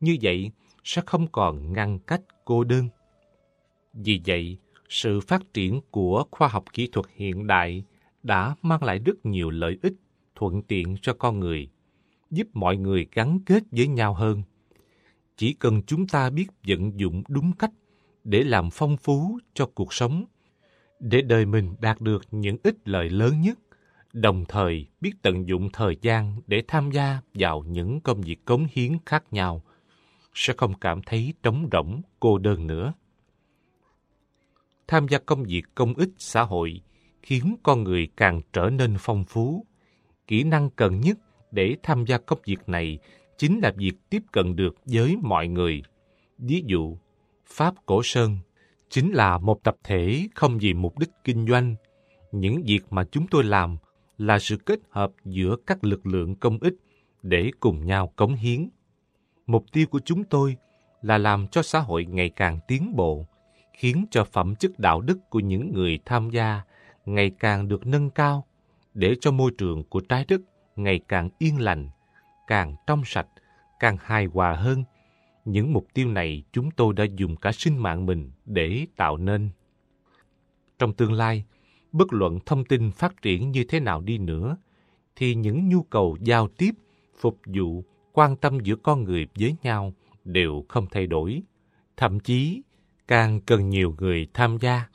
Như 0.00 0.16
vậy 0.22 0.50
sẽ 0.84 1.02
không 1.06 1.26
còn 1.26 1.72
ngăn 1.72 1.98
cách 1.98 2.22
cô 2.44 2.64
đơn. 2.64 2.88
Vì 3.92 4.20
vậy, 4.26 4.58
sự 4.88 5.20
phát 5.20 5.42
triển 5.54 5.80
của 5.90 6.24
khoa 6.30 6.48
học 6.48 6.64
kỹ 6.72 6.88
thuật 6.92 7.06
hiện 7.14 7.46
đại 7.46 7.84
đã 8.22 8.54
mang 8.62 8.84
lại 8.84 8.98
rất 8.98 9.26
nhiều 9.26 9.50
lợi 9.50 9.78
ích 9.82 9.94
thuận 10.34 10.62
tiện 10.62 10.96
cho 11.02 11.14
con 11.14 11.40
người, 11.40 11.70
giúp 12.30 12.46
mọi 12.52 12.76
người 12.76 13.06
gắn 13.12 13.38
kết 13.46 13.62
với 13.70 13.88
nhau 13.88 14.14
hơn 14.14 14.42
chỉ 15.42 15.52
cần 15.52 15.82
chúng 15.86 16.06
ta 16.06 16.30
biết 16.30 16.46
vận 16.66 17.00
dụng 17.00 17.22
đúng 17.28 17.52
cách 17.52 17.70
để 18.24 18.44
làm 18.44 18.70
phong 18.72 18.96
phú 18.96 19.38
cho 19.54 19.66
cuộc 19.74 19.92
sống, 19.92 20.24
để 21.00 21.22
đời 21.22 21.46
mình 21.46 21.74
đạt 21.80 22.00
được 22.00 22.24
những 22.30 22.56
ích 22.62 22.88
lợi 22.88 23.10
lớn 23.10 23.40
nhất, 23.40 23.58
đồng 24.12 24.44
thời 24.48 24.86
biết 25.00 25.12
tận 25.22 25.48
dụng 25.48 25.68
thời 25.72 25.96
gian 26.02 26.40
để 26.46 26.62
tham 26.68 26.90
gia 26.90 27.20
vào 27.34 27.64
những 27.68 28.00
công 28.00 28.20
việc 28.20 28.44
cống 28.44 28.66
hiến 28.72 28.92
khác 29.06 29.24
nhau, 29.30 29.62
sẽ 30.34 30.54
không 30.56 30.74
cảm 30.74 31.02
thấy 31.06 31.34
trống 31.42 31.68
rỗng, 31.72 32.02
cô 32.20 32.38
đơn 32.38 32.66
nữa. 32.66 32.92
Tham 34.86 35.08
gia 35.08 35.18
công 35.18 35.44
việc 35.44 35.62
công 35.74 35.94
ích 35.94 36.10
xã 36.18 36.42
hội 36.42 36.80
khiến 37.22 37.56
con 37.62 37.84
người 37.84 38.08
càng 38.16 38.40
trở 38.52 38.70
nên 38.70 38.96
phong 38.98 39.24
phú. 39.24 39.66
Kỹ 40.26 40.44
năng 40.44 40.70
cần 40.70 41.00
nhất 41.00 41.18
để 41.50 41.76
tham 41.82 42.04
gia 42.04 42.18
công 42.18 42.38
việc 42.44 42.68
này 42.68 42.98
chính 43.38 43.60
là 43.60 43.72
việc 43.76 43.92
tiếp 44.10 44.22
cận 44.32 44.56
được 44.56 44.74
với 44.84 45.16
mọi 45.22 45.48
người. 45.48 45.82
Ví 46.38 46.62
dụ, 46.66 46.96
Pháp 47.46 47.74
Cổ 47.86 48.00
Sơn 48.04 48.38
chính 48.88 49.12
là 49.12 49.38
một 49.38 49.62
tập 49.62 49.76
thể 49.84 50.28
không 50.34 50.58
vì 50.58 50.74
mục 50.74 50.98
đích 50.98 51.10
kinh 51.24 51.46
doanh. 51.46 51.74
Những 52.32 52.62
việc 52.66 52.80
mà 52.90 53.04
chúng 53.04 53.26
tôi 53.26 53.44
làm 53.44 53.76
là 54.18 54.38
sự 54.38 54.56
kết 54.56 54.80
hợp 54.90 55.12
giữa 55.24 55.56
các 55.66 55.84
lực 55.84 56.06
lượng 56.06 56.34
công 56.34 56.58
ích 56.58 56.74
để 57.22 57.50
cùng 57.60 57.86
nhau 57.86 58.12
cống 58.16 58.34
hiến. 58.34 58.68
Mục 59.46 59.64
tiêu 59.72 59.86
của 59.86 60.00
chúng 60.04 60.24
tôi 60.24 60.56
là 61.02 61.18
làm 61.18 61.48
cho 61.48 61.62
xã 61.62 61.78
hội 61.78 62.04
ngày 62.04 62.30
càng 62.30 62.58
tiến 62.68 62.96
bộ, 62.96 63.26
khiến 63.72 64.06
cho 64.10 64.24
phẩm 64.24 64.54
chất 64.54 64.78
đạo 64.78 65.00
đức 65.00 65.18
của 65.30 65.40
những 65.40 65.72
người 65.72 65.98
tham 66.04 66.30
gia 66.30 66.62
ngày 67.06 67.30
càng 67.38 67.68
được 67.68 67.86
nâng 67.86 68.10
cao, 68.10 68.44
để 68.94 69.14
cho 69.20 69.30
môi 69.30 69.50
trường 69.58 69.84
của 69.84 70.00
trái 70.00 70.24
đất 70.28 70.40
ngày 70.76 71.00
càng 71.08 71.28
yên 71.38 71.60
lành, 71.60 71.88
càng 72.46 72.76
trong 72.86 73.02
sạch, 73.04 73.26
càng 73.80 73.96
hài 74.00 74.26
hòa 74.26 74.54
hơn. 74.54 74.84
Những 75.44 75.72
mục 75.72 75.86
tiêu 75.94 76.08
này 76.08 76.42
chúng 76.52 76.70
tôi 76.70 76.94
đã 76.94 77.04
dùng 77.16 77.36
cả 77.36 77.52
sinh 77.52 77.76
mạng 77.76 78.06
mình 78.06 78.30
để 78.44 78.86
tạo 78.96 79.16
nên. 79.16 79.50
Trong 80.78 80.92
tương 80.92 81.12
lai, 81.12 81.44
bất 81.92 82.12
luận 82.12 82.38
thông 82.46 82.64
tin 82.64 82.90
phát 82.90 83.22
triển 83.22 83.50
như 83.50 83.64
thế 83.64 83.80
nào 83.80 84.00
đi 84.00 84.18
nữa, 84.18 84.56
thì 85.16 85.34
những 85.34 85.68
nhu 85.68 85.82
cầu 85.82 86.16
giao 86.20 86.48
tiếp, 86.48 86.70
phục 87.20 87.38
vụ, 87.46 87.84
quan 88.12 88.36
tâm 88.36 88.60
giữa 88.60 88.76
con 88.76 89.04
người 89.04 89.26
với 89.38 89.56
nhau 89.62 89.92
đều 90.24 90.64
không 90.68 90.86
thay 90.90 91.06
đổi. 91.06 91.42
Thậm 91.96 92.20
chí, 92.20 92.62
càng 93.08 93.40
cần 93.40 93.68
nhiều 93.68 93.94
người 93.98 94.26
tham 94.34 94.58
gia. 94.60 94.88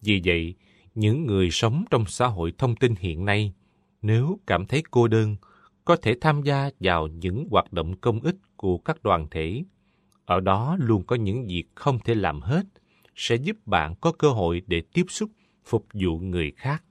Vì 0.00 0.22
vậy, 0.24 0.54
những 0.94 1.26
người 1.26 1.50
sống 1.50 1.84
trong 1.90 2.04
xã 2.06 2.26
hội 2.26 2.52
thông 2.58 2.76
tin 2.76 2.94
hiện 2.98 3.24
nay, 3.24 3.54
nếu 4.02 4.38
cảm 4.46 4.66
thấy 4.66 4.82
cô 4.90 5.08
đơn, 5.08 5.36
có 5.84 5.96
thể 5.96 6.14
tham 6.20 6.42
gia 6.42 6.70
vào 6.80 7.06
những 7.06 7.46
hoạt 7.50 7.72
động 7.72 7.96
công 7.96 8.20
ích 8.20 8.36
của 8.56 8.78
các 8.78 9.02
đoàn 9.02 9.26
thể. 9.30 9.64
Ở 10.24 10.40
đó 10.40 10.76
luôn 10.80 11.04
có 11.06 11.16
những 11.16 11.46
việc 11.46 11.64
không 11.74 11.98
thể 12.04 12.14
làm 12.14 12.40
hết, 12.40 12.66
sẽ 13.14 13.36
giúp 13.36 13.56
bạn 13.66 13.94
có 14.00 14.12
cơ 14.12 14.30
hội 14.30 14.62
để 14.66 14.82
tiếp 14.92 15.06
xúc, 15.08 15.30
phục 15.64 15.86
vụ 15.92 16.18
người 16.18 16.52
khác. 16.56 16.84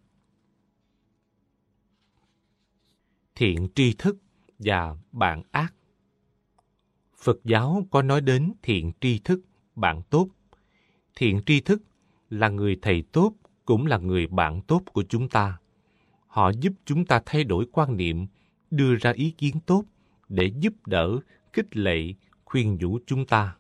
Thiện 3.36 3.68
tri 3.76 3.94
thức 3.98 4.18
và 4.60 4.96
bạn 5.12 5.44
ác 5.52 5.74
Phật 7.26 7.40
giáo 7.44 7.86
có 7.92 8.02
nói 8.02 8.22
đến 8.22 8.54
thiện 8.64 8.92
tri 9.02 9.20
thức, 9.20 9.42
bạn 9.76 10.02
tốt. 10.10 10.28
Thiện 11.16 11.42
tri 11.46 11.62
thức 11.62 11.82
là 12.30 12.50
người 12.50 12.78
thầy 12.82 13.04
tốt, 13.12 13.34
cũng 13.66 13.86
là 13.86 13.98
người 13.98 14.28
bạn 14.28 14.62
tốt 14.62 14.82
của 14.94 15.04
chúng 15.10 15.30
ta. 15.30 15.58
Họ 16.28 16.50
giúp 16.50 16.74
chúng 16.86 17.06
ta 17.06 17.22
thay 17.26 17.44
đổi 17.44 17.68
quan 17.72 17.98
niệm, 17.98 18.28
đưa 18.72 18.96
ra 18.96 19.12
ý 19.12 19.32
kiến 19.32 19.60
tốt 19.66 19.84
để 20.30 20.52
giúp 20.60 20.74
đỡ, 20.88 21.20
khích 21.54 21.78
lệ, 21.78 22.14
khuyên 22.46 22.78
nhủ 22.80 23.00
chúng 23.06 23.26
ta. 23.26 23.56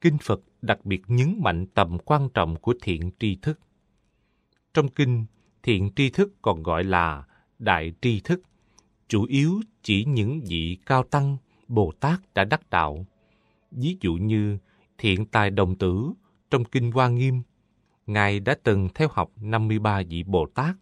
Kinh 0.00 0.18
Phật 0.18 0.40
đặc 0.62 0.84
biệt 0.84 1.02
nhấn 1.06 1.34
mạnh 1.42 1.66
tầm 1.74 1.98
quan 2.04 2.28
trọng 2.34 2.56
của 2.56 2.74
thiện 2.82 3.10
tri 3.18 3.36
thức. 3.36 3.60
Trong 4.74 4.88
kinh, 4.88 5.26
thiện 5.62 5.90
tri 5.96 6.10
thức 6.10 6.32
còn 6.42 6.62
gọi 6.62 6.84
là 6.84 7.24
đại 7.58 7.92
tri 8.00 8.20
thức, 8.20 8.42
chủ 9.10 9.24
yếu 9.24 9.60
chỉ 9.82 10.04
những 10.04 10.40
vị 10.40 10.78
cao 10.86 11.02
tăng, 11.02 11.36
Bồ 11.68 11.92
Tát 12.00 12.20
đã 12.34 12.44
đắc 12.44 12.70
đạo. 12.70 13.06
Ví 13.70 13.96
dụ 14.00 14.14
như 14.14 14.58
thiện 14.98 15.26
tài 15.26 15.50
đồng 15.50 15.78
tử 15.78 16.12
trong 16.50 16.64
Kinh 16.64 16.92
Hoa 16.92 17.08
Nghiêm, 17.08 17.42
Ngài 18.06 18.40
đã 18.40 18.56
từng 18.62 18.88
theo 18.94 19.08
học 19.12 19.30
53 19.40 20.02
vị 20.08 20.22
Bồ 20.22 20.46
Tát. 20.54 20.76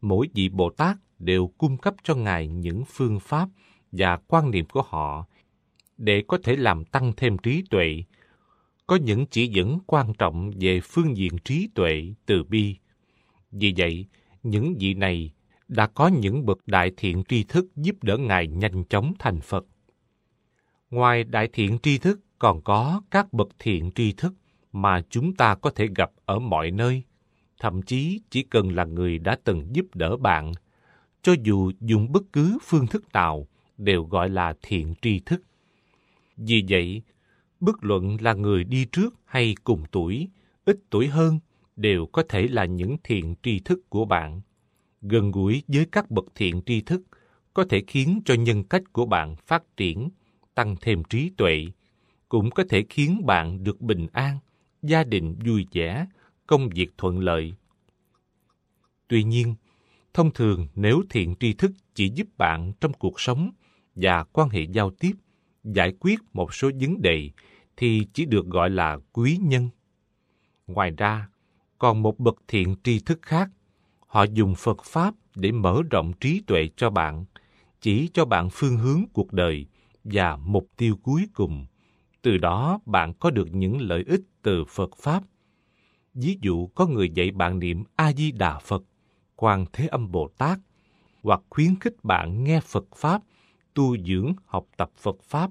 Mỗi 0.00 0.28
vị 0.34 0.48
Bồ 0.48 0.70
Tát 0.70 0.96
đều 1.18 1.46
cung 1.58 1.76
cấp 1.76 1.94
cho 2.02 2.14
Ngài 2.14 2.48
những 2.48 2.84
phương 2.84 3.20
pháp 3.20 3.48
và 3.92 4.16
quan 4.16 4.50
niệm 4.50 4.64
của 4.64 4.82
họ 4.82 5.26
để 5.96 6.24
có 6.28 6.38
thể 6.42 6.56
làm 6.56 6.84
tăng 6.84 7.12
thêm 7.16 7.38
trí 7.38 7.64
tuệ. 7.70 8.02
Có 8.86 8.96
những 8.96 9.26
chỉ 9.26 9.46
dẫn 9.46 9.78
quan 9.86 10.14
trọng 10.14 10.50
về 10.60 10.80
phương 10.80 11.16
diện 11.16 11.38
trí 11.44 11.68
tuệ, 11.74 12.14
từ 12.26 12.44
bi. 12.44 12.76
Vì 13.52 13.74
vậy, 13.76 14.06
những 14.42 14.74
vị 14.80 14.94
này 14.94 15.30
đã 15.68 15.86
có 15.86 16.08
những 16.08 16.46
bậc 16.46 16.58
đại 16.66 16.92
thiện 16.96 17.24
tri 17.28 17.44
thức 17.44 17.66
giúp 17.76 18.02
đỡ 18.02 18.16
Ngài 18.16 18.46
nhanh 18.46 18.84
chóng 18.84 19.12
thành 19.18 19.40
Phật. 19.40 19.66
Ngoài 20.90 21.24
đại 21.24 21.48
thiện 21.52 21.78
tri 21.82 21.98
thức 21.98 22.20
còn 22.38 22.62
có 22.62 23.02
các 23.10 23.32
bậc 23.32 23.48
thiện 23.58 23.90
tri 23.94 24.12
thức 24.12 24.34
mà 24.72 25.02
chúng 25.10 25.34
ta 25.34 25.54
có 25.54 25.70
thể 25.70 25.88
gặp 25.96 26.10
ở 26.24 26.38
mọi 26.38 26.70
nơi, 26.70 27.02
thậm 27.60 27.82
chí 27.82 28.20
chỉ 28.30 28.42
cần 28.42 28.74
là 28.74 28.84
người 28.84 29.18
đã 29.18 29.38
từng 29.44 29.68
giúp 29.72 29.86
đỡ 29.94 30.16
bạn, 30.16 30.52
cho 31.22 31.34
dù 31.42 31.72
dùng 31.80 32.12
bất 32.12 32.22
cứ 32.32 32.58
phương 32.62 32.86
thức 32.86 33.12
nào 33.12 33.46
đều 33.78 34.04
gọi 34.04 34.28
là 34.28 34.54
thiện 34.62 34.94
tri 35.02 35.20
thức. 35.20 35.42
Vì 36.36 36.64
vậy, 36.68 37.02
bất 37.60 37.84
luận 37.84 38.16
là 38.20 38.32
người 38.32 38.64
đi 38.64 38.84
trước 38.92 39.14
hay 39.24 39.54
cùng 39.64 39.84
tuổi, 39.90 40.28
ít 40.64 40.78
tuổi 40.90 41.06
hơn, 41.06 41.38
đều 41.76 42.06
có 42.06 42.22
thể 42.28 42.48
là 42.48 42.64
những 42.64 42.96
thiện 43.04 43.34
tri 43.42 43.60
thức 43.60 43.90
của 43.90 44.04
bạn. 44.04 44.40
Gần 45.02 45.30
gũi 45.30 45.62
với 45.68 45.86
các 45.92 46.10
bậc 46.10 46.24
thiện 46.34 46.62
tri 46.66 46.80
thức 46.80 47.02
có 47.54 47.64
thể 47.70 47.82
khiến 47.86 48.20
cho 48.24 48.34
nhân 48.34 48.64
cách 48.64 48.82
của 48.92 49.06
bạn 49.06 49.36
phát 49.36 49.62
triển 49.76 50.08
tăng 50.54 50.76
thêm 50.80 51.04
trí 51.04 51.30
tuệ, 51.36 51.66
cũng 52.28 52.50
có 52.50 52.64
thể 52.68 52.84
khiến 52.88 53.26
bạn 53.26 53.64
được 53.64 53.80
bình 53.80 54.06
an, 54.12 54.38
gia 54.82 55.04
đình 55.04 55.36
vui 55.44 55.66
vẻ, 55.72 56.06
công 56.46 56.68
việc 56.68 56.90
thuận 56.98 57.18
lợi. 57.18 57.54
Tuy 59.08 59.24
nhiên, 59.24 59.54
thông 60.14 60.30
thường 60.30 60.66
nếu 60.74 61.02
thiện 61.10 61.34
tri 61.40 61.52
thức 61.52 61.72
chỉ 61.94 62.08
giúp 62.14 62.28
bạn 62.38 62.72
trong 62.80 62.92
cuộc 62.92 63.20
sống 63.20 63.50
và 63.94 64.24
quan 64.24 64.48
hệ 64.48 64.62
giao 64.62 64.90
tiếp, 64.90 65.12
giải 65.64 65.92
quyết 66.00 66.20
một 66.32 66.54
số 66.54 66.70
vấn 66.80 67.02
đề 67.02 67.30
thì 67.76 68.06
chỉ 68.12 68.24
được 68.24 68.46
gọi 68.46 68.70
là 68.70 68.98
quý 69.12 69.38
nhân. 69.42 69.68
Ngoài 70.66 70.90
ra, 70.96 71.28
còn 71.78 72.02
một 72.02 72.18
bậc 72.18 72.36
thiện 72.48 72.76
tri 72.84 73.00
thức 73.00 73.18
khác, 73.22 73.50
họ 74.18 74.24
dùng 74.32 74.54
Phật 74.54 74.84
Pháp 74.84 75.14
để 75.34 75.52
mở 75.52 75.82
rộng 75.90 76.12
trí 76.12 76.42
tuệ 76.46 76.68
cho 76.76 76.90
bạn, 76.90 77.24
chỉ 77.80 78.10
cho 78.14 78.24
bạn 78.24 78.48
phương 78.52 78.78
hướng 78.78 79.04
cuộc 79.12 79.32
đời 79.32 79.66
và 80.04 80.36
mục 80.36 80.68
tiêu 80.76 80.96
cuối 81.02 81.28
cùng. 81.34 81.66
Từ 82.22 82.38
đó 82.38 82.80
bạn 82.86 83.14
có 83.14 83.30
được 83.30 83.48
những 83.52 83.80
lợi 83.80 84.04
ích 84.06 84.20
từ 84.42 84.64
Phật 84.64 84.90
Pháp. 84.96 85.22
Ví 86.14 86.38
dụ 86.42 86.66
có 86.66 86.86
người 86.86 87.10
dạy 87.10 87.30
bạn 87.30 87.58
niệm 87.58 87.84
A-di-đà 87.96 88.58
Phật, 88.58 88.82
Quan 89.36 89.64
Thế 89.72 89.86
Âm 89.86 90.12
Bồ 90.12 90.28
Tát, 90.38 90.58
hoặc 91.22 91.40
khuyến 91.50 91.78
khích 91.80 92.04
bạn 92.04 92.44
nghe 92.44 92.60
Phật 92.60 92.86
Pháp, 92.96 93.22
tu 93.74 93.98
dưỡng 93.98 94.32
học 94.46 94.66
tập 94.76 94.90
Phật 94.96 95.22
Pháp, 95.22 95.50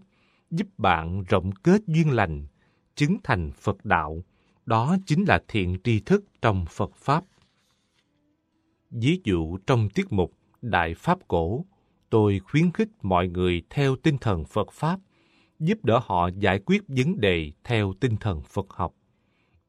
giúp 0.52 0.68
bạn 0.78 1.24
rộng 1.24 1.52
kết 1.52 1.82
duyên 1.88 2.12
lành, 2.12 2.48
chứng 2.96 3.18
thành 3.24 3.52
Phật 3.52 3.86
đạo. 3.86 4.24
Đó 4.66 4.98
chính 5.06 5.26
là 5.28 5.44
thiện 5.48 5.78
tri 5.84 6.00
thức 6.00 6.26
trong 6.42 6.66
Phật 6.70 6.96
Pháp. 6.96 7.24
Ví 8.92 9.22
dụ 9.24 9.58
trong 9.58 9.90
tiết 9.90 10.12
mục 10.12 10.34
Đại 10.62 10.94
Pháp 10.94 11.28
Cổ, 11.28 11.66
tôi 12.10 12.40
khuyến 12.40 12.72
khích 12.72 12.90
mọi 13.02 13.28
người 13.28 13.62
theo 13.70 13.96
tinh 13.96 14.18
thần 14.18 14.46
Phật 14.46 14.72
Pháp, 14.72 15.00
giúp 15.60 15.86
đỡ 15.86 16.00
họ 16.04 16.30
giải 16.40 16.60
quyết 16.66 16.84
vấn 16.88 17.20
đề 17.20 17.52
theo 17.64 17.94
tinh 18.00 18.16
thần 18.20 18.42
Phật 18.42 18.66
học. 18.70 18.94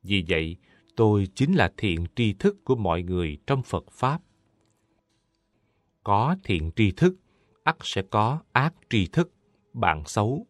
Vì 0.03 0.25
vậy, 0.29 0.57
tôi 0.97 1.29
chính 1.35 1.55
là 1.55 1.73
thiện 1.77 2.07
tri 2.17 2.33
thức 2.33 2.65
của 2.65 2.77
mọi 2.77 3.03
người 3.03 3.39
trong 3.47 3.63
Phật 3.63 3.85
Pháp. 3.93 4.23
Có 6.05 6.37
thiện 6.45 6.71
tri 6.77 6.93
thức, 6.93 7.15
ắt 7.65 7.77
sẽ 7.83 8.03
có 8.03 8.41
ác 8.53 8.75
tri 8.91 9.07
thức, 9.07 9.33
bạn 9.73 10.03
xấu. 10.07 10.47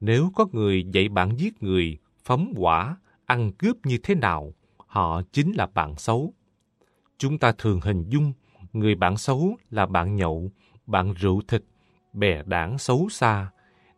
Nếu 0.00 0.30
có 0.34 0.46
người 0.52 0.84
dạy 0.92 1.08
bạn 1.08 1.36
giết 1.38 1.62
người, 1.62 1.98
phóng 2.24 2.52
hỏa, 2.56 2.96
ăn 3.24 3.52
cướp 3.52 3.86
như 3.86 3.98
thế 4.02 4.14
nào, 4.14 4.54
họ 4.76 5.22
chính 5.32 5.52
là 5.52 5.66
bạn 5.66 5.94
xấu. 5.96 6.34
Chúng 7.20 7.38
ta 7.38 7.52
thường 7.58 7.80
hình 7.80 8.04
dung 8.08 8.32
người 8.72 8.94
bạn 8.94 9.16
xấu 9.16 9.56
là 9.70 9.86
bạn 9.86 10.16
nhậu, 10.16 10.50
bạn 10.86 11.14
rượu 11.14 11.42
thịt, 11.48 11.62
bè 12.12 12.42
đảng 12.46 12.78
xấu 12.78 13.08
xa. 13.10 13.50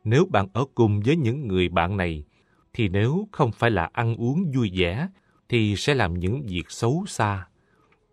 Nếu 0.05 0.27
bạn 0.31 0.47
ở 0.53 0.65
cùng 0.75 1.01
với 1.01 1.17
những 1.17 1.49
người 1.49 1.69
bạn 1.69 1.97
này, 1.97 2.25
thì 2.73 2.89
nếu 2.89 3.29
không 3.33 3.53
phải 3.53 3.71
là 3.71 3.91
ăn 3.93 4.17
uống 4.17 4.53
vui 4.55 4.71
vẻ, 4.75 5.09
thì 5.49 5.77
sẽ 5.77 5.95
làm 5.95 6.15
những 6.15 6.43
việc 6.47 6.71
xấu 6.71 7.05
xa. 7.07 7.47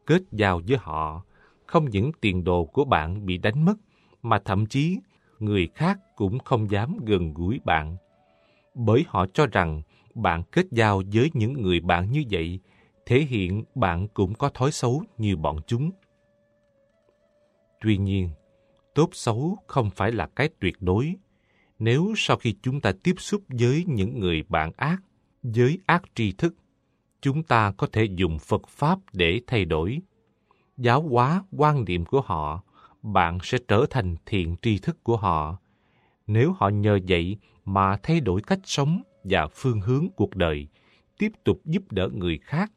Kết 0.06 0.22
giao 0.32 0.62
với 0.68 0.78
họ, 0.78 1.24
không 1.66 1.90
những 1.90 2.12
tiền 2.22 2.44
đồ 2.44 2.66
của 2.66 2.86
bạn 2.86 3.26
bị 3.26 3.38
đánh 3.38 3.66
mất, 3.66 3.76
mà 4.24 4.40
thậm 4.40 4.66
chí 4.66 5.00
người 5.40 5.68
khác 5.76 6.00
cũng 6.16 6.40
không 6.40 6.72
dám 6.72 6.98
gần 7.06 7.34
gũi 7.34 7.60
bạn. 7.66 7.98
Bởi 8.76 9.06
họ 9.08 9.26
cho 9.34 9.46
rằng 9.46 9.82
bạn 10.16 10.44
kết 10.52 10.66
giao 10.72 11.02
với 11.14 11.30
những 11.34 11.54
người 11.54 11.80
bạn 11.80 12.12
như 12.12 12.24
vậy, 12.32 12.60
thể 13.10 13.20
hiện 13.20 13.64
bạn 13.76 14.08
cũng 14.08 14.34
có 14.34 14.50
thói 14.50 14.72
xấu 14.72 15.04
như 15.18 15.36
bọn 15.36 15.60
chúng. 15.68 15.92
Tuy 17.82 17.98
nhiên, 17.98 18.30
tốt 18.96 19.10
xấu 19.14 19.58
không 19.68 19.90
phải 19.90 20.12
là 20.12 20.28
cái 20.36 20.50
tuyệt 20.60 20.76
đối. 20.80 21.16
Nếu 21.80 22.14
sau 22.18 22.38
khi 22.38 22.56
chúng 22.62 22.82
ta 22.82 22.92
tiếp 23.04 23.14
xúc 23.18 23.42
với 23.48 23.84
những 23.88 24.20
người 24.20 24.44
bạn 24.50 24.72
ác, 24.78 24.98
với 25.44 25.80
ác 25.86 26.04
tri 26.16 26.32
thức, 26.32 26.56
chúng 27.22 27.44
ta 27.44 27.72
có 27.78 27.88
thể 27.92 28.04
dùng 28.04 28.40
Phật 28.40 28.68
Pháp 28.68 29.00
để 29.14 29.42
thay 29.48 29.66
đổi. 29.66 30.00
Giáo 30.78 31.02
hóa 31.02 31.44
quan 31.52 31.86
niệm 31.86 32.06
của 32.06 32.22
họ, 32.22 32.64
bạn 33.02 33.38
sẽ 33.44 33.58
trở 33.68 33.86
thành 33.90 34.16
thiện 34.26 34.56
tri 34.62 34.78
thức 34.78 35.04
của 35.04 35.18
họ. 35.18 35.58
Nếu 36.28 36.54
họ 36.58 36.70
nhờ 36.70 37.00
vậy 37.08 37.38
mà 37.66 37.98
thay 38.04 38.20
đổi 38.20 38.42
cách 38.42 38.60
sống 38.64 39.02
và 39.24 39.48
phương 39.48 39.82
hướng 39.82 40.08
cuộc 40.16 40.36
đời, 40.36 40.68
tiếp 41.18 41.32
tục 41.44 41.62
giúp 41.66 41.92
đỡ 41.92 42.10
người 42.14 42.38
khác, 42.38 42.72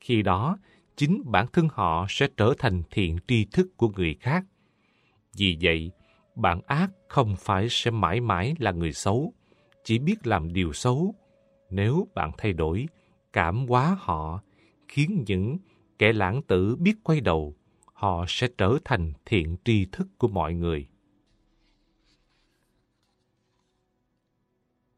khi 0.00 0.22
đó 0.22 0.58
chính 0.96 1.22
bản 1.24 1.46
thân 1.52 1.68
họ 1.72 2.06
sẽ 2.08 2.28
trở 2.36 2.54
thành 2.58 2.82
thiện 2.90 3.18
tri 3.28 3.44
thức 3.44 3.76
của 3.76 3.88
người 3.88 4.14
khác 4.20 4.44
vì 5.38 5.58
vậy, 5.62 5.90
bạn 6.34 6.60
ác 6.66 6.90
không 7.08 7.36
phải 7.38 7.66
sẽ 7.70 7.90
mãi 7.90 8.20
mãi 8.20 8.54
là 8.58 8.72
người 8.72 8.92
xấu, 8.92 9.32
chỉ 9.84 9.98
biết 9.98 10.26
làm 10.26 10.52
điều 10.52 10.72
xấu. 10.72 11.14
Nếu 11.70 12.08
bạn 12.14 12.30
thay 12.38 12.52
đổi, 12.52 12.86
cảm 13.32 13.66
hóa 13.66 13.96
họ, 14.00 14.42
khiến 14.88 15.24
những 15.26 15.58
kẻ 15.98 16.12
lãng 16.12 16.42
tử 16.42 16.76
biết 16.76 16.94
quay 17.02 17.20
đầu, 17.20 17.54
họ 17.92 18.24
sẽ 18.28 18.48
trở 18.58 18.78
thành 18.84 19.12
thiện 19.24 19.56
tri 19.64 19.86
thức 19.92 20.08
của 20.18 20.28
mọi 20.28 20.54
người. 20.54 20.88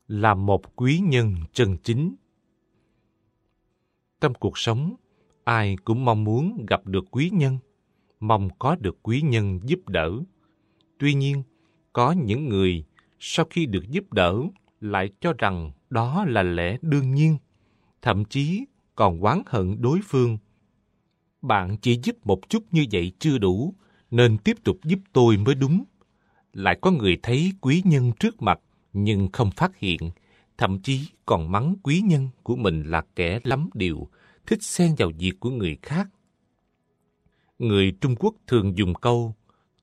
Là 0.09 0.35
một 0.35 0.77
quý 0.77 1.01
nhân 1.05 1.35
chân 1.53 1.77
chính 1.83 2.15
trong 4.21 4.35
cuộc 4.35 4.59
sống, 4.59 4.95
ai 5.45 5.77
cũng 5.85 6.05
mong 6.05 6.25
muốn 6.25 6.67
gặp 6.69 6.87
được 6.87 7.05
quý 7.11 7.31
nhân– 7.33 7.59
mong 8.21 8.49
có 8.59 8.77
được 8.81 8.99
quý 9.03 9.21
nhân 9.21 9.61
giúp 9.65 9.89
đỡ. 9.89 10.13
Tuy 10.99 11.15
nhiên, 11.15 11.43
có 11.93 12.13
những 12.13 12.49
người 12.49 12.85
sau 13.19 13.47
khi 13.51 13.67
được 13.67 13.89
giúp 13.89 14.13
đỡ 14.13 14.35
lại 14.81 15.11
cho 15.21 15.33
rằng 15.39 15.73
đó 15.91 16.25
là 16.29 16.43
lẽ 16.43 16.77
đương 16.83 17.15
nhiên, 17.15 17.37
thậm 18.03 18.25
chí 18.25 18.65
còn 18.95 19.21
oán 19.21 19.43
hận 19.47 19.77
đối 19.83 20.01
phương. 20.05 20.39
Bạn 21.43 21.77
chỉ 21.77 22.01
giúp 22.03 22.27
một 22.27 22.49
chút 22.49 22.65
như 22.71 22.87
vậy 22.93 23.13
chưa 23.19 23.39
đủ, 23.39 23.75
nên 24.11 24.39
tiếp 24.39 24.57
tục 24.65 24.79
giúp 24.85 24.99
tôi 25.13 25.37
mới 25.37 25.55
đúng. 25.55 25.85
Lại 26.53 26.79
có 26.81 26.91
người 26.91 27.19
thấy 27.23 27.53
quý 27.61 27.83
nhân 27.85 28.13
trước 28.21 28.43
mặt 28.43 28.61
nhưng 28.93 29.29
không 29.33 29.51
phát 29.51 29.77
hiện, 29.79 30.11
thậm 30.61 30.79
chí 30.83 31.09
còn 31.27 31.53
mắng 31.53 31.75
quý 31.83 32.01
nhân 32.05 32.29
của 32.43 32.57
mình 32.57 32.83
là 32.83 33.03
kẻ 33.17 33.41
lắm 33.45 33.71
điều, 33.75 34.09
thích 34.47 34.63
xen 34.63 34.95
vào 34.99 35.11
việc 35.19 35.33
của 35.41 35.51
người 35.51 35.79
khác. 35.83 36.09
Người 37.59 37.93
Trung 38.01 38.17
Quốc 38.17 38.35
thường 38.47 38.77
dùng 38.79 38.95
câu 38.95 39.35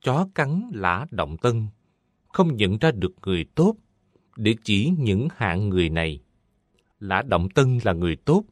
chó 0.02 0.28
cắn 0.36 0.70
lã 0.74 1.06
động 1.12 1.38
tân, 1.38 1.68
không 2.28 2.56
nhận 2.56 2.78
ra 2.78 2.92
được 2.92 3.14
người 3.26 3.46
tốt 3.56 3.76
để 4.36 4.56
chỉ 4.64 4.94
những 4.98 5.28
hạng 5.36 5.70
người 5.70 5.90
này. 5.90 6.20
Lã 7.00 7.22
động 7.22 7.50
tân 7.50 7.80
là 7.84 7.94
người 7.94 8.16
tốt, 8.16 8.44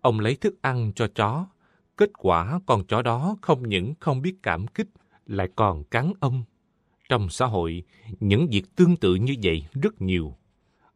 ông 0.00 0.20
lấy 0.20 0.36
thức 0.36 0.62
ăn 0.62 0.92
cho 0.94 1.08
chó, 1.14 1.46
kết 1.96 2.10
quả 2.18 2.60
con 2.66 2.86
chó 2.86 3.02
đó 3.02 3.36
không 3.42 3.68
những 3.68 3.94
không 4.00 4.22
biết 4.22 4.34
cảm 4.42 4.66
kích, 4.66 4.88
lại 5.26 5.48
còn 5.56 5.84
cắn 5.84 6.12
ông. 6.20 6.44
Trong 7.08 7.28
xã 7.28 7.46
hội, 7.46 7.82
những 8.20 8.48
việc 8.48 8.76
tương 8.76 8.96
tự 8.96 9.14
như 9.14 9.34
vậy 9.42 9.64
rất 9.82 10.02
nhiều. 10.02 10.36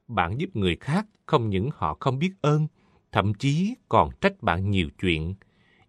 Bạn 0.08 0.40
giúp 0.40 0.56
người 0.56 0.76
khác 0.76 1.06
không 1.26 1.50
những 1.50 1.70
họ 1.74 1.96
không 2.00 2.18
biết 2.18 2.30
ơn, 2.40 2.66
thậm 3.12 3.34
chí 3.34 3.74
còn 3.88 4.10
trách 4.20 4.42
bạn 4.42 4.70
nhiều 4.70 4.88
chuyện. 5.00 5.34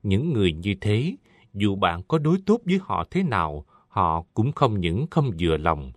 Những 0.04 0.34
người 0.34 0.54
như 0.54 0.76
thế, 0.82 1.16
dù 1.54 1.76
bạn 1.76 2.02
có 2.08 2.18
đối 2.18 2.38
tốt 2.46 2.62
với 2.66 2.80
họ 2.82 3.06
thế 3.12 3.24
nào, 3.24 3.66
họ 3.88 4.24
cũng 4.34 4.52
không 4.52 4.82
những 4.82 5.06
không 5.12 5.32
vừa 5.40 5.58
lòng, 5.58 5.92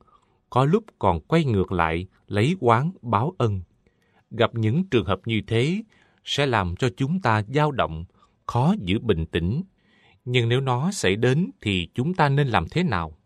có 0.50 0.64
lúc 0.64 0.84
còn 0.98 1.20
quay 1.20 1.44
ngược 1.44 1.72
lại 1.72 2.06
lấy 2.26 2.56
oán 2.60 2.90
báo 3.02 3.34
ân. 3.38 3.62
Gặp 4.30 4.54
những 4.54 4.84
trường 4.90 5.06
hợp 5.06 5.20
như 5.24 5.40
thế 5.46 5.82
sẽ 6.24 6.46
làm 6.46 6.76
cho 6.76 6.88
chúng 6.96 7.20
ta 7.20 7.42
dao 7.54 7.72
động, 7.72 8.04
khó 8.46 8.74
giữ 8.80 8.98
bình 8.98 9.26
tĩnh. 9.26 9.62
Nhưng 10.24 10.48
nếu 10.48 10.60
nó 10.60 10.92
xảy 10.92 11.16
đến 11.16 11.50
thì 11.60 11.88
chúng 11.94 12.14
ta 12.14 12.28
nên 12.28 12.48
làm 12.48 12.68
thế 12.70 12.82
nào? 12.82 13.16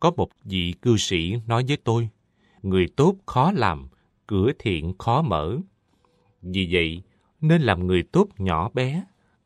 Có 0.00 0.10
một 0.16 0.28
vị 0.44 0.74
cư 0.82 0.96
sĩ 0.96 1.34
nói 1.46 1.64
với 1.68 1.76
tôi, 1.76 2.08
người 2.68 2.86
tốt 2.96 3.16
khó 3.26 3.52
làm, 3.52 3.88
cửa 4.26 4.52
thiện 4.58 4.98
khó 4.98 5.22
mở. 5.22 5.56
Vì 6.42 6.68
vậy, 6.72 7.02
nên 7.40 7.62
làm 7.62 7.86
người 7.86 8.02
tốt 8.02 8.28
nhỏ 8.38 8.70
bé, 8.74 9.04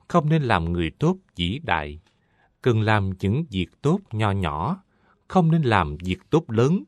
không 0.09 0.29
nên 0.29 0.43
làm 0.43 0.73
người 0.73 0.91
tốt 0.91 1.17
vĩ 1.37 1.61
đại. 1.63 2.01
Cần 2.63 2.81
làm 2.81 3.11
những 3.21 3.45
việc 3.51 3.67
tốt 3.83 4.01
nho 4.13 4.31
nhỏ, 4.31 4.83
không 5.29 5.51
nên 5.51 5.63
làm 5.63 5.97
việc 5.97 6.19
tốt 6.31 6.45
lớn. 6.51 6.83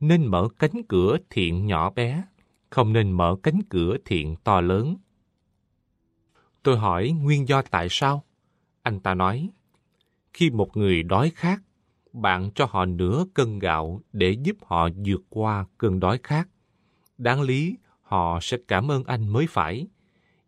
Nên 0.00 0.26
mở 0.26 0.48
cánh 0.58 0.82
cửa 0.88 1.16
thiện 1.30 1.66
nhỏ 1.66 1.90
bé, 1.90 2.22
không 2.70 2.92
nên 2.92 3.10
mở 3.12 3.36
cánh 3.42 3.60
cửa 3.68 3.96
thiện 4.04 4.36
to 4.44 4.60
lớn. 4.60 4.96
Tôi 6.62 6.78
hỏi 6.78 7.10
nguyên 7.10 7.48
do 7.48 7.62
tại 7.62 7.86
sao? 7.90 8.24
Anh 8.82 9.00
ta 9.00 9.14
nói, 9.14 9.50
khi 10.32 10.50
một 10.50 10.76
người 10.76 11.02
đói 11.02 11.30
khát, 11.30 11.62
bạn 12.12 12.50
cho 12.54 12.66
họ 12.70 12.84
nửa 12.84 13.24
cân 13.34 13.58
gạo 13.58 14.00
để 14.12 14.30
giúp 14.42 14.56
họ 14.66 14.88
vượt 15.06 15.22
qua 15.28 15.64
cơn 15.78 16.00
đói 16.00 16.18
khát. 16.22 16.48
Đáng 17.18 17.40
lý, 17.40 17.76
họ 18.02 18.38
sẽ 18.42 18.56
cảm 18.68 18.90
ơn 18.90 19.04
anh 19.04 19.28
mới 19.28 19.46
phải. 19.46 19.86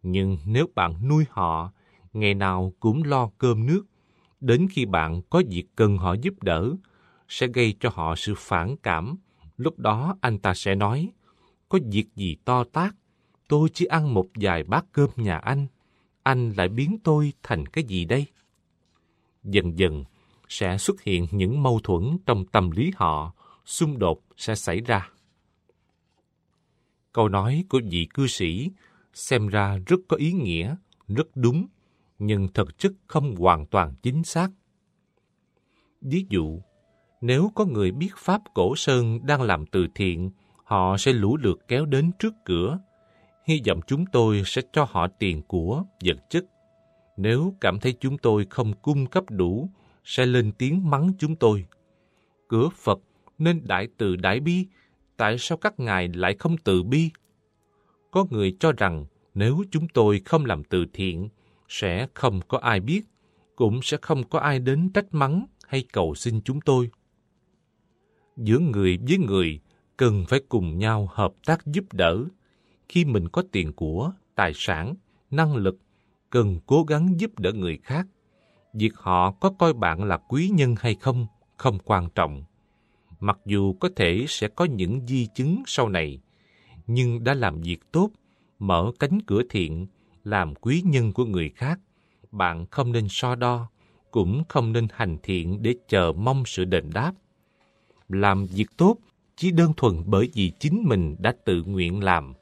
Nhưng 0.03 0.39
nếu 0.47 0.67
bạn 0.75 1.09
nuôi 1.09 1.25
họ, 1.31 1.73
ngày 2.13 2.35
nào 2.35 2.73
cũng 2.81 3.03
lo 3.05 3.31
cơm 3.39 3.67
nước, 3.67 3.85
đến 4.41 4.67
khi 4.71 4.85
bạn 4.87 5.23
có 5.31 5.43
việc 5.51 5.65
cần 5.77 5.99
họ 5.99 6.13
giúp 6.13 6.43
đỡ, 6.43 6.73
sẽ 7.29 7.47
gây 7.47 7.75
cho 7.81 7.91
họ 7.93 8.15
sự 8.17 8.35
phản 8.37 8.77
cảm. 8.77 9.17
Lúc 9.57 9.79
đó 9.79 10.17
anh 10.21 10.39
ta 10.39 10.55
sẽ 10.55 10.75
nói, 10.75 11.11
có 11.69 11.79
việc 11.93 12.07
gì 12.17 12.37
to 12.45 12.65
tác, 12.65 12.95
tôi 13.49 13.69
chỉ 13.73 13.85
ăn 13.85 14.15
một 14.15 14.27
vài 14.35 14.65
bát 14.65 14.85
cơm 14.93 15.11
nhà 15.17 15.39
anh, 15.39 15.67
anh 16.23 16.53
lại 16.57 16.69
biến 16.69 16.99
tôi 17.05 17.33
thành 17.43 17.67
cái 17.67 17.85
gì 17.85 18.05
đây? 18.05 18.27
Dần 19.45 19.79
dần, 19.79 20.05
sẽ 20.49 20.79
xuất 20.79 21.03
hiện 21.03 21.27
những 21.31 21.63
mâu 21.63 21.81
thuẫn 21.85 22.19
trong 22.27 22.47
tâm 22.47 22.71
lý 22.71 22.93
họ, 22.97 23.35
xung 23.65 23.99
đột 23.99 24.23
sẽ 24.37 24.55
xảy 24.55 24.81
ra. 24.81 25.11
Câu 27.13 27.29
nói 27.29 27.65
của 27.69 27.81
vị 27.91 28.09
cư 28.15 28.27
sĩ 28.27 28.71
xem 29.13 29.49
ra 29.49 29.79
rất 29.87 30.01
có 30.09 30.17
ý 30.17 30.33
nghĩa, 30.33 30.77
rất 31.09 31.27
đúng, 31.35 31.67
nhưng 32.19 32.49
thực 32.55 32.79
chất 32.79 32.93
không 33.07 33.37
hoàn 33.37 33.67
toàn 33.67 33.95
chính 34.03 34.25
xác. 34.25 34.51
Ví 36.01 36.27
dụ, 36.29 36.61
nếu 37.21 37.51
có 37.55 37.65
người 37.65 37.91
biết 37.91 38.11
Pháp 38.17 38.43
Cổ 38.55 38.77
Sơn 38.77 39.27
đang 39.27 39.43
làm 39.43 39.67
từ 39.67 39.87
thiện, 39.95 40.31
họ 40.65 40.97
sẽ 40.99 41.13
lũ 41.13 41.37
lượt 41.37 41.69
kéo 41.69 41.87
đến 41.87 42.11
trước 42.19 42.35
cửa. 42.45 42.79
Hy 43.45 43.61
vọng 43.69 43.81
chúng 43.87 44.07
tôi 44.07 44.43
sẽ 44.47 44.63
cho 44.73 44.87
họ 44.91 45.09
tiền 45.19 45.43
của, 45.43 45.83
vật 46.05 46.31
chất. 46.31 46.45
Nếu 47.17 47.55
cảm 47.61 47.81
thấy 47.81 47.93
chúng 48.01 48.19
tôi 48.19 48.47
không 48.51 48.73
cung 48.83 49.07
cấp 49.07 49.25
đủ, 49.31 49.69
sẽ 50.05 50.27
lên 50.27 50.53
tiếng 50.59 50.91
mắng 50.91 51.13
chúng 51.19 51.37
tôi. 51.37 51.67
Cửa 52.49 52.69
Phật 52.69 53.01
nên 53.39 53.61
đại 53.65 53.89
từ 53.97 54.17
đại 54.17 54.41
bi, 54.41 54.67
tại 55.17 55.37
sao 55.39 55.59
các 55.59 55.81
ngài 55.81 56.09
lại 56.09 56.37
không 56.39 56.57
từ 56.65 56.83
bi? 56.83 57.11
Có 58.11 58.27
người 58.31 58.57
cho 58.61 58.73
rằng 58.73 59.07
nếu 59.35 59.65
chúng 59.71 59.89
tôi 59.89 60.21
không 60.25 60.45
làm 60.45 60.65
từ 60.65 60.87
thiện, 60.93 61.29
sẽ 61.69 62.07
không 62.15 62.41
có 62.49 62.59
ai 62.59 62.81
biết, 62.81 63.03
cũng 63.57 63.83
sẽ 63.83 63.97
không 64.03 64.29
có 64.29 64.39
ai 64.39 64.59
đến 64.59 64.91
trách 64.95 65.15
mắng 65.15 65.47
hay 65.67 65.85
cầu 65.93 66.15
xin 66.15 66.41
chúng 66.45 66.61
tôi. 66.61 66.91
Giữa 68.37 68.59
người 68.59 68.99
với 69.09 69.19
người 69.19 69.61
cần 69.97 70.25
phải 70.29 70.41
cùng 70.49 70.79
nhau 70.79 71.09
hợp 71.13 71.35
tác 71.47 71.67
giúp 71.67 71.85
đỡ. 71.93 72.25
Khi 72.89 73.05
mình 73.05 73.29
có 73.29 73.43
tiền 73.53 73.73
của, 73.73 74.13
tài 74.35 74.53
sản, 74.55 74.95
năng 75.31 75.57
lực, 75.57 75.79
cần 76.31 76.61
cố 76.67 76.85
gắng 76.85 77.21
giúp 77.21 77.39
đỡ 77.39 77.53
người 77.53 77.79
khác. 77.83 78.07
Việc 78.75 78.97
họ 78.97 79.31
có 79.31 79.51
coi 79.59 79.73
bạn 79.73 80.05
là 80.05 80.17
quý 80.17 80.51
nhân 80.55 80.75
hay 80.79 80.95
không, 80.95 81.27
không 81.57 81.79
quan 81.85 82.09
trọng. 82.15 82.45
Mặc 83.21 83.39
dù 83.47 83.73
có 83.73 83.89
thể 83.97 84.25
sẽ 84.29 84.49
có 84.49 84.65
những 84.65 85.07
di 85.07 85.27
chứng 85.27 85.63
sau 85.67 85.89
này, 85.89 86.21
nhưng 86.87 87.25
đã 87.25 87.35
làm 87.35 87.61
việc 87.61 87.93
tốt, 87.93 88.11
mở 88.59 88.93
cánh 88.99 89.19
cửa 89.27 89.43
thiện, 89.51 89.87
làm 90.25 90.55
quý 90.55 90.83
nhân 90.85 91.13
của 91.13 91.25
người 91.25 91.51
khác, 91.57 91.81
bạn 92.31 92.67
không 92.67 92.93
nên 92.93 93.07
so 93.11 93.35
đo, 93.35 93.69
cũng 94.11 94.43
không 94.49 94.73
nên 94.73 94.87
hành 94.93 95.19
thiện 95.23 95.63
để 95.63 95.75
chờ 95.89 96.13
mong 96.13 96.43
sự 96.47 96.65
đền 96.65 96.91
đáp. 96.95 97.13
Làm 98.09 98.47
việc 98.47 98.67
tốt 98.77 98.97
chỉ 99.37 99.51
đơn 99.51 99.73
thuần 99.77 100.03
bởi 100.07 100.29
vì 100.35 100.53
chính 100.61 100.83
mình 100.89 101.17
đã 101.19 101.35
tự 101.45 101.63
nguyện 101.63 102.05
làm. 102.05 102.35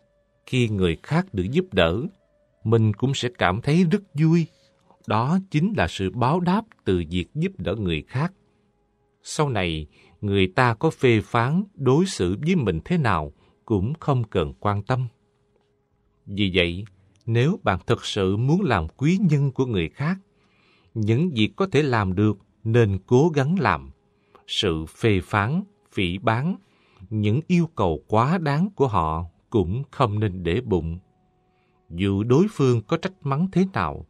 Khi 0.47 0.69
người 0.69 0.97
khác 1.03 1.27
được 1.35 1.47
giúp 1.51 1.65
đỡ, 1.73 2.03
mình 2.65 2.93
cũng 2.93 3.15
sẽ 3.15 3.29
cảm 3.39 3.61
thấy 3.61 3.85
rất 3.85 4.03
vui. 4.15 4.47
Đó 5.07 5.39
chính 5.51 5.73
là 5.77 5.89
sự 5.89 6.11
báo 6.11 6.41
đáp 6.41 6.63
từ 6.85 7.05
việc 7.11 7.27
giúp 7.35 7.53
đỡ 7.59 7.75
người 7.75 8.03
khác. 8.03 8.33
Sau 9.23 9.49
này, 9.49 9.87
người 10.21 10.47
ta 10.47 10.75
có 10.75 10.91
phê 10.91 11.21
phán 11.21 11.65
đối 11.75 12.07
xử 12.07 12.37
với 12.47 12.57
mình 12.57 12.81
thế 12.85 12.99
nào 12.99 13.33
cũng 13.65 13.93
không 14.01 14.25
cần 14.25 14.53
quan 14.61 14.83
tâm. 14.83 15.09
Vì 16.27 16.51
vậy, 16.55 16.85
nếu 17.27 17.59
bạn 17.63 17.79
thực 17.87 18.05
sự 18.05 18.37
muốn 18.37 18.63
làm 18.63 18.89
quý 18.97 19.19
nhân 19.31 19.53
của 19.53 19.67
người 19.67 19.89
khác, 19.89 20.17
những 20.95 21.31
việc 21.31 21.53
có 21.57 21.67
thể 21.73 21.83
làm 21.83 22.15
được 22.15 22.39
nên 22.65 22.99
cố 23.07 23.31
gắng 23.35 23.59
làm. 23.59 23.91
Sự 24.47 24.87
phê 24.87 25.21
phán, 25.21 25.63
phỉ 25.93 26.19
bán, 26.19 26.57
những 27.11 27.41
yêu 27.47 27.69
cầu 27.75 28.03
quá 28.09 28.39
đáng 28.39 28.69
của 28.75 28.89
họ 28.89 29.25
cũng 29.51 29.83
không 29.91 30.21
nên 30.21 30.43
để 30.43 30.61
bụng. 30.61 30.99
Dù 31.91 32.23
đối 32.23 32.47
phương 32.51 32.83
có 32.83 32.97
trách 32.97 33.13
mắng 33.23 33.49
thế 33.53 33.67
nào, 33.73 34.07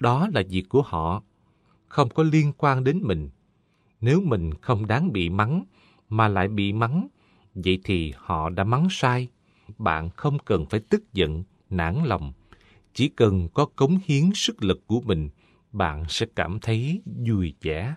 đó 0.00 0.28
là 0.34 0.42
việc 0.50 0.64
của 0.68 0.82
họ, 0.82 1.22
không 1.86 2.08
có 2.08 2.22
liên 2.22 2.52
quan 2.58 2.84
đến 2.84 3.00
mình. 3.02 3.30
Nếu 4.00 4.20
mình 4.20 4.54
không 4.54 4.86
đáng 4.86 5.12
bị 5.12 5.28
mắng, 5.28 5.64
mà 6.08 6.28
lại 6.28 6.48
bị 6.48 6.72
mắng, 6.72 7.08
vậy 7.54 7.78
thì 7.84 8.12
họ 8.16 8.50
đã 8.50 8.64
mắng 8.64 8.86
sai. 8.90 9.28
Bạn 9.78 10.10
không 10.10 10.38
cần 10.44 10.66
phải 10.70 10.80
tức 10.80 11.12
giận, 11.12 11.44
nản 11.70 12.04
lòng 12.04 12.32
chỉ 12.96 13.08
cần 13.08 13.48
có 13.54 13.66
cống 13.76 13.98
hiến 14.04 14.30
sức 14.34 14.62
lực 14.62 14.86
của 14.86 15.00
mình, 15.00 15.28
bạn 15.72 16.04
sẽ 16.08 16.26
cảm 16.36 16.58
thấy 16.60 17.00
vui 17.26 17.54
vẻ. 17.62 17.94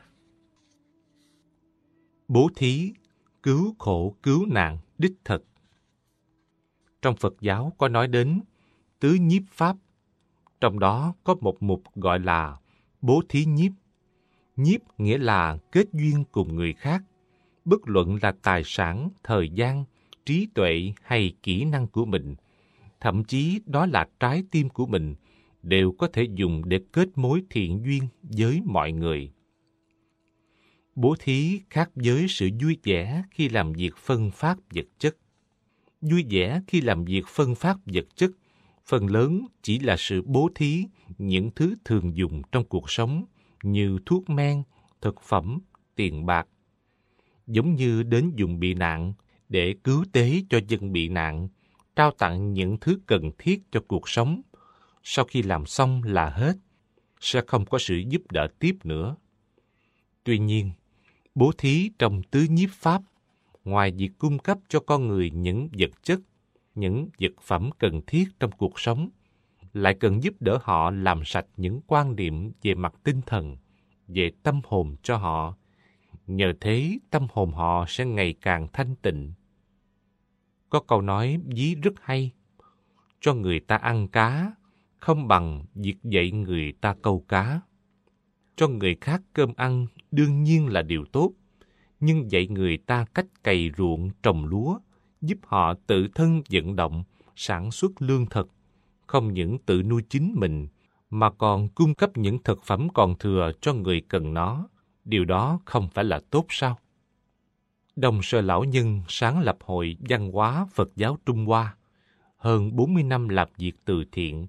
Bố 2.27 2.49
thí, 2.55 2.93
cứu 3.43 3.75
khổ 3.79 4.15
cứu 4.23 4.45
nạn 4.45 4.77
đích 4.97 5.13
thực. 5.25 5.45
Trong 7.01 7.15
Phật 7.15 7.33
giáo 7.41 7.73
có 7.77 7.87
nói 7.87 8.07
đến 8.07 8.41
tứ 8.99 9.13
nhiếp 9.13 9.41
pháp, 9.51 9.75
trong 10.61 10.79
đó 10.79 11.13
có 11.23 11.35
một 11.41 11.63
mục 11.63 11.83
gọi 11.95 12.19
là 12.19 12.57
bố 13.01 13.21
thí 13.29 13.45
nhiếp. 13.45 13.71
Nhiếp 14.55 14.81
nghĩa 14.97 15.17
là 15.17 15.57
kết 15.71 15.85
duyên 15.93 16.23
cùng 16.31 16.55
người 16.55 16.73
khác, 16.73 17.03
bất 17.65 17.79
luận 17.85 18.17
là 18.21 18.33
tài 18.41 18.61
sản, 18.65 19.09
thời 19.23 19.49
gian, 19.49 19.83
trí 20.25 20.47
tuệ 20.53 20.93
hay 21.03 21.33
kỹ 21.43 21.65
năng 21.65 21.87
của 21.87 22.05
mình– 22.05 22.35
thậm 22.99 23.23
chí 23.23 23.59
đó 23.65 23.85
là 23.85 24.07
trái 24.19 24.43
tim 24.51 24.69
của 24.69 24.85
mình, 24.85 25.15
đều 25.63 25.91
có 25.91 26.07
thể 26.13 26.23
dùng 26.33 26.69
để 26.69 26.79
kết 26.91 27.07
mối 27.15 27.43
thiện 27.49 27.83
duyên 27.85 28.03
với 28.23 28.61
mọi 28.65 28.91
người. 28.91 29.31
Bố 30.95 31.15
thí 31.19 31.59
khác 31.69 31.89
với 31.95 32.25
sự 32.29 32.49
vui 32.61 32.77
vẻ 32.83 33.23
khi 33.31 33.49
làm 33.49 33.73
việc 33.73 33.97
phân 33.97 34.31
phát 34.31 34.57
vật 34.73 34.85
chất. 34.99 35.17
Vui 36.01 36.25
vẻ 36.29 36.61
khi 36.67 36.81
làm 36.81 37.05
việc 37.05 37.27
phân 37.27 37.55
phát 37.55 37.77
vật 37.85 38.05
chất, 38.15 38.31
phần 38.89 39.07
lớn 39.07 39.45
chỉ 39.61 39.79
là 39.79 39.95
sự 39.97 40.21
bố 40.25 40.49
thí 40.55 40.85
những 41.17 41.51
thứ 41.55 41.75
thường 41.85 42.17
dùng 42.17 42.41
trong 42.51 42.63
cuộc 42.63 42.89
sống 42.91 43.25
như 43.63 43.97
thuốc 44.05 44.29
men, 44.29 44.63
thực 45.01 45.21
phẩm, 45.21 45.59
tiền 45.95 46.25
bạc. 46.25 46.47
Giống 47.47 47.75
như 47.75 48.03
đến 48.03 48.31
dùng 48.35 48.59
bị 48.59 48.73
nạn 48.73 49.13
để 49.49 49.75
cứu 49.83 50.05
tế 50.11 50.41
cho 50.49 50.59
dân 50.67 50.91
bị 50.91 51.09
nạn, 51.09 51.47
trao 51.95 52.11
tặng 52.11 52.53
những 52.53 52.77
thứ 52.81 52.99
cần 53.05 53.31
thiết 53.37 53.61
cho 53.71 53.79
cuộc 53.87 54.09
sống. 54.09 54.41
Sau 55.03 55.25
khi 55.25 55.41
làm 55.41 55.65
xong 55.65 56.03
là 56.03 56.29
hết, 56.29 56.53
sẽ 57.19 57.41
không 57.47 57.65
có 57.65 57.79
sự 57.79 58.03
giúp 58.09 58.21
đỡ 58.31 58.47
tiếp 58.59 58.75
nữa. 58.83 59.15
Tuy 60.23 60.39
nhiên, 60.39 60.71
bố 61.35 61.51
thí 61.57 61.91
trong 61.99 62.23
tứ 62.23 62.45
nhiếp 62.49 62.69
pháp, 62.71 63.01
ngoài 63.63 63.91
việc 63.91 64.09
cung 64.17 64.39
cấp 64.39 64.57
cho 64.69 64.79
con 64.79 65.07
người 65.07 65.31
những 65.31 65.69
vật 65.79 65.91
chất, 66.03 66.19
những 66.79 67.09
vật 67.19 67.41
phẩm 67.41 67.69
cần 67.79 68.01
thiết 68.07 68.25
trong 68.39 68.51
cuộc 68.51 68.79
sống, 68.79 69.09
lại 69.73 69.93
cần 69.93 70.23
giúp 70.23 70.33
đỡ 70.39 70.59
họ 70.61 70.91
làm 70.91 71.21
sạch 71.25 71.45
những 71.57 71.81
quan 71.87 72.15
niệm 72.15 72.51
về 72.61 72.73
mặt 72.73 72.93
tinh 73.03 73.21
thần, 73.25 73.57
về 74.07 74.31
tâm 74.43 74.61
hồn 74.63 74.95
cho 75.03 75.17
họ. 75.17 75.55
Nhờ 76.27 76.53
thế, 76.61 76.97
tâm 77.09 77.27
hồn 77.31 77.51
họ 77.51 77.85
sẽ 77.87 78.05
ngày 78.05 78.35
càng 78.41 78.67
thanh 78.73 78.95
tịnh. 78.95 79.33
Có 80.69 80.79
câu 80.79 81.01
nói 81.01 81.39
dí 81.55 81.75
rất 81.75 81.93
hay, 82.01 82.31
cho 83.21 83.33
người 83.33 83.59
ta 83.59 83.75
ăn 83.75 84.07
cá, 84.07 84.51
không 84.97 85.27
bằng 85.27 85.65
việc 85.75 85.95
dạy 86.03 86.31
người 86.31 86.73
ta 86.81 86.95
câu 87.01 87.25
cá. 87.27 87.61
Cho 88.55 88.67
người 88.67 88.97
khác 89.01 89.21
cơm 89.33 89.53
ăn 89.57 89.87
đương 90.11 90.43
nhiên 90.43 90.67
là 90.67 90.81
điều 90.81 91.05
tốt, 91.05 91.31
nhưng 91.99 92.31
dạy 92.31 92.47
người 92.47 92.77
ta 92.77 93.05
cách 93.13 93.43
cày 93.43 93.71
ruộng 93.77 94.09
trồng 94.23 94.45
lúa, 94.45 94.79
giúp 95.21 95.37
họ 95.45 95.73
tự 95.87 96.07
thân 96.15 96.41
vận 96.49 96.75
động, 96.75 97.03
sản 97.35 97.71
xuất 97.71 97.91
lương 98.01 98.25
thực, 98.25 98.49
không 99.07 99.33
những 99.33 99.57
tự 99.57 99.83
nuôi 99.83 100.03
chính 100.09 100.33
mình, 100.35 100.67
mà 101.09 101.29
còn 101.29 101.67
cung 101.67 101.95
cấp 101.95 102.17
những 102.17 102.43
thực 102.43 102.63
phẩm 102.63 102.87
còn 102.93 103.17
thừa 103.17 103.51
cho 103.61 103.73
người 103.73 104.01
cần 104.01 104.33
nó. 104.33 104.67
Điều 105.05 105.25
đó 105.25 105.59
không 105.65 105.89
phải 105.93 106.05
là 106.05 106.19
tốt 106.29 106.45
sao? 106.49 106.79
Đồng 107.95 108.21
Sơ 108.23 108.41
Lão 108.41 108.63
Nhân 108.63 109.01
sáng 109.07 109.39
lập 109.39 109.57
hội 109.61 109.97
văn 109.99 110.31
hóa 110.31 110.67
Phật 110.73 110.89
giáo 110.95 111.17
Trung 111.25 111.45
Hoa. 111.45 111.75
Hơn 112.37 112.75
40 112.75 113.03
năm 113.03 113.29
làm 113.29 113.47
việc 113.57 113.73
từ 113.85 114.03
thiện. 114.11 114.47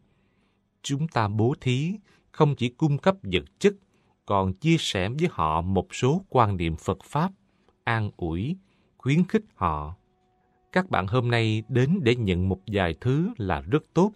Chúng 0.82 1.08
ta 1.08 1.28
bố 1.28 1.54
thí 1.60 1.94
không 2.32 2.54
chỉ 2.54 2.68
cung 2.68 2.98
cấp 2.98 3.16
vật 3.22 3.44
chất, 3.58 3.74
còn 4.26 4.52
chia 4.52 4.76
sẻ 4.78 5.08
với 5.08 5.28
họ 5.30 5.60
một 5.60 5.94
số 5.94 6.24
quan 6.28 6.56
niệm 6.56 6.76
Phật 6.76 6.98
Pháp, 7.04 7.32
an 7.84 8.10
ủi, 8.16 8.56
khuyến 8.98 9.24
khích 9.24 9.44
họ. 9.54 9.94
Các 10.72 10.90
bạn 10.90 11.06
hôm 11.06 11.30
nay 11.30 11.62
đến 11.68 12.00
để 12.02 12.16
nhận 12.16 12.48
một 12.48 12.60
vài 12.66 12.94
thứ 13.00 13.28
là 13.36 13.60
rất 13.60 13.84
tốt. 13.94 14.12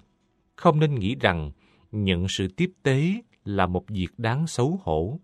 Không 0.57 0.81
nên 0.81 0.95
nghĩ 0.95 1.15
rằng 1.21 1.51
nhận 1.93 2.29
sự 2.29 2.49
tiếp 2.49 2.73
tế 2.83 3.15
là 3.45 3.67
một 3.67 3.85
việc 3.89 4.09
đáng 4.19 4.47
xấu 4.47 4.81
hổ. 4.83 5.21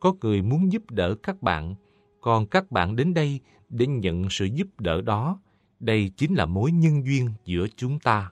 Có 0.00 0.14
người 0.20 0.42
muốn 0.42 0.72
giúp 0.72 0.90
đỡ 0.90 1.14
các 1.22 1.42
bạn, 1.42 1.74
còn 2.20 2.46
các 2.46 2.70
bạn 2.70 2.96
đến 2.96 3.14
đây 3.14 3.40
để 3.68 3.86
nhận 3.86 4.30
sự 4.30 4.44
giúp 4.44 4.80
đỡ 4.80 5.00
đó. 5.00 5.40
Đây 5.80 6.10
chính 6.16 6.34
là 6.34 6.46
mối 6.46 6.72
nhân 6.72 7.04
duyên 7.06 7.30
giữa 7.44 7.66
chúng 7.76 7.98
ta. 7.98 8.30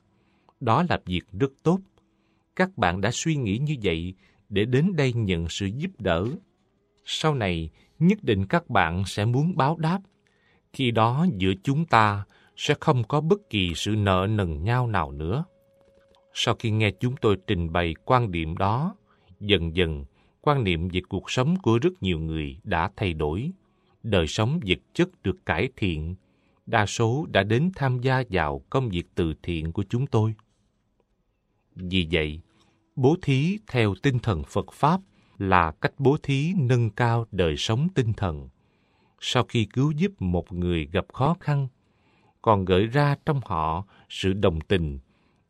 Đó 0.61 0.85
là 0.89 1.01
việc 1.07 1.23
rất 1.33 1.53
tốt. 1.63 1.81
Các 2.57 2.79
bạn 2.79 3.01
đã 3.01 3.11
suy 3.13 3.37
nghĩ 3.37 3.59
như 3.59 3.77
vậy 3.83 4.15
để 4.49 4.65
đến 4.65 4.97
đây 4.97 5.13
nhận 5.13 5.49
sự 5.49 5.67
giúp 5.67 5.91
đỡ. 5.99 6.27
Sau 7.05 7.35
này, 7.35 7.71
nhất 7.99 8.19
định 8.23 8.47
các 8.47 8.71
bạn 8.71 9.05
sẽ 9.07 9.25
muốn 9.25 9.57
báo 9.57 9.77
đáp. 9.77 10.01
Khi 10.73 10.91
đó 10.91 11.27
giữa 11.37 11.53
chúng 11.63 11.85
ta 11.85 12.25
sẽ 12.57 12.75
không 12.81 13.05
có 13.05 13.21
bất 13.21 13.51
kỳ 13.51 13.73
sự 13.75 13.91
nợ 13.97 14.27
nần 14.31 14.65
nhau 14.65 14.87
nào 14.87 15.13
nữa. 15.13 15.45
Sau 16.35 16.55
khi 16.59 16.71
nghe 16.71 16.91
chúng 16.91 17.17
tôi 17.17 17.37
trình 17.47 17.73
bày 17.73 17.95
quan 18.05 18.33
điểm 18.33 18.57
đó, 18.57 18.97
dần 19.41 19.77
dần 19.77 20.05
quan 20.41 20.65
niệm 20.65 20.89
về 20.89 21.01
cuộc 21.09 21.31
sống 21.31 21.57
của 21.63 21.79
rất 21.83 22.03
nhiều 22.03 22.19
người 22.19 22.57
đã 22.65 22.91
thay 22.97 23.15
đổi. 23.15 23.51
Đời 24.03 24.27
sống 24.27 24.61
vật 24.67 24.79
chất 24.95 25.23
được 25.23 25.47
cải 25.47 25.69
thiện, 25.77 26.15
đa 26.67 26.87
số 26.87 27.27
đã 27.29 27.43
đến 27.43 27.71
tham 27.77 28.01
gia 28.01 28.23
vào 28.31 28.63
công 28.71 28.89
việc 28.89 29.05
từ 29.15 29.35
thiện 29.43 29.73
của 29.73 29.85
chúng 29.89 30.07
tôi. 30.07 30.35
Vì 31.75 32.09
vậy, 32.13 32.41
bố 32.97 33.17
thí 33.23 33.59
theo 33.67 33.95
tinh 34.03 34.19
thần 34.19 34.43
Phật 34.49 34.73
Pháp 34.73 35.01
là 35.39 35.73
cách 35.81 35.93
bố 35.99 36.17
thí 36.23 36.53
nâng 36.57 36.91
cao 36.91 37.27
đời 37.33 37.57
sống 37.57 37.89
tinh 37.95 38.13
thần. 38.13 38.49
Sau 39.21 39.45
khi 39.45 39.65
cứu 39.65 39.91
giúp 39.91 40.13
một 40.23 40.53
người 40.53 40.89
gặp 40.93 41.05
khó 41.13 41.37
khăn, 41.41 41.69
còn 42.43 42.65
gợi 42.65 42.87
ra 42.87 43.17
trong 43.27 43.41
họ 43.45 43.85
sự 44.09 44.33
đồng 44.33 44.61
tình, 44.61 44.99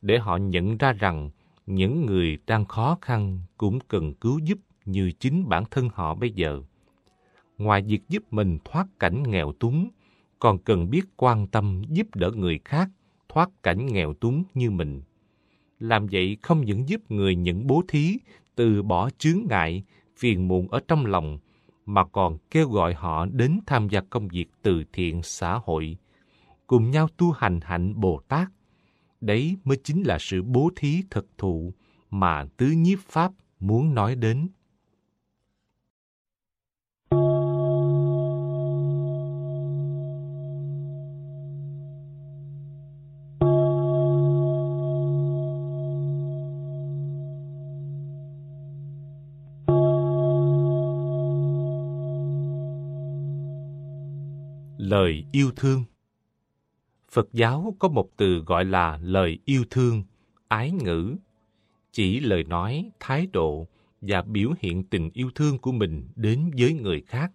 để 0.02 0.18
họ 0.18 0.36
nhận 0.36 0.78
ra 0.78 0.92
rằng 0.92 1.30
những 1.66 2.06
người 2.06 2.38
đang 2.46 2.64
khó 2.64 2.98
khăn 3.00 3.38
cũng 3.56 3.78
cần 3.88 4.14
cứu 4.14 4.38
giúp 4.38 4.58
như 4.84 5.12
chính 5.20 5.48
bản 5.48 5.64
thân 5.70 5.88
họ 5.94 6.14
bây 6.14 6.30
giờ. 6.30 6.62
Ngoài 7.58 7.82
việc 7.82 8.08
giúp 8.08 8.22
mình 8.30 8.58
thoát 8.64 8.86
cảnh 8.98 9.22
nghèo 9.22 9.52
túng, 9.52 9.88
còn 10.38 10.58
cần 10.58 10.90
biết 10.90 11.02
quan 11.16 11.46
tâm 11.46 11.82
giúp 11.88 12.14
đỡ 12.14 12.30
người 12.30 12.60
khác 12.64 12.88
thoát 13.28 13.50
cảnh 13.62 13.86
nghèo 13.86 14.14
túng 14.14 14.44
như 14.54 14.70
mình. 14.70 15.02
Làm 15.78 16.06
vậy 16.06 16.36
không 16.42 16.64
những 16.64 16.88
giúp 16.88 17.10
người 17.10 17.36
nhận 17.36 17.66
bố 17.66 17.82
thí 17.88 18.16
từ 18.54 18.82
bỏ 18.82 19.10
chướng 19.18 19.40
ngại, 19.48 19.84
phiền 20.16 20.48
muộn 20.48 20.68
ở 20.68 20.80
trong 20.88 21.06
lòng, 21.06 21.38
mà 21.94 22.04
còn 22.04 22.38
kêu 22.50 22.68
gọi 22.68 22.94
họ 22.94 23.26
đến 23.26 23.60
tham 23.66 23.88
gia 23.88 24.00
công 24.00 24.28
việc 24.28 24.46
từ 24.62 24.84
thiện 24.92 25.22
xã 25.22 25.60
hội, 25.64 25.96
cùng 26.66 26.90
nhau 26.90 27.08
tu 27.16 27.30
hành 27.30 27.60
hạnh 27.62 28.00
Bồ 28.00 28.20
Tát 28.28 28.48
Đấy 29.20 29.56
mới 29.64 29.76
chính 29.84 30.02
là 30.02 30.18
sự 30.20 30.42
bố 30.42 30.70
thí 30.76 31.02
thực 31.10 31.26
thụ 31.38 31.72
mà 32.10 32.44
tứ 32.56 32.66
nhiếp 32.66 32.98
pháp 32.98 33.32
muốn 33.60 33.94
nói 33.94 34.14
đến. 34.14 34.48
Lời 54.90 55.24
yêu 55.32 55.50
thương 55.56 55.84
Phật 57.10 57.28
giáo 57.32 57.76
có 57.78 57.88
một 57.88 58.10
từ 58.16 58.38
gọi 58.38 58.64
là 58.64 58.98
lời 59.02 59.38
yêu 59.44 59.64
thương, 59.70 60.02
ái 60.48 60.70
ngữ, 60.70 61.16
chỉ 61.92 62.20
lời 62.20 62.44
nói, 62.44 62.90
thái 63.00 63.26
độ 63.26 63.66
và 64.00 64.22
biểu 64.22 64.50
hiện 64.58 64.84
tình 64.84 65.10
yêu 65.12 65.30
thương 65.34 65.58
của 65.58 65.72
mình 65.72 66.08
đến 66.16 66.50
với 66.58 66.72
người 66.72 67.00
khác. 67.06 67.32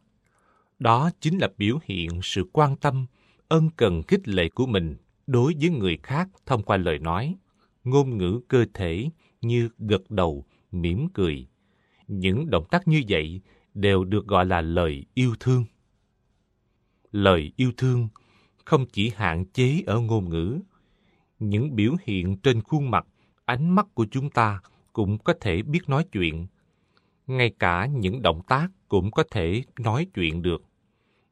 Đó 0.80 1.10
chính 1.20 1.38
là 1.38 1.50
biểu 1.58 1.80
hiện 1.84 2.10
sự 2.24 2.50
quan 2.54 2.76
tâm, 2.78 3.06
ân 3.48 3.70
cần 3.78 4.04
khích 4.04 4.28
lệ 4.28 4.50
của 4.50 4.66
mình 4.66 4.96
đối 5.28 5.54
với 5.60 5.70
người 5.70 5.98
khác 6.04 6.30
thông 6.46 6.64
qua 6.64 6.78
lời 6.78 7.00
nói, 7.00 7.36
ngôn 7.84 8.18
ngữ 8.18 8.40
cơ 8.48 8.66
thể 8.74 9.10
như 9.42 9.70
gật 9.80 10.12
đầu, 10.12 10.46
mỉm 10.72 11.08
cười. 11.14 11.48
Những 12.08 12.50
động 12.50 12.66
tác 12.72 12.88
như 12.88 13.02
vậy 13.10 13.42
đều 13.74 14.04
được 14.04 14.28
gọi 14.28 14.46
là 14.46 14.62
lời 14.62 15.06
yêu 15.14 15.34
thương. 15.40 15.66
Lời 17.16 17.52
yêu 17.56 17.72
thương 17.78 18.08
không 18.66 18.86
chỉ 18.86 19.12
hạn 19.16 19.46
chế 19.46 19.84
ở 19.86 20.00
ngôn 20.00 20.30
ngữ. 20.30 20.60
Những 21.40 21.76
biểu 21.76 21.96
hiện 22.04 22.38
trên 22.38 22.62
khuôn 22.62 22.92
mặt, 22.92 23.08
ánh 23.46 23.76
mắt 23.76 23.88
của 23.94 24.06
chúng 24.12 24.30
ta 24.30 24.62
cũng 24.94 25.18
có 25.18 25.34
thể 25.42 25.62
biết 25.62 25.90
nói 25.90 26.06
chuyện. 26.12 26.48
Ngay 27.28 27.54
cả 27.60 27.86
những 27.86 28.22
động 28.22 28.42
tác 28.48 28.68
cũng 28.88 29.12
có 29.12 29.24
thể 29.32 29.64
nói 29.80 30.08
chuyện 30.14 30.42
được. 30.42 30.64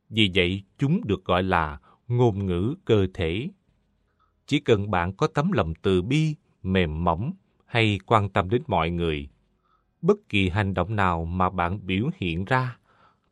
Vì 0.10 0.32
vậy, 0.36 0.64
chúng 0.78 1.02
được 1.06 1.26
gọi 1.26 1.44
là 1.44 1.80
ngôn 2.08 2.45
ngữ 2.45 2.76
cơ 2.86 3.08
thể. 3.14 3.50
Chỉ 4.48 4.60
cần 4.60 4.92
bạn 4.92 5.14
có 5.14 5.28
tấm 5.28 5.52
lòng 5.52 5.74
từ 5.82 6.02
bi, 6.02 6.36
mềm 6.64 7.03
mỏng 7.03 7.34
hay 7.66 8.00
quan 8.06 8.30
tâm 8.30 8.50
đến 8.50 8.62
mọi 8.68 8.90
người, 8.90 9.30
bất 10.02 10.30
kỳ 10.30 10.50
hành 10.50 10.74
động 10.74 10.95
nào 10.95 11.26
mà 11.26 11.50
bạn 11.50 11.80
biểu 11.86 12.10
hiện 12.16 12.45
ra, 12.45 12.78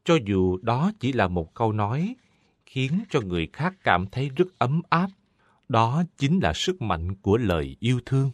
cho 0.04 0.18
dù 0.26 0.58
đó 0.62 0.92
chỉ 1.00 1.14
là 1.14 1.28
một 1.28 1.54
câu 1.54 1.74
nói 1.74 2.16
khiến 2.72 3.04
cho 3.10 3.22
người 3.22 3.48
khác 3.54 3.76
cảm 3.84 4.06
thấy 4.08 4.30
rất 4.30 4.48
ấm 4.58 4.82
áp. 4.90 5.08
Đó 5.70 6.04
chính 6.18 6.40
là 6.40 6.54
sức 6.54 6.82
mạnh 6.82 7.16
của 7.16 7.38
lời 7.38 7.76
yêu 7.80 8.00
thương. 8.06 8.32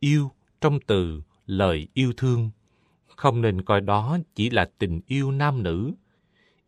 Yêu 0.00 0.30
trong 0.60 0.78
từ 0.86 1.22
lời 1.46 1.88
yêu 1.94 2.12
thương 2.16 2.50
không 3.06 3.42
nên 3.42 3.62
coi 3.62 3.80
đó 3.80 4.18
chỉ 4.34 4.50
là 4.50 4.70
tình 4.78 5.00
yêu 5.06 5.30
nam 5.30 5.62
nữ. 5.62 5.92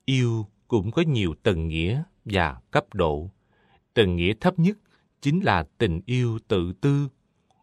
Yêu 0.05 0.47
cũng 0.69 0.91
có 0.91 1.03
nhiều 1.03 1.35
tầng 1.43 1.69
nghĩa 1.69 2.03
và 2.25 2.61
cấp 2.71 2.95
độ. 2.95 3.31
Tầng 3.95 4.17
nghĩa 4.17 4.33
thấp 4.41 4.59
nhất 4.59 4.79
chính 5.21 5.41
là 5.41 5.67
tình 5.79 6.01
yêu 6.07 6.39
tự 6.49 6.73
tư. 6.73 7.09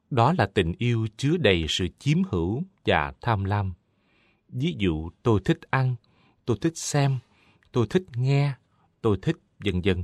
Đó 0.10 0.34
là 0.38 0.50
tình 0.54 0.74
yêu 0.78 1.08
chứa 1.18 1.38
đầy 1.38 1.66
sự 1.70 1.88
chiếm 2.00 2.18
hữu 2.24 2.64
và 2.86 3.14
tham 3.22 3.44
lam. 3.44 3.74
Ví 4.50 4.76
dụ 4.78 5.10
tôi 5.24 5.40
thích 5.46 5.60
ăn, 5.70 5.96
tôi 6.46 6.58
thích 6.62 6.78
xem, 6.78 7.20
tôi 7.74 7.88
thích 7.90 8.03
nghe, 8.16 8.53
tôi 9.02 9.18
thích, 9.22 9.38
dần 9.64 9.85
dần 9.85 10.03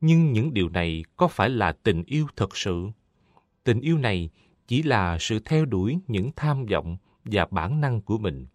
Nhưng 0.00 0.32
những 0.32 0.54
điều 0.54 0.68
này 0.68 1.04
có 1.16 1.28
phải 1.28 1.50
là 1.50 1.72
tình 1.72 2.02
yêu 2.06 2.26
thật 2.36 2.56
sự? 2.56 2.88
Tình 3.64 3.80
yêu 3.80 3.98
này 3.98 4.30
chỉ 4.66 4.82
là 4.82 5.18
sự 5.20 5.38
theo 5.44 5.64
đuổi 5.64 5.98
những 6.06 6.30
tham 6.36 6.66
vọng 6.66 6.96
và 7.24 7.46
bản 7.50 7.80
năng 7.80 8.00
của 8.00 8.18
mình. 8.18 8.46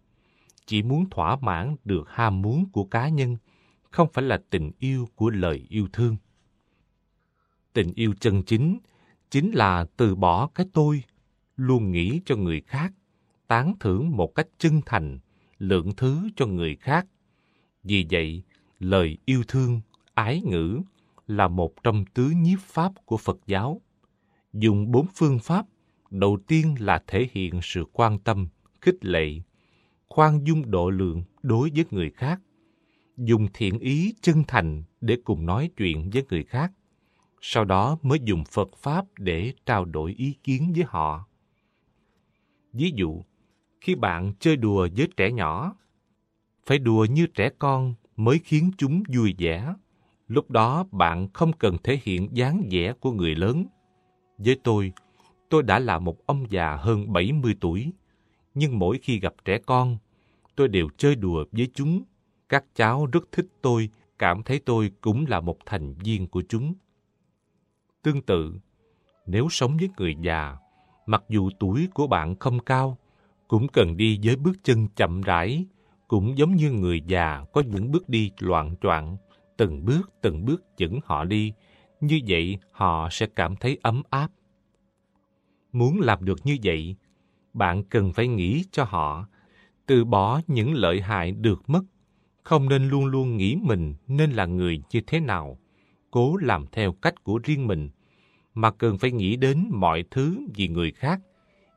chỉ 0.66 0.82
muốn 0.82 1.10
thỏa 1.10 1.36
mãn 1.36 1.76
được 1.84 2.04
ham 2.08 2.42
muốn 2.42 2.70
của 2.72 2.84
cá 2.84 3.08
nhân, 3.08 3.36
không 3.90 4.08
phải 4.12 4.24
là 4.24 4.42
tình 4.50 4.72
yêu 4.78 5.08
của 5.14 5.30
lời 5.30 5.66
yêu 5.68 5.88
thương. 5.92 6.16
Tình 7.72 7.92
yêu 7.94 8.14
chân 8.20 8.42
chính 8.42 8.78
chính 9.30 9.50
là 9.50 9.86
từ 9.96 10.14
bỏ 10.14 10.46
cái 10.46 10.66
tôi, 10.72 11.02
luôn 11.56 11.90
nghĩ 11.90 12.20
cho 12.24 12.36
người 12.36 12.60
khác, 12.60 12.92
tán 13.46 13.74
thưởng 13.80 14.10
một 14.16 14.34
cách 14.34 14.46
chân 14.58 14.80
thành, 14.86 15.18
lượng 15.58 15.96
thứ 15.96 16.28
cho 16.36 16.46
người 16.46 16.76
khác. 16.76 17.06
Vì 17.88 18.06
vậy, 18.10 18.42
lời 18.78 19.18
yêu 19.24 19.42
thương, 19.48 19.80
ái 20.14 20.42
ngữ 20.44 20.80
là 21.26 21.48
một 21.48 21.82
trong 21.82 22.04
tứ 22.14 22.32
nhiếp 22.36 22.58
pháp 22.60 22.92
của 23.04 23.16
Phật 23.16 23.38
giáo. 23.46 23.80
Dùng 24.52 24.90
bốn 24.90 25.06
phương 25.14 25.38
pháp, 25.38 25.66
đầu 26.10 26.38
tiên 26.46 26.74
là 26.78 27.02
thể 27.06 27.28
hiện 27.32 27.60
sự 27.62 27.84
quan 27.92 28.18
tâm, 28.18 28.48
khích 28.80 29.04
lệ, 29.04 29.40
khoan 30.08 30.46
dung 30.46 30.70
độ 30.70 30.90
lượng 30.90 31.22
đối 31.42 31.70
với 31.70 31.84
người 31.90 32.10
khác, 32.10 32.40
dùng 33.16 33.48
thiện 33.54 33.78
ý 33.78 34.14
chân 34.20 34.42
thành 34.48 34.82
để 35.00 35.16
cùng 35.24 35.46
nói 35.46 35.70
chuyện 35.76 36.10
với 36.10 36.24
người 36.30 36.44
khác, 36.44 36.72
sau 37.40 37.64
đó 37.64 37.98
mới 38.02 38.18
dùng 38.24 38.44
Phật 38.44 38.68
Pháp 38.76 39.04
để 39.18 39.52
trao 39.66 39.84
đổi 39.84 40.14
ý 40.16 40.34
kiến 40.42 40.72
với 40.76 40.84
họ. 40.88 41.26
Ví 42.72 42.92
dụ, 42.94 43.24
khi 43.80 43.94
bạn 43.94 44.32
chơi 44.40 44.56
đùa 44.56 44.88
với 44.96 45.08
trẻ 45.16 45.32
nhỏ, 45.32 45.76
phải 46.68 46.78
đùa 46.78 47.04
như 47.04 47.26
trẻ 47.26 47.50
con 47.58 47.94
mới 48.16 48.40
khiến 48.44 48.70
chúng 48.78 49.02
vui 49.08 49.34
vẻ. 49.38 49.74
Lúc 50.26 50.50
đó 50.50 50.84
bạn 50.90 51.28
không 51.32 51.52
cần 51.52 51.76
thể 51.84 52.00
hiện 52.02 52.28
dáng 52.32 52.68
vẻ 52.70 52.92
của 53.00 53.12
người 53.12 53.34
lớn. 53.34 53.66
Với 54.38 54.56
tôi, 54.64 54.92
tôi 55.48 55.62
đã 55.62 55.78
là 55.78 55.98
một 55.98 56.26
ông 56.26 56.46
già 56.50 56.76
hơn 56.76 57.12
70 57.12 57.56
tuổi, 57.60 57.92
nhưng 58.54 58.78
mỗi 58.78 58.98
khi 59.02 59.20
gặp 59.20 59.34
trẻ 59.44 59.58
con, 59.58 59.98
tôi 60.56 60.68
đều 60.68 60.88
chơi 60.96 61.14
đùa 61.14 61.44
với 61.52 61.68
chúng. 61.74 62.02
Các 62.48 62.64
cháu 62.74 63.06
rất 63.06 63.32
thích 63.32 63.46
tôi, 63.62 63.88
cảm 64.18 64.42
thấy 64.42 64.58
tôi 64.58 64.92
cũng 65.00 65.24
là 65.28 65.40
một 65.40 65.58
thành 65.66 65.94
viên 65.94 66.26
của 66.26 66.42
chúng. 66.48 66.74
Tương 68.02 68.22
tự, 68.22 68.54
nếu 69.26 69.48
sống 69.50 69.76
với 69.76 69.88
người 69.96 70.16
già, 70.22 70.56
mặc 71.06 71.24
dù 71.28 71.50
tuổi 71.60 71.88
của 71.94 72.06
bạn 72.06 72.36
không 72.36 72.58
cao, 72.58 72.98
cũng 73.48 73.68
cần 73.68 73.96
đi 73.96 74.20
với 74.22 74.36
bước 74.36 74.54
chân 74.62 74.88
chậm 74.96 75.20
rãi, 75.20 75.66
cũng 76.08 76.38
giống 76.38 76.56
như 76.56 76.70
người 76.70 77.02
già 77.06 77.44
có 77.52 77.60
những 77.60 77.90
bước 77.90 78.08
đi 78.08 78.30
loạn 78.38 78.74
choạng, 78.82 79.16
từng 79.56 79.84
bước 79.84 80.12
từng 80.20 80.44
bước 80.44 80.64
dẫn 80.76 80.98
họ 81.04 81.24
đi, 81.24 81.52
như 82.00 82.20
vậy 82.28 82.58
họ 82.70 83.08
sẽ 83.10 83.26
cảm 83.36 83.56
thấy 83.56 83.78
ấm 83.82 84.02
áp. 84.10 84.28
Muốn 85.72 86.00
làm 86.00 86.24
được 86.24 86.38
như 86.44 86.56
vậy, 86.64 86.96
bạn 87.54 87.84
cần 87.84 88.12
phải 88.12 88.28
nghĩ 88.28 88.64
cho 88.70 88.84
họ, 88.84 89.26
từ 89.86 90.04
bỏ 90.04 90.40
những 90.46 90.74
lợi 90.74 91.00
hại 91.00 91.32
được 91.32 91.62
mất, 91.66 91.82
không 92.42 92.68
nên 92.68 92.88
luôn 92.88 93.06
luôn 93.06 93.36
nghĩ 93.36 93.56
mình 93.62 93.94
nên 94.06 94.30
là 94.30 94.46
người 94.46 94.82
như 94.90 95.00
thế 95.06 95.20
nào, 95.20 95.58
cố 96.10 96.36
làm 96.36 96.64
theo 96.72 96.92
cách 96.92 97.24
của 97.24 97.40
riêng 97.44 97.66
mình, 97.66 97.90
mà 98.54 98.70
cần 98.70 98.98
phải 98.98 99.10
nghĩ 99.12 99.36
đến 99.36 99.68
mọi 99.72 100.04
thứ 100.10 100.38
vì 100.54 100.68
người 100.68 100.92
khác, 100.92 101.20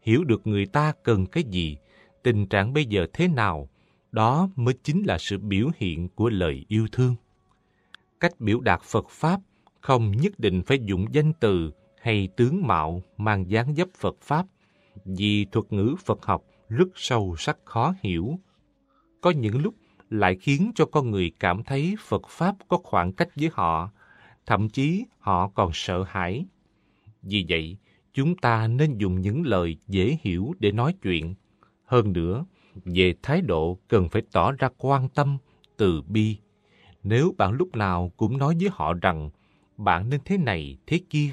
hiểu 0.01 0.23
được 0.23 0.47
người 0.47 0.65
ta 0.65 0.93
cần 1.03 1.25
cái 1.25 1.43
gì, 1.43 1.77
tình 2.23 2.45
trạng 2.45 2.73
bây 2.73 2.85
giờ 2.85 3.07
thế 3.13 3.27
nào, 3.27 3.69
đó 4.11 4.49
mới 4.55 4.73
chính 4.83 5.03
là 5.03 5.17
sự 5.17 5.37
biểu 5.37 5.69
hiện 5.77 6.09
của 6.09 6.29
lời 6.29 6.65
yêu 6.67 6.87
thương. 6.91 7.15
Cách 8.19 8.39
biểu 8.39 8.59
đạt 8.59 8.81
Phật 8.81 9.09
Pháp 9.09 9.41
không 9.81 10.11
nhất 10.11 10.39
định 10.39 10.61
phải 10.65 10.79
dùng 10.85 11.05
danh 11.11 11.33
từ 11.39 11.71
hay 12.01 12.29
tướng 12.35 12.67
mạo 12.67 13.01
mang 13.17 13.49
dáng 13.49 13.75
dấp 13.75 13.87
Phật 13.97 14.15
Pháp, 14.21 14.45
vì 15.05 15.45
thuật 15.45 15.73
ngữ 15.73 15.95
Phật 16.05 16.25
học 16.25 16.43
rất 16.69 16.87
sâu 16.95 17.35
sắc 17.37 17.57
khó 17.65 17.93
hiểu. 18.01 18.39
Có 19.21 19.31
những 19.31 19.61
lúc 19.61 19.75
lại 20.09 20.37
khiến 20.41 20.71
cho 20.75 20.85
con 20.85 21.11
người 21.11 21.31
cảm 21.39 21.63
thấy 21.63 21.95
Phật 21.99 22.21
Pháp 22.29 22.55
có 22.67 22.77
khoảng 22.83 23.13
cách 23.13 23.29
với 23.35 23.49
họ, 23.53 23.91
thậm 24.45 24.69
chí 24.69 25.05
họ 25.19 25.47
còn 25.47 25.71
sợ 25.73 26.03
hãi. 26.07 26.45
Vì 27.21 27.45
vậy, 27.49 27.77
chúng 28.13 28.37
ta 28.37 28.67
nên 28.67 28.97
dùng 28.97 29.21
những 29.21 29.45
lời 29.45 29.77
dễ 29.87 30.17
hiểu 30.21 30.53
để 30.59 30.71
nói 30.71 30.95
chuyện. 31.01 31.35
Hơn 31.85 32.13
nữa, 32.13 32.45
về 32.85 33.13
thái 33.23 33.41
độ 33.41 33.77
cần 33.87 34.09
phải 34.09 34.21
tỏ 34.31 34.51
ra 34.51 34.69
quan 34.77 35.09
tâm, 35.09 35.37
từ 35.77 36.01
bi. 36.01 36.37
Nếu 37.03 37.33
bạn 37.37 37.51
lúc 37.51 37.75
nào 37.75 38.11
cũng 38.17 38.37
nói 38.37 38.55
với 38.59 38.69
họ 38.73 38.93
rằng 38.93 39.29
bạn 39.77 40.09
nên 40.09 40.19
thế 40.25 40.37
này, 40.37 40.77
thế 40.87 40.99
kia, 41.09 41.31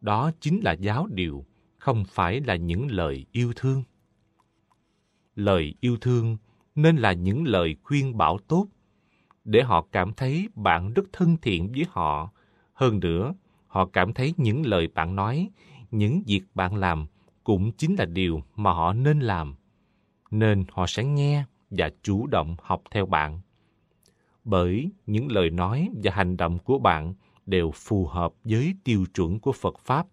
đó 0.00 0.30
chính 0.40 0.60
là 0.60 0.72
giáo 0.72 1.06
điều, 1.10 1.44
không 1.78 2.04
phải 2.08 2.40
là 2.40 2.56
những 2.56 2.90
lời 2.90 3.26
yêu 3.32 3.52
thương. 3.56 3.82
Lời 5.34 5.74
yêu 5.80 5.96
thương 6.00 6.36
nên 6.74 6.96
là 6.96 7.12
những 7.12 7.44
lời 7.44 7.76
khuyên 7.82 8.16
bảo 8.16 8.38
tốt, 8.38 8.66
để 9.44 9.62
họ 9.62 9.86
cảm 9.92 10.12
thấy 10.12 10.48
bạn 10.54 10.92
rất 10.92 11.04
thân 11.12 11.36
thiện 11.42 11.72
với 11.72 11.86
họ. 11.90 12.30
Hơn 12.72 13.00
nữa, 13.00 13.34
họ 13.66 13.86
cảm 13.86 14.12
thấy 14.12 14.34
những 14.36 14.66
lời 14.66 14.88
bạn 14.94 15.16
nói, 15.16 15.50
những 15.90 16.22
việc 16.26 16.42
bạn 16.54 16.74
làm 16.74 17.06
cũng 17.44 17.72
chính 17.72 17.94
là 17.98 18.04
điều 18.04 18.42
mà 18.56 18.72
họ 18.72 18.92
nên 18.92 19.20
làm. 19.20 19.54
Nên 20.34 20.64
họ 20.72 20.86
sẽ 20.86 21.04
nghe 21.04 21.44
và 21.70 21.90
chủ 22.02 22.26
động 22.26 22.56
học 22.62 22.82
theo 22.90 23.06
bạn. 23.06 23.40
Bởi 24.44 24.90
những 25.06 25.32
lời 25.32 25.50
nói 25.50 25.90
và 26.02 26.12
hành 26.12 26.36
động 26.36 26.58
của 26.58 26.78
bạn 26.78 27.14
đều 27.46 27.70
phù 27.70 28.06
hợp 28.06 28.32
với 28.44 28.74
tiêu 28.84 29.04
chuẩn 29.14 29.40
của 29.40 29.52
Phật 29.52 29.78
Pháp. 29.78 30.06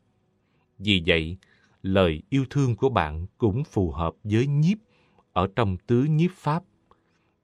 Vì 0.77 1.03
vậy, 1.07 1.37
lời 1.83 2.23
yêu 2.29 2.45
thương 2.49 2.75
của 2.75 2.89
bạn 2.89 3.25
cũng 3.37 3.63
phù 3.63 3.91
hợp 3.91 4.13
với 4.23 4.47
nhiếp 4.47 4.77
ở 5.33 5.47
trong 5.55 5.77
tứ 5.77 6.03
nhiếp 6.03 6.31
Pháp. 6.35 6.63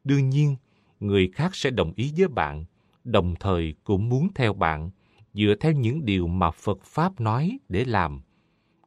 Đương 0.03 0.29
nhiên, 0.29 0.55
người 0.99 1.29
khác 1.33 1.55
sẽ 1.55 1.69
đồng 1.69 1.93
ý 1.95 2.13
với 2.17 2.27
bạn, 2.27 2.65
đồng 3.03 3.35
thời 3.39 3.73
cũng 3.83 4.09
muốn 4.09 4.27
theo 4.35 4.53
bạn, 4.53 4.89
dựa 5.33 5.55
theo 5.59 5.71
những 5.71 6.05
điều 6.05 6.27
mà 6.27 6.51
Phật 6.51 6.83
Pháp 6.83 7.21
nói 7.21 7.59
để 7.69 7.85
làm. 7.85 8.21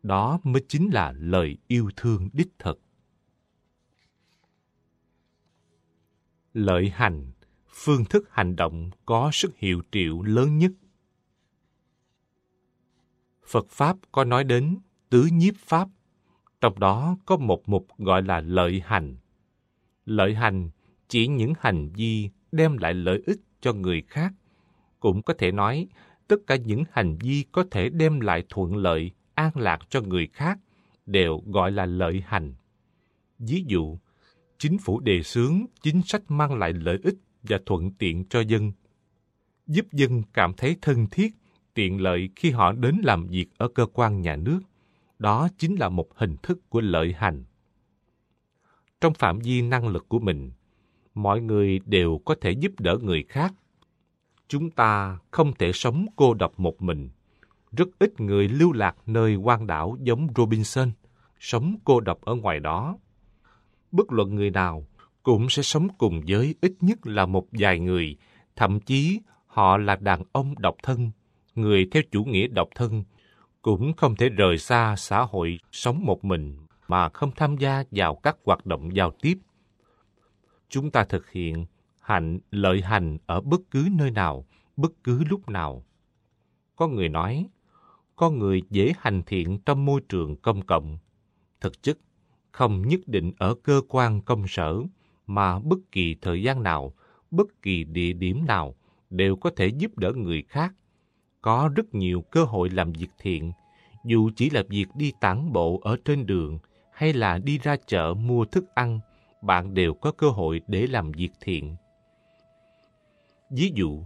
Đó 0.02 0.38
mới 0.44 0.62
chính 0.68 0.90
là 0.90 1.12
lời 1.12 1.56
yêu 1.68 1.90
thương 1.96 2.28
đích 2.32 2.48
thực. 2.58 2.80
Lợi 6.54 6.90
hành, 6.90 7.30
phương 7.68 8.04
thức 8.04 8.28
hành 8.30 8.56
động 8.56 8.90
có 9.06 9.30
sức 9.32 9.56
hiệu 9.56 9.82
triệu 9.92 10.22
lớn 10.22 10.58
nhất. 10.58 10.72
Phật 13.46 13.66
Pháp 13.68 13.96
có 14.12 14.24
nói 14.24 14.44
đến 14.44 14.78
tứ 15.10 15.28
nhiếp 15.32 15.54
Pháp, 15.56 15.88
trong 16.60 16.78
đó 16.78 17.16
có 17.26 17.36
một 17.36 17.68
mục 17.68 17.86
gọi 17.98 18.22
là 18.22 18.40
lợi 18.40 18.82
hành. 18.84 19.16
Lợi 20.06 20.34
hành 20.34 20.70
chỉ 21.08 21.26
những 21.26 21.52
hành 21.60 21.88
vi 21.88 22.30
đem 22.52 22.76
lại 22.76 22.94
lợi 22.94 23.22
ích 23.26 23.40
cho 23.60 23.72
người 23.72 24.02
khác. 24.08 24.32
Cũng 25.00 25.22
có 25.22 25.34
thể 25.38 25.52
nói, 25.52 25.88
tất 26.28 26.36
cả 26.46 26.56
những 26.56 26.84
hành 26.92 27.16
vi 27.20 27.44
có 27.52 27.64
thể 27.70 27.88
đem 27.88 28.20
lại 28.20 28.44
thuận 28.48 28.76
lợi, 28.76 29.10
an 29.34 29.50
lạc 29.54 29.78
cho 29.90 30.00
người 30.00 30.26
khác 30.26 30.58
đều 31.06 31.42
gọi 31.46 31.72
là 31.72 31.86
lợi 31.86 32.22
hành. 32.26 32.54
Ví 33.38 33.64
dụ, 33.66 33.98
chính 34.60 34.78
phủ 34.78 35.00
đề 35.00 35.22
xướng 35.22 35.64
chính 35.82 36.02
sách 36.02 36.22
mang 36.28 36.58
lại 36.58 36.72
lợi 36.72 36.98
ích 37.02 37.14
và 37.42 37.58
thuận 37.66 37.90
tiện 37.90 38.24
cho 38.24 38.40
dân, 38.40 38.72
giúp 39.66 39.86
dân 39.92 40.22
cảm 40.32 40.52
thấy 40.56 40.76
thân 40.82 41.06
thiết, 41.10 41.34
tiện 41.74 42.00
lợi 42.00 42.30
khi 42.36 42.50
họ 42.50 42.72
đến 42.72 43.00
làm 43.04 43.26
việc 43.26 43.46
ở 43.56 43.68
cơ 43.68 43.86
quan 43.92 44.20
nhà 44.20 44.36
nước. 44.36 44.60
Đó 45.18 45.48
chính 45.58 45.74
là 45.74 45.88
một 45.88 46.08
hình 46.14 46.36
thức 46.42 46.58
của 46.68 46.80
lợi 46.80 47.14
hành. 47.18 47.44
Trong 49.00 49.14
phạm 49.14 49.38
vi 49.38 49.62
năng 49.62 49.88
lực 49.88 50.08
của 50.08 50.18
mình, 50.18 50.50
mọi 51.14 51.40
người 51.40 51.80
đều 51.86 52.20
có 52.24 52.34
thể 52.40 52.50
giúp 52.50 52.72
đỡ 52.78 52.98
người 53.02 53.24
khác. 53.28 53.54
Chúng 54.48 54.70
ta 54.70 55.18
không 55.30 55.52
thể 55.58 55.72
sống 55.72 56.06
cô 56.16 56.34
độc 56.34 56.60
một 56.60 56.82
mình. 56.82 57.08
Rất 57.72 57.88
ít 57.98 58.20
người 58.20 58.48
lưu 58.48 58.72
lạc 58.72 58.96
nơi 59.06 59.34
quan 59.34 59.66
đảo 59.66 59.96
giống 60.02 60.28
Robinson, 60.36 60.92
sống 61.38 61.76
cô 61.84 62.00
độc 62.00 62.20
ở 62.20 62.34
ngoài 62.34 62.60
đó. 62.60 62.98
Bất 63.92 64.12
luận 64.12 64.34
người 64.34 64.50
nào 64.50 64.86
cũng 65.22 65.48
sẽ 65.48 65.62
sống 65.62 65.88
cùng 65.98 66.20
với 66.28 66.54
ít 66.60 66.72
nhất 66.80 67.06
là 67.06 67.26
một 67.26 67.46
vài 67.52 67.78
người, 67.78 68.16
thậm 68.56 68.80
chí 68.80 69.20
họ 69.46 69.76
là 69.76 69.96
đàn 69.96 70.22
ông 70.32 70.54
độc 70.58 70.76
thân, 70.82 71.10
người 71.54 71.88
theo 71.92 72.02
chủ 72.10 72.24
nghĩa 72.24 72.46
độc 72.46 72.68
thân, 72.74 73.04
cũng 73.62 73.92
không 73.96 74.16
thể 74.16 74.28
rời 74.28 74.58
xa 74.58 74.94
xã 74.98 75.22
hội 75.22 75.58
sống 75.72 76.04
một 76.04 76.24
mình 76.24 76.56
mà 76.88 77.08
không 77.08 77.30
tham 77.36 77.56
gia 77.56 77.84
vào 77.90 78.14
các 78.14 78.36
hoạt 78.44 78.66
động 78.66 78.96
giao 78.96 79.10
tiếp. 79.22 79.38
Chúng 80.68 80.90
ta 80.90 81.04
thực 81.04 81.30
hiện 81.30 81.66
hạnh 82.00 82.38
lợi 82.50 82.82
hành 82.82 83.18
ở 83.26 83.40
bất 83.40 83.60
cứ 83.70 83.88
nơi 83.92 84.10
nào, 84.10 84.46
bất 84.76 84.92
cứ 85.04 85.24
lúc 85.24 85.48
nào. 85.48 85.84
Có 86.76 86.88
người 86.88 87.08
nói, 87.08 87.46
có 88.16 88.30
người 88.30 88.62
dễ 88.70 88.92
hành 88.98 89.22
thiện 89.26 89.58
trong 89.58 89.84
môi 89.84 90.00
trường 90.08 90.36
công 90.36 90.62
cộng. 90.62 90.98
Thực 91.60 91.82
chất, 91.82 91.98
không 92.52 92.88
nhất 92.88 93.00
định 93.06 93.32
ở 93.38 93.54
cơ 93.54 93.82
quan 93.88 94.22
công 94.22 94.48
sở, 94.48 94.76
mà 95.26 95.58
bất 95.58 95.78
kỳ 95.92 96.16
thời 96.22 96.42
gian 96.42 96.62
nào, 96.62 96.92
bất 97.30 97.62
kỳ 97.62 97.84
địa 97.84 98.12
điểm 98.12 98.46
nào 98.46 98.74
đều 99.10 99.36
có 99.36 99.50
thể 99.56 99.66
giúp 99.66 99.98
đỡ 99.98 100.12
người 100.12 100.42
khác. 100.48 100.74
Có 101.40 101.70
rất 101.74 101.94
nhiều 101.94 102.24
cơ 102.30 102.44
hội 102.44 102.70
làm 102.70 102.92
việc 102.92 103.10
thiện, 103.18 103.52
dù 104.04 104.30
chỉ 104.36 104.50
là 104.50 104.62
việc 104.68 104.86
đi 104.94 105.12
tản 105.20 105.52
bộ 105.52 105.80
ở 105.82 105.96
trên 106.04 106.26
đường 106.26 106.58
hay 106.92 107.12
là 107.12 107.38
đi 107.38 107.58
ra 107.58 107.76
chợ 107.86 108.14
mua 108.14 108.44
thức 108.44 108.64
ăn, 108.74 109.00
bạn 109.42 109.74
đều 109.74 109.94
có 109.94 110.12
cơ 110.12 110.28
hội 110.28 110.60
để 110.66 110.86
làm 110.86 111.12
việc 111.12 111.30
thiện. 111.40 111.76
Ví 113.50 113.72
dụ, 113.74 114.04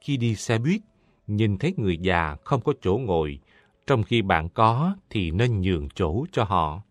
khi 0.00 0.16
đi 0.16 0.34
xe 0.34 0.58
buýt, 0.58 0.80
nhìn 1.26 1.58
thấy 1.58 1.74
người 1.76 1.98
già 1.98 2.36
không 2.44 2.60
có 2.60 2.72
chỗ 2.82 2.98
ngồi, 2.98 3.38
trong 3.86 4.02
khi 4.02 4.22
bạn 4.22 4.48
có 4.48 4.96
thì 5.10 5.30
nên 5.30 5.60
nhường 5.60 5.88
chỗ 5.94 6.24
cho 6.32 6.44
họ. 6.44 6.82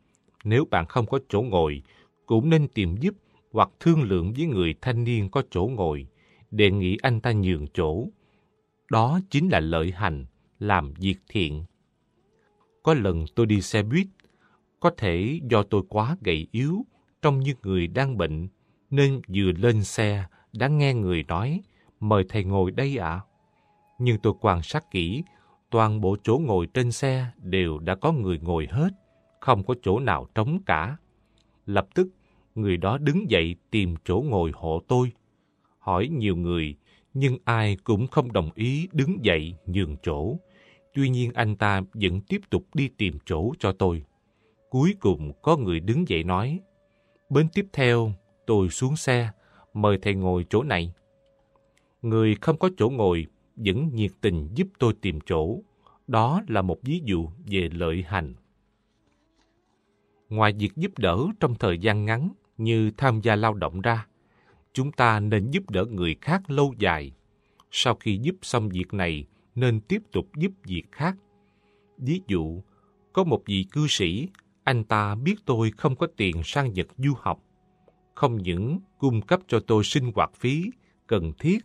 Nếu 0.44 0.66
bạn 0.72 0.86
không 0.86 1.06
có 1.06 1.20
chỗ 1.30 1.42
ngồi, 1.42 1.82
cũng 2.26 2.50
nên 2.50 2.68
tìm 2.68 2.96
giúp 2.98 3.16
hoặc 3.52 3.70
thương 3.80 4.04
lượng 4.04 4.34
với 4.34 4.46
người 4.46 4.76
thanh 4.82 5.04
niên 5.04 5.30
có 5.30 5.44
chỗ 5.52 5.70
ngồi, 5.76 6.08
đề 6.52 6.72
nghị 6.72 6.98
anh 7.02 7.22
ta 7.22 7.32
nhường 7.32 7.68
chỗ. 7.74 8.08
Đó 8.92 9.20
chính 9.30 9.50
là 9.50 9.60
lợi 9.60 9.92
hành, 9.92 10.26
làm 10.60 10.94
việc 10.94 11.16
thiện. 11.30 11.66
Có 12.84 12.94
lần 12.94 13.26
tôi 13.36 13.46
đi 13.46 13.62
xe 13.62 13.84
buýt, 13.84 14.08
có 14.80 14.92
thể 14.98 15.40
do 15.50 15.64
tôi 15.64 15.82
quá 15.90 16.18
gầy 16.22 16.48
yếu, 16.52 16.86
trông 17.22 17.40
như 17.40 17.54
người 17.64 17.88
đang 17.88 18.18
bệnh, 18.18 18.48
nên 18.90 19.22
vừa 19.28 19.52
lên 19.52 19.84
xe 19.84 20.26
đã 20.54 20.68
nghe 20.68 20.94
người 20.94 21.24
nói, 21.24 21.62
mời 22.00 22.24
thầy 22.30 22.44
ngồi 22.44 22.72
đây 22.72 22.98
ạ. 22.98 23.10
À. 23.10 23.22
Nhưng 24.00 24.18
tôi 24.24 24.34
quan 24.42 24.62
sát 24.64 24.92
kỹ, 24.92 25.24
toàn 25.70 26.02
bộ 26.02 26.18
chỗ 26.24 26.42
ngồi 26.46 26.68
trên 26.74 26.92
xe 26.92 27.28
đều 27.38 27.80
đã 27.80 27.96
có 27.96 28.12
người 28.12 28.40
ngồi 28.40 28.68
hết, 28.72 28.90
không 29.44 29.64
có 29.64 29.76
chỗ 29.82 30.00
nào 30.00 30.28
trống 30.36 30.60
cả. 30.66 30.98
Lập 31.66 31.88
tức, 31.96 32.08
người 32.56 32.78
đó 32.78 32.98
đứng 32.98 33.30
dậy 33.30 33.56
tìm 33.72 33.96
chỗ 34.06 34.24
ngồi 34.28 34.52
hộ 34.54 34.82
tôi. 34.88 35.12
Hỏi 35.80 36.08
nhiều 36.08 36.36
người, 36.36 36.76
nhưng 37.14 37.38
ai 37.44 37.78
cũng 37.84 38.08
không 38.08 38.34
đồng 38.34 38.50
ý 38.56 38.88
đứng 38.92 39.26
dậy 39.26 39.56
nhường 39.66 39.96
chỗ. 40.04 40.38
Tuy 40.94 41.10
nhiên 41.10 41.32
anh 41.34 41.56
ta 41.56 41.82
vẫn 41.94 42.22
tiếp 42.22 42.42
tục 42.50 42.66
đi 42.74 42.88
tìm 42.88 43.18
chỗ 43.26 43.54
cho 43.60 43.72
tôi. 43.72 44.04
Cuối 44.70 44.96
cùng 45.00 45.32
có 45.42 45.58
người 45.58 45.80
đứng 45.80 46.08
dậy 46.08 46.24
nói, 46.24 46.60
Bên 47.30 47.48
tiếp 47.54 47.66
theo, 47.74 48.12
tôi 48.46 48.70
xuống 48.70 48.96
xe, 48.96 49.30
mời 49.74 49.98
thầy 50.02 50.16
ngồi 50.16 50.46
chỗ 50.50 50.64
này. 50.64 50.94
Người 52.02 52.36
không 52.42 52.58
có 52.58 52.70
chỗ 52.78 52.90
ngồi 52.90 53.26
vẫn 53.56 53.90
nhiệt 53.94 54.12
tình 54.22 54.50
giúp 54.56 54.68
tôi 54.80 54.94
tìm 55.02 55.20
chỗ. 55.26 55.60
Đó 56.08 56.42
là 56.48 56.62
một 56.62 56.78
ví 56.82 57.02
dụ 57.06 57.28
về 57.46 57.70
lợi 57.74 58.04
hành. 58.08 58.34
Ngoài 60.34 60.53
việc 60.53 60.76
giúp 60.76 60.98
đỡ 60.98 61.18
trong 61.40 61.56
thời 61.56 61.78
gian 61.78 62.06
ngắn 62.06 62.30
như 62.58 62.92
tham 62.98 63.22
gia 63.22 63.36
lao 63.36 63.53
động 63.53 63.82
ra, 63.82 64.08
chúng 64.74 64.92
ta 64.92 65.20
nên 65.20 65.52
giúp 65.52 65.70
đỡ 65.70 65.86
người 65.86 66.16
khác 66.22 66.42
lâu 66.48 66.74
dài. 66.78 67.12
Sau 67.72 67.95
khi 67.95 68.18
giúp 68.18 68.36
xong 68.42 68.70
việc 68.70 68.94
này, 68.94 69.26
nên 69.56 69.82
tiếp 69.82 70.02
tục 70.12 70.28
giúp 70.36 70.52
việc 70.64 70.84
khác. 70.92 71.16
Ví 71.98 72.22
dụ, 72.28 72.62
có 73.14 73.24
một 73.24 73.44
vị 73.45 73.66
cư 73.72 73.88
sĩ, 73.88 74.28
anh 74.64 74.84
ta 74.84 75.16
biết 75.16 75.36
tôi 75.45 75.72
không 75.72 75.95
có 75.95 76.08
tiền 76.18 76.42
sang 76.44 76.74
Nhật 76.74 76.88
du 76.98 77.14
học. 77.20 77.44
Không 78.16 78.38
những 78.38 78.80
cung 78.98 79.22
cấp 79.22 79.40
cho 79.48 79.60
tôi 79.60 79.84
sinh 79.84 80.12
hoạt 80.16 80.32
phí 80.36 80.64
cần 81.08 81.34
thiết, 81.40 81.60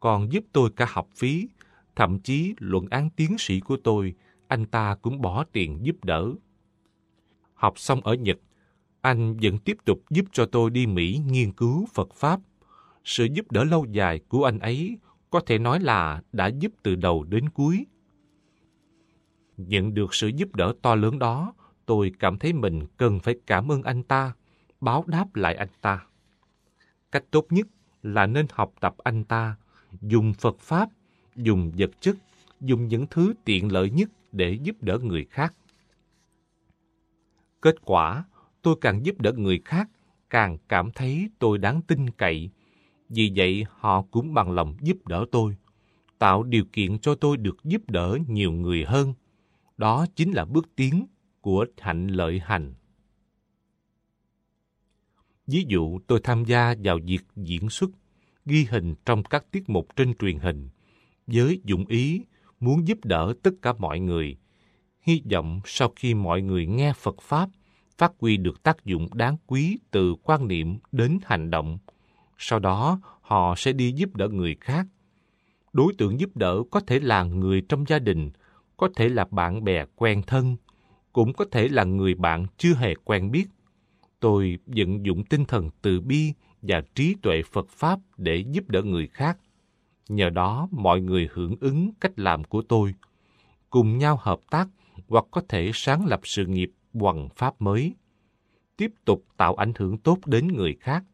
còn 0.00 0.32
giúp 0.32 0.44
tôi 0.52 0.70
cả 0.76 0.86
học 0.88 1.08
phí, 1.16 1.48
thậm 1.96 2.18
chí 2.18 2.54
luận 2.58 2.86
án 2.90 3.10
tiến 3.10 3.38
sĩ 3.38 3.60
của 3.60 3.76
tôi, 3.84 4.14
anh 4.48 4.66
ta 4.66 4.96
cũng 5.02 5.20
bỏ 5.20 5.44
tiền 5.52 5.78
giúp 5.82 6.04
đỡ. 6.04 6.32
Học 7.64 7.78
xong 7.78 8.00
ở 8.00 8.14
Nhật, 8.14 8.38
anh 9.00 9.36
vẫn 9.42 9.58
tiếp 9.58 9.76
tục 9.84 10.02
giúp 10.10 10.24
cho 10.32 10.46
tôi 10.46 10.70
đi 10.70 10.86
Mỹ 10.86 11.20
nghiên 11.26 11.52
cứu 11.52 11.86
Phật 11.94 12.14
Pháp. 12.14 12.40
Sự 13.04 13.24
giúp 13.24 13.52
đỡ 13.52 13.64
lâu 13.64 13.86
dài 13.90 14.20
của 14.28 14.44
anh 14.44 14.58
ấy 14.58 14.98
có 15.30 15.40
thể 15.40 15.58
nói 15.58 15.80
là 15.80 16.22
đã 16.32 16.46
giúp 16.46 16.72
từ 16.82 16.94
đầu 16.94 17.24
đến 17.24 17.48
cuối. 17.48 17.86
Nhận 19.56 19.94
được 19.94 20.14
sự 20.14 20.28
giúp 20.28 20.54
đỡ 20.54 20.74
to 20.82 20.94
lớn 20.94 21.18
đó, 21.18 21.54
tôi 21.86 22.12
cảm 22.18 22.38
thấy 22.38 22.52
mình 22.52 22.86
cần 22.96 23.20
phải 23.20 23.34
cảm 23.46 23.72
ơn 23.72 23.82
anh 23.82 24.02
ta, 24.02 24.32
báo 24.80 25.04
đáp 25.06 25.36
lại 25.36 25.54
anh 25.54 25.68
ta. 25.80 26.06
Cách 27.12 27.24
tốt 27.30 27.46
nhất 27.50 27.66
là 28.02 28.26
nên 28.26 28.46
học 28.52 28.72
tập 28.80 28.94
anh 28.98 29.24
ta, 29.24 29.56
dùng 30.00 30.34
Phật 30.34 30.58
Pháp, 30.58 30.88
dùng 31.36 31.72
vật 31.78 31.90
chất, 32.00 32.16
dùng 32.60 32.88
những 32.88 33.06
thứ 33.10 33.32
tiện 33.44 33.72
lợi 33.72 33.90
nhất 33.90 34.10
để 34.32 34.58
giúp 34.62 34.82
đỡ 34.82 34.98
người 34.98 35.24
khác. 35.24 35.54
Kết 37.64 37.76
quả, 37.82 38.24
tôi 38.62 38.76
càng 38.80 39.06
giúp 39.06 39.20
đỡ 39.20 39.32
người 39.32 39.60
khác, 39.64 39.90
càng 40.30 40.58
cảm 40.68 40.90
thấy 40.90 41.28
tôi 41.38 41.58
đáng 41.58 41.80
tin 41.82 42.10
cậy. 42.10 42.50
Vì 43.08 43.32
vậy, 43.36 43.64
họ 43.70 44.02
cũng 44.02 44.34
bằng 44.34 44.50
lòng 44.50 44.74
giúp 44.80 45.06
đỡ 45.06 45.24
tôi, 45.32 45.56
tạo 46.18 46.42
điều 46.42 46.64
kiện 46.72 46.98
cho 46.98 47.14
tôi 47.14 47.36
được 47.36 47.64
giúp 47.64 47.90
đỡ 47.90 48.18
nhiều 48.28 48.52
người 48.52 48.84
hơn. 48.84 49.14
Đó 49.76 50.06
chính 50.16 50.32
là 50.32 50.44
bước 50.44 50.68
tiến 50.76 51.06
của 51.40 51.66
hạnh 51.78 52.06
lợi 52.06 52.40
hành. 52.44 52.74
Ví 55.46 55.64
dụ, 55.68 55.98
tôi 56.06 56.20
tham 56.24 56.44
gia 56.44 56.74
vào 56.84 56.98
việc 57.06 57.22
diễn 57.36 57.70
xuất, 57.70 57.90
ghi 58.46 58.64
hình 58.70 58.94
trong 59.04 59.22
các 59.22 59.50
tiết 59.50 59.68
mục 59.68 59.96
trên 59.96 60.14
truyền 60.14 60.38
hình, 60.38 60.68
với 61.26 61.60
dụng 61.64 61.86
ý 61.86 62.20
muốn 62.60 62.88
giúp 62.88 62.98
đỡ 63.04 63.34
tất 63.42 63.54
cả 63.62 63.72
mọi 63.72 64.00
người. 64.00 64.36
Hy 65.04 65.22
vọng 65.32 65.60
sau 65.64 65.92
khi 65.96 66.14
mọi 66.14 66.42
người 66.42 66.66
nghe 66.66 66.92
Phật 66.92 67.22
Pháp, 67.22 67.48
phát 67.98 68.12
huy 68.20 68.36
được 68.36 68.62
tác 68.62 68.84
dụng 68.84 69.08
đáng 69.12 69.36
quý 69.46 69.78
từ 69.90 70.14
quan 70.22 70.48
niệm 70.48 70.78
đến 70.92 71.18
hành 71.24 71.50
động. 71.50 71.78
Sau 72.38 72.58
đó, 72.58 73.00
họ 73.20 73.54
sẽ 73.56 73.72
đi 73.72 73.92
giúp 73.92 74.16
đỡ 74.16 74.28
người 74.28 74.56
khác. 74.60 74.86
Đối 75.72 75.94
tượng 75.98 76.20
giúp 76.20 76.36
đỡ 76.36 76.62
có 76.70 76.80
thể 76.80 77.00
là 77.00 77.24
người 77.24 77.62
trong 77.68 77.84
gia 77.88 77.98
đình, 77.98 78.30
có 78.76 78.88
thể 78.96 79.08
là 79.08 79.26
bạn 79.30 79.64
bè 79.64 79.84
quen 79.96 80.22
thân, 80.26 80.56
cũng 81.12 81.32
có 81.32 81.44
thể 81.50 81.68
là 81.68 81.84
người 81.84 82.14
bạn 82.14 82.46
chưa 82.58 82.74
hề 82.74 82.94
quen 82.94 83.30
biết. 83.30 83.46
Tôi 84.20 84.58
vận 84.66 85.06
dụng 85.06 85.24
tinh 85.24 85.44
thần 85.44 85.70
từ 85.82 86.00
bi 86.00 86.32
và 86.62 86.82
trí 86.94 87.16
tuệ 87.22 87.42
Phật 87.52 87.68
Pháp 87.68 87.98
để 88.16 88.44
giúp 88.50 88.68
đỡ 88.68 88.82
người 88.82 89.06
khác. 89.06 89.38
Nhờ 90.08 90.30
đó, 90.30 90.68
mọi 90.70 91.00
người 91.00 91.28
hưởng 91.32 91.56
ứng 91.60 91.90
cách 92.00 92.18
làm 92.18 92.44
của 92.44 92.62
tôi, 92.62 92.94
cùng 93.70 93.98
nhau 93.98 94.18
hợp 94.22 94.40
tác 94.50 94.68
hoặc 95.08 95.24
có 95.30 95.42
thể 95.48 95.70
sáng 95.74 96.06
lập 96.06 96.20
sự 96.24 96.46
nghiệp 96.46 96.72
bằng 96.92 97.28
pháp 97.36 97.62
mới, 97.62 97.94
tiếp 98.76 98.92
tục 99.04 99.24
tạo 99.36 99.54
ảnh 99.54 99.72
hưởng 99.76 99.98
tốt 99.98 100.18
đến 100.26 100.48
người 100.48 100.76
khác. 100.80 101.04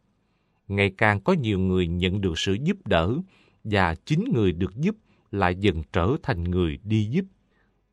Ngày 0.69 0.95
càng 0.99 1.21
có 1.21 1.33
nhiều 1.33 1.59
người 1.59 1.87
nhận 1.87 2.21
được 2.21 2.39
sự 2.39 2.57
giúp 2.63 2.87
đỡ 2.87 3.17
và 3.65 3.95
chính 3.95 4.25
người 4.35 4.53
được 4.53 4.77
giúp 4.77 4.97
lại 5.31 5.55
dần 5.55 5.83
trở 5.93 6.17
thành 6.23 6.45
người 6.45 6.79
đi 6.85 7.05
giúp. 7.05 7.25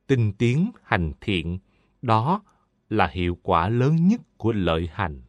Tinh 0.08 0.34
tiến 0.38 0.72
hành 0.84 1.12
thiện, 1.22 1.60
đó 2.02 2.42
là 2.90 3.08
hiệu 3.08 3.38
quả 3.44 3.70
lớn 3.70 4.08
nhất 4.08 4.22
của 4.38 4.52
lợi 4.52 4.90
hành. 4.92 5.22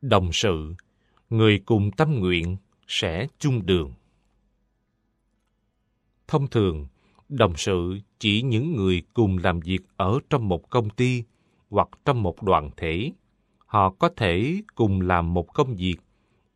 Đồng 0.00 0.32
sự, 0.32 0.74
người 1.30 1.58
cùng 1.58 1.90
tâm 1.90 2.14
nguyện 2.14 2.56
sẽ 2.86 3.26
chung 3.38 3.66
đường. 3.66 3.92
Thông 6.28 6.48
thường, 6.48 6.86
Đồng 7.28 7.56
sự 7.56 7.98
chỉ 8.18 8.42
những 8.42 8.76
người 8.76 9.02
cùng 9.14 9.38
làm 9.38 9.60
việc 9.60 9.80
ở 9.96 10.18
trong 10.30 10.48
một 10.48 10.70
công 10.70 10.90
ty 10.90 11.22
hoặc 11.70 11.88
trong 12.04 12.22
một 12.22 12.42
đoàn 12.42 12.70
thể. 12.76 13.12
Họ 13.66 13.90
có 13.90 14.08
thể 14.16 14.60
cùng 14.74 15.00
làm 15.00 15.34
một 15.34 15.54
công 15.54 15.74
việc 15.74 15.96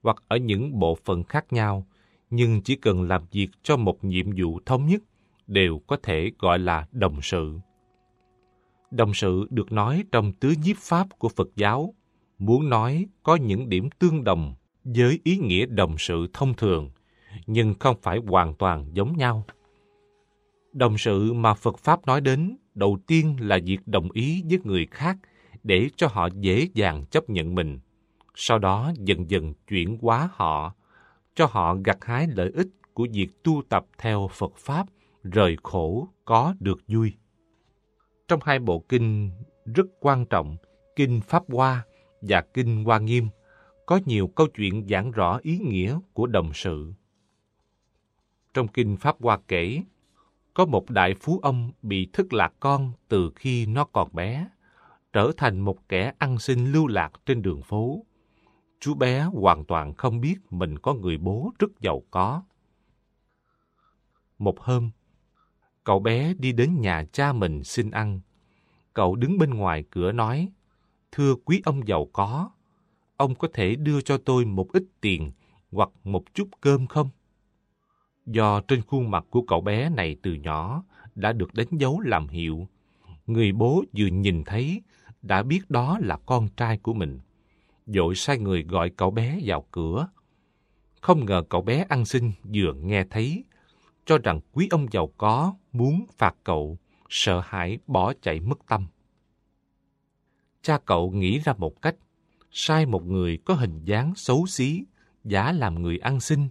hoặc 0.03 0.23
ở 0.29 0.37
những 0.37 0.79
bộ 0.79 0.99
phận 1.05 1.25
khác 1.25 1.53
nhau, 1.53 1.87
nhưng 2.31 2.63
chỉ 2.63 2.77
cần 2.77 3.03
làm 3.03 3.23
việc 3.33 3.49
cho 3.63 3.77
một 3.77 4.05
nhiệm 4.05 4.27
vụ 4.37 4.61
thống 4.67 4.87
nhất 4.87 5.03
đều 5.47 5.79
có 5.87 5.97
thể 6.03 6.31
gọi 6.39 6.59
là 6.59 6.87
đồng 6.93 7.23
sự. 7.23 7.59
Đồng 8.91 9.15
sự 9.15 9.47
được 9.51 9.73
nói 9.73 10.05
trong 10.13 10.33
tứ 10.33 10.55
nhiếp 10.65 10.77
pháp 10.77 11.19
của 11.19 11.29
Phật 11.29 11.49
giáo, 11.57 11.95
muốn 12.39 12.69
nói 12.69 13.07
có 13.23 13.37
những 13.37 13.69
điểm 13.69 13.89
tương 13.99 14.25
đồng 14.25 14.55
với 14.85 15.21
ý 15.25 15.37
nghĩa 15.37 15.67
đồng 15.67 15.99
sự 15.99 16.27
thông 16.33 16.55
thường, 16.55 16.91
nhưng 17.47 17.75
không 17.81 17.97
phải 18.03 18.19
hoàn 18.27 18.55
toàn 18.55 18.91
giống 18.93 19.17
nhau. 19.17 19.45
Đồng 20.73 20.99
sự 20.99 21.33
mà 21.33 21.55
Phật 21.55 21.79
Pháp 21.79 22.07
nói 22.07 22.21
đến 22.21 22.57
đầu 22.75 22.99
tiên 23.07 23.37
là 23.41 23.59
việc 23.65 23.79
đồng 23.87 24.11
ý 24.13 24.45
với 24.49 24.59
người 24.65 24.87
khác 24.91 25.17
để 25.63 25.89
cho 25.97 26.09
họ 26.13 26.29
dễ 26.35 26.69
dàng 26.75 27.05
chấp 27.11 27.31
nhận 27.31 27.55
mình. 27.55 27.79
Sau 28.35 28.59
đó 28.59 28.93
dần 28.99 29.31
dần 29.31 29.55
chuyển 29.69 29.99
hóa 30.01 30.29
họ, 30.33 30.75
cho 31.35 31.47
họ 31.51 31.77
gặt 31.85 31.99
hái 32.05 32.27
lợi 32.35 32.51
ích 32.55 32.69
của 32.95 33.07
việc 33.13 33.29
tu 33.43 33.63
tập 33.69 33.87
theo 33.99 34.29
Phật 34.33 34.57
Pháp, 34.57 34.87
rời 35.23 35.57
khổ, 35.63 36.09
có 36.25 36.55
được 36.61 36.81
vui. 36.89 37.13
Trong 38.29 38.41
hai 38.43 38.59
bộ 38.59 38.85
kinh 38.89 39.31
rất 39.65 39.87
quan 40.01 40.27
trọng, 40.27 40.57
Kinh 40.97 41.21
Pháp 41.21 41.43
Hoa 41.49 41.85
và 42.21 42.41
Kinh 42.55 42.85
Hoa 42.85 42.99
Nghiêm, 42.99 43.29
có 43.87 44.01
nhiều 44.07 44.29
câu 44.29 44.47
chuyện 44.47 44.87
giảng 44.89 45.11
rõ 45.11 45.39
ý 45.43 45.59
nghĩa 45.59 45.99
của 46.13 46.27
đồng 46.27 46.51
sự. 46.55 46.93
Trong 48.55 48.69
Kinh 48.69 48.97
Pháp 48.97 49.17
Hoa 49.21 49.39
kể, 49.49 49.83
có 50.55 50.67
một 50.67 50.91
đại 50.91 51.15
phú 51.15 51.41
ông 51.43 51.73
bị 51.83 52.09
thất 52.13 52.33
lạc 52.33 52.53
con 52.61 52.93
từ 53.09 53.31
khi 53.37 53.67
nó 53.67 53.85
còn 53.85 54.09
bé, 54.13 54.49
trở 55.13 55.33
thành 55.37 55.61
một 55.61 55.89
kẻ 55.89 56.13
ăn 56.19 56.39
xin 56.39 56.73
lưu 56.73 56.87
lạc 56.87 57.13
trên 57.27 57.43
đường 57.43 57.63
phố. 57.63 58.05
Chú 58.81 58.95
bé 58.95 59.21
hoàn 59.23 59.65
toàn 59.65 59.95
không 59.95 60.21
biết 60.21 60.37
mình 60.51 60.79
có 60.79 60.95
người 60.95 61.19
bố 61.19 61.53
rất 61.59 61.81
giàu 61.81 62.03
có. 62.11 62.43
Một 64.39 64.61
hôm, 64.61 64.91
cậu 65.85 66.01
bé 66.01 66.35
đi 66.35 66.53
đến 66.53 66.81
nhà 66.81 67.05
cha 67.13 67.33
mình 67.33 67.65
xin 67.65 67.91
ăn. 67.91 68.21
Cậu 68.95 69.17
đứng 69.17 69.39
bên 69.39 69.55
ngoài 69.55 69.85
cửa 69.91 70.13
nói, 70.13 70.49
Thưa 71.13 71.35
quý 71.45 71.63
ông 71.65 71.89
giàu 71.89 72.09
có, 72.13 72.51
ông 73.17 73.35
có 73.35 73.49
thể 73.55 73.75
đưa 73.75 74.01
cho 74.01 74.19
tôi 74.19 74.45
một 74.45 74.73
ít 74.73 74.83
tiền 75.01 75.33
hoặc 75.73 75.89
một 76.05 76.35
chút 76.35 76.49
cơm 76.61 76.87
không? 76.87 77.09
Do 78.33 78.61
trên 78.61 78.83
khuôn 78.83 79.11
mặt 79.11 79.25
của 79.31 79.43
cậu 79.43 79.61
bé 79.61 79.91
này 79.91 80.17
từ 80.23 80.35
nhỏ 80.35 80.85
đã 81.15 81.33
được 81.33 81.55
đánh 81.55 81.69
dấu 81.71 82.01
làm 82.01 82.29
hiệu, 82.29 82.69
người 83.27 83.53
bố 83.53 83.85
vừa 83.97 84.07
nhìn 84.07 84.45
thấy 84.45 84.83
đã 85.23 85.43
biết 85.43 85.71
đó 85.71 85.99
là 86.01 86.17
con 86.27 86.49
trai 86.57 86.79
của 86.79 86.93
mình. 86.93 87.19
Dội 87.87 88.15
sai 88.15 88.39
người 88.39 88.63
gọi 88.63 88.91
cậu 88.91 89.11
bé 89.11 89.39
vào 89.45 89.67
cửa. 89.71 90.09
Không 91.01 91.25
ngờ 91.25 91.43
cậu 91.49 91.63
bé 91.63 91.87
ăn 91.89 92.05
xin 92.05 92.33
vừa 92.55 92.75
nghe 92.75 93.05
thấy, 93.11 93.45
cho 94.07 94.19
rằng 94.19 94.41
quý 94.53 94.69
ông 94.71 94.87
giàu 94.91 95.13
có 95.19 95.55
muốn 95.73 96.07
phạt 96.17 96.35
cậu, 96.45 96.79
sợ 97.09 97.43
hãi 97.45 97.79
bỏ 97.87 98.13
chạy 98.23 98.41
mất 98.41 98.59
tâm. 98.69 98.87
Cha 100.63 100.79
cậu 100.79 101.11
nghĩ 101.11 101.39
ra 101.39 101.53
một 101.59 101.83
cách, 101.83 101.97
sai 102.51 102.87
một 102.87 103.07
người 103.07 103.39
có 103.45 103.55
hình 103.55 103.85
dáng 103.85 104.13
xấu 104.17 104.47
xí, 104.47 104.85
giả 105.25 105.53
làm 105.53 105.83
người 105.83 105.99
ăn 105.99 106.21
xin, 106.21 106.49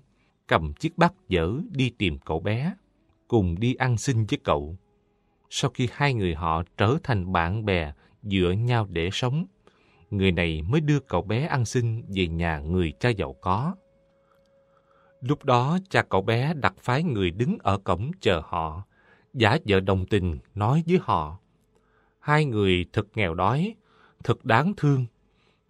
cầm 0.50 0.74
chiếc 0.74 0.98
bát 0.98 1.14
dở 1.28 1.54
đi 1.72 1.90
tìm 1.98 2.18
cậu 2.26 2.40
bé, 2.40 2.74
cùng 3.28 3.60
đi 3.60 3.74
ăn 3.74 3.98
xin 3.98 4.26
với 4.26 4.40
cậu. 4.44 4.78
Sau 5.50 5.72
khi 5.74 5.88
hai 5.92 6.14
người 6.14 6.36
họ 6.36 6.64
trở 6.78 6.98
thành 7.04 7.32
bạn 7.32 7.66
bè, 7.66 7.94
dựa 8.24 8.52
nhau 8.52 8.88
để 8.90 9.10
sống, 9.12 9.46
người 10.12 10.32
này 10.32 10.62
mới 10.62 10.82
đưa 10.82 11.00
cậu 11.00 11.22
bé 11.22 11.46
ăn 11.46 11.66
xin 11.66 12.04
về 12.16 12.28
nhà 12.28 12.60
người 12.60 12.94
cha 13.00 13.10
giàu 13.10 13.36
có. 13.42 13.76
Lúc 15.22 15.46
đó 15.46 15.78
cha 15.90 16.02
cậu 16.02 16.22
bé 16.22 16.54
đặt 16.54 16.74
phái 16.80 17.04
người 17.04 17.32
đứng 17.32 17.58
ở 17.60 17.78
cổng 17.78 18.12
chờ 18.22 18.42
họ, 18.46 18.84
giả 19.34 19.58
vợ 19.68 19.80
đồng 19.80 20.06
tình 20.06 20.38
nói 20.56 20.84
với 20.88 21.00
họ. 21.02 21.40
Hai 22.20 22.46
người 22.46 22.86
thật 22.94 23.08
nghèo 23.16 23.34
đói, 23.34 23.76
thật 24.24 24.46
đáng 24.46 24.74
thương. 24.78 25.06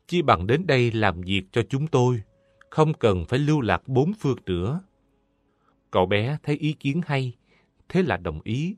Chi 0.08 0.22
bằng 0.22 0.48
đến 0.48 0.68
đây 0.68 0.92
làm 0.92 1.22
việc 1.22 1.44
cho 1.52 1.62
chúng 1.70 1.88
tôi, 1.88 2.22
không 2.70 2.94
cần 2.94 3.26
phải 3.26 3.40
lưu 3.40 3.62
lạc 3.62 3.88
bốn 3.88 4.14
phương 4.14 4.38
nữa. 4.46 4.82
Cậu 5.92 6.06
bé 6.06 6.38
thấy 6.44 6.56
ý 6.56 6.74
kiến 6.74 7.02
hay, 7.06 7.34
thế 7.90 8.04
là 8.04 8.18
đồng 8.18 8.40
ý, 8.44 8.76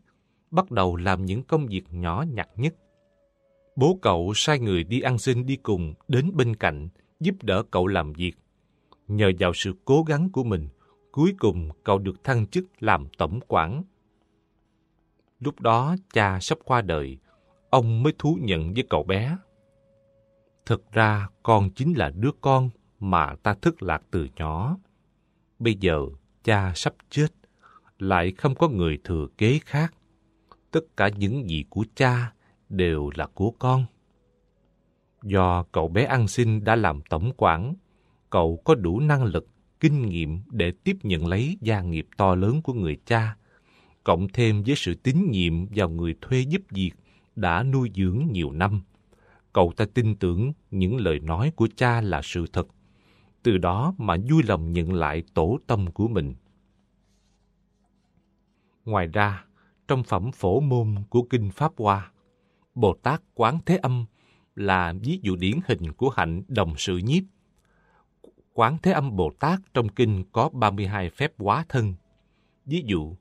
bắt 0.51 0.71
đầu 0.71 0.95
làm 0.95 1.25
những 1.25 1.43
công 1.43 1.67
việc 1.67 1.83
nhỏ 1.91 2.25
nhặt 2.31 2.49
nhất. 2.55 2.75
Bố 3.75 3.99
cậu 4.01 4.33
sai 4.35 4.59
người 4.59 4.83
đi 4.83 5.01
ăn 5.01 5.17
xin 5.17 5.45
đi 5.45 5.55
cùng 5.55 5.93
đến 6.07 6.31
bên 6.33 6.55
cạnh, 6.55 6.89
giúp 7.19 7.35
đỡ 7.41 7.63
cậu 7.71 7.87
làm 7.87 8.13
việc. 8.13 8.33
Nhờ 9.07 9.31
vào 9.39 9.53
sự 9.53 9.73
cố 9.85 10.03
gắng 10.03 10.29
của 10.29 10.43
mình, 10.43 10.67
cuối 11.11 11.33
cùng 11.39 11.69
cậu 11.83 11.99
được 11.99 12.23
thăng 12.23 12.47
chức 12.47 12.65
làm 12.79 13.07
tổng 13.17 13.39
quản. 13.47 13.83
Lúc 15.39 15.59
đó 15.59 15.95
cha 16.13 16.39
sắp 16.41 16.57
qua 16.65 16.81
đời, 16.81 17.17
ông 17.69 18.03
mới 18.03 18.13
thú 18.19 18.37
nhận 18.41 18.73
với 18.73 18.83
cậu 18.89 19.03
bé. 19.03 19.37
Thực 20.65 20.91
ra 20.91 21.27
con 21.43 21.69
chính 21.69 21.93
là 21.97 22.09
đứa 22.09 22.31
con 22.41 22.69
mà 23.01 23.35
ta 23.43 23.53
thức 23.53 23.83
lạc 23.83 24.03
từ 24.11 24.27
nhỏ. 24.35 24.77
Bây 25.59 25.75
giờ 25.79 26.05
cha 26.43 26.71
sắp 26.75 26.93
chết, 27.09 27.27
lại 27.99 28.31
không 28.31 28.55
có 28.55 28.69
người 28.69 28.97
thừa 29.03 29.27
kế 29.37 29.59
khác. 29.65 29.93
Tất 30.71 30.97
cả 30.97 31.09
những 31.09 31.49
gì 31.49 31.65
của 31.69 31.85
cha 31.95 32.33
đều 32.69 33.09
là 33.15 33.27
của 33.27 33.51
con. 33.51 33.85
Do 35.23 35.63
cậu 35.63 35.87
bé 35.87 36.03
ăn 36.03 36.27
xin 36.27 36.63
đã 36.63 36.75
làm 36.75 37.01
tổng 37.09 37.31
quản, 37.37 37.73
cậu 38.29 38.61
có 38.63 38.75
đủ 38.75 38.99
năng 38.99 39.23
lực, 39.23 39.47
kinh 39.79 40.09
nghiệm 40.09 40.39
để 40.51 40.71
tiếp 40.83 40.97
nhận 41.03 41.27
lấy 41.27 41.57
gia 41.61 41.81
nghiệp 41.81 42.07
to 42.17 42.35
lớn 42.35 42.61
của 42.61 42.73
người 42.73 42.97
cha, 43.05 43.35
cộng 44.03 44.27
thêm 44.33 44.63
với 44.63 44.75
sự 44.75 44.95
tín 44.95 45.31
nhiệm 45.31 45.65
vào 45.65 45.89
người 45.89 46.15
thuê 46.21 46.39
giúp 46.39 46.61
việc 46.69 46.91
đã 47.35 47.63
nuôi 47.63 47.91
dưỡng 47.95 48.27
nhiều 48.31 48.51
năm. 48.51 48.81
Cậu 49.53 49.73
ta 49.77 49.85
tin 49.93 50.15
tưởng 50.15 50.53
những 50.71 50.97
lời 50.97 51.19
nói 51.19 51.51
của 51.55 51.67
cha 51.75 52.01
là 52.01 52.21
sự 52.23 52.45
thật, 52.53 52.67
từ 53.43 53.57
đó 53.57 53.93
mà 53.97 54.15
vui 54.29 54.43
lòng 54.43 54.73
nhận 54.73 54.93
lại 54.93 55.23
tổ 55.33 55.59
tâm 55.67 55.91
của 55.91 56.07
mình. 56.07 56.35
Ngoài 58.85 59.07
ra, 59.07 59.45
trong 59.87 60.03
phẩm 60.03 60.31
phổ 60.31 60.59
môn 60.59 60.95
của 61.09 61.23
Kinh 61.23 61.51
Pháp 61.51 61.71
Hoa, 61.77 62.11
Bồ 62.75 62.93
Tát 63.03 63.21
Quán 63.33 63.59
Thế 63.65 63.77
Âm 63.77 64.05
là 64.55 64.93
ví 65.01 65.19
dụ 65.21 65.35
điển 65.35 65.59
hình 65.67 65.91
của 65.91 66.09
hạnh 66.09 66.43
đồng 66.47 66.73
sự 66.77 66.97
nhiếp. 66.97 67.23
Quán 68.53 68.77
Thế 68.83 68.91
Âm 68.91 69.15
Bồ 69.15 69.31
Tát 69.39 69.59
trong 69.73 69.89
kinh 69.89 70.23
có 70.31 70.49
32 70.49 71.09
phép 71.09 71.33
hóa 71.37 71.65
thân. 71.69 71.93
Ví 72.65 72.83
dụ, 72.85 73.15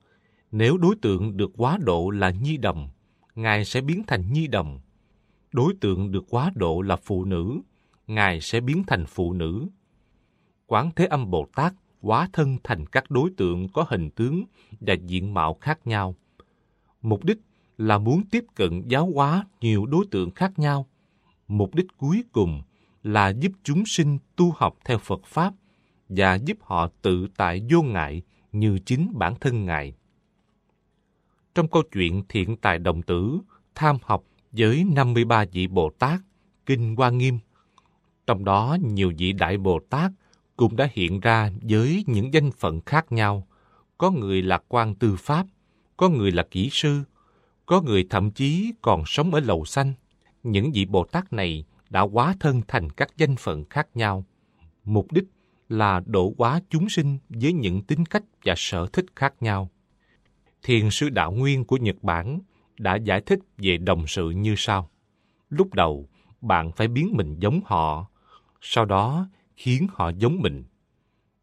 nếu 0.51 0.77
đối 0.77 0.97
tượng 1.03 1.37
được 1.37 1.51
quá 1.57 1.79
độ 1.81 2.11
là 2.11 2.31
nhi 2.31 2.57
đồng, 2.57 2.89
Ngài 3.35 3.65
sẽ 3.65 3.81
biến 3.81 4.03
thành 4.07 4.33
nhi 4.33 4.47
đồng. 4.47 4.81
Đối 5.53 5.75
tượng 5.81 6.13
được 6.13 6.25
quá 6.31 6.53
độ 6.55 6.83
là 6.83 6.97
phụ 6.97 7.25
nữ, 7.25 7.61
Ngài 8.07 8.41
sẽ 8.41 8.61
biến 8.61 8.83
thành 8.87 9.07
phụ 9.07 9.33
nữ. 9.33 9.67
Quán 10.71 10.91
Thế 10.97 11.07
Âm 11.07 11.31
Bồ 11.31 11.47
Tát 11.55 11.73
hóa 12.03 12.29
thân 12.33 12.59
thành 12.65 12.87
các 12.87 13.11
đối 13.11 13.31
tượng 13.37 13.69
có 13.69 13.85
hình 13.89 14.11
tướng 14.11 14.45
và 14.81 14.95
diện 14.95 15.35
mạo 15.35 15.55
khác 15.55 15.87
nhau. 15.87 16.15
Mục 17.03 17.25
đích 17.25 17.39
là 17.79 17.99
muốn 17.99 18.23
tiếp 18.31 18.45
cận 18.55 18.83
giáo 18.89 19.11
hóa 19.15 19.45
nhiều 19.61 19.87
đối 19.87 20.05
tượng 20.11 20.31
khác 20.31 20.59
nhau. 20.59 20.87
Mục 21.49 21.75
đích 21.75 21.87
cuối 21.99 22.25
cùng 22.33 22.63
là 23.03 23.29
giúp 23.29 23.53
chúng 23.63 23.87
sinh 23.87 24.19
tu 24.37 24.53
học 24.57 24.77
theo 24.85 24.99
Phật 24.99 25.21
Pháp 25.25 25.55
và 26.09 26.35
giúp 26.35 26.59
họ 26.61 26.89
tự 27.03 27.29
tại 27.37 27.67
vô 27.71 27.83
ngại 27.83 28.23
như 28.53 28.79
chính 28.79 29.13
bản 29.15 29.35
thân 29.41 29.65
Ngài. 29.65 29.95
Trong 31.55 31.69
câu 31.69 31.83
chuyện 31.93 32.23
Thiện 32.29 32.57
Tài 32.57 32.79
Đồng 32.79 33.03
Tử, 33.03 33.39
tham 33.75 33.97
học 34.03 34.25
với 34.53 34.85
53 34.95 35.45
vị 35.53 35.67
Bồ 35.67 35.91
Tát, 35.91 36.21
Kinh 36.67 36.97
Hoa 36.97 37.11
Nghiêm, 37.11 37.39
trong 38.27 38.45
đó 38.45 38.77
nhiều 38.83 39.13
vị 39.19 39.33
Đại 39.33 39.57
Bồ 39.57 39.81
Tát 39.91 40.11
cũng 40.61 40.77
đã 40.77 40.89
hiện 40.93 41.21
ra 41.21 41.51
với 41.63 42.05
những 42.07 42.35
danh 42.35 42.51
phận 42.53 42.81
khác 42.87 43.13
nhau. 43.13 43.47
Có 43.99 44.11
người 44.11 44.43
là 44.43 44.61
quan 44.69 44.95
tư 44.95 45.17
pháp, 45.19 45.47
có 45.97 46.09
người 46.09 46.33
là 46.33 46.47
kỹ 46.51 46.69
sư, 46.73 47.03
có 47.67 47.81
người 47.81 48.07
thậm 48.11 48.31
chí 48.31 48.73
còn 48.83 49.03
sống 49.07 49.35
ở 49.35 49.41
lầu 49.41 49.65
xanh. 49.65 49.93
Những 50.43 50.73
vị 50.73 50.85
Bồ 50.85 51.05
Tát 51.05 51.33
này 51.33 51.65
đã 51.91 52.01
hóa 52.01 52.35
thân 52.41 52.63
thành 52.69 52.91
các 52.91 53.09
danh 53.17 53.37
phận 53.37 53.65
khác 53.65 53.89
nhau. 53.95 54.25
Mục 54.85 55.13
đích 55.13 55.25
là 55.69 56.01
độ 56.07 56.35
hóa 56.39 56.61
chúng 56.71 56.89
sinh 56.89 57.19
với 57.29 57.53
những 57.53 57.83
tính 57.83 58.07
cách 58.07 58.25
và 58.45 58.55
sở 58.57 58.87
thích 58.93 59.07
khác 59.17 59.35
nhau. 59.41 59.71
Thiền 60.63 60.91
sư 60.91 61.09
Đạo 61.09 61.33
Nguyên 61.33 61.65
của 61.65 61.77
Nhật 61.77 61.97
Bản 62.03 62.41
đã 62.79 62.97
giải 62.97 63.21
thích 63.21 63.39
về 63.59 63.77
đồng 63.77 64.07
sự 64.07 64.31
như 64.31 64.55
sau. 64.57 64.91
Lúc 65.51 65.75
đầu, 65.75 66.09
bạn 66.41 66.73
phải 66.73 66.89
biến 66.89 67.13
mình 67.13 67.37
giống 67.39 67.61
họ, 67.65 68.07
sau 68.61 68.85
đó 68.85 69.29
khiến 69.61 69.87
họ 69.93 70.11
giống 70.19 70.41
mình. 70.43 70.65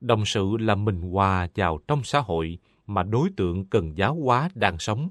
Đồng 0.02 0.26
sự 0.26 0.58
là 0.60 0.76
mình 0.76 1.02
hòa 1.02 1.48
vào 1.56 1.80
trong 1.88 2.04
xã 2.04 2.20
hội 2.20 2.60
mà 2.88 3.04
đối 3.04 3.30
tượng 3.38 3.66
cần 3.66 3.98
giáo 3.98 4.16
hóa 4.16 4.50
đang 4.56 4.80
sống, 4.80 5.10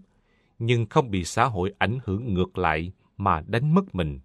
nhưng 0.59 0.87
không 0.87 1.11
bị 1.11 1.25
xã 1.25 1.45
hội 1.45 1.75
ảnh 1.79 1.99
hưởng 2.05 2.35
ngược 2.35 2.59
lại 2.59 2.93
mà 3.17 3.43
đánh 3.47 3.75
mất 3.75 3.95
mình. 3.95 4.21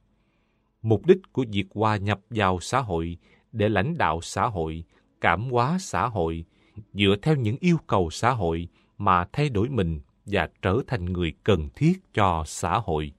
Mục 0.82 1.06
đích 1.06 1.18
của 1.32 1.46
việc 1.52 1.66
hòa 1.74 1.98
nhập 1.98 2.20
vào 2.30 2.60
xã 2.60 2.80
hội 2.80 3.18
để 3.52 3.70
lãnh 3.70 3.98
đạo 3.98 4.20
xã 4.22 4.48
hội, 4.48 4.84
cảm 5.22 5.50
hóa 5.52 5.78
xã 5.80 6.08
hội, 6.08 6.46
dựa 6.94 7.16
theo 7.22 7.36
những 7.36 7.58
yêu 7.60 7.78
cầu 7.88 8.10
xã 8.10 8.32
hội 8.32 8.68
mà 8.98 9.26
thay 9.34 9.50
đổi 9.50 9.70
mình 9.70 10.00
và 10.26 10.50
trở 10.62 10.78
thành 10.88 11.06
người 11.06 11.34
cần 11.44 11.70
thiết 11.76 11.94
cho 12.14 12.44
xã 12.48 12.80
hội. 12.80 13.14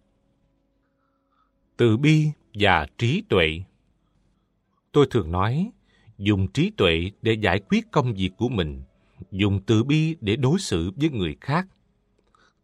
Từ 1.76 1.96
bi 1.96 2.26
và 2.54 2.86
trí 2.98 3.22
tuệ 3.28 3.62
Tôi 4.92 5.06
thường 5.10 5.32
nói, 5.32 5.70
dùng 6.18 6.48
trí 6.48 6.70
tuệ 6.76 7.10
để 7.22 7.32
giải 7.32 7.60
quyết 7.68 7.90
công 7.90 8.14
việc 8.14 8.30
của 8.36 8.48
mình, 8.48 8.82
dùng 9.30 9.60
từ 9.66 9.84
bi 9.84 10.16
để 10.20 10.36
đối 10.36 10.58
xử 10.58 10.90
với 10.96 11.10
người 11.10 11.36
khác. 11.40 11.66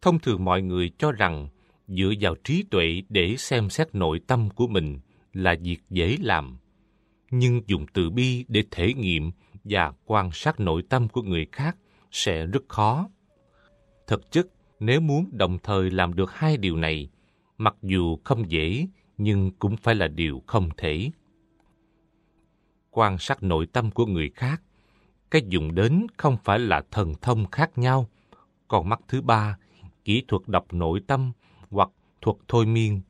Thông 0.01 0.19
thường 0.19 0.45
mọi 0.45 0.61
người 0.61 0.91
cho 0.97 1.11
rằng 1.11 1.47
dựa 1.87 2.11
vào 2.21 2.35
trí 2.43 2.63
tuệ 2.63 3.01
để 3.09 3.35
xem 3.37 3.69
xét 3.69 3.95
nội 3.95 4.19
tâm 4.27 4.49
của 4.49 4.67
mình 4.67 4.99
là 5.33 5.55
việc 5.61 5.77
dễ 5.89 6.17
làm. 6.21 6.57
Nhưng 7.31 7.61
dùng 7.67 7.85
từ 7.93 8.09
bi 8.09 8.45
để 8.47 8.63
thể 8.71 8.93
nghiệm 8.93 9.31
và 9.63 9.93
quan 10.05 10.29
sát 10.33 10.59
nội 10.59 10.83
tâm 10.89 11.07
của 11.07 11.21
người 11.21 11.47
khác 11.51 11.77
sẽ 12.11 12.45
rất 12.45 12.69
khó. 12.69 13.09
Thực 14.07 14.31
chất, 14.31 14.47
nếu 14.79 15.01
muốn 15.01 15.29
đồng 15.31 15.57
thời 15.63 15.91
làm 15.91 16.13
được 16.13 16.33
hai 16.33 16.57
điều 16.57 16.77
này, 16.77 17.09
mặc 17.57 17.75
dù 17.81 18.17
không 18.23 18.51
dễ, 18.51 18.87
nhưng 19.17 19.51
cũng 19.59 19.77
phải 19.77 19.95
là 19.95 20.07
điều 20.07 20.43
không 20.47 20.69
thể 20.77 21.11
quan 22.99 23.17
sát 23.17 23.43
nội 23.43 23.65
tâm 23.65 23.91
của 23.91 24.05
người 24.05 24.29
khác, 24.35 24.61
cái 25.31 25.41
dùng 25.47 25.75
đến 25.75 26.07
không 26.17 26.37
phải 26.43 26.59
là 26.59 26.81
thần 26.91 27.13
thông 27.21 27.45
khác 27.51 27.77
nhau. 27.77 28.09
Còn 28.67 28.89
mắt 28.89 28.99
thứ 29.07 29.21
ba, 29.21 29.57
kỹ 30.05 30.23
thuật 30.27 30.41
đọc 30.47 30.73
nội 30.73 31.01
tâm 31.07 31.31
hoặc 31.69 31.89
thuật 32.21 32.37
thôi 32.47 32.65
miên, 32.65 33.01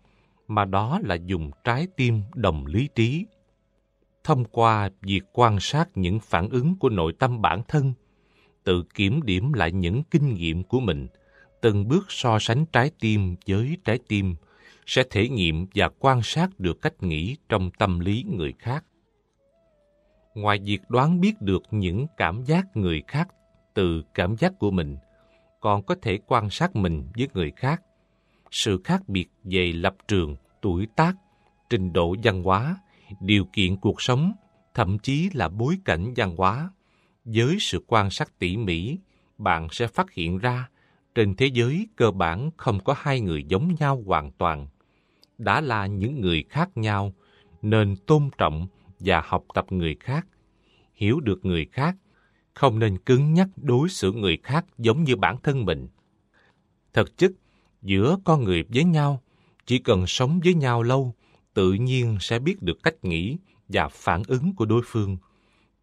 mà 0.47 0.65
đó 0.65 0.99
là 1.03 1.15
dùng 1.15 1.51
trái 1.63 1.87
tim 1.97 2.21
đồng 2.35 2.65
lý 2.65 2.89
trí. 2.95 3.25
Thông 4.23 4.45
qua 4.45 4.89
việc 5.01 5.21
quan 5.33 5.59
sát 5.59 5.89
những 5.95 6.19
phản 6.19 6.49
ứng 6.49 6.75
của 6.75 6.89
nội 6.89 7.13
tâm 7.19 7.41
bản 7.41 7.61
thân, 7.67 7.93
tự 8.63 8.83
kiểm 8.93 9.21
điểm 9.23 9.53
lại 9.53 9.71
những 9.71 10.03
kinh 10.11 10.33
nghiệm 10.33 10.63
của 10.63 10.79
mình, 10.79 11.07
từng 11.61 11.87
bước 11.87 12.05
so 12.09 12.39
sánh 12.39 12.65
trái 12.65 12.91
tim 12.99 13.35
với 13.47 13.77
trái 13.85 13.99
tim, 14.07 14.35
sẽ 14.85 15.03
thể 15.09 15.29
nghiệm 15.29 15.67
và 15.75 15.89
quan 15.99 16.21
sát 16.23 16.59
được 16.59 16.81
cách 16.81 17.03
nghĩ 17.03 17.37
trong 17.49 17.71
tâm 17.71 17.99
lý 17.99 18.23
người 18.23 18.53
khác. 18.59 18.85
Ngoài 20.39 20.59
việc 20.65 20.81
đoán 20.89 21.21
biết 21.21 21.41
được 21.41 21.63
những 21.71 22.07
cảm 22.17 22.43
giác 22.43 22.77
người 22.77 23.03
khác 23.07 23.27
từ 23.73 24.03
cảm 24.13 24.37
giác 24.37 24.59
của 24.59 24.71
mình, 24.71 24.97
còn 25.59 25.83
có 25.83 25.95
thể 26.01 26.19
quan 26.27 26.49
sát 26.49 26.75
mình 26.75 27.07
với 27.17 27.27
người 27.33 27.51
khác. 27.55 27.81
Sự 28.51 28.81
khác 28.83 29.09
biệt 29.09 29.29
về 29.43 29.71
lập 29.71 29.95
trường, 30.07 30.35
tuổi 30.61 30.87
tác, 30.95 31.13
trình 31.69 31.93
độ 31.93 32.15
văn 32.23 32.43
hóa, 32.43 32.77
điều 33.21 33.45
kiện 33.53 33.77
cuộc 33.77 34.01
sống, 34.01 34.31
thậm 34.73 34.99
chí 34.99 35.29
là 35.33 35.49
bối 35.49 35.77
cảnh 35.85 36.13
văn 36.15 36.35
hóa. 36.37 36.69
Với 37.25 37.57
sự 37.59 37.83
quan 37.87 38.09
sát 38.09 38.39
tỉ 38.39 38.57
mỉ, 38.57 38.97
bạn 39.37 39.67
sẽ 39.71 39.87
phát 39.87 40.11
hiện 40.11 40.37
ra 40.37 40.69
trên 41.15 41.35
thế 41.35 41.45
giới 41.45 41.87
cơ 41.95 42.11
bản 42.11 42.49
không 42.57 42.79
có 42.83 42.95
hai 42.97 43.19
người 43.19 43.43
giống 43.43 43.75
nhau 43.79 44.03
hoàn 44.05 44.31
toàn. 44.31 44.67
Đã 45.37 45.61
là 45.61 45.85
những 45.85 46.21
người 46.21 46.43
khác 46.49 46.69
nhau, 46.77 47.13
nên 47.61 47.95
tôn 48.07 48.29
trọng 48.37 48.67
và 48.99 49.21
học 49.25 49.45
tập 49.53 49.65
người 49.69 49.95
khác, 49.99 50.27
hiểu 50.93 51.19
được 51.19 51.45
người 51.45 51.65
khác, 51.71 51.95
không 52.53 52.79
nên 52.79 52.97
cứng 52.97 53.33
nhắc 53.33 53.47
đối 53.55 53.89
xử 53.89 54.11
người 54.11 54.37
khác 54.43 54.65
giống 54.77 55.03
như 55.03 55.15
bản 55.15 55.37
thân 55.43 55.65
mình. 55.65 55.87
Thực 56.93 57.17
chất, 57.17 57.31
giữa 57.81 58.17
con 58.23 58.43
người 58.43 58.63
với 58.69 58.83
nhau, 58.83 59.21
chỉ 59.65 59.79
cần 59.79 60.07
sống 60.07 60.39
với 60.43 60.53
nhau 60.53 60.83
lâu, 60.83 61.15
tự 61.53 61.73
nhiên 61.73 62.17
sẽ 62.19 62.39
biết 62.39 62.61
được 62.61 62.83
cách 62.83 62.95
nghĩ 63.01 63.37
và 63.67 63.87
phản 63.87 64.23
ứng 64.27 64.55
của 64.55 64.65
đối 64.65 64.81
phương. 64.85 65.17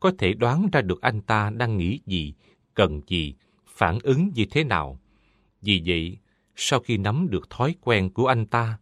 Có 0.00 0.12
thể 0.18 0.34
đoán 0.34 0.68
ra 0.72 0.80
được 0.80 1.00
anh 1.00 1.20
ta 1.20 1.50
đang 1.50 1.76
nghĩ 1.76 2.00
gì, 2.06 2.34
cần 2.74 3.00
gì, 3.06 3.34
phản 3.66 3.98
ứng 4.02 4.30
như 4.34 4.44
thế 4.50 4.64
nào. 4.64 5.00
Vì 5.62 5.82
vậy, 5.86 6.18
sau 6.56 6.80
khi 6.80 6.96
nắm 6.96 7.26
được 7.30 7.50
thói 7.50 7.74
quen 7.80 8.10
của 8.10 8.26
anh 8.26 8.46
ta, 8.46 8.78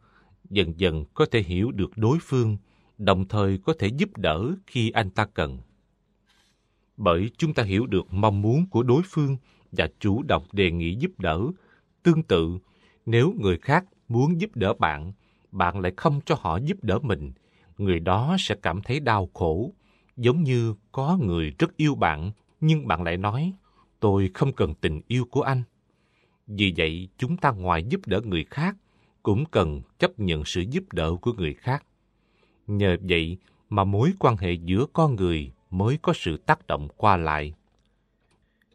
dần 0.51 0.73
dần 0.77 1.05
có 1.15 1.27
thể 1.31 1.43
hiểu 1.43 1.71
được 1.71 1.91
đối 1.97 2.19
phương, 2.21 2.57
đồng 2.99 3.29
thời 3.29 3.59
có 3.59 3.75
thể 3.79 3.87
giúp 3.87 4.17
đỡ 4.17 4.53
khi 4.67 4.91
anh 4.91 5.11
ta 5.11 5.27
cần. 5.27 5.59
Bởi 6.97 7.31
chúng 7.39 7.55
ta 7.55 7.63
hiểu 7.63 7.87
được 7.87 8.13
mong 8.13 8.43
muốn 8.43 8.67
của 8.71 8.83
đối 8.83 9.03
phương 9.05 9.37
và 9.73 9.89
chủ 10.01 10.23
động 10.23 10.47
đề 10.53 10.71
nghị 10.71 10.95
giúp 10.95 11.11
đỡ. 11.19 11.41
Tương 12.03 12.23
tự, 12.23 12.59
nếu 13.07 13.35
người 13.41 13.59
khác 13.59 13.85
muốn 14.09 14.41
giúp 14.41 14.51
đỡ 14.57 14.75
bạn, 14.75 15.13
bạn 15.53 15.81
lại 15.81 15.93
không 15.97 16.21
cho 16.25 16.37
họ 16.41 16.57
giúp 16.57 16.85
đỡ 16.85 16.99
mình, 16.99 17.33
người 17.79 18.01
đó 18.01 18.37
sẽ 18.39 18.55
cảm 18.63 18.83
thấy 18.83 19.01
đau 19.01 19.31
khổ, 19.35 19.73
giống 20.17 20.43
như 20.43 20.75
có 20.93 21.19
người 21.21 21.53
rất 21.59 21.77
yêu 21.77 21.95
bạn 21.95 22.33
nhưng 22.61 22.87
bạn 22.87 23.03
lại 23.03 23.17
nói, 23.17 23.53
tôi 24.01 24.31
không 24.35 24.53
cần 24.53 24.75
tình 24.75 25.01
yêu 25.09 25.25
của 25.31 25.43
anh. 25.43 25.63
Vì 26.47 26.75
vậy, 26.77 27.09
chúng 27.19 27.37
ta 27.37 27.51
ngoài 27.51 27.85
giúp 27.89 28.01
đỡ 28.07 28.21
người 28.25 28.45
khác, 28.51 28.77
cũng 29.23 29.45
cần 29.51 29.83
chấp 29.99 30.21
nhận 30.21 30.45
sự 30.45 30.65
giúp 30.71 30.85
đỡ 30.93 31.17
của 31.21 31.33
người 31.33 31.55
khác. 31.55 31.85
Nhờ 32.67 32.97
vậy 33.09 33.39
mà 33.71 33.85
mối 33.85 34.13
quan 34.19 34.37
hệ 34.37 34.53
giữa 34.53 34.87
con 34.93 35.17
người 35.17 35.53
mới 35.71 35.99
có 36.03 36.13
sự 36.17 36.37
tác 36.37 36.67
động 36.67 36.89
qua 36.97 37.17
lại. 37.17 37.55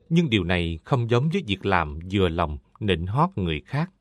Nhưng 0.09 0.29
điều 0.29 0.43
này 0.43 0.79
không 0.83 1.09
giống 1.09 1.29
với 1.29 1.43
việc 1.47 1.65
làm 1.65 1.99
vừa 2.11 2.29
lòng 2.29 2.57
nịnh 2.79 3.07
hót 3.07 3.29
người 3.35 3.61
khác. 3.65 3.91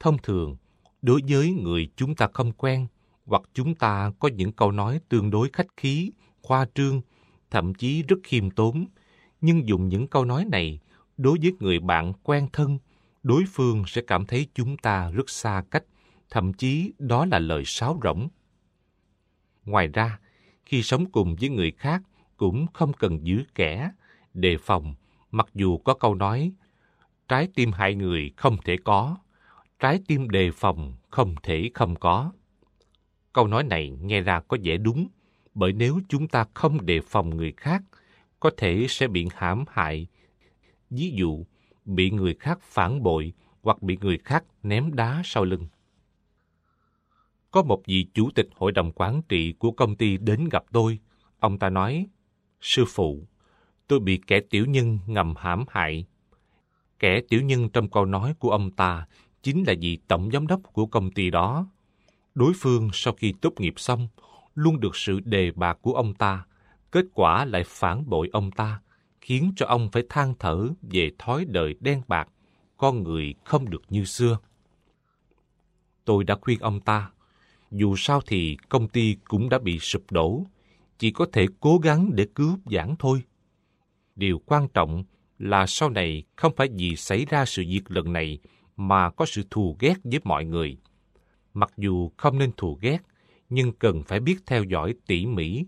Thông 0.00 0.18
thường, 0.22 0.56
đối 1.02 1.20
với 1.28 1.50
người 1.50 1.88
chúng 1.96 2.14
ta 2.14 2.28
không 2.32 2.52
quen, 2.52 2.86
hoặc 3.26 3.42
chúng 3.54 3.74
ta 3.74 4.12
có 4.18 4.28
những 4.28 4.52
câu 4.52 4.72
nói 4.72 5.00
tương 5.08 5.30
đối 5.30 5.48
khách 5.52 5.76
khí, 5.76 6.10
khoa 6.42 6.66
trương, 6.74 7.00
thậm 7.50 7.74
chí 7.74 8.02
rất 8.02 8.16
khiêm 8.22 8.50
tốn, 8.50 8.86
nhưng 9.40 9.68
dùng 9.68 9.88
những 9.88 10.06
câu 10.06 10.24
nói 10.24 10.44
này 10.44 10.78
đối 11.16 11.38
với 11.42 11.52
người 11.60 11.80
bạn 11.80 12.12
quen 12.22 12.48
thân, 12.52 12.78
đối 13.22 13.44
phương 13.52 13.84
sẽ 13.86 14.02
cảm 14.06 14.26
thấy 14.26 14.46
chúng 14.54 14.76
ta 14.76 15.10
rất 15.10 15.30
xa 15.30 15.64
cách, 15.70 15.84
thậm 16.30 16.52
chí 16.52 16.92
đó 16.98 17.26
là 17.26 17.38
lời 17.38 17.62
sáo 17.66 18.00
rỗng. 18.04 18.28
Ngoài 19.64 19.88
ra, 19.88 20.18
khi 20.66 20.82
sống 20.82 21.06
cùng 21.12 21.36
với 21.40 21.48
người 21.48 21.70
khác 21.70 22.02
cũng 22.36 22.66
không 22.72 22.92
cần 22.92 23.26
giữ 23.26 23.42
kẻ, 23.54 23.90
đề 24.34 24.56
phòng, 24.60 24.94
mặc 25.30 25.46
dù 25.54 25.78
có 25.78 25.94
câu 25.94 26.14
nói 26.14 26.52
trái 27.28 27.48
tim 27.54 27.72
hại 27.72 27.94
người 27.94 28.30
không 28.36 28.56
thể 28.64 28.76
có, 28.84 29.16
trái 29.78 30.00
tim 30.06 30.30
đề 30.30 30.50
phòng 30.50 30.94
không 31.10 31.34
thể 31.42 31.70
không 31.74 31.94
có. 31.96 32.32
Câu 33.32 33.46
nói 33.46 33.64
này 33.64 33.90
nghe 33.90 34.20
ra 34.20 34.40
có 34.40 34.56
vẻ 34.62 34.76
đúng, 34.76 35.08
bởi 35.54 35.72
nếu 35.72 36.00
chúng 36.08 36.28
ta 36.28 36.44
không 36.54 36.86
đề 36.86 37.00
phòng 37.00 37.36
người 37.36 37.52
khác, 37.56 37.82
có 38.40 38.50
thể 38.56 38.86
sẽ 38.88 39.08
bị 39.08 39.26
hãm 39.34 39.64
hại. 39.68 40.06
Ví 40.90 41.12
dụ, 41.14 41.44
bị 41.84 42.10
người 42.10 42.34
khác 42.34 42.58
phản 42.62 43.02
bội 43.02 43.32
hoặc 43.62 43.82
bị 43.82 43.98
người 44.00 44.18
khác 44.18 44.44
ném 44.62 44.94
đá 44.94 45.22
sau 45.24 45.44
lưng. 45.44 45.66
Có 47.54 47.62
một 47.62 47.82
vị 47.86 48.06
chủ 48.14 48.30
tịch 48.34 48.48
hội 48.56 48.72
đồng 48.72 48.92
quản 48.94 49.22
trị 49.28 49.52
của 49.52 49.70
công 49.70 49.96
ty 49.96 50.16
đến 50.16 50.48
gặp 50.48 50.64
tôi. 50.72 50.98
Ông 51.40 51.58
ta 51.58 51.70
nói, 51.70 52.06
Sư 52.60 52.84
phụ, 52.88 53.26
tôi 53.88 54.00
bị 54.00 54.20
kẻ 54.26 54.40
tiểu 54.50 54.66
nhân 54.66 54.98
ngầm 55.06 55.34
hãm 55.36 55.64
hại. 55.68 56.06
Kẻ 56.98 57.20
tiểu 57.28 57.42
nhân 57.42 57.68
trong 57.68 57.90
câu 57.90 58.04
nói 58.04 58.34
của 58.38 58.50
ông 58.50 58.70
ta 58.70 59.06
chính 59.42 59.64
là 59.66 59.74
vị 59.80 59.98
tổng 60.08 60.30
giám 60.32 60.46
đốc 60.46 60.60
của 60.72 60.86
công 60.86 61.10
ty 61.10 61.30
đó. 61.30 61.66
Đối 62.34 62.52
phương 62.56 62.90
sau 62.92 63.12
khi 63.12 63.34
tốt 63.40 63.52
nghiệp 63.58 63.74
xong, 63.76 64.08
luôn 64.54 64.80
được 64.80 64.96
sự 64.96 65.20
đề 65.20 65.50
bạc 65.50 65.78
của 65.82 65.92
ông 65.92 66.14
ta, 66.14 66.46
kết 66.90 67.04
quả 67.14 67.44
lại 67.44 67.62
phản 67.66 68.10
bội 68.10 68.28
ông 68.32 68.50
ta, 68.50 68.80
khiến 69.20 69.52
cho 69.56 69.66
ông 69.66 69.90
phải 69.92 70.02
than 70.08 70.34
thở 70.38 70.68
về 70.82 71.10
thói 71.18 71.44
đời 71.44 71.74
đen 71.80 72.02
bạc, 72.08 72.28
con 72.76 73.02
người 73.02 73.34
không 73.44 73.70
được 73.70 73.82
như 73.88 74.04
xưa. 74.04 74.38
Tôi 76.04 76.24
đã 76.24 76.36
khuyên 76.40 76.60
ông 76.60 76.80
ta, 76.80 77.10
dù 77.74 77.96
sao 77.96 78.20
thì 78.26 78.56
công 78.68 78.88
ty 78.88 79.16
cũng 79.24 79.48
đã 79.48 79.58
bị 79.58 79.78
sụp 79.78 80.10
đổ, 80.10 80.46
chỉ 80.98 81.10
có 81.10 81.26
thể 81.32 81.46
cố 81.60 81.78
gắng 81.78 82.10
để 82.14 82.26
cứu 82.34 82.58
vãn 82.64 82.94
thôi. 82.98 83.22
Điều 84.16 84.38
quan 84.46 84.68
trọng 84.74 85.04
là 85.38 85.66
sau 85.66 85.90
này 85.90 86.22
không 86.36 86.52
phải 86.56 86.68
vì 86.76 86.96
xảy 86.96 87.24
ra 87.24 87.44
sự 87.44 87.64
việc 87.68 87.82
lần 87.88 88.12
này 88.12 88.38
mà 88.76 89.10
có 89.10 89.26
sự 89.26 89.42
thù 89.50 89.76
ghét 89.80 89.94
với 90.04 90.20
mọi 90.24 90.44
người. 90.44 90.76
Mặc 91.54 91.72
dù 91.76 92.10
không 92.16 92.38
nên 92.38 92.50
thù 92.56 92.78
ghét, 92.80 92.98
nhưng 93.48 93.72
cần 93.72 94.02
phải 94.02 94.20
biết 94.20 94.36
theo 94.46 94.64
dõi 94.64 94.94
tỉ 95.06 95.26
mỉ. 95.26 95.64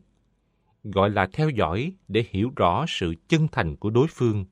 Gọi 0.85 1.11
là 1.11 1.29
theo 1.33 1.51
dõi 1.51 1.93
để 2.09 2.25
hiểu 2.31 2.53
rõ 2.57 2.85
sự 2.89 3.15
chân 3.29 3.49
thành 3.53 3.77
của 3.77 3.91
đối 3.91 4.07
phương. 4.11 4.45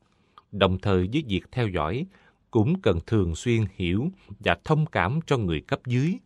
Đồng 0.53 0.79
thời 0.79 1.09
với 1.13 1.25
việc 1.29 1.43
theo 1.53 1.69
dõi, 1.69 2.07
cũng 2.51 2.81
cần 2.83 2.99
thường 3.07 3.35
xuyên 3.35 3.65
hiểu 3.75 4.09
và 4.29 4.57
thông 4.65 4.87
cảm 4.87 5.21
cho 5.27 5.39
người 5.39 5.61
cấp 5.61 5.81
dưới, 5.87 6.19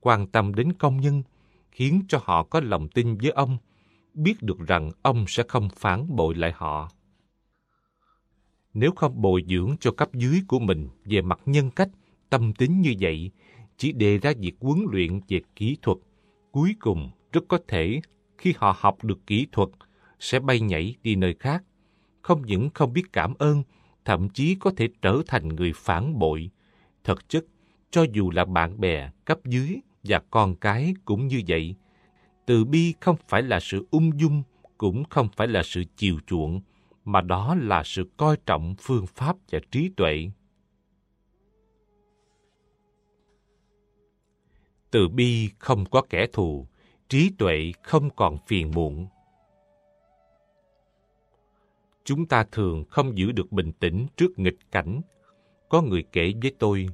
quan 0.00 0.26
tâm 0.26 0.54
đến 0.54 0.72
công 0.72 1.00
nhân, 1.00 1.22
khiến 1.72 2.02
cho 2.08 2.20
họ 2.22 2.42
có 2.42 2.60
lòng 2.60 2.88
tin 2.88 3.16
với 3.16 3.30
ông, 3.30 3.58
biết 4.14 4.42
được 4.42 4.58
rằng 4.66 4.90
ông 5.02 5.24
sẽ 5.28 5.42
không 5.48 5.68
phản 5.76 6.16
bội 6.16 6.34
lại 6.34 6.52
họ. 6.54 6.88
Nếu 8.74 8.90
không 8.96 9.22
bồi 9.22 9.44
dưỡng 9.48 9.76
cho 9.80 9.92
cấp 9.92 10.14
dưới 10.14 10.40
của 10.48 10.58
mình 10.58 10.88
về 11.04 11.22
mặt 11.22 11.40
nhân 11.46 11.70
cách, 11.70 11.88
tâm 12.30 12.52
tính 12.52 12.80
như 12.80 12.94
vậy, 13.00 13.30
chỉ 13.76 13.92
đề 13.92 14.18
ra 14.18 14.32
việc 14.38 14.56
huấn 14.60 14.78
luyện 14.90 15.20
về 15.28 15.40
kỹ 15.56 15.76
thuật, 15.82 15.98
cuối 16.52 16.74
cùng 16.80 17.10
rất 17.32 17.44
có 17.48 17.58
thể 17.68 18.00
khi 18.38 18.54
họ 18.56 18.76
học 18.78 19.04
được 19.04 19.26
kỹ 19.26 19.46
thuật 19.52 19.68
sẽ 20.20 20.40
bay 20.40 20.60
nhảy 20.60 20.94
đi 21.02 21.16
nơi 21.16 21.34
khác, 21.40 21.64
không 22.22 22.42
những 22.46 22.70
không 22.74 22.92
biết 22.92 23.12
cảm 23.12 23.34
ơn, 23.38 23.62
thậm 24.04 24.28
chí 24.28 24.54
có 24.54 24.72
thể 24.76 24.88
trở 25.02 25.22
thành 25.26 25.48
người 25.48 25.72
phản 25.76 26.18
bội. 26.18 26.50
Thật 27.04 27.28
chất, 27.28 27.44
cho 27.90 28.06
dù 28.12 28.30
là 28.30 28.44
bạn 28.44 28.80
bè, 28.80 29.10
cấp 29.24 29.38
dưới 29.44 29.80
và 30.02 30.22
con 30.30 30.56
cái 30.56 30.94
cũng 31.04 31.26
như 31.26 31.42
vậy. 31.48 31.74
Từ 32.46 32.64
bi 32.64 32.94
không 33.00 33.16
phải 33.28 33.42
là 33.42 33.60
sự 33.60 33.86
ung 33.90 34.20
dung, 34.20 34.42
cũng 34.78 35.04
không 35.04 35.28
phải 35.36 35.48
là 35.48 35.62
sự 35.62 35.84
chiều 35.96 36.18
chuộng, 36.26 36.60
mà 37.04 37.20
đó 37.20 37.54
là 37.54 37.82
sự 37.84 38.10
coi 38.16 38.36
trọng 38.46 38.74
phương 38.78 39.06
pháp 39.06 39.36
và 39.50 39.58
trí 39.70 39.90
tuệ. 39.96 40.30
Từ 44.90 45.08
bi 45.08 45.50
không 45.58 45.84
có 45.86 46.02
kẻ 46.10 46.26
thù, 46.32 46.66
trí 47.08 47.30
tuệ 47.38 47.72
không 47.82 48.10
còn 48.16 48.36
phiền 48.46 48.70
muộn. 48.74 49.06
Chúng 52.04 52.26
ta 52.26 52.44
thường 52.52 52.84
không 52.84 53.18
giữ 53.18 53.32
được 53.32 53.52
bình 53.52 53.72
tĩnh 53.72 54.06
trước 54.16 54.38
nghịch 54.38 54.58
cảnh. 54.72 55.00
Có 55.68 55.82
người 55.82 56.04
kể 56.12 56.32
với 56.42 56.54
tôi, 56.58 56.88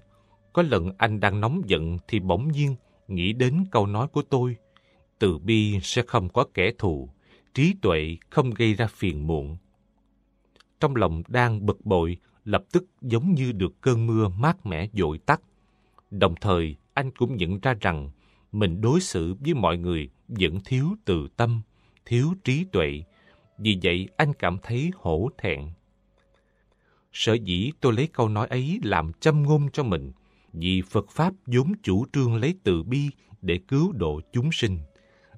có 0.53 0.63
lần 0.63 0.91
anh 0.99 1.21
đang 1.21 1.41
nóng 1.41 1.63
giận 1.67 1.99
thì 2.09 2.21
bỗng 2.21 2.53
nhiên 2.53 2.75
nghĩ 3.09 3.33
đến 3.33 3.65
câu 3.71 3.87
nói 3.87 4.09
của 4.09 4.23
tôi. 4.23 4.57
Từ 5.19 5.39
bi 5.39 5.81
sẽ 5.83 6.03
không 6.07 6.29
có 6.29 6.47
kẻ 6.55 6.73
thù, 6.79 7.09
trí 7.55 7.75
tuệ 7.83 8.17
không 8.31 8.51
gây 8.51 8.75
ra 8.75 8.87
phiền 8.87 9.27
muộn 9.27 9.57
trong 10.81 10.97
lòng 10.97 11.23
đang 11.29 11.67
bực 11.67 11.87
bội, 11.87 12.17
lập 12.45 12.65
tức 12.73 12.85
giống 13.03 13.35
như 13.35 13.53
được 13.53 13.81
cơn 13.81 14.07
mưa 14.07 14.29
mát 14.29 14.67
mẻ 14.67 14.89
dội 14.93 15.19
tắt. 15.19 15.41
Đồng 16.11 16.35
thời, 16.41 16.77
anh 16.95 17.11
cũng 17.11 17.37
nhận 17.37 17.61
ra 17.61 17.75
rằng 17.81 18.11
mình 18.53 18.81
đối 18.81 19.01
xử 19.01 19.35
với 19.41 19.55
mọi 19.55 19.79
người 19.79 20.11
vẫn 20.29 20.61
thiếu 20.65 20.87
từ 21.05 21.29
tâm, 21.37 21.63
thiếu 22.05 22.35
trí 22.45 22.65
tuệ. 22.73 23.03
Vì 23.59 23.79
vậy, 23.83 24.09
anh 24.17 24.33
cảm 24.35 24.59
thấy 24.63 24.91
hổ 24.95 25.29
thẹn. 25.39 25.61
Sở 27.13 27.35
dĩ 27.35 27.71
tôi 27.81 27.93
lấy 27.93 28.07
câu 28.07 28.29
nói 28.29 28.47
ấy 28.47 28.81
làm 28.83 29.13
châm 29.13 29.43
ngôn 29.43 29.69
cho 29.73 29.83
mình, 29.83 30.13
vì 30.59 30.83
Phật 30.83 31.11
Pháp 31.11 31.35
vốn 31.47 31.73
chủ 31.83 32.07
trương 32.13 32.37
lấy 32.37 32.55
từ 32.65 32.83
bi 32.83 33.09
để 33.43 33.59
cứu 33.69 33.93
độ 33.93 34.21
chúng 34.33 34.53
sinh. 34.53 34.79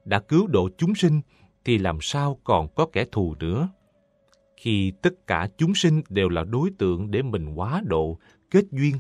Đã 0.05 0.21
cứu 0.21 0.47
độ 0.47 0.69
chúng 0.79 0.95
sinh 0.95 1.21
thì 1.65 1.79
làm 1.79 1.99
sao 2.01 2.41
còn 2.45 2.69
có 2.75 2.87
kẻ 2.93 3.05
thù 3.13 3.35
nữa? 3.41 3.69
Khi 4.57 4.93
tất 5.03 5.27
cả 5.27 5.49
chúng 5.59 5.75
sinh 5.75 6.03
đều 6.09 6.29
là 6.29 6.45
đối 6.45 6.71
tượng 6.79 7.11
để 7.11 7.23
mình 7.23 7.47
hóa 7.47 7.83
độ, 7.87 8.19
kết 8.51 8.65
duyên, 8.71 8.95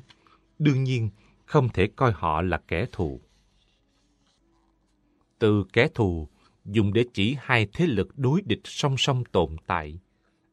đương 0.59 0.85
nhiên 0.85 1.11
không 1.45 1.69
thể 1.69 1.89
coi 1.97 2.13
họ 2.13 2.43
là 2.43 2.61
kẻ 2.69 2.87
thù. 2.93 3.21
Từ 5.39 5.65
kẻ 5.73 5.89
thù 5.95 6.29
dùng 6.65 6.93
để 6.93 7.05
chỉ 7.15 7.37
hai 7.41 7.67
thế 7.73 7.87
lực 7.87 8.19
đối 8.19 8.43
địch 8.43 8.61
song 8.65 8.95
song 8.99 9.25
tồn 9.33 9.57
tại. 9.67 9.99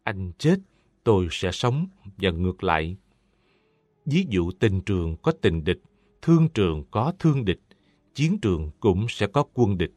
Anh 0.04 0.32
chết, 0.38 0.56
tôi 1.04 1.28
sẽ 1.32 1.52
sống 1.52 1.88
và 2.18 2.32
ngược 2.32 2.64
lại. 2.64 2.98
Ví 4.06 4.26
dụ 4.30 4.52
tình 4.52 4.82
trường 4.82 5.16
có 5.22 5.32
tình 5.42 5.64
địch, 5.64 5.80
thương 6.22 6.50
trường 6.54 6.84
có 6.92 7.14
thương 7.20 7.46
địch, 7.46 7.60
chiến 8.16 8.40
trường 8.42 8.72
cũng 8.80 9.06
sẽ 9.10 9.28
có 9.28 9.44
quân 9.54 9.78
địch. 9.78 9.92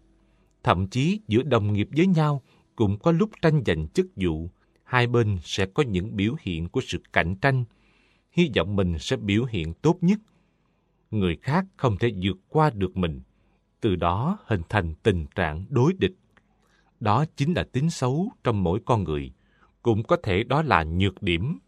Thậm 0.63 0.87
chí 0.87 1.21
giữa 1.29 1.43
đồng 1.43 1.73
nghiệp 1.73 1.89
với 1.97 2.07
nhau 2.07 2.43
cũng 2.77 2.99
có 2.99 3.13
lúc 3.13 3.31
tranh 3.43 3.63
giành 3.67 3.89
chức 3.89 4.07
vụ, 4.17 4.51
hai 4.85 5.07
bên 5.07 5.39
sẽ 5.43 5.67
có 5.67 5.83
những 5.83 6.17
biểu 6.17 6.35
hiện 6.41 6.69
của 6.69 6.81
sự 6.81 7.03
cạnh 7.13 7.37
tranh. 7.37 7.65
Hy 8.33 8.51
vọng 8.57 8.77
mình 8.77 8.99
sẽ 8.99 9.17
biểu 9.17 9.45
hiện 9.45 9.75
tốt 9.75 9.99
nhất. 10.01 10.19
Người 11.11 11.37
khác 11.43 11.65
không 11.77 11.97
thể 11.99 12.13
vượt 12.23 12.37
qua 12.49 12.71
được 12.71 12.97
mình, 12.97 13.21
từ 13.81 13.97
đó 13.97 14.39
hình 14.45 14.63
thành 14.69 14.95
tình 15.03 15.27
trạng 15.35 15.65
đối 15.69 15.93
địch. 15.93 16.15
Đó 17.01 17.25
chính 17.37 17.53
là 17.53 17.65
tính 17.73 17.91
xấu 17.91 18.31
trong 18.45 18.63
mỗi 18.63 18.81
con 18.85 19.05
người, 19.05 19.33
cũng 19.83 20.03
có 20.03 20.17
thể 20.23 20.45
đó 20.45 20.63
là 20.63 20.85
nhược 20.85 21.23
điểm. 21.23 21.59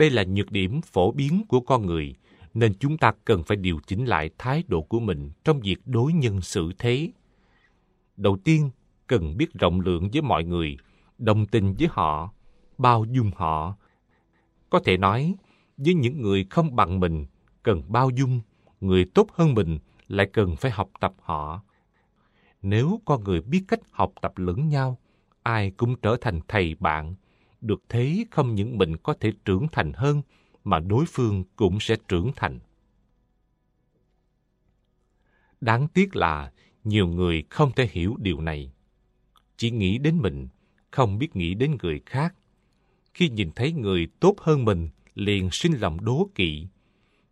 Đây 0.00 0.10
là 0.10 0.24
nhược 0.24 0.52
điểm 0.52 0.80
phổ 0.80 1.12
biến 1.12 1.42
của 1.48 1.60
con 1.60 1.86
người, 1.86 2.14
nên 2.54 2.74
chúng 2.78 2.98
ta 2.98 3.12
cần 3.24 3.42
phải 3.42 3.56
điều 3.56 3.80
chỉnh 3.86 4.04
lại 4.04 4.30
thái 4.38 4.64
độ 4.68 4.82
của 4.82 5.00
mình 5.00 5.30
trong 5.44 5.60
việc 5.60 5.76
đối 5.86 6.12
nhân 6.12 6.40
xử 6.40 6.72
thế. 6.78 7.10
Đầu 8.16 8.38
tiên, 8.44 8.70
cần 9.06 9.36
biết 9.36 9.52
rộng 9.54 9.80
lượng 9.80 10.08
với 10.12 10.22
mọi 10.22 10.44
người, 10.44 10.76
đồng 11.18 11.46
tình 11.46 11.74
với 11.78 11.88
họ, 11.90 12.32
bao 12.78 13.04
dung 13.04 13.30
họ. 13.36 13.76
Có 14.70 14.80
thể 14.84 14.96
nói, 14.96 15.34
với 15.76 15.94
những 15.94 16.22
người 16.22 16.46
không 16.50 16.76
bằng 16.76 17.00
mình, 17.00 17.26
cần 17.62 17.82
bao 17.88 18.10
dung, 18.10 18.40
người 18.80 19.04
tốt 19.14 19.26
hơn 19.32 19.54
mình 19.54 19.78
lại 20.08 20.26
cần 20.32 20.56
phải 20.56 20.70
học 20.70 20.90
tập 21.00 21.12
họ. 21.20 21.62
Nếu 22.62 23.00
con 23.04 23.24
người 23.24 23.40
biết 23.40 23.64
cách 23.68 23.80
học 23.90 24.12
tập 24.22 24.32
lẫn 24.36 24.68
nhau, 24.68 24.98
ai 25.42 25.70
cũng 25.70 25.94
trở 26.02 26.16
thành 26.20 26.40
thầy 26.48 26.74
bạn. 26.74 27.14
Được 27.60 27.82
thế 27.88 28.24
không 28.30 28.54
những 28.54 28.78
mình 28.78 28.96
có 28.96 29.14
thể 29.20 29.32
trưởng 29.44 29.66
thành 29.72 29.92
hơn, 29.92 30.22
mà 30.64 30.78
đối 30.78 31.04
phương 31.08 31.44
cũng 31.56 31.80
sẽ 31.80 31.96
trưởng 32.08 32.30
thành. 32.36 32.58
Đáng 35.60 35.88
tiếc 35.88 36.16
là 36.16 36.52
nhiều 36.84 37.06
người 37.06 37.44
không 37.50 37.72
thể 37.76 37.88
hiểu 37.92 38.16
điều 38.18 38.40
này. 38.40 38.72
Chỉ 39.56 39.70
nghĩ 39.70 39.98
đến 39.98 40.18
mình, 40.18 40.48
không 40.90 41.18
biết 41.18 41.36
nghĩ 41.36 41.54
đến 41.54 41.76
người 41.82 42.00
khác. 42.06 42.34
Khi 43.14 43.28
nhìn 43.28 43.50
thấy 43.56 43.72
người 43.72 44.08
tốt 44.20 44.34
hơn 44.38 44.64
mình, 44.64 44.88
liền 45.14 45.50
sinh 45.50 45.72
lòng 45.72 46.04
đố 46.04 46.30
kỵ. 46.34 46.66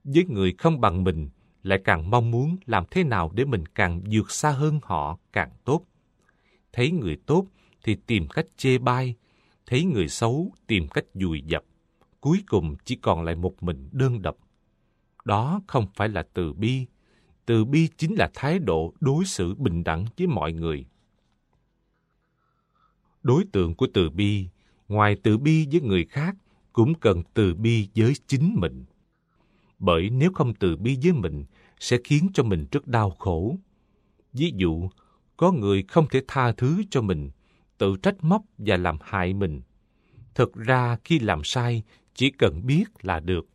Với 0.05 0.25
người 0.25 0.55
không 0.59 0.81
bằng 0.81 1.05
mình, 1.05 1.29
lại 1.63 1.79
càng 1.85 2.11
mong 2.11 2.31
muốn 2.31 2.57
làm 2.67 2.85
thế 2.91 3.05
nào 3.05 3.33
để 3.35 3.45
mình 3.45 3.67
càng 3.67 4.03
vượt 4.11 4.31
xa 4.31 4.51
hơn 4.51 4.81
họ 4.83 5.19
càng 5.33 5.51
tốt. 5.65 5.85
Thấy 6.73 6.91
người 6.91 7.17
tốt 7.27 7.47
thì 7.85 7.97
tìm 8.07 8.29
cách 8.29 8.47
chê 8.57 8.79
bai, 8.79 9.15
thấy 9.69 9.85
người 9.85 10.09
xấu 10.09 10.53
tìm 10.67 10.89
cách 10.89 11.05
dùi 11.15 11.43
dập. 11.47 11.65
Cuối 12.21 12.43
cùng 12.47 12.77
chỉ 12.85 12.97
còn 12.97 13.23
lại 13.23 13.35
một 13.35 13.63
mình 13.63 13.89
đơn 13.93 14.23
độc. 14.23 14.37
Đó 15.25 15.61
không 15.67 15.87
phải 15.95 16.09
là 16.09 16.23
từ 16.35 16.53
bi. 16.53 16.87
Từ 17.47 17.65
bi 17.65 17.89
chính 17.97 18.15
là 18.15 18.31
thái 18.35 18.59
độ 18.59 18.95
đối 19.01 19.25
xử 19.25 19.55
bình 19.55 19.85
đẳng 19.85 20.05
với 20.19 20.27
mọi 20.27 20.53
người. 20.53 20.87
Đối 23.23 23.45
tượng 23.53 23.75
của 23.75 23.87
từ 23.95 24.11
bi, 24.11 24.49
ngoài 24.89 25.17
từ 25.23 25.39
bi 25.39 25.67
với 25.73 25.81
người 25.81 26.05
khác, 26.05 26.37
cũng 26.73 26.95
cần 26.95 27.23
từ 27.35 27.55
bi 27.55 27.89
với 27.95 28.13
chính 28.27 28.55
mình. 28.59 28.85
Bởi 29.79 30.11
nếu 30.11 30.33
không 30.35 30.55
từ 30.55 30.77
bi 30.77 30.99
với 31.03 31.13
mình, 31.13 31.45
sẽ 31.79 31.99
khiến 32.05 32.29
cho 32.35 32.43
mình 32.43 32.67
rất 32.71 32.87
đau 32.87 33.11
khổ. 33.11 33.57
Ví 34.33 34.53
dụ, 34.57 34.89
có 35.37 35.53
người 35.53 35.83
không 35.83 36.07
thể 36.11 36.23
tha 36.29 36.53
thứ 36.53 36.83
cho 36.91 37.03
mình, 37.03 37.31
tự 37.79 37.97
trách 38.03 38.25
móc 38.25 38.43
và 38.59 38.77
làm 38.77 38.97
hại 39.01 39.35
mình. 39.35 39.61
Thực 40.35 40.55
ra 40.55 40.97
khi 41.05 41.19
làm 41.19 41.45
sai, 41.45 41.83
chỉ 42.15 42.31
cần 42.31 42.67
biết 42.67 42.85
là 43.03 43.21
được. 43.21 43.49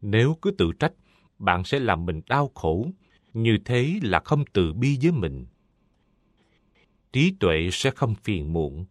Nếu 0.00 0.36
cứ 0.42 0.50
tự 0.50 0.72
trách, 0.72 0.92
bạn 1.38 1.64
sẽ 1.64 1.78
làm 1.80 2.06
mình 2.06 2.20
đau 2.28 2.50
khổ. 2.54 2.86
Như 3.34 3.58
thế 3.64 3.98
là 4.02 4.20
không 4.24 4.44
từ 4.52 4.72
bi 4.72 4.98
với 5.02 5.12
mình. 5.12 5.46
Trí 7.12 7.32
tuệ 7.40 7.68
sẽ 7.72 7.90
không 7.90 8.14
phiền 8.14 8.52
muộn. 8.52 8.84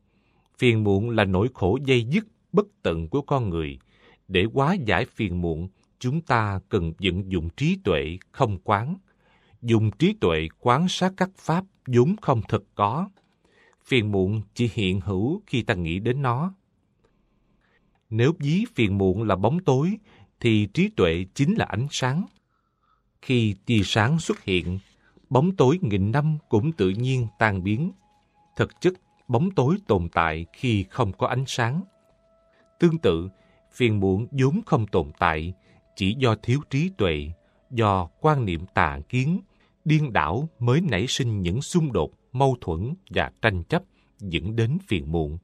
Phiền 0.57 0.83
muộn 0.83 1.09
là 1.09 1.25
nỗi 1.25 1.49
khổ 1.53 1.77
dây 1.85 2.03
dứt 2.03 2.27
bất 2.51 2.67
tận 2.81 3.09
của 3.09 3.21
con 3.21 3.49
người. 3.49 3.79
Để 4.27 4.45
hóa 4.53 4.75
giải 4.85 5.05
phiền 5.05 5.41
muộn, 5.41 5.69
chúng 5.99 6.21
ta 6.21 6.59
cần 6.69 6.93
vận 6.99 7.31
dụng 7.31 7.49
trí 7.49 7.77
tuệ 7.83 8.17
không 8.31 8.57
quán. 8.63 8.95
Dùng 9.61 9.91
trí 9.91 10.13
tuệ 10.13 10.47
quán 10.59 10.87
sát 10.89 11.13
các 11.17 11.29
pháp 11.37 11.63
vốn 11.87 12.15
không 12.21 12.41
thực 12.47 12.75
có. 12.75 13.09
Phiền 13.85 14.11
muộn 14.11 14.41
chỉ 14.53 14.69
hiện 14.73 15.01
hữu 15.01 15.41
khi 15.47 15.61
ta 15.61 15.73
nghĩ 15.73 15.99
đến 15.99 16.21
nó. 16.21 16.53
Nếu 18.09 18.33
ví 18.39 18.65
phiền 18.75 18.97
muộn 18.97 19.23
là 19.23 19.35
bóng 19.35 19.59
tối, 19.59 19.97
thì 20.39 20.67
trí 20.73 20.89
tuệ 20.89 21.25
chính 21.33 21.55
là 21.55 21.65
ánh 21.65 21.87
sáng. 21.91 22.25
Khi 23.21 23.55
tia 23.65 23.81
sáng 23.83 24.19
xuất 24.19 24.43
hiện, 24.43 24.79
bóng 25.29 25.55
tối 25.55 25.79
nghìn 25.81 26.11
năm 26.11 26.37
cũng 26.49 26.71
tự 26.71 26.89
nhiên 26.89 27.27
tan 27.39 27.63
biến. 27.63 27.91
Thực 28.55 28.81
chất, 28.81 28.93
bóng 29.27 29.51
tối 29.51 29.77
tồn 29.87 30.09
tại 30.09 30.45
khi 30.53 30.85
không 30.89 31.11
có 31.13 31.27
ánh 31.27 31.43
sáng. 31.47 31.81
Tương 32.79 32.97
tự, 32.97 33.29
phiền 33.71 33.99
muộn 33.99 34.27
vốn 34.31 34.61
không 34.65 34.87
tồn 34.87 35.11
tại, 35.19 35.53
chỉ 35.95 36.15
do 36.19 36.35
thiếu 36.35 36.59
trí 36.69 36.89
tuệ, 36.97 37.31
do 37.71 38.09
quan 38.21 38.45
niệm 38.45 38.65
tà 38.73 38.99
kiến, 39.09 39.39
điên 39.85 40.13
đảo 40.13 40.49
mới 40.59 40.81
nảy 40.81 41.05
sinh 41.07 41.41
những 41.41 41.61
xung 41.61 41.91
đột, 41.91 42.11
mâu 42.35 42.57
thuẫn 42.61 42.93
và 43.09 43.31
tranh 43.41 43.63
chấp 43.63 43.83
dẫn 44.19 44.55
đến 44.55 44.77
phiền 44.87 45.11
muộn. 45.11 45.37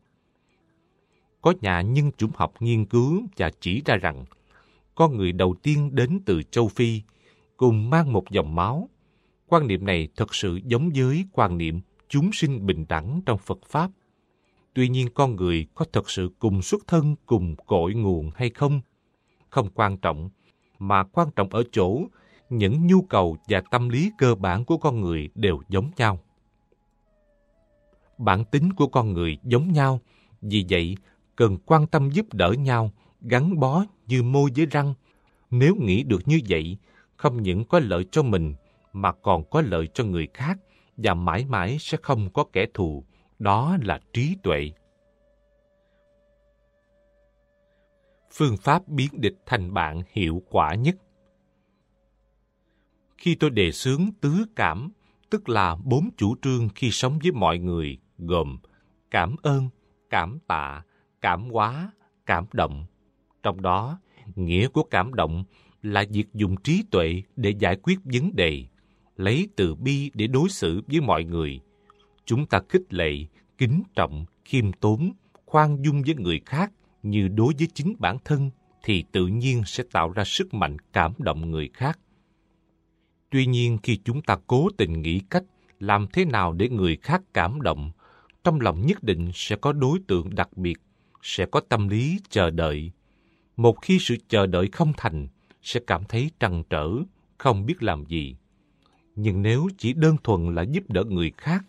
Có 1.41 1.53
nhà 1.61 1.81
nhân 1.81 2.11
chủng 2.17 2.31
học 2.35 2.53
nghiên 2.59 2.85
cứu 2.85 3.23
và 3.37 3.51
chỉ 3.59 3.81
ra 3.85 3.95
rằng 3.95 4.25
con 4.95 5.17
người 5.17 5.31
đầu 5.31 5.55
tiên 5.63 5.95
đến 5.95 6.19
từ 6.25 6.43
châu 6.43 6.67
Phi 6.67 7.01
cùng 7.57 7.89
mang 7.89 8.13
một 8.13 8.29
dòng 8.29 8.55
máu. 8.55 8.89
Quan 9.47 9.67
niệm 9.67 9.85
này 9.85 10.07
thật 10.15 10.35
sự 10.35 10.59
giống 10.65 10.89
với 10.95 11.25
quan 11.31 11.57
niệm 11.57 11.79
chúng 12.09 12.29
sinh 12.33 12.65
bình 12.65 12.85
đẳng 12.89 13.21
trong 13.25 13.37
Phật 13.37 13.59
Pháp. 13.65 13.91
Tuy 14.73 14.89
nhiên 14.89 15.07
con 15.13 15.35
người 15.35 15.65
có 15.75 15.85
thật 15.93 16.09
sự 16.09 16.29
cùng 16.39 16.61
xuất 16.61 16.87
thân, 16.87 17.15
cùng 17.25 17.55
cội 17.55 17.93
nguồn 17.93 18.31
hay 18.35 18.49
không? 18.49 18.81
Không 19.49 19.69
quan 19.73 19.97
trọng, 19.97 20.29
mà 20.79 21.03
quan 21.03 21.27
trọng 21.35 21.49
ở 21.49 21.63
chỗ 21.71 22.01
những 22.49 22.87
nhu 22.87 23.01
cầu 23.01 23.37
và 23.47 23.61
tâm 23.71 23.89
lý 23.89 24.11
cơ 24.17 24.35
bản 24.35 24.65
của 24.65 24.77
con 24.77 25.01
người 25.01 25.29
đều 25.35 25.61
giống 25.69 25.91
nhau. 25.97 26.19
Bản 28.21 28.45
tính 28.45 28.73
của 28.73 28.87
con 28.87 29.13
người 29.13 29.37
giống 29.43 29.73
nhau, 29.73 29.99
vì 30.41 30.65
vậy 30.69 30.97
cần 31.35 31.57
quan 31.65 31.87
tâm 31.87 32.09
giúp 32.09 32.33
đỡ 32.33 32.51
nhau, 32.51 32.91
gắn 33.21 33.59
bó 33.59 33.85
như 34.07 34.23
môi 34.23 34.49
với 34.55 34.65
răng. 34.65 34.93
Nếu 35.49 35.75
nghĩ 35.75 36.03
được 36.03 36.21
như 36.25 36.39
vậy, 36.49 36.77
không 37.17 37.41
những 37.41 37.65
có 37.65 37.79
lợi 37.79 38.05
cho 38.11 38.23
mình 38.23 38.53
mà 38.93 39.11
còn 39.11 39.49
có 39.49 39.61
lợi 39.61 39.87
cho 39.93 40.03
người 40.03 40.27
khác 40.33 40.57
và 40.97 41.13
mãi 41.13 41.45
mãi 41.45 41.77
sẽ 41.79 41.97
không 42.01 42.29
có 42.33 42.45
kẻ 42.53 42.65
thù. 42.73 43.05
Đó 43.39 43.77
là 43.81 43.99
trí 44.13 44.35
tuệ. 44.43 44.71
Phương 48.31 48.57
pháp 48.57 48.87
biến 48.87 49.09
địch 49.13 49.35
thành 49.45 49.73
bạn 49.73 50.01
hiệu 50.11 50.41
quả 50.49 50.75
nhất 50.75 50.95
Khi 53.17 53.35
tôi 53.35 53.49
đề 53.49 53.71
xướng 53.71 54.09
tứ 54.21 54.45
cảm, 54.55 54.91
tức 55.29 55.49
là 55.49 55.75
bốn 55.83 56.09
chủ 56.17 56.35
trương 56.41 56.69
khi 56.75 56.91
sống 56.91 57.19
với 57.23 57.31
mọi 57.31 57.57
người, 57.57 57.97
gồm 58.21 58.57
cảm 59.11 59.35
ơn, 59.41 59.69
cảm 60.09 60.39
tạ, 60.47 60.83
cảm 61.21 61.49
hóa, 61.49 61.91
cảm 62.25 62.45
động. 62.53 62.85
Trong 63.43 63.61
đó, 63.61 63.99
nghĩa 64.35 64.67
của 64.67 64.83
cảm 64.83 65.13
động 65.13 65.43
là 65.81 66.05
việc 66.09 66.33
dùng 66.33 66.55
trí 66.63 66.83
tuệ 66.91 67.23
để 67.35 67.53
giải 67.59 67.77
quyết 67.83 67.99
vấn 68.03 68.35
đề, 68.35 68.65
lấy 69.15 69.47
từ 69.55 69.75
bi 69.75 70.11
để 70.13 70.27
đối 70.27 70.49
xử 70.49 70.81
với 70.87 71.01
mọi 71.01 71.23
người. 71.23 71.59
Chúng 72.25 72.45
ta 72.45 72.61
khích 72.69 72.93
lệ, 72.93 73.11
kính 73.57 73.83
trọng, 73.95 74.25
khiêm 74.45 74.71
tốn, 74.71 75.11
khoan 75.45 75.83
dung 75.83 76.01
với 76.05 76.15
người 76.15 76.41
khác 76.45 76.71
như 77.03 77.27
đối 77.27 77.53
với 77.57 77.67
chính 77.73 77.95
bản 77.99 78.17
thân 78.25 78.49
thì 78.83 79.03
tự 79.11 79.27
nhiên 79.27 79.63
sẽ 79.65 79.83
tạo 79.91 80.11
ra 80.11 80.23
sức 80.25 80.53
mạnh 80.53 80.77
cảm 80.93 81.13
động 81.17 81.51
người 81.51 81.69
khác. 81.73 81.99
Tuy 83.29 83.45
nhiên 83.45 83.77
khi 83.83 83.99
chúng 84.05 84.21
ta 84.21 84.37
cố 84.47 84.69
tình 84.77 85.01
nghĩ 85.01 85.21
cách 85.29 85.43
làm 85.79 86.07
thế 86.13 86.25
nào 86.25 86.53
để 86.53 86.69
người 86.69 86.97
khác 87.01 87.21
cảm 87.33 87.61
động, 87.61 87.91
trong 88.43 88.61
lòng 88.61 88.85
nhất 88.85 89.03
định 89.03 89.31
sẽ 89.33 89.55
có 89.55 89.73
đối 89.73 89.99
tượng 90.07 90.35
đặc 90.35 90.57
biệt, 90.57 90.77
sẽ 91.21 91.45
có 91.45 91.59
tâm 91.59 91.87
lý 91.87 92.19
chờ 92.29 92.49
đợi. 92.49 92.91
Một 93.57 93.81
khi 93.81 93.99
sự 93.99 94.15
chờ 94.27 94.45
đợi 94.45 94.69
không 94.71 94.93
thành, 94.97 95.27
sẽ 95.61 95.79
cảm 95.87 96.03
thấy 96.09 96.31
trăn 96.39 96.63
trở, 96.69 96.89
không 97.37 97.65
biết 97.65 97.83
làm 97.83 98.05
gì. 98.05 98.35
Nhưng 99.15 99.41
nếu 99.41 99.67
chỉ 99.77 99.93
đơn 99.93 100.15
thuần 100.23 100.55
là 100.55 100.61
giúp 100.61 100.83
đỡ 100.89 101.03
người 101.03 101.31
khác, 101.37 101.65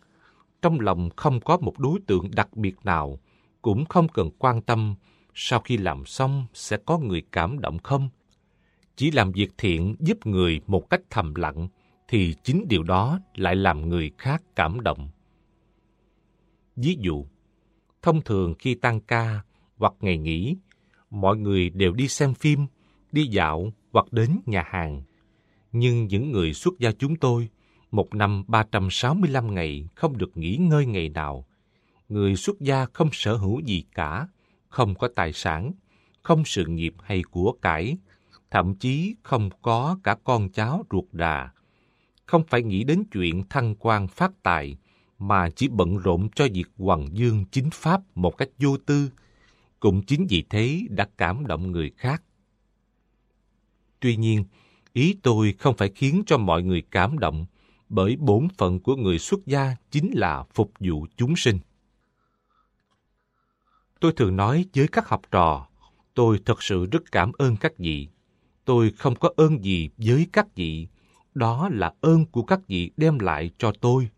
trong 0.62 0.80
lòng 0.80 1.10
không 1.16 1.40
có 1.40 1.56
một 1.56 1.78
đối 1.78 2.00
tượng 2.06 2.30
đặc 2.34 2.56
biệt 2.56 2.74
nào, 2.84 3.18
cũng 3.62 3.84
không 3.84 4.08
cần 4.08 4.30
quan 4.38 4.62
tâm 4.62 4.94
sau 5.34 5.60
khi 5.60 5.76
làm 5.76 6.06
xong 6.06 6.46
sẽ 6.54 6.76
có 6.76 6.98
người 6.98 7.22
cảm 7.32 7.60
động 7.60 7.78
không. 7.78 8.08
Chỉ 8.96 9.10
làm 9.10 9.32
việc 9.32 9.52
thiện 9.58 9.96
giúp 10.00 10.26
người 10.26 10.60
một 10.66 10.90
cách 10.90 11.00
thầm 11.10 11.34
lặng, 11.34 11.68
thì 12.08 12.34
chính 12.42 12.68
điều 12.68 12.82
đó 12.82 13.20
lại 13.34 13.56
làm 13.56 13.88
người 13.88 14.10
khác 14.18 14.42
cảm 14.56 14.80
động. 14.80 15.08
Ví 16.76 16.96
dụ, 17.00 17.26
thông 18.02 18.22
thường 18.22 18.54
khi 18.58 18.74
tăng 18.74 19.00
ca 19.00 19.42
hoặc 19.76 19.94
ngày 20.00 20.18
nghỉ, 20.18 20.56
mọi 21.10 21.36
người 21.36 21.70
đều 21.70 21.92
đi 21.92 22.08
xem 22.08 22.34
phim, 22.34 22.66
đi 23.12 23.26
dạo 23.26 23.72
hoặc 23.92 24.12
đến 24.12 24.40
nhà 24.46 24.64
hàng. 24.66 25.02
Nhưng 25.72 26.06
những 26.06 26.32
người 26.32 26.54
xuất 26.54 26.78
gia 26.78 26.92
chúng 26.92 27.16
tôi, 27.16 27.48
một 27.90 28.14
năm 28.14 28.44
365 28.48 29.54
ngày 29.54 29.88
không 29.94 30.18
được 30.18 30.36
nghỉ 30.36 30.56
ngơi 30.56 30.86
ngày 30.86 31.08
nào. 31.08 31.46
Người 32.08 32.36
xuất 32.36 32.60
gia 32.60 32.86
không 32.92 33.08
sở 33.12 33.36
hữu 33.36 33.60
gì 33.60 33.84
cả, 33.94 34.28
không 34.68 34.94
có 34.94 35.08
tài 35.14 35.32
sản, 35.32 35.72
không 36.22 36.44
sự 36.44 36.66
nghiệp 36.66 36.94
hay 37.02 37.22
của 37.22 37.52
cải, 37.62 37.96
thậm 38.50 38.74
chí 38.74 39.14
không 39.22 39.50
có 39.62 39.98
cả 40.04 40.16
con 40.24 40.48
cháu 40.48 40.84
ruột 40.90 41.04
đà. 41.12 41.50
Không 42.26 42.44
phải 42.48 42.62
nghĩ 42.62 42.84
đến 42.84 43.04
chuyện 43.12 43.44
thăng 43.50 43.74
quan 43.78 44.08
phát 44.08 44.42
tài, 44.42 44.76
mà 45.28 45.50
chỉ 45.50 45.68
bận 45.68 45.98
rộn 45.98 46.28
cho 46.34 46.46
việc 46.54 46.68
hoàng 46.78 47.08
dương 47.12 47.44
chính 47.50 47.70
pháp 47.72 48.00
một 48.14 48.36
cách 48.36 48.48
vô 48.58 48.76
tư, 48.76 49.10
cũng 49.80 50.02
chính 50.02 50.26
vì 50.30 50.44
thế 50.50 50.80
đã 50.90 51.08
cảm 51.18 51.46
động 51.46 51.72
người 51.72 51.90
khác. 51.96 52.22
Tuy 54.00 54.16
nhiên, 54.16 54.44
ý 54.92 55.16
tôi 55.22 55.54
không 55.58 55.76
phải 55.76 55.90
khiến 55.94 56.22
cho 56.26 56.38
mọi 56.38 56.62
người 56.62 56.82
cảm 56.90 57.18
động, 57.18 57.46
bởi 57.88 58.16
bổn 58.16 58.48
phận 58.58 58.80
của 58.80 58.96
người 58.96 59.18
xuất 59.18 59.46
gia 59.46 59.76
chính 59.90 60.10
là 60.14 60.44
phục 60.54 60.72
vụ 60.80 61.06
chúng 61.16 61.36
sinh. 61.36 61.58
Tôi 64.00 64.12
thường 64.12 64.36
nói 64.36 64.64
với 64.74 64.88
các 64.88 65.08
học 65.08 65.22
trò, 65.30 65.68
tôi 66.14 66.40
thật 66.44 66.62
sự 66.62 66.86
rất 66.86 67.12
cảm 67.12 67.32
ơn 67.38 67.56
các 67.56 67.78
vị. 67.78 68.08
Tôi 68.64 68.90
không 68.90 69.14
có 69.14 69.30
ơn 69.36 69.64
gì 69.64 69.90
với 69.96 70.26
các 70.32 70.54
vị, 70.54 70.86
đó 71.34 71.68
là 71.72 71.94
ơn 72.00 72.26
của 72.26 72.42
các 72.42 72.60
vị 72.68 72.90
đem 72.96 73.18
lại 73.18 73.50
cho 73.58 73.72
tôi. 73.80 74.08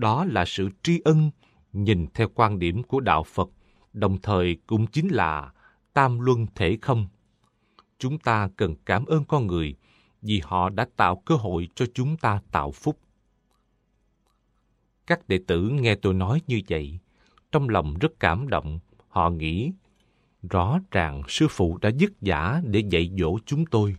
Đó 0.00 0.24
là 0.24 0.44
sự 0.44 0.68
tri 0.82 1.00
ân 1.04 1.30
nhìn 1.72 2.06
theo 2.14 2.28
quan 2.34 2.58
điểm 2.58 2.82
của 2.82 3.00
Đạo 3.00 3.22
Phật, 3.22 3.48
đồng 3.92 4.18
thời 4.22 4.56
cũng 4.66 4.86
chính 4.86 5.08
là 5.08 5.52
tam 5.92 6.20
luân 6.20 6.46
thể 6.54 6.78
không. 6.82 7.08
Chúng 7.98 8.18
ta 8.18 8.48
cần 8.56 8.74
cảm 8.84 9.06
ơn 9.06 9.24
con 9.24 9.46
người 9.46 9.74
vì 10.22 10.40
họ 10.44 10.70
đã 10.70 10.86
tạo 10.96 11.22
cơ 11.26 11.34
hội 11.34 11.68
cho 11.74 11.86
chúng 11.94 12.16
ta 12.16 12.40
tạo 12.52 12.72
phúc. 12.72 12.98
Các 15.06 15.28
đệ 15.28 15.38
tử 15.46 15.68
nghe 15.68 15.94
tôi 15.94 16.14
nói 16.14 16.40
như 16.46 16.60
vậy, 16.68 16.98
trong 17.52 17.68
lòng 17.68 17.94
rất 18.00 18.20
cảm 18.20 18.48
động, 18.48 18.78
họ 19.08 19.30
nghĩ 19.30 19.72
rõ 20.50 20.80
ràng 20.90 21.22
sư 21.28 21.46
phụ 21.50 21.78
đã 21.78 21.90
dứt 21.96 22.12
giả 22.20 22.60
để 22.64 22.82
dạy 22.90 23.10
dỗ 23.18 23.38
chúng 23.46 23.66
tôi, 23.66 23.96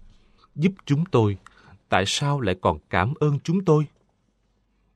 giúp 0.55 0.71
chúng 0.85 1.05
tôi, 1.05 1.37
tại 1.89 2.03
sao 2.07 2.41
lại 2.41 2.55
còn 2.61 2.79
cảm 2.89 3.13
ơn 3.19 3.39
chúng 3.43 3.65
tôi? 3.65 3.85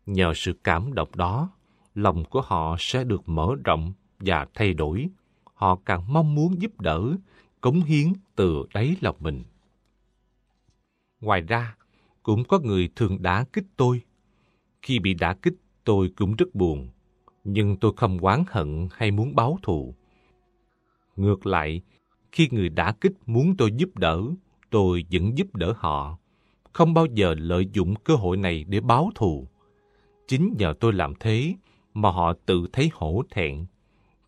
Nhờ 0.05 0.33
sự 0.35 0.53
cảm 0.63 0.93
động 0.93 1.09
đó, 1.15 1.49
lòng 1.95 2.25
của 2.25 2.41
họ 2.41 2.75
sẽ 2.79 3.03
được 3.03 3.29
mở 3.29 3.55
rộng 3.63 3.93
và 4.19 4.47
thay 4.53 4.73
đổi. 4.73 5.09
Họ 5.53 5.79
càng 5.85 6.13
mong 6.13 6.35
muốn 6.35 6.61
giúp 6.61 6.81
đỡ, 6.81 7.15
cống 7.61 7.81
hiến 7.81 8.13
từ 8.35 8.63
đáy 8.73 8.95
lòng 9.01 9.15
mình. 9.19 9.43
Ngoài 11.21 11.41
ra, 11.41 11.75
cũng 12.23 12.43
có 12.43 12.59
người 12.59 12.89
thường 12.95 13.21
đả 13.21 13.45
kích 13.53 13.65
tôi. 13.77 14.01
Khi 14.81 14.99
bị 14.99 15.13
đả 15.13 15.33
kích, 15.33 15.53
tôi 15.83 16.11
cũng 16.15 16.35
rất 16.35 16.55
buồn, 16.55 16.89
nhưng 17.43 17.77
tôi 17.77 17.93
không 17.97 18.17
oán 18.17 18.43
hận 18.47 18.87
hay 18.91 19.11
muốn 19.11 19.35
báo 19.35 19.57
thù. 19.61 19.95
Ngược 21.15 21.45
lại, 21.45 21.81
khi 22.31 22.49
người 22.51 22.69
đả 22.69 22.91
kích 23.01 23.13
muốn 23.25 23.57
tôi 23.57 23.71
giúp 23.71 23.97
đỡ, 23.97 24.21
tôi 24.69 25.05
vẫn 25.11 25.37
giúp 25.37 25.55
đỡ 25.55 25.73
họ, 25.77 26.17
không 26.73 26.93
bao 26.93 27.05
giờ 27.05 27.35
lợi 27.37 27.69
dụng 27.73 27.95
cơ 27.95 28.15
hội 28.15 28.37
này 28.37 28.63
để 28.67 28.79
báo 28.79 29.09
thù. 29.15 29.47
Chính 30.27 30.55
nhờ 30.57 30.73
tôi 30.79 30.93
làm 30.93 31.13
thế 31.19 31.55
mà 31.93 32.11
họ 32.11 32.33
tự 32.45 32.67
thấy 32.73 32.89
hổ 32.93 33.23
thẹn. 33.31 33.65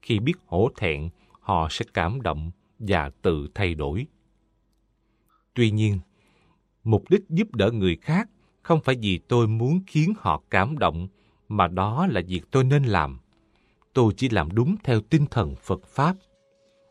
Khi 0.02 0.20
biết 0.20 0.34
hổ 0.46 0.70
thẹn, 0.78 1.10
họ 1.40 1.68
sẽ 1.72 1.86
cảm 1.94 2.22
động 2.22 2.52
và 2.80 3.12
tự 3.22 3.48
thay 3.56 3.74
đổi. 3.76 4.08
Tuy 5.54 5.72
nhiên, 5.72 6.00
mục 6.84 7.04
đích 7.10 7.22
giúp 7.30 7.56
đỡ 7.56 7.72
người 7.72 7.96
khác 7.96 8.30
không 8.62 8.82
phải 8.82 8.96
vì 9.02 9.18
tôi 9.28 9.48
muốn 9.48 9.80
khiến 9.88 10.14
họ 10.18 10.42
cảm 10.50 10.78
động, 10.78 11.08
mà 11.48 11.68
đó 11.68 12.08
là 12.08 12.22
việc 12.28 12.42
tôi 12.52 12.64
nên 12.64 12.84
làm. 12.84 13.20
Tôi 13.94 14.14
chỉ 14.18 14.30
làm 14.30 14.52
đúng 14.52 14.76
theo 14.84 15.02
tinh 15.02 15.26
thần 15.32 15.56
Phật 15.56 15.86
Pháp. 15.88 16.16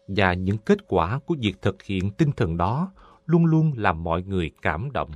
Và 0.09 0.35
những 0.35 0.59
kết 0.59 0.79
quả 0.89 1.19
của 1.19 1.37
việc 1.41 1.63
thực 1.63 1.83
hiện 1.83 2.11
tinh 2.11 2.31
thần 2.37 2.57
đó 2.57 2.93
luôn 3.27 3.45
luôn 3.45 3.73
làm 3.77 4.05
mọi 4.05 4.23
người 4.23 4.51
cảm 4.63 4.93
động. 4.93 5.11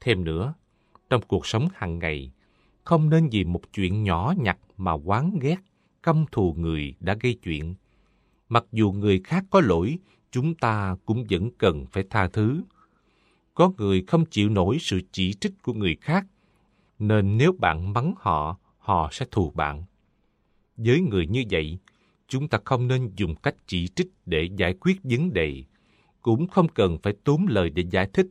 Thêm 0.00 0.24
nữa, 0.24 0.54
trong 1.10 1.22
cuộc 1.28 1.46
sống 1.46 1.68
hàng 1.74 1.98
ngày, 1.98 2.32
không 2.84 3.10
nên 3.10 3.28
vì 3.32 3.44
một 3.44 3.60
chuyện 3.72 4.02
nhỏ 4.02 4.34
nhặt 4.38 4.58
mà 4.76 4.92
oán 5.04 5.38
ghét, 5.40 5.56
căm 6.02 6.24
thù 6.32 6.54
người 6.58 6.94
đã 7.00 7.16
gây 7.20 7.34
chuyện. 7.34 7.74
Mặc 8.48 8.64
dù 8.72 8.92
người 8.92 9.20
khác 9.24 9.44
có 9.50 9.60
lỗi, 9.60 9.98
chúng 10.30 10.54
ta 10.54 10.96
cũng 11.04 11.24
vẫn 11.30 11.50
cần 11.58 11.86
phải 11.86 12.04
tha 12.10 12.28
thứ, 12.28 12.62
có 13.54 13.72
người 13.76 14.04
không 14.06 14.24
chịu 14.24 14.48
nổi 14.48 14.78
sự 14.80 15.00
chỉ 15.12 15.32
trích 15.32 15.62
của 15.62 15.72
người 15.72 15.96
khác, 16.00 16.26
nên 16.98 17.38
nếu 17.38 17.52
bạn 17.52 17.92
mắng 17.92 18.14
họ, 18.16 18.58
họ 18.78 19.08
sẽ 19.12 19.26
thù 19.30 19.50
bạn. 19.50 19.84
Với 20.76 21.00
người 21.00 21.26
như 21.26 21.44
vậy, 21.50 21.78
chúng 22.28 22.48
ta 22.48 22.58
không 22.64 22.88
nên 22.88 23.10
dùng 23.16 23.34
cách 23.34 23.54
chỉ 23.66 23.88
trích 23.88 24.08
để 24.26 24.48
giải 24.56 24.74
quyết 24.80 25.00
vấn 25.02 25.32
đề, 25.32 25.64
cũng 26.22 26.48
không 26.48 26.68
cần 26.68 26.98
phải 27.02 27.12
tốn 27.24 27.46
lời 27.48 27.70
để 27.70 27.84
giải 27.90 28.10
thích, 28.12 28.26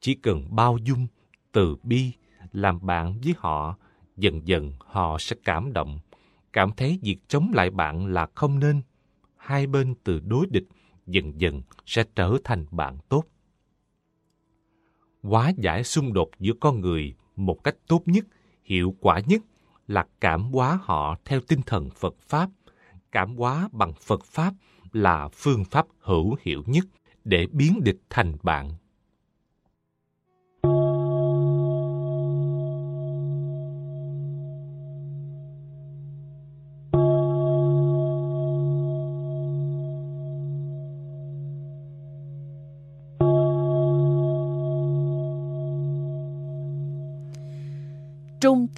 chỉ 0.00 0.14
cần 0.14 0.46
bao 0.50 0.78
dung, 0.84 1.06
từ 1.52 1.76
bi, 1.82 2.12
làm 2.52 2.86
bạn 2.86 3.20
với 3.24 3.34
họ, 3.38 3.76
dần 4.16 4.48
dần 4.48 4.72
họ 4.78 5.18
sẽ 5.18 5.36
cảm 5.44 5.72
động, 5.72 5.98
cảm 6.52 6.70
thấy 6.76 6.98
việc 7.02 7.18
chống 7.28 7.50
lại 7.54 7.70
bạn 7.70 8.06
là 8.06 8.26
không 8.34 8.58
nên. 8.58 8.82
Hai 9.36 9.66
bên 9.66 9.94
từ 10.04 10.20
đối 10.20 10.46
địch 10.50 10.66
dần 11.06 11.40
dần 11.40 11.62
sẽ 11.86 12.04
trở 12.14 12.36
thành 12.44 12.66
bạn 12.70 12.98
tốt 13.08 13.24
hóa 15.22 15.52
giải 15.56 15.84
xung 15.84 16.12
đột 16.12 16.30
giữa 16.38 16.52
con 16.60 16.80
người 16.80 17.14
một 17.36 17.64
cách 17.64 17.76
tốt 17.88 18.02
nhất, 18.06 18.24
hiệu 18.64 18.94
quả 19.00 19.20
nhất 19.26 19.42
là 19.86 20.06
cảm 20.20 20.42
hóa 20.42 20.78
họ 20.82 21.16
theo 21.24 21.40
tinh 21.40 21.60
thần 21.66 21.90
Phật 21.90 22.14
Pháp. 22.20 22.50
Cảm 23.12 23.36
hóa 23.36 23.68
bằng 23.72 23.92
Phật 24.00 24.24
Pháp 24.24 24.54
là 24.92 25.28
phương 25.28 25.64
pháp 25.64 25.86
hữu 25.98 26.36
hiệu 26.40 26.62
nhất 26.66 26.84
để 27.24 27.46
biến 27.52 27.80
địch 27.84 27.98
thành 28.10 28.36
bạn. 28.42 28.72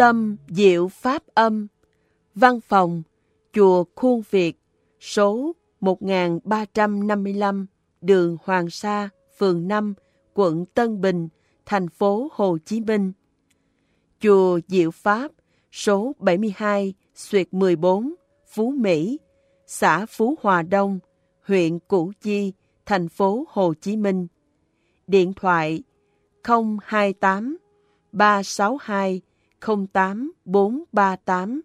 Tâm 0.05 0.37
Diệu 0.49 0.89
Pháp 0.89 1.23
Âm. 1.35 1.67
Văn 2.35 2.61
phòng 2.61 3.03
Chùa 3.53 3.85
Khuôn 3.95 4.23
Việt 4.31 4.61
Số 5.01 5.53
1355 5.81 7.67
Đường 8.01 8.37
Hoàng 8.45 8.71
Sa, 8.71 9.09
phường 9.39 9.69
5, 9.69 9.95
quận 10.35 10.67
Tân 10.67 11.01
Bình, 11.01 11.29
thành 11.67 11.89
phố 11.89 12.29
Hồ 12.33 12.59
Chí 12.65 12.81
Minh. 12.81 13.13
Chùa 14.21 14.61
Diệu 14.69 14.91
Pháp 14.91 15.31
Số 15.73 16.13
72 16.19 16.95
Xuyệt 17.15 17.55
14 17.55 18.15
Phú 18.47 18.75
Mỹ 18.77 19.19
xã 19.67 20.07
Phú 20.07 20.35
Hòa 20.43 20.63
Đông, 20.63 20.99
huyện 21.47 21.79
Củ 21.79 22.13
Chi, 22.21 22.53
thành 22.87 23.09
phố 23.09 23.45
Hồ 23.49 23.75
Chí 23.81 23.97
Minh. 23.97 24.27
Điện 25.07 25.33
thoại 25.37 25.83
028 26.83 27.57
362 28.13 29.21
08438 29.65 31.61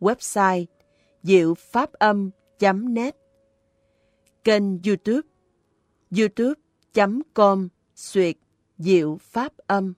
Website 0.00 0.66
diệu 1.22 1.54
pháp 1.54 1.92
âm.net 1.92 3.16
Kênh 4.44 4.78
youtube 4.82 5.28
youtube.com 6.10 7.68
Xuyệt 7.94 8.36
Diệu 8.78 9.18
Pháp 9.20 9.52
Âm. 9.66 9.92